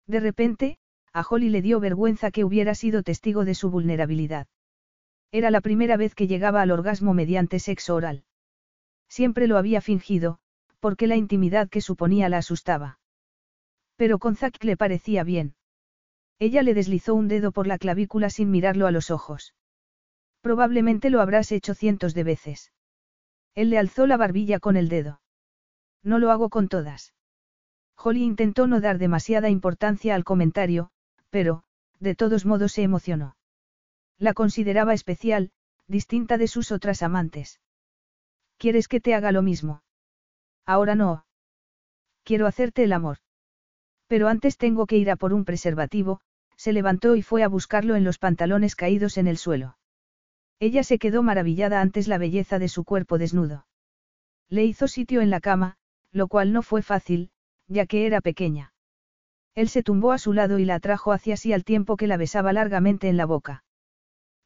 De 0.06 0.20
repente, 0.20 0.78
a 1.12 1.24
Holly 1.28 1.48
le 1.48 1.62
dio 1.62 1.80
vergüenza 1.80 2.30
que 2.30 2.44
hubiera 2.44 2.74
sido 2.74 3.02
testigo 3.02 3.44
de 3.44 3.54
su 3.54 3.70
vulnerabilidad. 3.70 4.46
Era 5.34 5.50
la 5.50 5.60
primera 5.60 5.96
vez 5.96 6.14
que 6.14 6.28
llegaba 6.28 6.62
al 6.62 6.70
orgasmo 6.70 7.12
mediante 7.12 7.58
sexo 7.58 7.96
oral. 7.96 8.22
Siempre 9.08 9.48
lo 9.48 9.58
había 9.58 9.80
fingido, 9.80 10.38
porque 10.78 11.08
la 11.08 11.16
intimidad 11.16 11.68
que 11.68 11.80
suponía 11.80 12.28
la 12.28 12.38
asustaba. 12.38 13.00
Pero 13.96 14.20
con 14.20 14.36
Zack 14.36 14.62
le 14.62 14.76
parecía 14.76 15.24
bien. 15.24 15.56
Ella 16.38 16.62
le 16.62 16.72
deslizó 16.72 17.16
un 17.16 17.26
dedo 17.26 17.50
por 17.50 17.66
la 17.66 17.78
clavícula 17.78 18.30
sin 18.30 18.52
mirarlo 18.52 18.86
a 18.86 18.92
los 18.92 19.10
ojos. 19.10 19.56
Probablemente 20.40 21.10
lo 21.10 21.20
habrás 21.20 21.50
hecho 21.50 21.74
cientos 21.74 22.14
de 22.14 22.22
veces. 22.22 22.70
Él 23.56 23.70
le 23.70 23.78
alzó 23.78 24.06
la 24.06 24.16
barbilla 24.16 24.60
con 24.60 24.76
el 24.76 24.88
dedo. 24.88 25.20
No 26.04 26.20
lo 26.20 26.30
hago 26.30 26.48
con 26.48 26.68
todas. 26.68 27.12
Holly 27.96 28.22
intentó 28.22 28.68
no 28.68 28.80
dar 28.80 28.98
demasiada 28.98 29.50
importancia 29.50 30.14
al 30.14 30.22
comentario, 30.22 30.92
pero, 31.30 31.64
de 31.98 32.14
todos 32.14 32.46
modos 32.46 32.70
se 32.70 32.84
emocionó. 32.84 33.34
La 34.18 34.34
consideraba 34.34 34.94
especial, 34.94 35.50
distinta 35.88 36.38
de 36.38 36.48
sus 36.48 36.72
otras 36.72 37.02
amantes. 37.02 37.60
¿Quieres 38.58 38.88
que 38.88 39.00
te 39.00 39.14
haga 39.14 39.32
lo 39.32 39.42
mismo? 39.42 39.82
Ahora 40.64 40.94
no. 40.94 41.26
Quiero 42.22 42.46
hacerte 42.46 42.84
el 42.84 42.92
amor. 42.92 43.18
Pero 44.06 44.28
antes 44.28 44.56
tengo 44.56 44.86
que 44.86 44.96
ir 44.96 45.10
a 45.10 45.16
por 45.16 45.32
un 45.32 45.44
preservativo, 45.44 46.20
se 46.56 46.72
levantó 46.72 47.16
y 47.16 47.22
fue 47.22 47.42
a 47.42 47.48
buscarlo 47.48 47.96
en 47.96 48.04
los 48.04 48.18
pantalones 48.18 48.76
caídos 48.76 49.18
en 49.18 49.26
el 49.26 49.36
suelo. 49.36 49.76
Ella 50.60 50.84
se 50.84 50.98
quedó 50.98 51.22
maravillada 51.22 51.80
antes 51.80 52.08
la 52.08 52.18
belleza 52.18 52.58
de 52.58 52.68
su 52.68 52.84
cuerpo 52.84 53.18
desnudo. 53.18 53.66
Le 54.48 54.64
hizo 54.64 54.88
sitio 54.88 55.20
en 55.20 55.30
la 55.30 55.40
cama, 55.40 55.76
lo 56.12 56.28
cual 56.28 56.52
no 56.52 56.62
fue 56.62 56.82
fácil, 56.82 57.30
ya 57.66 57.86
que 57.86 58.06
era 58.06 58.20
pequeña. 58.20 58.72
Él 59.54 59.68
se 59.68 59.82
tumbó 59.82 60.12
a 60.12 60.18
su 60.18 60.32
lado 60.32 60.58
y 60.58 60.64
la 60.64 60.76
atrajo 60.76 61.12
hacia 61.12 61.36
sí 61.36 61.52
al 61.52 61.64
tiempo 61.64 61.96
que 61.96 62.06
la 62.06 62.16
besaba 62.16 62.52
largamente 62.52 63.08
en 63.08 63.16
la 63.16 63.26
boca. 63.26 63.63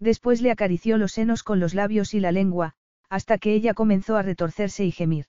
Después 0.01 0.41
le 0.43 0.51
acarició 0.51 0.97
los 0.99 1.13
senos 1.13 1.43
con 1.43 1.61
los 1.61 1.75
labios 1.75 2.15
y 2.15 2.21
la 2.21 2.33
lengua, 2.33 2.75
hasta 3.09 3.39
que 3.39 3.53
ella 3.55 3.75
comenzó 3.75 4.17
a 4.17 4.23
retorcerse 4.23 4.85
y 4.85 4.93
gemir. 4.93 5.27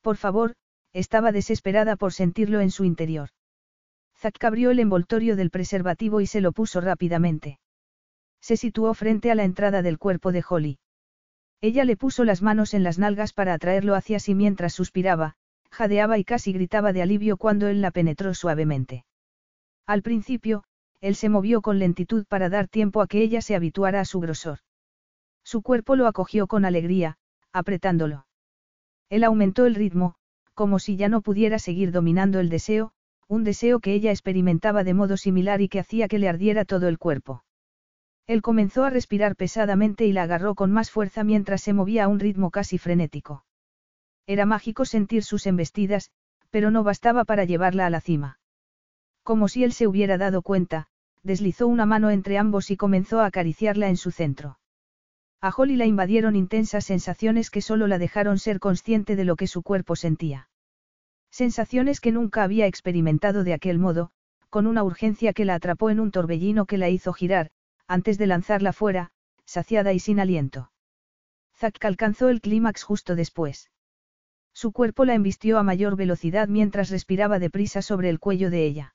Por 0.00 0.16
favor, 0.16 0.54
estaba 0.92 1.32
desesperada 1.32 1.96
por 1.96 2.12
sentirlo 2.12 2.60
en 2.60 2.70
su 2.70 2.84
interior. 2.84 3.30
Zack 4.16 4.42
abrió 4.44 4.70
el 4.70 4.78
envoltorio 4.78 5.36
del 5.36 5.50
preservativo 5.50 6.20
y 6.20 6.26
se 6.26 6.40
lo 6.40 6.52
puso 6.52 6.80
rápidamente. 6.80 7.58
Se 8.40 8.56
situó 8.56 8.94
frente 8.94 9.30
a 9.30 9.34
la 9.34 9.44
entrada 9.44 9.82
del 9.82 9.98
cuerpo 9.98 10.30
de 10.32 10.44
Holly. 10.48 10.78
Ella 11.60 11.84
le 11.84 11.96
puso 11.96 12.24
las 12.24 12.42
manos 12.42 12.74
en 12.74 12.82
las 12.82 12.98
nalgas 12.98 13.32
para 13.32 13.54
atraerlo 13.54 13.94
hacia 13.94 14.20
sí 14.20 14.34
mientras 14.34 14.72
suspiraba, 14.74 15.34
jadeaba 15.70 16.18
y 16.18 16.24
casi 16.24 16.52
gritaba 16.52 16.92
de 16.92 17.02
alivio 17.02 17.36
cuando 17.36 17.68
él 17.68 17.80
la 17.80 17.90
penetró 17.90 18.34
suavemente. 18.34 19.04
Al 19.86 20.02
principio, 20.02 20.64
él 21.04 21.16
se 21.16 21.28
movió 21.28 21.60
con 21.60 21.78
lentitud 21.78 22.24
para 22.26 22.48
dar 22.48 22.66
tiempo 22.66 23.02
a 23.02 23.06
que 23.06 23.20
ella 23.20 23.42
se 23.42 23.54
habituara 23.54 24.00
a 24.00 24.06
su 24.06 24.20
grosor. 24.20 24.60
Su 25.44 25.60
cuerpo 25.60 25.96
lo 25.96 26.06
acogió 26.06 26.46
con 26.46 26.64
alegría, 26.64 27.18
apretándolo. 27.52 28.26
Él 29.10 29.22
aumentó 29.22 29.66
el 29.66 29.74
ritmo, 29.74 30.14
como 30.54 30.78
si 30.78 30.96
ya 30.96 31.10
no 31.10 31.20
pudiera 31.20 31.58
seguir 31.58 31.92
dominando 31.92 32.40
el 32.40 32.48
deseo, 32.48 32.92
un 33.28 33.44
deseo 33.44 33.80
que 33.80 33.92
ella 33.92 34.12
experimentaba 34.12 34.82
de 34.82 34.94
modo 34.94 35.18
similar 35.18 35.60
y 35.60 35.68
que 35.68 35.78
hacía 35.78 36.08
que 36.08 36.18
le 36.18 36.26
ardiera 36.26 36.64
todo 36.64 36.88
el 36.88 36.98
cuerpo. 36.98 37.44
Él 38.26 38.40
comenzó 38.40 38.84
a 38.84 38.88
respirar 38.88 39.36
pesadamente 39.36 40.06
y 40.06 40.12
la 40.12 40.22
agarró 40.22 40.54
con 40.54 40.72
más 40.72 40.90
fuerza 40.90 41.22
mientras 41.22 41.60
se 41.60 41.74
movía 41.74 42.04
a 42.04 42.08
un 42.08 42.18
ritmo 42.18 42.50
casi 42.50 42.78
frenético. 42.78 43.44
Era 44.26 44.46
mágico 44.46 44.86
sentir 44.86 45.22
sus 45.22 45.46
embestidas, 45.46 46.10
pero 46.48 46.70
no 46.70 46.82
bastaba 46.82 47.26
para 47.26 47.44
llevarla 47.44 47.84
a 47.84 47.90
la 47.90 48.00
cima. 48.00 48.38
Como 49.22 49.48
si 49.48 49.64
él 49.64 49.74
se 49.74 49.86
hubiera 49.86 50.16
dado 50.16 50.40
cuenta, 50.40 50.88
deslizó 51.24 51.66
una 51.66 51.86
mano 51.86 52.10
entre 52.10 52.38
ambos 52.38 52.70
y 52.70 52.76
comenzó 52.76 53.20
a 53.20 53.26
acariciarla 53.26 53.88
en 53.88 53.96
su 53.96 54.12
centro. 54.12 54.58
A 55.40 55.52
Holly 55.54 55.76
la 55.76 55.86
invadieron 55.86 56.36
intensas 56.36 56.84
sensaciones 56.84 57.50
que 57.50 57.60
solo 57.60 57.86
la 57.86 57.98
dejaron 57.98 58.38
ser 58.38 58.60
consciente 58.60 59.16
de 59.16 59.24
lo 59.24 59.36
que 59.36 59.46
su 59.46 59.62
cuerpo 59.62 59.96
sentía. 59.96 60.48
Sensaciones 61.30 62.00
que 62.00 62.12
nunca 62.12 62.44
había 62.44 62.66
experimentado 62.66 63.42
de 63.42 63.54
aquel 63.54 63.78
modo, 63.78 64.10
con 64.48 64.66
una 64.66 64.84
urgencia 64.84 65.32
que 65.32 65.44
la 65.44 65.56
atrapó 65.56 65.90
en 65.90 65.98
un 65.98 66.12
torbellino 66.12 66.66
que 66.66 66.78
la 66.78 66.88
hizo 66.88 67.12
girar, 67.12 67.50
antes 67.88 68.18
de 68.18 68.26
lanzarla 68.26 68.72
fuera, 68.72 69.10
saciada 69.44 69.92
y 69.92 69.98
sin 69.98 70.20
aliento. 70.20 70.70
Zack 71.56 71.84
alcanzó 71.84 72.28
el 72.28 72.40
clímax 72.40 72.82
justo 72.82 73.16
después. 73.16 73.70
Su 74.52 74.72
cuerpo 74.72 75.04
la 75.04 75.14
embistió 75.14 75.58
a 75.58 75.62
mayor 75.62 75.96
velocidad 75.96 76.48
mientras 76.48 76.90
respiraba 76.90 77.38
deprisa 77.38 77.82
sobre 77.82 78.08
el 78.08 78.20
cuello 78.20 78.50
de 78.50 78.64
ella. 78.64 78.94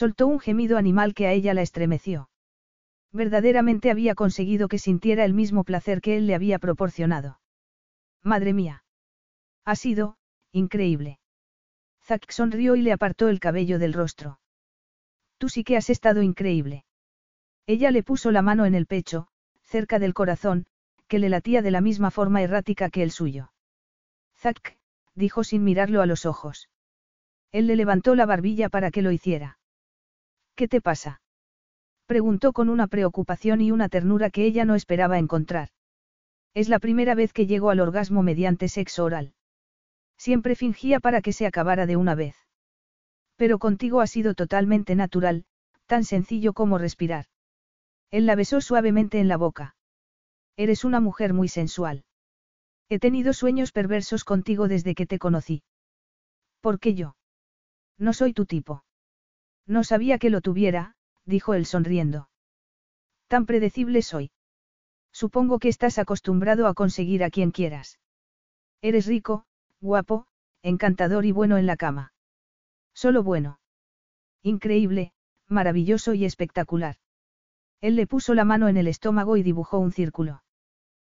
Soltó 0.00 0.28
un 0.28 0.40
gemido 0.40 0.78
animal 0.78 1.12
que 1.12 1.26
a 1.26 1.32
ella 1.32 1.52
la 1.52 1.60
estremeció. 1.60 2.30
Verdaderamente 3.12 3.90
había 3.90 4.14
conseguido 4.14 4.66
que 4.66 4.78
sintiera 4.78 5.26
el 5.26 5.34
mismo 5.34 5.62
placer 5.62 6.00
que 6.00 6.16
él 6.16 6.26
le 6.26 6.34
había 6.34 6.58
proporcionado. 6.58 7.38
Madre 8.22 8.54
mía. 8.54 8.82
Ha 9.66 9.76
sido, 9.76 10.16
increíble. 10.52 11.20
Zack 12.02 12.30
sonrió 12.30 12.76
y 12.76 12.80
le 12.80 12.92
apartó 12.92 13.28
el 13.28 13.40
cabello 13.40 13.78
del 13.78 13.92
rostro. 13.92 14.40
Tú 15.36 15.50
sí 15.50 15.64
que 15.64 15.76
has 15.76 15.90
estado 15.90 16.22
increíble. 16.22 16.86
Ella 17.66 17.90
le 17.90 18.02
puso 18.02 18.30
la 18.30 18.40
mano 18.40 18.64
en 18.64 18.74
el 18.74 18.86
pecho, 18.86 19.26
cerca 19.60 19.98
del 19.98 20.14
corazón, 20.14 20.64
que 21.08 21.18
le 21.18 21.28
latía 21.28 21.60
de 21.60 21.72
la 21.72 21.82
misma 21.82 22.10
forma 22.10 22.40
errática 22.40 22.88
que 22.88 23.02
el 23.02 23.10
suyo. 23.10 23.52
Zack, 24.38 24.78
dijo 25.14 25.44
sin 25.44 25.62
mirarlo 25.62 26.00
a 26.00 26.06
los 26.06 26.24
ojos. 26.24 26.70
Él 27.52 27.66
le 27.66 27.76
levantó 27.76 28.14
la 28.14 28.24
barbilla 28.24 28.70
para 28.70 28.90
que 28.90 29.02
lo 29.02 29.12
hiciera. 29.12 29.58
¿Qué 30.54 30.68
te 30.68 30.80
pasa? 30.80 31.22
Preguntó 32.06 32.52
con 32.52 32.68
una 32.68 32.86
preocupación 32.86 33.60
y 33.60 33.70
una 33.70 33.88
ternura 33.88 34.30
que 34.30 34.44
ella 34.44 34.64
no 34.64 34.74
esperaba 34.74 35.18
encontrar. 35.18 35.68
Es 36.54 36.68
la 36.68 36.80
primera 36.80 37.14
vez 37.14 37.32
que 37.32 37.46
llego 37.46 37.70
al 37.70 37.80
orgasmo 37.80 38.22
mediante 38.22 38.68
sexo 38.68 39.04
oral. 39.04 39.34
Siempre 40.18 40.56
fingía 40.56 41.00
para 41.00 41.22
que 41.22 41.32
se 41.32 41.46
acabara 41.46 41.86
de 41.86 41.96
una 41.96 42.14
vez. 42.14 42.36
Pero 43.36 43.58
contigo 43.58 44.00
ha 44.00 44.06
sido 44.06 44.34
totalmente 44.34 44.94
natural, 44.94 45.44
tan 45.86 46.04
sencillo 46.04 46.52
como 46.52 46.78
respirar. 46.78 47.26
Él 48.10 48.26
la 48.26 48.34
besó 48.34 48.60
suavemente 48.60 49.20
en 49.20 49.28
la 49.28 49.36
boca. 49.36 49.76
Eres 50.56 50.84
una 50.84 51.00
mujer 51.00 51.32
muy 51.32 51.48
sensual. 51.48 52.04
He 52.88 52.98
tenido 52.98 53.32
sueños 53.32 53.70
perversos 53.70 54.24
contigo 54.24 54.66
desde 54.66 54.94
que 54.94 55.06
te 55.06 55.18
conocí. 55.18 55.62
¿Por 56.60 56.80
qué 56.80 56.94
yo? 56.94 57.16
No 57.98 58.12
soy 58.12 58.32
tu 58.32 58.46
tipo. 58.46 58.82
No 59.70 59.84
sabía 59.84 60.18
que 60.18 60.30
lo 60.30 60.40
tuviera, 60.40 60.96
dijo 61.26 61.54
él 61.54 61.64
sonriendo. 61.64 62.28
Tan 63.28 63.46
predecible 63.46 64.02
soy. 64.02 64.32
Supongo 65.12 65.60
que 65.60 65.68
estás 65.68 65.96
acostumbrado 66.00 66.66
a 66.66 66.74
conseguir 66.74 67.22
a 67.22 67.30
quien 67.30 67.52
quieras. 67.52 68.00
Eres 68.82 69.06
rico, 69.06 69.44
guapo, 69.80 70.26
encantador 70.62 71.24
y 71.24 71.30
bueno 71.30 71.56
en 71.56 71.66
la 71.66 71.76
cama. 71.76 72.12
Solo 72.94 73.22
bueno. 73.22 73.60
Increíble, 74.42 75.12
maravilloso 75.46 76.14
y 76.14 76.24
espectacular. 76.24 76.96
Él 77.80 77.94
le 77.94 78.08
puso 78.08 78.34
la 78.34 78.44
mano 78.44 78.66
en 78.66 78.76
el 78.76 78.88
estómago 78.88 79.36
y 79.36 79.44
dibujó 79.44 79.78
un 79.78 79.92
círculo. 79.92 80.42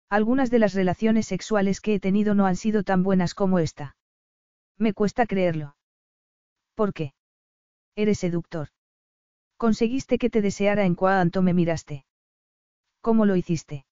Algunas 0.08 0.52
de 0.52 0.60
las 0.60 0.74
relaciones 0.74 1.26
sexuales 1.26 1.81
que 1.81 1.94
he 1.94 1.99
tenido 1.99 2.36
no 2.36 2.47
han 2.47 2.55
sido 2.55 2.84
tan 2.84 3.02
buenas 3.02 3.34
como 3.34 3.58
esta. 3.58 3.97
Me 4.78 4.92
cuesta 4.92 5.26
creerlo. 5.26 5.74
¿Por 6.76 6.94
qué? 6.94 7.15
Eres 7.97 8.18
seductor. 8.18 8.68
Conseguiste 9.56 10.18
que 10.18 10.31
te 10.31 10.42
deseara 10.42 10.84
en 10.84 10.94
cuanto 10.94 11.42
me 11.42 11.55
miraste. 11.55 12.05
¿Cómo 13.00 13.24
lo 13.24 13.36
hiciste? 13.36 13.86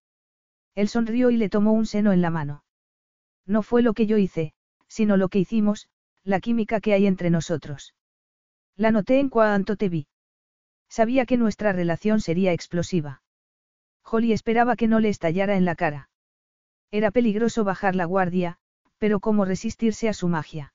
Él 0.74 0.88
sonrió 0.88 1.30
y 1.30 1.36
le 1.36 1.48
tomó 1.48 1.72
un 1.72 1.86
seno 1.86 2.12
en 2.12 2.22
la 2.22 2.30
mano. 2.30 2.64
No 3.46 3.62
fue 3.62 3.82
lo 3.82 3.92
que 3.94 4.06
yo 4.06 4.16
hice, 4.16 4.54
sino 4.88 5.16
lo 5.16 5.28
que 5.28 5.38
hicimos, 5.38 5.88
la 6.24 6.40
química 6.40 6.80
que 6.80 6.94
hay 6.94 7.06
entre 7.06 7.30
nosotros. 7.30 7.94
La 8.76 8.90
noté 8.90 9.20
en 9.20 9.28
cuanto 9.28 9.76
te 9.76 9.88
vi. 9.88 10.08
Sabía 10.88 11.24
que 11.24 11.36
nuestra 11.36 11.72
relación 11.72 12.20
sería 12.20 12.52
explosiva. 12.52 13.22
Holly 14.04 14.32
esperaba 14.32 14.76
que 14.76 14.88
no 14.88 15.00
le 15.00 15.08
estallara 15.08 15.56
en 15.56 15.64
la 15.64 15.74
cara. 15.74 16.10
Era 16.90 17.10
peligroso 17.10 17.64
bajar 17.64 17.94
la 17.94 18.04
guardia, 18.04 18.58
pero 18.98 19.20
cómo 19.20 19.44
resistirse 19.44 20.08
a 20.08 20.12
su 20.12 20.28
magia. 20.28 20.74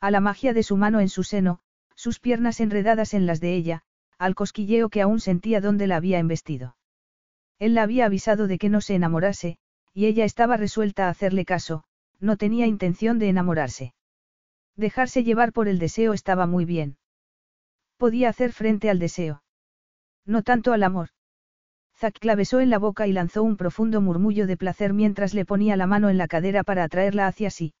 A 0.00 0.10
la 0.10 0.20
magia 0.20 0.52
de 0.52 0.62
su 0.62 0.76
mano 0.76 1.00
en 1.00 1.08
su 1.08 1.22
seno, 1.22 1.60
sus 1.98 2.20
piernas 2.20 2.60
enredadas 2.60 3.12
en 3.12 3.26
las 3.26 3.40
de 3.40 3.56
ella, 3.56 3.82
al 4.18 4.36
cosquilleo 4.36 4.88
que 4.88 5.02
aún 5.02 5.18
sentía 5.18 5.60
donde 5.60 5.88
la 5.88 5.96
había 5.96 6.20
embestido. 6.20 6.76
Él 7.58 7.74
la 7.74 7.82
había 7.82 8.06
avisado 8.06 8.46
de 8.46 8.56
que 8.56 8.68
no 8.68 8.80
se 8.80 8.94
enamorase, 8.94 9.58
y 9.92 10.06
ella 10.06 10.24
estaba 10.24 10.56
resuelta 10.56 11.06
a 11.06 11.10
hacerle 11.10 11.44
caso, 11.44 11.82
no 12.20 12.36
tenía 12.36 12.66
intención 12.66 13.18
de 13.18 13.28
enamorarse. 13.28 13.94
Dejarse 14.76 15.24
llevar 15.24 15.52
por 15.52 15.66
el 15.66 15.80
deseo 15.80 16.12
estaba 16.12 16.46
muy 16.46 16.64
bien. 16.64 16.98
Podía 17.96 18.28
hacer 18.28 18.52
frente 18.52 18.90
al 18.90 19.00
deseo. 19.00 19.42
No 20.24 20.44
tanto 20.44 20.72
al 20.72 20.84
amor. 20.84 21.08
Zack 21.96 22.24
la 22.24 22.36
besó 22.36 22.60
en 22.60 22.70
la 22.70 22.78
boca 22.78 23.08
y 23.08 23.12
lanzó 23.12 23.42
un 23.42 23.56
profundo 23.56 24.00
murmullo 24.00 24.46
de 24.46 24.56
placer 24.56 24.92
mientras 24.92 25.34
le 25.34 25.44
ponía 25.44 25.76
la 25.76 25.88
mano 25.88 26.10
en 26.10 26.16
la 26.16 26.28
cadera 26.28 26.62
para 26.62 26.84
atraerla 26.84 27.26
hacia 27.26 27.50
sí. 27.50 27.74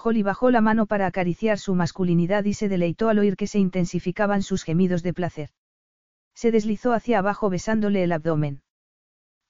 Holly 0.00 0.22
bajó 0.22 0.52
la 0.52 0.60
mano 0.60 0.86
para 0.86 1.06
acariciar 1.06 1.58
su 1.58 1.74
masculinidad 1.74 2.44
y 2.44 2.54
se 2.54 2.68
deleitó 2.68 3.08
al 3.08 3.18
oír 3.18 3.36
que 3.36 3.48
se 3.48 3.58
intensificaban 3.58 4.42
sus 4.42 4.62
gemidos 4.62 5.02
de 5.02 5.12
placer. 5.12 5.50
Se 6.34 6.52
deslizó 6.52 6.92
hacia 6.92 7.18
abajo 7.18 7.50
besándole 7.50 8.04
el 8.04 8.12
abdomen. 8.12 8.62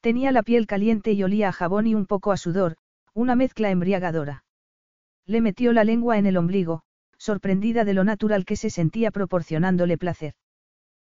Tenía 0.00 0.32
la 0.32 0.42
piel 0.42 0.66
caliente 0.66 1.12
y 1.12 1.22
olía 1.22 1.48
a 1.48 1.52
jabón 1.52 1.86
y 1.86 1.94
un 1.94 2.06
poco 2.06 2.32
a 2.32 2.38
sudor, 2.38 2.76
una 3.12 3.34
mezcla 3.34 3.70
embriagadora. 3.70 4.44
Le 5.26 5.42
metió 5.42 5.74
la 5.74 5.84
lengua 5.84 6.16
en 6.16 6.24
el 6.24 6.38
ombligo, 6.38 6.82
sorprendida 7.18 7.84
de 7.84 7.92
lo 7.92 8.04
natural 8.04 8.46
que 8.46 8.56
se 8.56 8.70
sentía 8.70 9.10
proporcionándole 9.10 9.98
placer. 9.98 10.32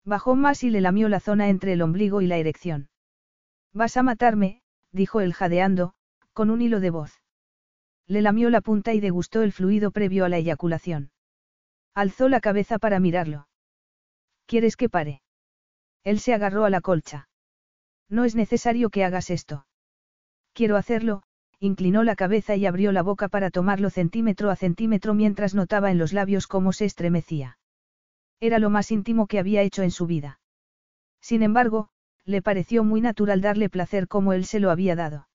Bajó 0.04 0.36
más 0.36 0.62
y 0.62 0.70
le 0.70 0.80
lamió 0.80 1.08
la 1.08 1.18
zona 1.18 1.48
entre 1.48 1.72
el 1.72 1.82
ombligo 1.82 2.20
y 2.20 2.28
la 2.28 2.36
erección. 2.36 2.88
Vas 3.72 3.96
a 3.96 4.04
matarme, 4.04 4.62
dijo 4.92 5.20
él 5.20 5.32
jadeando, 5.32 5.94
con 6.34 6.50
un 6.50 6.62
hilo 6.62 6.78
de 6.78 6.90
voz. 6.90 7.23
Le 8.06 8.22
lamió 8.22 8.50
la 8.50 8.60
punta 8.60 8.92
y 8.92 9.00
degustó 9.00 9.42
el 9.42 9.52
fluido 9.52 9.90
previo 9.90 10.24
a 10.24 10.28
la 10.28 10.38
eyaculación. 10.38 11.10
Alzó 11.94 12.28
la 12.28 12.40
cabeza 12.40 12.78
para 12.78 13.00
mirarlo. 13.00 13.48
¿Quieres 14.46 14.76
que 14.76 14.88
pare? 14.88 15.22
Él 16.02 16.20
se 16.20 16.34
agarró 16.34 16.64
a 16.64 16.70
la 16.70 16.80
colcha. 16.80 17.28
No 18.08 18.24
es 18.24 18.34
necesario 18.34 18.90
que 18.90 19.04
hagas 19.04 19.30
esto. 19.30 19.66
Quiero 20.52 20.76
hacerlo, 20.76 21.22
inclinó 21.60 22.04
la 22.04 22.14
cabeza 22.14 22.56
y 22.56 22.66
abrió 22.66 22.92
la 22.92 23.02
boca 23.02 23.28
para 23.28 23.50
tomarlo 23.50 23.88
centímetro 23.88 24.50
a 24.50 24.56
centímetro 24.56 25.14
mientras 25.14 25.54
notaba 25.54 25.90
en 25.90 25.98
los 25.98 26.12
labios 26.12 26.46
cómo 26.46 26.72
se 26.72 26.84
estremecía. 26.84 27.58
Era 28.40 28.58
lo 28.58 28.68
más 28.68 28.90
íntimo 28.90 29.26
que 29.26 29.38
había 29.38 29.62
hecho 29.62 29.82
en 29.82 29.90
su 29.90 30.06
vida. 30.06 30.40
Sin 31.20 31.42
embargo, 31.42 31.88
le 32.26 32.42
pareció 32.42 32.84
muy 32.84 33.00
natural 33.00 33.40
darle 33.40 33.70
placer 33.70 34.08
como 34.08 34.32
él 34.34 34.44
se 34.44 34.60
lo 34.60 34.70
había 34.70 34.94
dado. 34.94 35.28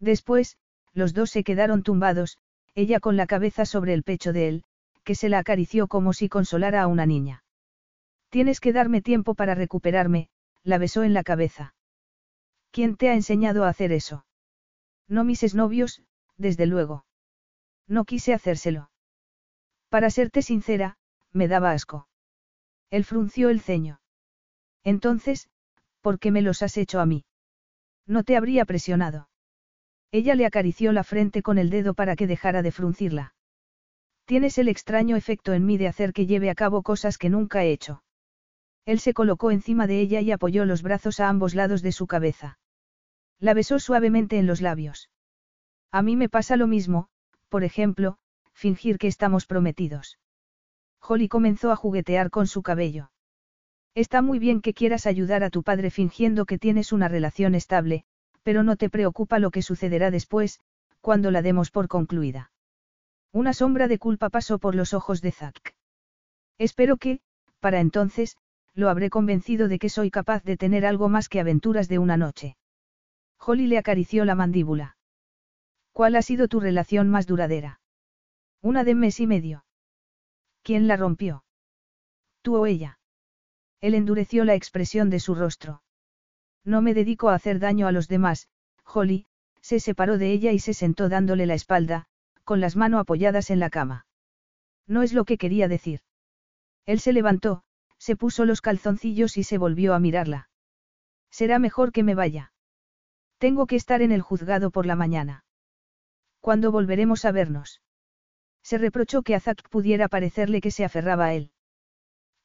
Después, 0.00 0.56
los 0.94 1.12
dos 1.12 1.30
se 1.30 1.44
quedaron 1.44 1.82
tumbados, 1.82 2.38
ella 2.74 3.00
con 3.00 3.16
la 3.16 3.26
cabeza 3.26 3.66
sobre 3.66 3.92
el 3.92 4.02
pecho 4.02 4.32
de 4.32 4.48
él, 4.48 4.64
que 5.04 5.14
se 5.14 5.28
la 5.28 5.38
acarició 5.38 5.86
como 5.86 6.12
si 6.12 6.28
consolara 6.28 6.82
a 6.82 6.86
una 6.86 7.06
niña. 7.06 7.44
Tienes 8.30 8.60
que 8.60 8.72
darme 8.72 9.02
tiempo 9.02 9.34
para 9.34 9.54
recuperarme, 9.54 10.28
la 10.62 10.78
besó 10.78 11.04
en 11.04 11.14
la 11.14 11.22
cabeza. 11.22 11.74
¿Quién 12.70 12.96
te 12.96 13.10
ha 13.10 13.14
enseñado 13.14 13.64
a 13.64 13.68
hacer 13.68 13.92
eso? 13.92 14.26
No 15.06 15.22
mis 15.24 15.42
exnovios, 15.42 16.02
desde 16.36 16.66
luego. 16.66 17.04
No 17.86 18.04
quise 18.04 18.32
hacérselo. 18.32 18.90
Para 19.88 20.10
serte 20.10 20.42
sincera, 20.42 20.96
me 21.32 21.46
daba 21.46 21.72
asco. 21.72 22.08
Él 22.90 23.04
frunció 23.04 23.50
el 23.50 23.60
ceño. 23.60 24.00
Entonces, 24.82 25.48
¿por 26.00 26.18
qué 26.18 26.30
me 26.30 26.42
los 26.42 26.62
has 26.62 26.76
hecho 26.76 27.00
a 27.00 27.06
mí? 27.06 27.24
No 28.06 28.24
te 28.24 28.36
habría 28.36 28.64
presionado. 28.64 29.28
Ella 30.14 30.36
le 30.36 30.46
acarició 30.46 30.92
la 30.92 31.02
frente 31.02 31.42
con 31.42 31.58
el 31.58 31.70
dedo 31.70 31.92
para 31.92 32.14
que 32.14 32.28
dejara 32.28 32.62
de 32.62 32.70
fruncirla. 32.70 33.34
Tienes 34.26 34.58
el 34.58 34.68
extraño 34.68 35.16
efecto 35.16 35.54
en 35.54 35.66
mí 35.66 35.76
de 35.76 35.88
hacer 35.88 36.12
que 36.12 36.24
lleve 36.24 36.50
a 36.50 36.54
cabo 36.54 36.84
cosas 36.84 37.18
que 37.18 37.30
nunca 37.30 37.64
he 37.64 37.72
hecho. 37.72 38.04
Él 38.86 39.00
se 39.00 39.12
colocó 39.12 39.50
encima 39.50 39.88
de 39.88 39.98
ella 39.98 40.20
y 40.20 40.30
apoyó 40.30 40.66
los 40.66 40.82
brazos 40.82 41.18
a 41.18 41.28
ambos 41.28 41.56
lados 41.56 41.82
de 41.82 41.90
su 41.90 42.06
cabeza. 42.06 42.60
La 43.40 43.54
besó 43.54 43.80
suavemente 43.80 44.38
en 44.38 44.46
los 44.46 44.60
labios. 44.60 45.10
A 45.90 46.00
mí 46.00 46.14
me 46.14 46.28
pasa 46.28 46.56
lo 46.56 46.68
mismo, 46.68 47.08
por 47.48 47.64
ejemplo, 47.64 48.16
fingir 48.52 48.98
que 48.98 49.08
estamos 49.08 49.46
prometidos. 49.46 50.20
Holly 51.00 51.26
comenzó 51.26 51.72
a 51.72 51.76
juguetear 51.76 52.30
con 52.30 52.46
su 52.46 52.62
cabello. 52.62 53.10
Está 53.96 54.22
muy 54.22 54.38
bien 54.38 54.60
que 54.60 54.74
quieras 54.74 55.08
ayudar 55.08 55.42
a 55.42 55.50
tu 55.50 55.64
padre 55.64 55.90
fingiendo 55.90 56.46
que 56.46 56.60
tienes 56.60 56.92
una 56.92 57.08
relación 57.08 57.56
estable, 57.56 58.04
pero 58.44 58.62
no 58.62 58.76
te 58.76 58.88
preocupa 58.88 59.40
lo 59.40 59.50
que 59.50 59.62
sucederá 59.62 60.12
después, 60.12 60.60
cuando 61.00 61.32
la 61.32 61.42
demos 61.42 61.70
por 61.70 61.88
concluida. 61.88 62.52
Una 63.32 63.52
sombra 63.52 63.88
de 63.88 63.98
culpa 63.98 64.30
pasó 64.30 64.58
por 64.58 64.76
los 64.76 64.94
ojos 64.94 65.20
de 65.20 65.32
Zack. 65.32 65.74
Espero 66.56 66.98
que, 66.98 67.20
para 67.58 67.80
entonces, 67.80 68.36
lo 68.74 68.88
habré 68.88 69.10
convencido 69.10 69.66
de 69.68 69.78
que 69.78 69.88
soy 69.88 70.10
capaz 70.10 70.44
de 70.44 70.56
tener 70.56 70.86
algo 70.86 71.08
más 71.08 71.28
que 71.28 71.40
aventuras 71.40 71.88
de 71.88 71.98
una 71.98 72.16
noche. 72.16 72.56
Holly 73.38 73.66
le 73.66 73.78
acarició 73.78 74.24
la 74.24 74.34
mandíbula. 74.34 74.96
¿Cuál 75.92 76.16
ha 76.16 76.22
sido 76.22 76.48
tu 76.48 76.60
relación 76.60 77.08
más 77.08 77.26
duradera? 77.26 77.80
Una 78.60 78.84
de 78.84 78.94
mes 78.94 79.20
y 79.20 79.26
medio. 79.26 79.64
¿Quién 80.62 80.88
la 80.88 80.96
rompió? 80.96 81.44
¿Tú 82.42 82.56
o 82.56 82.66
ella? 82.66 82.98
Él 83.80 83.94
endureció 83.94 84.44
la 84.44 84.54
expresión 84.54 85.08
de 85.08 85.20
su 85.20 85.34
rostro. 85.34 85.83
No 86.64 86.80
me 86.80 86.94
dedico 86.94 87.28
a 87.28 87.34
hacer 87.34 87.58
daño 87.58 87.86
a 87.86 87.92
los 87.92 88.08
demás, 88.08 88.48
Holly, 88.84 89.26
se 89.60 89.80
separó 89.80 90.18
de 90.18 90.32
ella 90.32 90.52
y 90.52 90.58
se 90.58 90.74
sentó 90.74 91.08
dándole 91.08 91.46
la 91.46 91.54
espalda, 91.54 92.06
con 92.44 92.60
las 92.60 92.76
manos 92.76 93.00
apoyadas 93.00 93.50
en 93.50 93.60
la 93.60 93.70
cama. 93.70 94.06
No 94.86 95.02
es 95.02 95.12
lo 95.12 95.24
que 95.24 95.38
quería 95.38 95.68
decir. 95.68 96.00
Él 96.84 97.00
se 97.00 97.12
levantó, 97.12 97.62
se 97.98 98.16
puso 98.16 98.44
los 98.44 98.60
calzoncillos 98.60 99.38
y 99.38 99.44
se 99.44 99.56
volvió 99.56 99.94
a 99.94 99.98
mirarla. 99.98 100.50
Será 101.30 101.58
mejor 101.58 101.92
que 101.92 102.02
me 102.02 102.14
vaya. 102.14 102.52
Tengo 103.38 103.66
que 103.66 103.76
estar 103.76 104.02
en 104.02 104.12
el 104.12 104.20
juzgado 104.20 104.70
por 104.70 104.84
la 104.84 104.96
mañana. 104.96 105.44
¿Cuándo 106.40 106.70
volveremos 106.70 107.24
a 107.24 107.32
vernos? 107.32 107.80
Se 108.62 108.76
reprochó 108.76 109.22
que 109.22 109.34
a 109.34 109.40
Zack 109.40 109.68
pudiera 109.70 110.08
parecerle 110.08 110.60
que 110.60 110.70
se 110.70 110.84
aferraba 110.84 111.26
a 111.26 111.34
él. 111.34 111.50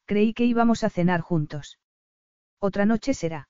Creí 0.05 0.33
que 0.33 0.45
íbamos 0.45 0.85
a 0.85 0.89
cenar 0.89 1.19
juntos. 1.19 1.79
Otra 2.59 2.85
noche 2.85 3.13
será. 3.13 3.48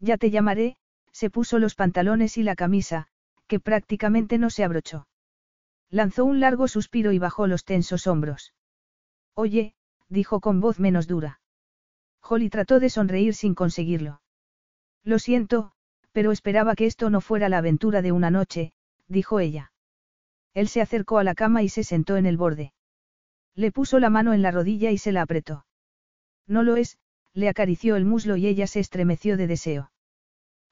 Ya 0.00 0.16
te 0.16 0.30
llamaré, 0.30 0.76
se 1.12 1.30
puso 1.30 1.58
los 1.58 1.74
pantalones 1.74 2.36
y 2.38 2.42
la 2.42 2.54
camisa, 2.54 3.08
que 3.46 3.60
prácticamente 3.60 4.38
no 4.38 4.50
se 4.50 4.64
abrochó. 4.64 5.08
Lanzó 5.90 6.24
un 6.24 6.40
largo 6.40 6.68
suspiro 6.68 7.12
y 7.12 7.18
bajó 7.18 7.46
los 7.46 7.64
tensos 7.64 8.06
hombros. 8.06 8.52
Oye, 9.34 9.74
dijo 10.08 10.40
con 10.40 10.60
voz 10.60 10.78
menos 10.78 11.06
dura. 11.06 11.40
Holly 12.22 12.50
trató 12.50 12.78
de 12.78 12.90
sonreír 12.90 13.34
sin 13.34 13.54
conseguirlo. 13.54 14.20
Lo 15.02 15.18
siento, 15.18 15.72
pero 16.12 16.32
esperaba 16.32 16.74
que 16.74 16.86
esto 16.86 17.10
no 17.10 17.20
fuera 17.20 17.48
la 17.48 17.58
aventura 17.58 18.02
de 18.02 18.12
una 18.12 18.30
noche, 18.30 18.72
dijo 19.06 19.40
ella. 19.40 19.72
Él 20.52 20.68
se 20.68 20.80
acercó 20.80 21.18
a 21.18 21.24
la 21.24 21.34
cama 21.34 21.62
y 21.62 21.68
se 21.68 21.84
sentó 21.84 22.16
en 22.16 22.26
el 22.26 22.36
borde. 22.36 22.72
Le 23.54 23.72
puso 23.72 23.98
la 23.98 24.10
mano 24.10 24.32
en 24.32 24.42
la 24.42 24.50
rodilla 24.50 24.90
y 24.90 24.98
se 24.98 25.12
la 25.12 25.22
apretó. 25.22 25.64
No 26.46 26.62
lo 26.62 26.76
es, 26.76 26.98
le 27.34 27.48
acarició 27.48 27.96
el 27.96 28.04
muslo 28.04 28.36
y 28.36 28.46
ella 28.46 28.66
se 28.66 28.80
estremeció 28.80 29.36
de 29.36 29.46
deseo. 29.46 29.90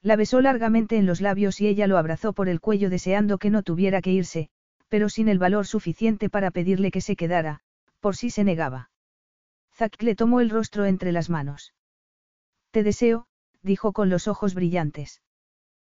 La 0.02 0.17
besó 0.17 0.41
largamente 0.41 0.97
en 0.97 1.07
los 1.07 1.20
labios 1.20 1.60
y 1.60 1.67
ella 1.67 1.86
lo 1.86 1.99
abrazó 1.99 2.33
por 2.33 2.49
el 2.49 2.60
cuello 2.60 2.91
deseando 2.91 3.39
que 3.39 3.51
no 3.51 3.62
tuviera 3.62 4.01
que 4.02 4.12
irse, 4.12 4.51
pero 4.89 5.09
sin 5.09 5.28
el 5.28 5.39
valor 5.39 5.67
suficiente 5.67 6.31
para 6.31 6.51
pedirle 6.51 6.91
que 6.91 7.01
se 7.01 7.17
quedara, 7.17 7.60
por 8.01 8.17
si 8.17 8.31
se 8.31 8.44
negaba. 8.44 8.91
Zack 9.75 10.01
le 10.02 10.15
tomó 10.15 10.41
el 10.41 10.51
rostro 10.51 10.85
entre 10.85 11.12
las 11.12 11.28
manos. 11.28 11.75
Te 12.70 12.83
deseo, 12.83 13.26
dijo 13.62 13.93
con 13.93 14.10
los 14.10 14.28
ojos 14.28 14.55
brillantes. 14.55 15.23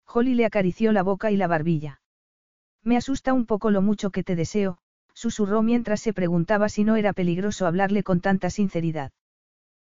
Holly 0.06 0.34
le 0.34 0.46
acarició 0.46 0.92
la 0.92 1.02
boca 1.02 1.30
y 1.30 1.36
la 1.36 1.46
barbilla. 1.46 2.00
Me 2.82 2.96
asusta 2.96 3.32
un 3.34 3.44
poco 3.46 3.70
lo 3.70 3.82
mucho 3.82 4.10
que 4.10 4.24
te 4.24 4.36
deseo, 4.36 4.78
susurró 5.12 5.62
mientras 5.62 6.00
se 6.00 6.12
preguntaba 6.12 6.68
si 6.68 6.84
no 6.84 6.96
era 6.96 7.12
peligroso 7.12 7.66
hablarle 7.66 8.02
con 8.02 8.20
tanta 8.20 8.50
sinceridad. 8.50 9.12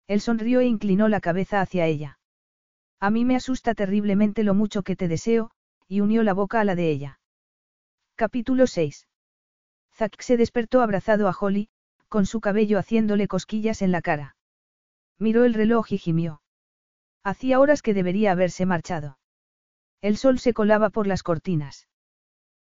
Él 0.09 0.21
sonrió 0.21 0.59
e 0.59 0.65
inclinó 0.65 1.07
la 1.07 1.21
cabeza 1.21 1.61
hacia 1.61 1.85
ella. 1.85 2.17
A 2.99 3.11
mí 3.11 3.25
me 3.25 3.35
asusta 3.35 3.75
terriblemente 3.75 4.43
lo 4.43 4.55
mucho 4.55 4.81
que 4.81 4.95
te 4.95 5.07
deseo, 5.07 5.51
y 5.87 6.01
unió 6.01 6.23
la 6.23 6.33
boca 6.33 6.59
a 6.59 6.63
la 6.63 6.73
de 6.73 6.89
ella. 6.89 7.19
Capítulo 8.15 8.65
6. 8.65 9.07
Zack 9.93 10.19
se 10.19 10.35
despertó 10.35 10.81
abrazado 10.81 11.27
a 11.27 11.35
Holly, 11.39 11.69
con 12.07 12.25
su 12.25 12.41
cabello 12.41 12.79
haciéndole 12.79 13.27
cosquillas 13.27 13.83
en 13.83 13.91
la 13.91 14.01
cara. 14.01 14.35
Miró 15.19 15.43
el 15.43 15.53
reloj 15.53 15.91
y 15.91 15.99
gimió. 15.99 16.41
Hacía 17.23 17.59
horas 17.59 17.83
que 17.83 17.93
debería 17.93 18.31
haberse 18.31 18.65
marchado. 18.65 19.19
El 20.01 20.17
sol 20.17 20.39
se 20.39 20.53
colaba 20.53 20.89
por 20.89 21.05
las 21.05 21.21
cortinas. 21.21 21.87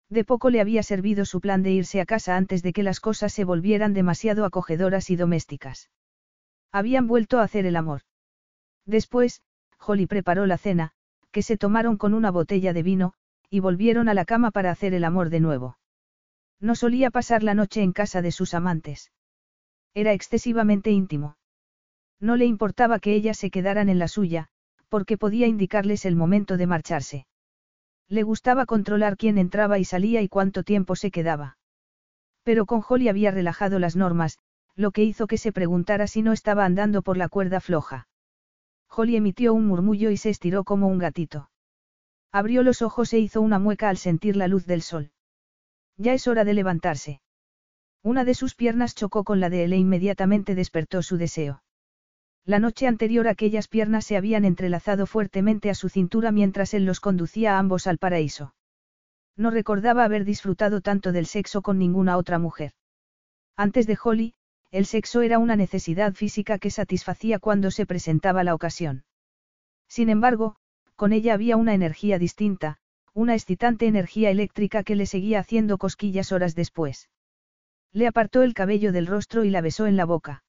De 0.07 0.23
poco 0.23 0.51
le 0.51 0.61
había 0.61 0.83
servido 0.83 1.25
su 1.25 1.41
plan 1.41 1.63
de 1.63 1.71
irse 1.71 1.99
a 1.99 2.05
casa 2.05 2.37
antes 2.37 2.61
de 2.61 2.73
que 2.73 2.83
las 2.83 2.99
cosas 2.99 3.33
se 3.33 3.43
volvieran 3.43 3.95
demasiado 3.95 4.45
acogedoras 4.45 5.09
y 5.09 5.15
domésticas. 5.15 5.89
Habían 6.71 7.07
vuelto 7.07 7.39
a 7.39 7.43
hacer 7.43 7.65
el 7.65 7.75
amor. 7.75 8.01
Después, 8.85 9.41
Holly 9.79 10.05
preparó 10.05 10.45
la 10.45 10.57
cena, 10.57 10.91
que 11.31 11.41
se 11.41 11.57
tomaron 11.57 11.97
con 11.97 12.13
una 12.13 12.31
botella 12.31 12.73
de 12.73 12.83
vino, 12.83 13.13
y 13.49 13.59
volvieron 13.59 14.09
a 14.09 14.13
la 14.13 14.25
cama 14.25 14.51
para 14.51 14.71
hacer 14.71 14.93
el 14.93 15.03
amor 15.03 15.29
de 15.29 15.39
nuevo. 15.39 15.77
No 16.59 16.75
solía 16.75 17.09
pasar 17.09 17.43
la 17.43 17.53
noche 17.53 17.81
en 17.81 17.93
casa 17.93 18.21
de 18.21 18.31
sus 18.31 18.53
amantes. 18.53 19.11
Era 19.93 20.13
excesivamente 20.13 20.91
íntimo. 20.91 21.37
No 22.19 22.35
le 22.35 22.45
importaba 22.45 22.99
que 22.99 23.15
ellas 23.15 23.37
se 23.37 23.49
quedaran 23.49 23.89
en 23.89 23.97
la 23.97 24.07
suya, 24.07 24.49
porque 24.89 25.17
podía 25.17 25.47
indicarles 25.47 26.05
el 26.05 26.15
momento 26.15 26.57
de 26.57 26.67
marcharse. 26.67 27.27
Le 28.07 28.23
gustaba 28.23 28.65
controlar 28.65 29.17
quién 29.17 29.37
entraba 29.37 29.79
y 29.79 29.85
salía 29.85 30.21
y 30.21 30.27
cuánto 30.27 30.63
tiempo 30.63 30.95
se 30.95 31.11
quedaba. 31.11 31.57
Pero 32.43 32.65
con 32.65 32.83
Holly 32.87 33.07
había 33.07 33.31
relajado 33.31 33.79
las 33.79 33.95
normas, 33.95 34.39
lo 34.79 34.91
que 34.91 35.03
hizo 35.03 35.27
que 35.27 35.37
se 35.37 35.51
preguntara 35.51 36.07
si 36.07 36.21
no 36.21 36.31
estaba 36.31 36.63
andando 36.63 37.01
por 37.01 37.17
la 37.17 37.27
cuerda 37.27 37.59
floja. 37.59 38.07
Holly 38.89 39.17
emitió 39.17 39.53
un 39.53 39.67
murmullo 39.67 40.09
y 40.09 40.15
se 40.15 40.29
estiró 40.29 40.63
como 40.63 40.87
un 40.87 40.99
gatito. 40.99 41.49
Abrió 42.31 42.63
los 42.63 42.81
ojos 42.81 43.11
e 43.11 43.19
hizo 43.19 43.41
una 43.41 43.59
mueca 43.59 43.89
al 43.89 43.97
sentir 43.97 44.37
la 44.37 44.47
luz 44.47 44.65
del 44.65 44.81
sol. 44.81 45.11
Ya 45.97 46.13
es 46.13 46.29
hora 46.29 46.45
de 46.45 46.53
levantarse. 46.53 47.19
Una 48.03 48.23
de 48.23 48.33
sus 48.33 48.55
piernas 48.55 48.95
chocó 48.95 49.25
con 49.25 49.41
la 49.41 49.49
de 49.49 49.65
él 49.65 49.73
e 49.73 49.77
inmediatamente 49.77 50.55
despertó 50.55 51.01
su 51.01 51.17
deseo. 51.17 51.61
La 52.45 52.59
noche 52.59 52.87
anterior 52.87 53.27
aquellas 53.27 53.67
piernas 53.67 54.05
se 54.05 54.15
habían 54.15 54.45
entrelazado 54.45 55.07
fuertemente 55.07 55.69
a 55.69 55.75
su 55.75 55.89
cintura 55.89 56.31
mientras 56.31 56.73
él 56.73 56.85
los 56.85 57.01
conducía 57.01 57.57
a 57.57 57.59
ambos 57.59 57.85
al 57.85 57.97
paraíso. 57.97 58.55
No 59.35 59.51
recordaba 59.51 60.05
haber 60.05 60.23
disfrutado 60.23 60.79
tanto 60.79 61.11
del 61.11 61.25
sexo 61.25 61.61
con 61.61 61.77
ninguna 61.77 62.15
otra 62.15 62.39
mujer. 62.39 62.71
Antes 63.57 63.85
de 63.85 63.97
Holly, 64.01 64.35
el 64.71 64.85
sexo 64.85 65.21
era 65.21 65.39
una 65.39 65.55
necesidad 65.55 66.13
física 66.13 66.59
que 66.59 66.69
satisfacía 66.69 67.39
cuando 67.39 67.71
se 67.71 67.85
presentaba 67.85 68.43
la 68.43 68.53
ocasión. 68.53 69.03
Sin 69.87 70.09
embargo, 70.09 70.55
con 70.95 71.13
ella 71.13 71.33
había 71.33 71.57
una 71.57 71.73
energía 71.73 72.19
distinta, 72.19 72.77
una 73.13 73.33
excitante 73.33 73.87
energía 73.87 74.29
eléctrica 74.29 74.83
que 74.83 74.95
le 74.95 75.05
seguía 75.05 75.39
haciendo 75.39 75.77
cosquillas 75.77 76.31
horas 76.31 76.55
después. 76.55 77.09
Le 77.91 78.05
apartó 78.05 78.43
el 78.43 78.53
cabello 78.53 78.91
del 78.91 79.07
rostro 79.07 79.43
y 79.43 79.49
la 79.49 79.61
besó 79.61 79.87
en 79.87 79.97
la 79.97 80.05
boca. 80.05 80.43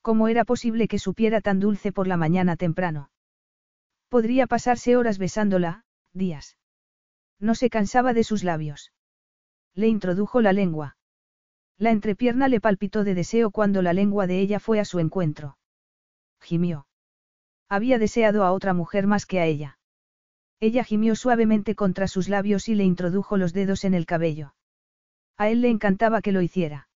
¿Cómo 0.00 0.28
era 0.28 0.44
posible 0.44 0.88
que 0.88 0.98
supiera 0.98 1.40
tan 1.40 1.58
dulce 1.58 1.92
por 1.92 2.06
la 2.06 2.16
mañana 2.16 2.56
temprano? 2.56 3.10
Podría 4.08 4.46
pasarse 4.46 4.96
horas 4.96 5.18
besándola, 5.18 5.84
días. 6.12 6.56
No 7.40 7.54
se 7.54 7.70
cansaba 7.70 8.12
de 8.12 8.24
sus 8.24 8.44
labios. 8.44 8.92
Le 9.74 9.88
introdujo 9.88 10.40
la 10.40 10.52
lengua. 10.52 10.96
La 11.82 11.90
entrepierna 11.90 12.46
le 12.46 12.60
palpitó 12.60 13.02
de 13.02 13.12
deseo 13.12 13.50
cuando 13.50 13.82
la 13.82 13.92
lengua 13.92 14.28
de 14.28 14.38
ella 14.38 14.60
fue 14.60 14.78
a 14.78 14.84
su 14.84 15.00
encuentro. 15.00 15.58
Gimió. 16.40 16.86
Había 17.68 17.98
deseado 17.98 18.44
a 18.44 18.52
otra 18.52 18.72
mujer 18.72 19.08
más 19.08 19.26
que 19.26 19.40
a 19.40 19.46
ella. 19.46 19.80
Ella 20.60 20.84
gimió 20.84 21.16
suavemente 21.16 21.74
contra 21.74 22.06
sus 22.06 22.28
labios 22.28 22.68
y 22.68 22.76
le 22.76 22.84
introdujo 22.84 23.36
los 23.36 23.52
dedos 23.52 23.82
en 23.82 23.94
el 23.94 24.06
cabello. 24.06 24.54
A 25.36 25.48
él 25.48 25.60
le 25.60 25.70
encantaba 25.70 26.22
que 26.22 26.30
lo 26.30 26.40
hiciera. 26.40 26.86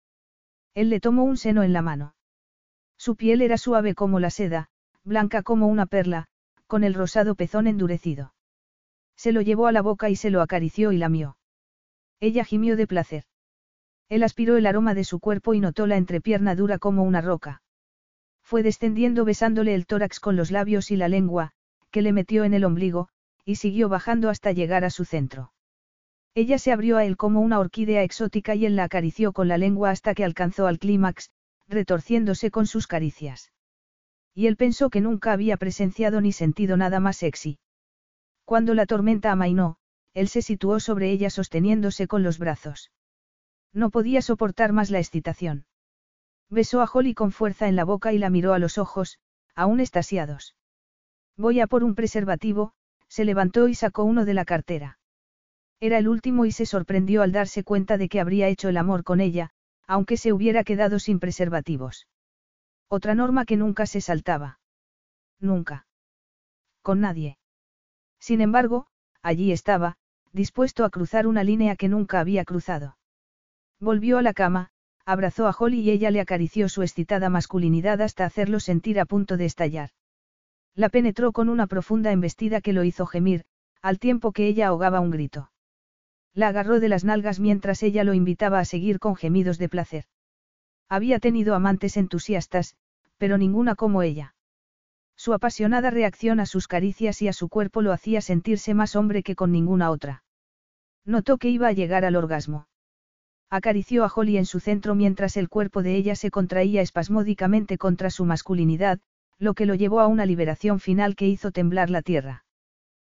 Él 0.73 0.89
le 0.89 1.01
tomó 1.01 1.25
un 1.25 1.37
seno 1.37 1.65
en 1.65 1.73
la 1.73 1.83
mano. 1.83 2.15
Su 2.97 3.17
piel 3.17 3.43
era 3.43 3.59
suave 3.59 3.97
como 3.97 4.21
la 4.21 4.31
seda, 4.31 4.69
blanca 5.03 5.43
como 5.43 5.67
una 5.67 5.87
perla, 5.87 6.29
con 6.69 6.85
el 6.85 6.95
rosado 6.95 7.35
pezón 7.35 7.67
endurecido. 7.67 8.35
Se 9.17 9.33
lo 9.33 9.41
llevó 9.41 9.67
a 9.67 9.73
la 9.73 9.83
boca 9.83 10.11
y 10.11 10.15
se 10.15 10.31
lo 10.31 10.43
acarició 10.43 10.93
y 10.93 10.99
lamió. 10.99 11.37
Ella 12.21 12.45
gimió 12.45 12.77
de 12.77 12.87
placer. 12.87 13.25
Él 14.09 14.23
aspiró 14.23 14.57
el 14.57 14.67
aroma 14.67 14.95
de 14.95 15.05
su 15.05 15.19
cuerpo 15.19 15.55
y 15.55 15.61
notó 15.61 15.87
la 15.87 15.97
entrepierna 15.97 16.55
dura 16.55 16.79
como 16.79 17.03
una 17.03 17.21
roca. 17.21 17.63
Fue 18.43 18.63
descendiendo 18.63 19.25
besándole 19.25 19.75
el 19.75 19.87
tórax 19.87 20.21
con 20.21 20.37
los 20.37 20.51
labios 20.51 20.91
y 20.91 20.97
la 20.97 21.09
lengua, 21.09 21.51
que 21.91 22.03
le 22.03 22.13
metió 22.13 22.45
en 22.45 22.55
el 22.55 22.65
ombligo, 22.65 23.09
y 23.45 23.57
siguió 23.57 23.89
bajando 23.89 24.31
hasta 24.31 24.53
llegar 24.53 24.85
a 24.85 24.91
su 24.91 25.05
centro. 25.05 25.53
Ella 26.35 26.59
se 26.59 26.71
abrió 26.71 26.99
a 26.99 27.05
él 27.05 27.17
como 27.17 27.41
una 27.41 27.59
orquídea 27.59 28.03
exótica 28.03 28.55
y 28.55 28.67
él 28.67 28.77
la 28.77 28.85
acarició 28.85 29.33
con 29.33 29.49
la 29.49 29.59
lengua 29.59 29.91
hasta 29.91 30.15
que 30.15 30.25
alcanzó 30.25 30.67
al 30.67 30.79
clímax, 30.79 31.31
retorciéndose 31.67 32.51
con 32.51 32.67
sus 32.67 32.87
caricias. 32.87 33.53
Y 34.35 34.47
él 34.47 34.57
pensó 34.57 34.91
que 34.91 35.01
nunca 35.01 35.33
había 35.33 35.57
presenciado 35.57 36.21
ni 36.21 36.33
sentido 36.33 36.77
nada 36.77 37.01
más 37.01 37.17
sexy. 37.17 37.59
Cuando 38.45 38.75
la 38.75 38.87
tormenta 38.87 39.33
amainó, 39.33 39.79
él 40.13 40.29
se 40.29 40.43
situó 40.43 40.79
sobre 40.79 41.11
ella 41.11 41.31
sosteniéndose 41.31 42.07
con 42.07 42.23
los 42.23 42.39
brazos. 42.39 42.91
No 43.73 43.91
podía 43.91 44.23
soportar 44.23 44.73
más 44.73 44.91
la 44.91 44.99
excitación. 44.99 45.67
Besó 46.49 46.81
a 46.81 46.89
Holly 46.93 47.15
con 47.15 47.33
fuerza 47.33 47.69
en 47.69 47.77
la 47.77 47.85
boca 47.85 48.13
y 48.13 48.19
la 48.19 48.31
miró 48.31 48.53
a 48.55 48.59
los 48.59 48.79
ojos, 48.79 49.19
aún 49.55 49.81
estasiados. 49.81 50.55
Voy 51.37 51.61
a 51.61 51.67
por 51.67 51.85
un 51.85 51.95
preservativo, 51.95 52.73
se 53.09 53.25
levantó 53.25 53.69
y 53.69 53.75
sacó 53.75 54.05
uno 54.05 54.25
de 54.25 54.35
la 54.35 54.45
cartera. 54.45 54.99
Era 55.81 55.99
el 55.99 56.09
último 56.09 56.47
y 56.47 56.53
se 56.53 56.67
sorprendió 56.67 57.23
al 57.23 57.33
darse 57.33 57.65
cuenta 57.65 57.99
de 57.99 58.09
que 58.09 58.21
habría 58.21 58.49
hecho 58.49 58.69
el 58.69 58.77
amor 58.77 59.05
con 59.05 59.21
ella, 59.21 59.51
aunque 59.87 60.17
se 60.17 60.33
hubiera 60.33 60.65
quedado 60.65 60.99
sin 60.99 61.21
preservativos. 61.21 62.07
Otra 62.89 63.15
norma 63.15 63.45
que 63.45 63.57
nunca 63.57 63.87
se 63.87 64.01
saltaba. 64.01 64.59
Nunca. 65.39 65.87
Con 66.83 67.01
nadie. 67.01 67.39
Sin 68.19 68.41
embargo, 68.41 68.87
allí 69.23 69.53
estaba, 69.53 69.97
dispuesto 70.33 70.85
a 70.85 70.91
cruzar 70.91 71.27
una 71.27 71.45
línea 71.45 71.77
que 71.77 71.89
nunca 71.89 72.21
había 72.21 72.45
cruzado. 72.45 72.97
Volvió 73.81 74.19
a 74.19 74.23
la 74.23 74.33
cama, 74.33 74.71
abrazó 75.05 75.47
a 75.47 75.55
Holly 75.57 75.81
y 75.81 75.91
ella 75.91 76.11
le 76.11 76.21
acarició 76.21 76.69
su 76.69 76.83
excitada 76.83 77.29
masculinidad 77.29 78.01
hasta 78.01 78.25
hacerlo 78.25 78.59
sentir 78.59 78.99
a 78.99 79.05
punto 79.05 79.37
de 79.37 79.45
estallar. 79.45 79.91
La 80.75 80.89
penetró 80.89 81.33
con 81.33 81.49
una 81.49 81.67
profunda 81.67 82.11
embestida 82.13 82.61
que 82.61 82.73
lo 82.73 82.85
hizo 82.85 83.07
gemir, 83.07 83.45
al 83.83 83.99
tiempo 83.99 84.33
que 84.33 84.47
ella 84.47 84.69
ahogaba 84.69 85.01
un 85.01 85.11
grito. 85.11 85.51
La 86.35 86.49
agarró 86.49 86.81
de 86.81 86.89
las 86.89 87.05
nalgas 87.05 87.41
mientras 87.41 87.83
ella 87.83 88.05
lo 88.05 88.15
invitaba 88.15 88.59
a 88.59 88.65
seguir 88.65 88.99
con 88.99 89.17
gemidos 89.17 89.59
de 89.59 89.69
placer. 89.69 90.05
Había 90.89 91.19
tenido 91.19 91.55
amantes 91.55 91.97
entusiastas, 91.97 92.77
pero 93.17 93.39
ninguna 93.39 93.75
como 93.75 94.03
ella. 94.03 94.35
Su 95.17 95.33
apasionada 95.33 95.91
reacción 95.91 96.41
a 96.41 96.47
sus 96.47 96.69
caricias 96.69 97.23
y 97.23 97.29
a 97.29 97.33
su 97.33 97.49
cuerpo 97.49 97.81
lo 97.81 97.93
hacía 97.93 98.21
sentirse 98.21 98.75
más 98.75 98.97
hombre 98.97 99.23
que 99.23 99.35
con 99.35 99.51
ninguna 99.51 99.91
otra. 99.91 100.25
Notó 101.05 101.39
que 101.39 101.49
iba 101.49 101.69
a 101.69 101.73
llegar 101.73 102.05
al 102.05 102.17
orgasmo. 102.17 102.69
Acarició 103.51 104.05
a 104.05 104.13
Holly 104.15 104.39
en 104.39 104.47
su 104.47 104.59
centro 104.59 104.95
mientras 104.95 105.37
el 105.37 105.49
cuerpo 105.49 105.83
de 105.83 105.95
ella 105.95 106.17
se 106.17 106.31
contraía 106.31 106.83
espasmódicamente 106.83 107.79
contra 107.79 108.11
su 108.11 108.25
masculinidad, 108.25 108.99
lo 109.39 109.55
que 109.55 109.67
lo 109.67 109.75
llevó 109.75 110.01
a 110.01 110.09
una 110.09 110.27
liberación 110.27 110.81
final 110.81 111.15
que 111.15 111.29
hizo 111.29 111.53
temblar 111.53 111.89
la 111.91 112.03
tierra. 112.03 112.45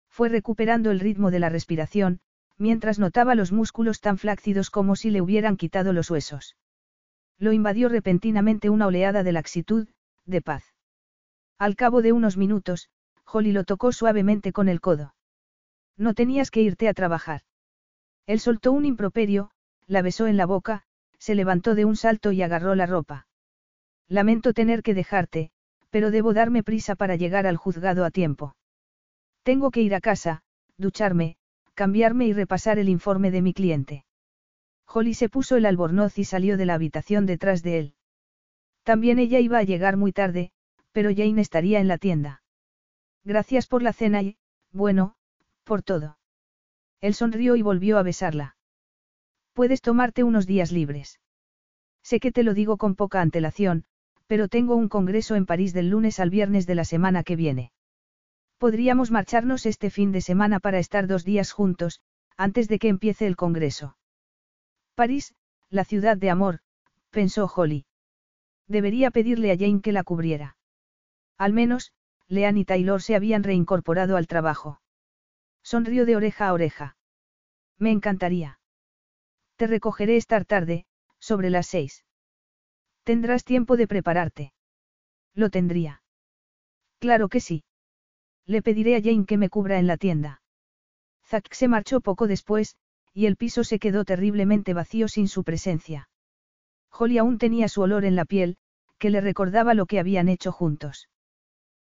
Fue 0.09 0.29
recuperando 0.29 0.91
el 0.91 1.01
ritmo 1.01 1.31
de 1.31 1.41
la 1.41 1.49
respiración, 1.49 2.21
mientras 2.59 2.99
notaba 2.99 3.35
los 3.35 3.53
músculos 3.53 4.01
tan 4.01 4.19
flácidos 4.19 4.71
como 4.71 4.95
si 4.95 5.11
le 5.11 5.21
hubieran 5.21 5.57
quitado 5.57 5.93
los 5.93 6.11
huesos. 6.11 6.57
Lo 7.39 7.53
invadió 7.53 7.89
repentinamente 7.89 8.71
una 8.71 8.87
oleada 8.87 9.23
de 9.23 9.33
laxitud, 9.33 9.89
de 10.27 10.43
paz. 10.43 10.65
Al 11.59 11.75
cabo 11.75 12.03
de 12.03 12.13
unos 12.13 12.37
minutos, 12.37 12.91
Holly 13.25 13.53
lo 13.53 13.65
tocó 13.65 13.93
suavemente 13.93 14.53
con 14.53 14.69
el 14.69 14.81
codo. 14.81 15.15
No 15.97 16.15
tenías 16.15 16.51
que 16.51 16.63
irte 16.63 16.89
a 16.89 16.95
trabajar. 16.95 17.43
Él 18.27 18.41
soltó 18.41 18.73
un 18.73 18.85
improperio, 18.85 19.51
la 19.91 20.03
besó 20.03 20.29
en 20.29 20.37
la 20.37 20.47
boca, 20.47 20.85
se 21.19 21.35
levantó 21.35 21.75
de 21.75 21.85
un 21.85 21.97
salto 21.97 22.31
y 22.31 22.43
agarró 22.43 22.77
la 22.77 22.87
ropa. 22.87 23.27
Lamento 24.07 24.53
tener 24.53 24.85
que 24.85 24.95
dejarte, 24.95 25.51
pero 25.91 26.13
debo 26.13 26.33
darme 26.33 26.63
prisa 26.63 26.95
para 26.95 27.17
llegar 27.17 27.45
al 27.45 27.57
juzgado 27.57 28.05
a 28.05 28.13
tiempo. 28.13 28.55
Tengo 29.43 29.73
que 29.73 29.83
ir 29.83 29.97
a 29.97 30.01
casa, 30.01 30.43
ducharme, 30.77 31.37
cambiarme 31.75 32.27
y 32.27 32.33
repasar 32.33 32.79
el 32.79 32.89
informe 32.89 33.33
de 33.33 33.43
mi 33.43 33.53
cliente. 33.53 34.05
Holly 34.87 35.13
se 35.15 35.29
puso 35.29 35.57
el 35.57 35.67
albornoz 35.67 36.19
y 36.19 36.25
salió 36.25 36.57
de 36.57 36.67
la 36.67 36.75
habitación 36.75 37.27
detrás 37.27 37.65
de 37.65 37.79
él. 37.79 37.95
También 38.85 39.19
ella 39.19 39.41
iba 39.41 39.59
a 39.59 39.65
llegar 39.65 39.97
muy 39.97 40.13
tarde, 40.13 40.53
pero 40.93 41.11
Jane 41.11 41.41
estaría 41.41 41.81
en 41.81 41.89
la 41.89 41.99
tienda. 41.99 42.43
Gracias 43.25 43.67
por 43.67 43.83
la 43.83 43.93
cena 43.93 44.23
y, 44.23 44.39
bueno, 44.71 45.17
por 45.65 45.83
todo. 45.83 46.19
Él 47.01 47.15
sonrió 47.15 47.57
y 47.57 47.63
volvió 47.63 47.99
a 47.99 48.05
besarla. 48.05 48.57
Puedes 49.61 49.83
tomarte 49.83 50.25
unos 50.25 50.47
días 50.47 50.73
libres. 50.73 51.21
Sé 52.03 52.19
que 52.19 52.33
te 52.33 52.45
lo 52.45 52.55
digo 52.55 52.79
con 52.79 52.95
poca 52.95 53.21
antelación, 53.21 53.85
pero 54.27 54.49
tengo 54.49 54.75
un 54.75 54.89
congreso 54.89 55.35
en 55.35 55.45
París 55.45 55.75
del 55.75 55.91
lunes 55.91 56.19
al 56.19 56.31
viernes 56.31 56.67
de 56.67 56.75
la 56.75 56.87
semana 56.87 57.25
que 57.25 57.37
viene. 57.37 57.71
Podríamos 58.57 59.11
marcharnos 59.11 59.67
este 59.67 59.91
fin 59.91 60.13
de 60.13 60.23
semana 60.23 60.61
para 60.61 60.79
estar 60.79 61.07
dos 61.07 61.27
días 61.27 61.53
juntos, 61.53 62.01
antes 62.39 62.69
de 62.69 62.79
que 62.79 62.89
empiece 62.89 63.27
el 63.27 63.37
congreso. 63.37 63.99
París, 64.95 65.35
la 65.69 65.85
ciudad 65.85 66.17
de 66.17 66.31
amor, 66.31 66.61
pensó 67.11 67.45
Holly. 67.45 67.85
Debería 68.67 69.11
pedirle 69.11 69.53
a 69.53 69.59
Jane 69.59 69.83
que 69.83 69.93
la 69.93 70.05
cubriera. 70.05 70.57
Al 71.37 71.53
menos, 71.53 71.93
Leanne 72.29 72.61
y 72.61 72.65
Taylor 72.65 73.03
se 73.03 73.15
habían 73.15 73.43
reincorporado 73.43 74.17
al 74.17 74.27
trabajo. 74.27 74.81
Sonrió 75.63 76.07
de 76.07 76.17
oreja 76.17 76.49
a 76.49 76.55
oreja. 76.55 76.97
Me 77.77 77.91
encantaría. 77.91 78.60
Te 79.61 79.67
recogeré 79.67 80.17
esta 80.17 80.43
tarde, 80.43 80.87
sobre 81.19 81.51
las 81.51 81.67
seis. 81.67 82.07
Tendrás 83.05 83.45
tiempo 83.45 83.77
de 83.77 83.87
prepararte. 83.87 84.55
Lo 85.35 85.51
tendría. 85.51 86.03
Claro 86.99 87.29
que 87.29 87.41
sí. 87.41 87.65
Le 88.47 88.63
pediré 88.63 88.97
a 88.97 89.03
Jane 89.03 89.27
que 89.27 89.37
me 89.37 89.51
cubra 89.51 89.79
en 89.79 89.87
la 89.87 89.99
tienda. 89.99 90.41
Zack 91.27 91.53
se 91.53 91.69
marchó 91.69 92.01
poco 92.01 92.27
después, 92.27 92.77
y 93.13 93.27
el 93.27 93.37
piso 93.37 93.63
se 93.63 93.79
quedó 93.79 94.07
terriblemente 94.07 94.73
vacío 94.73 95.09
sin 95.09 95.29
su 95.29 95.45
presencia. 95.45 96.09
Holly 96.91 97.19
aún 97.19 97.37
tenía 97.37 97.69
su 97.69 97.83
olor 97.83 98.07
en 98.07 98.17
la 98.17 98.25
piel, 98.25 98.57
que 98.97 99.11
le 99.11 99.21
recordaba 99.21 99.75
lo 99.75 99.85
que 99.85 99.99
habían 99.99 100.31
hecho 100.31 100.53
juntos. 100.53 101.11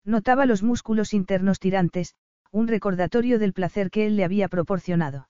Notaba 0.04 0.46
los 0.46 0.62
músculos 0.62 1.12
internos 1.12 1.58
tirantes, 1.58 2.14
un 2.52 2.68
recordatorio 2.68 3.40
del 3.40 3.52
placer 3.52 3.90
que 3.90 4.06
él 4.06 4.14
le 4.14 4.22
había 4.22 4.46
proporcionado. 4.46 5.26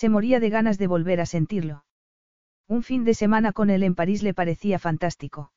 Se 0.00 0.10
moría 0.10 0.40
de 0.40 0.50
ganas 0.50 0.76
de 0.76 0.88
volver 0.88 1.22
a 1.22 1.26
sentirlo. 1.26 1.86
Un 2.68 2.82
fin 2.82 3.04
de 3.04 3.14
semana 3.14 3.54
con 3.54 3.70
él 3.70 3.82
en 3.82 3.94
París 3.94 4.22
le 4.22 4.34
parecía 4.34 4.78
fantástico. 4.78 5.52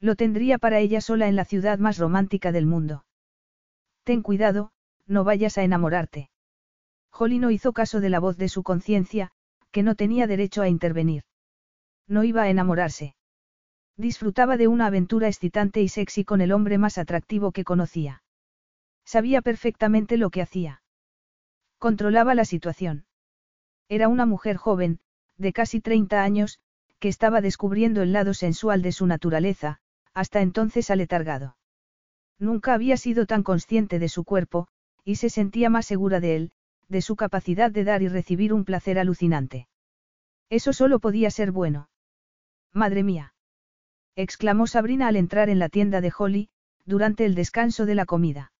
Lo 0.00 0.16
tendría 0.16 0.58
para 0.58 0.80
ella 0.80 1.00
sola 1.00 1.28
en 1.28 1.36
la 1.36 1.44
ciudad 1.44 1.78
más 1.78 1.98
romántica 1.98 2.50
del 2.50 2.66
mundo. 2.66 3.04
Ten 4.02 4.20
cuidado, 4.22 4.72
no 5.06 5.22
vayas 5.22 5.58
a 5.58 5.62
enamorarte. 5.62 6.28
Holly 7.12 7.38
no 7.38 7.52
hizo 7.52 7.72
caso 7.72 8.00
de 8.00 8.10
la 8.10 8.18
voz 8.18 8.36
de 8.36 8.48
su 8.48 8.64
conciencia, 8.64 9.30
que 9.70 9.84
no 9.84 9.94
tenía 9.94 10.26
derecho 10.26 10.62
a 10.62 10.68
intervenir. 10.68 11.22
No 12.08 12.24
iba 12.24 12.42
a 12.42 12.50
enamorarse. 12.50 13.14
Disfrutaba 13.96 14.56
de 14.56 14.66
una 14.66 14.86
aventura 14.86 15.28
excitante 15.28 15.80
y 15.82 15.88
sexy 15.88 16.24
con 16.24 16.40
el 16.40 16.50
hombre 16.50 16.78
más 16.78 16.98
atractivo 16.98 17.52
que 17.52 17.62
conocía. 17.62 18.24
Sabía 19.04 19.40
perfectamente 19.40 20.16
lo 20.16 20.30
que 20.30 20.42
hacía. 20.42 20.82
Controlaba 21.78 22.34
la 22.34 22.44
situación. 22.44 23.06
Era 23.92 24.08
una 24.08 24.24
mujer 24.24 24.56
joven, 24.56 25.00
de 25.36 25.52
casi 25.52 25.82
30 25.82 26.22
años, 26.22 26.60
que 26.98 27.08
estaba 27.08 27.42
descubriendo 27.42 28.00
el 28.00 28.14
lado 28.14 28.32
sensual 28.32 28.80
de 28.80 28.90
su 28.90 29.06
naturaleza, 29.06 29.80
hasta 30.14 30.40
entonces 30.40 30.90
aletargado. 30.90 31.58
Nunca 32.38 32.72
había 32.72 32.96
sido 32.96 33.26
tan 33.26 33.42
consciente 33.42 33.98
de 33.98 34.08
su 34.08 34.24
cuerpo, 34.24 34.66
y 35.04 35.16
se 35.16 35.28
sentía 35.28 35.68
más 35.68 35.84
segura 35.84 36.20
de 36.20 36.36
él, 36.36 36.52
de 36.88 37.02
su 37.02 37.16
capacidad 37.16 37.70
de 37.70 37.84
dar 37.84 38.00
y 38.00 38.08
recibir 38.08 38.54
un 38.54 38.64
placer 38.64 38.98
alucinante. 38.98 39.68
Eso 40.48 40.72
solo 40.72 40.98
podía 40.98 41.30
ser 41.30 41.52
bueno. 41.52 41.90
Madre 42.72 43.02
mía. 43.02 43.34
exclamó 44.16 44.66
Sabrina 44.66 45.08
al 45.08 45.16
entrar 45.16 45.50
en 45.50 45.58
la 45.58 45.68
tienda 45.68 46.00
de 46.00 46.10
Holly, 46.16 46.48
durante 46.86 47.26
el 47.26 47.34
descanso 47.34 47.84
de 47.84 47.94
la 47.94 48.06
comida. 48.06 48.54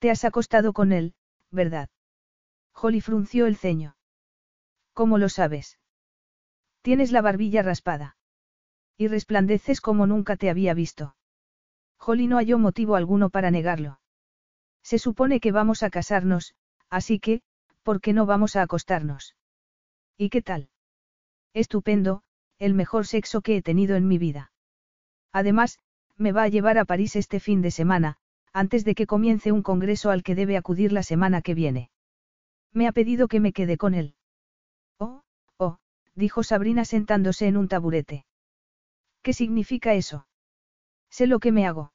Te 0.00 0.10
has 0.10 0.24
acostado 0.24 0.72
con 0.72 0.90
él, 0.90 1.14
¿verdad? 1.52 1.90
Holly 2.74 3.00
frunció 3.00 3.46
el 3.46 3.54
ceño. 3.54 3.94
¿Cómo 4.92 5.18
lo 5.18 5.28
sabes? 5.28 5.78
Tienes 6.82 7.12
la 7.12 7.22
barbilla 7.22 7.62
raspada. 7.62 8.16
Y 8.98 9.08
resplandeces 9.08 9.80
como 9.80 10.06
nunca 10.06 10.36
te 10.36 10.50
había 10.50 10.74
visto. 10.74 11.16
Holly 11.98 12.26
no 12.26 12.36
halló 12.36 12.58
motivo 12.58 12.96
alguno 12.96 13.30
para 13.30 13.50
negarlo. 13.50 14.00
Se 14.82 14.98
supone 14.98 15.40
que 15.40 15.52
vamos 15.52 15.82
a 15.82 15.90
casarnos, 15.90 16.54
así 16.90 17.20
que, 17.20 17.42
¿por 17.82 18.00
qué 18.00 18.12
no 18.12 18.26
vamos 18.26 18.56
a 18.56 18.62
acostarnos? 18.62 19.36
¿Y 20.18 20.28
qué 20.28 20.42
tal? 20.42 20.68
Estupendo, 21.54 22.22
el 22.58 22.74
mejor 22.74 23.06
sexo 23.06 23.40
que 23.40 23.56
he 23.56 23.62
tenido 23.62 23.96
en 23.96 24.08
mi 24.08 24.18
vida. 24.18 24.52
Además, 25.32 25.78
me 26.16 26.32
va 26.32 26.42
a 26.42 26.48
llevar 26.48 26.78
a 26.78 26.84
París 26.84 27.16
este 27.16 27.40
fin 27.40 27.62
de 27.62 27.70
semana, 27.70 28.18
antes 28.52 28.84
de 28.84 28.94
que 28.94 29.06
comience 29.06 29.52
un 29.52 29.62
congreso 29.62 30.10
al 30.10 30.22
que 30.22 30.34
debe 30.34 30.56
acudir 30.56 30.92
la 30.92 31.02
semana 31.02 31.42
que 31.42 31.54
viene. 31.54 31.90
Me 32.72 32.86
ha 32.86 32.92
pedido 32.92 33.28
que 33.28 33.40
me 33.40 33.52
quede 33.52 33.76
con 33.76 33.94
él. 33.94 34.14
Dijo 36.14 36.42
Sabrina 36.42 36.84
sentándose 36.84 37.46
en 37.46 37.56
un 37.56 37.68
taburete. 37.68 38.26
¿Qué 39.22 39.32
significa 39.32 39.94
eso? 39.94 40.26
Sé 41.10 41.26
lo 41.26 41.38
que 41.38 41.52
me 41.52 41.66
hago. 41.66 41.92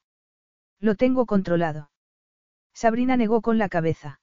Lo 0.79 0.95
tengo 0.95 1.25
controlado. 1.25 1.91
Sabrina 2.73 3.17
negó 3.17 3.41
con 3.41 3.57
la 3.57 3.69
cabeza. 3.69 4.21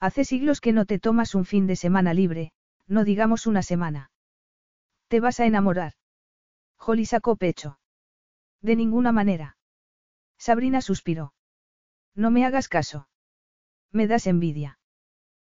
Hace 0.00 0.24
siglos 0.24 0.60
que 0.60 0.72
no 0.72 0.84
te 0.84 0.98
tomas 0.98 1.34
un 1.34 1.44
fin 1.44 1.66
de 1.66 1.76
semana 1.76 2.14
libre, 2.14 2.52
no 2.86 3.04
digamos 3.04 3.46
una 3.46 3.62
semana. 3.62 4.10
Te 5.08 5.20
vas 5.20 5.40
a 5.40 5.46
enamorar. 5.46 5.92
Holly 6.78 7.06
sacó 7.06 7.36
pecho. 7.36 7.78
De 8.60 8.76
ninguna 8.76 9.12
manera. 9.12 9.56
Sabrina 10.38 10.80
suspiró. 10.80 11.32
No 12.14 12.30
me 12.30 12.44
hagas 12.44 12.68
caso. 12.68 13.08
Me 13.92 14.06
das 14.06 14.26
envidia. 14.26 14.78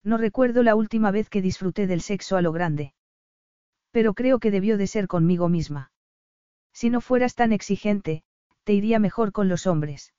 No 0.02 0.16
recuerdo 0.16 0.62
la 0.62 0.74
última 0.74 1.10
vez 1.10 1.28
que 1.28 1.42
disfruté 1.42 1.86
del 1.86 2.00
sexo 2.00 2.36
a 2.36 2.42
lo 2.42 2.52
grande. 2.52 2.94
Pero 3.90 4.14
creo 4.14 4.38
que 4.38 4.50
debió 4.50 4.76
de 4.76 4.86
ser 4.86 5.08
conmigo 5.08 5.48
misma. 5.48 5.92
Si 6.72 6.90
no 6.90 7.00
fueras 7.00 7.34
tan 7.34 7.52
exigente, 7.52 8.22
te 8.64 8.72
iría 8.72 8.98
mejor 8.98 9.32
con 9.32 9.48
los 9.48 9.66
hombres. 9.66 10.14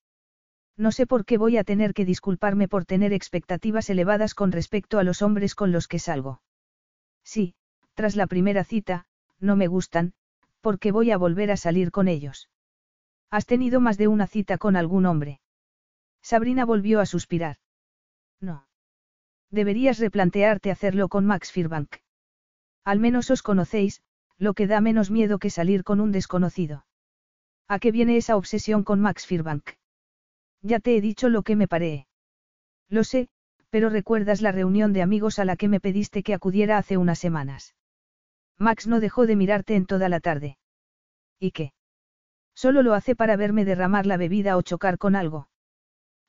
No 0.78 0.92
sé 0.92 1.06
por 1.06 1.26
qué 1.26 1.38
voy 1.38 1.58
a 1.58 1.64
tener 1.64 1.94
que 1.94 2.06
disculparme 2.06 2.68
por 2.68 2.86
tener 2.86 3.14
expectativas 3.14 3.90
elevadas 3.90 4.34
con 4.34 4.52
respecto 4.52 5.00
a 5.00 5.04
los 5.04 5.22
hombres 5.22 5.56
con 5.56 5.72
los 5.72 5.88
que 5.88 6.00
salgo. 6.00 6.42
Sí, 7.24 7.56
tras 7.94 8.16
la 8.16 8.28
primera 8.28 8.64
cita, 8.64 9.06
no 9.40 9.56
me 9.56 9.68
gustan, 9.68 10.14
porque 10.62 10.92
voy 10.92 11.12
a 11.12 11.18
volver 11.18 11.52
a 11.52 11.58
salir 11.58 11.92
con 11.92 12.08
ellos. 12.08 12.50
¿Has 13.30 13.46
tenido 13.46 13.80
más 13.80 13.98
de 13.98 14.08
una 14.08 14.28
cita 14.28 14.58
con 14.58 14.76
algún 14.76 15.06
hombre? 15.06 15.40
Sabrina 16.22 16.66
volvió 16.66 17.00
a 17.00 17.06
suspirar. 17.06 17.58
No. 18.40 18.68
Deberías 19.50 20.00
replantearte 20.00 20.72
hacerlo 20.72 21.10
con 21.10 21.26
Max 21.26 21.52
Firbank. 21.52 21.96
Al 22.84 23.00
menos 23.00 23.30
os 23.30 23.44
conocéis, 23.44 24.02
lo 24.38 24.54
que 24.54 24.68
da 24.68 24.82
menos 24.82 25.12
miedo 25.12 25.38
que 25.40 25.50
salir 25.50 25.84
con 25.84 26.00
un 26.00 26.12
desconocido. 26.12 26.86
¿A 27.68 27.80
qué 27.80 27.92
viene 27.92 28.18
esa 28.18 28.36
obsesión 28.36 28.84
con 28.84 29.00
Max 29.00 29.26
Firbank? 29.26 29.70
Ya 30.62 30.80
te 30.80 30.96
he 30.96 31.02
dicho 31.02 31.30
lo 31.30 31.44
que 31.44 31.56
me 31.56 31.68
paré. 31.68 32.08
Lo 32.90 33.04
sé, 33.04 33.30
pero 33.70 33.90
recuerdas 33.90 34.42
la 34.42 34.52
reunión 34.52 34.94
de 34.94 35.02
amigos 35.02 35.40
a 35.40 35.46
la 35.46 35.56
que 35.56 35.68
me 35.68 35.80
pediste 35.80 36.24
que 36.24 36.34
acudiera 36.34 36.78
hace 36.78 36.98
unas 36.98 37.20
semanas. 37.20 37.76
Max 38.58 38.88
no 38.88 39.00
dejó 39.00 39.26
de 39.26 39.36
mirarte 39.36 39.76
en 39.76 39.86
toda 39.86 40.10
la 40.10 40.20
tarde. 40.20 40.58
¿Y 41.40 41.52
qué? 41.52 41.74
Solo 42.54 42.84
lo 42.84 42.94
hace 42.94 43.16
para 43.16 43.38
verme 43.38 43.66
derramar 43.66 44.06
la 44.06 44.18
bebida 44.18 44.58
o 44.58 44.62
chocar 44.62 44.98
con 44.98 45.16
algo. 45.16 45.48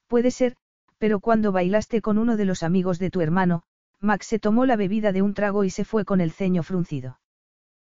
Puede 0.06 0.30
ser, 0.30 0.56
pero 0.98 1.20
cuando 1.20 1.52
bailaste 1.52 2.00
con 2.00 2.16
uno 2.16 2.36
de 2.36 2.44
los 2.44 2.62
amigos 2.62 2.98
de 2.98 3.10
tu 3.10 3.20
hermano, 3.20 3.64
Max 4.02 4.26
se 4.26 4.40
tomó 4.40 4.66
la 4.66 4.74
bebida 4.74 5.12
de 5.12 5.22
un 5.22 5.32
trago 5.32 5.62
y 5.62 5.70
se 5.70 5.84
fue 5.84 6.04
con 6.04 6.20
el 6.20 6.32
ceño 6.32 6.64
fruncido. 6.64 7.20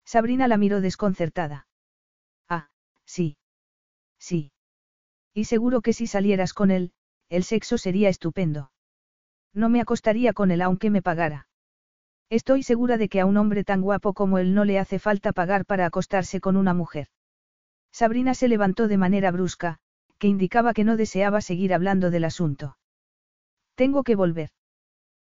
Sabrina 0.06 0.48
la 0.48 0.58
miró 0.58 0.80
desconcertada. 0.80 1.68
Ah, 2.48 2.70
sí. 3.06 3.38
Sí. 4.20 4.52
Y 5.34 5.46
seguro 5.46 5.82
que 5.82 5.94
si 5.94 6.06
salieras 6.06 6.54
con 6.54 6.70
él, 6.70 6.94
el 7.28 7.44
sexo 7.44 7.80
sería 7.80 8.10
estupendo. 8.10 8.72
No 9.52 9.68
me 9.68 9.82
acostaría 9.82 10.34
con 10.34 10.52
él 10.52 10.62
aunque 10.62 10.92
me 10.92 11.02
pagara. 11.02 11.48
Estoy 12.30 12.62
segura 12.62 12.98
de 12.98 13.10
que 13.10 13.20
a 13.20 13.26
un 13.26 13.38
hombre 13.38 13.64
tan 13.64 13.82
guapo 13.82 14.14
como 14.14 14.38
él 14.38 14.54
no 14.54 14.64
le 14.64 14.78
hace 14.78 15.00
falta 15.00 15.32
pagar 15.34 15.66
para 15.66 15.88
acostarse 15.88 16.40
con 16.40 16.56
una 16.56 16.76
mujer. 16.76 17.08
Sabrina 17.92 18.36
se 18.36 18.48
levantó 18.48 18.88
de 18.88 18.98
manera 18.98 19.32
brusca, 19.32 19.80
que 20.20 20.28
indicaba 20.28 20.74
que 20.74 20.84
no 20.84 20.98
deseaba 20.98 21.42
seguir 21.42 21.74
hablando 21.74 22.12
del 22.12 22.26
asunto. 22.26 22.78
Tengo 23.74 24.04
que 24.04 24.16
volver. 24.16 24.52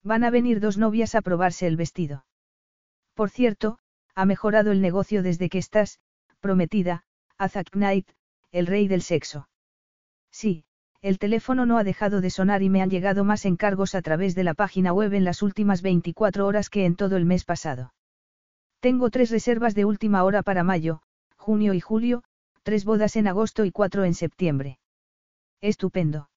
Van 0.04 0.24
a 0.24 0.30
venir 0.30 0.60
dos 0.60 0.78
novias 0.78 1.16
a 1.16 1.22
probarse 1.22 1.66
el 1.66 1.78
vestido. 1.78 2.26
Por 3.14 3.30
cierto, 3.30 3.80
ha 4.16 4.26
mejorado 4.26 4.72
el 4.72 4.82
negocio 4.82 5.24
desde 5.24 5.50
que 5.50 5.58
estás, 5.58 6.00
prometida, 6.40 7.04
a 7.38 7.50
Zack 7.50 7.72
Knight, 7.72 8.10
el 8.52 8.68
rey 8.68 8.88
del 8.88 9.02
sexo. 9.02 9.48
Sí, 10.32 10.66
el 11.02 11.20
teléfono 11.20 11.66
no 11.66 11.78
ha 11.78 11.84
dejado 11.84 12.22
de 12.22 12.30
sonar 12.30 12.64
y 12.64 12.70
me 12.70 12.82
han 12.82 12.90
llegado 12.90 13.24
más 13.24 13.46
encargos 13.46 13.96
a 13.96 14.02
través 14.02 14.36
de 14.36 14.44
la 14.44 14.54
página 14.54 14.94
web 14.94 15.14
en 15.14 15.26
las 15.26 15.42
últimas 15.42 15.82
24 15.82 16.48
horas 16.48 16.70
que 16.70 16.86
en 16.86 16.96
todo 16.96 17.18
el 17.18 17.26
mes 17.26 17.44
pasado. 17.44 17.94
Tengo 18.80 19.10
tres 19.10 19.30
reservas 19.30 19.76
de 19.76 19.86
última 19.86 20.24
hora 20.24 20.44
para 20.44 20.64
mayo, 20.64 21.02
junio 21.36 21.74
y 21.74 21.82
julio, 21.82 22.24
tres 22.64 22.86
bodas 22.86 23.18
en 23.18 23.28
agosto 23.28 23.66
y 23.66 23.72
cuatro 23.72 24.06
en 24.06 24.14
septiembre. 24.14 24.80
Estupendo. 25.60 26.30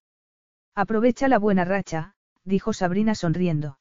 Aprovecha 0.75 1.29
la 1.29 1.39
buena 1.39 1.65
racha, 1.65 2.16
dijo 2.47 2.73
Sabrina 2.73 3.15
sonriendo. 3.15 3.79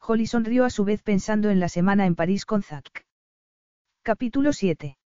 Holly 0.00 0.26
sonrió 0.26 0.64
a 0.64 0.70
su 0.70 0.84
vez 0.84 1.02
pensando 1.02 1.50
en 1.50 1.60
la 1.60 1.68
semana 1.68 2.06
en 2.06 2.14
París 2.14 2.46
con 2.46 2.62
Zack. 2.62 3.04
Capítulo 4.02 4.52
7. 4.52 4.96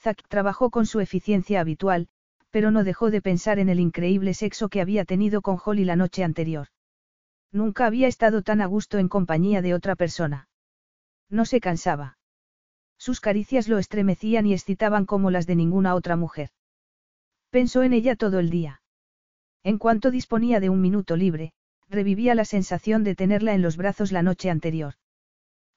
Zack 0.00 0.28
trabajó 0.28 0.70
con 0.70 0.84
su 0.86 1.00
eficiencia 1.00 1.60
habitual, 1.60 2.08
pero 2.50 2.70
no 2.70 2.84
dejó 2.84 3.10
de 3.10 3.22
pensar 3.22 3.58
en 3.60 3.68
el 3.68 3.80
increíble 3.80 4.34
sexo 4.34 4.68
que 4.68 4.80
había 4.80 5.04
tenido 5.04 5.42
con 5.42 5.58
Holly 5.64 5.84
la 5.84 5.96
noche 5.96 6.24
anterior. 6.24 6.68
Nunca 7.52 7.86
había 7.86 8.08
estado 8.08 8.42
tan 8.42 8.60
a 8.60 8.66
gusto 8.66 8.98
en 8.98 9.08
compañía 9.08 9.62
de 9.62 9.74
otra 9.74 9.94
persona. 9.94 10.48
No 11.28 11.44
se 11.44 11.60
cansaba. 11.60 12.18
Sus 12.98 13.20
caricias 13.20 13.68
lo 13.68 13.78
estremecían 13.78 14.46
y 14.46 14.54
excitaban 14.54 15.06
como 15.06 15.30
las 15.30 15.46
de 15.46 15.56
ninguna 15.56 15.94
otra 15.94 16.16
mujer. 16.16 16.50
Pensó 17.50 17.82
en 17.82 17.92
ella 17.92 18.16
todo 18.16 18.40
el 18.40 18.50
día. 18.50 18.82
En 19.62 19.78
cuanto 19.78 20.10
disponía 20.10 20.60
de 20.60 20.70
un 20.70 20.80
minuto 20.80 21.16
libre, 21.16 21.52
revivía 21.92 22.34
la 22.34 22.44
sensación 22.44 23.04
de 23.04 23.14
tenerla 23.14 23.54
en 23.54 23.62
los 23.62 23.76
brazos 23.76 24.10
la 24.10 24.22
noche 24.22 24.50
anterior. 24.50 24.94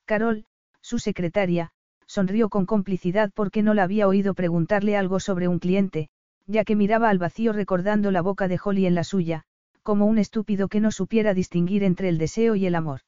Carol, 0.06 0.46
su 0.82 0.98
secretaria, 0.98 1.72
sonrió 2.08 2.50
con 2.50 2.66
complicidad 2.66 3.32
porque 3.34 3.62
no 3.62 3.74
la 3.74 3.84
había 3.84 4.08
oído 4.08 4.34
preguntarle 4.34 4.96
algo 4.96 5.20
sobre 5.20 5.48
un 5.48 5.60
cliente, 5.60 6.10
ya 6.48 6.64
que 6.64 6.76
miraba 6.76 7.10
al 7.10 7.18
vacío 7.18 7.54
recordando 7.54 8.12
la 8.12 8.22
boca 8.22 8.48
de 8.48 8.60
Holly 8.64 8.86
en 8.86 8.96
la 8.96 9.04
suya, 9.04 9.44
como 9.84 10.06
un 10.06 10.18
estúpido 10.18 10.68
que 10.68 10.80
no 10.80 10.92
supiera 10.92 11.34
distinguir 11.34 11.84
entre 11.84 12.10
el 12.10 12.18
deseo 12.18 12.56
y 12.56 12.66
el 12.66 12.76
amor. 12.76 13.02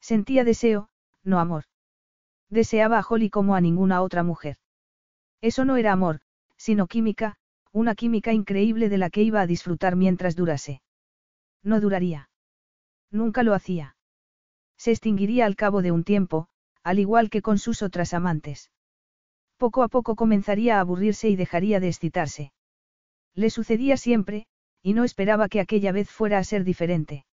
Sentía 0.00 0.44
deseo, 0.44 0.88
no 1.24 1.40
amor. 1.40 1.64
Deseaba 2.48 2.98
a 2.98 3.06
Holly 3.06 3.28
como 3.30 3.54
a 3.54 3.60
ninguna 3.60 4.02
otra 4.02 4.22
mujer. 4.22 4.56
Eso 5.40 5.64
no 5.64 5.76
era 5.76 5.92
amor, 5.92 6.20
sino 6.56 6.86
química, 6.86 7.36
una 7.72 7.94
química 7.94 8.32
increíble 8.32 8.88
de 8.88 8.98
la 8.98 9.10
que 9.10 9.22
iba 9.22 9.40
a 9.40 9.46
disfrutar 9.46 9.96
mientras 9.96 10.36
durase. 10.36 10.82
No 11.62 11.80
duraría. 11.80 12.30
Nunca 13.10 13.42
lo 13.42 13.54
hacía. 13.54 13.96
Se 14.76 14.92
extinguiría 14.92 15.46
al 15.46 15.56
cabo 15.56 15.82
de 15.82 15.92
un 15.92 16.04
tiempo, 16.04 16.48
al 16.82 16.98
igual 16.98 17.28
que 17.28 17.42
con 17.42 17.58
sus 17.58 17.82
otras 17.82 18.14
amantes. 18.14 18.70
Poco 19.58 19.82
a 19.82 19.88
poco 19.88 20.14
comenzaría 20.14 20.78
a 20.78 20.80
aburrirse 20.80 21.28
y 21.28 21.36
dejaría 21.36 21.80
de 21.80 21.88
excitarse. 21.88 22.52
Le 23.34 23.50
sucedía 23.50 23.96
siempre, 23.96 24.46
y 24.82 24.94
no 24.94 25.04
esperaba 25.04 25.48
que 25.48 25.60
aquella 25.60 25.92
vez 25.92 26.10
fuera 26.10 26.38
a 26.38 26.44
ser 26.44 26.64
diferente. 26.64 27.26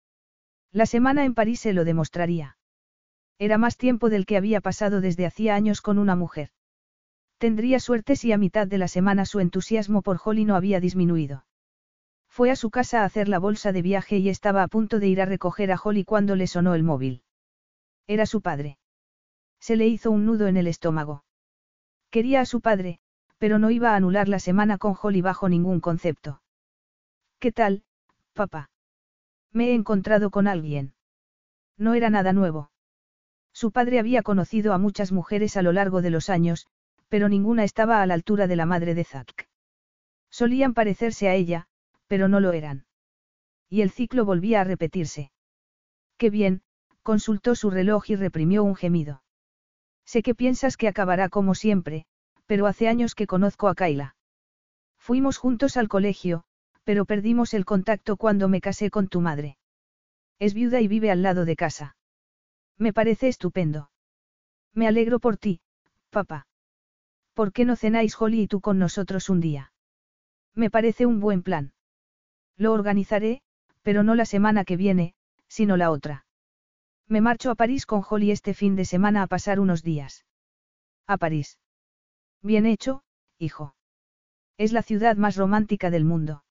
La 0.71 0.85
semana 0.85 1.23
en 1.25 1.35
París 1.35 1.59
se 1.59 1.73
lo 1.73 1.85
demostraría. 1.85 2.57
Era 3.37 3.57
más 3.57 3.77
tiempo 3.77 4.09
del 4.09 4.25
que 4.25 4.37
había 4.37 4.61
pasado 4.61 5.01
desde 5.01 5.25
hacía 5.25 5.55
años 5.55 5.81
con 5.81 5.99
una 5.99 6.15
mujer. 6.15 6.49
Tendría 7.37 7.79
suerte 7.79 8.15
si 8.15 8.31
a 8.31 8.37
mitad 8.37 8.65
de 8.65 8.77
la 8.77 8.87
semana 8.87 9.25
su 9.25 9.39
entusiasmo 9.39 10.01
por 10.01 10.19
Holly 10.23 10.45
no 10.45 10.55
había 10.55 10.79
disminuido. 10.79 11.45
Fue 12.35 12.51
a 12.51 12.57
su 12.57 12.69
casa 12.69 12.99
a 12.99 13.05
hacer 13.05 13.29
la 13.29 13.39
bolsa 13.39 13.71
de 13.71 13.81
viaje 13.81 14.17
y 14.17 14.27
estaba 14.27 14.61
a 14.61 14.67
punto 14.67 14.99
de 14.99 15.07
ir 15.07 15.21
a 15.21 15.25
recoger 15.25 15.71
a 15.71 15.79
Holly 15.81 16.03
cuando 16.03 16.35
le 16.35 16.47
sonó 16.47 16.75
el 16.75 16.83
móvil. 16.83 17.23
Era 18.07 18.25
su 18.25 18.41
padre. 18.41 18.77
Se 19.61 19.77
le 19.77 19.87
hizo 19.87 20.11
un 20.11 20.25
nudo 20.25 20.47
en 20.47 20.57
el 20.57 20.67
estómago. 20.67 21.23
Quería 22.09 22.41
a 22.41 22.45
su 22.45 22.59
padre, 22.59 22.99
pero 23.37 23.57
no 23.57 23.71
iba 23.71 23.91
a 23.91 23.95
anular 23.95 24.27
la 24.27 24.39
semana 24.39 24.77
con 24.77 24.95
Holly 25.01 25.21
bajo 25.21 25.47
ningún 25.47 25.79
concepto. 25.79 26.41
¿Qué 27.39 27.53
tal, 27.53 27.85
papá? 28.33 28.69
Me 29.53 29.69
he 29.69 29.73
encontrado 29.73 30.29
con 30.29 30.49
alguien. 30.49 30.93
No 31.77 31.93
era 31.93 32.09
nada 32.09 32.33
nuevo. 32.33 32.69
Su 33.53 33.71
padre 33.71 33.97
había 33.97 34.23
conocido 34.23 34.73
a 34.73 34.77
muchas 34.77 35.13
mujeres 35.13 35.55
a 35.55 35.61
lo 35.61 35.71
largo 35.71 36.01
de 36.01 36.09
los 36.09 36.29
años, 36.29 36.67
pero 37.07 37.29
ninguna 37.29 37.63
estaba 37.63 38.01
a 38.01 38.05
la 38.05 38.13
altura 38.13 38.47
de 38.47 38.57
la 38.57 38.65
madre 38.65 38.93
de 38.93 39.05
Zack. 39.05 39.47
Solían 40.29 40.73
parecerse 40.73 41.29
a 41.29 41.33
ella, 41.33 41.69
pero 42.07 42.27
no 42.27 42.39
lo 42.39 42.51
eran. 42.51 42.85
Y 43.69 43.81
el 43.81 43.91
ciclo 43.91 44.25
volvía 44.25 44.61
a 44.61 44.63
repetirse. 44.63 45.31
Qué 46.17 46.29
bien, 46.29 46.61
consultó 47.03 47.55
su 47.55 47.69
reloj 47.69 48.09
y 48.09 48.15
reprimió 48.15 48.63
un 48.63 48.75
gemido. 48.75 49.23
Sé 50.05 50.21
que 50.23 50.35
piensas 50.35 50.77
que 50.77 50.87
acabará 50.87 51.29
como 51.29 51.55
siempre, 51.55 52.05
pero 52.45 52.67
hace 52.67 52.87
años 52.87 53.15
que 53.15 53.27
conozco 53.27 53.67
a 53.67 53.75
Kaila. 53.75 54.15
Fuimos 54.97 55.37
juntos 55.37 55.77
al 55.77 55.87
colegio, 55.87 56.45
pero 56.83 57.05
perdimos 57.05 57.53
el 57.53 57.65
contacto 57.65 58.17
cuando 58.17 58.47
me 58.47 58.61
casé 58.61 58.89
con 58.89 59.07
tu 59.07 59.21
madre. 59.21 59.57
Es 60.39 60.53
viuda 60.53 60.81
y 60.81 60.87
vive 60.87 61.11
al 61.11 61.21
lado 61.21 61.45
de 61.45 61.55
casa. 61.55 61.95
Me 62.77 62.91
parece 62.91 63.27
estupendo. 63.27 63.91
Me 64.73 64.87
alegro 64.87 65.19
por 65.19 65.37
ti, 65.37 65.61
papá. 66.09 66.47
¿Por 67.35 67.53
qué 67.53 67.65
no 67.65 67.75
cenáis 67.75 68.19
Holly 68.19 68.41
y 68.41 68.47
tú 68.47 68.61
con 68.61 68.79
nosotros 68.79 69.29
un 69.29 69.41
día? 69.41 69.73
Me 70.55 70.71
parece 70.71 71.05
un 71.05 71.19
buen 71.19 71.43
plan. 71.43 71.74
Lo 72.57 72.73
organizaré, 72.73 73.41
pero 73.81 74.03
no 74.03 74.15
la 74.15 74.25
semana 74.25 74.65
que 74.65 74.77
viene, 74.77 75.13
sino 75.47 75.77
la 75.77 75.91
otra. 75.91 76.25
Me 77.07 77.21
marcho 77.21 77.51
a 77.51 77.55
París 77.55 77.85
con 77.85 78.03
Holly 78.07 78.31
este 78.31 78.53
fin 78.53 78.75
de 78.75 78.85
semana 78.85 79.21
a 79.21 79.27
pasar 79.27 79.59
unos 79.59 79.83
días. 79.83 80.25
A 81.07 81.17
París. 81.17 81.59
Bien 82.41 82.65
hecho, 82.65 83.03
hijo. 83.37 83.75
Es 84.57 84.71
la 84.71 84.81
ciudad 84.81 85.17
más 85.17 85.35
romántica 85.35 85.89
del 85.91 86.05
mundo. 86.05 86.43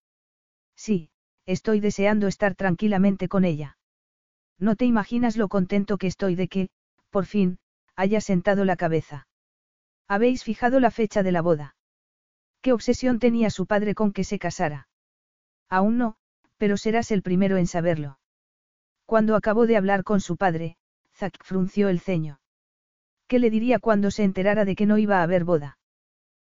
Sí, 0.77 1.11
estoy 1.47 1.81
deseando 1.81 2.27
estar 2.27 2.55
tranquilamente 2.55 3.29
con 3.29 3.45
ella. 3.45 3.79
No 4.59 4.77
te 4.77 4.85
imaginas 4.85 5.37
lo 5.37 5.49
contento 5.49 5.99
que 5.99 6.07
estoy 6.07 6.35
de 6.35 6.49
que, 6.49 6.69
por 7.11 7.27
fin, 7.27 7.59
haya 7.97 8.21
sentado 8.21 8.65
la 8.65 8.77
cabeza. 8.77 9.27
¿Habéis 10.07 10.45
fijado 10.45 10.81
la 10.81 10.91
fecha 10.91 11.23
de 11.23 11.33
la 11.33 11.43
boda? 11.43 11.77
¿Qué 12.61 12.73
obsesión 12.73 13.19
tenía 13.19 13.51
su 13.51 13.67
padre 13.67 13.95
con 13.95 14.13
que 14.13 14.25
se 14.25 14.39
casara? 14.39 14.89
Aún 15.69 15.99
no, 15.99 16.17
pero 16.57 16.77
serás 16.77 17.11
el 17.11 17.23
primero 17.23 17.57
en 17.57 17.67
saberlo. 17.67 18.19
Cuando 19.07 19.37
acabó 19.37 19.67
de 19.67 19.77
hablar 19.77 20.05
con 20.05 20.21
su 20.21 20.37
padre, 20.37 20.77
Zack 21.15 21.45
frunció 21.45 21.89
el 21.89 22.01
ceño. 22.01 22.41
¿Qué 23.27 23.39
le 23.39 23.51
diría 23.51 23.79
cuando 23.79 24.11
se 24.11 24.25
enterara 24.25 24.65
de 24.65 24.77
que 24.77 24.87
no 24.87 24.99
iba 24.99 25.21
a 25.21 25.23
haber 25.23 25.45
boda? 25.45 25.79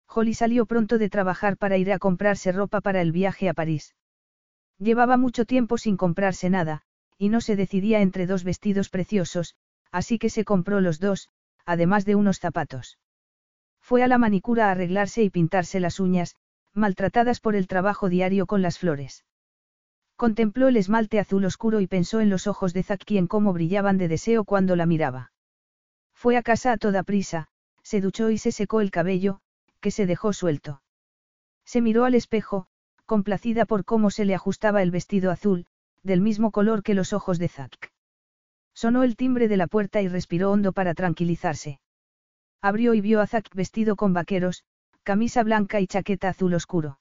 Holly 0.08 0.34
salió 0.34 0.66
pronto 0.66 0.98
de 0.98 1.08
trabajar 1.08 1.56
para 1.56 1.78
ir 1.78 1.92
a 1.92 1.98
comprarse 1.98 2.52
ropa 2.52 2.80
para 2.80 3.00
el 3.00 3.12
viaje 3.12 3.48
a 3.48 3.54
París. 3.54 3.94
Llevaba 4.78 5.16
mucho 5.16 5.44
tiempo 5.44 5.78
sin 5.78 5.96
comprarse 5.96 6.50
nada, 6.50 6.82
y 7.16 7.28
no 7.28 7.40
se 7.40 7.56
decidía 7.56 8.00
entre 8.00 8.26
dos 8.26 8.44
vestidos 8.44 8.88
preciosos, 8.88 9.54
así 9.90 10.18
que 10.18 10.28
se 10.28 10.44
compró 10.44 10.80
los 10.80 10.98
dos, 10.98 11.28
además 11.64 12.04
de 12.04 12.16
unos 12.16 12.40
zapatos. 12.40 12.98
Fue 13.80 14.02
a 14.02 14.08
la 14.08 14.18
manicura 14.18 14.68
a 14.68 14.72
arreglarse 14.72 15.22
y 15.22 15.30
pintarse 15.30 15.80
las 15.80 16.00
uñas, 16.00 16.36
maltratadas 16.74 17.40
por 17.40 17.54
el 17.54 17.66
trabajo 17.66 18.08
diario 18.08 18.46
con 18.46 18.62
las 18.62 18.78
flores. 18.78 19.24
Contempló 20.16 20.68
el 20.68 20.76
esmalte 20.76 21.18
azul 21.18 21.44
oscuro 21.44 21.80
y 21.80 21.86
pensó 21.86 22.20
en 22.20 22.30
los 22.30 22.46
ojos 22.46 22.72
de 22.72 22.82
Zack 22.82 23.10
en 23.10 23.26
cómo 23.26 23.52
brillaban 23.52 23.98
de 23.98 24.08
deseo 24.08 24.44
cuando 24.44 24.76
la 24.76 24.86
miraba. 24.86 25.32
Fue 26.14 26.36
a 26.36 26.42
casa 26.42 26.72
a 26.72 26.76
toda 26.76 27.02
prisa, 27.02 27.48
se 27.82 28.00
duchó 28.00 28.30
y 28.30 28.38
se 28.38 28.52
secó 28.52 28.80
el 28.80 28.90
cabello, 28.90 29.40
que 29.80 29.90
se 29.90 30.06
dejó 30.06 30.32
suelto. 30.32 30.82
Se 31.64 31.80
miró 31.80 32.04
al 32.04 32.14
espejo, 32.14 32.66
complacida 33.06 33.66
por 33.66 33.84
cómo 33.84 34.10
se 34.10 34.24
le 34.24 34.34
ajustaba 34.34 34.82
el 34.82 34.90
vestido 34.90 35.30
azul, 35.30 35.66
del 36.02 36.20
mismo 36.20 36.50
color 36.50 36.82
que 36.82 36.94
los 36.94 37.12
ojos 37.12 37.38
de 37.38 37.48
Zack. 37.48 37.92
Sonó 38.74 39.02
el 39.02 39.16
timbre 39.16 39.48
de 39.48 39.56
la 39.56 39.66
puerta 39.66 40.00
y 40.00 40.08
respiró 40.08 40.50
hondo 40.50 40.72
para 40.72 40.94
tranquilizarse. 40.94 41.80
Abrió 42.60 42.94
y 42.94 43.00
vio 43.00 43.20
a 43.20 43.26
Zack 43.26 43.54
vestido 43.54 43.96
con 43.96 44.12
vaqueros, 44.12 44.64
camisa 45.02 45.42
blanca 45.42 45.80
y 45.80 45.86
chaqueta 45.86 46.28
azul 46.28 46.54
oscuro. 46.54 46.98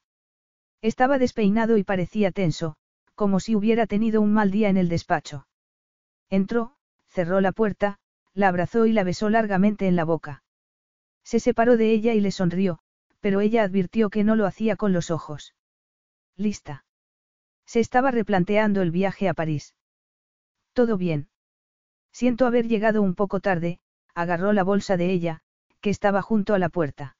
Estaba 0.81 1.19
despeinado 1.19 1.77
y 1.77 1.83
parecía 1.83 2.31
tenso, 2.31 2.75
como 3.15 3.39
si 3.39 3.55
hubiera 3.55 3.85
tenido 3.85 4.21
un 4.21 4.33
mal 4.33 4.49
día 4.49 4.69
en 4.69 4.77
el 4.77 4.89
despacho. 4.89 5.47
Entró, 6.29 6.75
cerró 7.09 7.41
la 7.41 7.51
puerta, 7.51 7.99
la 8.33 8.47
abrazó 8.47 8.85
y 8.85 8.93
la 8.93 9.03
besó 9.03 9.29
largamente 9.29 9.87
en 9.87 9.95
la 9.95 10.05
boca. 10.05 10.43
Se 11.23 11.39
separó 11.39 11.77
de 11.77 11.91
ella 11.91 12.13
y 12.13 12.21
le 12.21 12.31
sonrió, 12.31 12.79
pero 13.19 13.41
ella 13.41 13.63
advirtió 13.63 14.09
que 14.09 14.23
no 14.23 14.35
lo 14.35 14.47
hacía 14.47 14.75
con 14.75 14.93
los 14.93 15.11
ojos. 15.11 15.53
Lista. 16.35 16.85
Se 17.65 17.79
estaba 17.79 18.09
replanteando 18.09 18.81
el 18.81 18.91
viaje 18.91 19.29
a 19.29 19.33
París. 19.33 19.75
Todo 20.73 20.97
bien. 20.97 21.29
Siento 22.11 22.45
haber 22.47 22.67
llegado 22.67 23.01
un 23.01 23.13
poco 23.13 23.39
tarde, 23.39 23.79
agarró 24.15 24.51
la 24.53 24.63
bolsa 24.63 24.97
de 24.97 25.11
ella, 25.11 25.41
que 25.79 25.89
estaba 25.89 26.21
junto 26.21 26.53
a 26.53 26.59
la 26.59 26.69
puerta. 26.69 27.15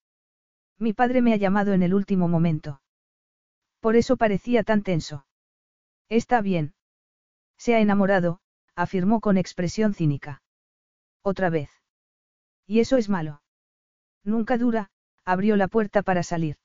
Mi 0.82 0.94
padre 0.94 1.22
me 1.22 1.32
ha 1.32 1.36
llamado 1.36 1.74
en 1.74 1.84
el 1.84 1.94
último 1.94 2.28
momento. 2.28 2.82
Por 3.82 3.96
eso 3.96 4.18
parecía 4.18 4.64
tan 4.64 4.82
tenso. 4.82 5.28
Está 6.10 6.42
bien. 6.42 6.74
Se 7.56 7.76
ha 7.76 7.82
enamorado, 7.82 8.40
afirmó 8.76 9.20
con 9.20 9.38
expresión 9.38 9.94
cínica. 9.94 10.42
Otra 11.22 11.52
vez. 11.52 11.70
Y 12.66 12.80
eso 12.80 12.98
es 12.98 13.10
malo. 13.10 13.44
Nunca 14.24 14.58
dura, 14.58 14.90
abrió 15.24 15.56
la 15.56 15.68
puerta 15.68 16.02
para 16.02 16.24
salir. 16.24 16.58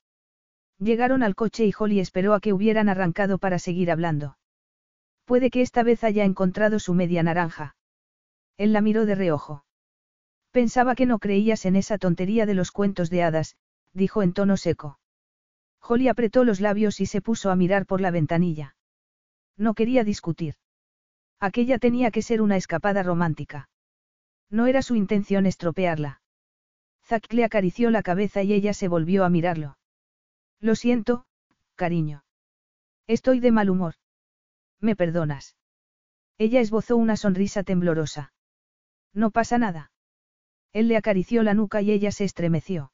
Llegaron 0.79 1.21
al 1.21 1.35
coche 1.35 1.67
y 1.67 1.73
Holly 1.77 1.99
esperó 1.99 2.33
a 2.33 2.39
que 2.39 2.53
hubieran 2.53 2.89
arrancado 2.89 3.37
para 3.37 3.59
seguir 3.59 3.91
hablando. 3.91 4.39
Puede 5.25 5.51
que 5.51 5.61
esta 5.61 5.83
vez 5.83 6.03
haya 6.03 6.23
encontrado 6.23 6.79
su 6.79 6.95
media 6.95 7.21
naranja. 7.21 7.75
Él 8.57 8.73
la 8.73 8.81
miró 8.81 9.05
de 9.05 9.13
reojo. 9.13 9.63
Pensaba 10.49 10.95
que 10.95 11.05
no 11.05 11.19
creías 11.19 11.65
en 11.65 11.75
esa 11.75 11.99
tontería 11.99 12.47
de 12.47 12.55
los 12.55 12.71
cuentos 12.71 13.11
de 13.11 13.21
hadas, 13.21 13.55
dijo 13.93 14.21
en 14.23 14.33
tono 14.33 14.57
seco. 14.57 14.99
Holly 15.81 16.07
apretó 16.07 16.43
los 16.43 16.59
labios 16.59 16.99
y 16.99 17.05
se 17.05 17.21
puso 17.21 17.49
a 17.49 17.55
mirar 17.55 17.85
por 17.85 18.01
la 18.01 18.11
ventanilla. 18.11 18.75
No 19.55 19.73
quería 19.73 20.03
discutir. 20.03 20.55
Aquella 21.39 21.77
tenía 21.77 22.11
que 22.11 22.21
ser 22.21 22.41
una 22.41 22.57
escapada 22.57 23.03
romántica. 23.03 23.69
No 24.49 24.65
era 24.65 24.81
su 24.81 24.95
intención 24.95 25.45
estropearla. 25.45 26.21
Zack 27.05 27.31
le 27.33 27.43
acarició 27.43 27.89
la 27.89 28.03
cabeza 28.03 28.43
y 28.43 28.53
ella 28.53 28.73
se 28.73 28.87
volvió 28.87 29.23
a 29.23 29.29
mirarlo. 29.29 29.77
Lo 30.59 30.75
siento, 30.75 31.25
cariño. 31.75 32.23
Estoy 33.07 33.39
de 33.39 33.51
mal 33.51 33.69
humor. 33.69 33.95
¿Me 34.81 34.95
perdonas? 34.95 35.55
Ella 36.37 36.59
esbozó 36.59 36.97
una 36.97 37.15
sonrisa 37.15 37.63
temblorosa. 37.63 38.33
No 39.13 39.31
pasa 39.31 39.57
nada. 39.57 39.91
Él 40.73 40.87
le 40.87 40.97
acarició 40.97 41.43
la 41.43 41.53
nuca 41.53 41.81
y 41.81 41.91
ella 41.91 42.11
se 42.11 42.25
estremeció. 42.25 42.91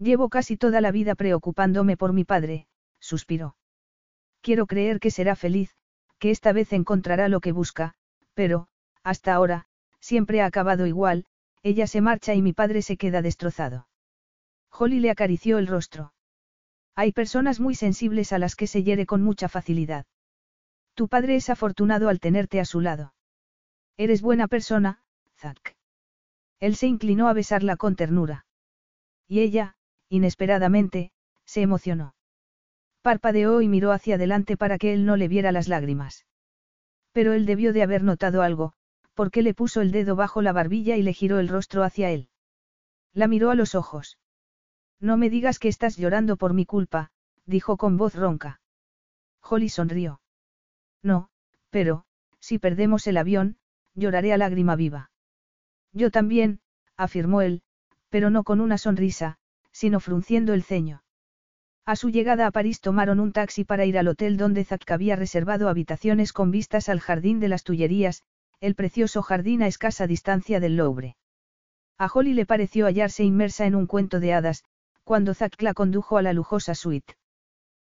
Llevo 0.00 0.30
casi 0.30 0.56
toda 0.56 0.80
la 0.80 0.92
vida 0.92 1.14
preocupándome 1.14 1.98
por 1.98 2.14
mi 2.14 2.24
padre, 2.24 2.66
suspiró. 3.00 3.54
Quiero 4.40 4.66
creer 4.66 4.98
que 4.98 5.10
será 5.10 5.36
feliz, 5.36 5.76
que 6.18 6.30
esta 6.30 6.52
vez 6.52 6.72
encontrará 6.72 7.28
lo 7.28 7.40
que 7.40 7.52
busca, 7.52 7.94
pero, 8.32 8.68
hasta 9.02 9.34
ahora, 9.34 9.66
siempre 10.00 10.40
ha 10.40 10.46
acabado 10.46 10.86
igual, 10.86 11.26
ella 11.62 11.86
se 11.86 12.00
marcha 12.00 12.34
y 12.34 12.40
mi 12.40 12.54
padre 12.54 12.80
se 12.80 12.96
queda 12.96 13.20
destrozado. 13.20 13.88
Holly 14.70 15.00
le 15.00 15.10
acarició 15.10 15.58
el 15.58 15.66
rostro. 15.66 16.14
Hay 16.94 17.12
personas 17.12 17.60
muy 17.60 17.74
sensibles 17.74 18.32
a 18.32 18.38
las 18.38 18.56
que 18.56 18.66
se 18.66 18.82
hiere 18.82 19.04
con 19.04 19.20
mucha 19.22 19.50
facilidad. 19.50 20.06
Tu 20.94 21.08
padre 21.08 21.36
es 21.36 21.50
afortunado 21.50 22.08
al 22.08 22.20
tenerte 22.20 22.58
a 22.58 22.64
su 22.64 22.80
lado. 22.80 23.12
Eres 23.98 24.22
buena 24.22 24.48
persona, 24.48 25.02
Zack. 25.36 25.76
Él 26.58 26.74
se 26.76 26.86
inclinó 26.86 27.28
a 27.28 27.34
besarla 27.34 27.76
con 27.76 27.96
ternura. 27.96 28.46
Y 29.28 29.40
ella, 29.40 29.76
inesperadamente, 30.10 31.12
se 31.46 31.62
emocionó. 31.62 32.14
Parpadeó 33.00 33.62
y 33.62 33.68
miró 33.68 33.92
hacia 33.92 34.16
adelante 34.16 34.56
para 34.58 34.76
que 34.76 34.92
él 34.92 35.06
no 35.06 35.16
le 35.16 35.28
viera 35.28 35.52
las 35.52 35.68
lágrimas. 35.68 36.26
Pero 37.12 37.32
él 37.32 37.46
debió 37.46 37.72
de 37.72 37.82
haber 37.82 38.02
notado 38.02 38.42
algo, 38.42 38.74
porque 39.14 39.42
le 39.42 39.54
puso 39.54 39.80
el 39.80 39.92
dedo 39.92 40.16
bajo 40.16 40.42
la 40.42 40.52
barbilla 40.52 40.96
y 40.96 41.02
le 41.02 41.14
giró 41.14 41.38
el 41.38 41.48
rostro 41.48 41.82
hacia 41.82 42.10
él. 42.10 42.28
La 43.14 43.26
miró 43.26 43.50
a 43.50 43.54
los 43.54 43.74
ojos. 43.74 44.18
No 45.00 45.16
me 45.16 45.30
digas 45.30 45.58
que 45.58 45.68
estás 45.68 45.96
llorando 45.96 46.36
por 46.36 46.52
mi 46.52 46.66
culpa, 46.66 47.10
dijo 47.46 47.76
con 47.76 47.96
voz 47.96 48.14
ronca. 48.14 48.60
Holly 49.42 49.68
sonrió. 49.68 50.20
No, 51.02 51.30
pero, 51.70 52.04
si 52.40 52.58
perdemos 52.58 53.06
el 53.06 53.16
avión, 53.16 53.56
lloraré 53.94 54.32
a 54.32 54.36
lágrima 54.36 54.76
viva. 54.76 55.10
Yo 55.92 56.10
también, 56.10 56.60
afirmó 56.96 57.42
él, 57.42 57.62
pero 58.10 58.30
no 58.30 58.44
con 58.44 58.60
una 58.60 58.78
sonrisa, 58.78 59.38
sino 59.72 60.00
frunciendo 60.00 60.54
el 60.54 60.62
ceño. 60.62 61.02
A 61.86 61.96
su 61.96 62.10
llegada 62.10 62.46
a 62.46 62.50
París 62.50 62.80
tomaron 62.80 63.20
un 63.20 63.32
taxi 63.32 63.64
para 63.64 63.84
ir 63.84 63.98
al 63.98 64.08
hotel 64.08 64.36
donde 64.36 64.64
Zack 64.64 64.90
había 64.90 65.16
reservado 65.16 65.68
habitaciones 65.68 66.32
con 66.32 66.50
vistas 66.50 66.88
al 66.88 67.00
jardín 67.00 67.40
de 67.40 67.48
las 67.48 67.64
Tullerías, 67.64 68.22
el 68.60 68.74
precioso 68.74 69.22
jardín 69.22 69.62
a 69.62 69.66
escasa 69.66 70.06
distancia 70.06 70.60
del 70.60 70.76
Louvre. 70.76 71.16
A 71.98 72.06
Holly 72.12 72.34
le 72.34 72.46
pareció 72.46 72.86
hallarse 72.86 73.24
inmersa 73.24 73.66
en 73.66 73.74
un 73.74 73.86
cuento 73.86 74.20
de 74.20 74.32
hadas, 74.32 74.64
cuando 75.04 75.34
Zack 75.34 75.60
la 75.62 75.74
condujo 75.74 76.18
a 76.18 76.22
la 76.22 76.32
lujosa 76.32 76.74
suite. 76.74 77.14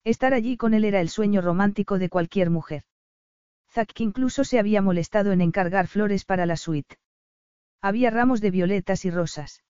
Estar 0.05 0.35
allí 0.35 0.57
con 0.57 0.75
él 0.75 0.85
era 0.85 1.01
el 1.01 1.09
sueño 1.09 1.41
romántico 1.41 1.99
de 1.99 2.09
cualquier 2.09 2.51
mujer. 2.51 2.85
Zack 3.71 3.99
incluso 4.01 4.45
se 4.45 4.59
había 4.59 4.83
molestado 4.83 5.33
en 5.33 5.41
encargar 5.41 5.87
flores 5.87 6.25
para 6.25 6.47
la 6.47 6.57
suite. 6.57 6.97
Había 7.81 8.11
ramos 8.11 8.41
de 8.41 8.51
violetas 8.51 9.05
y 9.05 9.11
rosas. 9.11 9.64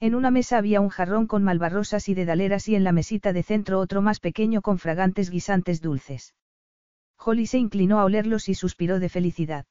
En 0.00 0.14
una 0.14 0.30
mesa 0.30 0.58
había 0.58 0.80
un 0.80 0.90
jarrón 0.90 1.26
con 1.26 1.42
malvarrosas 1.42 2.08
y 2.08 2.14
dedaleras 2.14 2.68
y 2.68 2.76
en 2.76 2.84
la 2.84 2.92
mesita 2.92 3.32
de 3.32 3.42
centro 3.42 3.80
otro 3.80 4.00
más 4.00 4.20
pequeño 4.20 4.62
con 4.62 4.78
fragantes 4.78 5.30
guisantes 5.30 5.80
dulces. 5.80 6.34
Holly 7.18 7.46
se 7.46 7.58
inclinó 7.58 7.98
a 7.98 8.04
olerlos 8.04 8.48
y 8.48 8.54
suspiró 8.54 9.00
de 9.00 9.08
felicidad. 9.08 9.66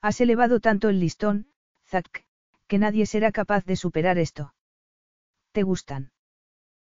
Has 0.00 0.20
elevado 0.20 0.60
tanto 0.60 0.88
el 0.88 1.00
listón, 1.00 1.48
Zack, 1.88 2.24
que 2.68 2.78
nadie 2.78 3.06
será 3.06 3.32
capaz 3.32 3.64
de 3.64 3.74
superar 3.74 4.18
esto. 4.18 4.54
¿Te 5.50 5.64
gustan? 5.64 6.12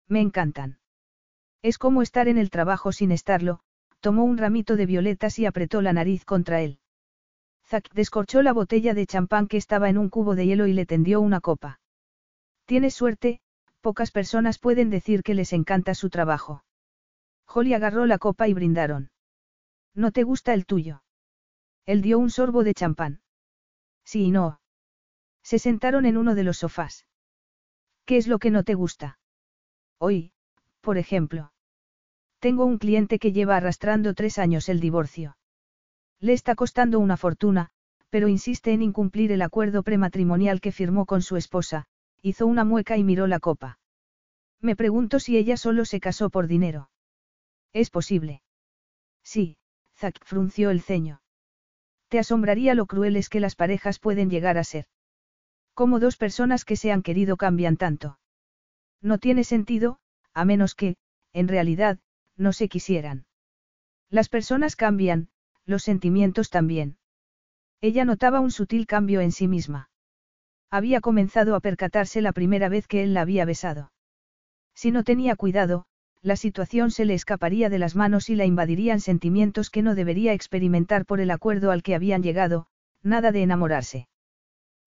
Me 0.07 0.21
encantan. 0.21 0.79
Es 1.63 1.79
como 1.79 2.01
estar 2.01 2.29
en 2.29 2.39
el 2.39 2.51
trabajo 2.51 2.93
sin 2.93 3.11
estarlo, 3.11 3.61
tomó 3.99 4.25
un 4.25 4.39
ramito 4.39 4.77
de 4.77 4.87
violetas 4.87 5.41
y 5.41 5.47
apretó 5.47 5.83
la 5.83 5.93
nariz 5.93 6.25
contra 6.25 6.61
él. 6.61 6.79
Zack 7.67 7.93
descorchó 7.93 8.43
la 8.43 8.53
botella 8.53 8.95
de 8.95 9.07
champán 9.07 9.49
que 9.49 9.57
estaba 9.57 9.89
en 9.89 9.99
un 9.99 10.11
cubo 10.11 10.37
de 10.37 10.47
hielo 10.47 10.69
y 10.69 10.73
le 10.73 10.87
tendió 10.87 11.21
una 11.21 11.41
copa. 11.41 11.81
Tienes 12.73 12.95
suerte, 12.95 13.43
pocas 13.83 14.11
personas 14.11 14.59
pueden 14.59 14.89
decir 14.89 15.23
que 15.23 15.35
les 15.35 15.53
encanta 15.53 15.95
su 15.95 16.09
trabajo. 16.09 16.65
Holly 17.47 17.75
agarró 17.75 18.07
la 18.07 18.17
copa 18.17 18.49
y 18.49 18.55
brindaron. 18.55 19.11
¿No 19.95 20.11
te 20.11 20.23
gusta 20.23 20.55
el 20.55 20.65
tuyo? 20.65 21.03
Él 21.85 22.01
dio 22.01 22.19
un 22.19 22.31
sorbo 22.31 22.65
de 22.65 22.73
champán. 22.73 23.21
Sí 24.07 24.25
y 24.25 24.31
no. 24.31 24.63
Se 25.43 25.59
sentaron 25.59 26.07
en 26.07 26.17
uno 26.17 26.35
de 26.35 26.45
los 26.45 26.57
sofás. 26.57 27.07
¿Qué 28.07 28.17
es 28.17 28.27
lo 28.27 28.39
que 28.39 28.51
no 28.51 28.65
te 28.65 28.73
gusta? 28.73 29.19
Hoy, 29.99 30.33
por 30.81 30.97
ejemplo. 30.97 31.53
Tengo 32.39 32.65
un 32.65 32.79
cliente 32.79 33.19
que 33.19 33.33
lleva 33.33 33.59
arrastrando 33.59 34.15
tres 34.15 34.39
años 34.39 34.71
el 34.71 34.81
divorcio. 34.81 35.37
Le 36.21 36.33
está 36.33 36.55
costando 36.55 37.01
una 37.01 37.19
fortuna, 37.19 37.69
pero 38.09 38.29
insiste 38.29 38.73
en 38.73 38.81
incumplir 38.81 39.31
el 39.31 39.43
acuerdo 39.43 39.83
prematrimonial 39.83 40.63
que 40.63 40.73
firmó 40.73 41.05
con 41.05 41.21
su 41.21 41.37
esposa, 41.37 41.87
hizo 42.23 42.47
una 42.47 42.65
mueca 42.65 42.97
y 42.97 43.05
miró 43.05 43.27
la 43.27 43.41
copa. 43.41 43.79
Me 44.61 44.77
pregunto 44.77 45.19
si 45.19 45.37
ella 45.37 45.57
solo 45.57 45.85
se 45.85 46.01
casó 46.01 46.31
por 46.31 46.47
dinero. 46.47 46.91
Es 47.73 47.91
posible. 47.91 48.43
Sí, 49.25 49.59
Zack 49.97 50.25
frunció 50.25 50.71
el 50.71 50.81
ceño. 50.81 51.21
Te 52.09 52.19
asombraría 52.19 52.75
lo 52.75 52.87
crueles 52.87 53.29
que 53.29 53.41
las 53.41 53.57
parejas 53.57 53.99
pueden 53.99 54.31
llegar 54.31 54.59
a 54.59 54.65
ser. 54.65 54.87
Como 55.75 55.99
dos 55.99 56.17
personas 56.17 56.65
que 56.65 56.77
se 56.77 56.93
han 56.93 57.03
querido 57.03 57.37
cambian 57.37 57.77
tanto. 57.77 58.19
No 59.01 59.19
tiene 59.19 59.43
sentido, 59.43 59.99
a 60.33 60.45
menos 60.45 60.75
que, 60.75 60.97
en 61.33 61.49
realidad, 61.49 61.99
no 62.37 62.53
se 62.53 62.69
quisieran. 62.69 63.27
Las 64.11 64.29
personas 64.29 64.77
cambian, 64.77 65.29
los 65.65 65.83
sentimientos 65.83 66.51
también. 66.51 66.99
Ella 67.81 68.05
notaba 68.05 68.41
un 68.41 68.51
sutil 68.51 68.87
cambio 68.87 69.21
en 69.21 69.33
sí 69.33 69.49
misma. 69.49 69.91
Había 70.73 71.03
comenzado 71.03 71.55
a 71.55 71.61
percatarse 71.61 72.23
la 72.23 72.33
primera 72.33 72.71
vez 72.71 72.87
que 72.87 73.03
él 73.03 73.13
la 73.13 73.21
había 73.21 73.45
besado. 73.45 73.93
Si 74.75 74.91
no 74.91 75.05
tenía 75.05 75.37
cuidado, 75.37 75.85
la 76.23 76.35
situación 76.35 76.91
se 76.91 77.05
le 77.05 77.13
escaparía 77.13 77.69
de 77.69 77.79
las 77.79 77.95
manos 77.95 78.31
y 78.31 78.37
la 78.37 78.47
invadirían 78.47 78.99
sentimientos 78.99 79.69
que 79.69 79.83
no 79.83 79.95
debería 79.95 80.33
experimentar 80.33 81.05
por 81.05 81.21
el 81.21 81.31
acuerdo 81.31 81.73
al 81.73 81.83
que 81.83 81.95
habían 81.95 82.23
llegado, 82.23 82.69
nada 83.03 83.33
de 83.33 83.43
enamorarse. 83.43 84.09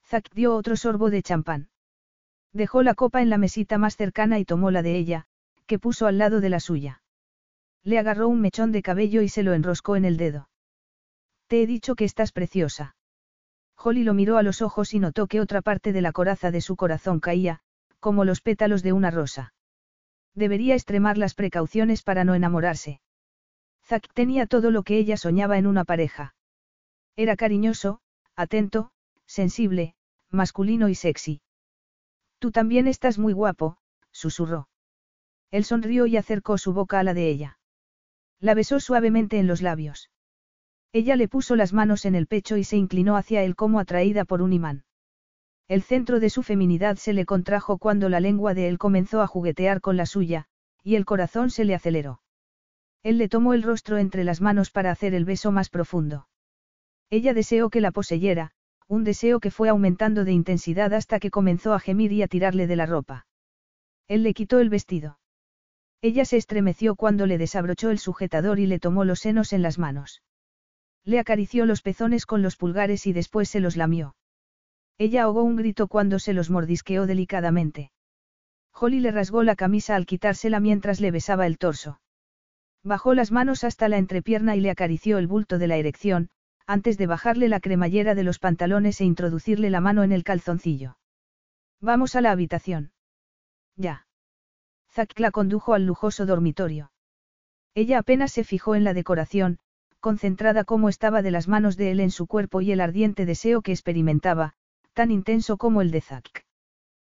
Zack 0.07 0.33
dio 0.33 0.55
otro 0.55 0.75
sorbo 0.75 1.11
de 1.11 1.21
champán. 1.21 1.69
Dejó 2.51 2.81
la 2.81 2.95
copa 2.95 3.21
en 3.21 3.29
la 3.29 3.37
mesita 3.37 3.77
más 3.77 3.95
cercana 3.95 4.39
y 4.39 4.45
tomó 4.45 4.71
la 4.71 4.81
de 4.81 4.95
ella, 4.95 5.27
que 5.67 5.77
puso 5.77 6.07
al 6.07 6.17
lado 6.17 6.41
de 6.41 6.49
la 6.49 6.59
suya. 6.59 7.03
Le 7.83 7.99
agarró 7.99 8.27
un 8.27 8.41
mechón 8.41 8.71
de 8.71 8.81
cabello 8.81 9.21
y 9.21 9.29
se 9.29 9.43
lo 9.43 9.53
enroscó 9.53 9.97
en 9.97 10.05
el 10.05 10.17
dedo. 10.17 10.49
Te 11.45 11.61
he 11.61 11.67
dicho 11.67 11.93
que 11.93 12.05
estás 12.05 12.31
preciosa. 12.31 12.94
Holly 13.77 14.03
lo 14.03 14.13
miró 14.13 14.37
a 14.37 14.43
los 14.43 14.61
ojos 14.61 14.93
y 14.93 14.99
notó 14.99 15.27
que 15.27 15.41
otra 15.41 15.61
parte 15.61 15.93
de 15.93 16.01
la 16.01 16.11
coraza 16.11 16.51
de 16.51 16.61
su 16.61 16.75
corazón 16.75 17.19
caía, 17.19 17.59
como 17.99 18.25
los 18.25 18.41
pétalos 18.41 18.83
de 18.83 18.93
una 18.93 19.11
rosa. 19.11 19.53
Debería 20.33 20.75
extremar 20.75 21.17
las 21.17 21.33
precauciones 21.33 22.03
para 22.03 22.23
no 22.23 22.35
enamorarse. 22.35 23.01
Zack 23.83 24.11
tenía 24.13 24.47
todo 24.47 24.71
lo 24.71 24.83
que 24.83 24.97
ella 24.97 25.17
soñaba 25.17 25.57
en 25.57 25.67
una 25.67 25.85
pareja. 25.85 26.35
Era 27.15 27.35
cariñoso, 27.35 28.01
atento, 28.35 28.91
sensible, 29.25 29.95
masculino 30.29 30.89
y 30.89 30.95
sexy. 30.95 31.41
Tú 32.39 32.51
también 32.51 32.87
estás 32.87 33.17
muy 33.17 33.33
guapo, 33.33 33.77
susurró. 34.11 34.67
Él 35.51 35.63
sonrió 35.63 36.05
y 36.05 36.17
acercó 36.17 36.57
su 36.57 36.73
boca 36.73 36.99
a 36.99 37.03
la 37.03 37.13
de 37.13 37.29
ella. 37.29 37.59
La 38.39 38.53
besó 38.53 38.79
suavemente 38.79 39.39
en 39.39 39.47
los 39.47 39.61
labios. 39.61 40.09
Ella 40.95 41.17
le 41.17 41.27
puso 41.27 41.57
las 41.57 41.73
manos 41.73 42.05
en 42.05 42.15
el 42.15 42.25
pecho 42.25 42.55
y 42.55 42.63
se 42.63 42.77
inclinó 42.77 43.17
hacia 43.17 43.43
él 43.43 43.57
como 43.57 43.81
atraída 43.81 44.23
por 44.23 44.41
un 44.41 44.53
imán. 44.53 44.85
El 45.67 45.81
centro 45.81 46.21
de 46.21 46.29
su 46.29 46.41
feminidad 46.41 46.95
se 46.95 47.11
le 47.11 47.25
contrajo 47.25 47.77
cuando 47.79 48.07
la 48.07 48.21
lengua 48.21 48.53
de 48.53 48.69
él 48.69 48.77
comenzó 48.77 49.21
a 49.21 49.27
juguetear 49.27 49.81
con 49.81 49.97
la 49.97 50.05
suya, 50.05 50.45
y 50.83 50.95
el 50.95 51.03
corazón 51.03 51.49
se 51.49 51.65
le 51.65 51.75
aceleró. 51.75 52.21
Él 53.03 53.17
le 53.17 53.27
tomó 53.27 53.53
el 53.53 53.61
rostro 53.61 53.97
entre 53.97 54.23
las 54.23 54.39
manos 54.39 54.71
para 54.71 54.89
hacer 54.89 55.13
el 55.13 55.25
beso 55.25 55.51
más 55.51 55.67
profundo. 55.67 56.29
Ella 57.09 57.33
deseó 57.33 57.69
que 57.69 57.81
la 57.81 57.91
poseyera, 57.91 58.51
un 58.87 59.03
deseo 59.03 59.41
que 59.41 59.51
fue 59.51 59.67
aumentando 59.67 60.23
de 60.23 60.31
intensidad 60.31 60.93
hasta 60.93 61.19
que 61.19 61.29
comenzó 61.29 61.73
a 61.73 61.81
gemir 61.81 62.13
y 62.13 62.21
a 62.21 62.29
tirarle 62.29 62.67
de 62.67 62.75
la 62.77 62.85
ropa. 62.85 63.27
Él 64.07 64.23
le 64.23 64.33
quitó 64.33 64.61
el 64.61 64.69
vestido. 64.69 65.19
Ella 66.01 66.23
se 66.23 66.37
estremeció 66.37 66.95
cuando 66.95 67.25
le 67.25 67.37
desabrochó 67.37 67.89
el 67.89 67.99
sujetador 67.99 68.59
y 68.59 68.65
le 68.65 68.79
tomó 68.79 69.03
los 69.03 69.19
senos 69.19 69.51
en 69.51 69.61
las 69.61 69.77
manos. 69.77 70.21
Le 71.05 71.19
acarició 71.19 71.65
los 71.65 71.81
pezones 71.81 72.25
con 72.25 72.41
los 72.41 72.57
pulgares 72.57 73.05
y 73.05 73.13
después 73.13 73.47
se 73.47 73.59
los 73.59 73.77
lamió. 73.77 74.15
Ella 74.97 75.23
ahogó 75.23 75.43
un 75.43 75.55
grito 75.55 75.87
cuando 75.87 76.19
se 76.19 76.33
los 76.33 76.49
mordisqueó 76.49 77.05
delicadamente. 77.05 77.91
Holly 78.73 78.99
le 78.99 79.11
rasgó 79.11 79.43
la 79.43 79.55
camisa 79.55 79.95
al 79.95 80.05
quitársela 80.05 80.59
mientras 80.59 80.99
le 80.99 81.11
besaba 81.11 81.45
el 81.47 81.57
torso. 81.57 82.01
Bajó 82.83 83.13
las 83.13 83.31
manos 83.31 83.63
hasta 83.63 83.87
la 83.87 83.97
entrepierna 83.97 84.55
y 84.55 84.61
le 84.61 84.69
acarició 84.69 85.17
el 85.17 85.27
bulto 85.27 85.57
de 85.57 85.67
la 85.67 85.77
erección, 85.77 86.29
antes 86.67 86.97
de 86.97 87.07
bajarle 87.07 87.49
la 87.49 87.59
cremallera 87.59 88.15
de 88.15 88.23
los 88.23 88.39
pantalones 88.39 88.99
e 89.01 89.05
introducirle 89.05 89.69
la 89.69 89.81
mano 89.81 90.03
en 90.03 90.11
el 90.11 90.23
calzoncillo. 90.23 90.97
Vamos 91.81 92.15
a 92.15 92.21
la 92.21 92.31
habitación. 92.31 92.91
Ya. 93.75 94.07
Zack 94.91 95.19
la 95.19 95.31
condujo 95.31 95.73
al 95.73 95.85
lujoso 95.85 96.25
dormitorio. 96.25 96.91
Ella 97.75 97.99
apenas 97.99 98.31
se 98.31 98.43
fijó 98.43 98.75
en 98.75 98.83
la 98.83 98.93
decoración, 98.93 99.59
concentrada 100.05 100.65
como 100.65 100.87
estaba 100.87 101.23
de 101.23 101.31
las 101.31 101.47
manos 101.47 101.77
de 101.77 101.89
él 101.89 101.99
en 101.99 102.11
su 102.11 102.27
cuerpo 102.27 102.61
y 102.61 102.71
el 102.71 102.79
ardiente 102.79 103.25
deseo 103.25 103.63
que 103.63 103.71
experimentaba, 103.71 104.53
tan 104.93 105.09
intenso 105.09 105.57
como 105.57 105.81
el 105.81 105.89
de 105.89 105.99
Zack. 105.99 106.45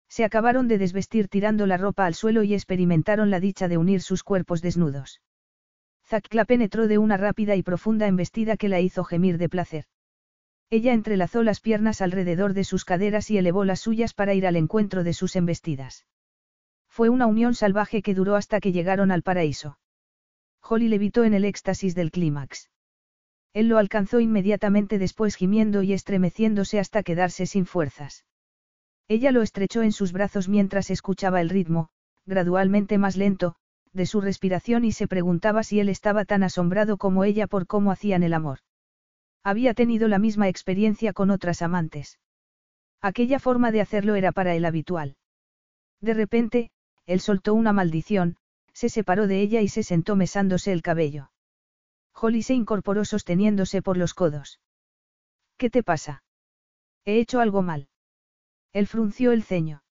Se 0.08 0.23
acabaron 0.24 0.68
de 0.68 0.78
desvestir 0.78 1.26
tirando 1.26 1.66
la 1.66 1.78
ropa 1.78 2.06
al 2.06 2.15
suelo 2.15 2.44
y 2.44 2.55
experimentaron 2.55 3.28
la 3.28 3.40
dicha 3.40 3.66
de 3.66 3.76
unir 3.76 4.02
sus 4.02 4.23
cuerpos 4.23 4.62
desnudos. 4.62 5.20
Zack 6.05 6.32
la 6.32 6.44
penetró 6.44 6.86
de 6.86 6.98
una 6.98 7.16
rápida 7.16 7.56
y 7.56 7.65
profunda 7.65 8.06
embestida 8.06 8.56
que 8.56 8.68
la 8.68 8.78
hizo 8.78 9.02
gemir 9.02 9.36
de 9.36 9.48
placer. 9.48 9.86
Ella 10.70 10.92
entrelazó 10.92 11.42
las 11.42 11.58
piernas 11.58 12.00
alrededor 12.00 12.55
de 12.55 12.62
sus 12.62 12.84
caderas 12.84 13.32
y 13.32 13.39
elevó 13.39 13.65
las 13.65 13.81
suyas 13.81 14.15
para 14.15 14.32
ir 14.34 14.47
al 14.47 14.55
encuentro 14.55 15.02
de 15.02 15.12
sus 15.12 15.34
embestidas. 15.34 16.06
Fue 16.86 17.08
una 17.08 17.26
unión 17.26 17.56
salvaje 17.56 18.00
que 18.00 18.15
duró 18.15 18.36
hasta 18.36 18.60
que 18.60 18.70
llegaron 18.70 19.10
al 19.10 19.23
paraíso. 19.23 19.76
Holly 20.62 20.86
levitó 20.86 21.24
en 21.24 21.34
el 21.34 21.44
éxtasis 21.44 21.97
del 21.97 22.12
clímax. 22.12 22.70
Él 23.56 23.68
lo 23.68 23.78
alcanzó 23.78 24.20
inmediatamente 24.20 24.98
después 24.98 25.34
gimiendo 25.34 25.82
y 25.82 25.94
estremeciéndose 25.94 26.78
hasta 26.78 27.02
quedarse 27.02 27.46
sin 27.46 27.64
fuerzas. 27.64 28.26
Ella 29.08 29.32
lo 29.32 29.40
estrechó 29.40 29.80
en 29.80 29.92
sus 29.92 30.12
brazos 30.12 30.46
mientras 30.46 30.90
escuchaba 30.90 31.40
el 31.40 31.48
ritmo, 31.48 31.88
gradualmente 32.26 32.98
más 32.98 33.16
lento, 33.16 33.54
de 33.94 34.04
su 34.04 34.20
respiración 34.20 34.84
y 34.84 34.92
se 34.92 35.08
preguntaba 35.08 35.62
si 35.62 35.80
él 35.80 35.88
estaba 35.88 36.26
tan 36.26 36.42
asombrado 36.42 36.98
como 36.98 37.24
ella 37.24 37.46
por 37.46 37.66
cómo 37.66 37.92
hacían 37.92 38.22
el 38.24 38.34
amor. 38.34 38.58
Había 39.42 39.72
tenido 39.72 40.06
la 40.06 40.18
misma 40.18 40.48
experiencia 40.48 41.14
con 41.14 41.30
otras 41.30 41.62
amantes. 41.62 42.18
Aquella 43.00 43.38
forma 43.38 43.72
de 43.72 43.80
hacerlo 43.80 44.16
era 44.16 44.32
para 44.32 44.54
él 44.54 44.66
habitual. 44.66 45.16
De 46.02 46.12
repente, 46.12 46.70
él 47.06 47.20
soltó 47.20 47.54
una 47.54 47.72
maldición, 47.72 48.36
se 48.74 48.90
separó 48.90 49.26
de 49.26 49.40
ella 49.40 49.62
y 49.62 49.68
se 49.68 49.82
sentó 49.82 50.14
mesándose 50.14 50.72
el 50.72 50.82
cabello. 50.82 51.30
Holly 52.18 52.42
se 52.42 52.54
incorporó 52.54 53.04
sosteniéndose 53.04 53.82
por 53.82 53.98
los 53.98 54.14
codos. 54.14 54.60
¿Qué 55.58 55.68
te 55.68 55.82
pasa? 55.82 56.22
He 57.04 57.20
hecho 57.20 57.40
algo 57.40 57.62
mal. 57.62 57.88
Él 58.72 58.86
frunció 58.86 59.32
el 59.32 59.42
ceño. 59.42 59.82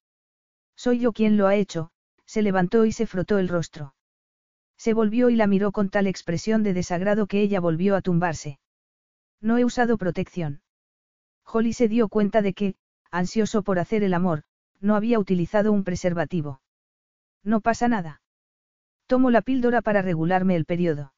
Soy 0.74 0.98
yo 0.98 1.12
quien 1.12 1.36
lo 1.36 1.46
ha 1.46 1.54
hecho, 1.54 1.90
se 2.24 2.42
levantó 2.42 2.84
y 2.84 2.92
se 2.92 3.06
frotó 3.06 3.38
el 3.38 3.48
rostro. 3.48 3.94
Se 4.76 4.92
volvió 4.92 5.30
y 5.30 5.36
la 5.36 5.46
miró 5.46 5.72
con 5.72 5.88
tal 5.88 6.06
expresión 6.06 6.62
de 6.62 6.74
desagrado 6.74 7.26
que 7.26 7.40
ella 7.40 7.60
volvió 7.60 7.96
a 7.96 8.02
tumbarse. 8.02 8.58
No 9.40 9.56
he 9.56 9.64
usado 9.64 9.96
protección. 9.96 10.62
Holly 11.44 11.72
se 11.72 11.88
dio 11.88 12.08
cuenta 12.08 12.42
de 12.42 12.52
que, 12.52 12.74
ansioso 13.10 13.62
por 13.62 13.78
hacer 13.78 14.02
el 14.02 14.14
amor, 14.14 14.42
no 14.80 14.96
había 14.96 15.18
utilizado 15.18 15.72
un 15.72 15.84
preservativo. 15.84 16.60
No 17.42 17.60
pasa 17.60 17.88
nada. 17.88 18.20
Tomo 19.06 19.30
la 19.30 19.42
píldora 19.42 19.80
para 19.80 20.02
regularme 20.02 20.56
el 20.56 20.64
periodo. 20.64 21.12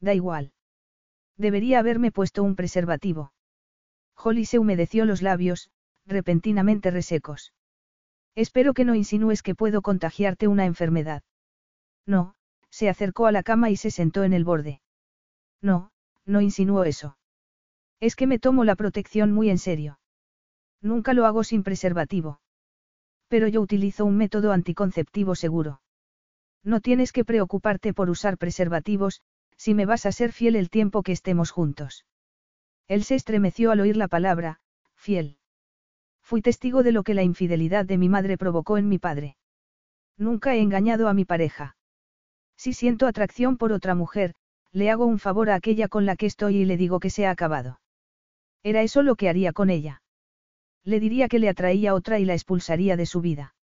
Da 0.00 0.14
igual. 0.14 0.52
Debería 1.36 1.78
haberme 1.78 2.10
puesto 2.12 2.42
un 2.42 2.56
preservativo. 2.56 3.32
Holly 4.16 4.44
se 4.44 4.58
humedeció 4.58 5.04
los 5.04 5.22
labios, 5.22 5.70
repentinamente 6.06 6.90
resecos. 6.90 7.52
Espero 8.34 8.74
que 8.74 8.84
no 8.84 8.94
insinúes 8.94 9.42
que 9.42 9.54
puedo 9.54 9.82
contagiarte 9.82 10.48
una 10.48 10.66
enfermedad. 10.66 11.22
No, 12.06 12.34
se 12.70 12.88
acercó 12.88 13.26
a 13.26 13.32
la 13.32 13.42
cama 13.42 13.70
y 13.70 13.76
se 13.76 13.90
sentó 13.90 14.24
en 14.24 14.32
el 14.32 14.44
borde. 14.44 14.80
No, 15.60 15.90
no 16.24 16.40
insinúo 16.40 16.84
eso. 16.84 17.16
Es 18.00 18.16
que 18.16 18.26
me 18.26 18.38
tomo 18.38 18.64
la 18.64 18.76
protección 18.76 19.32
muy 19.32 19.50
en 19.50 19.58
serio. 19.58 19.98
Nunca 20.80 21.12
lo 21.12 21.26
hago 21.26 21.44
sin 21.44 21.62
preservativo. 21.62 22.40
Pero 23.28 23.48
yo 23.48 23.60
utilizo 23.60 24.04
un 24.04 24.16
método 24.16 24.52
anticonceptivo 24.52 25.34
seguro. 25.34 25.82
No 26.64 26.80
tienes 26.80 27.12
que 27.12 27.24
preocuparte 27.24 27.92
por 27.92 28.10
usar 28.10 28.38
preservativos, 28.38 29.20
si 29.60 29.74
me 29.74 29.84
vas 29.84 30.06
a 30.06 30.12
ser 30.12 30.32
fiel 30.32 30.56
el 30.56 30.70
tiempo 30.70 31.02
que 31.02 31.12
estemos 31.12 31.50
juntos. 31.50 32.06
Él 32.88 33.04
se 33.04 33.14
estremeció 33.14 33.70
al 33.70 33.80
oír 33.80 33.94
la 33.94 34.08
palabra, 34.08 34.58
fiel. 34.96 35.36
Fui 36.22 36.40
testigo 36.40 36.82
de 36.82 36.92
lo 36.92 37.02
que 37.02 37.12
la 37.12 37.24
infidelidad 37.24 37.84
de 37.84 37.98
mi 37.98 38.08
madre 38.08 38.38
provocó 38.38 38.78
en 38.78 38.88
mi 38.88 38.98
padre. 38.98 39.36
Nunca 40.16 40.54
he 40.54 40.62
engañado 40.62 41.08
a 41.08 41.12
mi 41.12 41.26
pareja. 41.26 41.76
Si 42.56 42.72
siento 42.72 43.06
atracción 43.06 43.58
por 43.58 43.72
otra 43.72 43.94
mujer, 43.94 44.34
le 44.72 44.90
hago 44.90 45.04
un 45.04 45.18
favor 45.18 45.50
a 45.50 45.56
aquella 45.56 45.88
con 45.88 46.06
la 46.06 46.16
que 46.16 46.24
estoy 46.24 46.56
y 46.56 46.64
le 46.64 46.78
digo 46.78 46.98
que 46.98 47.10
se 47.10 47.26
ha 47.26 47.30
acabado. 47.30 47.82
Era 48.62 48.80
eso 48.80 49.02
lo 49.02 49.14
que 49.14 49.28
haría 49.28 49.52
con 49.52 49.68
ella. 49.68 50.00
Le 50.84 51.00
diría 51.00 51.28
que 51.28 51.38
le 51.38 51.50
atraía 51.50 51.92
otra 51.92 52.18
y 52.18 52.24
la 52.24 52.32
expulsaría 52.32 52.96
de 52.96 53.04
su 53.04 53.20
vida. 53.20 53.54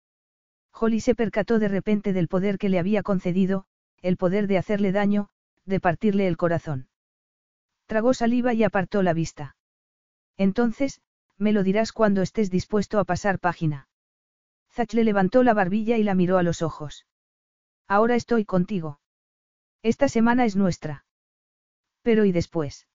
Holly 0.73 0.99
se 0.99 1.15
percató 1.15 1.57
de 1.57 1.69
repente 1.69 2.13
del 2.13 2.27
poder 2.27 2.59
que 2.59 2.69
le 2.69 2.77
había 2.77 3.01
concedido, 3.01 3.65
el 4.03 4.15
poder 4.15 4.45
de 4.45 4.59
hacerle 4.59 4.91
daño, 4.91 5.29
de 5.67 5.79
partirle 5.79 6.27
el 6.27 6.37
corazón. 6.37 6.89
Tragó 7.85 8.13
saliva 8.13 8.53
y 8.53 8.63
apartó 8.63 9.03
la 9.03 9.13
vista. 9.13 9.55
Entonces, 10.37 11.01
me 11.37 11.53
lo 11.53 11.63
dirás 11.63 11.91
cuando 11.91 12.21
estés 12.21 12.49
dispuesto 12.49 12.99
a 12.99 13.05
pasar 13.05 13.39
página. 13.39 13.87
Zach 14.71 14.93
le 14.93 15.03
levantó 15.03 15.43
la 15.43 15.53
barbilla 15.53 15.97
y 15.97 16.03
la 16.03 16.15
miró 16.15 16.37
a 16.37 16.43
los 16.43 16.61
ojos. 16.61 17.05
Ahora 17.87 18.15
estoy 18.15 18.45
contigo. 18.45 18.99
Esta 19.83 20.09
semana 20.09 20.45
es 20.45 20.55
nuestra. 20.55 21.05
Pero 22.01 22.25
¿y 22.25 22.31
después? 22.31 22.87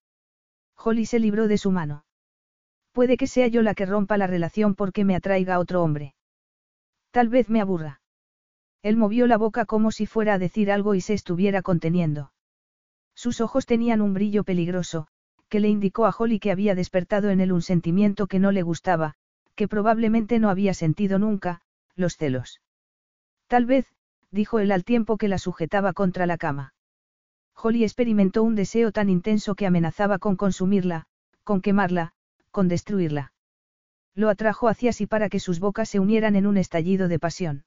Holly 0.76 1.06
se 1.06 1.18
libró 1.18 1.48
de 1.48 1.58
su 1.58 1.70
mano. 1.70 2.04
Puede 2.92 3.16
que 3.16 3.26
sea 3.26 3.46
yo 3.46 3.62
la 3.62 3.74
que 3.74 3.86
rompa 3.86 4.18
la 4.18 4.26
relación 4.26 4.74
porque 4.74 5.04
me 5.04 5.16
atraiga 5.16 5.54
a 5.54 5.58
otro 5.58 5.82
hombre. 5.82 6.14
Tal 7.10 7.28
vez 7.28 7.48
me 7.48 7.60
aburra. 7.60 8.00
Él 8.82 8.96
movió 8.96 9.26
la 9.26 9.38
boca 9.38 9.64
como 9.64 9.92
si 9.92 10.06
fuera 10.06 10.34
a 10.34 10.38
decir 10.38 10.70
algo 10.70 10.94
y 10.94 11.00
se 11.00 11.14
estuviera 11.14 11.62
conteniendo. 11.62 12.31
Sus 13.14 13.40
ojos 13.40 13.66
tenían 13.66 14.00
un 14.00 14.14
brillo 14.14 14.44
peligroso, 14.44 15.06
que 15.48 15.60
le 15.60 15.68
indicó 15.68 16.06
a 16.06 16.14
Holly 16.16 16.40
que 16.40 16.50
había 16.50 16.74
despertado 16.74 17.30
en 17.30 17.40
él 17.40 17.52
un 17.52 17.62
sentimiento 17.62 18.26
que 18.26 18.38
no 18.38 18.52
le 18.52 18.62
gustaba, 18.62 19.14
que 19.54 19.68
probablemente 19.68 20.38
no 20.38 20.48
había 20.48 20.74
sentido 20.74 21.18
nunca, 21.18 21.60
los 21.94 22.16
celos. 22.16 22.60
Tal 23.48 23.66
vez, 23.66 23.86
dijo 24.30 24.60
él 24.60 24.72
al 24.72 24.84
tiempo 24.84 25.18
que 25.18 25.28
la 25.28 25.38
sujetaba 25.38 25.92
contra 25.92 26.26
la 26.26 26.38
cama. 26.38 26.74
Holly 27.54 27.84
experimentó 27.84 28.42
un 28.42 28.54
deseo 28.54 28.92
tan 28.92 29.10
intenso 29.10 29.54
que 29.54 29.66
amenazaba 29.66 30.18
con 30.18 30.36
consumirla, 30.36 31.06
con 31.44 31.60
quemarla, 31.60 32.14
con 32.50 32.68
destruirla. 32.68 33.32
Lo 34.14 34.30
atrajo 34.30 34.68
hacia 34.68 34.92
sí 34.92 35.06
para 35.06 35.28
que 35.28 35.40
sus 35.40 35.60
bocas 35.60 35.88
se 35.88 36.00
unieran 36.00 36.36
en 36.36 36.46
un 36.46 36.56
estallido 36.56 37.08
de 37.08 37.18
pasión. 37.18 37.64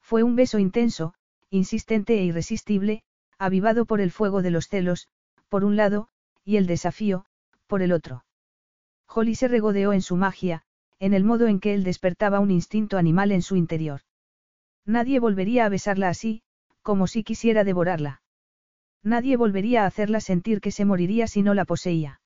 Fue 0.00 0.22
un 0.22 0.36
beso 0.36 0.58
intenso, 0.58 1.14
insistente 1.50 2.18
e 2.18 2.24
irresistible, 2.24 3.02
avivado 3.38 3.86
por 3.86 4.00
el 4.00 4.10
fuego 4.10 4.42
de 4.42 4.50
los 4.50 4.68
celos, 4.68 5.08
por 5.48 5.64
un 5.64 5.76
lado, 5.76 6.08
y 6.44 6.56
el 6.56 6.66
desafío, 6.66 7.24
por 7.66 7.82
el 7.82 7.92
otro. 7.92 8.24
Holly 9.08 9.34
se 9.34 9.48
regodeó 9.48 9.92
en 9.92 10.02
su 10.02 10.16
magia, 10.16 10.62
en 10.98 11.14
el 11.14 11.24
modo 11.24 11.46
en 11.46 11.60
que 11.60 11.74
él 11.74 11.84
despertaba 11.84 12.40
un 12.40 12.50
instinto 12.50 12.98
animal 12.98 13.32
en 13.32 13.42
su 13.42 13.56
interior. 13.56 14.00
Nadie 14.86 15.20
volvería 15.20 15.66
a 15.66 15.68
besarla 15.68 16.08
así, 16.08 16.42
como 16.82 17.06
si 17.06 17.24
quisiera 17.24 17.64
devorarla. 17.64 18.22
Nadie 19.02 19.36
volvería 19.36 19.84
a 19.84 19.86
hacerla 19.86 20.20
sentir 20.20 20.60
que 20.60 20.70
se 20.70 20.84
moriría 20.84 21.26
si 21.26 21.42
no 21.42 21.54
la 21.54 21.64
poseía. 21.64 22.20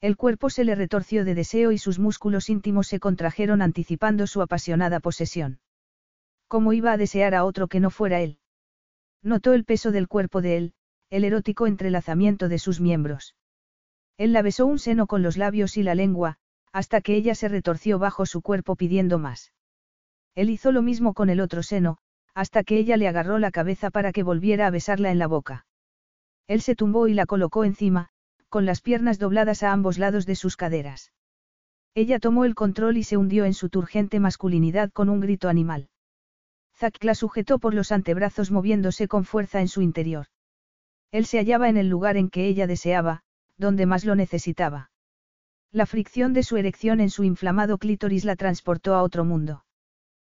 El 0.00 0.16
cuerpo 0.16 0.50
se 0.50 0.64
le 0.64 0.74
retorció 0.74 1.24
de 1.24 1.36
deseo 1.36 1.70
y 1.70 1.78
sus 1.78 2.00
músculos 2.00 2.48
íntimos 2.48 2.88
se 2.88 2.98
contrajeron 2.98 3.62
anticipando 3.62 4.26
su 4.26 4.42
apasionada 4.42 4.98
posesión. 4.98 5.60
¿Cómo 6.48 6.72
iba 6.72 6.92
a 6.92 6.96
desear 6.96 7.34
a 7.34 7.44
otro 7.44 7.68
que 7.68 7.78
no 7.78 7.90
fuera 7.90 8.20
él? 8.20 8.38
Notó 9.22 9.52
el 9.52 9.64
peso 9.64 9.92
del 9.92 10.08
cuerpo 10.08 10.42
de 10.42 10.56
él, 10.56 10.74
el 11.10 11.24
erótico 11.24 11.66
entrelazamiento 11.66 12.48
de 12.48 12.58
sus 12.58 12.80
miembros. 12.80 13.36
Él 14.18 14.32
la 14.32 14.42
besó 14.42 14.66
un 14.66 14.78
seno 14.78 15.06
con 15.06 15.22
los 15.22 15.36
labios 15.36 15.76
y 15.76 15.82
la 15.82 15.94
lengua, 15.94 16.38
hasta 16.72 17.00
que 17.00 17.14
ella 17.14 17.34
se 17.34 17.48
retorció 17.48 17.98
bajo 17.98 18.26
su 18.26 18.42
cuerpo 18.42 18.76
pidiendo 18.76 19.18
más. 19.18 19.52
Él 20.34 20.50
hizo 20.50 20.72
lo 20.72 20.82
mismo 20.82 21.12
con 21.12 21.28
el 21.30 21.40
otro 21.40 21.62
seno, 21.62 21.98
hasta 22.34 22.64
que 22.64 22.78
ella 22.78 22.96
le 22.96 23.08
agarró 23.08 23.38
la 23.38 23.50
cabeza 23.50 23.90
para 23.90 24.12
que 24.12 24.22
volviera 24.22 24.66
a 24.66 24.70
besarla 24.70 25.10
en 25.10 25.18
la 25.18 25.26
boca. 25.26 25.66
Él 26.48 26.62
se 26.62 26.74
tumbó 26.74 27.08
y 27.08 27.14
la 27.14 27.26
colocó 27.26 27.64
encima, 27.64 28.08
con 28.48 28.64
las 28.64 28.80
piernas 28.80 29.18
dobladas 29.18 29.62
a 29.62 29.72
ambos 29.72 29.98
lados 29.98 30.26
de 30.26 30.34
sus 30.34 30.56
caderas. 30.56 31.12
Ella 31.94 32.18
tomó 32.18 32.44
el 32.46 32.54
control 32.54 32.96
y 32.96 33.04
se 33.04 33.18
hundió 33.18 33.44
en 33.44 33.54
su 33.54 33.68
turgente 33.68 34.18
masculinidad 34.18 34.90
con 34.90 35.10
un 35.10 35.20
grito 35.20 35.48
animal. 35.48 35.88
Zack 36.82 37.04
la 37.04 37.14
sujetó 37.14 37.60
por 37.60 37.74
los 37.74 37.92
antebrazos 37.92 38.50
moviéndose 38.50 39.06
con 39.06 39.24
fuerza 39.24 39.60
en 39.60 39.68
su 39.68 39.82
interior. 39.82 40.26
Él 41.12 41.26
se 41.26 41.38
hallaba 41.38 41.68
en 41.68 41.76
el 41.76 41.88
lugar 41.88 42.16
en 42.16 42.28
que 42.28 42.48
ella 42.48 42.66
deseaba, 42.66 43.22
donde 43.56 43.86
más 43.86 44.04
lo 44.04 44.16
necesitaba. 44.16 44.90
La 45.70 45.86
fricción 45.86 46.32
de 46.32 46.42
su 46.42 46.56
erección 46.56 46.98
en 46.98 47.08
su 47.08 47.22
inflamado 47.22 47.78
clítoris 47.78 48.24
la 48.24 48.34
transportó 48.34 48.96
a 48.96 49.04
otro 49.04 49.24
mundo. 49.24 49.64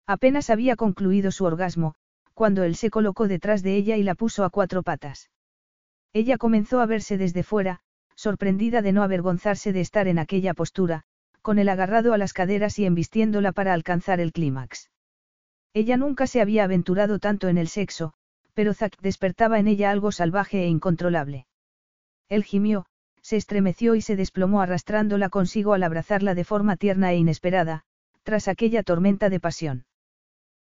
Apenas 0.05 0.51
había 0.51 0.75
concluido 0.75 1.31
su 1.31 1.45
orgasmo, 1.45 1.95
cuando 2.35 2.65
él 2.65 2.75
se 2.75 2.91
colocó 2.91 3.29
detrás 3.29 3.63
de 3.63 3.77
ella 3.77 3.97
y 3.97 4.03
la 4.03 4.17
puso 4.17 4.43
a 4.43 4.51
cuatro 4.51 4.83
patas. 4.83 5.31
Ella 6.13 6.39
comenzó 6.39 6.81
a 6.81 6.87
verse 6.87 7.19
desde 7.19 7.45
fuera, 7.45 7.83
sorprendida 8.17 8.83
de 8.83 8.91
no 8.91 9.05
avergonzarse 9.05 9.73
de 9.73 9.81
estar 9.81 10.09
en 10.09 10.19
aquella 10.19 10.55
postura, 10.55 11.05
con 11.41 11.61
el 11.61 11.69
agarrado 11.69 12.13
a 12.13 12.19
las 12.19 12.33
caderas 12.33 12.81
y 12.81 12.85
embistiéndola 12.85 13.53
para 13.53 13.75
alcanzar 13.75 14.19
el 14.19 14.33
clímax. 14.33 14.91
Ella 15.75 15.97
nunca 15.97 16.27
se 16.27 16.41
había 16.41 16.65
aventurado 16.65 17.19
tanto 17.19 17.49
en 17.49 17.59
el 17.59 17.69
sexo, 17.69 18.13
pero 18.55 18.75
Zack 18.75 19.01
despertaba 19.01 19.59
en 19.59 19.69
ella 19.69 19.91
algo 19.91 20.13
salvaje 20.13 20.65
e 20.65 20.69
incontrolable. 20.69 21.47
Él 22.29 22.45
gimió, 22.45 22.87
se 23.23 23.37
estremeció 23.37 23.95
y 23.95 24.03
se 24.03 24.17
desplomó 24.17 24.61
arrastrándola 24.61 25.31
consigo 25.31 25.73
al 25.75 25.83
abrazarla 25.83 26.35
de 26.35 26.45
forma 26.45 26.77
tierna 26.77 27.13
e 27.13 27.17
inesperada, 27.17 27.85
tras 28.23 28.49
aquella 28.49 28.83
tormenta 28.83 29.31
de 29.31 29.41
pasión. 29.41 29.87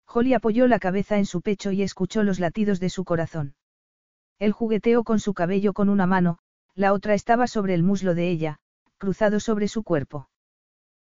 Holly 0.06 0.34
apoyó 0.34 0.68
la 0.68 0.80
cabeza 0.80 1.18
en 1.18 1.26
su 1.26 1.42
pecho 1.42 1.72
y 1.72 1.84
escuchó 1.84 2.24
los 2.24 2.40
latidos 2.40 2.80
de 2.80 2.90
su 2.90 3.06
corazón. 3.06 3.56
Él 4.40 4.52
jugueteó 4.52 5.04
con 5.04 5.20
su 5.20 5.34
cabello 5.34 5.74
con 5.74 5.90
una 5.90 6.06
mano, 6.06 6.40
la 6.76 6.94
otra 6.94 7.14
estaba 7.14 7.48
sobre 7.48 7.74
el 7.74 7.84
muslo 7.84 8.16
de 8.16 8.30
ella, 8.30 8.60
cruzado 8.98 9.40
sobre 9.40 9.68
su 9.68 9.84
cuerpo. 9.84 10.30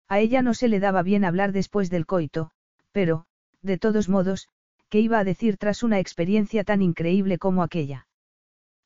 A 0.08 0.18
ella 0.20 0.42
no 0.42 0.54
se 0.54 0.68
le 0.68 0.80
daba 0.80 1.02
bien 1.02 1.24
hablar 1.24 1.52
después 1.52 1.90
del 1.90 2.06
coito, 2.06 2.50
pero, 2.92 3.25
de 3.66 3.78
todos 3.78 4.08
modos, 4.08 4.48
¿qué 4.88 5.00
iba 5.00 5.18
a 5.18 5.24
decir 5.24 5.58
tras 5.58 5.82
una 5.82 5.98
experiencia 5.98 6.64
tan 6.64 6.80
increíble 6.80 7.38
como 7.38 7.62
aquella? 7.62 8.06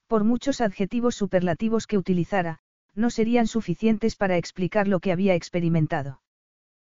Por 0.08 0.24
muchos 0.24 0.60
adjetivos 0.60 1.14
superlativos 1.14 1.86
que 1.86 1.98
utilizara, 1.98 2.58
no 2.94 3.10
serían 3.10 3.46
suficientes 3.46 4.16
para 4.16 4.36
explicar 4.36 4.88
lo 4.88 4.98
que 4.98 5.12
había 5.12 5.34
experimentado. 5.34 6.20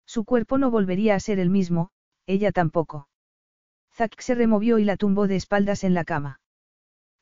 Su 0.05 0.25
cuerpo 0.25 0.57
no 0.57 0.71
volvería 0.71 1.15
a 1.15 1.19
ser 1.19 1.39
el 1.39 1.49
mismo, 1.49 1.91
ella 2.25 2.51
tampoco. 2.51 3.07
Zack 3.93 4.19
se 4.21 4.33
removió 4.33 4.79
y 4.79 4.85
la 4.85 4.97
tumbó 4.97 5.27
de 5.27 5.35
espaldas 5.35 5.83
en 5.83 5.93
la 5.93 6.03
cama. 6.03 6.39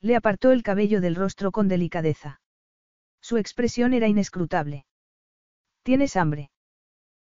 Le 0.00 0.16
apartó 0.16 0.52
el 0.52 0.62
cabello 0.62 1.00
del 1.00 1.14
rostro 1.14 1.52
con 1.52 1.68
delicadeza. 1.68 2.40
Su 3.20 3.36
expresión 3.36 3.92
era 3.92 4.08
inescrutable. 4.08 4.86
¿Tienes 5.82 6.16
hambre? 6.16 6.50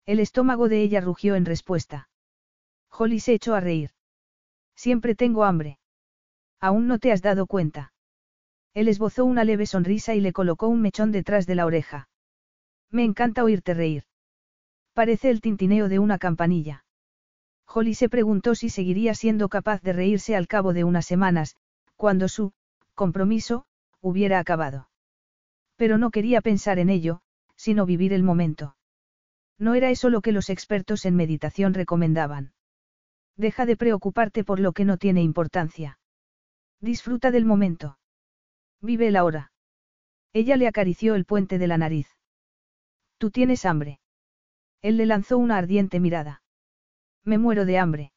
El 0.06 0.20
estómago 0.20 0.68
de 0.68 0.82
ella 0.82 1.02
rugió 1.02 1.36
en 1.36 1.46
respuesta. 1.46 2.10
Holly 2.98 3.20
se 3.20 3.34
echó 3.34 3.56
a 3.56 3.60
reír. 3.60 3.92
Siempre 4.76 5.16
tengo 5.16 5.44
hambre. 5.44 5.80
Aún 6.60 6.88
no 6.88 7.00
te 7.00 7.12
has 7.12 7.22
dado 7.22 7.46
cuenta. 7.48 7.94
Él 8.74 8.88
esbozó 8.88 9.26
una 9.26 9.44
leve 9.44 9.66
sonrisa 9.66 10.16
y 10.16 10.22
le 10.22 10.34
colocó 10.34 10.68
un 10.68 10.82
mechón 10.82 11.12
detrás 11.12 11.46
de 11.46 11.56
la 11.56 11.66
oreja. 11.66 12.10
Me 12.92 13.04
encanta 13.04 13.44
oírte 13.44 13.74
reír. 13.74 14.04
Parece 14.94 15.30
el 15.30 15.42
tintineo 15.42 15.90
de 15.90 16.00
una 16.00 16.18
campanilla. 16.18 16.86
Holly 17.68 17.96
se 17.96 18.10
preguntó 18.10 18.56
si 18.56 18.70
seguiría 18.70 19.14
siendo 19.14 19.50
capaz 19.50 19.82
de 19.82 19.94
reírse 19.94 20.36
al 20.36 20.48
cabo 20.48 20.72
de 20.74 20.84
unas 20.84 21.06
semanas, 21.06 21.56
cuando 21.96 22.28
su 22.28 22.54
compromiso 22.94 23.66
hubiera 24.02 24.40
acabado. 24.40 24.90
Pero 25.76 25.98
no 25.98 26.12
quería 26.12 26.42
pensar 26.42 26.80
en 26.80 26.90
ello, 26.90 27.22
sino 27.56 27.86
vivir 27.86 28.14
el 28.14 28.24
momento. 28.24 28.78
No 29.58 29.74
era 29.74 29.90
eso 29.90 30.10
lo 30.10 30.22
que 30.22 30.32
los 30.32 30.50
expertos 30.50 31.06
en 31.06 31.16
meditación 31.16 31.74
recomendaban. 31.74 32.55
Deja 33.38 33.66
de 33.66 33.76
preocuparte 33.76 34.44
por 34.44 34.60
lo 34.60 34.72
que 34.72 34.86
no 34.86 34.98
tiene 34.98 35.22
importancia. 35.22 36.00
Disfruta 36.80 37.32
del 37.32 37.46
momento. 37.46 37.98
Vive 38.82 39.08
el 39.08 39.16
ahora. 39.16 39.52
Ella 40.34 40.58
le 40.58 40.68
acarició 40.68 41.16
el 41.16 41.26
puente 41.26 41.58
de 41.58 41.68
la 41.68 41.78
nariz. 41.78 42.08
¿Tú 43.18 43.32
tienes 43.32 43.66
hambre? 43.66 44.00
Él 44.82 44.98
le 44.98 45.06
lanzó 45.06 45.38
una 45.38 45.58
ardiente 45.58 46.00
mirada. 46.00 46.44
Me 47.24 47.38
muero 47.38 47.66
de 47.66 47.78
hambre. 47.78 48.14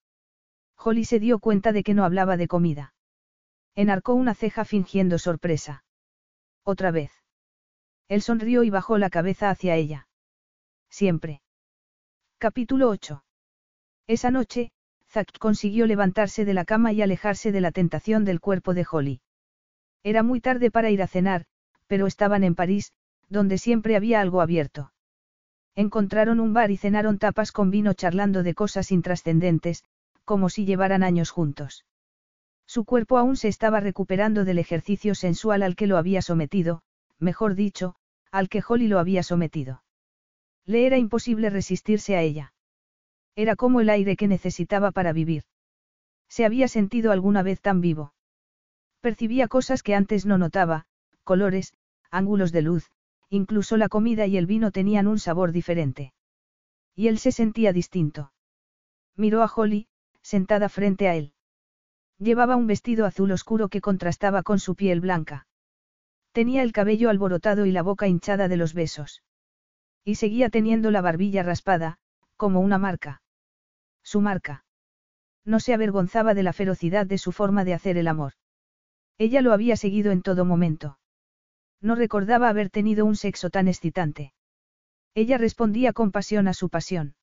Holly 0.76 1.04
se 1.04 1.18
dio 1.18 1.38
cuenta 1.38 1.72
de 1.72 1.82
que 1.82 1.94
no 1.94 2.04
hablaba 2.04 2.36
de 2.36 2.48
comida. 2.48 2.94
Enarcó 3.74 4.14
una 4.14 4.34
ceja 4.34 4.64
fingiendo 4.64 5.18
sorpresa. 5.18 5.84
Otra 6.64 6.90
vez. 6.90 7.12
Él 8.08 8.22
sonrió 8.22 8.62
y 8.62 8.70
bajó 8.70 8.98
la 8.98 9.10
cabeza 9.10 9.50
hacia 9.50 9.76
ella. 9.76 10.08
Siempre. 10.90 11.42
Capítulo 12.38 12.88
8. 12.88 13.24
Esa 14.06 14.30
noche, 14.30 14.72
Zack 15.10 15.38
consiguió 15.38 15.86
levantarse 15.86 16.44
de 16.44 16.54
la 16.54 16.64
cama 16.64 16.92
y 16.92 17.02
alejarse 17.02 17.50
de 17.52 17.60
la 17.60 17.72
tentación 17.72 18.24
del 18.24 18.40
cuerpo 18.40 18.74
de 18.74 18.86
Holly. 18.90 19.20
Era 20.02 20.22
muy 20.22 20.40
tarde 20.40 20.70
para 20.70 20.90
ir 20.90 21.02
a 21.02 21.06
cenar, 21.06 21.46
pero 21.86 22.06
estaban 22.06 22.44
en 22.44 22.54
París, 22.54 22.92
donde 23.28 23.58
siempre 23.58 23.96
había 23.96 24.20
algo 24.20 24.40
abierto. 24.40 24.92
Encontraron 25.74 26.40
un 26.40 26.52
bar 26.52 26.70
y 26.70 26.76
cenaron 26.76 27.18
tapas 27.18 27.52
con 27.52 27.70
vino 27.70 27.94
charlando 27.94 28.42
de 28.42 28.54
cosas 28.54 28.90
intrascendentes, 28.90 29.84
como 30.24 30.50
si 30.50 30.64
llevaran 30.64 31.02
años 31.02 31.30
juntos. 31.30 31.86
Su 32.66 32.84
cuerpo 32.84 33.16
aún 33.16 33.36
se 33.36 33.48
estaba 33.48 33.80
recuperando 33.80 34.44
del 34.44 34.58
ejercicio 34.58 35.14
sensual 35.14 35.62
al 35.62 35.74
que 35.74 35.86
lo 35.86 35.96
había 35.96 36.20
sometido, 36.20 36.82
mejor 37.18 37.54
dicho, 37.54 37.94
al 38.30 38.50
que 38.50 38.62
Holly 38.66 38.88
lo 38.88 38.98
había 38.98 39.22
sometido. 39.22 39.82
Le 40.66 40.86
era 40.86 40.98
imposible 40.98 41.48
resistirse 41.48 42.14
a 42.14 42.20
ella. 42.20 42.52
Era 43.38 43.54
como 43.54 43.80
el 43.80 43.88
aire 43.88 44.16
que 44.16 44.26
necesitaba 44.26 44.90
para 44.90 45.12
vivir. 45.12 45.44
Se 46.28 46.44
había 46.44 46.66
sentido 46.66 47.12
alguna 47.12 47.44
vez 47.44 47.60
tan 47.60 47.80
vivo. 47.80 48.12
Percibía 49.00 49.46
cosas 49.46 49.84
que 49.84 49.94
antes 49.94 50.26
no 50.26 50.38
notaba, 50.38 50.86
colores, 51.22 51.72
ángulos 52.10 52.50
de 52.50 52.62
luz, 52.62 52.90
incluso 53.30 53.76
la 53.76 53.88
comida 53.88 54.26
y 54.26 54.36
el 54.38 54.46
vino 54.46 54.72
tenían 54.72 55.06
un 55.06 55.20
sabor 55.20 55.52
diferente. 55.52 56.12
Y 56.96 57.06
él 57.06 57.20
se 57.20 57.30
sentía 57.30 57.72
distinto. 57.72 58.32
Miró 59.14 59.44
a 59.44 59.52
Holly, 59.54 59.86
sentada 60.20 60.68
frente 60.68 61.06
a 61.06 61.14
él. 61.14 61.32
Llevaba 62.18 62.56
un 62.56 62.66
vestido 62.66 63.06
azul 63.06 63.30
oscuro 63.30 63.68
que 63.68 63.80
contrastaba 63.80 64.42
con 64.42 64.58
su 64.58 64.74
piel 64.74 65.00
blanca. 65.00 65.46
Tenía 66.32 66.64
el 66.64 66.72
cabello 66.72 67.08
alborotado 67.08 67.66
y 67.66 67.70
la 67.70 67.82
boca 67.82 68.08
hinchada 68.08 68.48
de 68.48 68.56
los 68.56 68.74
besos. 68.74 69.22
Y 70.04 70.16
seguía 70.16 70.50
teniendo 70.50 70.90
la 70.90 71.02
barbilla 71.02 71.44
raspada, 71.44 72.00
como 72.36 72.58
una 72.58 72.78
marca. 72.78 73.22
Su 74.10 74.22
marca. 74.22 74.64
No 75.44 75.60
se 75.60 75.74
avergonzaba 75.74 76.32
de 76.32 76.42
la 76.42 76.54
ferocidad 76.54 77.04
de 77.04 77.18
su 77.18 77.30
forma 77.30 77.66
de 77.66 77.74
hacer 77.74 77.98
el 77.98 78.08
amor. 78.08 78.32
Ella 79.18 79.42
lo 79.42 79.52
había 79.52 79.76
seguido 79.76 80.12
en 80.12 80.22
todo 80.22 80.46
momento. 80.46 80.98
No 81.82 81.94
recordaba 81.94 82.48
haber 82.48 82.70
tenido 82.70 83.04
un 83.04 83.16
sexo 83.16 83.50
tan 83.50 83.68
excitante. 83.68 84.32
Ella 85.14 85.36
respondía 85.36 85.92
con 85.92 86.10
pasión 86.10 86.48
a 86.48 86.54
su 86.54 86.70
pasión. 86.70 87.16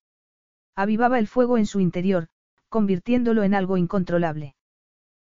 Avivaba 0.75 1.17
el 1.17 1.25
fuego 1.25 1.57
en 1.57 1.65
su 1.65 1.79
interior, 1.79 2.27
convirtiéndolo 2.69 3.41
en 3.41 3.55
algo 3.55 3.77
incontrolable. 3.77 4.55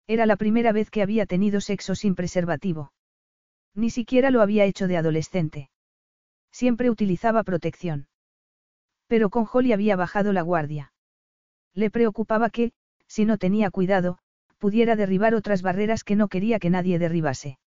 Era 0.08 0.26
la 0.26 0.36
primera 0.36 0.74
vez 0.74 0.90
que 0.90 1.04
había 1.04 1.26
tenido 1.26 1.62
sexo 1.62 1.96
sin 1.96 2.16
preservativo. 2.16 2.92
Ni 3.74 3.92
siquiera 3.92 4.30
lo 4.30 4.42
había 4.42 4.66
hecho 4.66 4.90
de 4.90 4.98
adolescente. 4.98 5.70
Siempre 6.52 6.90
utilizaba 6.90 7.46
protección. 7.46 8.10
Pero 9.08 9.30
con 9.30 9.48
Holly 9.50 9.72
había 9.72 9.96
bajado 9.96 10.34
la 10.34 10.42
guardia. 10.42 10.92
Le 11.76 11.92
preocupaba 11.92 12.50
que, 12.50 12.72
si 13.08 13.26
no 13.26 13.38
tenía 13.38 13.70
cuidado, 13.70 14.18
pudiera 14.58 14.96
derribar 14.96 15.36
otras 15.36 15.62
barreras 15.62 16.04
que 16.04 16.16
no 16.16 16.30
quería 16.30 16.58
que 16.58 16.70
nadie 16.70 16.98
derribase. 16.98 17.60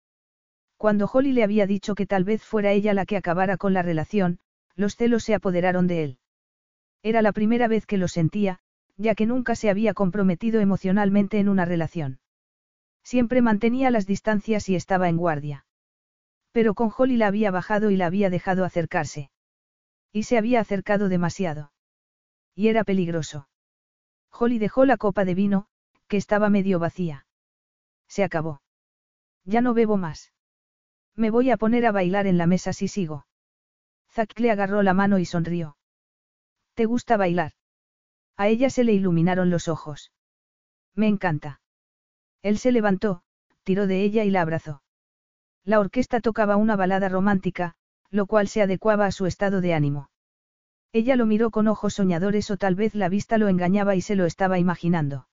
Cuando 0.76 1.08
Holly 1.12 1.32
le 1.32 1.44
había 1.44 1.66
dicho 1.66 1.94
que 1.94 2.06
tal 2.06 2.24
vez 2.24 2.42
fuera 2.42 2.72
ella 2.72 2.94
la 2.94 3.04
que 3.04 3.16
acabara 3.16 3.56
con 3.56 3.74
la 3.74 3.82
relación, 3.82 4.38
los 4.74 4.96
celos 4.96 5.24
se 5.24 5.34
apoderaron 5.34 5.86
de 5.86 6.04
él. 6.04 6.18
Era 7.02 7.20
la 7.20 7.32
primera 7.32 7.68
vez 7.68 7.84
que 7.84 7.98
lo 7.98 8.08
sentía, 8.08 8.60
ya 8.96 9.14
que 9.14 9.26
nunca 9.26 9.54
se 9.54 9.70
había 9.70 9.94
comprometido 9.94 10.60
emocionalmente 10.60 11.38
en 11.38 11.48
una 11.48 11.64
relación. 11.64 12.20
Siempre 13.04 13.42
mantenía 13.42 13.90
las 13.90 14.06
distancias 14.06 14.68
y 14.68 14.74
estaba 14.74 15.08
en 15.08 15.16
guardia. 15.16 15.66
Pero 16.52 16.74
con 16.74 16.90
Holly 16.96 17.16
la 17.16 17.28
había 17.28 17.50
bajado 17.50 17.90
y 17.90 17.96
la 17.96 18.06
había 18.06 18.30
dejado 18.30 18.64
acercarse. 18.64 19.30
Y 20.12 20.24
se 20.24 20.38
había 20.38 20.60
acercado 20.60 21.08
demasiado. 21.08 21.72
Y 22.54 22.68
era 22.68 22.84
peligroso. 22.84 23.48
Holly 24.30 24.58
dejó 24.58 24.84
la 24.84 24.96
copa 24.96 25.24
de 25.24 25.34
vino, 25.34 25.66
que 26.06 26.16
estaba 26.16 26.50
medio 26.50 26.78
vacía. 26.78 27.26
Se 28.06 28.24
acabó. 28.24 28.62
Ya 29.44 29.60
no 29.60 29.74
bebo 29.74 29.96
más. 29.96 30.32
Me 31.14 31.30
voy 31.30 31.50
a 31.50 31.56
poner 31.56 31.86
a 31.86 31.92
bailar 31.92 32.26
en 32.26 32.38
la 32.38 32.46
mesa 32.46 32.72
si 32.72 32.88
sigo. 32.88 33.26
Zack 34.10 34.38
le 34.38 34.50
agarró 34.50 34.82
la 34.82 34.94
mano 34.94 35.18
y 35.18 35.24
sonrió. 35.24 35.76
¿Te 36.74 36.86
gusta 36.86 37.16
bailar? 37.16 37.52
A 38.36 38.48
ella 38.48 38.70
se 38.70 38.84
le 38.84 38.92
iluminaron 38.92 39.50
los 39.50 39.68
ojos. 39.68 40.12
Me 40.94 41.08
encanta. 41.08 41.60
Él 42.42 42.58
se 42.58 42.72
levantó, 42.72 43.22
tiró 43.64 43.86
de 43.86 44.02
ella 44.02 44.24
y 44.24 44.30
la 44.30 44.42
abrazó. 44.42 44.82
La 45.64 45.80
orquesta 45.80 46.20
tocaba 46.20 46.56
una 46.56 46.76
balada 46.76 47.08
romántica, 47.08 47.74
lo 48.10 48.26
cual 48.26 48.48
se 48.48 48.62
adecuaba 48.62 49.06
a 49.06 49.12
su 49.12 49.26
estado 49.26 49.60
de 49.60 49.74
ánimo. 49.74 50.08
Ella 50.92 51.16
lo 51.16 51.26
miró 51.26 51.50
con 51.50 51.68
ojos 51.68 51.94
soñadores 51.94 52.50
o 52.50 52.56
tal 52.56 52.74
vez 52.74 52.94
la 52.94 53.08
vista 53.08 53.38
lo 53.38 53.48
engañaba 53.48 53.94
y 53.94 54.00
se 54.00 54.16
lo 54.16 54.24
estaba 54.24 54.58
imaginando. 54.58 55.28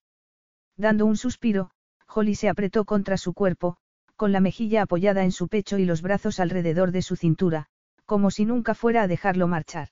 Dando 0.77 1.06
un 1.06 1.16
suspiro, 1.16 1.72
Holly 2.08 2.35
se 2.35 2.50
apretó 2.50 2.85
contra 2.85 3.17
su 3.17 3.34
cuerpo, 3.34 3.77
con 4.16 4.32
la 4.32 4.42
mejilla 4.42 4.84
apoyada 4.84 5.24
en 5.24 5.32
su 5.32 5.48
pecho 5.48 5.77
y 5.77 5.85
los 5.85 6.01
brazos 6.01 6.40
alrededor 6.40 6.92
de 6.92 7.01
su 7.01 7.16
cintura, 7.16 7.67
como 8.06 8.32
si 8.32 8.45
nunca 8.45 8.74
fuera 8.74 9.03
a 9.03 9.08
dejarlo 9.08 9.48
marchar. 9.48 9.90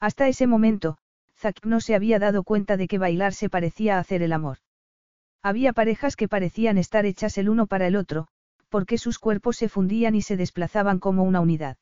Hasta 0.00 0.28
ese 0.28 0.46
momento, 0.46 0.98
Zack 1.36 1.64
no 1.64 1.80
se 1.80 1.94
había 1.94 2.18
dado 2.18 2.42
cuenta 2.44 2.76
de 2.76 2.88
que 2.88 2.98
bailar 2.98 3.34
se 3.34 3.48
parecía 3.48 3.96
a 3.96 4.00
hacer 4.00 4.22
el 4.22 4.32
amor. 4.32 4.58
Había 5.42 5.72
parejas 5.72 6.14
que 6.14 6.28
parecían 6.28 6.78
estar 6.78 7.06
hechas 7.06 7.38
el 7.38 7.48
uno 7.48 7.66
para 7.66 7.86
el 7.86 7.96
otro, 7.96 8.28
porque 8.68 8.98
sus 8.98 9.18
cuerpos 9.18 9.56
se 9.56 9.68
fundían 9.68 10.14
y 10.14 10.22
se 10.22 10.36
desplazaban 10.36 10.98
como 10.98 11.24
una 11.24 11.40
unidad. 11.40 11.76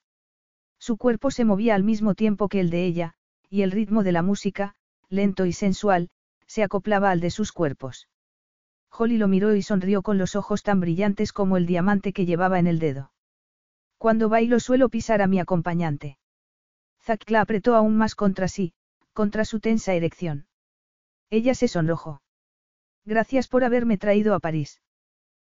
Su 0.80 0.96
cuerpo 0.96 1.30
se 1.30 1.44
movía 1.44 1.74
al 1.74 1.84
mismo 1.84 2.14
tiempo 2.14 2.48
que 2.48 2.58
el 2.58 2.70
de 2.70 2.86
ella, 2.86 3.12
y 3.50 3.62
el 3.62 3.70
ritmo 3.70 4.02
de 4.02 4.12
la 4.12 4.22
música, 4.22 4.74
lento 5.10 5.44
y 5.44 5.52
sensual, 5.52 6.08
se 6.46 6.62
acoplaba 6.62 7.10
al 7.10 7.20
de 7.20 7.30
sus 7.30 7.52
cuerpos. 7.52 8.08
Holly 8.90 9.18
lo 9.18 9.28
miró 9.28 9.54
y 9.54 9.62
sonrió 9.62 10.02
con 10.02 10.18
los 10.18 10.34
ojos 10.34 10.62
tan 10.62 10.80
brillantes 10.80 11.32
como 11.32 11.56
el 11.56 11.66
diamante 11.66 12.12
que 12.12 12.26
llevaba 12.26 12.58
en 12.58 12.66
el 12.66 12.78
dedo. 12.78 13.12
Cuando 13.98 14.28
bailo 14.28 14.58
suelo 14.58 14.88
pisar 14.88 15.20
a 15.20 15.26
mi 15.26 15.38
acompañante. 15.38 16.18
Zack 17.02 17.28
la 17.30 17.42
apretó 17.42 17.76
aún 17.76 17.96
más 17.96 18.14
contra 18.14 18.48
sí, 18.48 18.72
contra 19.12 19.44
su 19.44 19.60
tensa 19.60 19.94
erección. 19.94 20.46
Ella 21.28 21.54
se 21.54 21.68
sonrojó. 21.68 22.22
Gracias 23.04 23.48
por 23.48 23.64
haberme 23.64 23.98
traído 23.98 24.34
a 24.34 24.40
París. 24.40 24.80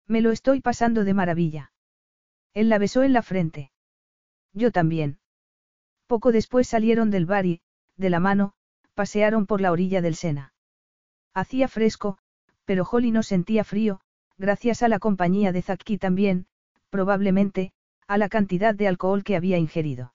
Me 0.06 0.22
lo 0.22 0.32
estoy 0.32 0.61
pasando 0.61 1.06
de 1.06 1.14
maravilla. 1.14 1.72
Él 2.53 2.69
la 2.69 2.77
besó 2.77 3.03
en 3.03 3.14
la 3.14 3.22
frente. 3.22 3.73
Yo 4.53 4.72
también. 4.72 5.19
Poco 6.07 6.32
después 6.32 6.67
salieron 6.67 7.09
del 7.09 7.25
bar 7.25 7.45
y, 7.45 7.61
de 7.98 8.09
la 8.09 8.19
mano, 8.19 8.53
pasearon 8.93 9.45
por 9.45 9.61
la 9.61 9.72
orilla 9.72 10.01
del 10.01 10.15
Sena. 10.15 10.53
Hacía 11.33 11.67
fresco, 11.67 12.17
pero 12.65 12.88
Holly 12.90 13.11
no 13.11 13.23
sentía 13.23 13.64
frío, 13.64 13.99
gracias 14.38 14.83
a 14.83 14.88
la 14.88 14.99
compañía 14.99 15.51
de 15.51 15.61
Zaki 15.61 15.98
también, 15.98 16.45
probablemente, 16.90 17.73
a 18.07 18.17
la 18.17 18.30
cantidad 18.30 18.75
de 18.75 18.88
alcohol 18.88 19.23
que 19.23 19.35
había 19.35 19.57
ingerido. 19.57 20.14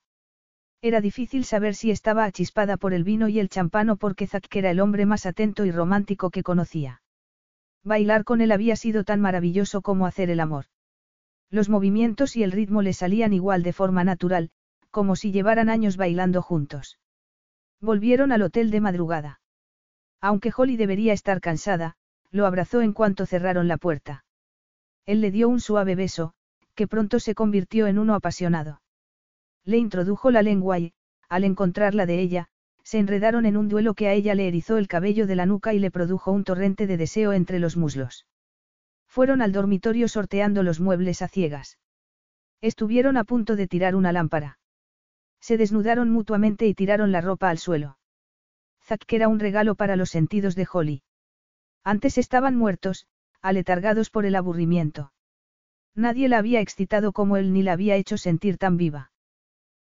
Era 0.81 1.01
difícil 1.01 1.45
saber 1.45 1.75
si 1.75 1.91
estaba 1.91 2.25
achispada 2.25 2.77
por 2.77 2.95
el 2.95 3.03
vino 3.03 3.29
y 3.29 3.41
el 3.41 3.49
champán 3.49 3.91
o 3.91 3.97
porque 3.97 4.29
Zack 4.29 4.55
era 4.55 4.71
el 4.71 4.79
hombre 4.79 5.07
más 5.07 5.27
atento 5.27 5.65
y 5.65 5.73
romántico 5.73 6.31
que 6.31 6.45
conocía. 6.45 7.03
Bailar 7.83 8.23
con 8.23 8.41
él 8.41 8.53
había 8.53 8.77
sido 8.77 9.03
tan 9.03 9.21
maravilloso 9.21 9.83
como 9.83 10.07
hacer 10.07 10.31
el 10.31 10.39
amor. 10.39 10.67
Los 11.51 11.69
movimientos 11.69 12.37
y 12.37 12.43
el 12.43 12.53
ritmo 12.53 12.83
le 12.83 12.93
salían 12.93 13.33
igual 13.33 13.63
de 13.63 13.73
forma 13.73 14.05
natural, 14.05 14.51
como 14.91 15.17
si 15.17 15.33
llevaran 15.33 15.71
años 15.71 15.97
bailando 15.97 16.43
juntos. 16.43 16.99
Volvieron 17.81 18.33
al 18.33 18.43
hotel 18.43 18.71
de 18.71 18.81
madrugada. 18.81 19.41
Aunque 20.21 20.53
Holly 20.55 20.77
debería 20.77 21.13
estar 21.13 21.41
cansada, 21.41 21.97
lo 22.31 22.45
abrazó 22.45 22.83
en 22.83 22.93
cuanto 22.93 23.25
cerraron 23.25 23.69
la 23.69 23.79
puerta. 23.79 24.25
Él 25.07 25.21
le 25.21 25.31
dio 25.31 25.49
un 25.49 25.61
suave 25.61 25.95
beso, 25.95 26.35
que 26.75 26.87
pronto 26.87 27.21
se 27.21 27.35
convirtió 27.35 27.87
en 27.87 27.99
uno 27.99 28.15
apasionado. 28.15 28.83
Le 29.65 29.79
introdujo 29.79 30.31
la 30.31 30.43
lengua 30.43 30.79
y, 30.79 30.93
al 31.29 31.45
encontrarla 31.45 32.05
de 32.05 32.21
ella, 32.21 32.49
se 32.83 32.99
enredaron 32.99 33.47
en 33.47 33.57
un 33.57 33.69
duelo 33.69 33.95
que 33.95 34.09
a 34.09 34.13
ella 34.13 34.35
le 34.35 34.49
erizó 34.49 34.77
el 34.77 34.89
cabello 34.89 35.27
de 35.27 35.37
la 35.37 35.47
nuca 35.47 35.73
y 35.75 35.79
le 35.79 35.91
produjo 35.91 36.33
un 36.33 36.45
torrente 36.45 36.87
de 36.87 36.97
deseo 36.97 37.33
entre 37.33 37.59
los 37.59 37.77
muslos. 37.77 38.27
Fueron 39.09 39.43
al 39.43 39.53
dormitorio 39.53 40.07
sorteando 40.07 40.63
los 40.63 40.81
muebles 40.81 41.23
a 41.23 41.29
ciegas. 41.29 41.79
Estuvieron 42.61 43.17
a 43.17 43.25
punto 43.25 43.57
de 43.57 43.67
tirar 43.67 43.97
una 43.97 44.13
lámpara. 44.13 44.59
Se 45.41 45.57
desnudaron 45.57 46.11
mutuamente 46.11 46.67
y 46.67 46.75
tiraron 46.75 47.13
la 47.13 47.21
ropa 47.21 47.51
al 47.51 47.59
suelo. 47.59 47.99
Zack 48.85 49.13
era 49.13 49.29
un 49.29 49.39
regalo 49.39 49.75
para 49.75 49.97
los 49.97 50.11
sentidos 50.11 50.55
de 50.55 50.67
Holly. 50.71 51.03
Antes 51.85 52.19
estaban 52.19 52.57
muertos, 52.57 53.07
aletargados 53.41 54.11
por 54.11 54.27
el 54.27 54.35
aburrimiento. 54.35 55.13
Nadie 55.95 56.29
la 56.29 56.39
había 56.39 56.61
excitado 56.61 57.13
como 57.13 57.37
él 57.37 57.53
ni 57.53 57.63
la 57.63 57.73
había 57.73 57.97
hecho 57.97 58.19
sentir 58.19 58.59
tan 58.59 58.77
viva. 58.77 59.11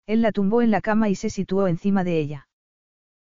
Él 0.07 0.23
la 0.23 0.33
tumbó 0.33 0.63
en 0.63 0.71
la 0.71 0.81
cama 0.81 1.09
y 1.09 1.15
se 1.15 1.31
situó 1.31 1.69
encima 1.69 2.05
de 2.05 2.19
ella. 2.19 2.49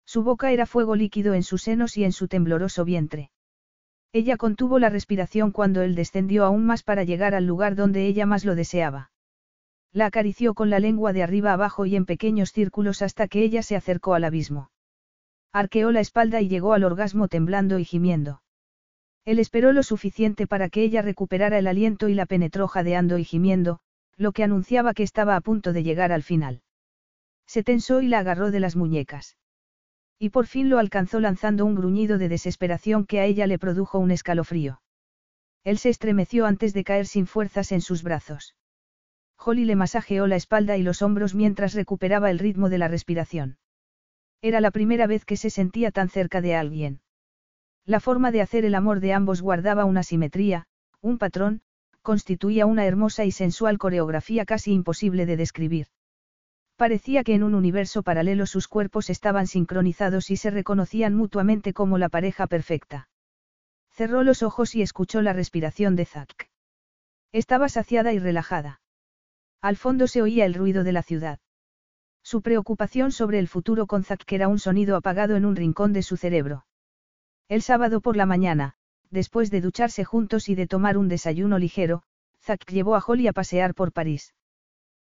Su 0.05 0.23
boca 0.23 0.53
era 0.53 0.65
fuego 0.65 0.97
líquido 0.97 1.35
en 1.35 1.43
sus 1.43 1.63
senos 1.63 1.97
y 1.97 2.05
en 2.05 2.13
su 2.13 2.29
tembloroso 2.29 2.85
vientre. 2.85 3.31
Ella 4.13 4.37
contuvo 4.37 4.79
la 4.79 4.89
respiración 4.89 5.51
cuando 5.51 5.83
él 5.83 5.95
descendió 5.95 6.45
aún 6.45 6.65
más 6.65 6.83
para 6.83 7.05
llegar 7.05 7.35
al 7.35 7.47
lugar 7.47 7.75
donde 7.75 8.07
ella 8.07 8.25
más 8.25 8.45
lo 8.45 8.55
deseaba. 8.55 9.11
La 9.93 10.07
acarició 10.07 10.55
con 10.55 10.71
la 10.71 10.81
lengua 10.81 11.13
de 11.13 11.23
arriba 11.23 11.53
abajo 11.53 11.87
y 11.87 11.97
en 11.97 12.07
pequeños 12.07 12.53
círculos 12.53 13.03
hasta 13.03 13.29
que 13.29 13.43
ella 13.43 13.63
se 13.63 13.77
acercó 13.77 14.15
al 14.15 14.25
abismo. 14.25 14.71
Arqueó 15.53 15.91
la 15.93 16.01
espalda 16.01 16.41
y 16.41 16.49
llegó 16.49 16.73
al 16.73 16.85
orgasmo 16.85 17.29
temblando 17.29 17.79
y 17.79 17.85
gimiendo. 17.85 18.43
Él 19.25 19.39
esperó 19.39 19.73
lo 19.73 19.83
suficiente 19.83 20.47
para 20.47 20.71
que 20.71 20.83
ella 20.83 21.03
recuperara 21.03 21.59
el 21.59 21.67
aliento 21.67 22.09
y 22.09 22.15
la 22.15 22.27
penetró 22.27 22.67
jadeando 22.69 23.19
y 23.19 23.25
gimiendo, 23.25 23.81
lo 24.17 24.33
que 24.33 24.43
anunciaba 24.43 24.95
que 24.95 25.03
estaba 25.03 25.37
a 25.37 25.41
punto 25.41 25.73
de 25.73 25.83
llegar 25.83 26.13
al 26.13 26.23
final. 26.23 26.63
Se 27.47 27.63
tensó 27.63 28.01
y 28.01 28.09
la 28.09 28.21
agarró 28.21 28.51
de 28.51 28.61
las 28.61 28.77
muñecas. 28.77 29.37
Y 30.19 30.31
por 30.31 30.47
fin 30.47 30.69
lo 30.69 30.79
alcanzó 30.79 31.21
lanzando 31.21 31.65
un 31.65 31.75
gruñido 31.75 32.19
de 32.19 32.29
desesperación 32.29 33.07
que 33.07 33.21
a 33.21 33.25
ella 33.25 33.47
le 33.47 33.59
produjo 33.59 33.99
un 33.99 34.11
escalofrío. 34.11 34.81
Él 35.65 35.79
se 35.79 35.91
estremeció 35.91 36.47
antes 36.47 36.73
de 36.75 36.85
caer 36.85 37.07
sin 37.07 37.27
fuerzas 37.27 37.73
en 37.73 37.81
sus 37.81 38.03
brazos. 38.03 38.55
Holly 39.39 39.65
le 39.65 39.77
masajeó 39.77 40.27
la 40.27 40.37
espalda 40.37 40.77
y 40.77 40.83
los 40.83 41.03
hombros 41.03 41.35
mientras 41.35 41.75
recuperaba 41.75 42.31
el 42.31 42.39
ritmo 42.39 42.69
de 42.69 42.79
la 42.79 42.89
respiración. 42.89 43.59
Era 44.43 44.61
la 44.61 44.71
primera 44.71 45.07
vez 45.07 45.25
que 45.25 45.37
se 45.37 45.51
sentía 45.51 45.91
tan 45.91 46.09
cerca 46.09 46.41
de 46.41 46.57
alguien. 46.57 47.01
La 47.85 48.01
forma 48.01 48.31
de 48.31 48.43
hacer 48.43 48.65
el 48.65 48.75
amor 48.75 49.01
de 49.01 49.13
ambos 49.13 49.41
guardaba 49.41 49.85
una 49.85 50.03
simetría, 50.03 50.67
un 51.01 51.19
patrón, 51.19 51.63
constituía 52.03 52.67
una 52.67 52.87
hermosa 52.87 53.25
y 53.25 53.31
sensual 53.31 53.79
coreografía 53.79 54.45
casi 54.45 54.73
imposible 54.73 55.27
de 55.27 55.37
describir. 55.37 55.87
Parecía 56.79 57.25
que 57.25 57.35
en 57.35 57.43
un 57.43 57.57
universo 57.57 58.05
paralelo 58.05 58.47
sus 58.47 58.69
cuerpos 58.69 59.11
estaban 59.11 59.49
sincronizados 59.49 60.31
y 60.31 60.37
se 60.37 60.53
reconocían 60.53 61.13
mutuamente 61.13 61.73
como 61.73 61.99
la 61.99 62.09
pareja 62.09 62.47
perfecta. 62.47 63.09
Cerró 63.91 64.23
los 64.23 64.45
ojos 64.45 64.77
y 64.77 64.83
escuchó 64.83 65.21
la 65.21 65.33
respiración 65.33 65.97
de 65.97 66.05
Zack. 66.05 66.49
Estaba 67.33 67.69
saciada 67.69 68.13
y 68.13 68.21
relajada. 68.21 68.81
Al 69.61 69.77
fondo 69.77 70.07
se 70.07 70.23
oía 70.23 70.45
el 70.45 70.55
ruido 70.55 70.85
de 70.85 70.93
la 70.93 71.03
ciudad. 71.03 71.41
Su 72.23 72.43
preocupación 72.43 73.11
sobre 73.11 73.41
el 73.41 73.49
futuro 73.49 73.89
con 73.89 74.05
Zack 74.05 74.31
era 74.31 74.47
un 74.47 74.61
sonido 74.61 74.95
apagado 74.95 75.35
en 75.35 75.47
un 75.47 75.57
rincón 75.57 75.93
de 75.93 76.05
su 76.05 76.17
cerebro. 76.17 76.65
El 77.49 77.63
sábado 77.63 78.01
por 78.01 78.17
la 78.17 78.25
mañana, 78.25 78.77
después 79.11 79.51
de 79.51 79.61
ducharse 79.61 80.05
juntos 80.05 80.49
y 80.49 80.55
de 80.55 80.69
tomar 80.69 80.97
un 80.97 81.09
desayuno 81.09 81.59
ligero, 81.59 82.05
Zack 82.41 82.71
llevó 82.71 82.95
a 82.95 83.03
Holly 83.05 83.27
a 83.27 83.33
pasear 83.33 83.75
por 83.75 83.91
París. 83.91 84.33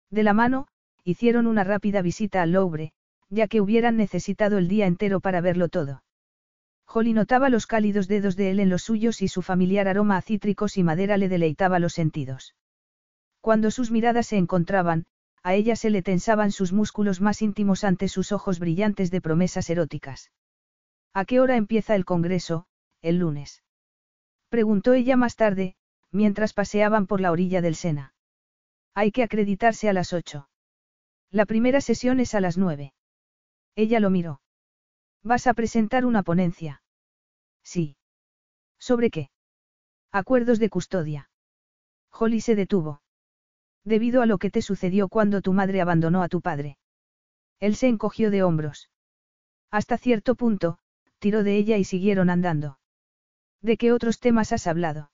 De 0.10 0.24
la 0.24 0.34
mano, 0.34 0.68
hicieron 1.04 1.48
una 1.48 1.64
rápida 1.64 2.02
visita 2.02 2.42
al 2.42 2.52
Louvre, 2.52 2.94
ya 3.30 3.48
que 3.48 3.62
hubieran 3.62 3.98
necesitado 3.98 4.58
el 4.58 4.68
día 4.68 4.86
entero 4.86 5.20
para 5.20 5.42
verlo 5.42 5.70
todo. 5.70 6.04
Holly 6.86 7.14
notaba 7.14 7.50
los 7.50 7.68
cálidos 7.68 8.08
dedos 8.08 8.36
de 8.36 8.52
él 8.52 8.60
en 8.60 8.70
los 8.70 8.84
suyos 8.84 9.22
y 9.22 9.30
su 9.30 9.42
familiar 9.42 9.88
aroma 9.88 10.18
a 10.18 10.22
cítricos 10.22 10.78
y 10.78 10.84
madera 10.84 11.18
le 11.18 11.30
deleitaba 11.30 11.80
los 11.80 11.94
sentidos. 11.94 12.56
Cuando 13.40 13.72
sus 13.72 13.90
miradas 13.92 14.28
se 14.28 14.38
encontraban, 14.38 15.06
a 15.42 15.56
ella 15.56 15.76
se 15.76 15.90
le 15.90 16.04
tensaban 16.04 16.52
sus 16.52 16.74
músculos 16.74 17.22
más 17.22 17.42
íntimos 17.42 17.84
ante 17.84 18.08
sus 18.08 18.32
ojos 18.32 18.60
brillantes 18.60 19.10
de 19.10 19.22
promesas 19.22 19.70
eróticas. 19.70 20.32
¿A 21.14 21.26
qué 21.26 21.40
hora 21.40 21.56
empieza 21.56 21.96
el 21.96 22.06
Congreso, 22.06 22.68
el 23.02 23.18
lunes? 23.18 23.64
Preguntó 24.50 24.94
ella 24.94 25.16
más 25.16 25.36
tarde, 25.36 25.76
mientras 26.12 26.54
paseaban 26.54 27.08
por 27.08 27.22
la 27.22 27.32
orilla 27.32 27.62
del 27.62 27.76
Sena. 27.76 28.14
Hay 28.94 29.12
que 29.12 29.24
acreditarse 29.24 29.90
a 29.90 29.94
las 29.94 30.14
ocho. 30.14 30.50
La 31.32 31.46
primera 31.46 31.80
sesión 31.80 32.20
es 32.20 32.36
a 32.36 32.42
las 32.42 32.58
nueve. 32.58 32.94
Ella 33.76 34.02
lo 34.02 34.10
miró. 34.10 34.42
¿Vas 35.24 35.48
a 35.48 35.54
presentar 35.54 36.06
una 36.06 36.24
ponencia? 36.24 36.84
Sí. 37.64 37.96
¿Sobre 38.80 39.10
qué? 39.10 39.30
Acuerdos 40.12 40.60
de 40.60 40.70
custodia. 40.70 41.30
Holly 42.12 42.42
se 42.42 42.56
detuvo. 42.56 43.02
Debido 43.86 44.22
a 44.22 44.26
lo 44.26 44.40
que 44.40 44.52
te 44.52 44.62
sucedió 44.62 45.08
cuando 45.08 45.42
tu 45.42 45.54
madre 45.54 45.80
abandonó 45.80 46.22
a 46.22 46.28
tu 46.28 46.42
padre. 46.42 46.78
Él 47.60 47.76
se 47.76 47.88
encogió 47.88 48.30
de 48.30 48.44
hombros. 48.44 48.90
Hasta 49.70 49.98
cierto 49.98 50.36
punto, 50.36 50.80
tiró 51.20 51.44
de 51.44 51.56
ella 51.56 51.78
y 51.78 51.86
siguieron 51.86 52.30
andando. 52.30 52.78
¿De 53.62 53.78
qué 53.78 53.94
otros 53.94 54.20
temas 54.20 54.52
has 54.52 54.68
hablado? 54.68 55.12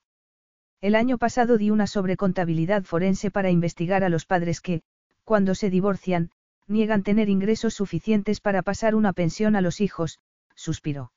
El 0.80 0.96
año 0.96 1.18
pasado 1.18 1.58
di 1.58 1.70
una 1.70 1.86
sobre 1.86 2.16
contabilidad 2.16 2.82
forense 2.82 3.30
para 3.30 3.50
investigar 3.50 4.02
a 4.02 4.08
los 4.08 4.26
padres 4.26 4.60
que, 4.60 4.82
cuando 5.28 5.54
se 5.54 5.68
divorcian, 5.68 6.30
niegan 6.68 7.02
tener 7.02 7.28
ingresos 7.28 7.74
suficientes 7.74 8.40
para 8.40 8.62
pasar 8.62 8.94
una 8.94 9.12
pensión 9.12 9.56
a 9.56 9.60
los 9.60 9.82
hijos, 9.82 10.20
suspiró. 10.54 11.12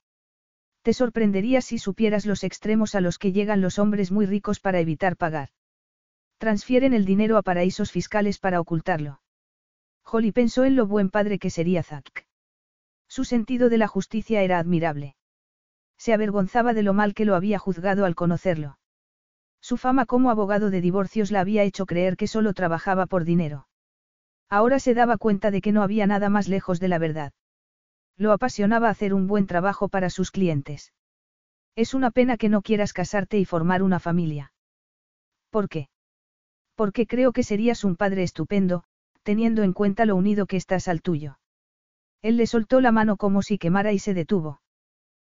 Te 0.82 0.92
sorprendería 0.92 1.62
si 1.62 1.78
supieras 1.78 2.26
los 2.26 2.44
extremos 2.44 2.94
a 2.94 3.00
los 3.00 3.18
que 3.18 3.32
llegan 3.32 3.62
los 3.62 3.78
hombres 3.78 4.12
muy 4.12 4.26
ricos 4.26 4.60
para 4.60 4.80
evitar 4.80 5.16
pagar. 5.16 5.48
Transfieren 6.36 6.92
el 6.92 7.06
dinero 7.06 7.38
a 7.38 7.42
paraísos 7.42 7.90
fiscales 7.90 8.38
para 8.38 8.60
ocultarlo. 8.60 9.22
Holly 10.04 10.30
pensó 10.30 10.64
en 10.66 10.76
lo 10.76 10.86
buen 10.86 11.08
padre 11.08 11.38
que 11.38 11.48
sería 11.48 11.82
Zack. 11.82 12.26
Su 13.08 13.24
sentido 13.24 13.70
de 13.70 13.78
la 13.78 13.88
justicia 13.88 14.42
era 14.42 14.58
admirable. 14.58 15.16
Se 15.96 16.12
avergonzaba 16.12 16.74
de 16.74 16.82
lo 16.82 16.92
mal 16.92 17.14
que 17.14 17.24
lo 17.24 17.34
había 17.34 17.58
juzgado 17.58 18.04
al 18.04 18.14
conocerlo. 18.14 18.78
Su 19.62 19.78
fama 19.78 20.04
como 20.04 20.28
abogado 20.28 20.68
de 20.68 20.82
divorcios 20.82 21.30
la 21.30 21.40
había 21.40 21.62
hecho 21.62 21.86
creer 21.86 22.18
que 22.18 22.26
solo 22.26 22.52
trabajaba 22.52 23.06
por 23.06 23.24
dinero. 23.24 23.68
Ahora 24.52 24.80
se 24.80 24.92
daba 24.92 25.16
cuenta 25.16 25.50
de 25.50 25.62
que 25.62 25.72
no 25.72 25.82
había 25.82 26.06
nada 26.06 26.28
más 26.28 26.46
lejos 26.46 26.78
de 26.78 26.88
la 26.88 26.98
verdad. 26.98 27.32
Lo 28.18 28.32
apasionaba 28.32 28.90
hacer 28.90 29.14
un 29.14 29.26
buen 29.26 29.46
trabajo 29.46 29.88
para 29.88 30.10
sus 30.10 30.30
clientes. 30.30 30.92
Es 31.74 31.94
una 31.94 32.10
pena 32.10 32.36
que 32.36 32.50
no 32.50 32.60
quieras 32.60 32.92
casarte 32.92 33.38
y 33.38 33.46
formar 33.46 33.82
una 33.82 33.98
familia. 33.98 34.52
¿Por 35.48 35.70
qué? 35.70 35.88
Porque 36.74 37.06
creo 37.06 37.32
que 37.32 37.44
serías 37.44 37.82
un 37.82 37.96
padre 37.96 38.24
estupendo, 38.24 38.84
teniendo 39.22 39.62
en 39.62 39.72
cuenta 39.72 40.04
lo 40.04 40.16
unido 40.16 40.44
que 40.44 40.58
estás 40.58 40.86
al 40.86 41.00
tuyo. 41.00 41.38
Él 42.20 42.36
le 42.36 42.46
soltó 42.46 42.82
la 42.82 42.92
mano 42.92 43.16
como 43.16 43.40
si 43.40 43.56
quemara 43.56 43.94
y 43.94 43.98
se 43.98 44.12
detuvo. 44.12 44.60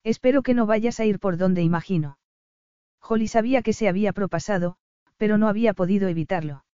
Espero 0.04 0.42
que 0.42 0.54
no 0.54 0.64
vayas 0.64 1.00
a 1.00 1.04
ir 1.04 1.18
por 1.18 1.36
donde 1.36 1.60
imagino. 1.60 2.16
Holly 3.02 3.28
sabía 3.28 3.60
que 3.60 3.74
se 3.74 3.88
había 3.88 4.14
propasado, 4.14 4.76
pero 5.18 5.36
no 5.36 5.48
había 5.48 5.74
podido 5.74 6.08
evitarlo. 6.08 6.64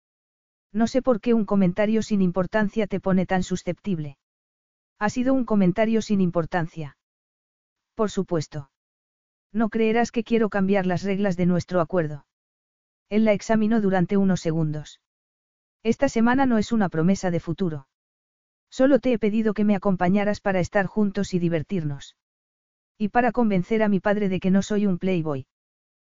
No 0.72 0.86
sé 0.86 1.02
por 1.02 1.20
qué 1.20 1.34
un 1.34 1.44
comentario 1.44 2.02
sin 2.02 2.22
importancia 2.22 2.86
te 2.86 3.00
pone 3.00 3.26
tan 3.26 3.42
susceptible. 3.42 4.18
Ha 4.98 5.10
sido 5.10 5.32
un 5.32 5.44
comentario 5.44 6.02
sin 6.02 6.20
importancia. 6.20 6.96
Por 7.94 8.10
supuesto. 8.10 8.70
No 9.52 9.70
creerás 9.70 10.12
que 10.12 10.24
quiero 10.24 10.50
cambiar 10.50 10.86
las 10.86 11.02
reglas 11.02 11.36
de 11.36 11.46
nuestro 11.46 11.80
acuerdo. 11.80 12.26
Él 13.08 13.24
la 13.24 13.32
examinó 13.32 13.80
durante 13.80 14.16
unos 14.16 14.40
segundos. 14.40 15.00
Esta 15.82 16.08
semana 16.08 16.44
no 16.44 16.58
es 16.58 16.72
una 16.72 16.88
promesa 16.88 17.30
de 17.30 17.40
futuro. 17.40 17.88
Solo 18.70 18.98
te 18.98 19.12
he 19.12 19.18
pedido 19.18 19.54
que 19.54 19.64
me 19.64 19.74
acompañaras 19.74 20.40
para 20.40 20.60
estar 20.60 20.86
juntos 20.86 21.32
y 21.32 21.38
divertirnos. 21.38 22.16
Y 22.98 23.08
para 23.08 23.32
convencer 23.32 23.82
a 23.82 23.88
mi 23.88 24.00
padre 24.00 24.28
de 24.28 24.40
que 24.40 24.50
no 24.50 24.60
soy 24.62 24.86
un 24.86 24.98
playboy. 24.98 25.46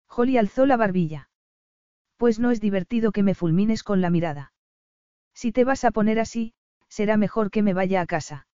Holly 0.09 0.39
alzó 0.39 0.65
la 0.65 0.77
barbilla. 0.77 1.29
Pues 2.19 2.41
no 2.41 2.51
es 2.51 2.61
divertido 2.61 3.13
que 3.13 3.23
me 3.23 3.35
fulmines 3.35 3.83
con 3.85 4.01
la 4.01 4.11
mirada. 4.11 4.53
Si 5.35 5.53
te 5.53 5.65
vas 5.65 5.85
a 5.85 5.93
poner 5.93 6.19
así, 6.19 6.53
será 6.89 7.17
mejor 7.17 7.51
que 7.51 7.63
me 7.63 7.75
vaya 7.75 8.01
a 8.01 8.07
casa. 8.07 8.49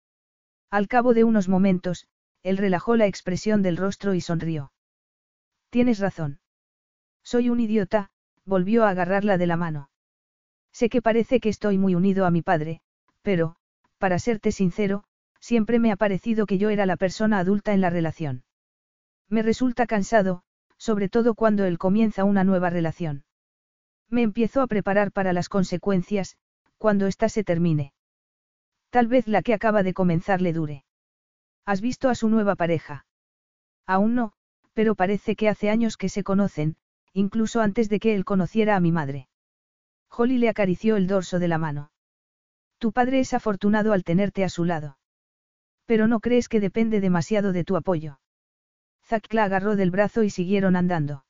Al 0.72 0.88
cabo 0.88 1.14
de 1.14 1.23
unos 1.23 1.48
momentos, 1.48 2.07
él 2.41 2.57
relajó 2.57 2.95
la 2.95 3.06
expresión 3.06 3.61
del 3.61 3.77
rostro 3.77 4.15
y 4.15 4.22
sonrió. 4.22 4.72
Tienes 5.69 5.99
razón. 5.99 6.40
Soy 7.23 7.49
un 7.49 7.59
idiota, 7.59 8.09
volvió 8.45 8.83
a 8.83 8.90
agarrarla 8.90 9.38
de 9.38 9.45
la 9.45 9.57
mano. 9.57 9.91
Sé 10.72 10.90
que 10.90 11.03
parece 11.03 11.40
que 11.40 11.49
estoy 11.49 11.77
muy 11.77 11.93
unido 11.93 12.25
a 12.25 12.31
mi 12.31 12.41
padre, 12.41 12.81
pero, 13.22 13.57
para 13.99 14.17
serte 14.17 14.51
sincero, 14.51 15.03
siempre 15.40 15.77
me 15.77 15.91
ha 15.91 15.98
parecido 15.98 16.48
que 16.48 16.57
yo 16.57 16.72
era 16.72 16.88
la 16.88 16.98
persona 16.98 17.38
adulta 17.38 17.73
en 17.73 17.81
la 17.81 17.91
relación. 17.91 18.43
Me 19.30 19.43
resulta 19.43 19.85
cansado, 19.85 20.41
sobre 20.77 21.09
todo 21.09 21.35
cuando 21.35 21.64
él 21.65 21.77
comienza 21.77 22.23
una 22.23 22.43
nueva 22.43 22.72
relación. 22.72 23.23
Me 24.11 24.22
empiezo 24.22 24.61
a 24.61 24.67
preparar 24.67 25.11
para 25.14 25.31
las 25.31 25.48
consecuencias, 25.48 26.35
cuando 26.77 27.07
ésta 27.07 27.30
se 27.30 27.45
termine. 27.45 27.93
Tal 28.90 29.07
vez 29.07 29.27
la 29.27 29.41
que 29.41 29.53
acaba 29.53 29.83
de 29.83 29.93
comenzar 29.93 30.41
le 30.41 30.51
dure. 30.51 30.83
¿Has 31.65 31.80
visto 31.80 32.09
a 32.09 32.15
su 32.15 32.27
nueva 32.27 32.56
pareja? 32.56 33.06
Aún 33.88 34.14
no, 34.14 34.33
pero 34.73 34.95
parece 34.95 35.38
que 35.38 35.48
hace 35.48 35.69
años 35.69 35.95
que 35.95 36.09
se 36.09 36.23
conocen, 36.23 36.75
incluso 37.14 37.61
antes 37.61 37.88
de 37.88 37.99
que 37.99 38.14
él 38.14 38.25
conociera 38.25 38.75
a 38.75 38.81
mi 38.81 38.91
madre. 38.91 39.30
Holly 40.09 40.38
le 40.38 40.49
acarició 40.49 40.98
el 40.98 41.07
dorso 41.07 41.40
de 41.40 41.48
la 41.48 41.57
mano. 41.57 41.91
Tu 42.80 42.91
padre 42.91 43.22
es 43.22 43.33
afortunado 43.33 43.93
al 43.93 44.03
tenerte 44.03 44.43
a 44.43 44.49
su 44.49 44.65
lado. 44.65 44.98
Pero 45.85 46.07
no 46.07 46.19
crees 46.19 46.49
que 46.49 46.59
depende 46.59 46.99
demasiado 46.99 47.53
de 47.53 47.64
tu 47.64 47.77
apoyo. 47.77 48.19
Zack 49.06 49.33
la 49.33 49.45
agarró 49.45 49.77
del 49.77 49.91
brazo 49.91 50.23
y 50.23 50.30
siguieron 50.30 50.75
andando. 50.75 51.23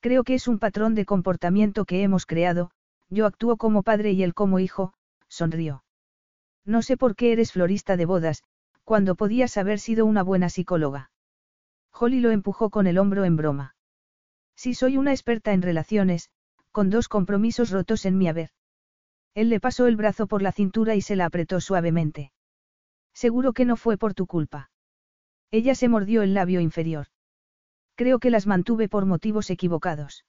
Creo 0.00 0.24
que 0.24 0.34
es 0.34 0.48
un 0.48 0.58
patrón 0.58 0.94
de 0.94 1.04
comportamiento 1.04 1.84
que 1.84 2.02
hemos 2.02 2.26
creado, 2.26 2.70
yo 3.10 3.26
actúo 3.26 3.56
como 3.56 3.82
padre 3.82 4.12
y 4.12 4.22
él 4.22 4.34
como 4.34 4.58
hijo, 4.58 4.94
sonrió. 5.28 5.84
No 6.64 6.82
sé 6.82 6.96
por 6.96 7.16
qué 7.16 7.32
eres 7.32 7.52
florista 7.52 7.96
de 7.96 8.06
bodas, 8.06 8.42
cuando 8.84 9.14
podías 9.14 9.56
haber 9.56 9.78
sido 9.78 10.06
una 10.06 10.22
buena 10.22 10.48
psicóloga. 10.48 11.10
Holly 11.92 12.20
lo 12.20 12.30
empujó 12.30 12.70
con 12.70 12.86
el 12.86 12.98
hombro 12.98 13.24
en 13.24 13.36
broma. 13.36 13.74
Si 14.56 14.74
soy 14.74 14.96
una 14.96 15.12
experta 15.12 15.52
en 15.52 15.62
relaciones, 15.62 16.30
con 16.72 16.88
dos 16.88 17.08
compromisos 17.08 17.70
rotos 17.70 18.06
en 18.06 18.16
mi 18.16 18.28
haber. 18.28 18.50
Él 19.34 19.48
le 19.48 19.60
pasó 19.60 19.86
el 19.86 19.96
brazo 19.96 20.26
por 20.26 20.42
la 20.42 20.52
cintura 20.52 20.94
y 20.94 21.02
se 21.02 21.16
la 21.16 21.26
apretó 21.26 21.60
suavemente. 21.60 22.32
Seguro 23.12 23.52
que 23.52 23.64
no 23.64 23.76
fue 23.76 23.96
por 23.96 24.14
tu 24.14 24.26
culpa. 24.26 24.70
Ella 25.50 25.74
se 25.74 25.88
mordió 25.88 26.22
el 26.22 26.34
labio 26.34 26.60
inferior. 26.60 27.08
Creo 28.00 28.18
que 28.18 28.30
las 28.30 28.46
mantuve 28.46 28.88
por 28.88 29.04
motivos 29.04 29.50
equivocados. 29.50 30.24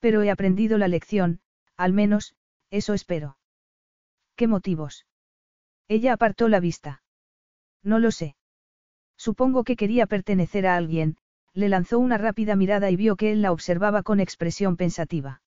Pero 0.00 0.22
he 0.22 0.30
aprendido 0.30 0.78
la 0.78 0.88
lección, 0.88 1.40
al 1.76 1.92
menos, 1.92 2.34
eso 2.70 2.94
espero. 2.94 3.36
¿Qué 4.36 4.46
motivos? 4.46 5.04
Ella 5.86 6.14
apartó 6.14 6.48
la 6.48 6.60
vista. 6.60 7.02
No 7.82 7.98
lo 7.98 8.10
sé. 8.10 8.36
Supongo 9.18 9.64
que 9.64 9.76
quería 9.76 10.06
pertenecer 10.06 10.66
a 10.66 10.76
alguien, 10.76 11.18
le 11.52 11.68
lanzó 11.68 11.98
una 11.98 12.16
rápida 12.16 12.56
mirada 12.56 12.90
y 12.90 12.96
vio 12.96 13.16
que 13.16 13.32
él 13.32 13.42
la 13.42 13.52
observaba 13.52 14.02
con 14.02 14.18
expresión 14.18 14.78
pensativa. 14.78 15.42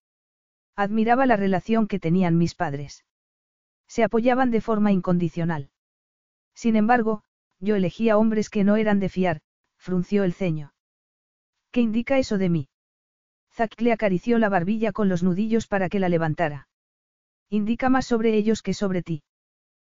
Admiraba 0.75 1.25
la 1.25 1.37
relación 1.37 1.87
que 1.87 1.97
tenían 1.99 2.37
mis 2.37 2.53
padres. 2.53 3.03
Se 3.87 4.03
apoyaban 4.03 4.51
de 4.51 4.61
forma 4.61 4.91
incondicional. 4.91 5.71
Sin 6.53 6.75
embargo, 6.75 7.23
yo 7.59 7.75
elegía 7.75 8.19
hombres 8.19 8.51
que 8.51 8.63
no 8.63 8.75
eran 8.75 8.99
de 8.99 9.09
fiar, 9.09 9.41
frunció 9.79 10.23
el 10.23 10.33
ceño. 10.33 10.71
¿Qué 11.71 11.81
indica 11.81 12.17
eso 12.17 12.37
de 12.37 12.49
mí? 12.49 12.69
Zack 13.53 13.79
le 13.81 13.91
acarició 13.91 14.39
la 14.39 14.49
barbilla 14.49 14.91
con 14.91 15.09
los 15.09 15.23
nudillos 15.23 15.67
para 15.67 15.89
que 15.89 15.99
la 15.99 16.09
levantara. 16.09 16.67
Indica 17.49 17.89
más 17.89 18.05
sobre 18.05 18.35
ellos 18.35 18.61
que 18.61 18.73
sobre 18.73 19.03
ti. 19.03 19.23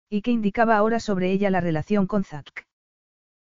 ¿Y 0.08 0.22
qué 0.22 0.30
indicaba 0.30 0.76
ahora 0.76 1.00
sobre 1.00 1.32
ella 1.32 1.50
la 1.50 1.60
relación 1.60 2.06
con 2.06 2.24
Zack? 2.24 2.66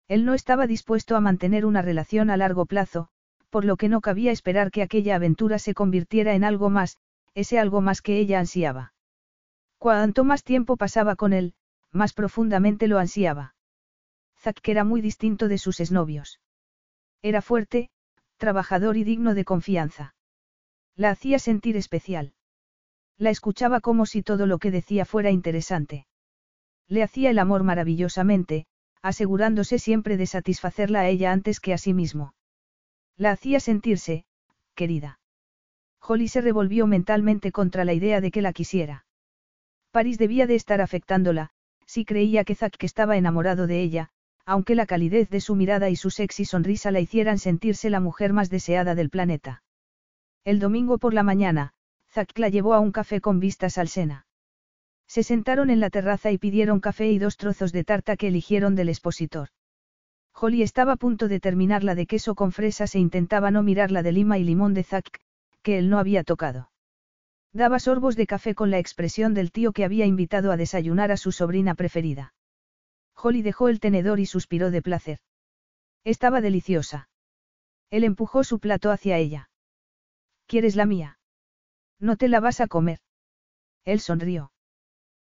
Él 0.08 0.26
no 0.26 0.34
estaba 0.34 0.68
dispuesto 0.68 1.16
a 1.16 1.22
mantener 1.22 1.66
una 1.66 1.82
relación 1.82 2.30
a 2.30 2.38
largo 2.38 2.66
plazo, 2.66 3.10
por 3.50 3.66
lo 3.66 3.78
que 3.78 3.90
no 3.90 4.02
cabía 4.02 4.32
esperar 4.32 4.72
que 4.72 4.82
aquella 4.82 5.16
aventura 5.16 5.60
se 5.60 5.74
convirtiera 5.74 6.36
en 6.36 6.44
algo 6.44 6.70
más, 6.70 6.98
ese 7.34 7.60
algo 7.60 7.82
más 7.82 8.02
que 8.02 8.18
ella 8.20 8.40
ansiaba. 8.40 8.94
Cuanto 9.78 10.24
más 10.24 10.44
tiempo 10.44 10.78
pasaba 10.78 11.16
con 11.16 11.34
él, 11.34 11.54
más 11.92 12.14
profundamente 12.14 12.88
lo 12.88 13.00
ansiaba. 13.00 13.56
Zack 14.40 14.68
era 14.68 14.84
muy 14.84 15.02
distinto 15.02 15.48
de 15.48 15.58
sus 15.58 15.80
exnovios. 15.80 16.40
Era 17.22 17.42
fuerte, 17.42 17.90
trabajador 18.38 18.98
y 18.98 19.04
digno 19.04 19.34
de 19.34 19.46
confianza. 19.46 20.16
La 20.96 21.10
hacía 21.10 21.40
sentir 21.40 21.78
especial. 21.78 22.34
La 23.18 23.30
escuchaba 23.30 23.82
como 23.82 24.06
si 24.06 24.24
todo 24.24 24.46
lo 24.46 24.60
que 24.60 24.72
decía 24.72 25.06
fuera 25.06 25.32
interesante. 25.32 26.08
Le 26.88 27.04
hacía 27.04 27.30
el 27.30 27.40
amor 27.40 27.64
maravillosamente, 27.64 28.68
asegurándose 29.02 29.80
siempre 29.80 30.18
de 30.18 30.26
satisfacerla 30.26 31.02
a 31.02 31.08
ella 31.08 31.32
antes 31.32 31.60
que 31.60 31.74
a 31.74 31.78
sí 31.78 31.94
mismo. 31.94 32.34
La 33.18 33.32
hacía 33.32 33.60
sentirse, 33.60 34.26
querida. 34.74 35.20
Holly 36.02 36.28
se 36.28 36.42
revolvió 36.42 36.88
mentalmente 36.88 37.52
contra 37.52 37.86
la 37.86 37.94
idea 37.94 38.22
de 38.22 38.32
que 38.32 38.42
la 38.42 38.54
quisiera. 38.54 39.06
París 39.92 40.18
debía 40.18 40.46
de 40.46 40.56
estar 40.56 40.82
afectándola, 40.82 41.52
si 41.86 42.04
creía 42.04 42.44
que 42.44 42.56
Zack 42.56 42.84
estaba 42.84 43.18
enamorado 43.18 43.68
de 43.68 43.82
ella, 43.82 44.10
aunque 44.46 44.76
la 44.76 44.86
calidez 44.86 45.30
de 45.30 45.42
su 45.42 45.56
mirada 45.56 45.90
y 45.90 45.96
su 45.96 46.10
sexy 46.10 46.46
sonrisa 46.46 46.92
la 46.92 47.00
hicieran 47.00 47.40
sentirse 47.40 47.90
la 47.90 48.00
mujer 48.00 48.34
más 48.34 48.50
deseada 48.50 48.96
del 48.96 49.10
planeta. 49.10 49.64
El 50.44 50.60
domingo 50.60 51.00
por 51.00 51.14
la 51.14 51.24
mañana, 51.24 51.74
Zack 52.12 52.38
la 52.38 52.50
llevó 52.50 52.74
a 52.74 52.80
un 52.80 52.92
café 52.92 53.20
con 53.20 53.40
vistas 53.40 53.78
al 53.78 53.88
Sena. 53.88 54.28
Se 55.08 55.24
sentaron 55.24 55.70
en 55.70 55.80
la 55.80 55.90
terraza 55.90 56.32
y 56.32 56.38
pidieron 56.38 56.80
café 56.80 57.12
y 57.12 57.20
dos 57.20 57.38
trozos 57.38 57.72
de 57.72 57.84
tarta 57.84 58.16
que 58.16 58.28
eligieron 58.28 58.76
del 58.76 58.90
expositor. 58.90 59.50
Holly 60.34 60.62
estaba 60.62 60.94
a 60.94 60.98
punto 60.98 61.28
de 61.28 61.40
terminar 61.40 61.84
la 61.84 61.96
de 61.96 62.06
queso 62.06 62.36
con 62.36 62.52
fresas 62.52 62.96
e 62.96 63.00
intentaba 63.00 63.52
no 63.52 63.64
mirar 63.64 63.92
la 63.92 64.04
de 64.04 64.12
lima 64.12 64.38
y 64.38 64.44
limón 64.44 64.74
de 64.74 64.84
Zack, 64.84 65.22
que 65.62 65.78
él 65.78 65.90
no 65.90 65.98
había 65.98 66.24
tocado. 66.24 66.70
Daba 67.54 67.80
sorbos 67.80 68.16
de 68.16 68.28
café 68.28 68.54
con 68.54 68.70
la 68.70 68.80
expresión 68.80 69.34
del 69.34 69.52
tío 69.52 69.72
que 69.72 69.86
había 69.86 70.06
invitado 70.06 70.52
a 70.52 70.58
desayunar 70.58 71.12
a 71.12 71.18
su 71.18 71.32
sobrina 71.32 71.74
preferida. 71.74 72.34
Holly 73.16 73.42
dejó 73.42 73.70
el 73.70 73.80
tenedor 73.80 74.20
y 74.20 74.26
suspiró 74.26 74.72
de 74.72 74.82
placer. 74.82 75.20
Estaba 76.04 76.42
deliciosa. 76.42 77.10
Él 77.90 78.04
empujó 78.04 78.44
su 78.44 78.60
plato 78.60 78.92
hacia 78.92 79.18
ella. 79.18 79.50
¿Quieres 80.48 80.76
la 80.76 80.86
mía? 80.86 81.20
No 82.00 82.18
te 82.18 82.28
la 82.28 82.40
vas 82.40 82.62
a 82.62 82.68
comer. 82.68 83.00
Él 83.84 84.00
sonrió. 84.00 84.52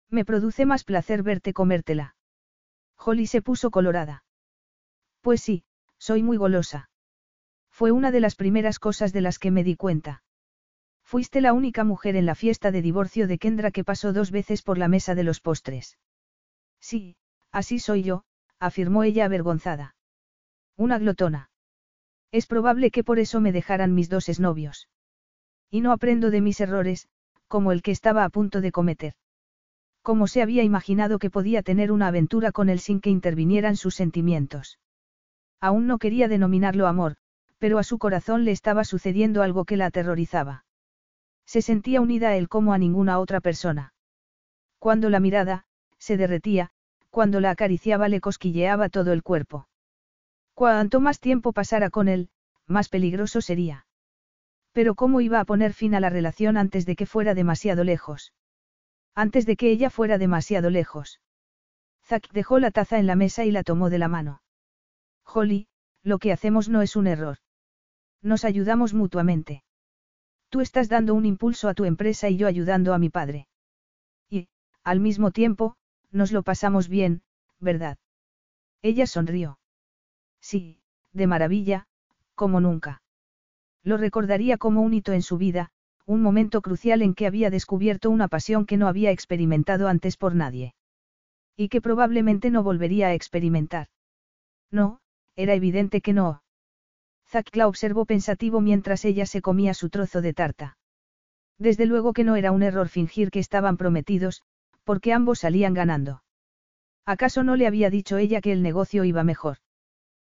Me 0.09 0.25
produce 0.25 0.67
más 0.67 0.85
placer 0.85 1.23
verte 1.23 1.53
comértela. 1.53 2.17
Holly 2.97 3.27
se 3.27 3.43
puso 3.43 3.71
colorada. 3.71 4.25
Pues 5.21 5.41
sí, 5.41 5.65
soy 5.99 6.23
muy 6.23 6.37
golosa. 6.37 6.91
Fue 7.71 7.93
una 7.93 8.11
de 8.11 8.21
las 8.21 8.35
primeras 8.35 8.79
cosas 8.79 9.13
de 9.13 9.21
las 9.21 9.39
que 9.39 9.51
me 9.51 9.65
di 9.65 9.77
cuenta. 9.77 10.23
Fuiste 11.03 11.41
la 11.41 11.53
única 11.53 11.85
mujer 11.85 12.17
en 12.17 12.27
la 12.27 12.35
fiesta 12.35 12.71
de 12.71 12.83
divorcio 12.83 13.27
de 13.27 13.39
Kendra 13.39 13.71
que 13.71 13.85
pasó 13.85 14.13
dos 14.13 14.31
veces 14.31 14.63
por 14.63 14.79
la 14.79 14.89
mesa 14.89 15.15
de 15.15 15.25
los 15.25 15.41
postres. 15.41 15.99
Sí, 16.79 17.17
así 17.53 17.79
soy 17.79 18.03
yo, 18.03 18.25
afirmó 18.59 19.03
ella 19.03 19.25
avergonzada. 19.25 19.95
Una 20.77 20.99
glotona. 20.99 21.51
Es 22.33 22.47
probable 22.47 22.91
que 22.91 23.05
por 23.05 23.19
eso 23.19 23.41
me 23.41 23.53
dejaran 23.53 23.95
mis 23.95 24.09
dos 24.09 24.29
exnovios. 24.29 24.89
Y 25.71 25.81
no 25.81 25.93
aprendo 25.93 26.31
de 26.31 26.41
mis 26.41 26.61
errores, 26.61 27.09
como 27.49 27.73
el 27.73 27.83
que 27.83 27.91
estaba 27.91 28.25
a 28.25 28.29
punto 28.29 28.61
de 28.61 28.73
cometer. 28.73 29.15
Como 30.03 30.27
se 30.27 30.43
había 30.43 30.63
imaginado 30.63 31.19
que 31.19 31.31
podía 31.31 31.63
tener 31.63 31.93
una 31.93 32.07
aventura 32.09 32.53
con 32.53 32.69
él 32.69 32.81
sin 32.81 33.01
que 33.01 33.11
intervinieran 33.11 33.77
sus 33.77 33.95
sentimientos. 33.95 34.79
Aún 35.61 35.87
no 35.87 35.99
quería 35.99 36.29
denominarlo 36.29 36.87
amor, 36.87 37.17
pero 37.59 37.79
a 37.79 37.83
su 37.83 37.99
corazón 37.99 38.45
le 38.45 38.53
estaba 38.53 38.85
sucediendo 38.85 39.43
algo 39.43 39.65
que 39.65 39.77
la 39.77 39.87
aterrorizaba. 39.87 40.65
Se 41.45 41.61
sentía 41.61 42.01
unida 42.01 42.29
a 42.29 42.37
él 42.37 42.49
como 42.49 42.73
a 42.73 42.79
ninguna 42.79 43.19
otra 43.19 43.41
persona. 43.41 43.93
Cuando 44.79 45.11
la 45.11 45.21
mirada, 45.21 45.67
se 45.99 46.17
derretía, 46.17 46.71
cuando 47.11 47.41
la 47.41 47.51
acariciaba 47.51 48.09
le 48.09 48.21
cosquilleaba 48.21 48.89
todo 48.89 49.13
el 49.13 49.23
cuerpo. 49.23 49.69
Cuanto 50.55 51.01
más 51.01 51.21
tiempo 51.21 51.53
pasara 51.53 51.91
con 51.91 52.09
él, 52.09 52.31
más 52.67 52.89
peligroso 52.89 53.41
sería. 53.41 53.87
Pero 54.73 54.95
¿cómo 54.95 55.21
iba 55.21 55.41
a 55.41 55.45
poner 55.45 55.73
fin 55.73 55.95
a 55.95 56.01
la 56.01 56.11
relación 56.11 56.57
antes 56.57 56.87
de 56.87 56.97
que 56.97 57.07
fuera 57.07 57.35
demasiado 57.35 57.83
lejos? 57.85 58.33
Antes 59.15 59.45
de 59.45 59.57
que 59.57 59.71
ella 59.71 59.91
fuera 59.91 60.19
demasiado 60.19 60.71
lejos. 60.71 61.21
Zack 62.05 62.31
dejó 62.33 62.59
la 62.59 62.71
taza 62.71 62.99
en 62.99 63.07
la 63.07 63.17
mesa 63.17 63.45
y 63.45 63.51
la 63.51 63.65
tomó 63.65 63.91
de 63.91 63.99
la 63.99 64.09
mano. 64.09 64.43
Holly, 65.25 65.69
lo 66.03 66.19
que 66.19 66.33
hacemos 66.33 66.69
no 66.69 66.83
es 66.83 66.97
un 66.97 67.07
error. 67.07 67.39
Nos 68.23 68.45
ayudamos 68.45 68.95
mutuamente. 68.95 69.65
Tú 70.49 70.61
estás 70.61 70.89
dando 70.89 71.15
un 71.15 71.27
impulso 71.27 71.69
a 71.69 71.75
tu 71.75 71.85
empresa 71.85 72.29
y 72.29 72.37
yo 72.37 72.47
ayudando 72.47 72.95
a 72.95 72.99
mi 72.99 73.09
padre. 73.09 73.49
Y, 74.29 74.49
al 74.83 75.01
mismo 75.01 75.31
tiempo, 75.31 75.77
nos 76.11 76.33
lo 76.33 76.43
pasamos 76.43 76.89
bien, 76.89 77.23
¿verdad? 77.59 77.99
Ella 78.83 79.07
sonrió. 79.07 79.59
Sí, 80.41 80.81
de 81.13 81.27
maravilla, 81.27 81.87
como 82.35 82.61
nunca. 82.61 83.03
Lo 83.83 83.97
recordaría 83.97 84.59
como 84.59 84.83
un 84.83 84.95
hito 84.95 85.13
en 85.13 85.23
su 85.23 85.39
vida, 85.39 85.71
un 86.07 86.23
momento 86.23 86.63
crucial 86.63 87.03
en 87.03 87.15
que 87.15 87.27
había 87.27 87.51
descubierto 87.51 88.11
una 88.11 88.29
pasión 88.29 88.67
que 88.67 88.77
no 88.77 88.89
había 88.89 89.11
experimentado 89.11 89.89
antes 89.89 90.17
por 90.17 90.35
nadie. 90.35 90.75
Y 91.57 91.69
que 91.69 91.81
probablemente 91.81 92.51
no 92.51 92.63
volvería 92.63 93.09
a 93.09 93.15
experimentar. 93.15 93.89
No, 94.71 95.01
era 95.37 95.55
evidente 95.55 96.01
que 96.01 96.13
no. 96.13 96.43
Zack 97.29 97.55
la 97.55 97.69
observó 97.69 98.07
pensativo 98.07 98.61
mientras 98.61 99.05
ella 99.05 99.25
se 99.27 99.41
comía 99.41 99.75
su 99.75 99.89
trozo 99.89 100.21
de 100.21 100.33
tarta. 100.33 100.79
Desde 101.59 101.87
luego 101.87 102.13
que 102.13 102.25
no 102.25 102.37
era 102.37 102.53
un 102.53 102.63
error 102.63 102.89
fingir 102.89 103.31
que 103.31 103.39
estaban 103.39 103.77
prometidos, 103.77 104.43
porque 104.85 105.13
ambos 105.13 105.41
salían 105.41 105.75
ganando. 105.75 106.23
¿Acaso 107.07 107.43
no 107.43 107.57
le 107.57 107.67
había 107.67 107.91
dicho 107.91 108.19
ella 108.19 108.41
que 108.41 108.53
el 108.53 108.63
negocio 108.63 109.05
iba 109.05 109.25
mejor? 109.25 109.59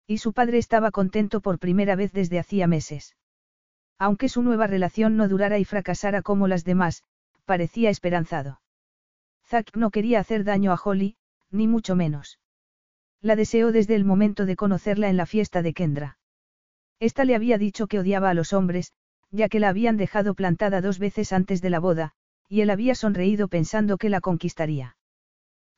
Y 0.07 0.17
su 0.17 0.33
padre 0.33 0.57
estaba 0.57 0.91
contento 0.91 1.41
por 1.41 1.59
primera 1.59 1.95
vez 1.95 2.11
desde 2.11 2.40
hacía 2.40 2.67
meses. 2.67 3.15
Aunque 3.98 4.30
su 4.30 4.41
nueva 4.41 4.67
relación 4.67 5.15
no 5.15 5.27
durara 5.27 5.57
y 5.57 5.65
fracasara 5.65 6.22
como 6.22 6.48
las 6.48 6.64
demás, 6.64 7.03
parecía 7.45 7.90
esperanzado. 7.90 8.61
Zack 9.48 9.75
no 9.75 9.91
quería 9.91 10.19
hacer 10.19 10.43
daño 10.43 10.72
a 10.72 10.82
Holly, 10.83 11.15
ni 11.51 11.67
mucho 11.67 11.95
menos. 11.95 12.40
La 13.22 13.35
deseó 13.35 13.72
desde 13.72 13.95
el 13.95 14.06
momento 14.06 14.45
de 14.45 14.56
conocerla 14.56 15.09
en 15.09 15.17
la 15.17 15.25
fiesta 15.25 15.61
de 15.61 15.74
Kendra. 15.74 16.17
Esta 16.99 17.25
le 17.25 17.35
había 17.35 17.57
dicho 17.57 17.88
que 17.88 17.99
odiaba 17.99 18.30
a 18.30 18.33
los 18.33 18.53
hombres, 18.53 18.93
ya 19.32 19.49
que 19.49 19.59
la 19.59 19.69
habían 19.69 19.98
dejado 19.98 20.33
plantada 20.33 20.82
dos 20.82 20.99
veces 20.99 21.33
antes 21.33 21.61
de 21.61 21.69
la 21.69 21.80
boda, 21.80 22.14
y 22.48 22.61
él 22.61 22.69
había 22.69 22.95
sonreído 22.95 23.48
pensando 23.48 23.98
que 23.98 24.09
la 24.09 24.22
conquistaría. 24.22 24.98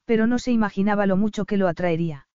Pero 0.05 0.27
no 0.27 0.39
se 0.39 0.51
imaginaba 0.51 1.05
lo 1.05 1.17
mucho 1.17 1.45
que 1.45 1.57
lo 1.57 1.67
atraería. 1.67 2.27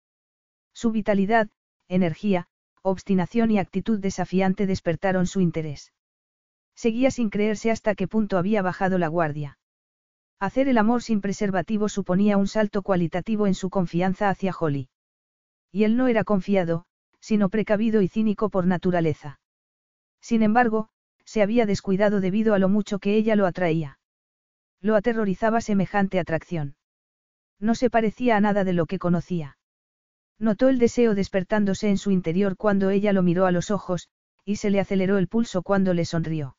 Su 0.75 0.91
vitalidad, 0.91 1.49
energía, 1.89 2.47
obstinación 2.83 3.51
y 3.51 3.59
actitud 3.59 3.99
desafiante 3.99 4.67
despertaron 4.67 5.27
su 5.27 5.41
interés. 5.41 5.93
Seguía 6.75 7.11
sin 7.11 7.31
creerse 7.31 7.71
hasta 7.71 7.95
qué 7.95 8.09
punto 8.09 8.39
había 8.39 8.63
bajado 8.63 8.99
la 8.99 9.09
guardia. 9.09 9.59
Hacer 10.41 10.69
el 10.69 10.79
amor 10.79 11.03
sin 11.03 11.21
preservativo 11.21 11.89
suponía 11.89 12.37
un 12.37 12.49
salto 12.49 12.83
cualitativo 12.83 13.47
en 13.47 13.55
su 13.55 13.71
confianza 13.71 14.29
hacia 14.29 14.53
Holly. 14.59 14.89
Y 15.71 15.85
él 15.85 15.97
no 15.97 16.09
era 16.09 16.25
confiado, 16.25 16.85
sino 17.21 17.49
precavido 17.49 18.03
y 18.03 18.09
cínico 18.09 18.51
por 18.51 18.67
naturaleza. 18.67 19.39
Sin 20.21 20.43
embargo, 20.43 20.89
se 21.25 21.43
había 21.43 21.67
descuidado 21.67 22.21
debido 22.21 22.55
a 22.55 22.59
lo 22.59 22.69
mucho 22.69 22.99
que 22.99 23.15
ella 23.15 23.37
lo 23.37 23.47
atraía. 23.47 23.99
Lo 24.83 24.97
aterrorizaba 24.97 25.61
semejante 25.61 26.19
atracción. 26.19 26.75
No 27.61 27.77
se 27.77 27.89
parecía 27.89 28.37
a 28.37 28.41
nada 28.41 28.65
de 28.65 28.73
lo 28.73 28.87
que 28.87 28.99
conocía. 28.99 29.57
Notó 30.41 30.69
el 30.69 30.81
deseo 30.81 31.15
despertándose 31.15 31.89
en 31.89 31.99
su 31.99 32.11
interior 32.11 32.57
cuando 32.57 32.91
ella 32.91 33.13
lo 33.13 33.23
miró 33.23 33.47
a 33.47 33.53
los 33.53 33.71
ojos, 33.71 34.09
y 34.45 34.57
se 34.57 34.71
le 34.71 34.81
aceleró 34.81 35.19
el 35.19 35.29
pulso 35.29 35.63
cuando 35.63 35.95
le 35.95 36.05
sonrió. 36.05 36.57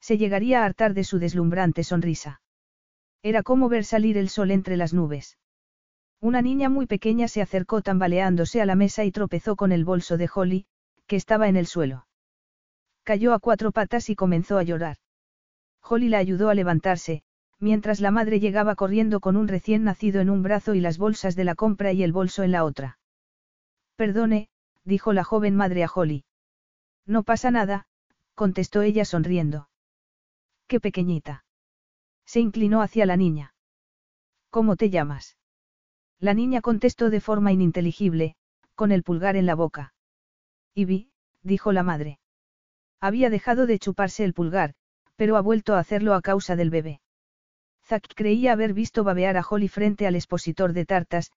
Se 0.00 0.16
llegaría 0.16 0.62
a 0.62 0.64
hartar 0.64 0.94
de 0.94 1.04
su 1.04 1.18
deslumbrante 1.18 1.84
sonrisa. 1.84 2.40
Era 3.22 3.42
como 3.42 3.68
ver 3.68 3.84
salir 3.84 4.16
el 4.16 4.30
sol 4.30 4.50
entre 4.50 4.78
las 4.78 4.94
nubes. 4.94 5.36
Una 6.20 6.40
niña 6.40 6.70
muy 6.70 6.86
pequeña 6.86 7.28
se 7.28 7.42
acercó 7.42 7.82
tambaleándose 7.82 8.62
a 8.62 8.66
la 8.66 8.74
mesa 8.74 9.04
y 9.04 9.12
tropezó 9.12 9.56
con 9.56 9.70
el 9.70 9.84
bolso 9.84 10.16
de 10.16 10.30
Holly, 10.34 10.66
que 11.06 11.16
estaba 11.16 11.48
en 11.48 11.56
el 11.56 11.66
suelo. 11.66 12.06
Cayó 13.02 13.34
a 13.34 13.38
cuatro 13.38 13.72
patas 13.72 14.08
y 14.08 14.14
comenzó 14.14 14.56
a 14.56 14.62
llorar. 14.62 14.96
Holly 15.82 16.08
la 16.08 16.16
ayudó 16.16 16.48
a 16.48 16.54
levantarse, 16.54 17.22
mientras 17.64 18.00
la 18.00 18.10
madre 18.10 18.40
llegaba 18.40 18.74
corriendo 18.74 19.20
con 19.20 19.38
un 19.38 19.48
recién 19.48 19.84
nacido 19.84 20.20
en 20.20 20.28
un 20.28 20.42
brazo 20.42 20.74
y 20.74 20.80
las 20.80 20.98
bolsas 20.98 21.34
de 21.34 21.44
la 21.44 21.54
compra 21.54 21.92
y 21.92 22.02
el 22.02 22.12
bolso 22.12 22.42
en 22.42 22.52
la 22.52 22.62
otra. 22.62 22.98
Perdone, 23.96 24.50
dijo 24.84 25.14
la 25.14 25.24
joven 25.24 25.56
madre 25.56 25.82
a 25.82 25.88
Holly. 25.92 26.26
No 27.06 27.22
pasa 27.22 27.50
nada, 27.50 27.86
contestó 28.34 28.82
ella 28.82 29.06
sonriendo. 29.06 29.70
Qué 30.66 30.78
pequeñita. 30.78 31.46
Se 32.26 32.40
inclinó 32.40 32.82
hacia 32.82 33.06
la 33.06 33.16
niña. 33.16 33.54
¿Cómo 34.50 34.76
te 34.76 34.90
llamas? 34.90 35.38
La 36.20 36.34
niña 36.34 36.60
contestó 36.60 37.08
de 37.08 37.22
forma 37.22 37.50
ininteligible, 37.50 38.36
con 38.74 38.92
el 38.92 39.02
pulgar 39.02 39.36
en 39.36 39.46
la 39.46 39.54
boca. 39.54 39.94
Ivy, 40.74 41.08
dijo 41.42 41.72
la 41.72 41.82
madre. 41.82 42.18
Había 43.00 43.30
dejado 43.30 43.66
de 43.66 43.78
chuparse 43.78 44.22
el 44.22 44.34
pulgar, 44.34 44.74
pero 45.16 45.38
ha 45.38 45.40
vuelto 45.40 45.74
a 45.74 45.78
hacerlo 45.78 46.12
a 46.12 46.20
causa 46.20 46.56
del 46.56 46.68
bebé. 46.68 47.00
Zack 47.86 48.14
creía 48.14 48.52
haber 48.52 48.72
visto 48.72 49.04
babear 49.04 49.36
a 49.36 49.44
Holly 49.48 49.68
frente 49.68 50.06
al 50.06 50.14
expositor 50.14 50.72
de 50.72 50.86
tartas, 50.86 51.30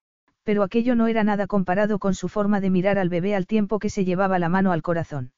pero 0.44 0.62
aquello 0.62 0.94
no 0.94 1.06
era 1.06 1.24
nada 1.24 1.46
comparado 1.46 1.98
con 1.98 2.14
su 2.14 2.28
forma 2.28 2.60
de 2.60 2.70
mirar 2.70 2.98
al 2.98 3.10
bebé 3.10 3.34
al 3.34 3.46
tiempo 3.46 3.78
que 3.78 3.90
se 3.90 4.04
llevaba 4.04 4.38
la 4.38 4.48
mano 4.48 4.72
al 4.72 4.82
corazón. 4.82 5.32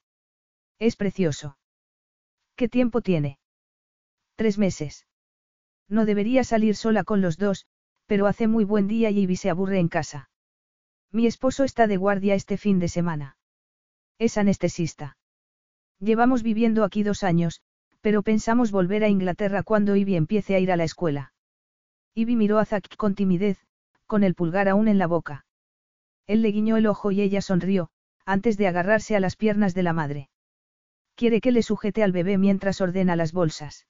Es 0.79 0.95
precioso. 0.97 1.59
¿Qué 2.55 2.69
tiempo 2.69 3.01
tiene? 3.01 3.39
Tres 4.37 4.57
meses. 4.57 5.07
No 5.89 6.05
debería 6.05 6.45
salir 6.45 6.77
sola 6.77 7.03
con 7.03 7.21
los 7.21 7.39
dos, 7.39 7.67
pero 8.07 8.27
hace 8.27 8.47
muy 8.47 8.65
buen 8.65 8.87
día 8.87 9.11
y 9.11 9.21
Ivy 9.21 9.37
se 9.37 9.51
aburre 9.51 9.81
en 9.81 9.89
casa. 9.89 10.31
Mi 11.11 11.27
esposo 11.27 11.65
está 11.65 11.89
de 11.89 11.97
guardia 11.97 12.35
este 12.35 12.57
fin 12.57 12.79
de 12.79 12.89
semana. 12.89 13.37
Es 14.19 14.39
anestesista. 14.39 15.17
Llevamos 15.99 16.45
viviendo 16.45 16.85
aquí 16.85 17.03
dos 17.03 17.25
años, 17.25 17.63
pero 18.01 18.23
pensamos 18.23 18.71
volver 18.71 19.05
a 19.05 19.09
Inglaterra 19.09 19.63
cuando 19.63 19.97
Ivy 19.97 20.17
empiece 20.17 20.55
a 20.55 20.59
ir 20.59 20.73
a 20.73 20.77
la 20.77 20.85
escuela. 20.85 21.33
Ivy 22.15 22.37
miró 22.37 22.59
a 22.59 22.65
Zack 22.65 22.97
con 22.97 23.15
timidez, 23.15 23.65
con 24.07 24.25
el 24.25 24.35
pulgar 24.35 24.69
aún 24.69 24.89
en 24.89 24.99
la 24.99 25.07
boca. 25.07 25.45
Él 26.27 26.43
le 26.43 26.51
guiñó 26.51 26.77
el 26.77 26.87
ojo 26.87 27.11
y 27.11 27.21
ella 27.21 27.43
sonrió, 27.43 27.91
antes 28.25 28.57
de 28.57 28.69
agarrarse 28.69 29.17
a 29.17 29.21
las 29.21 29.37
piernas 29.37 29.75
de 29.75 29.83
la 29.83 29.93
madre. 29.93 30.31
¿Quiere 31.15 31.41
que 31.41 31.53
le 31.53 31.63
sujete 31.63 32.03
al 32.03 32.13
bebé 32.13 32.39
mientras 32.39 32.81
ordena 32.81 33.17
las 33.17 33.33
bolsas? 33.33 33.87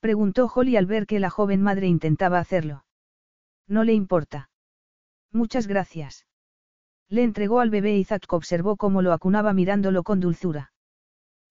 Preguntó 0.00 0.50
Holly 0.54 0.76
al 0.76 0.86
ver 0.86 1.06
que 1.06 1.18
la 1.18 1.30
joven 1.30 1.62
madre 1.62 1.86
intentaba 1.86 2.38
hacerlo. 2.38 2.84
No 3.66 3.82
le 3.82 3.94
importa. 3.94 4.50
Muchas 5.32 5.66
gracias. 5.66 6.26
Le 7.08 7.22
entregó 7.22 7.60
al 7.60 7.70
bebé 7.70 7.96
y 7.96 8.04
Zack 8.04 8.32
observó 8.32 8.76
cómo 8.76 9.02
lo 9.02 9.12
acunaba 9.12 9.52
mirándolo 9.52 10.02
con 10.02 10.20
dulzura. 10.20 10.72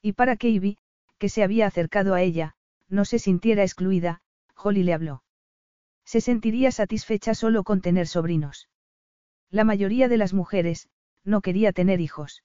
Y 0.02 0.14
para 0.14 0.36
que 0.36 0.50
Ivy, 0.50 0.78
que 1.18 1.30
se 1.30 1.44
había 1.44 1.68
acercado 1.68 2.14
a 2.14 2.22
ella, 2.22 2.56
no 2.90 3.06
se 3.06 3.20
sintiera 3.20 3.64
excluida, 3.64 4.22
Holly 4.56 4.84
le 4.84 4.94
habló. 4.94 5.24
Se 6.06 6.22
sentiría 6.22 6.72
satisfecha 6.72 7.34
solo 7.34 7.64
con 7.64 7.82
tener 7.82 8.08
sobrinos. 8.08 8.70
La 9.50 9.64
mayoría 9.64 10.08
de 10.08 10.18
las 10.18 10.34
mujeres, 10.34 10.90
no 11.24 11.42
quería 11.42 11.72
tener 11.72 12.02
hijos. 12.02 12.44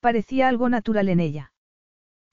Parecía 0.00 0.48
algo 0.48 0.68
natural 0.68 1.08
en 1.08 1.20
ella. 1.20 1.52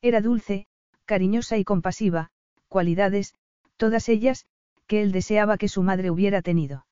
Era 0.01 0.21
dulce, 0.21 0.67
cariñosa 1.05 1.57
y 1.57 1.63
compasiva, 1.63 2.31
cualidades, 2.67 3.35
todas 3.77 4.07
ellas, 4.09 4.45
que 4.87 5.01
él 5.01 5.11
deseaba 5.11 5.57
que 5.57 5.67
su 5.67 5.83
madre 5.83 6.11
hubiera 6.11 6.41
tenido. 6.41 6.85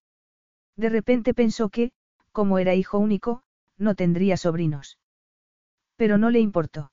De 0.76 0.90
repente 0.90 1.34
pensó 1.34 1.70
que, 1.70 1.92
como 2.32 2.60
era 2.60 2.76
hijo 2.76 2.98
único, 2.98 3.44
no 3.78 3.96
tendría 3.96 4.38
sobrinos. 4.38 4.98
Pero 5.96 6.18
no 6.18 6.30
le 6.30 6.40
importó. 6.40 6.92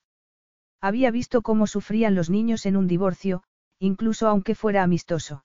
Había 0.80 1.10
visto 1.10 1.42
cómo 1.42 1.66
sufrían 1.66 2.14
los 2.14 2.30
niños 2.30 2.66
en 2.66 2.76
un 2.76 2.86
divorcio, 2.86 3.42
incluso 3.78 4.28
aunque 4.28 4.54
fuera 4.54 4.82
amistoso. 4.82 5.44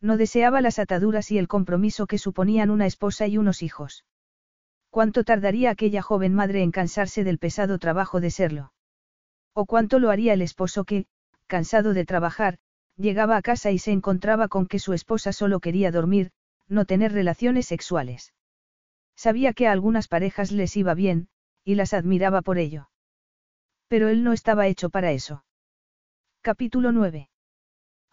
No 0.00 0.16
deseaba 0.16 0.60
las 0.60 0.78
ataduras 0.78 1.30
y 1.30 1.38
el 1.38 1.48
compromiso 1.48 2.06
que 2.06 2.18
suponían 2.18 2.70
una 2.70 2.86
esposa 2.86 3.26
y 3.26 3.38
unos 3.38 3.62
hijos. 3.62 4.04
¿Cuánto 4.90 5.24
tardaría 5.24 5.70
aquella 5.70 6.02
joven 6.02 6.34
madre 6.34 6.62
en 6.62 6.72
cansarse 6.72 7.22
del 7.22 7.38
pesado 7.38 7.78
trabajo 7.78 8.20
de 8.20 8.30
serlo? 8.30 8.72
¿O 9.52 9.66
cuánto 9.66 9.98
lo 9.98 10.10
haría 10.10 10.32
el 10.32 10.42
esposo 10.42 10.84
que, 10.84 11.06
cansado 11.46 11.94
de 11.94 12.04
trabajar, 12.04 12.58
llegaba 12.96 13.36
a 13.36 13.42
casa 13.42 13.70
y 13.70 13.78
se 13.78 13.92
encontraba 13.92 14.48
con 14.48 14.66
que 14.66 14.78
su 14.78 14.92
esposa 14.92 15.32
solo 15.32 15.60
quería 15.60 15.90
dormir, 15.90 16.32
no 16.66 16.86
tener 16.86 17.12
relaciones 17.12 17.66
sexuales? 17.66 18.34
Sabía 19.16 19.52
que 19.52 19.68
a 19.68 19.72
algunas 19.72 20.08
parejas 20.08 20.50
les 20.50 20.76
iba 20.76 20.94
bien, 20.94 21.28
y 21.64 21.74
las 21.74 21.92
admiraba 21.92 22.42
por 22.42 22.58
ello. 22.58 22.89
Pero 23.90 24.08
él 24.08 24.22
no 24.22 24.32
estaba 24.32 24.68
hecho 24.68 24.88
para 24.88 25.10
eso. 25.10 25.44
Capítulo 26.42 26.92
9. 26.92 27.28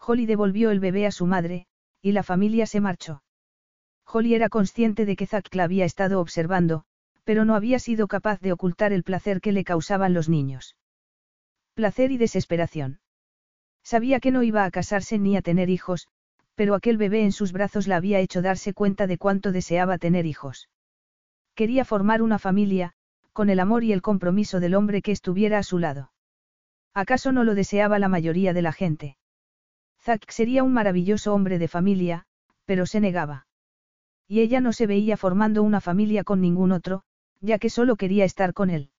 Holly 0.00 0.26
devolvió 0.26 0.72
el 0.72 0.80
bebé 0.80 1.06
a 1.06 1.12
su 1.12 1.24
madre, 1.24 1.68
y 2.02 2.10
la 2.10 2.24
familia 2.24 2.66
se 2.66 2.80
marchó. 2.80 3.22
Holly 4.04 4.34
era 4.34 4.48
consciente 4.48 5.06
de 5.06 5.14
que 5.14 5.26
Zack 5.26 5.54
la 5.54 5.62
había 5.62 5.84
estado 5.84 6.20
observando, 6.20 6.82
pero 7.22 7.44
no 7.44 7.54
había 7.54 7.78
sido 7.78 8.08
capaz 8.08 8.40
de 8.40 8.50
ocultar 8.50 8.92
el 8.92 9.04
placer 9.04 9.40
que 9.40 9.52
le 9.52 9.62
causaban 9.62 10.14
los 10.14 10.28
niños. 10.28 10.76
Placer 11.74 12.10
y 12.10 12.18
desesperación. 12.18 12.98
Sabía 13.84 14.18
que 14.18 14.32
no 14.32 14.42
iba 14.42 14.64
a 14.64 14.72
casarse 14.72 15.16
ni 15.20 15.36
a 15.36 15.42
tener 15.42 15.70
hijos, 15.70 16.08
pero 16.56 16.74
aquel 16.74 16.96
bebé 16.96 17.22
en 17.22 17.30
sus 17.30 17.52
brazos 17.52 17.86
la 17.86 17.98
había 17.98 18.18
hecho 18.18 18.42
darse 18.42 18.74
cuenta 18.74 19.06
de 19.06 19.16
cuánto 19.16 19.52
deseaba 19.52 19.96
tener 19.98 20.26
hijos. 20.26 20.68
Quería 21.54 21.84
formar 21.84 22.20
una 22.20 22.40
familia, 22.40 22.94
con 23.38 23.50
el 23.50 23.60
amor 23.60 23.84
y 23.84 23.92
el 23.92 24.02
compromiso 24.02 24.58
del 24.58 24.74
hombre 24.74 25.00
que 25.00 25.12
estuviera 25.12 25.58
a 25.58 25.62
su 25.62 25.78
lado. 25.78 26.10
¿Acaso 26.92 27.30
no 27.30 27.44
lo 27.44 27.54
deseaba 27.54 28.00
la 28.00 28.08
mayoría 28.08 28.52
de 28.52 28.62
la 28.62 28.72
gente? 28.72 29.16
Zack 30.00 30.28
sería 30.28 30.64
un 30.64 30.72
maravilloso 30.72 31.32
hombre 31.32 31.60
de 31.60 31.68
familia, 31.68 32.24
pero 32.64 32.84
se 32.84 32.98
negaba. 32.98 33.46
Y 34.26 34.40
ella 34.40 34.60
no 34.60 34.72
se 34.72 34.88
veía 34.88 35.16
formando 35.16 35.62
una 35.62 35.80
familia 35.80 36.24
con 36.24 36.40
ningún 36.40 36.72
otro, 36.72 37.04
ya 37.40 37.60
que 37.60 37.70
solo 37.70 37.94
quería 37.94 38.24
estar 38.24 38.54
con 38.54 38.70
él. 38.70 38.90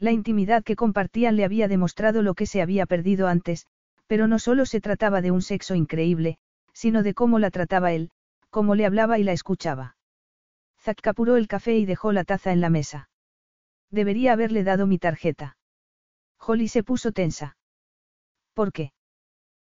La 0.00 0.10
intimidad 0.10 0.64
que 0.64 0.74
compartían 0.74 1.36
le 1.36 1.44
había 1.44 1.68
demostrado 1.68 2.22
lo 2.22 2.34
que 2.34 2.46
se 2.46 2.62
había 2.62 2.84
perdido 2.86 3.28
antes, 3.28 3.68
pero 4.08 4.26
no 4.26 4.40
solo 4.40 4.66
se 4.66 4.80
trataba 4.80 5.20
de 5.20 5.30
un 5.30 5.40
sexo 5.40 5.76
increíble, 5.76 6.38
sino 6.72 7.04
de 7.04 7.14
cómo 7.14 7.38
la 7.38 7.52
trataba 7.52 7.92
él, 7.92 8.10
cómo 8.50 8.74
le 8.74 8.86
hablaba 8.86 9.20
y 9.20 9.22
la 9.22 9.30
escuchaba. 9.30 9.96
Zack 10.80 11.00
capuró 11.00 11.36
el 11.36 11.46
café 11.46 11.76
y 11.76 11.86
dejó 11.86 12.10
la 12.10 12.24
taza 12.24 12.50
en 12.50 12.60
la 12.60 12.68
mesa. 12.68 13.10
Debería 13.92 14.32
haberle 14.32 14.64
dado 14.64 14.86
mi 14.86 14.98
tarjeta. 14.98 15.58
Holly 16.38 16.66
se 16.66 16.82
puso 16.82 17.12
tensa. 17.12 17.56
¿Por 18.54 18.72
qué? 18.72 18.92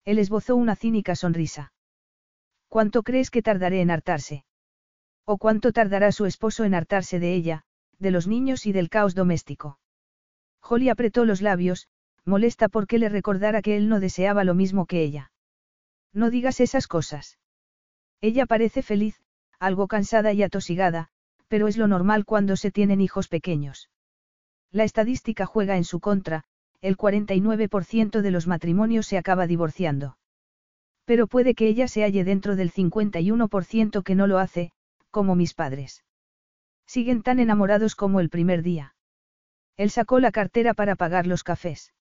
Él 0.05 0.19
esbozó 0.21 0.55
una 0.55 0.77
cínica 0.77 1.17
sonrisa. 1.17 1.73
¿Cuánto 2.69 3.03
crees 3.03 3.31
que 3.31 3.43
tardaré 3.43 3.81
en 3.81 3.91
hartarse? 3.91 4.45
¿O 5.25 5.39
cuánto 5.39 5.73
tardará 5.73 6.13
su 6.13 6.25
esposo 6.25 6.65
en 6.65 6.75
hartarse 6.75 7.19
de 7.19 7.35
ella, 7.35 7.65
de 7.99 8.13
los 8.13 8.29
niños 8.29 8.65
y 8.65 8.73
del 8.73 8.89
caos 8.89 9.15
doméstico? 9.15 9.81
Holly 10.63 10.89
apretó 10.89 11.25
los 11.25 11.43
labios, 11.43 11.89
molesta 12.25 12.69
porque 12.69 12.99
le 12.99 13.09
recordara 13.09 13.61
que 13.61 13.77
él 13.77 13.89
no 13.89 13.99
deseaba 13.99 14.45
lo 14.45 14.55
mismo 14.55 14.87
que 14.87 15.03
ella. 15.03 15.33
No 16.13 16.31
digas 16.31 16.61
esas 16.61 16.87
cosas. 16.87 17.39
Ella 18.21 18.47
parece 18.47 18.83
feliz, 18.83 19.21
algo 19.59 19.89
cansada 19.89 20.33
y 20.33 20.45
atosigada, 20.45 21.09
pero 21.49 21.67
es 21.67 21.77
lo 21.77 21.89
normal 21.89 22.25
cuando 22.25 22.57
se 22.57 22.71
tienen 22.71 23.01
hijos 23.01 23.27
pequeños. 23.29 23.91
La 24.73 24.85
estadística 24.85 25.45
juega 25.45 25.77
en 25.77 25.85
su 25.85 26.01
contra, 26.01 26.45
el 26.81 26.97
49% 26.97 28.23
de 28.23 28.31
los 28.31 28.47
matrimonios 28.47 29.07
se 29.07 29.19
acaba 29.19 29.47
divorciando. 29.47 30.17
Pero 31.05 31.27
puede 31.27 31.55
que 31.55 31.69
ella 31.69 31.89
se 31.89 32.03
halle 32.03 32.25
dentro 32.25 32.57
del 32.57 32.73
51% 32.73 34.03
que 34.03 34.15
no 34.15 34.27
lo 34.27 34.39
hace, 34.39 34.73
como 35.11 35.35
mis 35.35 35.53
padres. 35.53 36.05
Siguen 36.87 37.23
tan 37.23 37.39
enamorados 37.39 37.95
como 37.95 38.21
el 38.21 38.31
primer 38.31 38.63
día. 38.63 38.95
Él 39.77 39.91
sacó 39.91 40.21
la 40.21 40.33
cartera 40.33 40.73
para 40.73 40.97
pagar 40.97 41.27
los 41.27 41.45
cafés. 41.45 41.93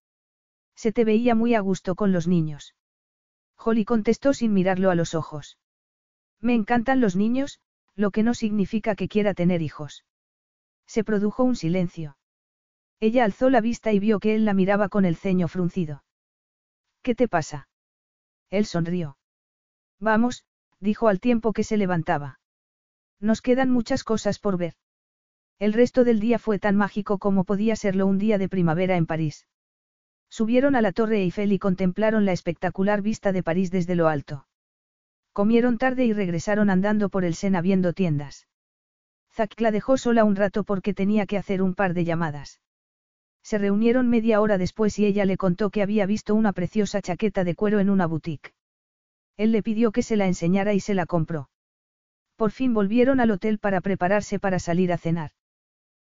Se 0.76 0.94
te 0.94 1.04
veía 1.04 1.36
muy 1.36 1.56
a 1.56 1.60
gusto 1.60 1.96
con 1.96 2.14
los 2.14 2.28
niños. 2.28 2.74
Holly 3.58 3.86
contestó 3.86 4.34
sin 4.34 4.54
mirarlo 4.54 4.90
a 4.92 4.96
los 4.96 5.14
ojos. 5.14 5.58
Me 6.40 6.56
encantan 6.56 7.02
los 7.02 7.16
niños, 7.16 7.60
lo 7.96 8.12
que 8.12 8.24
no 8.24 8.34
significa 8.34 8.96
que 8.96 9.10
quiera 9.10 9.34
tener 9.34 9.62
hijos. 9.62 10.06
Se 10.88 11.04
produjo 11.04 11.44
un 11.44 11.56
silencio. 11.56 12.18
Ella 13.02 13.26
alzó 13.26 13.50
la 13.50 13.62
vista 13.62 13.92
y 13.92 14.00
vio 14.00 14.20
que 14.20 14.36
él 14.36 14.46
la 14.46 14.54
miraba 14.54 14.88
con 14.88 15.06
el 15.06 15.16
ceño 15.16 15.48
fruncido. 15.48 16.04
¿Qué 17.02 17.16
te 17.16 17.28
pasa? 17.28 17.68
Él 18.52 18.68
sonrió. 18.68 19.18
Vamos, 20.00 20.46
dijo 20.80 21.08
al 21.08 21.20
tiempo 21.20 21.52
que 21.52 21.64
se 21.64 21.78
levantaba. 21.78 22.40
Nos 23.20 23.42
quedan 23.42 23.72
muchas 23.72 24.04
cosas 24.04 24.38
por 24.38 24.58
ver. 24.58 24.76
El 25.58 25.74
resto 25.74 26.04
del 26.04 26.20
día 26.20 26.38
fue 26.38 26.60
tan 26.60 26.76
mágico 26.76 27.18
como 27.18 27.44
podía 27.44 27.76
serlo 27.76 28.06
un 28.06 28.20
día 28.20 28.38
de 28.38 28.50
primavera 28.50 28.96
en 28.98 29.08
París. 29.08 29.48
Subieron 30.30 30.76
a 30.76 30.82
la 30.82 30.92
Torre 30.92 31.24
Eiffel 31.24 31.54
y 31.54 31.60
contemplaron 31.60 32.26
la 32.26 32.34
espectacular 32.34 33.02
vista 33.02 33.32
de 33.32 33.42
París 33.42 33.72
desde 33.72 33.96
lo 33.96 34.10
alto. 34.10 34.48
Comieron 35.34 35.80
tarde 35.80 36.06
y 36.06 36.14
regresaron 36.14 36.70
andando 36.70 37.10
por 37.10 37.26
el 37.26 37.34
Sena 37.34 37.62
viendo 37.62 37.94
tiendas. 37.94 38.48
Zack 39.32 39.60
la 39.60 39.72
dejó 39.72 39.98
sola 39.98 40.24
un 40.24 40.36
rato 40.36 40.64
porque 40.64 40.94
tenía 40.94 41.26
que 41.26 41.40
hacer 41.40 41.64
un 41.64 41.74
par 41.74 41.96
de 41.96 42.06
llamadas. 42.06 42.62
Se 43.44 43.58
reunieron 43.58 44.08
media 44.10 44.42
hora 44.42 44.58
después 44.58 44.98
y 45.00 45.06
ella 45.06 45.26
le 45.26 45.38
contó 45.38 45.70
que 45.70 45.82
había 45.82 46.06
visto 46.06 46.36
una 46.36 46.54
preciosa 46.54 47.02
chaqueta 47.02 47.44
de 47.44 47.56
cuero 47.56 47.80
en 47.80 47.90
una 47.90 48.06
boutique. 48.06 48.54
Él 49.38 49.52
le 49.52 49.64
pidió 49.64 49.92
que 49.92 50.04
se 50.04 50.18
la 50.18 50.28
enseñara 50.28 50.74
y 50.74 50.80
se 50.80 50.94
la 50.94 51.06
compró. 51.06 51.50
Por 52.36 52.52
fin 52.52 52.74
volvieron 52.74 53.20
al 53.20 53.32
hotel 53.32 53.60
para 53.60 53.82
prepararse 53.82 54.40
para 54.40 54.60
salir 54.60 54.92
a 54.92 54.98
cenar. 54.98 55.32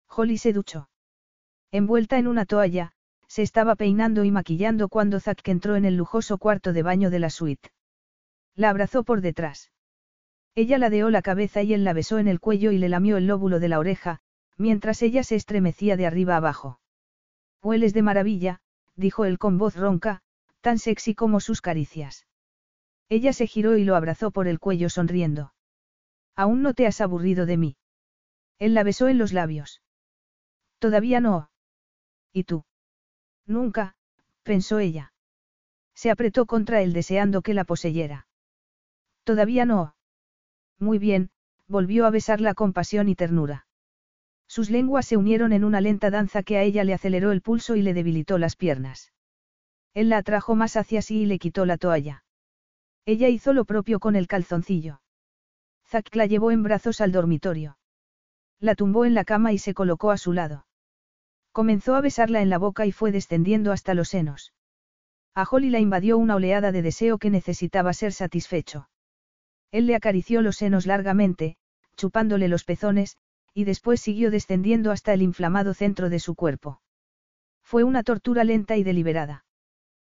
Holly 0.08 0.38
se 0.38 0.54
duchó. 0.54 0.90
Envuelta 1.72 2.18
en 2.18 2.28
una 2.28 2.46
toalla, 2.46 2.94
se 3.28 3.42
estaba 3.42 3.76
peinando 3.76 4.24
y 4.24 4.32
maquillando 4.32 4.90
cuando 4.90 5.20
Zack 5.20 5.48
entró 5.48 5.76
en 5.76 5.86
el 5.86 5.98
lujoso 5.98 6.38
cuarto 6.38 6.72
de 6.72 6.84
baño 6.84 7.10
de 7.10 7.20
la 7.20 7.32
suite. 7.32 7.72
La 8.56 8.70
abrazó 8.70 9.04
por 9.04 9.22
detrás. 9.22 9.72
Ella 10.54 10.78
ladeó 10.78 11.10
la 11.10 11.24
cabeza 11.24 11.64
y 11.64 11.74
él 11.74 11.84
la 11.84 11.94
besó 11.94 12.20
en 12.20 12.28
el 12.28 12.40
cuello 12.40 12.72
y 12.72 12.78
le 12.78 12.90
lamió 12.90 13.18
el 13.18 13.26
lóbulo 13.26 13.60
de 13.60 13.70
la 13.70 13.80
oreja, 13.80 14.20
mientras 14.56 15.02
ella 15.02 15.24
se 15.24 15.36
estremecía 15.36 15.98
de 15.98 16.06
arriba 16.06 16.38
abajo. 16.38 16.80
Hueles 17.64 17.94
de 17.94 18.02
maravilla, 18.02 18.60
dijo 18.96 19.24
él 19.24 19.40
con 19.40 19.58
voz 19.58 19.76
ronca, 19.78 20.22
tan 20.60 20.78
sexy 20.78 21.16
como 21.16 21.40
sus 21.40 21.62
caricias. 21.62 22.28
Ella 23.10 23.32
se 23.32 23.48
giró 23.48 23.78
y 23.78 23.86
lo 23.86 23.96
abrazó 23.96 24.32
por 24.32 24.48
el 24.48 24.60
cuello 24.60 24.90
sonriendo. 24.90 25.54
Aún 26.36 26.62
no 26.62 26.74
te 26.74 26.86
has 26.88 27.00
aburrido 27.00 27.46
de 27.46 27.58
mí. 27.58 27.78
Él 28.60 28.74
la 28.74 28.84
besó 28.84 29.08
en 29.08 29.18
los 29.18 29.32
labios. 29.32 29.82
Todavía 30.80 31.22
no. 31.22 31.50
¿Y 32.34 32.44
tú? 32.44 32.66
Nunca, 33.46 33.96
pensó 34.44 34.80
ella. 34.80 35.14
Se 35.94 36.12
apretó 36.12 36.46
contra 36.46 36.82
él 36.82 36.92
deseando 36.92 37.42
que 37.42 37.54
la 37.54 37.64
poseyera. 37.64 38.28
Todavía 39.24 39.66
no. 39.66 39.96
Muy 40.80 41.00
bien, 41.00 41.32
volvió 41.68 42.06
a 42.06 42.10
besarla 42.10 42.56
con 42.56 42.74
pasión 42.74 43.08
y 43.08 43.16
ternura. 43.16 43.68
Sus 44.48 44.70
lenguas 44.70 45.08
se 45.08 45.18
unieron 45.18 45.54
en 45.54 45.64
una 45.64 45.82
lenta 45.82 46.10
danza 46.10 46.44
que 46.44 46.58
a 46.58 46.64
ella 46.64 46.84
le 46.84 46.94
aceleró 46.94 47.32
el 47.32 47.42
pulso 47.42 47.76
y 47.76 47.82
le 47.82 47.94
debilitó 47.94 48.38
las 48.38 48.56
piernas. 48.56 49.12
Él 49.94 50.10
la 50.10 50.18
atrajo 50.18 50.56
más 50.56 50.76
hacia 50.76 51.02
sí 51.02 51.22
y 51.22 51.26
le 51.26 51.40
quitó 51.40 51.66
la 51.66 51.78
toalla. 51.78 52.24
Ella 53.06 53.30
hizo 53.30 53.54
lo 53.54 53.66
propio 53.66 54.00
con 54.00 54.16
el 54.16 54.28
calzoncillo. 54.28 55.02
Zack 55.88 56.16
la 56.16 56.26
llevó 56.26 56.52
en 56.52 56.64
brazos 56.64 57.02
al 57.02 57.12
dormitorio. 57.12 57.78
La 58.60 58.76
tumbó 58.76 59.06
en 59.06 59.14
la 59.14 59.26
cama 59.26 59.54
y 59.54 59.58
se 59.58 59.74
colocó 59.74 60.12
a 60.12 60.18
su 60.18 60.34
lado. 60.34 60.66
Comenzó 61.52 61.96
a 61.96 62.02
besarla 62.02 62.42
en 62.42 62.50
la 62.50 62.58
boca 62.58 62.86
y 62.86 62.92
fue 62.92 63.12
descendiendo 63.12 63.72
hasta 63.72 63.94
los 63.94 64.10
senos. 64.10 64.54
A 65.36 65.44
Holly 65.50 65.70
la 65.70 65.80
invadió 65.80 66.18
una 66.18 66.36
oleada 66.36 66.72
de 66.72 66.82
deseo 66.82 67.18
que 67.18 67.30
necesitaba 67.30 67.94
ser 67.94 68.14
satisfecho. 68.14 68.90
Él 69.72 69.88
le 69.88 69.96
acarició 69.96 70.42
los 70.42 70.58
senos 70.58 70.86
largamente, 70.86 71.58
chupándole 71.96 72.48
los 72.48 72.64
pezones, 72.64 73.18
y 73.54 73.66
después 73.66 74.02
siguió 74.02 74.32
descendiendo 74.32 74.92
hasta 74.92 75.14
el 75.14 75.22
inflamado 75.22 75.74
centro 75.74 76.10
de 76.10 76.20
su 76.20 76.36
cuerpo. 76.36 76.82
Fue 77.62 77.84
una 77.84 78.04
tortura 78.04 78.44
lenta 78.44 78.78
y 78.78 78.84
deliberada. 78.84 79.46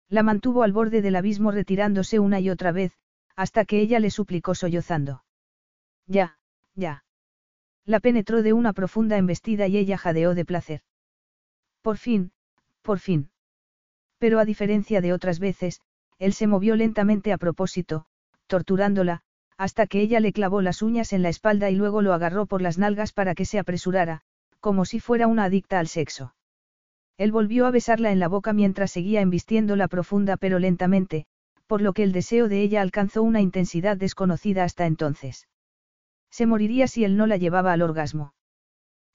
La 0.08 0.23
mantuvo 0.23 0.62
al 0.62 0.73
borde 0.73 1.02
del 1.02 1.16
abismo 1.16 1.50
retirándose 1.50 2.18
una 2.18 2.40
y 2.40 2.50
otra 2.50 2.73
vez, 2.73 2.92
hasta 3.34 3.65
que 3.65 3.81
ella 3.81 4.00
le 4.00 4.10
suplicó 4.10 4.55
sollozando. 4.55 5.24
Ya, 6.06 6.39
ya. 6.74 7.05
La 7.84 8.00
penetró 8.00 8.42
de 8.42 8.52
una 8.52 8.73
profunda 8.73 9.16
embestida 9.16 9.66
y 9.66 9.76
ella 9.76 9.98
jadeó 9.98 10.34
de 10.34 10.44
placer. 10.44 10.82
Por 11.82 11.98
fin, 11.98 12.32
por 12.82 12.98
fin. 12.98 13.31
Pero 14.18 14.39
a 14.39 14.44
diferencia 14.44 15.00
de 15.00 15.12
otras 15.12 15.39
veces, 15.39 15.81
él 16.18 16.32
se 16.32 16.47
movió 16.47 16.76
lentamente 16.76 17.32
a 17.32 17.39
propósito, 17.39 18.06
torturándola, 18.47 19.23
hasta 19.58 19.86
que 19.86 20.00
ella 20.00 20.20
le 20.20 20.32
clavó 20.32 20.60
las 20.60 20.82
uñas 20.82 21.12
en 21.12 21.22
la 21.22 21.28
espalda 21.28 21.70
y 21.70 21.76
luego 21.76 22.02
lo 22.02 22.12
agarró 22.12 22.46
por 22.46 22.62
las 22.62 22.78
nalgas 22.78 23.12
para 23.12 23.34
que 23.34 23.44
se 23.44 23.58
apresurara, 23.58 24.20
como 24.60 24.84
si 24.84 25.00
fuera 25.00 25.26
una 25.26 25.44
adicta 25.44 25.78
al 25.78 25.88
sexo. 25.88 26.34
Él 27.16 27.32
volvió 27.32 27.66
a 27.66 27.70
besarla 27.70 28.12
en 28.12 28.20
la 28.20 28.28
boca 28.28 28.52
mientras 28.52 28.90
seguía 28.90 29.22
embistiéndola 29.22 29.88
profunda 29.88 30.36
pero 30.36 30.58
lentamente, 30.58 31.24
por 31.66 31.80
lo 31.80 31.94
que 31.94 32.02
el 32.02 32.12
deseo 32.12 32.48
de 32.48 32.60
ella 32.60 32.82
alcanzó 32.82 33.22
una 33.22 33.40
intensidad 33.40 33.96
desconocida 33.96 34.64
hasta 34.64 34.86
entonces. 34.86 35.48
Se 36.30 36.44
moriría 36.44 36.86
si 36.86 37.04
él 37.04 37.16
no 37.16 37.26
la 37.26 37.38
llevaba 37.38 37.72
al 37.72 37.82
orgasmo. 37.82 38.34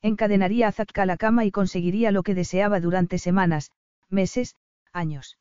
Encadenaría 0.01 0.67
a 0.67 0.71
Zatka 0.71 1.03
a 1.03 1.05
la 1.05 1.17
cama 1.17 1.45
y 1.45 1.51
conseguiría 1.51 2.11
lo 2.11 2.23
que 2.23 2.33
deseaba 2.33 2.79
durante 2.79 3.19
semanas, 3.19 3.71
meses, 4.09 4.55
años. 4.91 5.37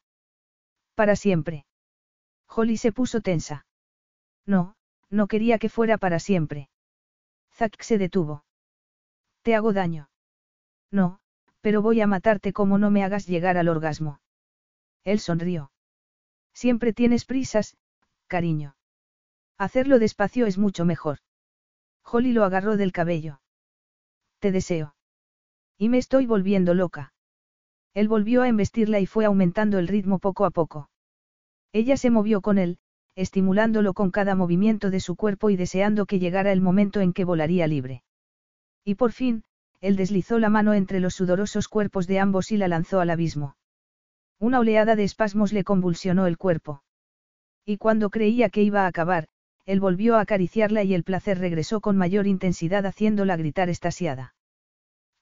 Para 0.95 1.17
siempre. 1.17 1.65
Holly 2.47 2.77
se 2.77 2.93
puso 2.93 3.23
tensa. 3.23 3.65
No, 4.45 4.75
no 5.11 5.27
quería 5.27 5.59
que 5.59 5.69
fuera 5.69 5.99
para 5.99 6.19
siempre. 6.19 6.71
Zack 7.53 7.83
se 7.83 7.99
detuvo. 7.99 8.45
¿Te 9.43 9.55
hago 9.55 9.73
daño? 9.73 10.09
No, 10.91 11.21
pero 11.61 11.83
voy 11.83 12.01
a 12.01 12.07
matarte 12.07 12.53
como 12.53 12.79
no 12.79 12.91
me 12.91 13.05
hagas 13.05 13.27
llegar 13.27 13.57
al 13.57 13.69
orgasmo. 13.69 14.21
Él 15.05 15.19
sonrió. 15.19 15.73
Siempre 16.53 16.93
tienes 16.93 17.25
prisas, 17.25 17.77
cariño. 18.27 18.77
Hacerlo 19.59 19.99
despacio 19.99 20.47
es 20.47 20.59
mucho 20.59 20.85
mejor. 20.85 21.19
Holly 22.05 22.33
lo 22.33 22.45
agarró 22.45 22.77
del 22.77 22.93
cabello. 22.93 23.41
Te 24.39 24.53
deseo. 24.53 24.95
Y 25.77 25.89
me 25.89 25.99
estoy 25.99 26.27
volviendo 26.27 26.75
loca. 26.75 27.13
Él 27.95 28.09
volvió 28.09 28.43
a 28.43 28.49
embestirla 28.49 29.01
y 29.01 29.07
fue 29.07 29.25
aumentando 29.25 29.79
el 29.79 29.89
ritmo 29.89 30.19
poco 30.19 30.45
a 30.45 30.51
poco. 30.51 30.91
Ella 31.73 31.97
se 31.97 32.11
movió 32.11 32.41
con 32.41 32.59
él, 32.59 32.79
estimulándolo 33.21 33.93
con 33.93 34.11
cada 34.11 34.35
movimiento 34.35 34.89
de 34.89 34.99
su 34.99 35.15
cuerpo 35.15 35.51
y 35.51 35.57
deseando 35.57 36.07
que 36.07 36.19
llegara 36.19 36.53
el 36.53 36.63
momento 36.63 37.01
en 37.01 37.13
que 37.13 37.27
volaría 37.27 37.67
libre. 37.67 38.03
Y 38.83 38.95
por 38.95 39.13
fin, 39.13 39.45
él 39.83 39.97
deslizó 39.97 40.39
la 40.39 40.49
mano 40.49 40.73
entre 40.73 41.01
los 41.01 41.15
sudorosos 41.17 41.69
cuerpos 41.69 42.07
de 42.07 42.19
ambos 42.19 42.51
y 42.51 42.57
la 42.57 42.67
lanzó 42.67 42.99
al 42.99 43.11
abismo. 43.11 43.57
Una 44.39 44.59
oleada 44.59 44.97
de 44.97 45.05
espasmos 45.05 45.53
le 45.53 45.65
convulsionó 45.65 46.27
el 46.27 46.39
cuerpo. 46.39 46.83
Y 47.67 47.77
cuando 47.77 48.09
creía 48.09 48.49
que 48.49 48.63
iba 48.63 48.85
a 48.85 48.87
acabar, 48.87 49.29
él 49.67 49.81
volvió 49.81 50.17
a 50.17 50.23
acariciarla 50.23 50.83
y 50.83 50.95
el 50.95 51.05
placer 51.05 51.39
regresó 51.39 51.83
con 51.83 51.99
mayor 51.99 52.27
intensidad 52.27 52.87
haciéndola 52.87 53.37
gritar 53.37 53.69
estasiada. 53.69 54.35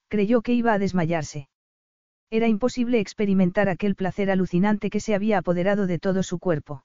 Creyó 0.06 0.42
que 0.42 0.52
iba 0.52 0.72
a 0.72 0.78
desmayarse. 0.78 1.48
Era 2.30 2.46
imposible 2.46 3.00
experimentar 3.00 3.68
aquel 3.68 3.96
placer 3.96 4.30
alucinante 4.30 4.88
que 4.88 5.00
se 5.00 5.16
había 5.16 5.38
apoderado 5.38 5.88
de 5.88 5.98
todo 5.98 6.22
su 6.22 6.38
cuerpo. 6.38 6.84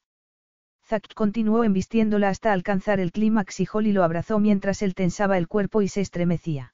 Zack 0.85 1.13
continuó 1.13 1.63
embistiéndola 1.63 2.29
hasta 2.29 2.51
alcanzar 2.51 2.99
el 2.99 3.11
clímax 3.11 3.59
y 3.61 3.67
Holly 3.71 3.93
lo 3.93 4.03
abrazó 4.03 4.39
mientras 4.39 4.81
él 4.81 4.95
tensaba 4.95 5.37
el 5.37 5.47
cuerpo 5.47 5.81
y 5.81 5.87
se 5.87 6.01
estremecía. 6.01 6.73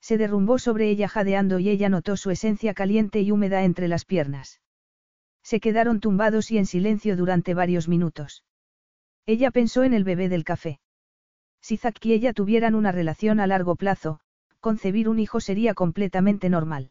Se 0.00 0.16
derrumbó 0.16 0.58
sobre 0.58 0.88
ella 0.88 1.08
jadeando 1.08 1.58
y 1.58 1.68
ella 1.68 1.88
notó 1.88 2.16
su 2.16 2.30
esencia 2.30 2.72
caliente 2.72 3.20
y 3.20 3.30
húmeda 3.30 3.64
entre 3.64 3.88
las 3.88 4.04
piernas. 4.04 4.60
Se 5.42 5.60
quedaron 5.60 6.00
tumbados 6.00 6.50
y 6.50 6.58
en 6.58 6.66
silencio 6.66 7.16
durante 7.16 7.54
varios 7.54 7.88
minutos. 7.88 8.44
Ella 9.26 9.50
pensó 9.50 9.84
en 9.84 9.92
el 9.92 10.04
bebé 10.04 10.28
del 10.28 10.44
café. 10.44 10.80
Si 11.60 11.76
Zack 11.76 12.04
y 12.06 12.14
ella 12.14 12.32
tuvieran 12.32 12.74
una 12.74 12.92
relación 12.92 13.40
a 13.40 13.46
largo 13.46 13.76
plazo, 13.76 14.20
concebir 14.60 15.08
un 15.08 15.18
hijo 15.18 15.40
sería 15.40 15.74
completamente 15.74 16.48
normal. 16.48 16.90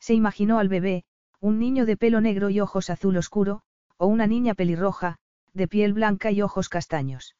Se 0.00 0.14
imaginó 0.14 0.58
al 0.58 0.68
bebé, 0.68 1.04
un 1.40 1.58
niño 1.58 1.84
de 1.84 1.96
pelo 1.96 2.20
negro 2.20 2.50
y 2.50 2.60
ojos 2.60 2.90
azul 2.90 3.16
oscuro, 3.16 3.62
o 3.96 4.06
una 4.06 4.26
niña 4.26 4.54
pelirroja, 4.54 5.18
de 5.54 5.68
piel 5.68 5.92
blanca 5.92 6.30
y 6.30 6.42
ojos 6.42 6.68
castaños. 6.68 7.36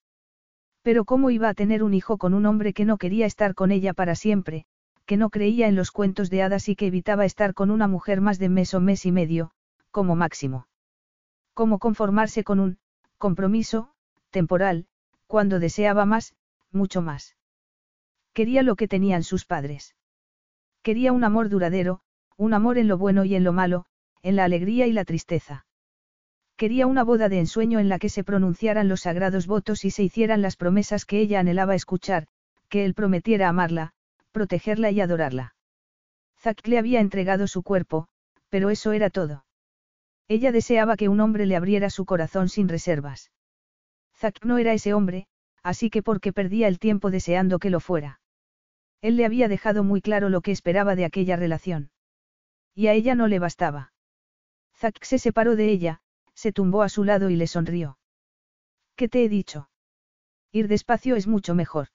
Pero 0.83 1.05
¿cómo 1.05 1.31
iba 1.31 1.49
a 1.49 1.55
tener 1.55 1.83
un 1.83 1.95
hijo 1.95 2.19
con 2.19 2.35
un 2.35 2.47
hombre 2.47 2.73
que 2.73 2.85
no 2.85 2.99
quería 2.99 3.27
estar 3.27 3.55
con 3.55 3.71
ella 3.71 3.95
para 3.95 4.15
siempre, 4.15 4.67
que 5.07 5.17
no 5.17 5.31
creía 5.31 5.69
en 5.69 5.77
los 5.77 5.91
cuentos 5.91 6.31
de 6.31 6.43
hadas 6.43 6.69
y 6.69 6.77
que 6.77 6.87
evitaba 6.87 7.25
estar 7.25 7.55
con 7.55 7.71
una 7.71 7.89
mujer 7.89 8.21
más 8.21 8.39
de 8.39 8.49
mes 8.49 8.75
o 8.75 8.81
mes 8.81 9.07
y 9.07 9.13
medio, 9.13 9.53
como 9.91 10.17
máximo? 10.17 10.67
¿Cómo 11.55 11.79
conformarse 11.79 12.45
con 12.45 12.61
un 12.61 12.79
compromiso, 13.19 13.93
temporal, 14.31 14.87
cuando 15.29 15.61
deseaba 15.61 16.05
más, 16.05 16.35
mucho 16.73 17.03
más. 17.03 17.37
Quería 18.33 18.63
lo 18.63 18.77
que 18.77 18.89
tenían 18.89 19.23
sus 19.23 19.45
padres. 19.45 19.95
Quería 20.83 21.13
un 21.13 21.23
amor 21.23 21.49
duradero, 21.49 22.01
un 22.37 22.55
amor 22.55 22.79
en 22.79 22.89
lo 22.89 22.99
bueno 22.99 23.25
y 23.25 23.37
en 23.37 23.45
lo 23.45 23.53
malo, 23.53 23.85
en 24.23 24.37
la 24.37 24.45
alegría 24.45 24.87
y 24.87 24.93
la 24.93 25.05
tristeza. 25.05 25.67
Quería 26.57 26.87
una 26.87 27.03
boda 27.03 27.29
de 27.29 27.39
ensueño 27.41 27.81
en 27.81 27.89
la 27.89 27.99
que 27.99 28.09
se 28.09 28.25
pronunciaran 28.25 28.89
los 28.89 29.03
sagrados 29.03 29.47
votos 29.47 29.85
y 29.85 29.91
se 29.91 30.03
hicieran 30.03 30.43
las 30.43 30.57
promesas 30.57 31.05
que 31.05 31.21
ella 31.21 31.41
anhelaba 31.41 31.75
escuchar, 31.75 32.27
que 32.69 32.85
él 32.85 32.95
prometiera 32.95 33.49
amarla, 33.49 33.93
protegerla 34.33 34.91
y 34.91 35.01
adorarla. 35.01 35.55
Zack 36.39 36.67
le 36.67 36.79
había 36.79 37.01
entregado 37.01 37.47
su 37.47 37.63
cuerpo, 37.63 38.09
pero 38.49 38.71
eso 38.71 38.93
era 38.93 39.11
todo. 39.11 39.45
Ella 40.29 40.53
deseaba 40.53 40.97
que 40.97 41.09
un 41.09 41.21
hombre 41.21 41.47
le 41.47 41.57
abriera 41.57 41.91
su 41.91 42.05
corazón 42.05 42.49
sin 42.49 42.69
reservas. 42.69 43.31
Zack 44.17 44.45
no 44.45 44.59
era 44.59 44.73
ese 44.73 44.95
hombre, 44.95 45.27
así 45.63 45.91
que 45.91 46.03
porque 46.03 46.33
perdía 46.33 46.69
el 46.69 46.79
tiempo 46.79 47.11
deseando 47.11 47.59
que 47.59 47.71
lo 47.71 47.81
fuera. 47.81 48.21
Él 49.01 49.17
le 49.17 49.25
había 49.25 49.49
dejado 49.49 49.85
muy 49.85 50.01
claro 50.01 50.29
lo 50.29 50.41
que 50.41 50.53
esperaba 50.53 50.95
de 50.95 51.05
aquella 51.05 51.37
relación. 51.37 51.91
Y 52.75 52.87
a 52.87 52.93
ella 52.93 53.15
no 53.15 53.27
le 53.27 53.39
bastaba. 53.39 53.93
Zack 54.77 55.03
se 55.03 55.19
separó 55.19 55.57
de 55.57 55.69
ella, 55.71 56.02
se 56.35 56.53
tumbó 56.53 56.83
a 56.83 56.89
su 56.89 57.05
lado 57.05 57.31
y 57.31 57.37
le 57.37 57.47
sonrió. 57.47 57.99
¿Qué 58.97 59.09
te 59.09 59.25
he 59.25 59.29
dicho? 59.29 59.69
Ir 60.53 60.69
despacio 60.69 61.17
es 61.17 61.27
mucho 61.27 61.55
mejor. 61.55 61.89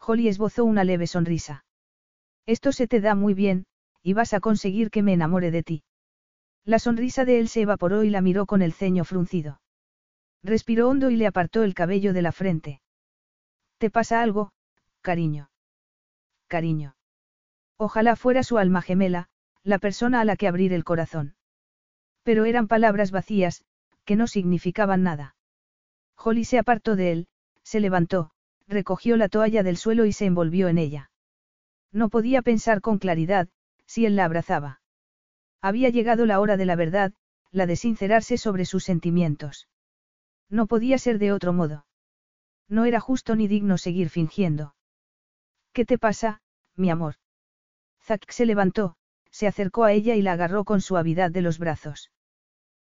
Holly 0.00 0.28
esbozó 0.28 0.64
una 0.64 0.84
leve 0.84 1.06
sonrisa. 1.06 1.64
Esto 2.46 2.72
se 2.72 2.86
te 2.86 3.00
da 3.00 3.14
muy 3.14 3.34
bien, 3.34 3.66
y 4.02 4.12
vas 4.14 4.32
a 4.34 4.40
conseguir 4.40 4.90
que 4.90 5.02
me 5.02 5.12
enamore 5.12 5.50
de 5.50 5.62
ti. 5.62 5.84
La 6.64 6.78
sonrisa 6.78 7.24
de 7.24 7.38
él 7.38 7.48
se 7.48 7.62
evaporó 7.62 8.04
y 8.04 8.10
la 8.10 8.20
miró 8.20 8.46
con 8.46 8.62
el 8.62 8.72
ceño 8.72 9.04
fruncido. 9.04 9.60
Respiró 10.42 10.88
hondo 10.88 11.10
y 11.10 11.16
le 11.16 11.26
apartó 11.26 11.62
el 11.62 11.74
cabello 11.74 12.12
de 12.12 12.22
la 12.22 12.32
frente. 12.32 12.80
¿Te 13.78 13.90
pasa 13.90 14.22
algo, 14.22 14.52
cariño? 15.00 15.50
Cariño. 16.46 16.96
Ojalá 17.76 18.16
fuera 18.16 18.42
su 18.42 18.58
alma 18.58 18.82
gemela, 18.82 19.28
la 19.62 19.78
persona 19.78 20.20
a 20.20 20.24
la 20.24 20.36
que 20.36 20.48
abrir 20.48 20.72
el 20.72 20.84
corazón. 20.84 21.36
Pero 22.22 22.44
eran 22.44 22.68
palabras 22.68 23.10
vacías, 23.10 23.64
que 24.04 24.16
no 24.16 24.26
significaban 24.26 25.02
nada. 25.02 25.36
Holly 26.16 26.44
se 26.44 26.58
apartó 26.58 26.96
de 26.96 27.12
él, 27.12 27.28
se 27.62 27.80
levantó, 27.80 28.30
recogió 28.66 29.16
la 29.16 29.28
toalla 29.28 29.62
del 29.62 29.76
suelo 29.76 30.04
y 30.04 30.12
se 30.12 30.26
envolvió 30.26 30.68
en 30.68 30.78
ella. 30.78 31.10
No 31.92 32.08
podía 32.08 32.42
pensar 32.42 32.80
con 32.80 32.98
claridad, 32.98 33.48
si 33.86 34.04
él 34.04 34.16
la 34.16 34.24
abrazaba. 34.24 34.80
Había 35.60 35.88
llegado 35.88 36.26
la 36.26 36.40
hora 36.40 36.56
de 36.56 36.66
la 36.66 36.76
verdad, 36.76 37.12
la 37.50 37.66
de 37.66 37.76
sincerarse 37.76 38.36
sobre 38.36 38.64
sus 38.66 38.84
sentimientos. 38.84 39.68
No 40.50 40.66
podía 40.66 40.98
ser 40.98 41.18
de 41.18 41.32
otro 41.32 41.52
modo. 41.52 41.86
No 42.68 42.84
era 42.84 43.00
justo 43.00 43.34
ni 43.36 43.48
digno 43.48 43.78
seguir 43.78 44.10
fingiendo. 44.10 44.74
¿Qué 45.72 45.84
te 45.84 45.98
pasa, 45.98 46.42
mi 46.76 46.90
amor? 46.90 47.14
Zack 48.02 48.30
se 48.30 48.46
levantó, 48.46 48.96
se 49.38 49.46
acercó 49.46 49.84
a 49.84 49.92
ella 49.92 50.16
y 50.16 50.22
la 50.22 50.32
agarró 50.32 50.64
con 50.64 50.80
suavidad 50.80 51.30
de 51.30 51.42
los 51.42 51.60
brazos. 51.60 52.10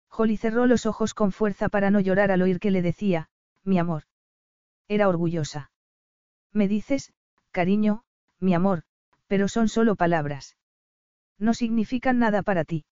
Holly 0.09 0.37
cerró 0.37 0.67
los 0.67 0.85
ojos 0.85 1.13
con 1.13 1.33
fuerza 1.33 1.67
para 1.67 1.91
no 1.91 1.99
llorar 1.99 2.31
al 2.31 2.41
oír 2.41 2.61
que 2.61 2.71
le 2.71 2.81
decía, 2.81 3.27
mi 3.65 3.77
amor. 3.77 4.03
Era 4.87 5.09
orgullosa. 5.09 5.69
Me 6.53 6.69
dices, 6.69 7.11
cariño, 7.51 8.05
mi 8.39 8.53
amor, 8.53 8.83
pero 9.27 9.49
son 9.49 9.67
solo 9.67 9.97
palabras. 9.97 10.55
No 11.37 11.53
significan 11.53 12.19
nada 12.19 12.41
para 12.41 12.63
ti. 12.63 12.85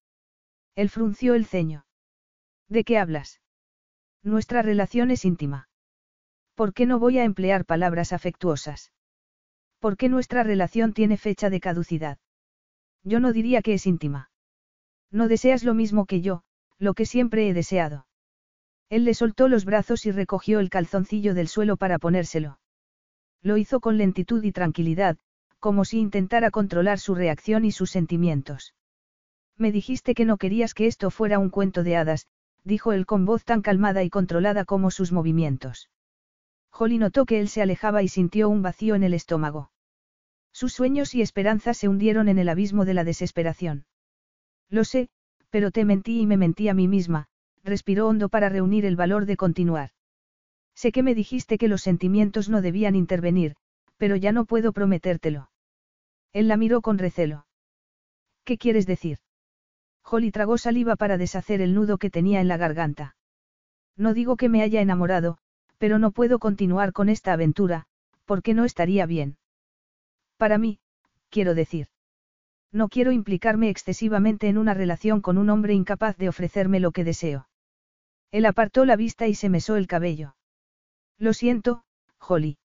Él 0.76 0.90
frunció 0.90 1.34
el 1.34 1.46
ceño. 1.46 1.86
¿De 2.68 2.84
qué 2.84 2.98
hablas? 3.00 3.40
Nuestra 4.24 4.62
relación 4.62 5.10
es 5.10 5.24
íntima. 5.24 5.70
¿Por 6.54 6.74
qué 6.74 6.86
no 6.86 7.00
voy 7.00 7.18
a 7.18 7.24
emplear 7.24 7.64
palabras 7.64 8.12
afectuosas? 8.12 8.92
¿Por 9.80 9.96
qué 9.96 10.10
nuestra 10.10 10.44
relación 10.44 10.92
tiene 10.92 11.16
fecha 11.16 11.50
de 11.50 11.62
caducidad? 11.62 12.18
Yo 13.04 13.20
no 13.20 13.34
diría 13.34 13.62
que 13.62 13.74
es 13.74 13.86
íntima. 13.86 14.30
No 15.12 15.28
deseas 15.28 15.64
lo 15.64 15.74
mismo 15.74 16.06
que 16.06 16.22
yo, 16.22 16.44
lo 16.80 16.94
que 16.94 17.06
siempre 17.06 17.48
he 17.48 17.54
deseado. 17.54 18.08
Él 18.90 19.06
le 19.06 19.14
soltó 19.14 19.48
los 19.48 19.66
brazos 19.66 20.06
y 20.06 20.12
recogió 20.12 20.60
el 20.60 20.70
calzoncillo 20.70 21.34
del 21.34 21.48
suelo 21.48 21.78
para 21.78 22.00
ponérselo. 22.00 22.60
Lo 23.42 23.58
hizo 23.58 23.80
con 23.80 23.98
lentitud 23.98 24.44
y 24.44 24.52
tranquilidad, 24.52 25.18
como 25.60 25.86
si 25.86 26.00
intentara 26.00 26.52
controlar 26.52 27.00
su 27.00 27.16
reacción 27.16 27.66
y 27.66 27.72
sus 27.72 27.92
sentimientos. 27.92 28.74
Me 29.58 29.72
dijiste 29.72 30.14
que 30.14 30.26
no 30.26 30.38
querías 30.38 30.74
que 30.74 30.88
esto 30.88 31.12
fuera 31.12 31.40
un 31.40 31.50
cuento 31.50 31.84
de 31.84 31.98
hadas, 31.98 32.28
dijo 32.64 32.94
él 32.94 33.06
con 33.06 33.26
voz 33.26 33.44
tan 33.44 33.62
calmada 33.62 34.04
y 34.04 34.10
controlada 34.10 34.66
como 34.66 34.92
sus 34.92 35.12
movimientos. 35.12 35.90
Holly 36.72 36.98
notó 36.98 37.26
que 37.26 37.40
él 37.40 37.50
se 37.50 37.62
alejaba 37.62 38.02
y 38.02 38.08
sintió 38.08 38.50
un 38.50 38.62
vacío 38.62 38.96
en 38.96 39.04
el 39.04 39.14
estómago. 39.14 39.72
Sus 40.54 40.74
sueños 40.74 41.16
y 41.16 41.22
esperanzas 41.22 41.78
se 41.78 41.90
hundieron 41.90 42.30
en 42.30 42.38
el 42.38 42.48
abismo 42.48 42.86
de 42.86 42.94
la 42.94 43.04
desesperación. 43.04 43.86
Lo 44.70 44.84
sé, 44.84 45.10
pero 45.50 45.72
te 45.72 45.84
mentí 45.84 46.22
y 46.22 46.28
me 46.28 46.38
mentí 46.38 46.70
a 46.70 46.74
mí 46.74 46.88
misma, 46.88 47.28
respiró 47.64 48.08
hondo 48.08 48.30
para 48.30 48.50
reunir 48.50 48.86
el 48.86 48.96
valor 48.96 49.26
de 49.26 49.36
continuar. 49.36 49.90
Sé 50.76 50.92
que 50.92 51.04
me 51.04 51.16
dijiste 51.16 51.58
que 51.58 51.68
los 51.68 51.82
sentimientos 51.82 52.50
no 52.50 52.62
debían 52.62 52.96
intervenir, 52.96 53.56
pero 53.98 54.16
ya 54.16 54.32
no 54.32 54.46
puedo 54.46 54.74
prometértelo. 54.74 55.50
Él 56.34 56.48
la 56.48 56.58
miró 56.58 56.82
con 56.82 56.98
recelo. 56.98 57.46
¿Qué 58.44 58.58
quieres 58.58 58.86
decir? 58.86 59.20
Holly 60.04 60.32
tragó 60.32 60.58
saliva 60.58 60.96
para 60.96 61.18
deshacer 61.18 61.62
el 61.62 61.74
nudo 61.74 61.98
que 61.98 62.10
tenía 62.10 62.42
en 62.42 62.48
la 62.48 62.58
garganta. 62.58 63.16
No 63.96 64.14
digo 64.14 64.36
que 64.36 64.50
me 64.50 64.62
haya 64.62 64.82
enamorado, 64.82 65.38
pero 65.78 66.00
no 66.00 66.12
puedo 66.12 66.40
continuar 66.40 66.94
con 66.94 67.10
esta 67.10 67.34
aventura, 67.34 67.86
porque 68.26 68.54
no 68.54 68.66
estaría 68.66 69.06
bien. 69.06 69.38
Para 70.44 70.58
mí, 70.58 70.82
quiero 71.30 71.56
decir. 71.56 71.88
No 72.74 72.90
quiero 72.90 73.14
implicarme 73.14 73.70
excesivamente 73.70 74.50
en 74.50 74.58
una 74.58 74.74
relación 74.74 75.22
con 75.22 75.38
un 75.38 75.50
hombre 75.50 75.74
incapaz 75.74 76.18
de 76.18 76.28
ofrecerme 76.28 76.82
lo 76.82 76.92
que 76.92 77.06
deseo. 77.06 77.48
Él 78.30 78.46
apartó 78.46 78.84
la 78.84 78.98
vista 78.98 79.26
y 79.28 79.36
se 79.36 79.48
mesó 79.48 79.78
el 79.78 79.88
cabello. 79.88 80.36
Lo 81.18 81.32
siento, 81.32 81.86
Holly. 82.20 82.58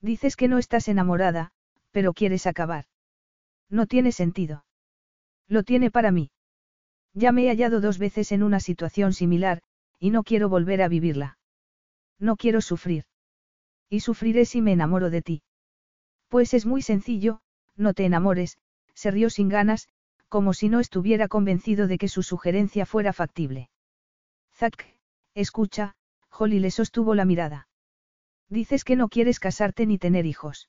Dices 0.00 0.34
que 0.34 0.48
no 0.48 0.56
estás 0.56 0.88
enamorada, 0.88 1.52
pero 1.90 2.14
quieres 2.14 2.46
acabar. 2.46 2.86
No 3.68 3.86
tiene 3.86 4.10
sentido. 4.10 4.64
Lo 5.46 5.62
tiene 5.62 5.90
para 5.90 6.10
mí. 6.10 6.30
Ya 7.12 7.32
me 7.32 7.44
he 7.44 7.48
hallado 7.50 7.82
dos 7.82 7.98
veces 7.98 8.32
en 8.32 8.42
una 8.42 8.60
situación 8.60 9.12
similar, 9.12 9.60
y 9.98 10.08
no 10.08 10.22
quiero 10.22 10.48
volver 10.48 10.80
a 10.80 10.88
vivirla. 10.88 11.36
No 12.18 12.36
quiero 12.36 12.62
sufrir. 12.62 13.04
Y 13.90 14.00
sufriré 14.00 14.46
si 14.46 14.62
me 14.62 14.72
enamoro 14.72 15.10
de 15.10 15.20
ti. 15.20 15.42
Pues 16.28 16.54
es 16.54 16.66
muy 16.66 16.82
sencillo, 16.82 17.40
no 17.76 17.94
te 17.94 18.04
enamores, 18.04 18.58
se 18.94 19.10
rió 19.10 19.30
sin 19.30 19.48
ganas, 19.48 19.88
como 20.28 20.52
si 20.52 20.68
no 20.68 20.80
estuviera 20.80 21.28
convencido 21.28 21.86
de 21.86 21.98
que 21.98 22.08
su 22.08 22.22
sugerencia 22.22 22.86
fuera 22.86 23.12
factible. 23.12 23.70
Zack, 24.54 24.86
escucha, 25.34 25.94
Holly 26.30 26.58
le 26.58 26.70
sostuvo 26.70 27.14
la 27.14 27.24
mirada. 27.24 27.68
Dices 28.48 28.84
que 28.84 28.96
no 28.96 29.08
quieres 29.08 29.40
casarte 29.40 29.86
ni 29.86 29.98
tener 29.98 30.26
hijos. 30.26 30.68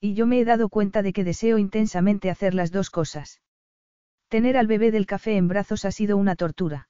Y 0.00 0.14
yo 0.14 0.26
me 0.26 0.38
he 0.38 0.44
dado 0.44 0.68
cuenta 0.68 1.02
de 1.02 1.12
que 1.12 1.24
deseo 1.24 1.58
intensamente 1.58 2.30
hacer 2.30 2.54
las 2.54 2.70
dos 2.70 2.90
cosas. 2.90 3.40
Tener 4.28 4.56
al 4.56 4.66
bebé 4.66 4.90
del 4.90 5.06
café 5.06 5.36
en 5.36 5.48
brazos 5.48 5.84
ha 5.84 5.92
sido 5.92 6.16
una 6.16 6.36
tortura. 6.36 6.88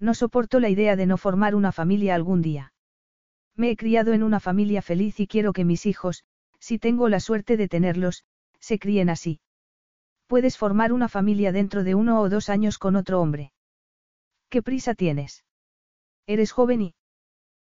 No 0.00 0.14
soporto 0.14 0.60
la 0.60 0.68
idea 0.68 0.96
de 0.96 1.06
no 1.06 1.16
formar 1.16 1.54
una 1.54 1.72
familia 1.72 2.14
algún 2.14 2.42
día. 2.42 2.72
Me 3.54 3.70
he 3.70 3.76
criado 3.76 4.12
en 4.12 4.22
una 4.22 4.40
familia 4.40 4.82
feliz 4.82 5.20
y 5.20 5.26
quiero 5.26 5.52
que 5.52 5.64
mis 5.64 5.86
hijos, 5.86 6.24
si 6.64 6.78
tengo 6.78 7.10
la 7.10 7.20
suerte 7.20 7.58
de 7.58 7.68
tenerlos, 7.68 8.24
se 8.58 8.78
críen 8.78 9.10
así. 9.10 9.38
Puedes 10.26 10.56
formar 10.56 10.94
una 10.94 11.10
familia 11.10 11.52
dentro 11.52 11.84
de 11.84 11.94
uno 11.94 12.18
o 12.22 12.30
dos 12.30 12.48
años 12.48 12.78
con 12.78 12.96
otro 12.96 13.20
hombre. 13.20 13.52
¿Qué 14.48 14.62
prisa 14.62 14.94
tienes? 14.94 15.44
Eres 16.26 16.52
joven 16.52 16.80
y... 16.80 16.94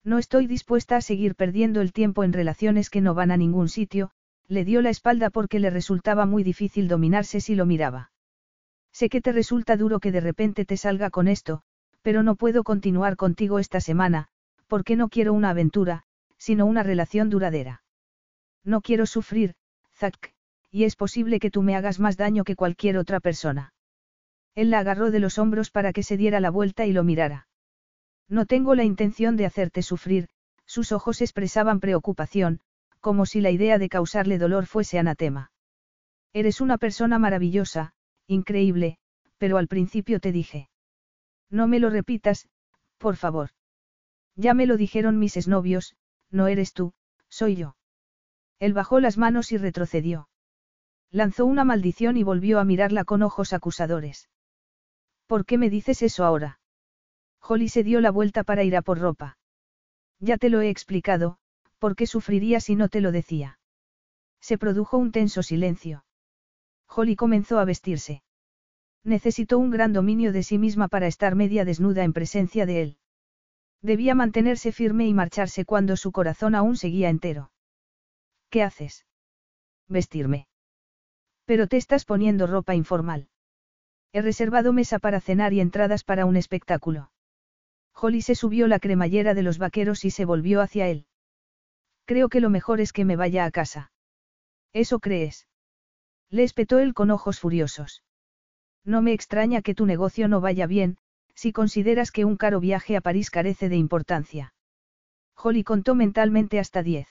No 0.04 0.18
estoy 0.18 0.46
dispuesta 0.46 0.96
a 0.96 1.00
seguir 1.00 1.36
perdiendo 1.36 1.80
el 1.80 1.94
tiempo 1.94 2.22
en 2.22 2.34
relaciones 2.34 2.90
que 2.90 3.00
no 3.00 3.14
van 3.14 3.30
a 3.30 3.38
ningún 3.38 3.70
sitio, 3.70 4.10
le 4.46 4.66
dio 4.66 4.82
la 4.82 4.90
espalda 4.90 5.30
porque 5.30 5.58
le 5.58 5.70
resultaba 5.70 6.26
muy 6.26 6.42
difícil 6.42 6.86
dominarse 6.86 7.40
si 7.40 7.54
lo 7.54 7.64
miraba. 7.64 8.12
Sé 8.92 9.08
que 9.08 9.22
te 9.22 9.32
resulta 9.32 9.78
duro 9.78 10.00
que 10.00 10.12
de 10.12 10.20
repente 10.20 10.66
te 10.66 10.76
salga 10.76 11.08
con 11.08 11.28
esto, 11.28 11.62
pero 12.02 12.22
no 12.22 12.36
puedo 12.36 12.62
continuar 12.62 13.16
contigo 13.16 13.58
esta 13.58 13.80
semana, 13.80 14.28
porque 14.66 14.96
no 14.96 15.08
quiero 15.08 15.32
una 15.32 15.48
aventura, 15.48 16.02
sino 16.36 16.66
una 16.66 16.82
relación 16.82 17.30
duradera. 17.30 17.82
No 18.65 18.81
quiero 18.81 19.07
sufrir, 19.07 19.55
Zack, 19.94 20.34
y 20.70 20.84
es 20.84 20.97
posible 20.97 21.41
que 21.41 21.50
tú 21.50 21.62
me 21.62 21.76
hagas 21.76 22.00
más 22.00 22.16
daño 22.16 22.44
que 22.44 22.57
cualquier 22.57 22.97
otra 22.97 23.20
persona. 23.20 23.74
Él 24.55 24.70
la 24.70 24.81
agarró 24.81 25.10
de 25.10 25.20
los 25.20 25.39
hombros 25.39 25.70
para 25.70 25.92
que 25.92 26.02
se 26.02 26.16
diera 26.16 26.41
la 26.41 26.50
vuelta 26.50 26.86
y 26.86 26.92
lo 26.92 27.05
mirara. 27.05 27.49
No 28.28 28.47
tengo 28.47 28.74
la 28.74 28.84
intención 28.84 29.36
de 29.36 29.47
hacerte 29.47 29.82
sufrir, 29.82 30.28
sus 30.66 30.92
ojos 30.92 31.20
expresaban 31.20 31.81
preocupación, 31.81 32.60
como 33.00 33.26
si 33.26 33.41
la 33.41 33.50
idea 33.50 33.78
de 33.78 33.89
causarle 33.89 34.39
dolor 34.39 34.66
fuese 34.66 34.99
anatema. 34.99 35.50
Eres 36.32 36.60
una 36.60 36.78
persona 36.78 37.18
maravillosa, 37.18 37.92
increíble, 38.26 38.99
pero 39.39 39.58
al 39.58 39.68
principio 39.68 40.20
te 40.20 40.32
dije. 40.32 40.70
No 41.50 41.66
me 41.66 41.78
lo 41.78 41.91
repitas, 41.91 42.49
por 42.97 43.16
favor. 43.16 43.50
Ya 44.36 44.55
me 44.55 44.66
lo 44.66 44.76
dijeron 44.76 45.18
mis 45.18 45.36
exnovios, 45.36 45.94
no 46.31 46.47
eres 46.47 46.73
tú, 46.73 46.94
soy 47.28 47.57
yo. 47.57 47.76
Él 48.62 48.74
bajó 48.74 49.00
las 49.00 49.18
manos 49.18 49.50
y 49.50 49.57
retrocedió. 49.57 50.28
Lanzó 51.10 51.47
una 51.47 51.65
maldición 51.65 52.16
y 52.16 52.23
volvió 52.23 52.60
a 52.60 52.65
mirarla 52.65 53.05
con 53.05 53.24
ojos 53.24 53.52
acusadores. 53.52 54.28
¿Por 55.26 55.44
qué 55.44 55.58
me 55.58 55.68
dices 55.68 56.00
eso 56.00 56.24
ahora? 56.24 56.60
Holly 57.41 57.68
se 57.68 57.82
dio 57.82 58.00
la 58.00 58.12
vuelta 58.12 58.44
para 58.44 58.62
ir 58.62 58.76
a 58.76 58.82
por 58.82 59.00
ropa. 59.00 59.36
Ya 60.20 60.36
te 60.39 60.49
lo 60.49 60.60
he 60.60 60.70
explicado, 60.70 61.39
¿por 61.81 61.97
qué 61.97 62.07
sufriría 62.07 62.60
si 62.60 62.76
no 62.76 62.89
te 62.89 63.00
lo 63.00 63.10
decía? 63.10 63.58
Se 64.41 64.58
produjo 64.58 64.97
un 64.97 65.10
tenso 65.10 65.42
silencio. 65.42 66.05
Holly 66.86 67.16
comenzó 67.16 67.58
a 67.58 67.65
vestirse. 67.65 68.23
Necesitó 69.02 69.58
un 69.58 69.73
gran 69.73 69.92
dominio 69.92 70.32
de 70.32 70.44
sí 70.44 70.58
misma 70.58 70.86
para 70.86 71.08
estar 71.08 71.34
media 71.34 71.65
desnuda 71.65 72.05
en 72.05 72.12
presencia 72.12 72.65
de 72.65 72.82
él. 72.82 72.97
Debía 73.81 74.15
mantenerse 74.15 74.70
firme 74.70 75.08
y 75.08 75.15
marcharse 75.15 75.65
cuando 75.65 75.97
su 75.97 76.12
corazón 76.12 76.55
aún 76.55 76.76
seguía 76.76 77.08
entero. 77.08 77.50
¿Qué 78.52 78.62
haces? 78.62 79.06
Vestirme. 79.89 80.47
Pero 81.47 81.68
te 81.68 81.78
estás 81.78 82.05
poniendo 82.05 82.47
ropa 82.47 82.74
informal. 82.74 83.31
He 84.12 84.20
reservado 84.20 84.74
mesa 84.74 84.98
para 84.98 85.22
cenar 85.22 85.55
y 85.55 85.60
entradas 85.60 86.05
para 86.05 86.26
un 86.26 86.36
espectáculo. 86.36 87.10
Holly 87.94 88.20
se 88.20 88.34
subió 88.34 88.68
la 88.68 88.78
cremallera 88.78 89.32
de 89.32 89.42
los 89.42 89.56
vaqueros 89.56 90.05
y 90.05 90.10
se 90.10 90.26
volvió 90.26 90.60
hacia 90.60 90.89
él. 90.89 91.06
Creo 92.05 92.28
que 92.28 92.40
lo 92.40 92.50
mejor 92.50 92.82
es 92.82 92.92
que 92.92 93.06
me 93.06 93.16
vaya 93.16 93.47
a 93.47 93.50
casa. 93.50 93.90
¿Eso 94.74 95.00
crees? 95.00 95.48
Le 96.28 96.42
espetó 96.42 96.78
él 96.78 96.92
con 96.92 97.10
ojos 97.10 97.40
furiosos. 97.40 98.02
No 98.84 99.00
me 99.00 99.14
extraña 99.14 99.62
que 99.62 99.74
tu 99.74 99.86
negocio 99.86 100.28
no 100.28 100.42
vaya 100.42 100.66
bien, 100.66 100.98
si 101.34 101.52
consideras 101.52 102.12
que 102.12 102.26
un 102.26 102.36
caro 102.36 102.60
viaje 102.60 102.98
a 102.98 103.00
París 103.00 103.31
carece 103.31 103.70
de 103.70 103.76
importancia. 103.76 104.52
Holly 105.36 105.64
contó 105.64 105.94
mentalmente 105.94 106.58
hasta 106.58 106.82
diez. 106.82 107.08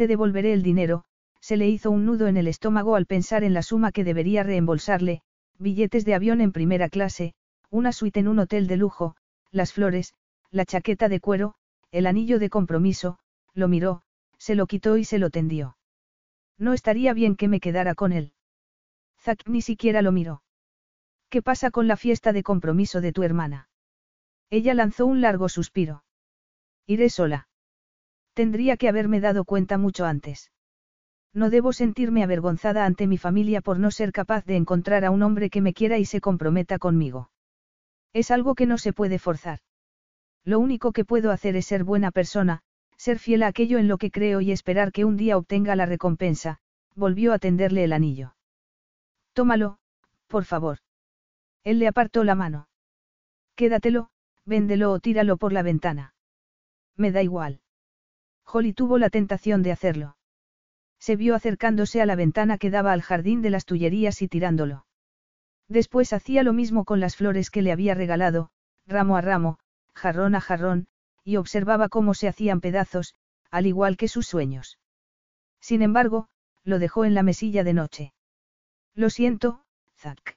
Te 0.00 0.06
devolveré 0.06 0.54
el 0.54 0.62
dinero, 0.62 1.04
se 1.42 1.58
le 1.58 1.68
hizo 1.68 1.90
un 1.90 2.06
nudo 2.06 2.26
en 2.26 2.38
el 2.38 2.48
estómago 2.48 2.96
al 2.96 3.04
pensar 3.04 3.44
en 3.44 3.52
la 3.52 3.60
suma 3.60 3.92
que 3.92 4.02
debería 4.02 4.42
reembolsarle, 4.42 5.20
billetes 5.58 6.06
de 6.06 6.14
avión 6.14 6.40
en 6.40 6.52
primera 6.52 6.88
clase, 6.88 7.34
una 7.68 7.92
suite 7.92 8.20
en 8.20 8.28
un 8.28 8.38
hotel 8.38 8.66
de 8.66 8.78
lujo, 8.78 9.14
las 9.50 9.74
flores, 9.74 10.14
la 10.50 10.64
chaqueta 10.64 11.10
de 11.10 11.20
cuero, 11.20 11.54
el 11.90 12.06
anillo 12.06 12.38
de 12.38 12.48
compromiso, 12.48 13.18
lo 13.52 13.68
miró, 13.68 14.00
se 14.38 14.54
lo 14.54 14.66
quitó 14.66 14.96
y 14.96 15.04
se 15.04 15.18
lo 15.18 15.28
tendió. 15.28 15.76
No 16.56 16.72
estaría 16.72 17.12
bien 17.12 17.36
que 17.36 17.48
me 17.48 17.60
quedara 17.60 17.94
con 17.94 18.12
él. 18.12 18.32
Zack 19.18 19.46
ni 19.48 19.60
siquiera 19.60 20.00
lo 20.00 20.12
miró. 20.12 20.42
¿Qué 21.28 21.42
pasa 21.42 21.70
con 21.70 21.88
la 21.88 21.98
fiesta 21.98 22.32
de 22.32 22.42
compromiso 22.42 23.02
de 23.02 23.12
tu 23.12 23.22
hermana? 23.22 23.68
Ella 24.48 24.72
lanzó 24.72 25.04
un 25.04 25.20
largo 25.20 25.50
suspiro. 25.50 26.04
Iré 26.86 27.10
sola. 27.10 27.49
Tendría 28.34 28.76
que 28.76 28.88
haberme 28.88 29.20
dado 29.20 29.44
cuenta 29.44 29.78
mucho 29.78 30.06
antes. 30.06 30.50
No 31.32 31.50
debo 31.50 31.72
sentirme 31.72 32.22
avergonzada 32.22 32.84
ante 32.84 33.06
mi 33.06 33.18
familia 33.18 33.60
por 33.60 33.78
no 33.78 33.90
ser 33.90 34.12
capaz 34.12 34.44
de 34.44 34.56
encontrar 34.56 35.04
a 35.04 35.10
un 35.10 35.22
hombre 35.22 35.50
que 35.50 35.60
me 35.60 35.74
quiera 35.74 35.98
y 35.98 36.04
se 36.04 36.20
comprometa 36.20 36.78
conmigo. 36.78 37.30
Es 38.12 38.30
algo 38.30 38.54
que 38.54 38.66
no 38.66 38.78
se 38.78 38.92
puede 38.92 39.18
forzar. 39.18 39.60
Lo 40.44 40.58
único 40.58 40.92
que 40.92 41.04
puedo 41.04 41.30
hacer 41.30 41.54
es 41.54 41.66
ser 41.66 41.84
buena 41.84 42.10
persona, 42.10 42.62
ser 42.96 43.18
fiel 43.18 43.42
a 43.42 43.48
aquello 43.48 43.78
en 43.78 43.88
lo 43.88 43.98
que 43.98 44.10
creo 44.10 44.40
y 44.40 44.50
esperar 44.50 44.90
que 44.90 45.04
un 45.04 45.16
día 45.16 45.36
obtenga 45.36 45.76
la 45.76 45.86
recompensa, 45.86 46.58
volvió 46.94 47.32
a 47.32 47.38
tenderle 47.38 47.84
el 47.84 47.92
anillo. 47.92 48.34
Tómalo, 49.32 49.78
por 50.26 50.44
favor. 50.44 50.78
Él 51.62 51.78
le 51.78 51.86
apartó 51.86 52.24
la 52.24 52.34
mano. 52.34 52.68
Quédatelo, 53.54 54.10
véndelo 54.44 54.92
o 54.92 55.00
tíralo 55.00 55.36
por 55.36 55.52
la 55.52 55.62
ventana. 55.62 56.14
Me 56.96 57.12
da 57.12 57.22
igual. 57.22 57.60
Holly 58.52 58.72
tuvo 58.72 58.98
la 58.98 59.10
tentación 59.10 59.62
de 59.62 59.72
hacerlo. 59.72 60.16
Se 60.98 61.16
vio 61.16 61.34
acercándose 61.34 62.02
a 62.02 62.06
la 62.06 62.16
ventana 62.16 62.58
que 62.58 62.70
daba 62.70 62.92
al 62.92 63.02
jardín 63.02 63.42
de 63.42 63.50
las 63.50 63.64
Tullerías 63.64 64.22
y 64.22 64.28
tirándolo. 64.28 64.86
Después 65.68 66.12
hacía 66.12 66.42
lo 66.42 66.52
mismo 66.52 66.84
con 66.84 67.00
las 67.00 67.16
flores 67.16 67.50
que 67.50 67.62
le 67.62 67.72
había 67.72 67.94
regalado, 67.94 68.50
ramo 68.86 69.16
a 69.16 69.20
ramo, 69.20 69.58
jarrón 69.94 70.34
a 70.34 70.40
jarrón, 70.40 70.88
y 71.24 71.36
observaba 71.36 71.88
cómo 71.88 72.12
se 72.14 72.28
hacían 72.28 72.60
pedazos, 72.60 73.14
al 73.50 73.66
igual 73.66 73.96
que 73.96 74.08
sus 74.08 74.26
sueños. 74.26 74.78
Sin 75.60 75.82
embargo, 75.82 76.28
lo 76.64 76.78
dejó 76.78 77.04
en 77.04 77.14
la 77.14 77.22
mesilla 77.22 77.64
de 77.64 77.72
noche. 77.72 78.14
Lo 78.94 79.10
siento, 79.10 79.64
Zack. 79.96 80.36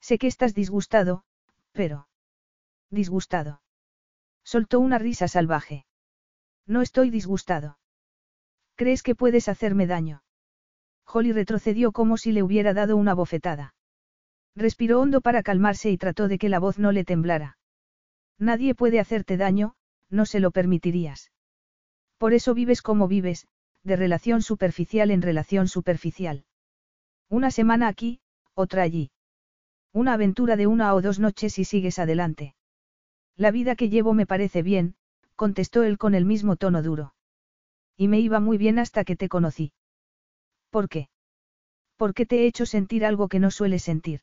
Sé 0.00 0.18
que 0.18 0.26
estás 0.26 0.54
disgustado, 0.54 1.24
pero... 1.72 2.08
Disgustado. 2.90 3.62
Soltó 4.42 4.80
una 4.80 4.98
risa 4.98 5.28
salvaje. 5.28 5.86
No 6.70 6.82
estoy 6.82 7.10
disgustado. 7.10 7.78
¿Crees 8.76 9.02
que 9.02 9.16
puedes 9.16 9.48
hacerme 9.48 9.88
daño? 9.88 10.22
Holly 11.04 11.32
retrocedió 11.32 11.90
como 11.90 12.16
si 12.16 12.30
le 12.30 12.44
hubiera 12.44 12.72
dado 12.72 12.96
una 12.96 13.12
bofetada. 13.12 13.74
Respiró 14.54 15.00
hondo 15.00 15.20
para 15.20 15.42
calmarse 15.42 15.90
y 15.90 15.98
trató 15.98 16.28
de 16.28 16.38
que 16.38 16.48
la 16.48 16.60
voz 16.60 16.78
no 16.78 16.92
le 16.92 17.04
temblara. 17.04 17.58
Nadie 18.38 18.76
puede 18.76 19.00
hacerte 19.00 19.36
daño, 19.36 19.74
no 20.10 20.26
se 20.26 20.38
lo 20.38 20.52
permitirías. 20.52 21.32
Por 22.18 22.34
eso 22.34 22.54
vives 22.54 22.82
como 22.82 23.08
vives, 23.08 23.48
de 23.82 23.96
relación 23.96 24.40
superficial 24.40 25.10
en 25.10 25.22
relación 25.22 25.66
superficial. 25.66 26.44
Una 27.28 27.50
semana 27.50 27.88
aquí, 27.88 28.20
otra 28.54 28.82
allí. 28.82 29.10
Una 29.92 30.12
aventura 30.12 30.54
de 30.54 30.68
una 30.68 30.94
o 30.94 31.02
dos 31.02 31.18
noches 31.18 31.58
y 31.58 31.64
sigues 31.64 31.98
adelante. 31.98 32.54
La 33.36 33.50
vida 33.50 33.74
que 33.74 33.88
llevo 33.88 34.14
me 34.14 34.24
parece 34.24 34.62
bien, 34.62 34.94
contestó 35.40 35.84
él 35.84 35.96
con 35.96 36.14
el 36.14 36.26
mismo 36.26 36.56
tono 36.56 36.82
duro. 36.82 37.14
Y 37.96 38.08
me 38.08 38.20
iba 38.20 38.40
muy 38.40 38.58
bien 38.58 38.78
hasta 38.78 39.04
que 39.04 39.16
te 39.16 39.30
conocí. 39.30 39.72
¿Por 40.68 40.90
qué? 40.90 41.08
Porque 41.96 42.26
te 42.26 42.40
he 42.40 42.46
hecho 42.46 42.66
sentir 42.66 43.06
algo 43.06 43.26
que 43.28 43.38
no 43.38 43.50
sueles 43.50 43.82
sentir. 43.82 44.20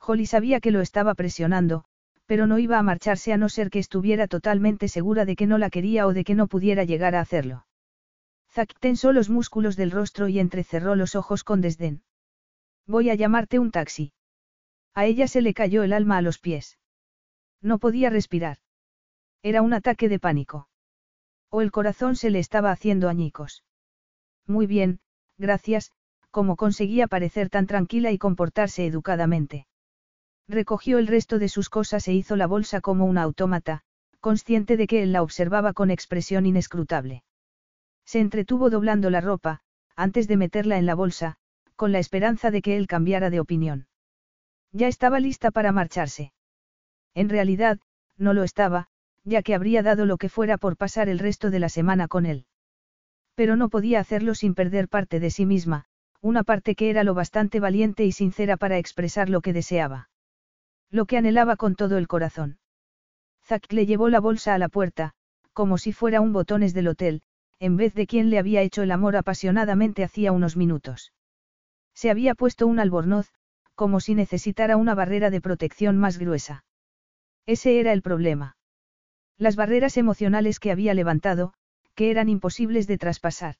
Holly 0.00 0.26
sabía 0.26 0.58
que 0.58 0.72
lo 0.72 0.80
estaba 0.80 1.14
presionando, 1.14 1.84
pero 2.26 2.48
no 2.48 2.58
iba 2.58 2.80
a 2.80 2.82
marcharse 2.82 3.32
a 3.32 3.36
no 3.36 3.48
ser 3.48 3.70
que 3.70 3.78
estuviera 3.78 4.26
totalmente 4.26 4.88
segura 4.88 5.24
de 5.24 5.36
que 5.36 5.46
no 5.46 5.56
la 5.56 5.70
quería 5.70 6.04
o 6.04 6.12
de 6.12 6.24
que 6.24 6.34
no 6.34 6.48
pudiera 6.48 6.82
llegar 6.82 7.14
a 7.14 7.20
hacerlo. 7.20 7.64
Zack 8.50 8.74
tensó 8.80 9.12
los 9.12 9.30
músculos 9.30 9.76
del 9.76 9.92
rostro 9.92 10.26
y 10.26 10.40
entrecerró 10.40 10.96
los 10.96 11.14
ojos 11.14 11.44
con 11.44 11.60
desdén. 11.60 12.02
Voy 12.88 13.08
a 13.08 13.14
llamarte 13.14 13.60
un 13.60 13.70
taxi. 13.70 14.12
A 14.94 15.06
ella 15.06 15.28
se 15.28 15.42
le 15.42 15.54
cayó 15.54 15.84
el 15.84 15.92
alma 15.92 16.16
a 16.16 16.22
los 16.22 16.40
pies. 16.40 16.76
No 17.62 17.78
podía 17.78 18.10
respirar. 18.10 18.58
Era 19.44 19.60
un 19.60 19.74
ataque 19.74 20.08
de 20.08 20.18
pánico. 20.18 20.68
O 21.50 21.60
el 21.60 21.70
corazón 21.70 22.16
se 22.16 22.30
le 22.30 22.38
estaba 22.38 22.70
haciendo 22.70 23.10
añicos. 23.10 23.62
Muy 24.46 24.66
bien, 24.66 25.00
gracias, 25.36 25.92
como 26.30 26.56
conseguía 26.56 27.08
parecer 27.08 27.50
tan 27.50 27.66
tranquila 27.66 28.10
y 28.10 28.16
comportarse 28.16 28.86
educadamente. 28.86 29.66
Recogió 30.48 30.96
el 30.96 31.06
resto 31.06 31.38
de 31.38 31.50
sus 31.50 31.68
cosas 31.68 32.08
e 32.08 32.14
hizo 32.14 32.36
la 32.36 32.46
bolsa 32.46 32.80
como 32.80 33.04
un 33.04 33.18
autómata, 33.18 33.82
consciente 34.18 34.78
de 34.78 34.86
que 34.86 35.02
él 35.02 35.12
la 35.12 35.22
observaba 35.22 35.74
con 35.74 35.90
expresión 35.90 36.46
inescrutable. 36.46 37.22
Se 38.06 38.20
entretuvo 38.20 38.70
doblando 38.70 39.10
la 39.10 39.20
ropa, 39.20 39.60
antes 39.94 40.26
de 40.26 40.38
meterla 40.38 40.78
en 40.78 40.86
la 40.86 40.94
bolsa, 40.94 41.36
con 41.76 41.92
la 41.92 41.98
esperanza 41.98 42.50
de 42.50 42.62
que 42.62 42.78
él 42.78 42.86
cambiara 42.86 43.28
de 43.28 43.40
opinión. 43.40 43.88
Ya 44.72 44.88
estaba 44.88 45.20
lista 45.20 45.50
para 45.50 45.70
marcharse. 45.70 46.32
En 47.12 47.28
realidad, 47.28 47.78
no 48.16 48.32
lo 48.32 48.42
estaba, 48.42 48.88
ya 49.24 49.42
que 49.42 49.54
habría 49.54 49.82
dado 49.82 50.06
lo 50.06 50.18
que 50.18 50.28
fuera 50.28 50.58
por 50.58 50.76
pasar 50.76 51.08
el 51.08 51.18
resto 51.18 51.50
de 51.50 51.58
la 51.58 51.68
semana 51.68 52.08
con 52.08 52.26
él. 52.26 52.46
Pero 53.34 53.56
no 53.56 53.68
podía 53.68 54.00
hacerlo 54.00 54.34
sin 54.34 54.54
perder 54.54 54.88
parte 54.88 55.18
de 55.18 55.30
sí 55.30 55.46
misma, 55.46 55.86
una 56.20 56.44
parte 56.44 56.74
que 56.74 56.90
era 56.90 57.04
lo 57.04 57.14
bastante 57.14 57.60
valiente 57.60 58.04
y 58.04 58.12
sincera 58.12 58.56
para 58.56 58.78
expresar 58.78 59.28
lo 59.28 59.40
que 59.40 59.52
deseaba. 59.52 60.08
Lo 60.90 61.06
que 61.06 61.16
anhelaba 61.16 61.56
con 61.56 61.74
todo 61.74 61.98
el 61.98 62.06
corazón. 62.06 62.58
Zack 63.44 63.72
le 63.72 63.86
llevó 63.86 64.08
la 64.08 64.20
bolsa 64.20 64.54
a 64.54 64.58
la 64.58 64.68
puerta, 64.68 65.12
como 65.52 65.78
si 65.78 65.92
fuera 65.92 66.20
un 66.20 66.32
botones 66.32 66.72
del 66.72 66.88
hotel, 66.88 67.22
en 67.58 67.76
vez 67.76 67.94
de 67.94 68.06
quien 68.06 68.30
le 68.30 68.38
había 68.38 68.62
hecho 68.62 68.82
el 68.82 68.90
amor 68.90 69.16
apasionadamente 69.16 70.04
hacía 70.04 70.32
unos 70.32 70.56
minutos. 70.56 71.12
Se 71.94 72.10
había 72.10 72.34
puesto 72.34 72.66
un 72.66 72.78
albornoz, 72.78 73.32
como 73.74 74.00
si 74.00 74.14
necesitara 74.14 74.76
una 74.76 74.94
barrera 74.94 75.30
de 75.30 75.40
protección 75.40 75.98
más 75.98 76.18
gruesa. 76.18 76.64
Ese 77.46 77.80
era 77.80 77.92
el 77.92 78.02
problema. 78.02 78.56
Las 79.38 79.56
barreras 79.56 79.96
emocionales 79.96 80.60
que 80.60 80.70
había 80.70 80.94
levantado, 80.94 81.54
que 81.94 82.10
eran 82.10 82.28
imposibles 82.28 82.86
de 82.86 82.98
traspasar. 82.98 83.56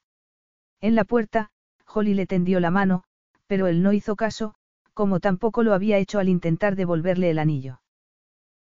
En 0.81 0.95
la 0.95 1.05
puerta, 1.05 1.51
Holly 1.87 2.15
le 2.15 2.27
tendió 2.27 2.61
la 2.61 2.71
mano, 2.71 3.05
pero 3.47 3.67
él 3.67 3.83
no 3.83 3.93
hizo 3.93 4.17
caso, 4.17 4.55
como 4.93 5.21
tampoco 5.21 5.63
lo 5.63 5.75
había 5.75 5.99
hecho 5.99 6.19
al 6.19 6.29
intentar 6.29 6.77
devolverle 6.77 7.31
el 7.31 7.39
anillo. 7.39 7.81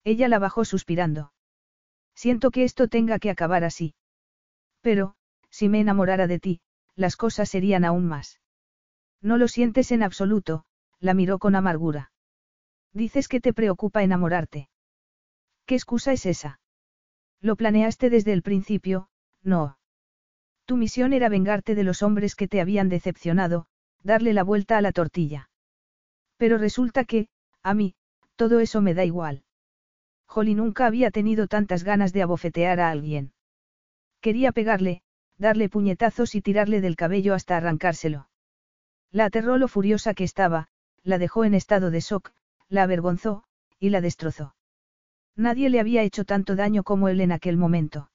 Ella 0.02 0.28
la 0.28 0.38
bajó 0.38 0.64
suspirando. 0.64 1.32
Siento 2.14 2.50
que 2.50 2.64
esto 2.64 2.88
tenga 2.88 3.18
que 3.18 3.30
acabar 3.30 3.64
así. 3.64 3.94
Pero, 4.80 5.14
si 5.50 5.68
me 5.68 5.80
enamorara 5.80 6.26
de 6.26 6.38
ti, 6.38 6.60
las 6.96 7.16
cosas 7.16 7.48
serían 7.48 7.84
aún 7.84 8.06
más. 8.06 8.40
No 9.20 9.38
lo 9.38 9.48
sientes 9.48 9.90
en 9.92 10.02
absoluto, 10.02 10.64
la 11.00 11.14
miró 11.14 11.38
con 11.38 11.54
amargura. 11.54 12.12
Dices 12.92 13.28
que 13.28 13.40
te 13.40 13.52
preocupa 13.52 14.02
enamorarte. 14.02 14.68
¿Qué 15.66 15.74
excusa 15.74 16.12
es 16.12 16.26
esa? 16.26 16.60
Lo 17.44 17.56
planeaste 17.56 18.08
desde 18.08 18.32
el 18.32 18.40
principio, 18.40 19.10
no. 19.42 19.76
Tu 20.64 20.78
misión 20.78 21.12
era 21.12 21.28
vengarte 21.28 21.74
de 21.74 21.84
los 21.84 22.02
hombres 22.02 22.36
que 22.36 22.48
te 22.48 22.58
habían 22.58 22.88
decepcionado, 22.88 23.66
darle 24.02 24.32
la 24.32 24.42
vuelta 24.42 24.78
a 24.78 24.80
la 24.80 24.92
tortilla. 24.92 25.50
Pero 26.38 26.56
resulta 26.56 27.04
que, 27.04 27.28
a 27.62 27.74
mí, 27.74 27.96
Todo 28.36 28.60
eso 28.60 28.80
me 28.80 28.94
da 28.94 29.04
igual. 29.04 29.44
Holly 30.26 30.54
nunca 30.54 30.86
había 30.86 31.10
tenido 31.10 31.46
tantas 31.46 31.84
ganas 31.84 32.14
de 32.14 32.22
abofetear 32.22 32.80
a 32.80 32.90
alguien. 32.90 33.34
Quería 34.22 34.50
pegarle, 34.50 35.02
darle 35.36 35.68
puñetazos 35.68 36.34
y 36.34 36.40
tirarle 36.40 36.80
del 36.80 36.96
cabello 36.96 37.34
hasta 37.34 37.58
arrancárselo. 37.58 38.30
La 39.12 39.26
aterró 39.26 39.58
lo 39.58 39.68
furiosa 39.68 40.14
que 40.14 40.24
estaba, 40.24 40.68
la 41.02 41.18
dejó 41.18 41.44
en 41.44 41.52
estado 41.52 41.90
de 41.90 42.00
shock, 42.00 42.32
la 42.68 42.84
avergonzó, 42.84 43.44
y 43.78 43.90
la 43.90 44.00
destrozó. 44.00 44.56
Nadie 45.36 45.68
le 45.68 45.80
había 45.80 46.02
hecho 46.02 46.24
tanto 46.24 46.56
daño 46.56 46.84
como 46.84 47.08
él 47.08 47.20
en 47.20 47.32
aquel 47.32 47.56
momento. 47.56 48.10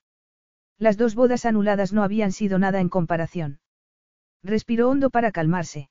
Las 0.78 0.98
dos 0.98 1.16
bodas 1.16 1.46
anuladas 1.46 1.92
no 1.92 2.04
habían 2.04 2.32
sido 2.32 2.60
nada 2.60 2.80
en 2.80 2.90
comparación. 2.90 3.60
Respiró 4.44 4.90
hondo 4.90 5.10
para 5.10 5.32
calmarse. 5.32 5.90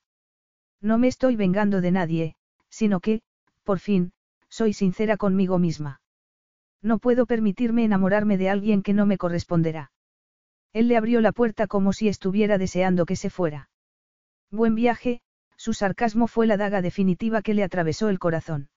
No 0.81 0.97
me 0.97 1.07
estoy 1.07 1.35
vengando 1.35 1.81
de 1.81 1.91
nadie, 1.91 2.35
sino 2.69 2.99
que, 2.99 3.21
por 3.63 3.79
fin, 3.79 4.11
soy 4.49 4.73
sincera 4.73 5.17
conmigo 5.17 5.59
misma. 5.59 6.01
No 6.81 6.97
puedo 6.97 7.25
permitirme 7.25 7.83
enamorarme 7.83 8.37
de 8.37 8.49
alguien 8.49 8.81
que 8.81 8.93
no 8.93 9.05
me 9.05 9.17
corresponderá. 9.17 9.91
Él 10.73 10.87
le 10.87 10.97
abrió 10.97 11.21
la 11.21 11.31
puerta 11.31 11.67
como 11.67 11.93
si 11.93 12.07
estuviera 12.07 12.57
deseando 12.57 13.05
que 13.05 13.15
se 13.15 13.29
fuera. 13.29 13.69
Buen 14.49 14.75
viaje, 14.75 15.21
su 15.57 15.73
sarcasmo 15.73 16.27
fue 16.27 16.47
la 16.47 16.57
daga 16.57 16.81
definitiva 16.81 17.41
que 17.41 17.53
le 17.53 17.63
atravesó 17.63 18.09
el 18.09 18.17
corazón. 18.17 18.69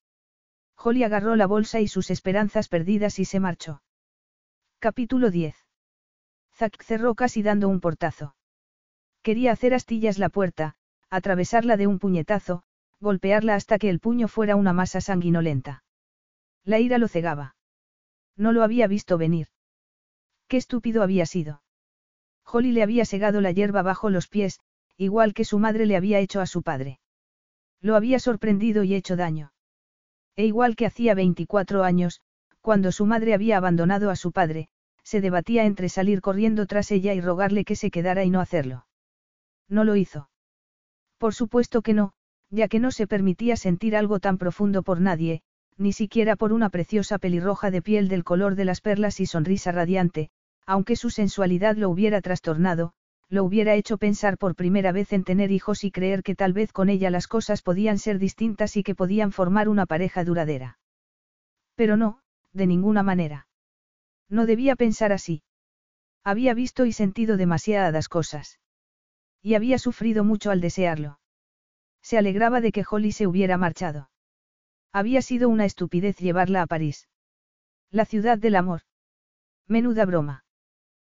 Holly 0.76 1.04
agarró 1.04 1.36
la 1.36 1.46
bolsa 1.46 1.80
y 1.80 1.88
sus 1.88 2.10
esperanzas 2.10 2.68
perdidas 2.68 3.18
y 3.18 3.24
se 3.24 3.40
marchó. 3.40 3.82
Capítulo 4.78 5.30
10. 5.30 5.54
Zack 6.54 6.82
cerró 6.82 7.14
casi 7.14 7.42
dando 7.42 7.68
un 7.68 7.80
portazo. 7.80 8.34
Quería 9.22 9.52
hacer 9.52 9.74
astillas 9.74 10.18
la 10.18 10.28
puerta, 10.28 10.74
atravesarla 11.08 11.76
de 11.76 11.86
un 11.86 11.98
puñetazo, 11.98 12.64
golpearla 13.00 13.54
hasta 13.54 13.78
que 13.78 13.90
el 13.90 14.00
puño 14.00 14.28
fuera 14.28 14.56
una 14.56 14.72
masa 14.72 15.00
sanguinolenta. 15.00 15.84
La 16.64 16.78
ira 16.78 16.98
lo 16.98 17.08
cegaba. 17.08 17.56
No 18.36 18.52
lo 18.52 18.62
había 18.62 18.86
visto 18.86 19.18
venir. 19.18 19.48
Qué 20.48 20.56
estúpido 20.56 21.02
había 21.02 21.26
sido. 21.26 21.62
Holly 22.44 22.72
le 22.72 22.82
había 22.82 23.04
segado 23.04 23.40
la 23.40 23.52
hierba 23.52 23.82
bajo 23.82 24.10
los 24.10 24.28
pies, 24.28 24.60
igual 24.96 25.34
que 25.34 25.44
su 25.44 25.58
madre 25.58 25.86
le 25.86 25.96
había 25.96 26.18
hecho 26.18 26.40
a 26.40 26.46
su 26.46 26.62
padre. 26.62 27.00
Lo 27.80 27.96
había 27.96 28.18
sorprendido 28.18 28.84
y 28.84 28.94
hecho 28.94 29.16
daño. 29.16 29.51
E 30.36 30.46
igual 30.46 30.76
que 30.76 30.86
hacía 30.86 31.14
24 31.14 31.84
años, 31.84 32.20
cuando 32.60 32.92
su 32.92 33.06
madre 33.06 33.34
había 33.34 33.56
abandonado 33.56 34.10
a 34.10 34.16
su 34.16 34.32
padre, 34.32 34.68
se 35.02 35.20
debatía 35.20 35.64
entre 35.64 35.88
salir 35.88 36.20
corriendo 36.20 36.66
tras 36.66 36.90
ella 36.90 37.12
y 37.14 37.20
rogarle 37.20 37.64
que 37.64 37.76
se 37.76 37.90
quedara 37.90 38.24
y 38.24 38.30
no 38.30 38.40
hacerlo. 38.40 38.86
No 39.68 39.84
lo 39.84 39.96
hizo. 39.96 40.30
Por 41.18 41.34
supuesto 41.34 41.82
que 41.82 41.94
no, 41.94 42.12
ya 42.50 42.68
que 42.68 42.78
no 42.78 42.90
se 42.90 43.06
permitía 43.06 43.56
sentir 43.56 43.96
algo 43.96 44.20
tan 44.20 44.38
profundo 44.38 44.82
por 44.82 45.00
nadie, 45.00 45.42
ni 45.76 45.92
siquiera 45.92 46.36
por 46.36 46.52
una 46.52 46.70
preciosa 46.70 47.18
pelirroja 47.18 47.70
de 47.70 47.82
piel 47.82 48.08
del 48.08 48.24
color 48.24 48.54
de 48.54 48.64
las 48.64 48.80
perlas 48.80 49.20
y 49.20 49.26
sonrisa 49.26 49.72
radiante, 49.72 50.30
aunque 50.66 50.96
su 50.96 51.10
sensualidad 51.10 51.76
lo 51.76 51.90
hubiera 51.90 52.20
trastornado, 52.20 52.92
lo 53.32 53.44
hubiera 53.44 53.74
hecho 53.76 53.96
pensar 53.96 54.36
por 54.36 54.54
primera 54.54 54.92
vez 54.92 55.10
en 55.14 55.24
tener 55.24 55.52
hijos 55.52 55.84
y 55.84 55.90
creer 55.90 56.22
que 56.22 56.34
tal 56.34 56.52
vez 56.52 56.70
con 56.70 56.90
ella 56.90 57.08
las 57.08 57.26
cosas 57.26 57.62
podían 57.62 57.98
ser 57.98 58.18
distintas 58.18 58.76
y 58.76 58.82
que 58.82 58.94
podían 58.94 59.32
formar 59.32 59.70
una 59.70 59.86
pareja 59.86 60.22
duradera. 60.22 60.78
Pero 61.74 61.96
no, 61.96 62.20
de 62.52 62.66
ninguna 62.66 63.02
manera. 63.02 63.46
No 64.28 64.44
debía 64.44 64.76
pensar 64.76 65.14
así. 65.14 65.42
Había 66.22 66.52
visto 66.52 66.84
y 66.84 66.92
sentido 66.92 67.38
demasiadas 67.38 68.10
cosas. 68.10 68.60
Y 69.40 69.54
había 69.54 69.78
sufrido 69.78 70.24
mucho 70.24 70.50
al 70.50 70.60
desearlo. 70.60 71.18
Se 72.02 72.18
alegraba 72.18 72.60
de 72.60 72.70
que 72.70 72.84
Holly 72.88 73.12
se 73.12 73.26
hubiera 73.26 73.56
marchado. 73.56 74.10
Había 74.92 75.22
sido 75.22 75.48
una 75.48 75.64
estupidez 75.64 76.18
llevarla 76.18 76.60
a 76.60 76.66
París. 76.66 77.08
La 77.90 78.04
ciudad 78.04 78.36
del 78.36 78.56
amor. 78.56 78.82
Menuda 79.66 80.04
broma. 80.04 80.44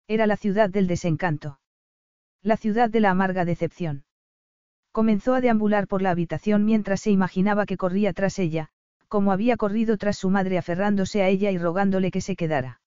Era 0.07 0.29
la 0.29 0.37
ciudad 0.37 0.71
del 0.71 0.87
desencanto. 0.87 1.59
La 2.45 2.59
ciudad 2.59 2.91
de 2.91 3.01
la 3.01 3.11
amarga 3.11 3.47
decepción. 3.47 4.05
Comenzó 4.93 5.33
a 5.33 5.41
deambular 5.41 5.89
por 5.89 6.03
la 6.03 6.11
habitación 6.11 6.67
mientras 6.67 7.01
se 7.01 7.11
imaginaba 7.11 7.65
que 7.65 7.79
corría 7.79 8.13
tras 8.13 8.39
ella, 8.39 8.69
como 9.09 9.33
había 9.33 9.57
corrido 9.57 9.97
tras 9.97 10.19
su 10.19 10.29
madre 10.29 10.59
aferrándose 10.59 11.23
a 11.23 11.29
ella 11.29 11.51
y 11.51 11.57
rogándole 11.57 12.11
que 12.11 12.21
se 12.21 12.37
quedara. 12.37 12.83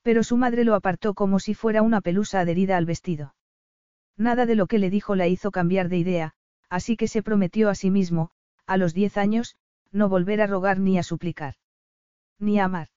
Pero 0.00 0.22
su 0.22 0.38
madre 0.38 0.64
lo 0.64 0.74
apartó 0.74 1.12
como 1.12 1.40
si 1.40 1.52
fuera 1.52 1.82
una 1.82 2.00
pelusa 2.00 2.40
adherida 2.40 2.78
al 2.78 2.86
vestido. 2.86 3.34
Nada 4.16 4.46
de 4.46 4.54
lo 4.54 4.66
que 4.66 4.78
le 4.78 4.88
dijo 4.88 5.14
la 5.14 5.28
hizo 5.28 5.50
cambiar 5.50 5.90
de 5.90 5.98
idea, 5.98 6.32
así 6.70 6.96
que 6.96 7.06
se 7.06 7.22
prometió 7.22 7.68
a 7.68 7.74
sí 7.74 7.90
mismo, 7.90 8.30
a 8.64 8.78
los 8.78 8.94
diez 8.94 9.18
años, 9.18 9.56
no 9.92 10.08
volver 10.08 10.40
a 10.40 10.46
rogar 10.46 10.80
ni 10.80 10.96
a 10.96 11.02
suplicar. 11.02 11.56
Ni 12.38 12.58
a 12.58 12.64
amar. 12.64 12.88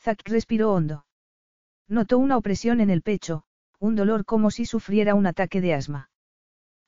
Zack 0.00 0.26
respiró 0.30 0.72
hondo. 0.72 1.04
Notó 1.88 2.16
una 2.16 2.38
opresión 2.38 2.80
en 2.80 2.88
el 2.88 3.02
pecho, 3.02 3.44
un 3.84 3.96
dolor 3.96 4.24
como 4.24 4.50
si 4.50 4.64
sufriera 4.64 5.14
un 5.14 5.26
ataque 5.26 5.60
de 5.60 5.74
asma. 5.74 6.08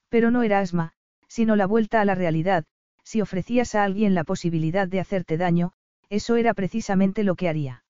Pero 0.08 0.30
no 0.30 0.42
era 0.42 0.60
asma, 0.60 0.92
sino 1.28 1.54
la 1.54 1.66
vuelta 1.66 2.00
a 2.00 2.04
la 2.06 2.14
realidad, 2.14 2.64
si 3.04 3.20
ofrecías 3.20 3.74
a 3.74 3.84
alguien 3.84 4.14
la 4.14 4.24
posibilidad 4.24 4.88
de 4.88 5.00
hacerte 5.00 5.36
daño, 5.36 5.72
eso 6.08 6.36
era 6.36 6.54
precisamente 6.54 7.22
lo 7.22 7.34
que 7.34 7.48
haría. 7.48 7.84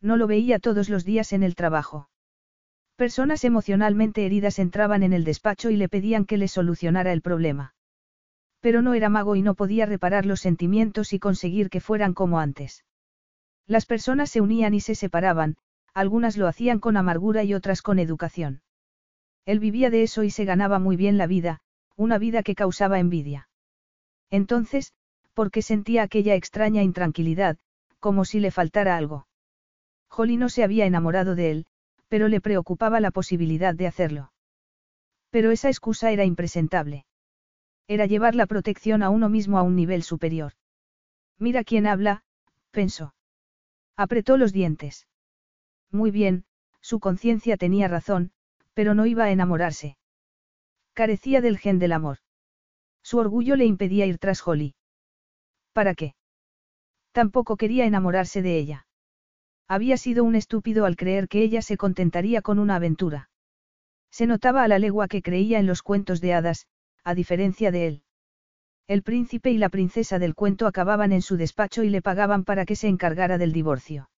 No 0.00 0.16
lo 0.16 0.26
veía 0.26 0.58
todos 0.58 0.88
los 0.88 1.04
días 1.04 1.32
en 1.32 1.42
el 1.42 1.54
trabajo. 1.54 2.08
Personas 2.96 3.44
emocionalmente 3.44 4.24
heridas 4.24 4.58
entraban 4.58 5.02
en 5.02 5.12
el 5.12 5.24
despacho 5.24 5.68
y 5.70 5.76
le 5.76 5.88
pedían 5.88 6.24
que 6.24 6.38
le 6.38 6.48
solucionara 6.48 7.12
el 7.12 7.20
problema. 7.20 7.74
Pero 8.60 8.80
no 8.80 8.94
era 8.94 9.10
mago 9.10 9.36
y 9.36 9.42
no 9.42 9.54
podía 9.54 9.84
reparar 9.84 10.24
los 10.24 10.40
sentimientos 10.40 11.12
y 11.12 11.18
conseguir 11.18 11.68
que 11.68 11.80
fueran 11.80 12.14
como 12.14 12.40
antes. 12.40 12.84
Las 13.66 13.84
personas 13.84 14.30
se 14.30 14.40
unían 14.40 14.72
y 14.72 14.80
se 14.80 14.94
separaban, 14.94 15.56
algunas 15.94 16.36
lo 16.36 16.46
hacían 16.48 16.78
con 16.78 16.96
amargura 16.96 17.44
y 17.44 17.54
otras 17.54 17.82
con 17.82 17.98
educación. 17.98 18.62
Él 19.44 19.58
vivía 19.58 19.90
de 19.90 20.02
eso 20.02 20.22
y 20.22 20.30
se 20.30 20.44
ganaba 20.44 20.78
muy 20.78 20.96
bien 20.96 21.18
la 21.18 21.26
vida, 21.26 21.60
una 21.96 22.18
vida 22.18 22.42
que 22.42 22.54
causaba 22.54 22.98
envidia. 22.98 23.48
Entonces, 24.30 24.92
¿por 25.34 25.50
qué 25.50 25.62
sentía 25.62 26.02
aquella 26.02 26.34
extraña 26.34 26.82
intranquilidad, 26.82 27.58
como 27.98 28.24
si 28.24 28.40
le 28.40 28.50
faltara 28.50 28.96
algo? 28.96 29.26
Holly 30.10 30.36
no 30.36 30.48
se 30.48 30.64
había 30.64 30.86
enamorado 30.86 31.34
de 31.34 31.50
él, 31.50 31.66
pero 32.08 32.28
le 32.28 32.40
preocupaba 32.40 33.00
la 33.00 33.10
posibilidad 33.10 33.74
de 33.74 33.86
hacerlo. 33.86 34.32
Pero 35.30 35.50
esa 35.50 35.68
excusa 35.68 36.10
era 36.10 36.24
impresentable. 36.24 37.06
Era 37.88 38.06
llevar 38.06 38.34
la 38.34 38.46
protección 38.46 39.02
a 39.02 39.10
uno 39.10 39.28
mismo 39.28 39.58
a 39.58 39.62
un 39.62 39.76
nivel 39.76 40.02
superior. 40.02 40.52
Mira 41.38 41.64
quién 41.64 41.86
habla, 41.86 42.22
pensó. 42.70 43.14
Apretó 43.96 44.36
los 44.36 44.52
dientes. 44.52 45.06
Muy 45.92 46.10
bien, 46.10 46.44
su 46.80 47.00
conciencia 47.00 47.56
tenía 47.56 47.86
razón, 47.86 48.32
pero 48.74 48.94
no 48.94 49.06
iba 49.06 49.24
a 49.24 49.30
enamorarse. 49.30 49.98
Carecía 50.94 51.40
del 51.40 51.58
gen 51.58 51.78
del 51.78 51.92
amor. 51.92 52.18
Su 53.02 53.18
orgullo 53.18 53.56
le 53.56 53.66
impedía 53.66 54.06
ir 54.06 54.18
tras 54.18 54.46
Holly. 54.46 54.74
¿Para 55.72 55.94
qué? 55.94 56.14
Tampoco 57.12 57.56
quería 57.56 57.84
enamorarse 57.84 58.40
de 58.40 58.58
ella. 58.58 58.86
Había 59.68 59.96
sido 59.96 60.24
un 60.24 60.34
estúpido 60.34 60.86
al 60.86 60.96
creer 60.96 61.28
que 61.28 61.42
ella 61.42 61.62
se 61.62 61.76
contentaría 61.76 62.42
con 62.42 62.58
una 62.58 62.76
aventura. 62.76 63.30
Se 64.10 64.26
notaba 64.26 64.62
a 64.62 64.68
la 64.68 64.78
legua 64.78 65.08
que 65.08 65.22
creía 65.22 65.58
en 65.58 65.66
los 65.66 65.82
cuentos 65.82 66.20
de 66.20 66.34
hadas, 66.34 66.66
a 67.04 67.14
diferencia 67.14 67.70
de 67.70 67.86
él. 67.86 68.02
El 68.86 69.02
príncipe 69.02 69.50
y 69.50 69.58
la 69.58 69.68
princesa 69.68 70.18
del 70.18 70.34
cuento 70.34 70.66
acababan 70.66 71.12
en 71.12 71.22
su 71.22 71.36
despacho 71.36 71.82
y 71.82 71.90
le 71.90 72.02
pagaban 72.02 72.44
para 72.44 72.66
que 72.66 72.76
se 72.76 72.88
encargara 72.88 73.38
del 73.38 73.52
divorcio. 73.52 74.10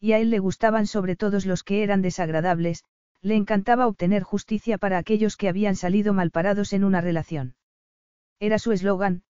Y 0.00 0.12
a 0.12 0.18
él 0.18 0.30
le 0.30 0.38
gustaban 0.38 0.86
sobre 0.86 1.14
todos 1.14 1.46
los 1.46 1.62
que 1.62 1.82
eran 1.82 2.02
desagradables, 2.02 2.84
le 3.22 3.36
encantaba 3.36 3.86
obtener 3.86 4.22
justicia 4.22 4.78
para 4.78 4.98
aquellos 4.98 5.36
que 5.36 5.48
habían 5.48 5.76
salido 5.76 6.14
malparados 6.14 6.72
en 6.72 6.84
una 6.84 7.00
relación. 7.02 7.54
Era 8.38 8.58
su 8.58 8.72
eslogan, 8.72 9.22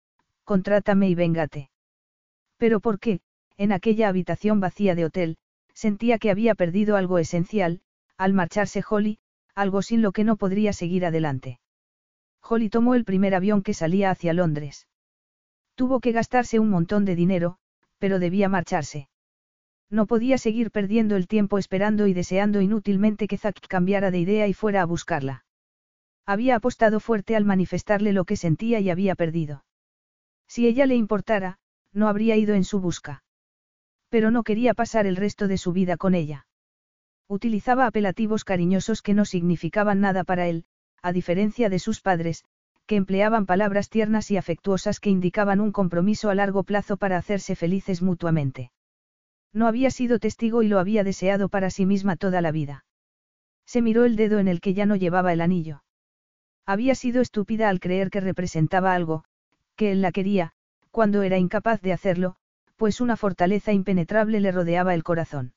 contrátame 0.45 1.09
y 1.09 1.15
véngate. 1.15 1.71
Pero 2.57 2.81
¿por 2.81 3.01
qué, 3.01 3.21
en 3.57 3.73
aquella 3.73 4.09
habitación 4.09 4.61
vacía 4.61 4.95
de 4.95 5.05
hotel, 5.05 5.37
sentía 5.75 6.19
que 6.19 6.31
había 6.31 6.55
perdido 6.55 6.97
algo 6.97 7.19
esencial, 7.19 7.83
al 8.17 8.33
marcharse 8.33 8.83
Holly, 8.89 9.19
algo 9.55 9.83
sin 9.83 10.01
lo 10.01 10.13
que 10.13 10.25
no 10.25 10.37
podría 10.37 10.73
seguir 10.73 11.05
adelante. 11.05 11.61
Holly 12.43 12.71
tomó 12.71 12.95
el 12.95 13.05
primer 13.05 13.35
avión 13.35 13.63
que 13.63 13.75
salía 13.75 14.11
hacia 14.11 14.33
Londres. 14.33 14.87
Tuvo 15.75 16.01
que 16.01 16.13
gastarse 16.13 16.59
un 16.59 16.71
montón 16.71 17.05
de 17.05 17.17
dinero, 17.17 17.59
pero 17.99 18.19
debía 18.19 18.49
marcharse. 18.49 19.10
No 19.91 20.07
podía 20.07 20.39
seguir 20.39 20.71
perdiendo 20.71 21.17
el 21.17 21.27
tiempo 21.27 21.59
esperando 21.59 22.07
y 22.07 22.15
deseando 22.15 22.61
inútilmente 22.61 23.27
que 23.27 23.37
Zack 23.37 23.67
cambiara 23.67 24.13
de 24.13 24.21
idea 24.21 24.47
y 24.47 24.55
fuera 24.55 24.83
a 24.83 24.87
buscarla. 24.87 25.45
Había 26.25 26.57
apostado 26.57 27.01
fuerte 27.01 27.35
al 27.35 27.45
manifestarle 27.45 28.13
lo 28.13 28.25
que 28.25 28.37
sentía 28.37 28.79
y 28.79 28.89
había 28.89 29.17
perdido. 29.17 29.65
Si 30.47 30.69
ella 30.69 30.87
le 30.87 30.95
importara, 30.95 31.59
no 31.93 32.09
habría 32.09 32.37
ido 32.37 32.55
en 32.55 32.63
su 32.63 32.81
busca. 32.81 33.25
Pero 34.09 34.31
no 34.31 34.45
quería 34.45 34.75
pasar 34.75 35.07
el 35.07 35.17
resto 35.17 35.49
de 35.49 35.59
su 35.59 35.73
vida 35.73 35.97
con 35.97 36.15
ella. 36.15 36.47
Utilizaba 37.29 37.87
apelativos 37.87 38.45
cariñosos 38.45 39.03
que 39.03 39.15
no 39.15 39.25
significaban 39.25 40.01
nada 40.01 40.23
para 40.23 40.47
él, 40.47 40.65
a 41.03 41.13
diferencia 41.13 41.69
de 41.69 41.79
sus 41.81 42.01
padres, 42.01 42.45
que 42.87 42.97
empleaban 42.97 43.47
palabras 43.47 43.89
tiernas 43.89 44.31
y 44.31 44.37
afectuosas 44.37 45.01
que 45.01 45.11
indicaban 45.11 45.61
un 45.61 45.73
compromiso 45.73 46.31
a 46.31 46.35
largo 46.35 46.63
plazo 46.63 46.97
para 46.97 47.17
hacerse 47.17 47.57
felices 47.57 48.03
mutuamente. 48.03 48.71
No 49.53 49.67
había 49.67 49.91
sido 49.91 50.19
testigo 50.19 50.63
y 50.63 50.69
lo 50.69 50.79
había 50.79 51.05
deseado 51.05 51.49
para 51.49 51.71
sí 51.71 51.87
misma 51.87 52.17
toda 52.17 52.41
la 52.41 52.53
vida. 52.53 52.85
Se 53.67 53.83
miró 53.83 54.05
el 54.05 54.17
dedo 54.17 54.39
en 54.39 54.49
el 54.49 54.61
que 54.61 54.75
ya 54.75 54.87
no 54.87 54.97
llevaba 54.97 55.33
el 55.33 55.41
anillo. 55.41 55.83
Había 56.67 56.95
sido 56.95 57.21
estúpida 57.21 57.69
al 57.69 57.81
creer 57.81 58.11
que 58.11 58.21
representaba 58.21 58.95
algo, 58.95 59.25
que 59.77 59.93
él 59.93 60.03
la 60.03 60.13
quería, 60.13 60.53
cuando 60.91 61.23
era 61.23 61.39
incapaz 61.39 61.81
de 61.81 61.93
hacerlo, 61.93 62.37
pues 62.77 63.01
una 63.01 63.17
fortaleza 63.17 63.73
impenetrable 63.73 64.41
le 64.41 64.53
rodeaba 64.53 64.95
el 64.95 65.03
corazón. 65.03 65.53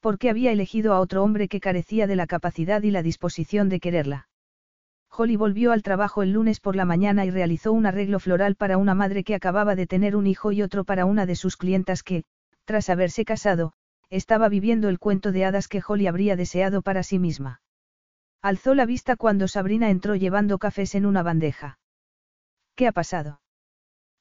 Porque 0.00 0.30
había 0.30 0.52
elegido 0.52 0.92
a 0.92 1.00
otro 1.00 1.24
hombre 1.24 1.48
que 1.48 1.60
carecía 1.60 2.06
de 2.06 2.16
la 2.16 2.26
capacidad 2.26 2.82
y 2.82 2.90
la 2.90 3.02
disposición 3.02 3.68
de 3.68 3.80
quererla. 3.80 4.28
Holly 5.10 5.36
volvió 5.36 5.72
al 5.72 5.82
trabajo 5.82 6.22
el 6.22 6.32
lunes 6.32 6.60
por 6.60 6.76
la 6.76 6.84
mañana 6.84 7.24
y 7.24 7.30
realizó 7.30 7.72
un 7.72 7.86
arreglo 7.86 8.20
floral 8.20 8.54
para 8.54 8.76
una 8.76 8.94
madre 8.94 9.24
que 9.24 9.34
acababa 9.34 9.74
de 9.74 9.86
tener 9.86 10.14
un 10.14 10.26
hijo 10.26 10.52
y 10.52 10.62
otro 10.62 10.84
para 10.84 11.06
una 11.06 11.26
de 11.26 11.34
sus 11.34 11.56
clientas 11.56 12.02
que, 12.02 12.24
tras 12.68 12.90
haberse 12.90 13.24
casado, 13.24 13.72
estaba 14.10 14.50
viviendo 14.50 14.90
el 14.90 14.98
cuento 14.98 15.32
de 15.32 15.46
hadas 15.46 15.68
que 15.68 15.80
Holly 15.80 16.06
habría 16.06 16.36
deseado 16.36 16.82
para 16.82 17.02
sí 17.02 17.18
misma. 17.18 17.62
Alzó 18.42 18.74
la 18.74 18.84
vista 18.84 19.16
cuando 19.16 19.48
Sabrina 19.48 19.88
entró 19.88 20.16
llevando 20.16 20.58
cafés 20.58 20.94
en 20.94 21.06
una 21.06 21.22
bandeja. 21.22 21.78
¿Qué 22.74 22.86
ha 22.86 22.92
pasado? 22.92 23.40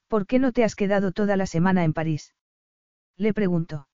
¿Por 0.08 0.28
qué 0.28 0.40
no 0.40 0.54
te 0.54 0.64
has 0.64 0.76
quedado 0.76 1.12
toda 1.12 1.36
la 1.36 1.46
semana 1.46 1.84
en 1.84 1.92
París? 1.92 2.36
Le 3.18 3.34
preguntó. 3.34 3.90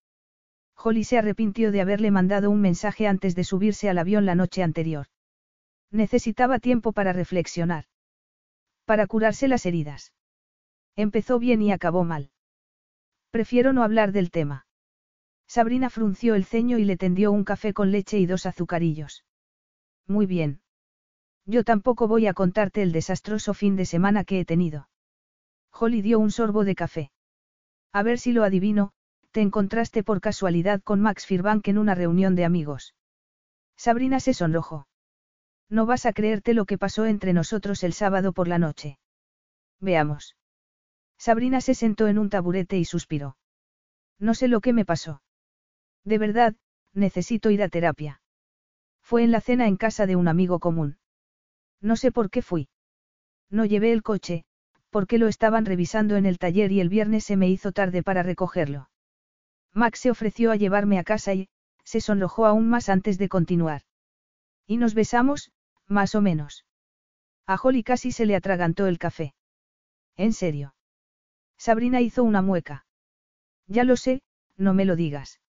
Holly 0.76 1.04
se 1.04 1.18
arrepintió 1.18 1.72
de 1.72 1.82
haberle 1.82 2.12
mandado 2.12 2.52
un 2.52 2.62
mensaje 2.62 3.08
antes 3.08 3.34
de 3.34 3.46
subirse 3.46 3.90
al 3.90 3.98
avión 3.98 4.28
la 4.28 4.36
noche 4.36 4.62
anterior. 4.62 5.08
Necesitaba 5.90 6.60
tiempo 6.60 6.92
para 6.92 7.12
reflexionar. 7.12 7.86
Para 8.86 9.08
curarse 9.08 9.48
las 9.48 9.66
heridas. 9.66 10.14
Empezó 10.96 11.40
bien 11.40 11.64
y 11.64 11.72
acabó 11.72 12.04
mal. 12.04 12.30
Prefiero 13.34 13.74
no 13.74 13.82
hablar 13.82 14.12
del 14.12 14.30
tema. 14.30 14.68
Sabrina 15.48 15.90
frunció 15.90 16.36
el 16.36 16.45
ceño 16.45 16.78
y 16.78 16.86
le 16.86 16.98
tendió 16.98 17.32
un 17.32 17.44
café 17.44 17.74
con 17.74 17.90
leche 17.92 18.20
y 18.20 18.28
dos 18.28 18.45
azucarillos. 18.45 19.26
Muy 20.06 20.28
bien. 20.28 20.62
Yo 21.48 21.64
tampoco 21.64 22.08
voy 22.08 22.28
a 22.28 22.36
contarte 22.36 22.84
el 22.84 22.92
desastroso 22.92 23.56
fin 23.56 23.76
de 23.76 23.88
semana 23.88 24.24
que 24.24 24.40
he 24.40 24.45
tenido. 24.45 24.88
Holly 25.72 26.03
dio 26.03 26.20
un 26.20 26.30
sorbo 26.30 26.64
de 26.64 26.76
café. 26.76 27.12
A 27.92 28.03
ver 28.03 28.20
si 28.20 28.34
lo 28.34 28.44
adivino, 28.44 28.92
te 29.32 29.42
encontraste 29.42 30.03
por 30.03 30.22
casualidad 30.22 30.84
con 30.84 31.02
Max 31.02 31.26
Firbank 31.26 31.68
en 31.70 31.80
una 31.80 31.95
reunión 31.95 32.36
de 32.36 32.45
amigos. 32.45 32.94
Sabrina 33.76 34.20
se 34.20 34.36
sonrojó. 34.36 34.88
No 35.70 35.88
vas 35.88 36.06
a 36.06 36.14
creerte 36.14 36.53
lo 36.53 36.66
que 36.66 36.78
pasó 36.78 37.08
entre 37.08 37.34
nosotros 37.34 37.84
el 37.84 37.94
sábado 37.94 38.32
por 38.32 38.48
la 38.48 38.60
noche. 38.60 39.00
Veamos. 39.80 40.36
Sabrina 41.17 41.61
se 41.61 41.74
sentó 41.74 42.08
en 42.08 42.17
un 42.17 42.30
taburete 42.30 42.77
y 42.77 42.85
suspiró. 42.85 43.38
No 44.19 44.33
sé 44.33 44.48
lo 44.48 44.61
que 44.61 44.74
me 44.74 44.85
pasó. 44.85 45.22
De 46.03 46.17
verdad, 46.17 46.56
necesito 46.93 47.50
ir 47.50 47.64
a 47.64 47.69
terapia. 47.69 48.22
Fue 49.01 49.24
en 49.24 49.32
la 49.32 49.42
cena 49.42 49.67
en 49.67 49.77
casa 49.77 50.06
de 50.06 50.16
un 50.16 50.27
amigo 50.27 50.59
común. 50.59 50.98
No 51.82 51.95
sé 51.95 52.11
por 52.11 52.30
qué 52.30 52.42
fui. 52.42 52.69
No 53.50 53.66
llevé 53.66 53.92
el 53.92 54.03
coche, 54.03 54.45
porque 54.90 55.17
lo 55.17 55.27
estaban 55.27 55.66
revisando 55.66 56.16
en 56.16 56.25
el 56.25 56.38
taller 56.38 56.72
y 56.72 56.80
el 56.80 56.90
viernes 56.90 57.24
se 57.25 57.35
me 57.35 57.50
hizo 57.50 57.72
tarde 57.72 58.03
para 58.03 58.24
recogerlo. 58.24 58.90
Max 59.74 60.00
se 60.00 60.11
ofreció 60.11 60.51
a 60.51 60.56
llevarme 60.56 61.00
a 61.00 61.03
casa 61.03 61.33
y, 61.33 61.50
se 61.83 62.00
sonrojó 62.00 62.45
aún 62.45 62.69
más 62.69 62.90
antes 62.90 63.17
de 63.17 63.27
continuar. 63.27 63.82
Y 64.67 64.77
nos 64.77 64.93
besamos, 64.93 65.51
más 65.88 66.16
o 66.16 66.22
menos. 66.22 66.66
A 67.45 67.56
Holly 67.61 67.83
casi 67.83 68.11
se 68.11 68.25
le 68.25 68.35
atragantó 68.35 68.88
el 68.88 69.00
café. 69.00 69.33
¿En 70.16 70.32
serio? 70.32 70.75
Sabrina 71.58 72.02
hizo 72.02 72.24
una 72.24 72.42
mueca. 72.42 72.86
Ya 73.68 73.84
lo 73.84 73.96
sé, 73.96 74.22
no 74.58 74.74
me 74.74 74.86
lo 74.86 74.96
digas. 74.96 75.40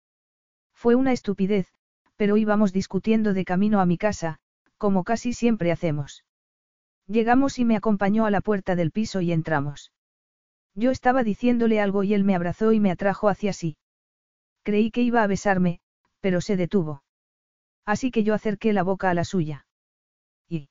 Fue 0.72 0.94
una 0.94 1.12
estupidez, 1.12 1.68
pero 2.16 2.36
íbamos 2.36 2.72
discutiendo 2.72 3.34
de 3.34 3.44
camino 3.44 3.80
a 3.80 3.86
mi 3.86 3.98
casa, 3.98 4.38
como 4.78 5.04
casi 5.04 5.32
siempre 5.32 5.72
hacemos. 5.72 6.24
Llegamos 7.06 7.58
y 7.58 7.64
me 7.64 7.76
acompañó 7.76 8.26
a 8.26 8.30
la 8.30 8.40
puerta 8.40 8.76
del 8.76 8.90
piso 8.90 9.20
y 9.20 9.32
entramos. 9.32 9.92
Yo 10.74 10.90
estaba 10.90 11.22
diciéndole 11.22 11.80
algo 11.80 12.02
y 12.02 12.14
él 12.14 12.24
me 12.24 12.34
abrazó 12.34 12.72
y 12.72 12.80
me 12.80 12.90
atrajo 12.90 13.28
hacia 13.28 13.52
sí. 13.52 13.76
Creí 14.62 14.90
que 14.90 15.02
iba 15.02 15.22
a 15.22 15.26
besarme, 15.26 15.80
pero 16.20 16.40
se 16.40 16.56
detuvo. 16.56 17.02
Así 17.84 18.10
que 18.10 18.24
yo 18.24 18.34
acerqué 18.34 18.72
la 18.72 18.82
boca 18.82 19.10
a 19.10 19.14
la 19.14 19.24
suya. 19.24 19.66
Y. 20.48 20.68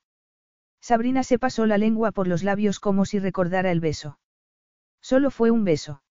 Sabrina 0.80 1.22
se 1.22 1.38
pasó 1.38 1.64
la 1.66 1.78
lengua 1.78 2.10
por 2.10 2.26
los 2.26 2.42
labios 2.42 2.80
como 2.80 3.04
si 3.04 3.18
recordara 3.20 3.70
el 3.70 3.80
beso. 3.80 4.18
Solo 5.04 5.30
fue 5.30 5.50
un 5.50 5.64
beso. 5.64 6.02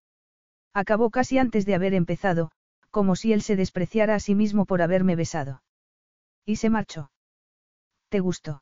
Acabó 0.72 1.09
casi 1.09 1.39
antes 1.39 1.65
de 1.65 1.73
haber 1.73 1.95
empezado, 1.95 2.51
como 2.91 3.15
si 3.15 3.33
él 3.33 3.41
se 3.41 3.55
despreciara 3.55 4.13
a 4.13 4.19
sí 4.19 4.35
mismo 4.35 4.67
por 4.67 4.83
haberme 4.83 5.15
besado. 5.15 5.63
Y 6.45 6.57
se 6.57 6.69
marchó. 6.69 7.11
¿Te 8.09 8.19
gustó? 8.19 8.61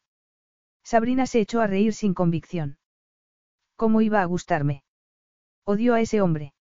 Sabrina 0.83 1.25
se 1.25 1.41
echó 1.41 1.59
a 1.59 1.67
reír 1.67 1.93
sin 1.93 2.13
convicción. 2.13 2.77
¿Cómo 3.75 3.99
iba 3.99 4.21
a 4.21 4.25
gustarme? 4.25 4.85
Odio 5.65 5.95
a 5.95 5.99
ese 5.99 6.21
hombre. 6.21 6.53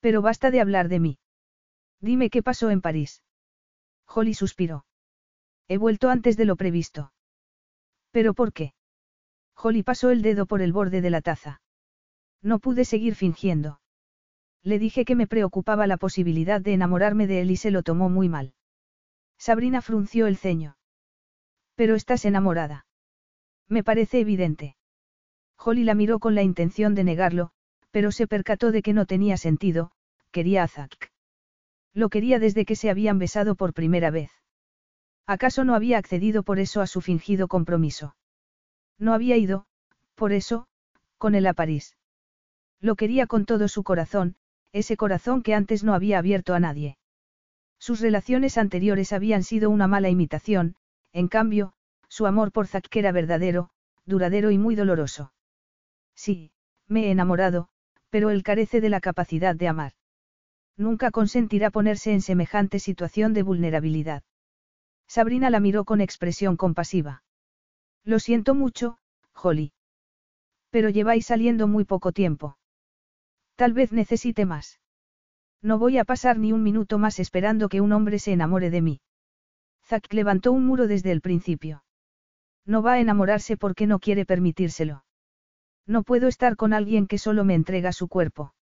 Pero 0.00 0.22
basta 0.22 0.50
de 0.50 0.62
hablar 0.62 0.88
de 0.88 1.00
mí. 1.00 1.18
Dime 2.00 2.30
qué 2.30 2.42
pasó 2.42 2.70
en 2.70 2.80
París. 2.80 3.22
Holly 4.06 4.32
suspiró. 4.32 4.86
He 5.68 5.76
vuelto 5.76 6.08
antes 6.08 6.38
de 6.38 6.46
lo 6.46 6.56
previsto. 6.56 7.12
¿Pero 8.10 8.32
por 8.32 8.54
qué? 8.54 8.72
Holly 9.54 9.82
pasó 9.82 10.08
el 10.08 10.22
dedo 10.22 10.46
por 10.46 10.62
el 10.62 10.72
borde 10.72 11.02
de 11.02 11.10
la 11.10 11.20
taza. 11.20 11.60
No 12.42 12.58
pude 12.58 12.84
seguir 12.84 13.14
fingiendo. 13.14 13.80
Le 14.62 14.78
dije 14.78 15.04
que 15.04 15.14
me 15.14 15.26
preocupaba 15.26 15.86
la 15.86 15.96
posibilidad 15.96 16.60
de 16.60 16.74
enamorarme 16.74 17.26
de 17.26 17.40
él 17.40 17.50
y 17.50 17.56
se 17.56 17.70
lo 17.70 17.82
tomó 17.82 18.08
muy 18.08 18.28
mal. 18.28 18.54
Sabrina 19.38 19.80
frunció 19.80 20.26
el 20.26 20.36
ceño. 20.36 20.76
Pero 21.74 21.94
estás 21.94 22.24
enamorada. 22.24 22.86
Me 23.68 23.82
parece 23.82 24.20
evidente. 24.20 24.76
Holly 25.56 25.84
la 25.84 25.94
miró 25.94 26.18
con 26.18 26.34
la 26.34 26.42
intención 26.42 26.94
de 26.94 27.04
negarlo, 27.04 27.50
pero 27.90 28.12
se 28.12 28.26
percató 28.26 28.70
de 28.72 28.82
que 28.82 28.92
no 28.92 29.06
tenía 29.06 29.36
sentido, 29.36 29.92
quería 30.30 30.62
a 30.62 30.68
Zack. 30.68 31.12
Lo 31.92 32.08
quería 32.08 32.38
desde 32.38 32.64
que 32.64 32.76
se 32.76 32.90
habían 32.90 33.18
besado 33.18 33.54
por 33.54 33.74
primera 33.74 34.10
vez. 34.10 34.30
¿Acaso 35.26 35.64
no 35.64 35.74
había 35.74 35.98
accedido 35.98 36.42
por 36.42 36.58
eso 36.58 36.80
a 36.80 36.86
su 36.86 37.00
fingido 37.00 37.48
compromiso? 37.48 38.16
No 38.98 39.12
había 39.12 39.36
ido, 39.36 39.66
por 40.14 40.32
eso, 40.32 40.66
con 41.18 41.34
él 41.34 41.46
a 41.46 41.54
París. 41.54 41.96
Lo 42.80 42.96
quería 42.96 43.26
con 43.26 43.44
todo 43.44 43.68
su 43.68 43.82
corazón, 43.82 44.36
ese 44.72 44.96
corazón 44.96 45.42
que 45.42 45.54
antes 45.54 45.84
no 45.84 45.94
había 45.94 46.18
abierto 46.18 46.54
a 46.54 46.60
nadie. 46.60 46.96
Sus 47.78 48.00
relaciones 48.00 48.58
anteriores 48.58 49.12
habían 49.12 49.42
sido 49.42 49.70
una 49.70 49.86
mala 49.86 50.08
imitación, 50.08 50.76
en 51.12 51.28
cambio, 51.28 51.72
su 52.08 52.26
amor 52.26 52.52
por 52.52 52.66
Zack 52.66 52.94
era 52.96 53.12
verdadero, 53.12 53.70
duradero 54.04 54.50
y 54.50 54.58
muy 54.58 54.74
doloroso. 54.74 55.32
Sí, 56.14 56.52
me 56.86 57.06
he 57.06 57.10
enamorado, 57.10 57.68
pero 58.10 58.30
él 58.30 58.42
carece 58.42 58.80
de 58.80 58.90
la 58.90 59.00
capacidad 59.00 59.54
de 59.54 59.68
amar. 59.68 59.92
Nunca 60.76 61.10
consentirá 61.10 61.70
ponerse 61.70 62.12
en 62.12 62.22
semejante 62.22 62.78
situación 62.78 63.34
de 63.34 63.42
vulnerabilidad. 63.42 64.22
Sabrina 65.06 65.50
la 65.50 65.60
miró 65.60 65.84
con 65.84 66.00
expresión 66.00 66.56
compasiva. 66.56 67.22
Lo 68.04 68.18
siento 68.18 68.54
mucho, 68.54 68.98
Holly. 69.34 69.72
Pero 70.70 70.88
lleváis 70.88 71.26
saliendo 71.26 71.66
muy 71.66 71.84
poco 71.84 72.12
tiempo. 72.12 72.56
Tal 73.60 73.74
vez 73.74 73.92
necesite 73.92 74.46
más. 74.46 74.80
No 75.60 75.78
voy 75.78 75.98
a 75.98 76.06
pasar 76.06 76.38
ni 76.38 76.50
un 76.50 76.62
minuto 76.62 76.96
más 76.96 77.18
esperando 77.18 77.68
que 77.68 77.82
un 77.82 77.92
hombre 77.92 78.18
se 78.18 78.32
enamore 78.32 78.70
de 78.70 78.80
mí. 78.80 79.00
Zack 79.84 80.10
levantó 80.14 80.52
un 80.52 80.64
muro 80.64 80.86
desde 80.86 81.12
el 81.12 81.20
principio. 81.20 81.84
No 82.64 82.80
va 82.80 82.94
a 82.94 83.00
enamorarse 83.00 83.58
porque 83.58 83.86
no 83.86 83.98
quiere 83.98 84.24
permitírselo. 84.24 85.04
No 85.86 86.04
puedo 86.04 86.26
estar 86.26 86.56
con 86.56 86.72
alguien 86.72 87.06
que 87.06 87.18
solo 87.18 87.44
me 87.44 87.54
entrega 87.54 87.92
su 87.92 88.08
cuerpo. 88.08 88.54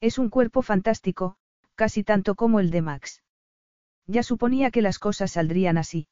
Es 0.00 0.18
un 0.18 0.30
cuerpo 0.30 0.62
fantástico, 0.62 1.36
casi 1.74 2.02
tanto 2.02 2.34
como 2.34 2.60
el 2.60 2.70
de 2.70 2.80
Max. 2.80 3.22
Ya 4.06 4.22
suponía 4.22 4.70
que 4.70 4.80
las 4.80 4.98
cosas 4.98 5.32
saldrían 5.32 5.76
así. 5.76 6.08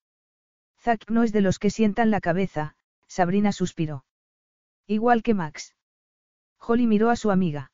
Zack 0.82 1.08
no 1.10 1.22
es 1.22 1.32
de 1.32 1.40
los 1.40 1.58
que 1.58 1.70
sientan 1.70 2.10
la 2.10 2.20
cabeza, 2.20 2.76
Sabrina 3.08 3.52
suspiró. 3.52 4.04
Igual 4.86 5.22
que 5.22 5.32
Max. 5.32 5.74
Holly 6.58 6.86
miró 6.86 7.08
a 7.08 7.16
su 7.16 7.30
amiga. 7.30 7.71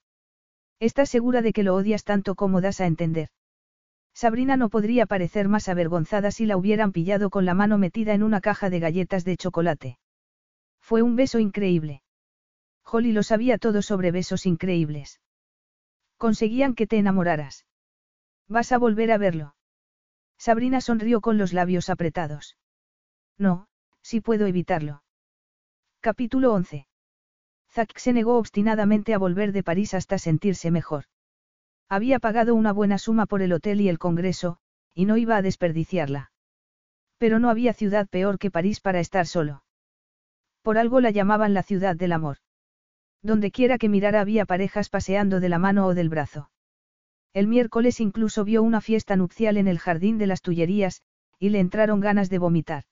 ¿Estás 0.80 1.08
segura 1.08 1.42
de 1.42 1.52
que 1.52 1.62
lo 1.62 1.74
odias 1.74 2.04
tanto 2.04 2.34
como 2.34 2.60
das 2.60 2.80
a 2.80 2.86
entender? 2.86 3.28
Sabrina 4.14 4.56
no 4.56 4.68
podría 4.68 5.06
parecer 5.06 5.48
más 5.48 5.68
avergonzada 5.68 6.30
si 6.30 6.44
la 6.44 6.56
hubieran 6.56 6.92
pillado 6.92 7.30
con 7.30 7.44
la 7.44 7.54
mano 7.54 7.78
metida 7.78 8.14
en 8.14 8.22
una 8.22 8.40
caja 8.40 8.68
de 8.68 8.80
galletas 8.80 9.24
de 9.24 9.36
chocolate. 9.36 9.98
Fue 10.80 11.02
un 11.02 11.14
beso 11.14 11.38
increíble. 11.38 12.02
Holly 12.84 13.12
lo 13.12 13.22
sabía 13.22 13.58
todo 13.58 13.82
sobre 13.82 14.10
besos 14.10 14.46
increíbles. 14.46 15.20
Conseguían 16.16 16.74
que 16.74 16.86
te 16.88 16.98
enamoraras. 16.98 17.64
¿Vas 18.48 18.72
a 18.72 18.78
volver 18.78 19.12
a 19.12 19.18
verlo? 19.18 19.54
Sabrina 20.36 20.80
sonrió 20.80 21.20
con 21.20 21.38
los 21.38 21.52
labios 21.52 21.90
apretados. 21.90 22.56
No, 23.36 23.68
si 24.02 24.20
puedo 24.20 24.46
evitarlo. 24.46 25.02
Capítulo 26.00 26.52
11. 26.54 26.87
Zack 27.70 27.98
se 27.98 28.12
negó 28.12 28.38
obstinadamente 28.38 29.14
a 29.14 29.18
volver 29.18 29.52
de 29.52 29.62
París 29.62 29.94
hasta 29.94 30.18
sentirse 30.18 30.70
mejor. 30.70 31.04
Había 31.88 32.18
pagado 32.18 32.54
una 32.54 32.72
buena 32.72 32.98
suma 32.98 33.26
por 33.26 33.42
el 33.42 33.52
hotel 33.52 33.80
y 33.80 33.88
el 33.88 33.98
congreso, 33.98 34.58
y 34.94 35.04
no 35.04 35.16
iba 35.16 35.36
a 35.36 35.42
desperdiciarla. 35.42 36.32
Pero 37.18 37.38
no 37.38 37.50
había 37.50 37.72
ciudad 37.72 38.08
peor 38.08 38.38
que 38.38 38.50
París 38.50 38.80
para 38.80 39.00
estar 39.00 39.26
solo. 39.26 39.62
Por 40.62 40.78
algo 40.78 41.00
la 41.00 41.10
llamaban 41.10 41.54
la 41.54 41.62
ciudad 41.62 41.96
del 41.96 42.12
amor. 42.12 42.38
Donde 43.22 43.50
quiera 43.50 43.78
que 43.78 43.88
mirara 43.88 44.20
había 44.20 44.44
parejas 44.44 44.88
paseando 44.88 45.40
de 45.40 45.48
la 45.48 45.58
mano 45.58 45.86
o 45.86 45.94
del 45.94 46.08
brazo. 46.08 46.50
El 47.32 47.46
miércoles 47.46 48.00
incluso 48.00 48.44
vio 48.44 48.62
una 48.62 48.80
fiesta 48.80 49.16
nupcial 49.16 49.56
en 49.56 49.68
el 49.68 49.78
jardín 49.78 50.18
de 50.18 50.26
las 50.26 50.42
Tullerías, 50.42 51.02
y 51.38 51.50
le 51.50 51.60
entraron 51.60 52.00
ganas 52.00 52.30
de 52.30 52.38
vomitar. 52.38 52.84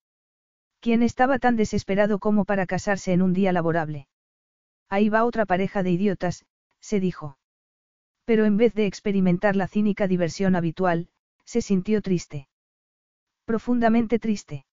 ¿Quién 0.81 1.03
estaba 1.03 1.39
tan 1.39 1.57
desesperado 1.57 2.19
como 2.19 2.45
para 2.45 2.67
casarse 2.67 3.13
en 3.13 3.23
un 3.23 3.33
día 3.33 3.53
laborable? 3.53 4.09
Ahí 4.89 5.09
va 5.09 5.25
otra 5.25 5.47
pareja 5.47 5.83
de 5.83 5.91
idiotas, 5.91 6.45
se 6.81 7.01
dijo. 7.01 7.39
Pero 8.25 8.45
en 8.45 8.57
vez 8.57 8.75
de 8.75 8.87
experimentar 8.87 9.57
la 9.57 9.69
cínica 9.69 10.07
diversión 10.07 10.57
habitual, 10.57 11.09
se 11.45 11.63
sintió 11.63 12.03
triste. 12.03 12.49
Profundamente 13.45 14.19
triste. 14.19 14.67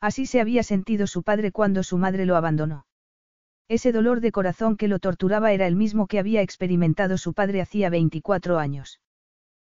Así 0.00 0.26
se 0.26 0.40
había 0.40 0.62
sentido 0.62 1.06
su 1.06 1.22
padre 1.22 1.52
cuando 1.52 1.82
su 1.82 1.98
madre 1.98 2.24
lo 2.24 2.36
abandonó. 2.36 2.86
Ese 3.68 3.92
dolor 3.92 4.20
de 4.20 4.32
corazón 4.32 4.76
que 4.76 4.88
lo 4.88 4.98
torturaba 4.98 5.52
era 5.52 5.66
el 5.66 5.76
mismo 5.76 6.06
que 6.06 6.18
había 6.18 6.42
experimentado 6.42 7.18
su 7.18 7.34
padre 7.34 7.60
hacía 7.60 7.90
24 7.90 8.58
años. 8.58 9.00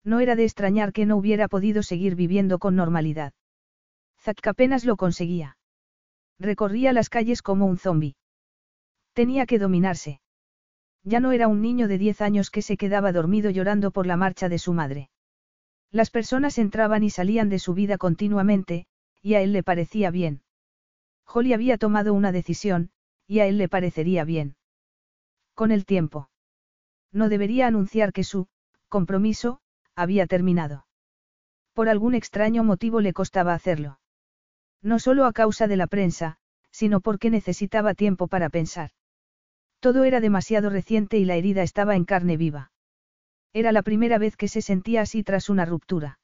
No 0.04 0.20
era 0.20 0.34
de 0.36 0.44
extrañar 0.44 0.92
que 0.92 1.06
no 1.06 1.16
hubiera 1.16 1.48
podido 1.48 1.82
seguir 1.82 2.14
viviendo 2.14 2.58
con 2.58 2.74
normalidad. 2.74 3.34
Zack 4.20 4.46
apenas 4.46 4.84
lo 4.84 4.96
conseguía. 4.96 5.56
Recorría 6.38 6.92
las 6.92 7.08
calles 7.10 7.42
como 7.42 7.66
un 7.66 7.76
zombi. 7.76 8.14
Tenía 9.12 9.46
que 9.46 9.58
dominarse. 9.58 10.20
Ya 11.04 11.20
no 11.20 11.32
era 11.32 11.48
un 11.48 11.60
niño 11.60 11.88
de 11.88 11.98
10 11.98 12.20
años 12.20 12.50
que 12.50 12.62
se 12.62 12.76
quedaba 12.76 13.12
dormido 13.12 13.50
llorando 13.50 13.90
por 13.90 14.06
la 14.06 14.16
marcha 14.16 14.48
de 14.48 14.58
su 14.58 14.72
madre. 14.72 15.10
Las 15.90 16.10
personas 16.10 16.58
entraban 16.58 17.02
y 17.02 17.10
salían 17.10 17.48
de 17.48 17.58
su 17.58 17.74
vida 17.74 17.98
continuamente, 17.98 18.86
y 19.20 19.34
a 19.34 19.42
él 19.42 19.52
le 19.52 19.62
parecía 19.62 20.10
bien. 20.10 20.42
Holly 21.26 21.52
había 21.52 21.76
tomado 21.76 22.14
una 22.14 22.32
decisión, 22.32 22.90
y 23.26 23.40
a 23.40 23.46
él 23.46 23.58
le 23.58 23.68
parecería 23.68 24.24
bien. 24.24 24.56
Con 25.54 25.70
el 25.70 25.84
tiempo. 25.84 26.30
No 27.12 27.28
debería 27.28 27.66
anunciar 27.66 28.12
que 28.12 28.24
su 28.24 28.48
compromiso 28.88 29.60
había 29.94 30.26
terminado. 30.26 30.86
Por 31.74 31.88
algún 31.88 32.14
extraño 32.14 32.64
motivo 32.64 33.00
le 33.00 33.12
costaba 33.12 33.52
hacerlo. 33.52 33.98
No 34.80 34.98
solo 34.98 35.26
a 35.26 35.32
causa 35.32 35.66
de 35.66 35.76
la 35.76 35.86
prensa, 35.86 36.38
sino 36.70 37.00
porque 37.00 37.28
necesitaba 37.28 37.94
tiempo 37.94 38.28
para 38.28 38.48
pensar. 38.48 38.90
Todo 39.82 40.04
era 40.04 40.20
demasiado 40.20 40.70
reciente 40.70 41.18
y 41.18 41.24
la 41.24 41.34
herida 41.34 41.64
estaba 41.64 41.96
en 41.96 42.04
carne 42.04 42.36
viva. 42.36 42.70
Era 43.52 43.72
la 43.72 43.82
primera 43.82 44.16
vez 44.16 44.36
que 44.36 44.46
se 44.46 44.62
sentía 44.62 45.00
así 45.00 45.24
tras 45.24 45.48
una 45.48 45.64
ruptura. 45.64 46.20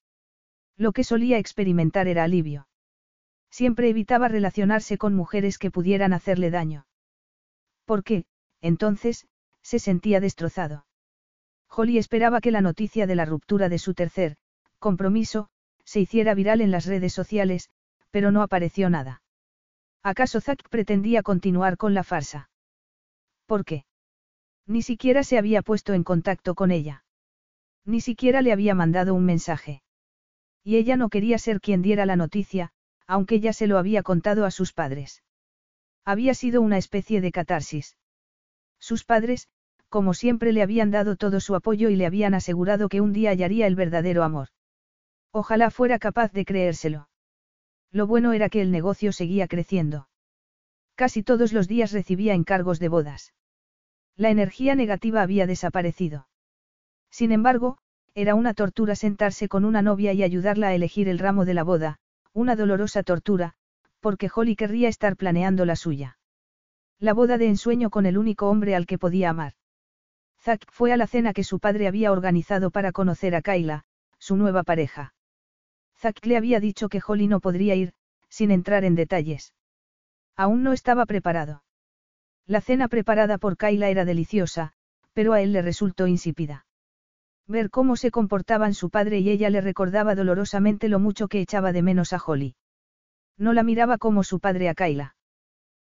Lo 0.77 0.93
que 0.93 1.03
solía 1.03 1.39
experimentar 1.39 2.07
era 2.07 2.23
alivio. 2.23 2.69
Siempre 3.51 3.89
evitaba 3.89 4.29
relacionarse 4.29 4.97
con 4.97 5.17
mujeres 5.17 5.59
que 5.59 5.73
pudieran 5.73 6.13
hacerle 6.13 6.51
daño. 6.51 6.87
Porque, 7.85 8.27
entonces, 8.61 9.27
se 9.61 9.81
sentía 9.81 10.21
destrozado. 10.21 10.87
Holly 11.69 11.99
esperaba 11.99 12.41
que 12.41 12.53
la 12.53 12.61
noticia 12.61 13.09
de 13.09 13.17
la 13.17 13.25
ruptura 13.25 13.69
de 13.69 13.81
su 13.81 13.93
tercer 13.93 14.37
compromiso 14.79 15.49
se 15.83 15.99
hiciera 15.99 16.35
viral 16.35 16.61
en 16.61 16.71
las 16.71 16.87
redes 16.87 17.13
sociales, 17.13 17.71
pero 18.13 18.31
no 18.31 18.43
apareció 18.43 18.89
nada. 18.89 19.21
¿Acaso 20.05 20.41
Zack 20.41 20.69
pretendía 20.69 21.25
continuar 21.25 21.77
con 21.77 21.93
la 21.93 22.05
farsa? 22.05 22.51
¿Por 23.49 23.65
qué? 23.65 23.87
Ni 24.67 24.83
siquiera 24.83 25.25
se 25.25 25.39
había 25.39 25.63
puesto 25.63 25.95
en 25.95 26.05
contacto 26.05 26.55
con 26.55 26.71
ella. 26.71 27.05
Ni 27.87 28.03
siquiera 28.03 28.43
le 28.43 28.53
había 28.53 28.75
mandado 28.75 29.15
un 29.15 29.25
mensaje. 29.25 29.83
Y 30.63 30.77
ella 30.77 30.99
no 30.99 31.09
quería 31.09 31.39
ser 31.39 31.63
quien 31.63 31.81
diera 31.81 32.05
la 32.05 32.17
noticia, 32.17 32.73
aunque 33.07 33.41
ya 33.41 33.55
se 33.55 33.67
lo 33.67 33.79
había 33.79 34.03
contado 34.03 34.45
a 34.45 34.51
sus 34.51 34.75
padres. 34.75 35.23
Había 36.05 36.35
sido 36.35 36.61
una 36.61 36.77
especie 36.77 37.23
de 37.23 37.33
catarsis. 37.33 37.97
Sus 38.79 39.05
padres, 39.05 39.49
como 39.89 40.13
siempre 40.13 40.53
le 40.53 40.63
habían 40.63 40.91
dado 40.91 41.17
todo 41.17 41.41
su 41.41 41.55
apoyo 41.55 41.89
y 41.89 41.97
le 41.97 42.05
habían 42.05 42.35
asegurado 42.35 42.91
que 42.91 43.01
un 43.01 43.15
día 43.15 43.31
hallaría 43.31 43.67
el 43.67 43.77
verdadero 43.77 44.25
amor. 44.25 44.49
Ojalá 45.33 45.71
fuera 45.71 45.99
capaz 45.99 46.33
de 46.33 46.45
creérselo. 46.45 47.09
Lo 47.93 48.07
bueno 48.07 48.35
era 48.35 48.51
que 48.51 48.61
el 48.61 48.71
negocio 48.71 49.11
seguía 49.11 49.49
creciendo. 49.49 50.11
Casi 50.97 51.23
todos 51.23 51.55
los 51.55 51.67
días 51.67 51.93
recibía 51.93 52.35
encargos 52.35 52.79
de 52.79 52.91
bodas. 52.91 53.33
La 54.19 54.31
energía 54.31 54.75
negativa 54.75 55.23
había 55.23 55.47
desaparecido. 55.47 56.27
Sin 57.09 57.31
embargo, 57.31 57.79
era 58.17 58.35
una 58.35 58.53
tortura 58.53 58.97
sentarse 58.97 59.49
con 59.49 59.65
una 59.65 59.81
novia 59.81 60.13
y 60.13 60.25
ayudarla 60.25 60.69
a 60.69 60.75
elegir 60.75 61.09
el 61.09 61.21
ramo 61.21 61.45
de 61.45 61.55
la 61.55 61.63
boda, 61.63 62.01
una 62.33 62.57
dolorosa 62.57 63.05
tortura, 63.05 63.55
porque 64.01 64.29
Holly 64.35 64.57
querría 64.57 64.89
estar 64.89 65.17
planeando 65.17 65.65
la 65.65 65.77
suya. 65.77 66.19
La 66.99 67.15
boda 67.15 67.39
de 67.39 67.47
ensueño 67.47 67.91
con 67.91 68.07
el 68.07 68.19
único 68.19 68.51
hombre 68.51 68.75
al 68.75 68.87
que 68.87 68.99
podía 68.99 69.31
amar. 69.31 69.53
Zack 70.41 70.67
fue 70.69 70.93
a 70.93 70.97
la 70.97 71.07
cena 71.07 71.33
que 71.33 71.45
su 71.45 71.61
padre 71.61 71.87
había 71.87 72.11
organizado 72.11 72.73
para 72.73 72.91
conocer 72.91 73.37
a 73.37 73.41
Kyla, 73.41 73.85
su 74.19 74.37
nueva 74.37 74.65
pareja. 74.65 75.15
Zack 75.97 76.27
le 76.27 76.37
había 76.37 76.59
dicho 76.59 76.89
que 76.89 77.01
Holly 77.07 77.29
no 77.29 77.39
podría 77.39 77.77
ir, 77.77 77.93
sin 78.29 78.51
entrar 78.51 78.85
en 78.85 78.97
detalles. 78.97 79.55
Aún 80.35 80.65
no 80.65 80.73
estaba 80.73 81.07
preparado. 81.07 81.63
La 82.49 82.63
cena 82.63 82.89
preparada 82.89 83.37
por 83.37 83.59
Kyla 83.59 83.91
era 83.91 84.07
deliciosa, 84.07 84.73
pero 85.13 85.35
a 85.35 85.43
él 85.43 85.53
le 85.53 85.61
resultó 85.61 86.07
insípida. 86.07 86.65
Ver 87.47 87.69
cómo 87.69 87.95
se 87.95 88.11
comportaban 88.11 88.73
su 88.73 88.89
padre 88.89 89.19
y 89.19 89.29
ella 89.29 89.51
le 89.51 89.61
recordaba 89.61 90.15
dolorosamente 90.15 90.89
lo 90.89 90.99
mucho 90.99 91.29
que 91.29 91.43
echaba 91.43 91.73
de 91.73 91.83
menos 91.83 92.15
a 92.15 92.23
Holly. 92.25 92.57
No 93.37 93.53
la 93.53 93.63
miraba 93.63 93.99
como 93.99 94.25
su 94.25 94.41
padre 94.41 94.71
a 94.71 94.75
Kyla. 94.75 95.15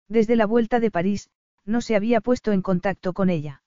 Desde 0.10 0.36
la 0.36 0.46
vuelta 0.46 0.82
de 0.82 0.92
París, 0.92 1.30
no 1.64 1.80
se 1.80 1.96
había 1.96 2.20
puesto 2.20 2.52
en 2.52 2.62
contacto 2.62 3.14
con 3.14 3.30
ella. 3.30 3.64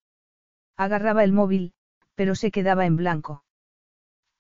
Agarraba 0.77 1.25
el 1.25 1.33
móvil, 1.33 1.73
pero 2.15 2.35
se 2.35 2.51
quedaba 2.51 2.85
en 2.85 2.97
blanco. 2.97 3.43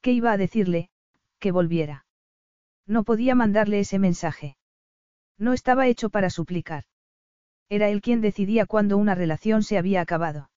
¿Qué 0.03 0.13
iba 0.13 0.31
a 0.31 0.37
decirle? 0.37 0.91
que 1.39 1.53
volviera. 1.53 2.05
No 2.87 3.03
podía 3.03 3.35
mandarle 3.35 3.81
ese 3.81 3.99
mensaje. 3.99 4.59
No 5.39 5.55
estaba 5.55 5.87
hecho 5.87 6.11
para 6.11 6.29
suplicar. 6.29 6.85
Era 7.73 7.89
él 7.89 8.03
quien 8.03 8.21
decidía 8.21 8.67
cuándo 8.67 8.99
una 8.99 9.15
relación 9.15 9.63
se 9.63 9.79
había 9.79 10.03
acabado. 10.03 10.51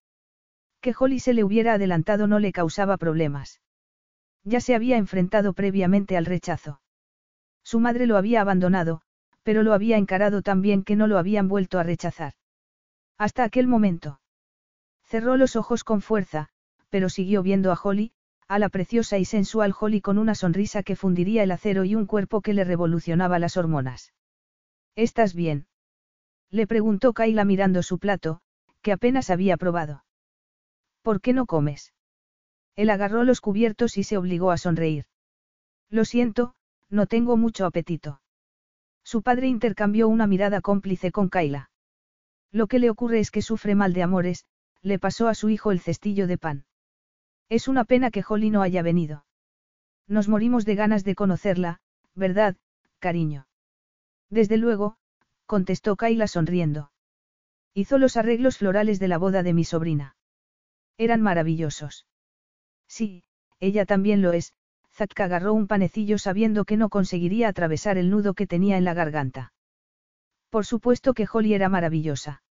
Que 0.81 0.93
Holly 0.99 1.19
se 1.19 1.33
le 1.33 1.45
hubiera 1.45 1.75
adelantado 1.75 2.27
no 2.27 2.39
le 2.39 2.51
causaba 2.51 2.97
problemas. 2.97 3.61
Ya 4.43 4.59
se 4.59 4.75
había 4.75 4.97
enfrentado 4.97 5.53
previamente 5.53 6.17
al 6.17 6.25
rechazo. 6.25 6.81
Su 7.63 7.79
madre 7.79 8.05
lo 8.05 8.17
había 8.17 8.41
abandonado, 8.41 9.01
pero 9.43 9.63
lo 9.63 9.71
había 9.71 9.95
encarado 9.95 10.41
tan 10.41 10.61
bien 10.61 10.83
que 10.83 10.97
no 10.97 11.07
lo 11.07 11.17
habían 11.17 11.47
vuelto 11.47 11.79
a 11.79 11.83
rechazar. 11.83 12.33
Hasta 13.17 13.45
aquel 13.45 13.67
momento. 13.67 14.19
Cerró 15.05 15.37
los 15.37 15.55
ojos 15.55 15.85
con 15.85 16.01
fuerza, 16.01 16.49
pero 16.89 17.07
siguió 17.07 17.43
viendo 17.43 17.71
a 17.71 17.79
Holly, 17.81 18.11
a 18.49 18.59
la 18.59 18.67
preciosa 18.67 19.17
y 19.19 19.23
sensual 19.23 19.73
Holly 19.79 20.01
con 20.01 20.17
una 20.17 20.35
sonrisa 20.35 20.83
que 20.83 20.97
fundiría 20.97 21.43
el 21.43 21.51
acero 21.51 21.85
y 21.85 21.95
un 21.95 22.07
cuerpo 22.07 22.41
que 22.41 22.53
le 22.53 22.65
revolucionaba 22.65 23.39
las 23.39 23.55
hormonas. 23.55 24.11
¿Estás 24.97 25.33
bien? 25.33 25.67
Le 26.51 26.67
preguntó 26.67 27.13
Kayla 27.13 27.45
mirando 27.45 27.83
su 27.83 27.99
plato, 27.99 28.41
que 28.81 28.91
apenas 28.91 29.29
había 29.29 29.57
probado. 29.57 30.05
¿Por 31.01 31.21
qué 31.21 31.33
no 31.33 31.45
comes? 31.45 31.93
Él 32.75 32.89
agarró 32.89 33.23
los 33.23 33.41
cubiertos 33.41 33.97
y 33.97 34.03
se 34.03 34.17
obligó 34.17 34.51
a 34.51 34.57
sonreír. 34.57 35.05
Lo 35.89 36.05
siento, 36.05 36.55
no 36.89 37.05
tengo 37.07 37.37
mucho 37.37 37.65
apetito. 37.65 38.21
Su 39.03 39.21
padre 39.21 39.47
intercambió 39.47 40.07
una 40.07 40.27
mirada 40.27 40.61
cómplice 40.61 41.11
con 41.11 41.29
Kayla. 41.29 41.69
Lo 42.51 42.67
que 42.67 42.79
le 42.79 42.89
ocurre 42.89 43.19
es 43.19 43.31
que 43.31 43.41
sufre 43.41 43.75
mal 43.75 43.93
de 43.93 44.03
amores, 44.03 44.45
le 44.81 44.99
pasó 44.99 45.27
a 45.27 45.35
su 45.35 45.49
hijo 45.49 45.71
el 45.71 45.79
cestillo 45.79 46.27
de 46.27 46.37
pan. 46.37 46.65
Es 47.49 47.67
una 47.67 47.85
pena 47.85 48.11
que 48.11 48.23
Holly 48.27 48.49
no 48.49 48.61
haya 48.61 48.81
venido. 48.81 49.25
Nos 50.07 50.27
morimos 50.27 50.65
de 50.65 50.75
ganas 50.75 51.03
de 51.03 51.15
conocerla, 51.15 51.79
¿verdad, 52.13 52.55
cariño? 52.99 53.47
Desde 54.29 54.57
luego, 54.57 54.97
contestó 55.45 55.95
Kayla 55.95 56.27
sonriendo. 56.27 56.91
Hizo 57.73 57.97
los 57.97 58.17
arreglos 58.17 58.57
florales 58.57 58.99
de 58.99 59.07
la 59.07 59.17
boda 59.17 59.43
de 59.43 59.53
mi 59.53 59.63
sobrina. 59.63 60.15
Eran 60.97 61.21
maravillosos. 61.21 62.05
Sí, 62.87 63.23
ella 63.59 63.85
también 63.85 64.21
lo 64.21 64.31
es, 64.31 64.53
Zack 64.93 65.19
agarró 65.19 65.53
un 65.53 65.67
panecillo 65.67 66.17
sabiendo 66.17 66.63
que 66.63 66.77
no 66.77 66.89
conseguiría 66.89 67.49
atravesar 67.49 67.97
el 67.97 68.09
nudo 68.09 68.33
que 68.33 68.47
tenía 68.47 68.77
en 68.77 68.85
la 68.85 68.93
garganta. 68.93 69.51
Por 70.49 70.65
supuesto 70.65 71.13
que 71.13 71.27
Holly 71.29 71.53
era 71.53 71.67
maravillosa. 71.67 72.43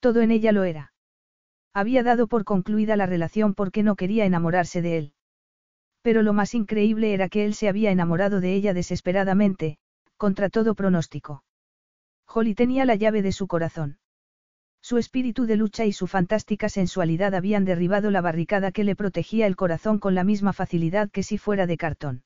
Todo 0.00 0.20
en 0.20 0.30
ella 0.30 0.52
lo 0.52 0.64
era. 0.64 0.92
Había 1.72 2.02
dado 2.02 2.26
por 2.26 2.44
concluida 2.44 2.96
la 2.96 3.06
relación 3.06 3.54
porque 3.54 3.82
no 3.82 3.96
quería 3.96 4.26
enamorarse 4.26 4.82
de 4.82 4.98
él. 4.98 5.12
Pero 6.02 6.22
lo 6.22 6.34
más 6.34 6.54
increíble 6.54 7.14
era 7.14 7.30
que 7.30 7.46
él 7.46 7.54
se 7.54 7.70
había 7.70 7.90
enamorado 7.90 8.40
de 8.40 8.54
ella 8.54 8.74
desesperadamente, 8.74 9.78
contra 10.18 10.50
todo 10.50 10.74
pronóstico. 10.74 11.42
Holly 12.26 12.54
tenía 12.54 12.84
la 12.84 12.94
llave 12.94 13.22
de 13.22 13.32
su 13.32 13.46
corazón. 13.46 13.98
Su 14.80 14.98
espíritu 14.98 15.46
de 15.46 15.56
lucha 15.56 15.84
y 15.84 15.92
su 15.92 16.06
fantástica 16.06 16.68
sensualidad 16.68 17.34
habían 17.34 17.64
derribado 17.64 18.10
la 18.10 18.20
barricada 18.20 18.70
que 18.70 18.84
le 18.84 18.94
protegía 18.94 19.46
el 19.46 19.56
corazón 19.56 19.98
con 19.98 20.14
la 20.14 20.22
misma 20.22 20.52
facilidad 20.52 21.10
que 21.10 21.22
si 21.22 21.38
fuera 21.38 21.66
de 21.66 21.76
cartón. 21.76 22.22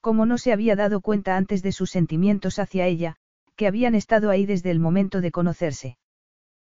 Como 0.00 0.24
no 0.24 0.38
se 0.38 0.52
había 0.52 0.76
dado 0.76 1.00
cuenta 1.00 1.36
antes 1.36 1.62
de 1.62 1.72
sus 1.72 1.90
sentimientos 1.90 2.58
hacia 2.58 2.86
ella, 2.86 3.16
que 3.56 3.66
habían 3.66 3.94
estado 3.94 4.30
ahí 4.30 4.46
desde 4.46 4.70
el 4.70 4.78
momento 4.78 5.20
de 5.20 5.32
conocerse. 5.32 5.98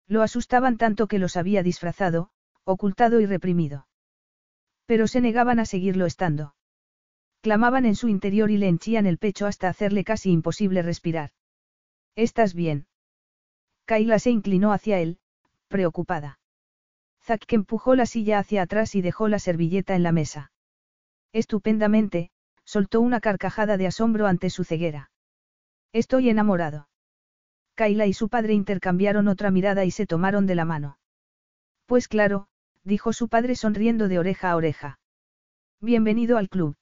Lo 0.06 0.22
asustaban 0.22 0.76
tanto 0.76 1.06
que 1.06 1.18
los 1.18 1.36
había 1.36 1.62
disfrazado, 1.62 2.30
ocultado 2.64 3.20
y 3.20 3.26
reprimido. 3.26 3.88
Pero 4.86 5.06
se 5.06 5.20
negaban 5.20 5.58
a 5.58 5.66
seguirlo 5.66 6.06
estando. 6.06 6.54
Clamaban 7.40 7.84
en 7.84 7.94
su 7.94 8.08
interior 8.08 8.50
y 8.50 8.56
le 8.58 8.68
henchían 8.68 9.06
el 9.06 9.18
pecho 9.18 9.46
hasta 9.46 9.68
hacerle 9.68 10.04
casi 10.04 10.30
imposible 10.30 10.82
respirar. 10.82 11.30
¿Estás 12.16 12.54
bien? 12.54 12.86
Kaila 13.86 14.18
se 14.18 14.30
inclinó 14.30 14.72
hacia 14.72 15.00
él, 15.00 15.18
preocupada. 15.68 16.38
Zack 17.22 17.52
empujó 17.52 17.94
la 17.94 18.06
silla 18.06 18.38
hacia 18.38 18.62
atrás 18.62 18.94
y 18.94 19.02
dejó 19.02 19.28
la 19.28 19.38
servilleta 19.38 19.94
en 19.96 20.02
la 20.02 20.12
mesa. 20.12 20.52
Estupendamente, 21.32 22.30
soltó 22.64 23.00
una 23.00 23.20
carcajada 23.20 23.76
de 23.76 23.86
asombro 23.86 24.26
ante 24.26 24.50
su 24.50 24.62
ceguera. 24.62 25.10
Estoy 25.92 26.28
enamorado. 26.30 26.88
Kaila 27.74 28.06
y 28.06 28.12
su 28.12 28.28
padre 28.28 28.54
intercambiaron 28.54 29.26
otra 29.26 29.50
mirada 29.50 29.84
y 29.84 29.90
se 29.90 30.06
tomaron 30.06 30.46
de 30.46 30.54
la 30.54 30.64
mano. 30.64 30.98
Pues 31.86 32.08
claro, 32.08 32.46
dijo 32.84 33.12
su 33.12 33.28
padre 33.28 33.56
sonriendo 33.56 34.08
de 34.08 34.18
oreja 34.18 34.50
a 34.50 34.56
oreja. 34.56 34.98
Bienvenido 35.80 36.38
al 36.38 36.48
club. 36.48 36.76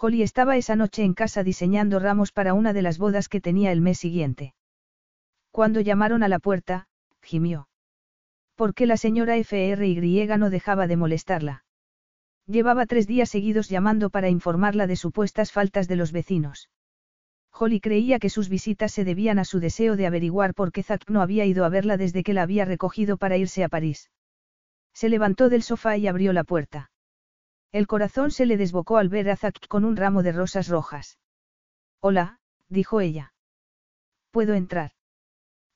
Holly 0.00 0.22
estaba 0.22 0.56
esa 0.56 0.76
noche 0.76 1.02
en 1.02 1.12
casa 1.12 1.42
diseñando 1.42 1.98
ramos 1.98 2.30
para 2.30 2.54
una 2.54 2.72
de 2.72 2.82
las 2.82 2.98
bodas 2.98 3.28
que 3.28 3.40
tenía 3.40 3.72
el 3.72 3.80
mes 3.80 3.98
siguiente. 3.98 4.54
Cuando 5.50 5.80
llamaron 5.80 6.22
a 6.22 6.28
la 6.28 6.38
puerta, 6.38 6.86
gimió. 7.20 7.68
Porque 8.54 8.86
la 8.86 8.96
señora 8.96 9.36
FRY 9.36 10.28
no 10.38 10.50
dejaba 10.50 10.86
de 10.86 10.96
molestarla. 10.96 11.64
Llevaba 12.46 12.86
tres 12.86 13.08
días 13.08 13.28
seguidos 13.28 13.68
llamando 13.68 14.10
para 14.10 14.28
informarla 14.28 14.86
de 14.86 14.94
supuestas 14.94 15.50
faltas 15.50 15.88
de 15.88 15.96
los 15.96 16.12
vecinos. 16.12 16.70
Holly 17.52 17.80
creía 17.80 18.20
que 18.20 18.30
sus 18.30 18.48
visitas 18.48 18.92
se 18.92 19.04
debían 19.04 19.40
a 19.40 19.44
su 19.44 19.58
deseo 19.58 19.96
de 19.96 20.06
averiguar 20.06 20.54
por 20.54 20.70
qué 20.70 20.84
Zack 20.84 21.10
no 21.10 21.22
había 21.22 21.44
ido 21.44 21.64
a 21.64 21.70
verla 21.70 21.96
desde 21.96 22.22
que 22.22 22.34
la 22.34 22.42
había 22.42 22.64
recogido 22.64 23.16
para 23.16 23.36
irse 23.36 23.64
a 23.64 23.68
París. 23.68 24.10
Se 24.94 25.08
levantó 25.08 25.48
del 25.48 25.64
sofá 25.64 25.96
y 25.96 26.06
abrió 26.06 26.32
la 26.32 26.44
puerta. 26.44 26.90
El 27.70 27.86
corazón 27.86 28.30
se 28.30 28.46
le 28.46 28.56
desbocó 28.56 28.96
al 28.96 29.08
ver 29.08 29.28
a 29.30 29.36
Zack 29.36 29.68
con 29.68 29.84
un 29.84 29.96
ramo 29.96 30.22
de 30.22 30.32
rosas 30.32 30.68
rojas. 30.68 31.18
Hola, 32.00 32.40
dijo 32.68 33.00
ella. 33.00 33.34
¿Puedo 34.30 34.54
entrar? 34.54 34.92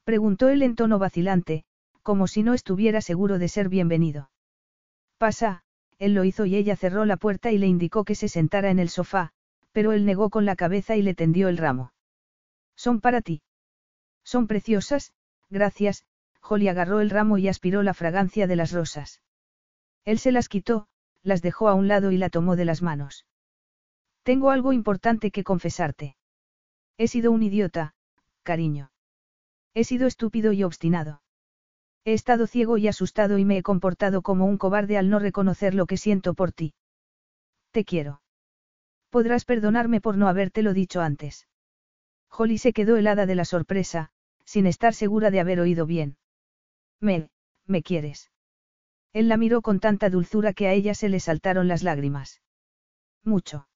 Preguntó 0.05 0.49
él 0.49 0.63
en 0.63 0.75
tono 0.75 0.99
vacilante, 0.99 1.65
como 2.03 2.27
si 2.27 2.43
no 2.43 2.55
estuviera 2.55 3.01
seguro 3.01 3.39
de 3.39 3.49
ser 3.49 3.69
bienvenido. 3.69 4.31
Pasa, 5.19 5.65
él 5.99 6.15
lo 6.15 6.25
hizo 6.25 6.47
y 6.47 6.57
ella 6.57 6.77
cerró 6.77 7.05
la 7.05 7.17
puerta 7.17 7.53
y 7.53 7.59
le 7.59 7.67
indicó 7.67 8.05
que 8.05 8.15
se 8.15 8.29
sentara 8.29 8.71
en 8.71 8.79
el 8.79 8.89
sofá, 8.89 9.33
pero 9.73 9.93
él 9.93 10.05
negó 10.05 10.31
con 10.31 10.45
la 10.45 10.57
cabeza 10.57 10.97
y 10.97 11.03
le 11.03 11.15
tendió 11.15 11.49
el 11.49 11.59
ramo. 11.59 11.93
Son 12.75 13.01
para 13.01 13.21
ti. 13.21 13.43
Son 14.25 14.47
preciosas, 14.47 15.13
gracias, 15.51 16.05
Holly 16.43 16.69
agarró 16.69 17.01
el 17.01 17.11
ramo 17.11 17.39
y 17.39 17.49
aspiró 17.49 17.83
la 17.83 17.95
fragancia 17.95 18.47
de 18.47 18.57
las 18.57 18.73
rosas. 18.73 19.21
Él 20.05 20.19
se 20.19 20.33
las 20.33 20.49
quitó, 20.49 20.89
las 21.23 21.43
dejó 21.43 21.69
a 21.69 21.75
un 21.75 21.89
lado 21.89 22.11
y 22.11 22.19
la 22.19 22.31
tomó 22.31 22.57
de 22.57 22.65
las 22.65 22.83
manos. 22.83 23.27
Tengo 24.23 24.51
algo 24.51 24.73
importante 24.73 25.31
que 25.31 25.45
confesarte. 25.45 26.17
He 26.99 27.09
sido 27.09 27.33
un 27.33 27.43
idiota, 27.43 27.95
cariño. 28.43 28.91
He 29.75 29.85
sido 29.85 30.07
estúpido 30.07 30.53
y 30.53 30.63
obstinado. 30.65 31.23
He 32.05 32.15
estado 32.15 32.47
ciego 32.47 32.79
y 32.79 32.89
asustado 32.89 33.39
y 33.39 33.45
me 33.45 33.59
he 33.59 33.63
comportado 33.63 34.23
como 34.23 34.47
un 34.47 34.59
cobarde 34.59 34.99
al 34.99 35.09
no 35.09 35.19
reconocer 35.19 35.75
lo 35.75 35.87
que 35.87 35.97
siento 35.97 36.35
por 36.35 36.53
ti. 36.53 36.75
Te 37.71 37.85
quiero. 37.85 38.23
Podrás 39.11 39.45
perdonarme 39.45 40.01
por 40.01 40.17
no 40.17 40.29
habértelo 40.29 40.73
dicho 40.73 41.01
antes. 41.01 41.47
Holly 42.29 42.59
se 42.59 42.73
quedó 42.73 42.97
helada 42.97 43.27
de 43.27 43.35
la 43.35 43.45
sorpresa, 43.45 44.11
sin 44.45 44.67
estar 44.67 44.95
segura 44.95 45.31
de 45.31 45.41
haber 45.41 45.61
oído 45.61 45.87
bien. 45.87 46.17
Me, 47.01 47.29
me 47.67 47.83
quieres. 47.83 48.32
Él 49.13 49.29
la 49.29 49.37
miró 49.37 49.63
con 49.63 49.81
tanta 49.81 50.11
dulzura 50.11 50.53
que 50.53 50.69
a 50.69 50.73
ella 50.73 50.95
se 50.95 51.09
le 51.09 51.21
saltaron 51.21 51.69
las 51.69 51.83
lágrimas. 51.83 52.41
Mucho. 53.25 53.69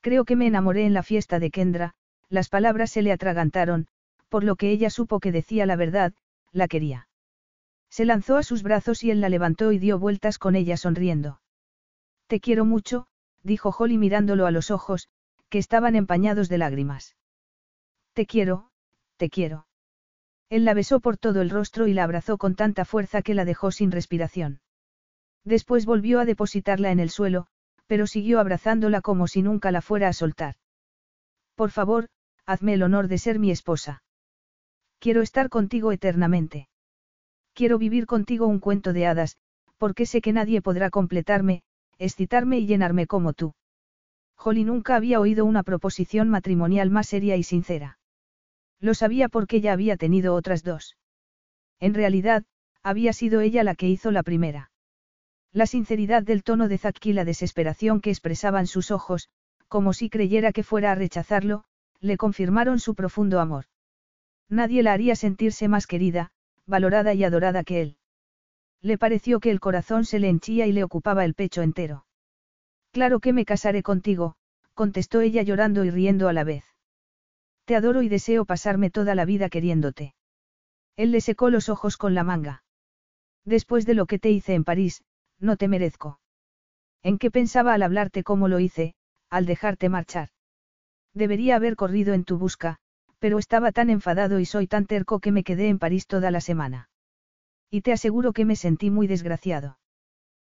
Creo 0.00 0.24
que 0.24 0.36
me 0.36 0.46
enamoré 0.46 0.86
en 0.86 0.94
la 0.94 1.02
fiesta 1.02 1.38
de 1.38 1.50
Kendra, 1.50 1.94
las 2.28 2.48
palabras 2.48 2.90
se 2.90 3.02
le 3.02 3.12
atragantaron, 3.12 3.86
por 4.28 4.44
lo 4.44 4.56
que 4.56 4.70
ella 4.70 4.90
supo 4.90 5.18
que 5.20 5.32
decía 5.32 5.66
la 5.66 5.76
verdad, 5.76 6.14
la 6.52 6.68
quería. 6.68 7.08
Se 7.90 8.04
lanzó 8.04 8.36
a 8.36 8.42
sus 8.42 8.62
brazos 8.62 9.02
y 9.02 9.10
él 9.10 9.20
la 9.20 9.28
levantó 9.28 9.72
y 9.72 9.78
dio 9.78 9.98
vueltas 9.98 10.38
con 10.38 10.54
ella 10.54 10.76
sonriendo. 10.76 11.40
Te 12.28 12.38
quiero 12.38 12.64
mucho, 12.64 13.08
dijo 13.42 13.74
Holly 13.76 13.98
mirándolo 13.98 14.46
a 14.46 14.52
los 14.52 14.70
ojos, 14.70 15.08
que 15.48 15.58
estaban 15.58 15.96
empañados 15.96 16.48
de 16.48 16.58
lágrimas. 16.58 17.16
Te 18.12 18.26
quiero, 18.26 18.70
te 19.16 19.28
quiero. 19.28 19.66
Él 20.50 20.64
la 20.64 20.74
besó 20.74 20.98
por 20.98 21.16
todo 21.16 21.40
el 21.42 21.48
rostro 21.48 21.86
y 21.86 21.94
la 21.94 22.02
abrazó 22.02 22.36
con 22.36 22.56
tanta 22.56 22.84
fuerza 22.84 23.22
que 23.22 23.34
la 23.34 23.44
dejó 23.44 23.70
sin 23.70 23.92
respiración. 23.92 24.60
Después 25.44 25.86
volvió 25.86 26.18
a 26.18 26.24
depositarla 26.24 26.90
en 26.90 26.98
el 26.98 27.08
suelo, 27.08 27.46
pero 27.86 28.08
siguió 28.08 28.40
abrazándola 28.40 29.00
como 29.00 29.28
si 29.28 29.42
nunca 29.42 29.70
la 29.70 29.80
fuera 29.80 30.08
a 30.08 30.12
soltar. 30.12 30.56
Por 31.54 31.70
favor, 31.70 32.08
hazme 32.46 32.74
el 32.74 32.82
honor 32.82 33.06
de 33.06 33.18
ser 33.18 33.38
mi 33.38 33.52
esposa. 33.52 34.02
Quiero 34.98 35.22
estar 35.22 35.48
contigo 35.50 35.92
eternamente. 35.92 36.68
Quiero 37.54 37.78
vivir 37.78 38.06
contigo 38.06 38.46
un 38.46 38.58
cuento 38.58 38.92
de 38.92 39.06
hadas, 39.06 39.38
porque 39.78 40.04
sé 40.04 40.20
que 40.20 40.32
nadie 40.32 40.62
podrá 40.62 40.90
completarme, 40.90 41.62
excitarme 41.98 42.58
y 42.58 42.66
llenarme 42.66 43.06
como 43.06 43.34
tú. 43.34 43.54
Holly 44.36 44.64
nunca 44.64 44.96
había 44.96 45.20
oído 45.20 45.44
una 45.44 45.62
proposición 45.62 46.28
matrimonial 46.28 46.90
más 46.90 47.06
seria 47.06 47.36
y 47.36 47.44
sincera. 47.44 47.99
Lo 48.80 48.94
sabía 48.94 49.28
porque 49.28 49.60
ya 49.60 49.72
había 49.72 49.96
tenido 49.96 50.34
otras 50.34 50.64
dos. 50.64 50.96
En 51.78 51.94
realidad, 51.94 52.44
había 52.82 53.12
sido 53.12 53.40
ella 53.40 53.62
la 53.62 53.74
que 53.74 53.88
hizo 53.88 54.10
la 54.10 54.22
primera. 54.22 54.70
La 55.52 55.66
sinceridad 55.66 56.22
del 56.22 56.42
tono 56.42 56.68
de 56.68 56.78
Zack 56.78 57.04
y 57.06 57.12
la 57.12 57.24
desesperación 57.24 58.00
que 58.00 58.10
expresaban 58.10 58.66
sus 58.66 58.90
ojos, 58.90 59.28
como 59.68 59.92
si 59.92 60.08
creyera 60.08 60.52
que 60.52 60.62
fuera 60.62 60.92
a 60.92 60.94
rechazarlo, 60.94 61.64
le 62.00 62.16
confirmaron 62.16 62.78
su 62.80 62.94
profundo 62.94 63.40
amor. 63.40 63.66
Nadie 64.48 64.82
la 64.82 64.92
haría 64.92 65.14
sentirse 65.14 65.68
más 65.68 65.86
querida, 65.86 66.30
valorada 66.66 67.14
y 67.14 67.24
adorada 67.24 67.64
que 67.64 67.82
él. 67.82 67.96
Le 68.80 68.96
pareció 68.96 69.40
que 69.40 69.50
el 69.50 69.60
corazón 69.60 70.04
se 70.04 70.18
le 70.18 70.28
henchía 70.28 70.66
y 70.66 70.72
le 70.72 70.84
ocupaba 70.84 71.24
el 71.24 71.34
pecho 71.34 71.62
entero. 71.62 72.06
Claro 72.92 73.20
que 73.20 73.32
me 73.32 73.44
casaré 73.44 73.82
contigo, 73.82 74.36
contestó 74.74 75.20
ella 75.20 75.42
llorando 75.42 75.84
y 75.84 75.90
riendo 75.90 76.28
a 76.28 76.32
la 76.32 76.44
vez. 76.44 76.69
Te 77.70 77.76
adoro 77.76 78.02
y 78.02 78.08
deseo 78.08 78.46
pasarme 78.46 78.90
toda 78.90 79.14
la 79.14 79.24
vida 79.24 79.48
queriéndote. 79.48 80.16
Él 80.96 81.12
le 81.12 81.20
secó 81.20 81.50
los 81.50 81.68
ojos 81.68 81.96
con 81.96 82.16
la 82.16 82.24
manga. 82.24 82.64
Después 83.44 83.86
de 83.86 83.94
lo 83.94 84.06
que 84.06 84.18
te 84.18 84.28
hice 84.28 84.54
en 84.54 84.64
París, 84.64 85.04
no 85.38 85.56
te 85.56 85.68
merezco. 85.68 86.18
¿En 87.04 87.16
qué 87.16 87.30
pensaba 87.30 87.72
al 87.72 87.84
hablarte 87.84 88.24
como 88.24 88.48
lo 88.48 88.58
hice, 88.58 88.94
al 89.28 89.46
dejarte 89.46 89.88
marchar? 89.88 90.30
Debería 91.14 91.54
haber 91.54 91.76
corrido 91.76 92.12
en 92.12 92.24
tu 92.24 92.38
busca, 92.38 92.78
pero 93.20 93.38
estaba 93.38 93.70
tan 93.70 93.88
enfadado 93.88 94.40
y 94.40 94.46
soy 94.46 94.66
tan 94.66 94.86
terco 94.86 95.20
que 95.20 95.30
me 95.30 95.44
quedé 95.44 95.68
en 95.68 95.78
París 95.78 96.08
toda 96.08 96.32
la 96.32 96.40
semana. 96.40 96.90
Y 97.70 97.82
te 97.82 97.92
aseguro 97.92 98.32
que 98.32 98.44
me 98.44 98.56
sentí 98.56 98.90
muy 98.90 99.06
desgraciado. 99.06 99.78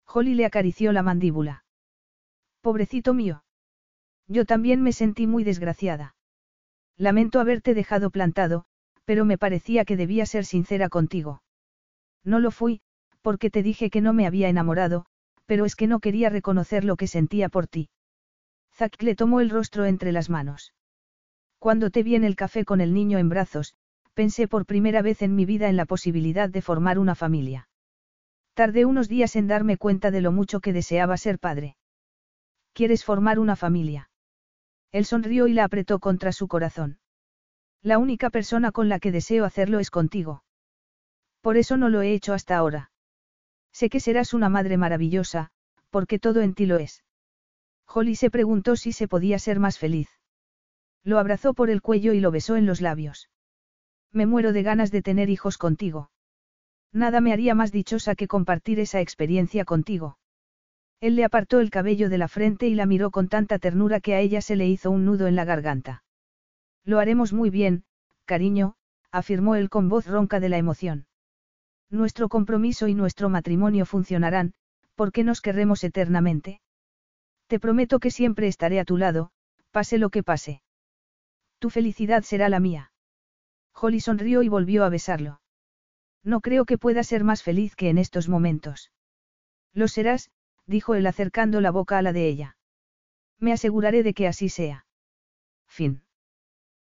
Holly 0.06 0.34
le 0.34 0.45
acarició 0.45 0.92
la 0.92 1.02
mandíbula. 1.02 1.64
Pobrecito 2.60 3.14
mío. 3.14 3.45
Yo 4.27 4.44
también 4.44 4.84
me 4.84 4.92
sentí 4.92 5.27
muy 5.27 5.45
desgraciada. 5.45 6.16
Lamento 6.98 7.40
haberte 7.40 7.74
dejado 7.74 8.09
plantado, 8.09 8.65
pero 9.03 9.25
me 9.25 9.38
parecía 9.38 9.85
que 9.85 9.98
debía 9.98 10.25
ser 10.25 10.45
sincera 10.45 10.90
contigo. 10.90 11.41
No 12.24 12.40
lo 12.40 12.51
fui, 12.51 12.82
porque 13.22 13.49
te 13.49 13.64
dije 13.64 13.90
que 13.90 14.01
no 14.01 14.14
me 14.14 14.25
había 14.25 14.49
enamorado, 14.49 15.06
pero 15.45 15.65
es 15.65 15.75
que 15.75 15.88
no 15.88 15.99
quería 15.99 16.30
reconocer 16.30 16.83
lo 16.83 16.95
que 16.95 17.07
sentía 17.07 17.49
por 17.49 17.67
ti. 17.67 17.90
Zack 18.74 19.01
le 19.01 19.15
tomó 19.15 19.41
el 19.41 19.49
rostro 19.49 19.85
entre 19.85 20.11
las 20.11 20.30
manos. 20.30 20.74
Cuando 21.59 21.90
te 21.90 22.03
vi 22.03 22.15
en 22.15 22.24
el 22.24 22.35
café 22.35 22.65
con 22.65 22.82
el 22.82 22.93
niño 22.93 23.17
en 23.17 23.30
brazos, 23.30 23.75
pensé 24.14 24.48
por 24.48 24.65
primera 24.65 25.01
vez 25.01 25.22
en 25.22 25.35
mi 25.35 25.45
vida 25.45 25.69
en 25.69 25.77
la 25.77 25.85
posibilidad 25.85 26.49
de 26.49 26.61
formar 26.61 26.99
una 26.99 27.15
familia. 27.15 27.67
Tardé 28.53 28.85
unos 28.85 29.09
días 29.09 29.35
en 29.35 29.48
darme 29.48 29.77
cuenta 29.77 30.11
de 30.11 30.22
lo 30.22 30.32
mucho 30.32 30.61
que 30.61 30.74
deseaba 30.74 31.17
ser 31.17 31.40
padre. 31.40 31.75
¿Quieres 32.74 33.03
formar 33.03 33.40
una 33.40 33.56
familia? 33.56 34.09
Él 34.95 35.03
sonrió 35.03 35.48
y 35.48 35.53
la 35.53 35.65
apretó 35.65 35.99
contra 35.99 36.32
su 36.32 36.48
corazón. 36.48 36.99
La 37.82 37.98
única 37.98 38.30
persona 38.30 38.72
con 38.72 38.88
la 38.88 38.98
que 38.98 39.11
deseo 39.11 39.43
hacerlo 39.43 39.80
es 39.80 39.91
contigo. 39.91 40.45
Por 41.41 41.57
eso 41.57 41.75
no 41.75 41.90
lo 41.90 42.01
he 42.01 42.14
hecho 42.14 42.33
hasta 42.33 42.56
ahora. 42.56 42.91
Sé 43.74 43.90
que 43.90 43.99
serás 43.99 44.33
una 44.33 44.48
madre 44.48 44.77
maravillosa, 44.77 45.51
porque 45.90 46.17
todo 46.17 46.40
en 46.40 46.53
ti 46.53 46.65
lo 46.65 46.77
es. 46.77 47.03
Holly 47.85 48.15
se 48.15 48.32
preguntó 48.32 48.77
si 48.77 48.93
se 48.93 49.09
podía 49.09 49.38
ser 49.38 49.59
más 49.59 49.77
feliz. 49.77 50.07
Lo 51.03 51.19
abrazó 51.19 51.53
por 51.53 51.69
el 51.69 51.82
cuello 51.82 52.14
y 52.14 52.22
lo 52.22 52.32
besó 52.32 52.56
en 52.56 52.65
los 52.65 52.80
labios. 52.80 53.30
Me 54.14 54.25
muero 54.25 54.53
de 54.53 54.64
ganas 54.64 54.91
de 54.91 55.01
tener 55.01 55.30
hijos 55.30 55.57
contigo. 55.57 56.09
Nada 56.93 57.19
me 57.19 57.33
haría 57.33 57.53
más 57.53 57.74
dichosa 57.74 58.15
que 58.15 58.30
compartir 58.30 58.80
esa 58.80 59.01
experiencia 59.01 59.65
contigo. 59.65 60.19
Él 61.01 61.15
le 61.15 61.24
apartó 61.24 61.59
el 61.59 61.69
cabello 61.69 62.09
de 62.09 62.17
la 62.17 62.27
frente 62.27 62.67
y 62.67 62.75
la 62.75 62.85
miró 62.85 63.11
con 63.11 63.27
tanta 63.27 63.59
ternura 63.59 63.99
que 63.99 64.15
a 64.15 64.19
ella 64.19 64.41
se 64.41 64.56
le 64.56 64.67
hizo 64.67 64.91
un 64.91 65.06
nudo 65.06 65.27
en 65.27 65.35
la 65.35 65.45
garganta. 65.45 66.03
Lo 66.83 66.99
haremos 66.99 67.33
muy 67.33 67.49
bien, 67.49 67.83
cariño, 68.25 68.75
afirmó 69.11 69.56
él 69.56 69.69
con 69.69 69.90
voz 69.90 70.07
ronca 70.07 70.40
de 70.40 70.49
la 70.49 70.57
emoción. 70.57 71.07
Nuestro 71.90 72.30
compromiso 72.30 72.88
y 72.88 72.95
nuestro 72.95 73.30
matrimonio 73.30 73.85
funcionarán, 73.85 74.53
porque 74.95 75.24
nos 75.24 75.41
querremos 75.41 75.83
eternamente. 75.83 76.61
Te 77.48 77.59
prometo 77.59 77.99
que 77.99 78.11
siempre 78.11 78.48
estaré 78.48 78.80
a 78.80 78.85
tu 78.85 78.98
lado, 78.98 79.32
pase 79.72 79.98
lo 79.98 80.09
que 80.09 80.24
pase. 80.24 80.61
Tu 81.59 81.69
felicidad 81.69 82.24
será 82.24 82.49
la 82.49 82.59
mía. 82.59 82.91
Holly 83.74 83.99
sonrió 83.99 84.41
y 84.41 84.49
volvió 84.49 84.83
a 84.83 84.90
besarlo. 84.90 85.41
No 86.24 86.41
creo 86.41 86.65
que 86.65 86.77
pueda 86.77 87.03
ser 87.03 87.24
más 87.24 87.43
feliz 87.43 87.75
que 87.75 87.90
en 87.90 87.98
estos 87.98 88.30
momentos. 88.30 88.91
Lo 89.74 89.88
serás, 89.88 90.32
dijo 90.68 90.95
él 90.95 91.06
acercando 91.08 91.61
la 91.61 91.72
boca 91.72 91.98
a 91.98 92.02
la 92.02 92.14
de 92.14 92.27
ella. 92.27 92.58
Me 93.40 93.52
aseguraré 93.52 94.03
de 94.03 94.14
que 94.14 94.27
así 94.27 94.50
sea. 94.50 94.85
Fin. 95.68 96.05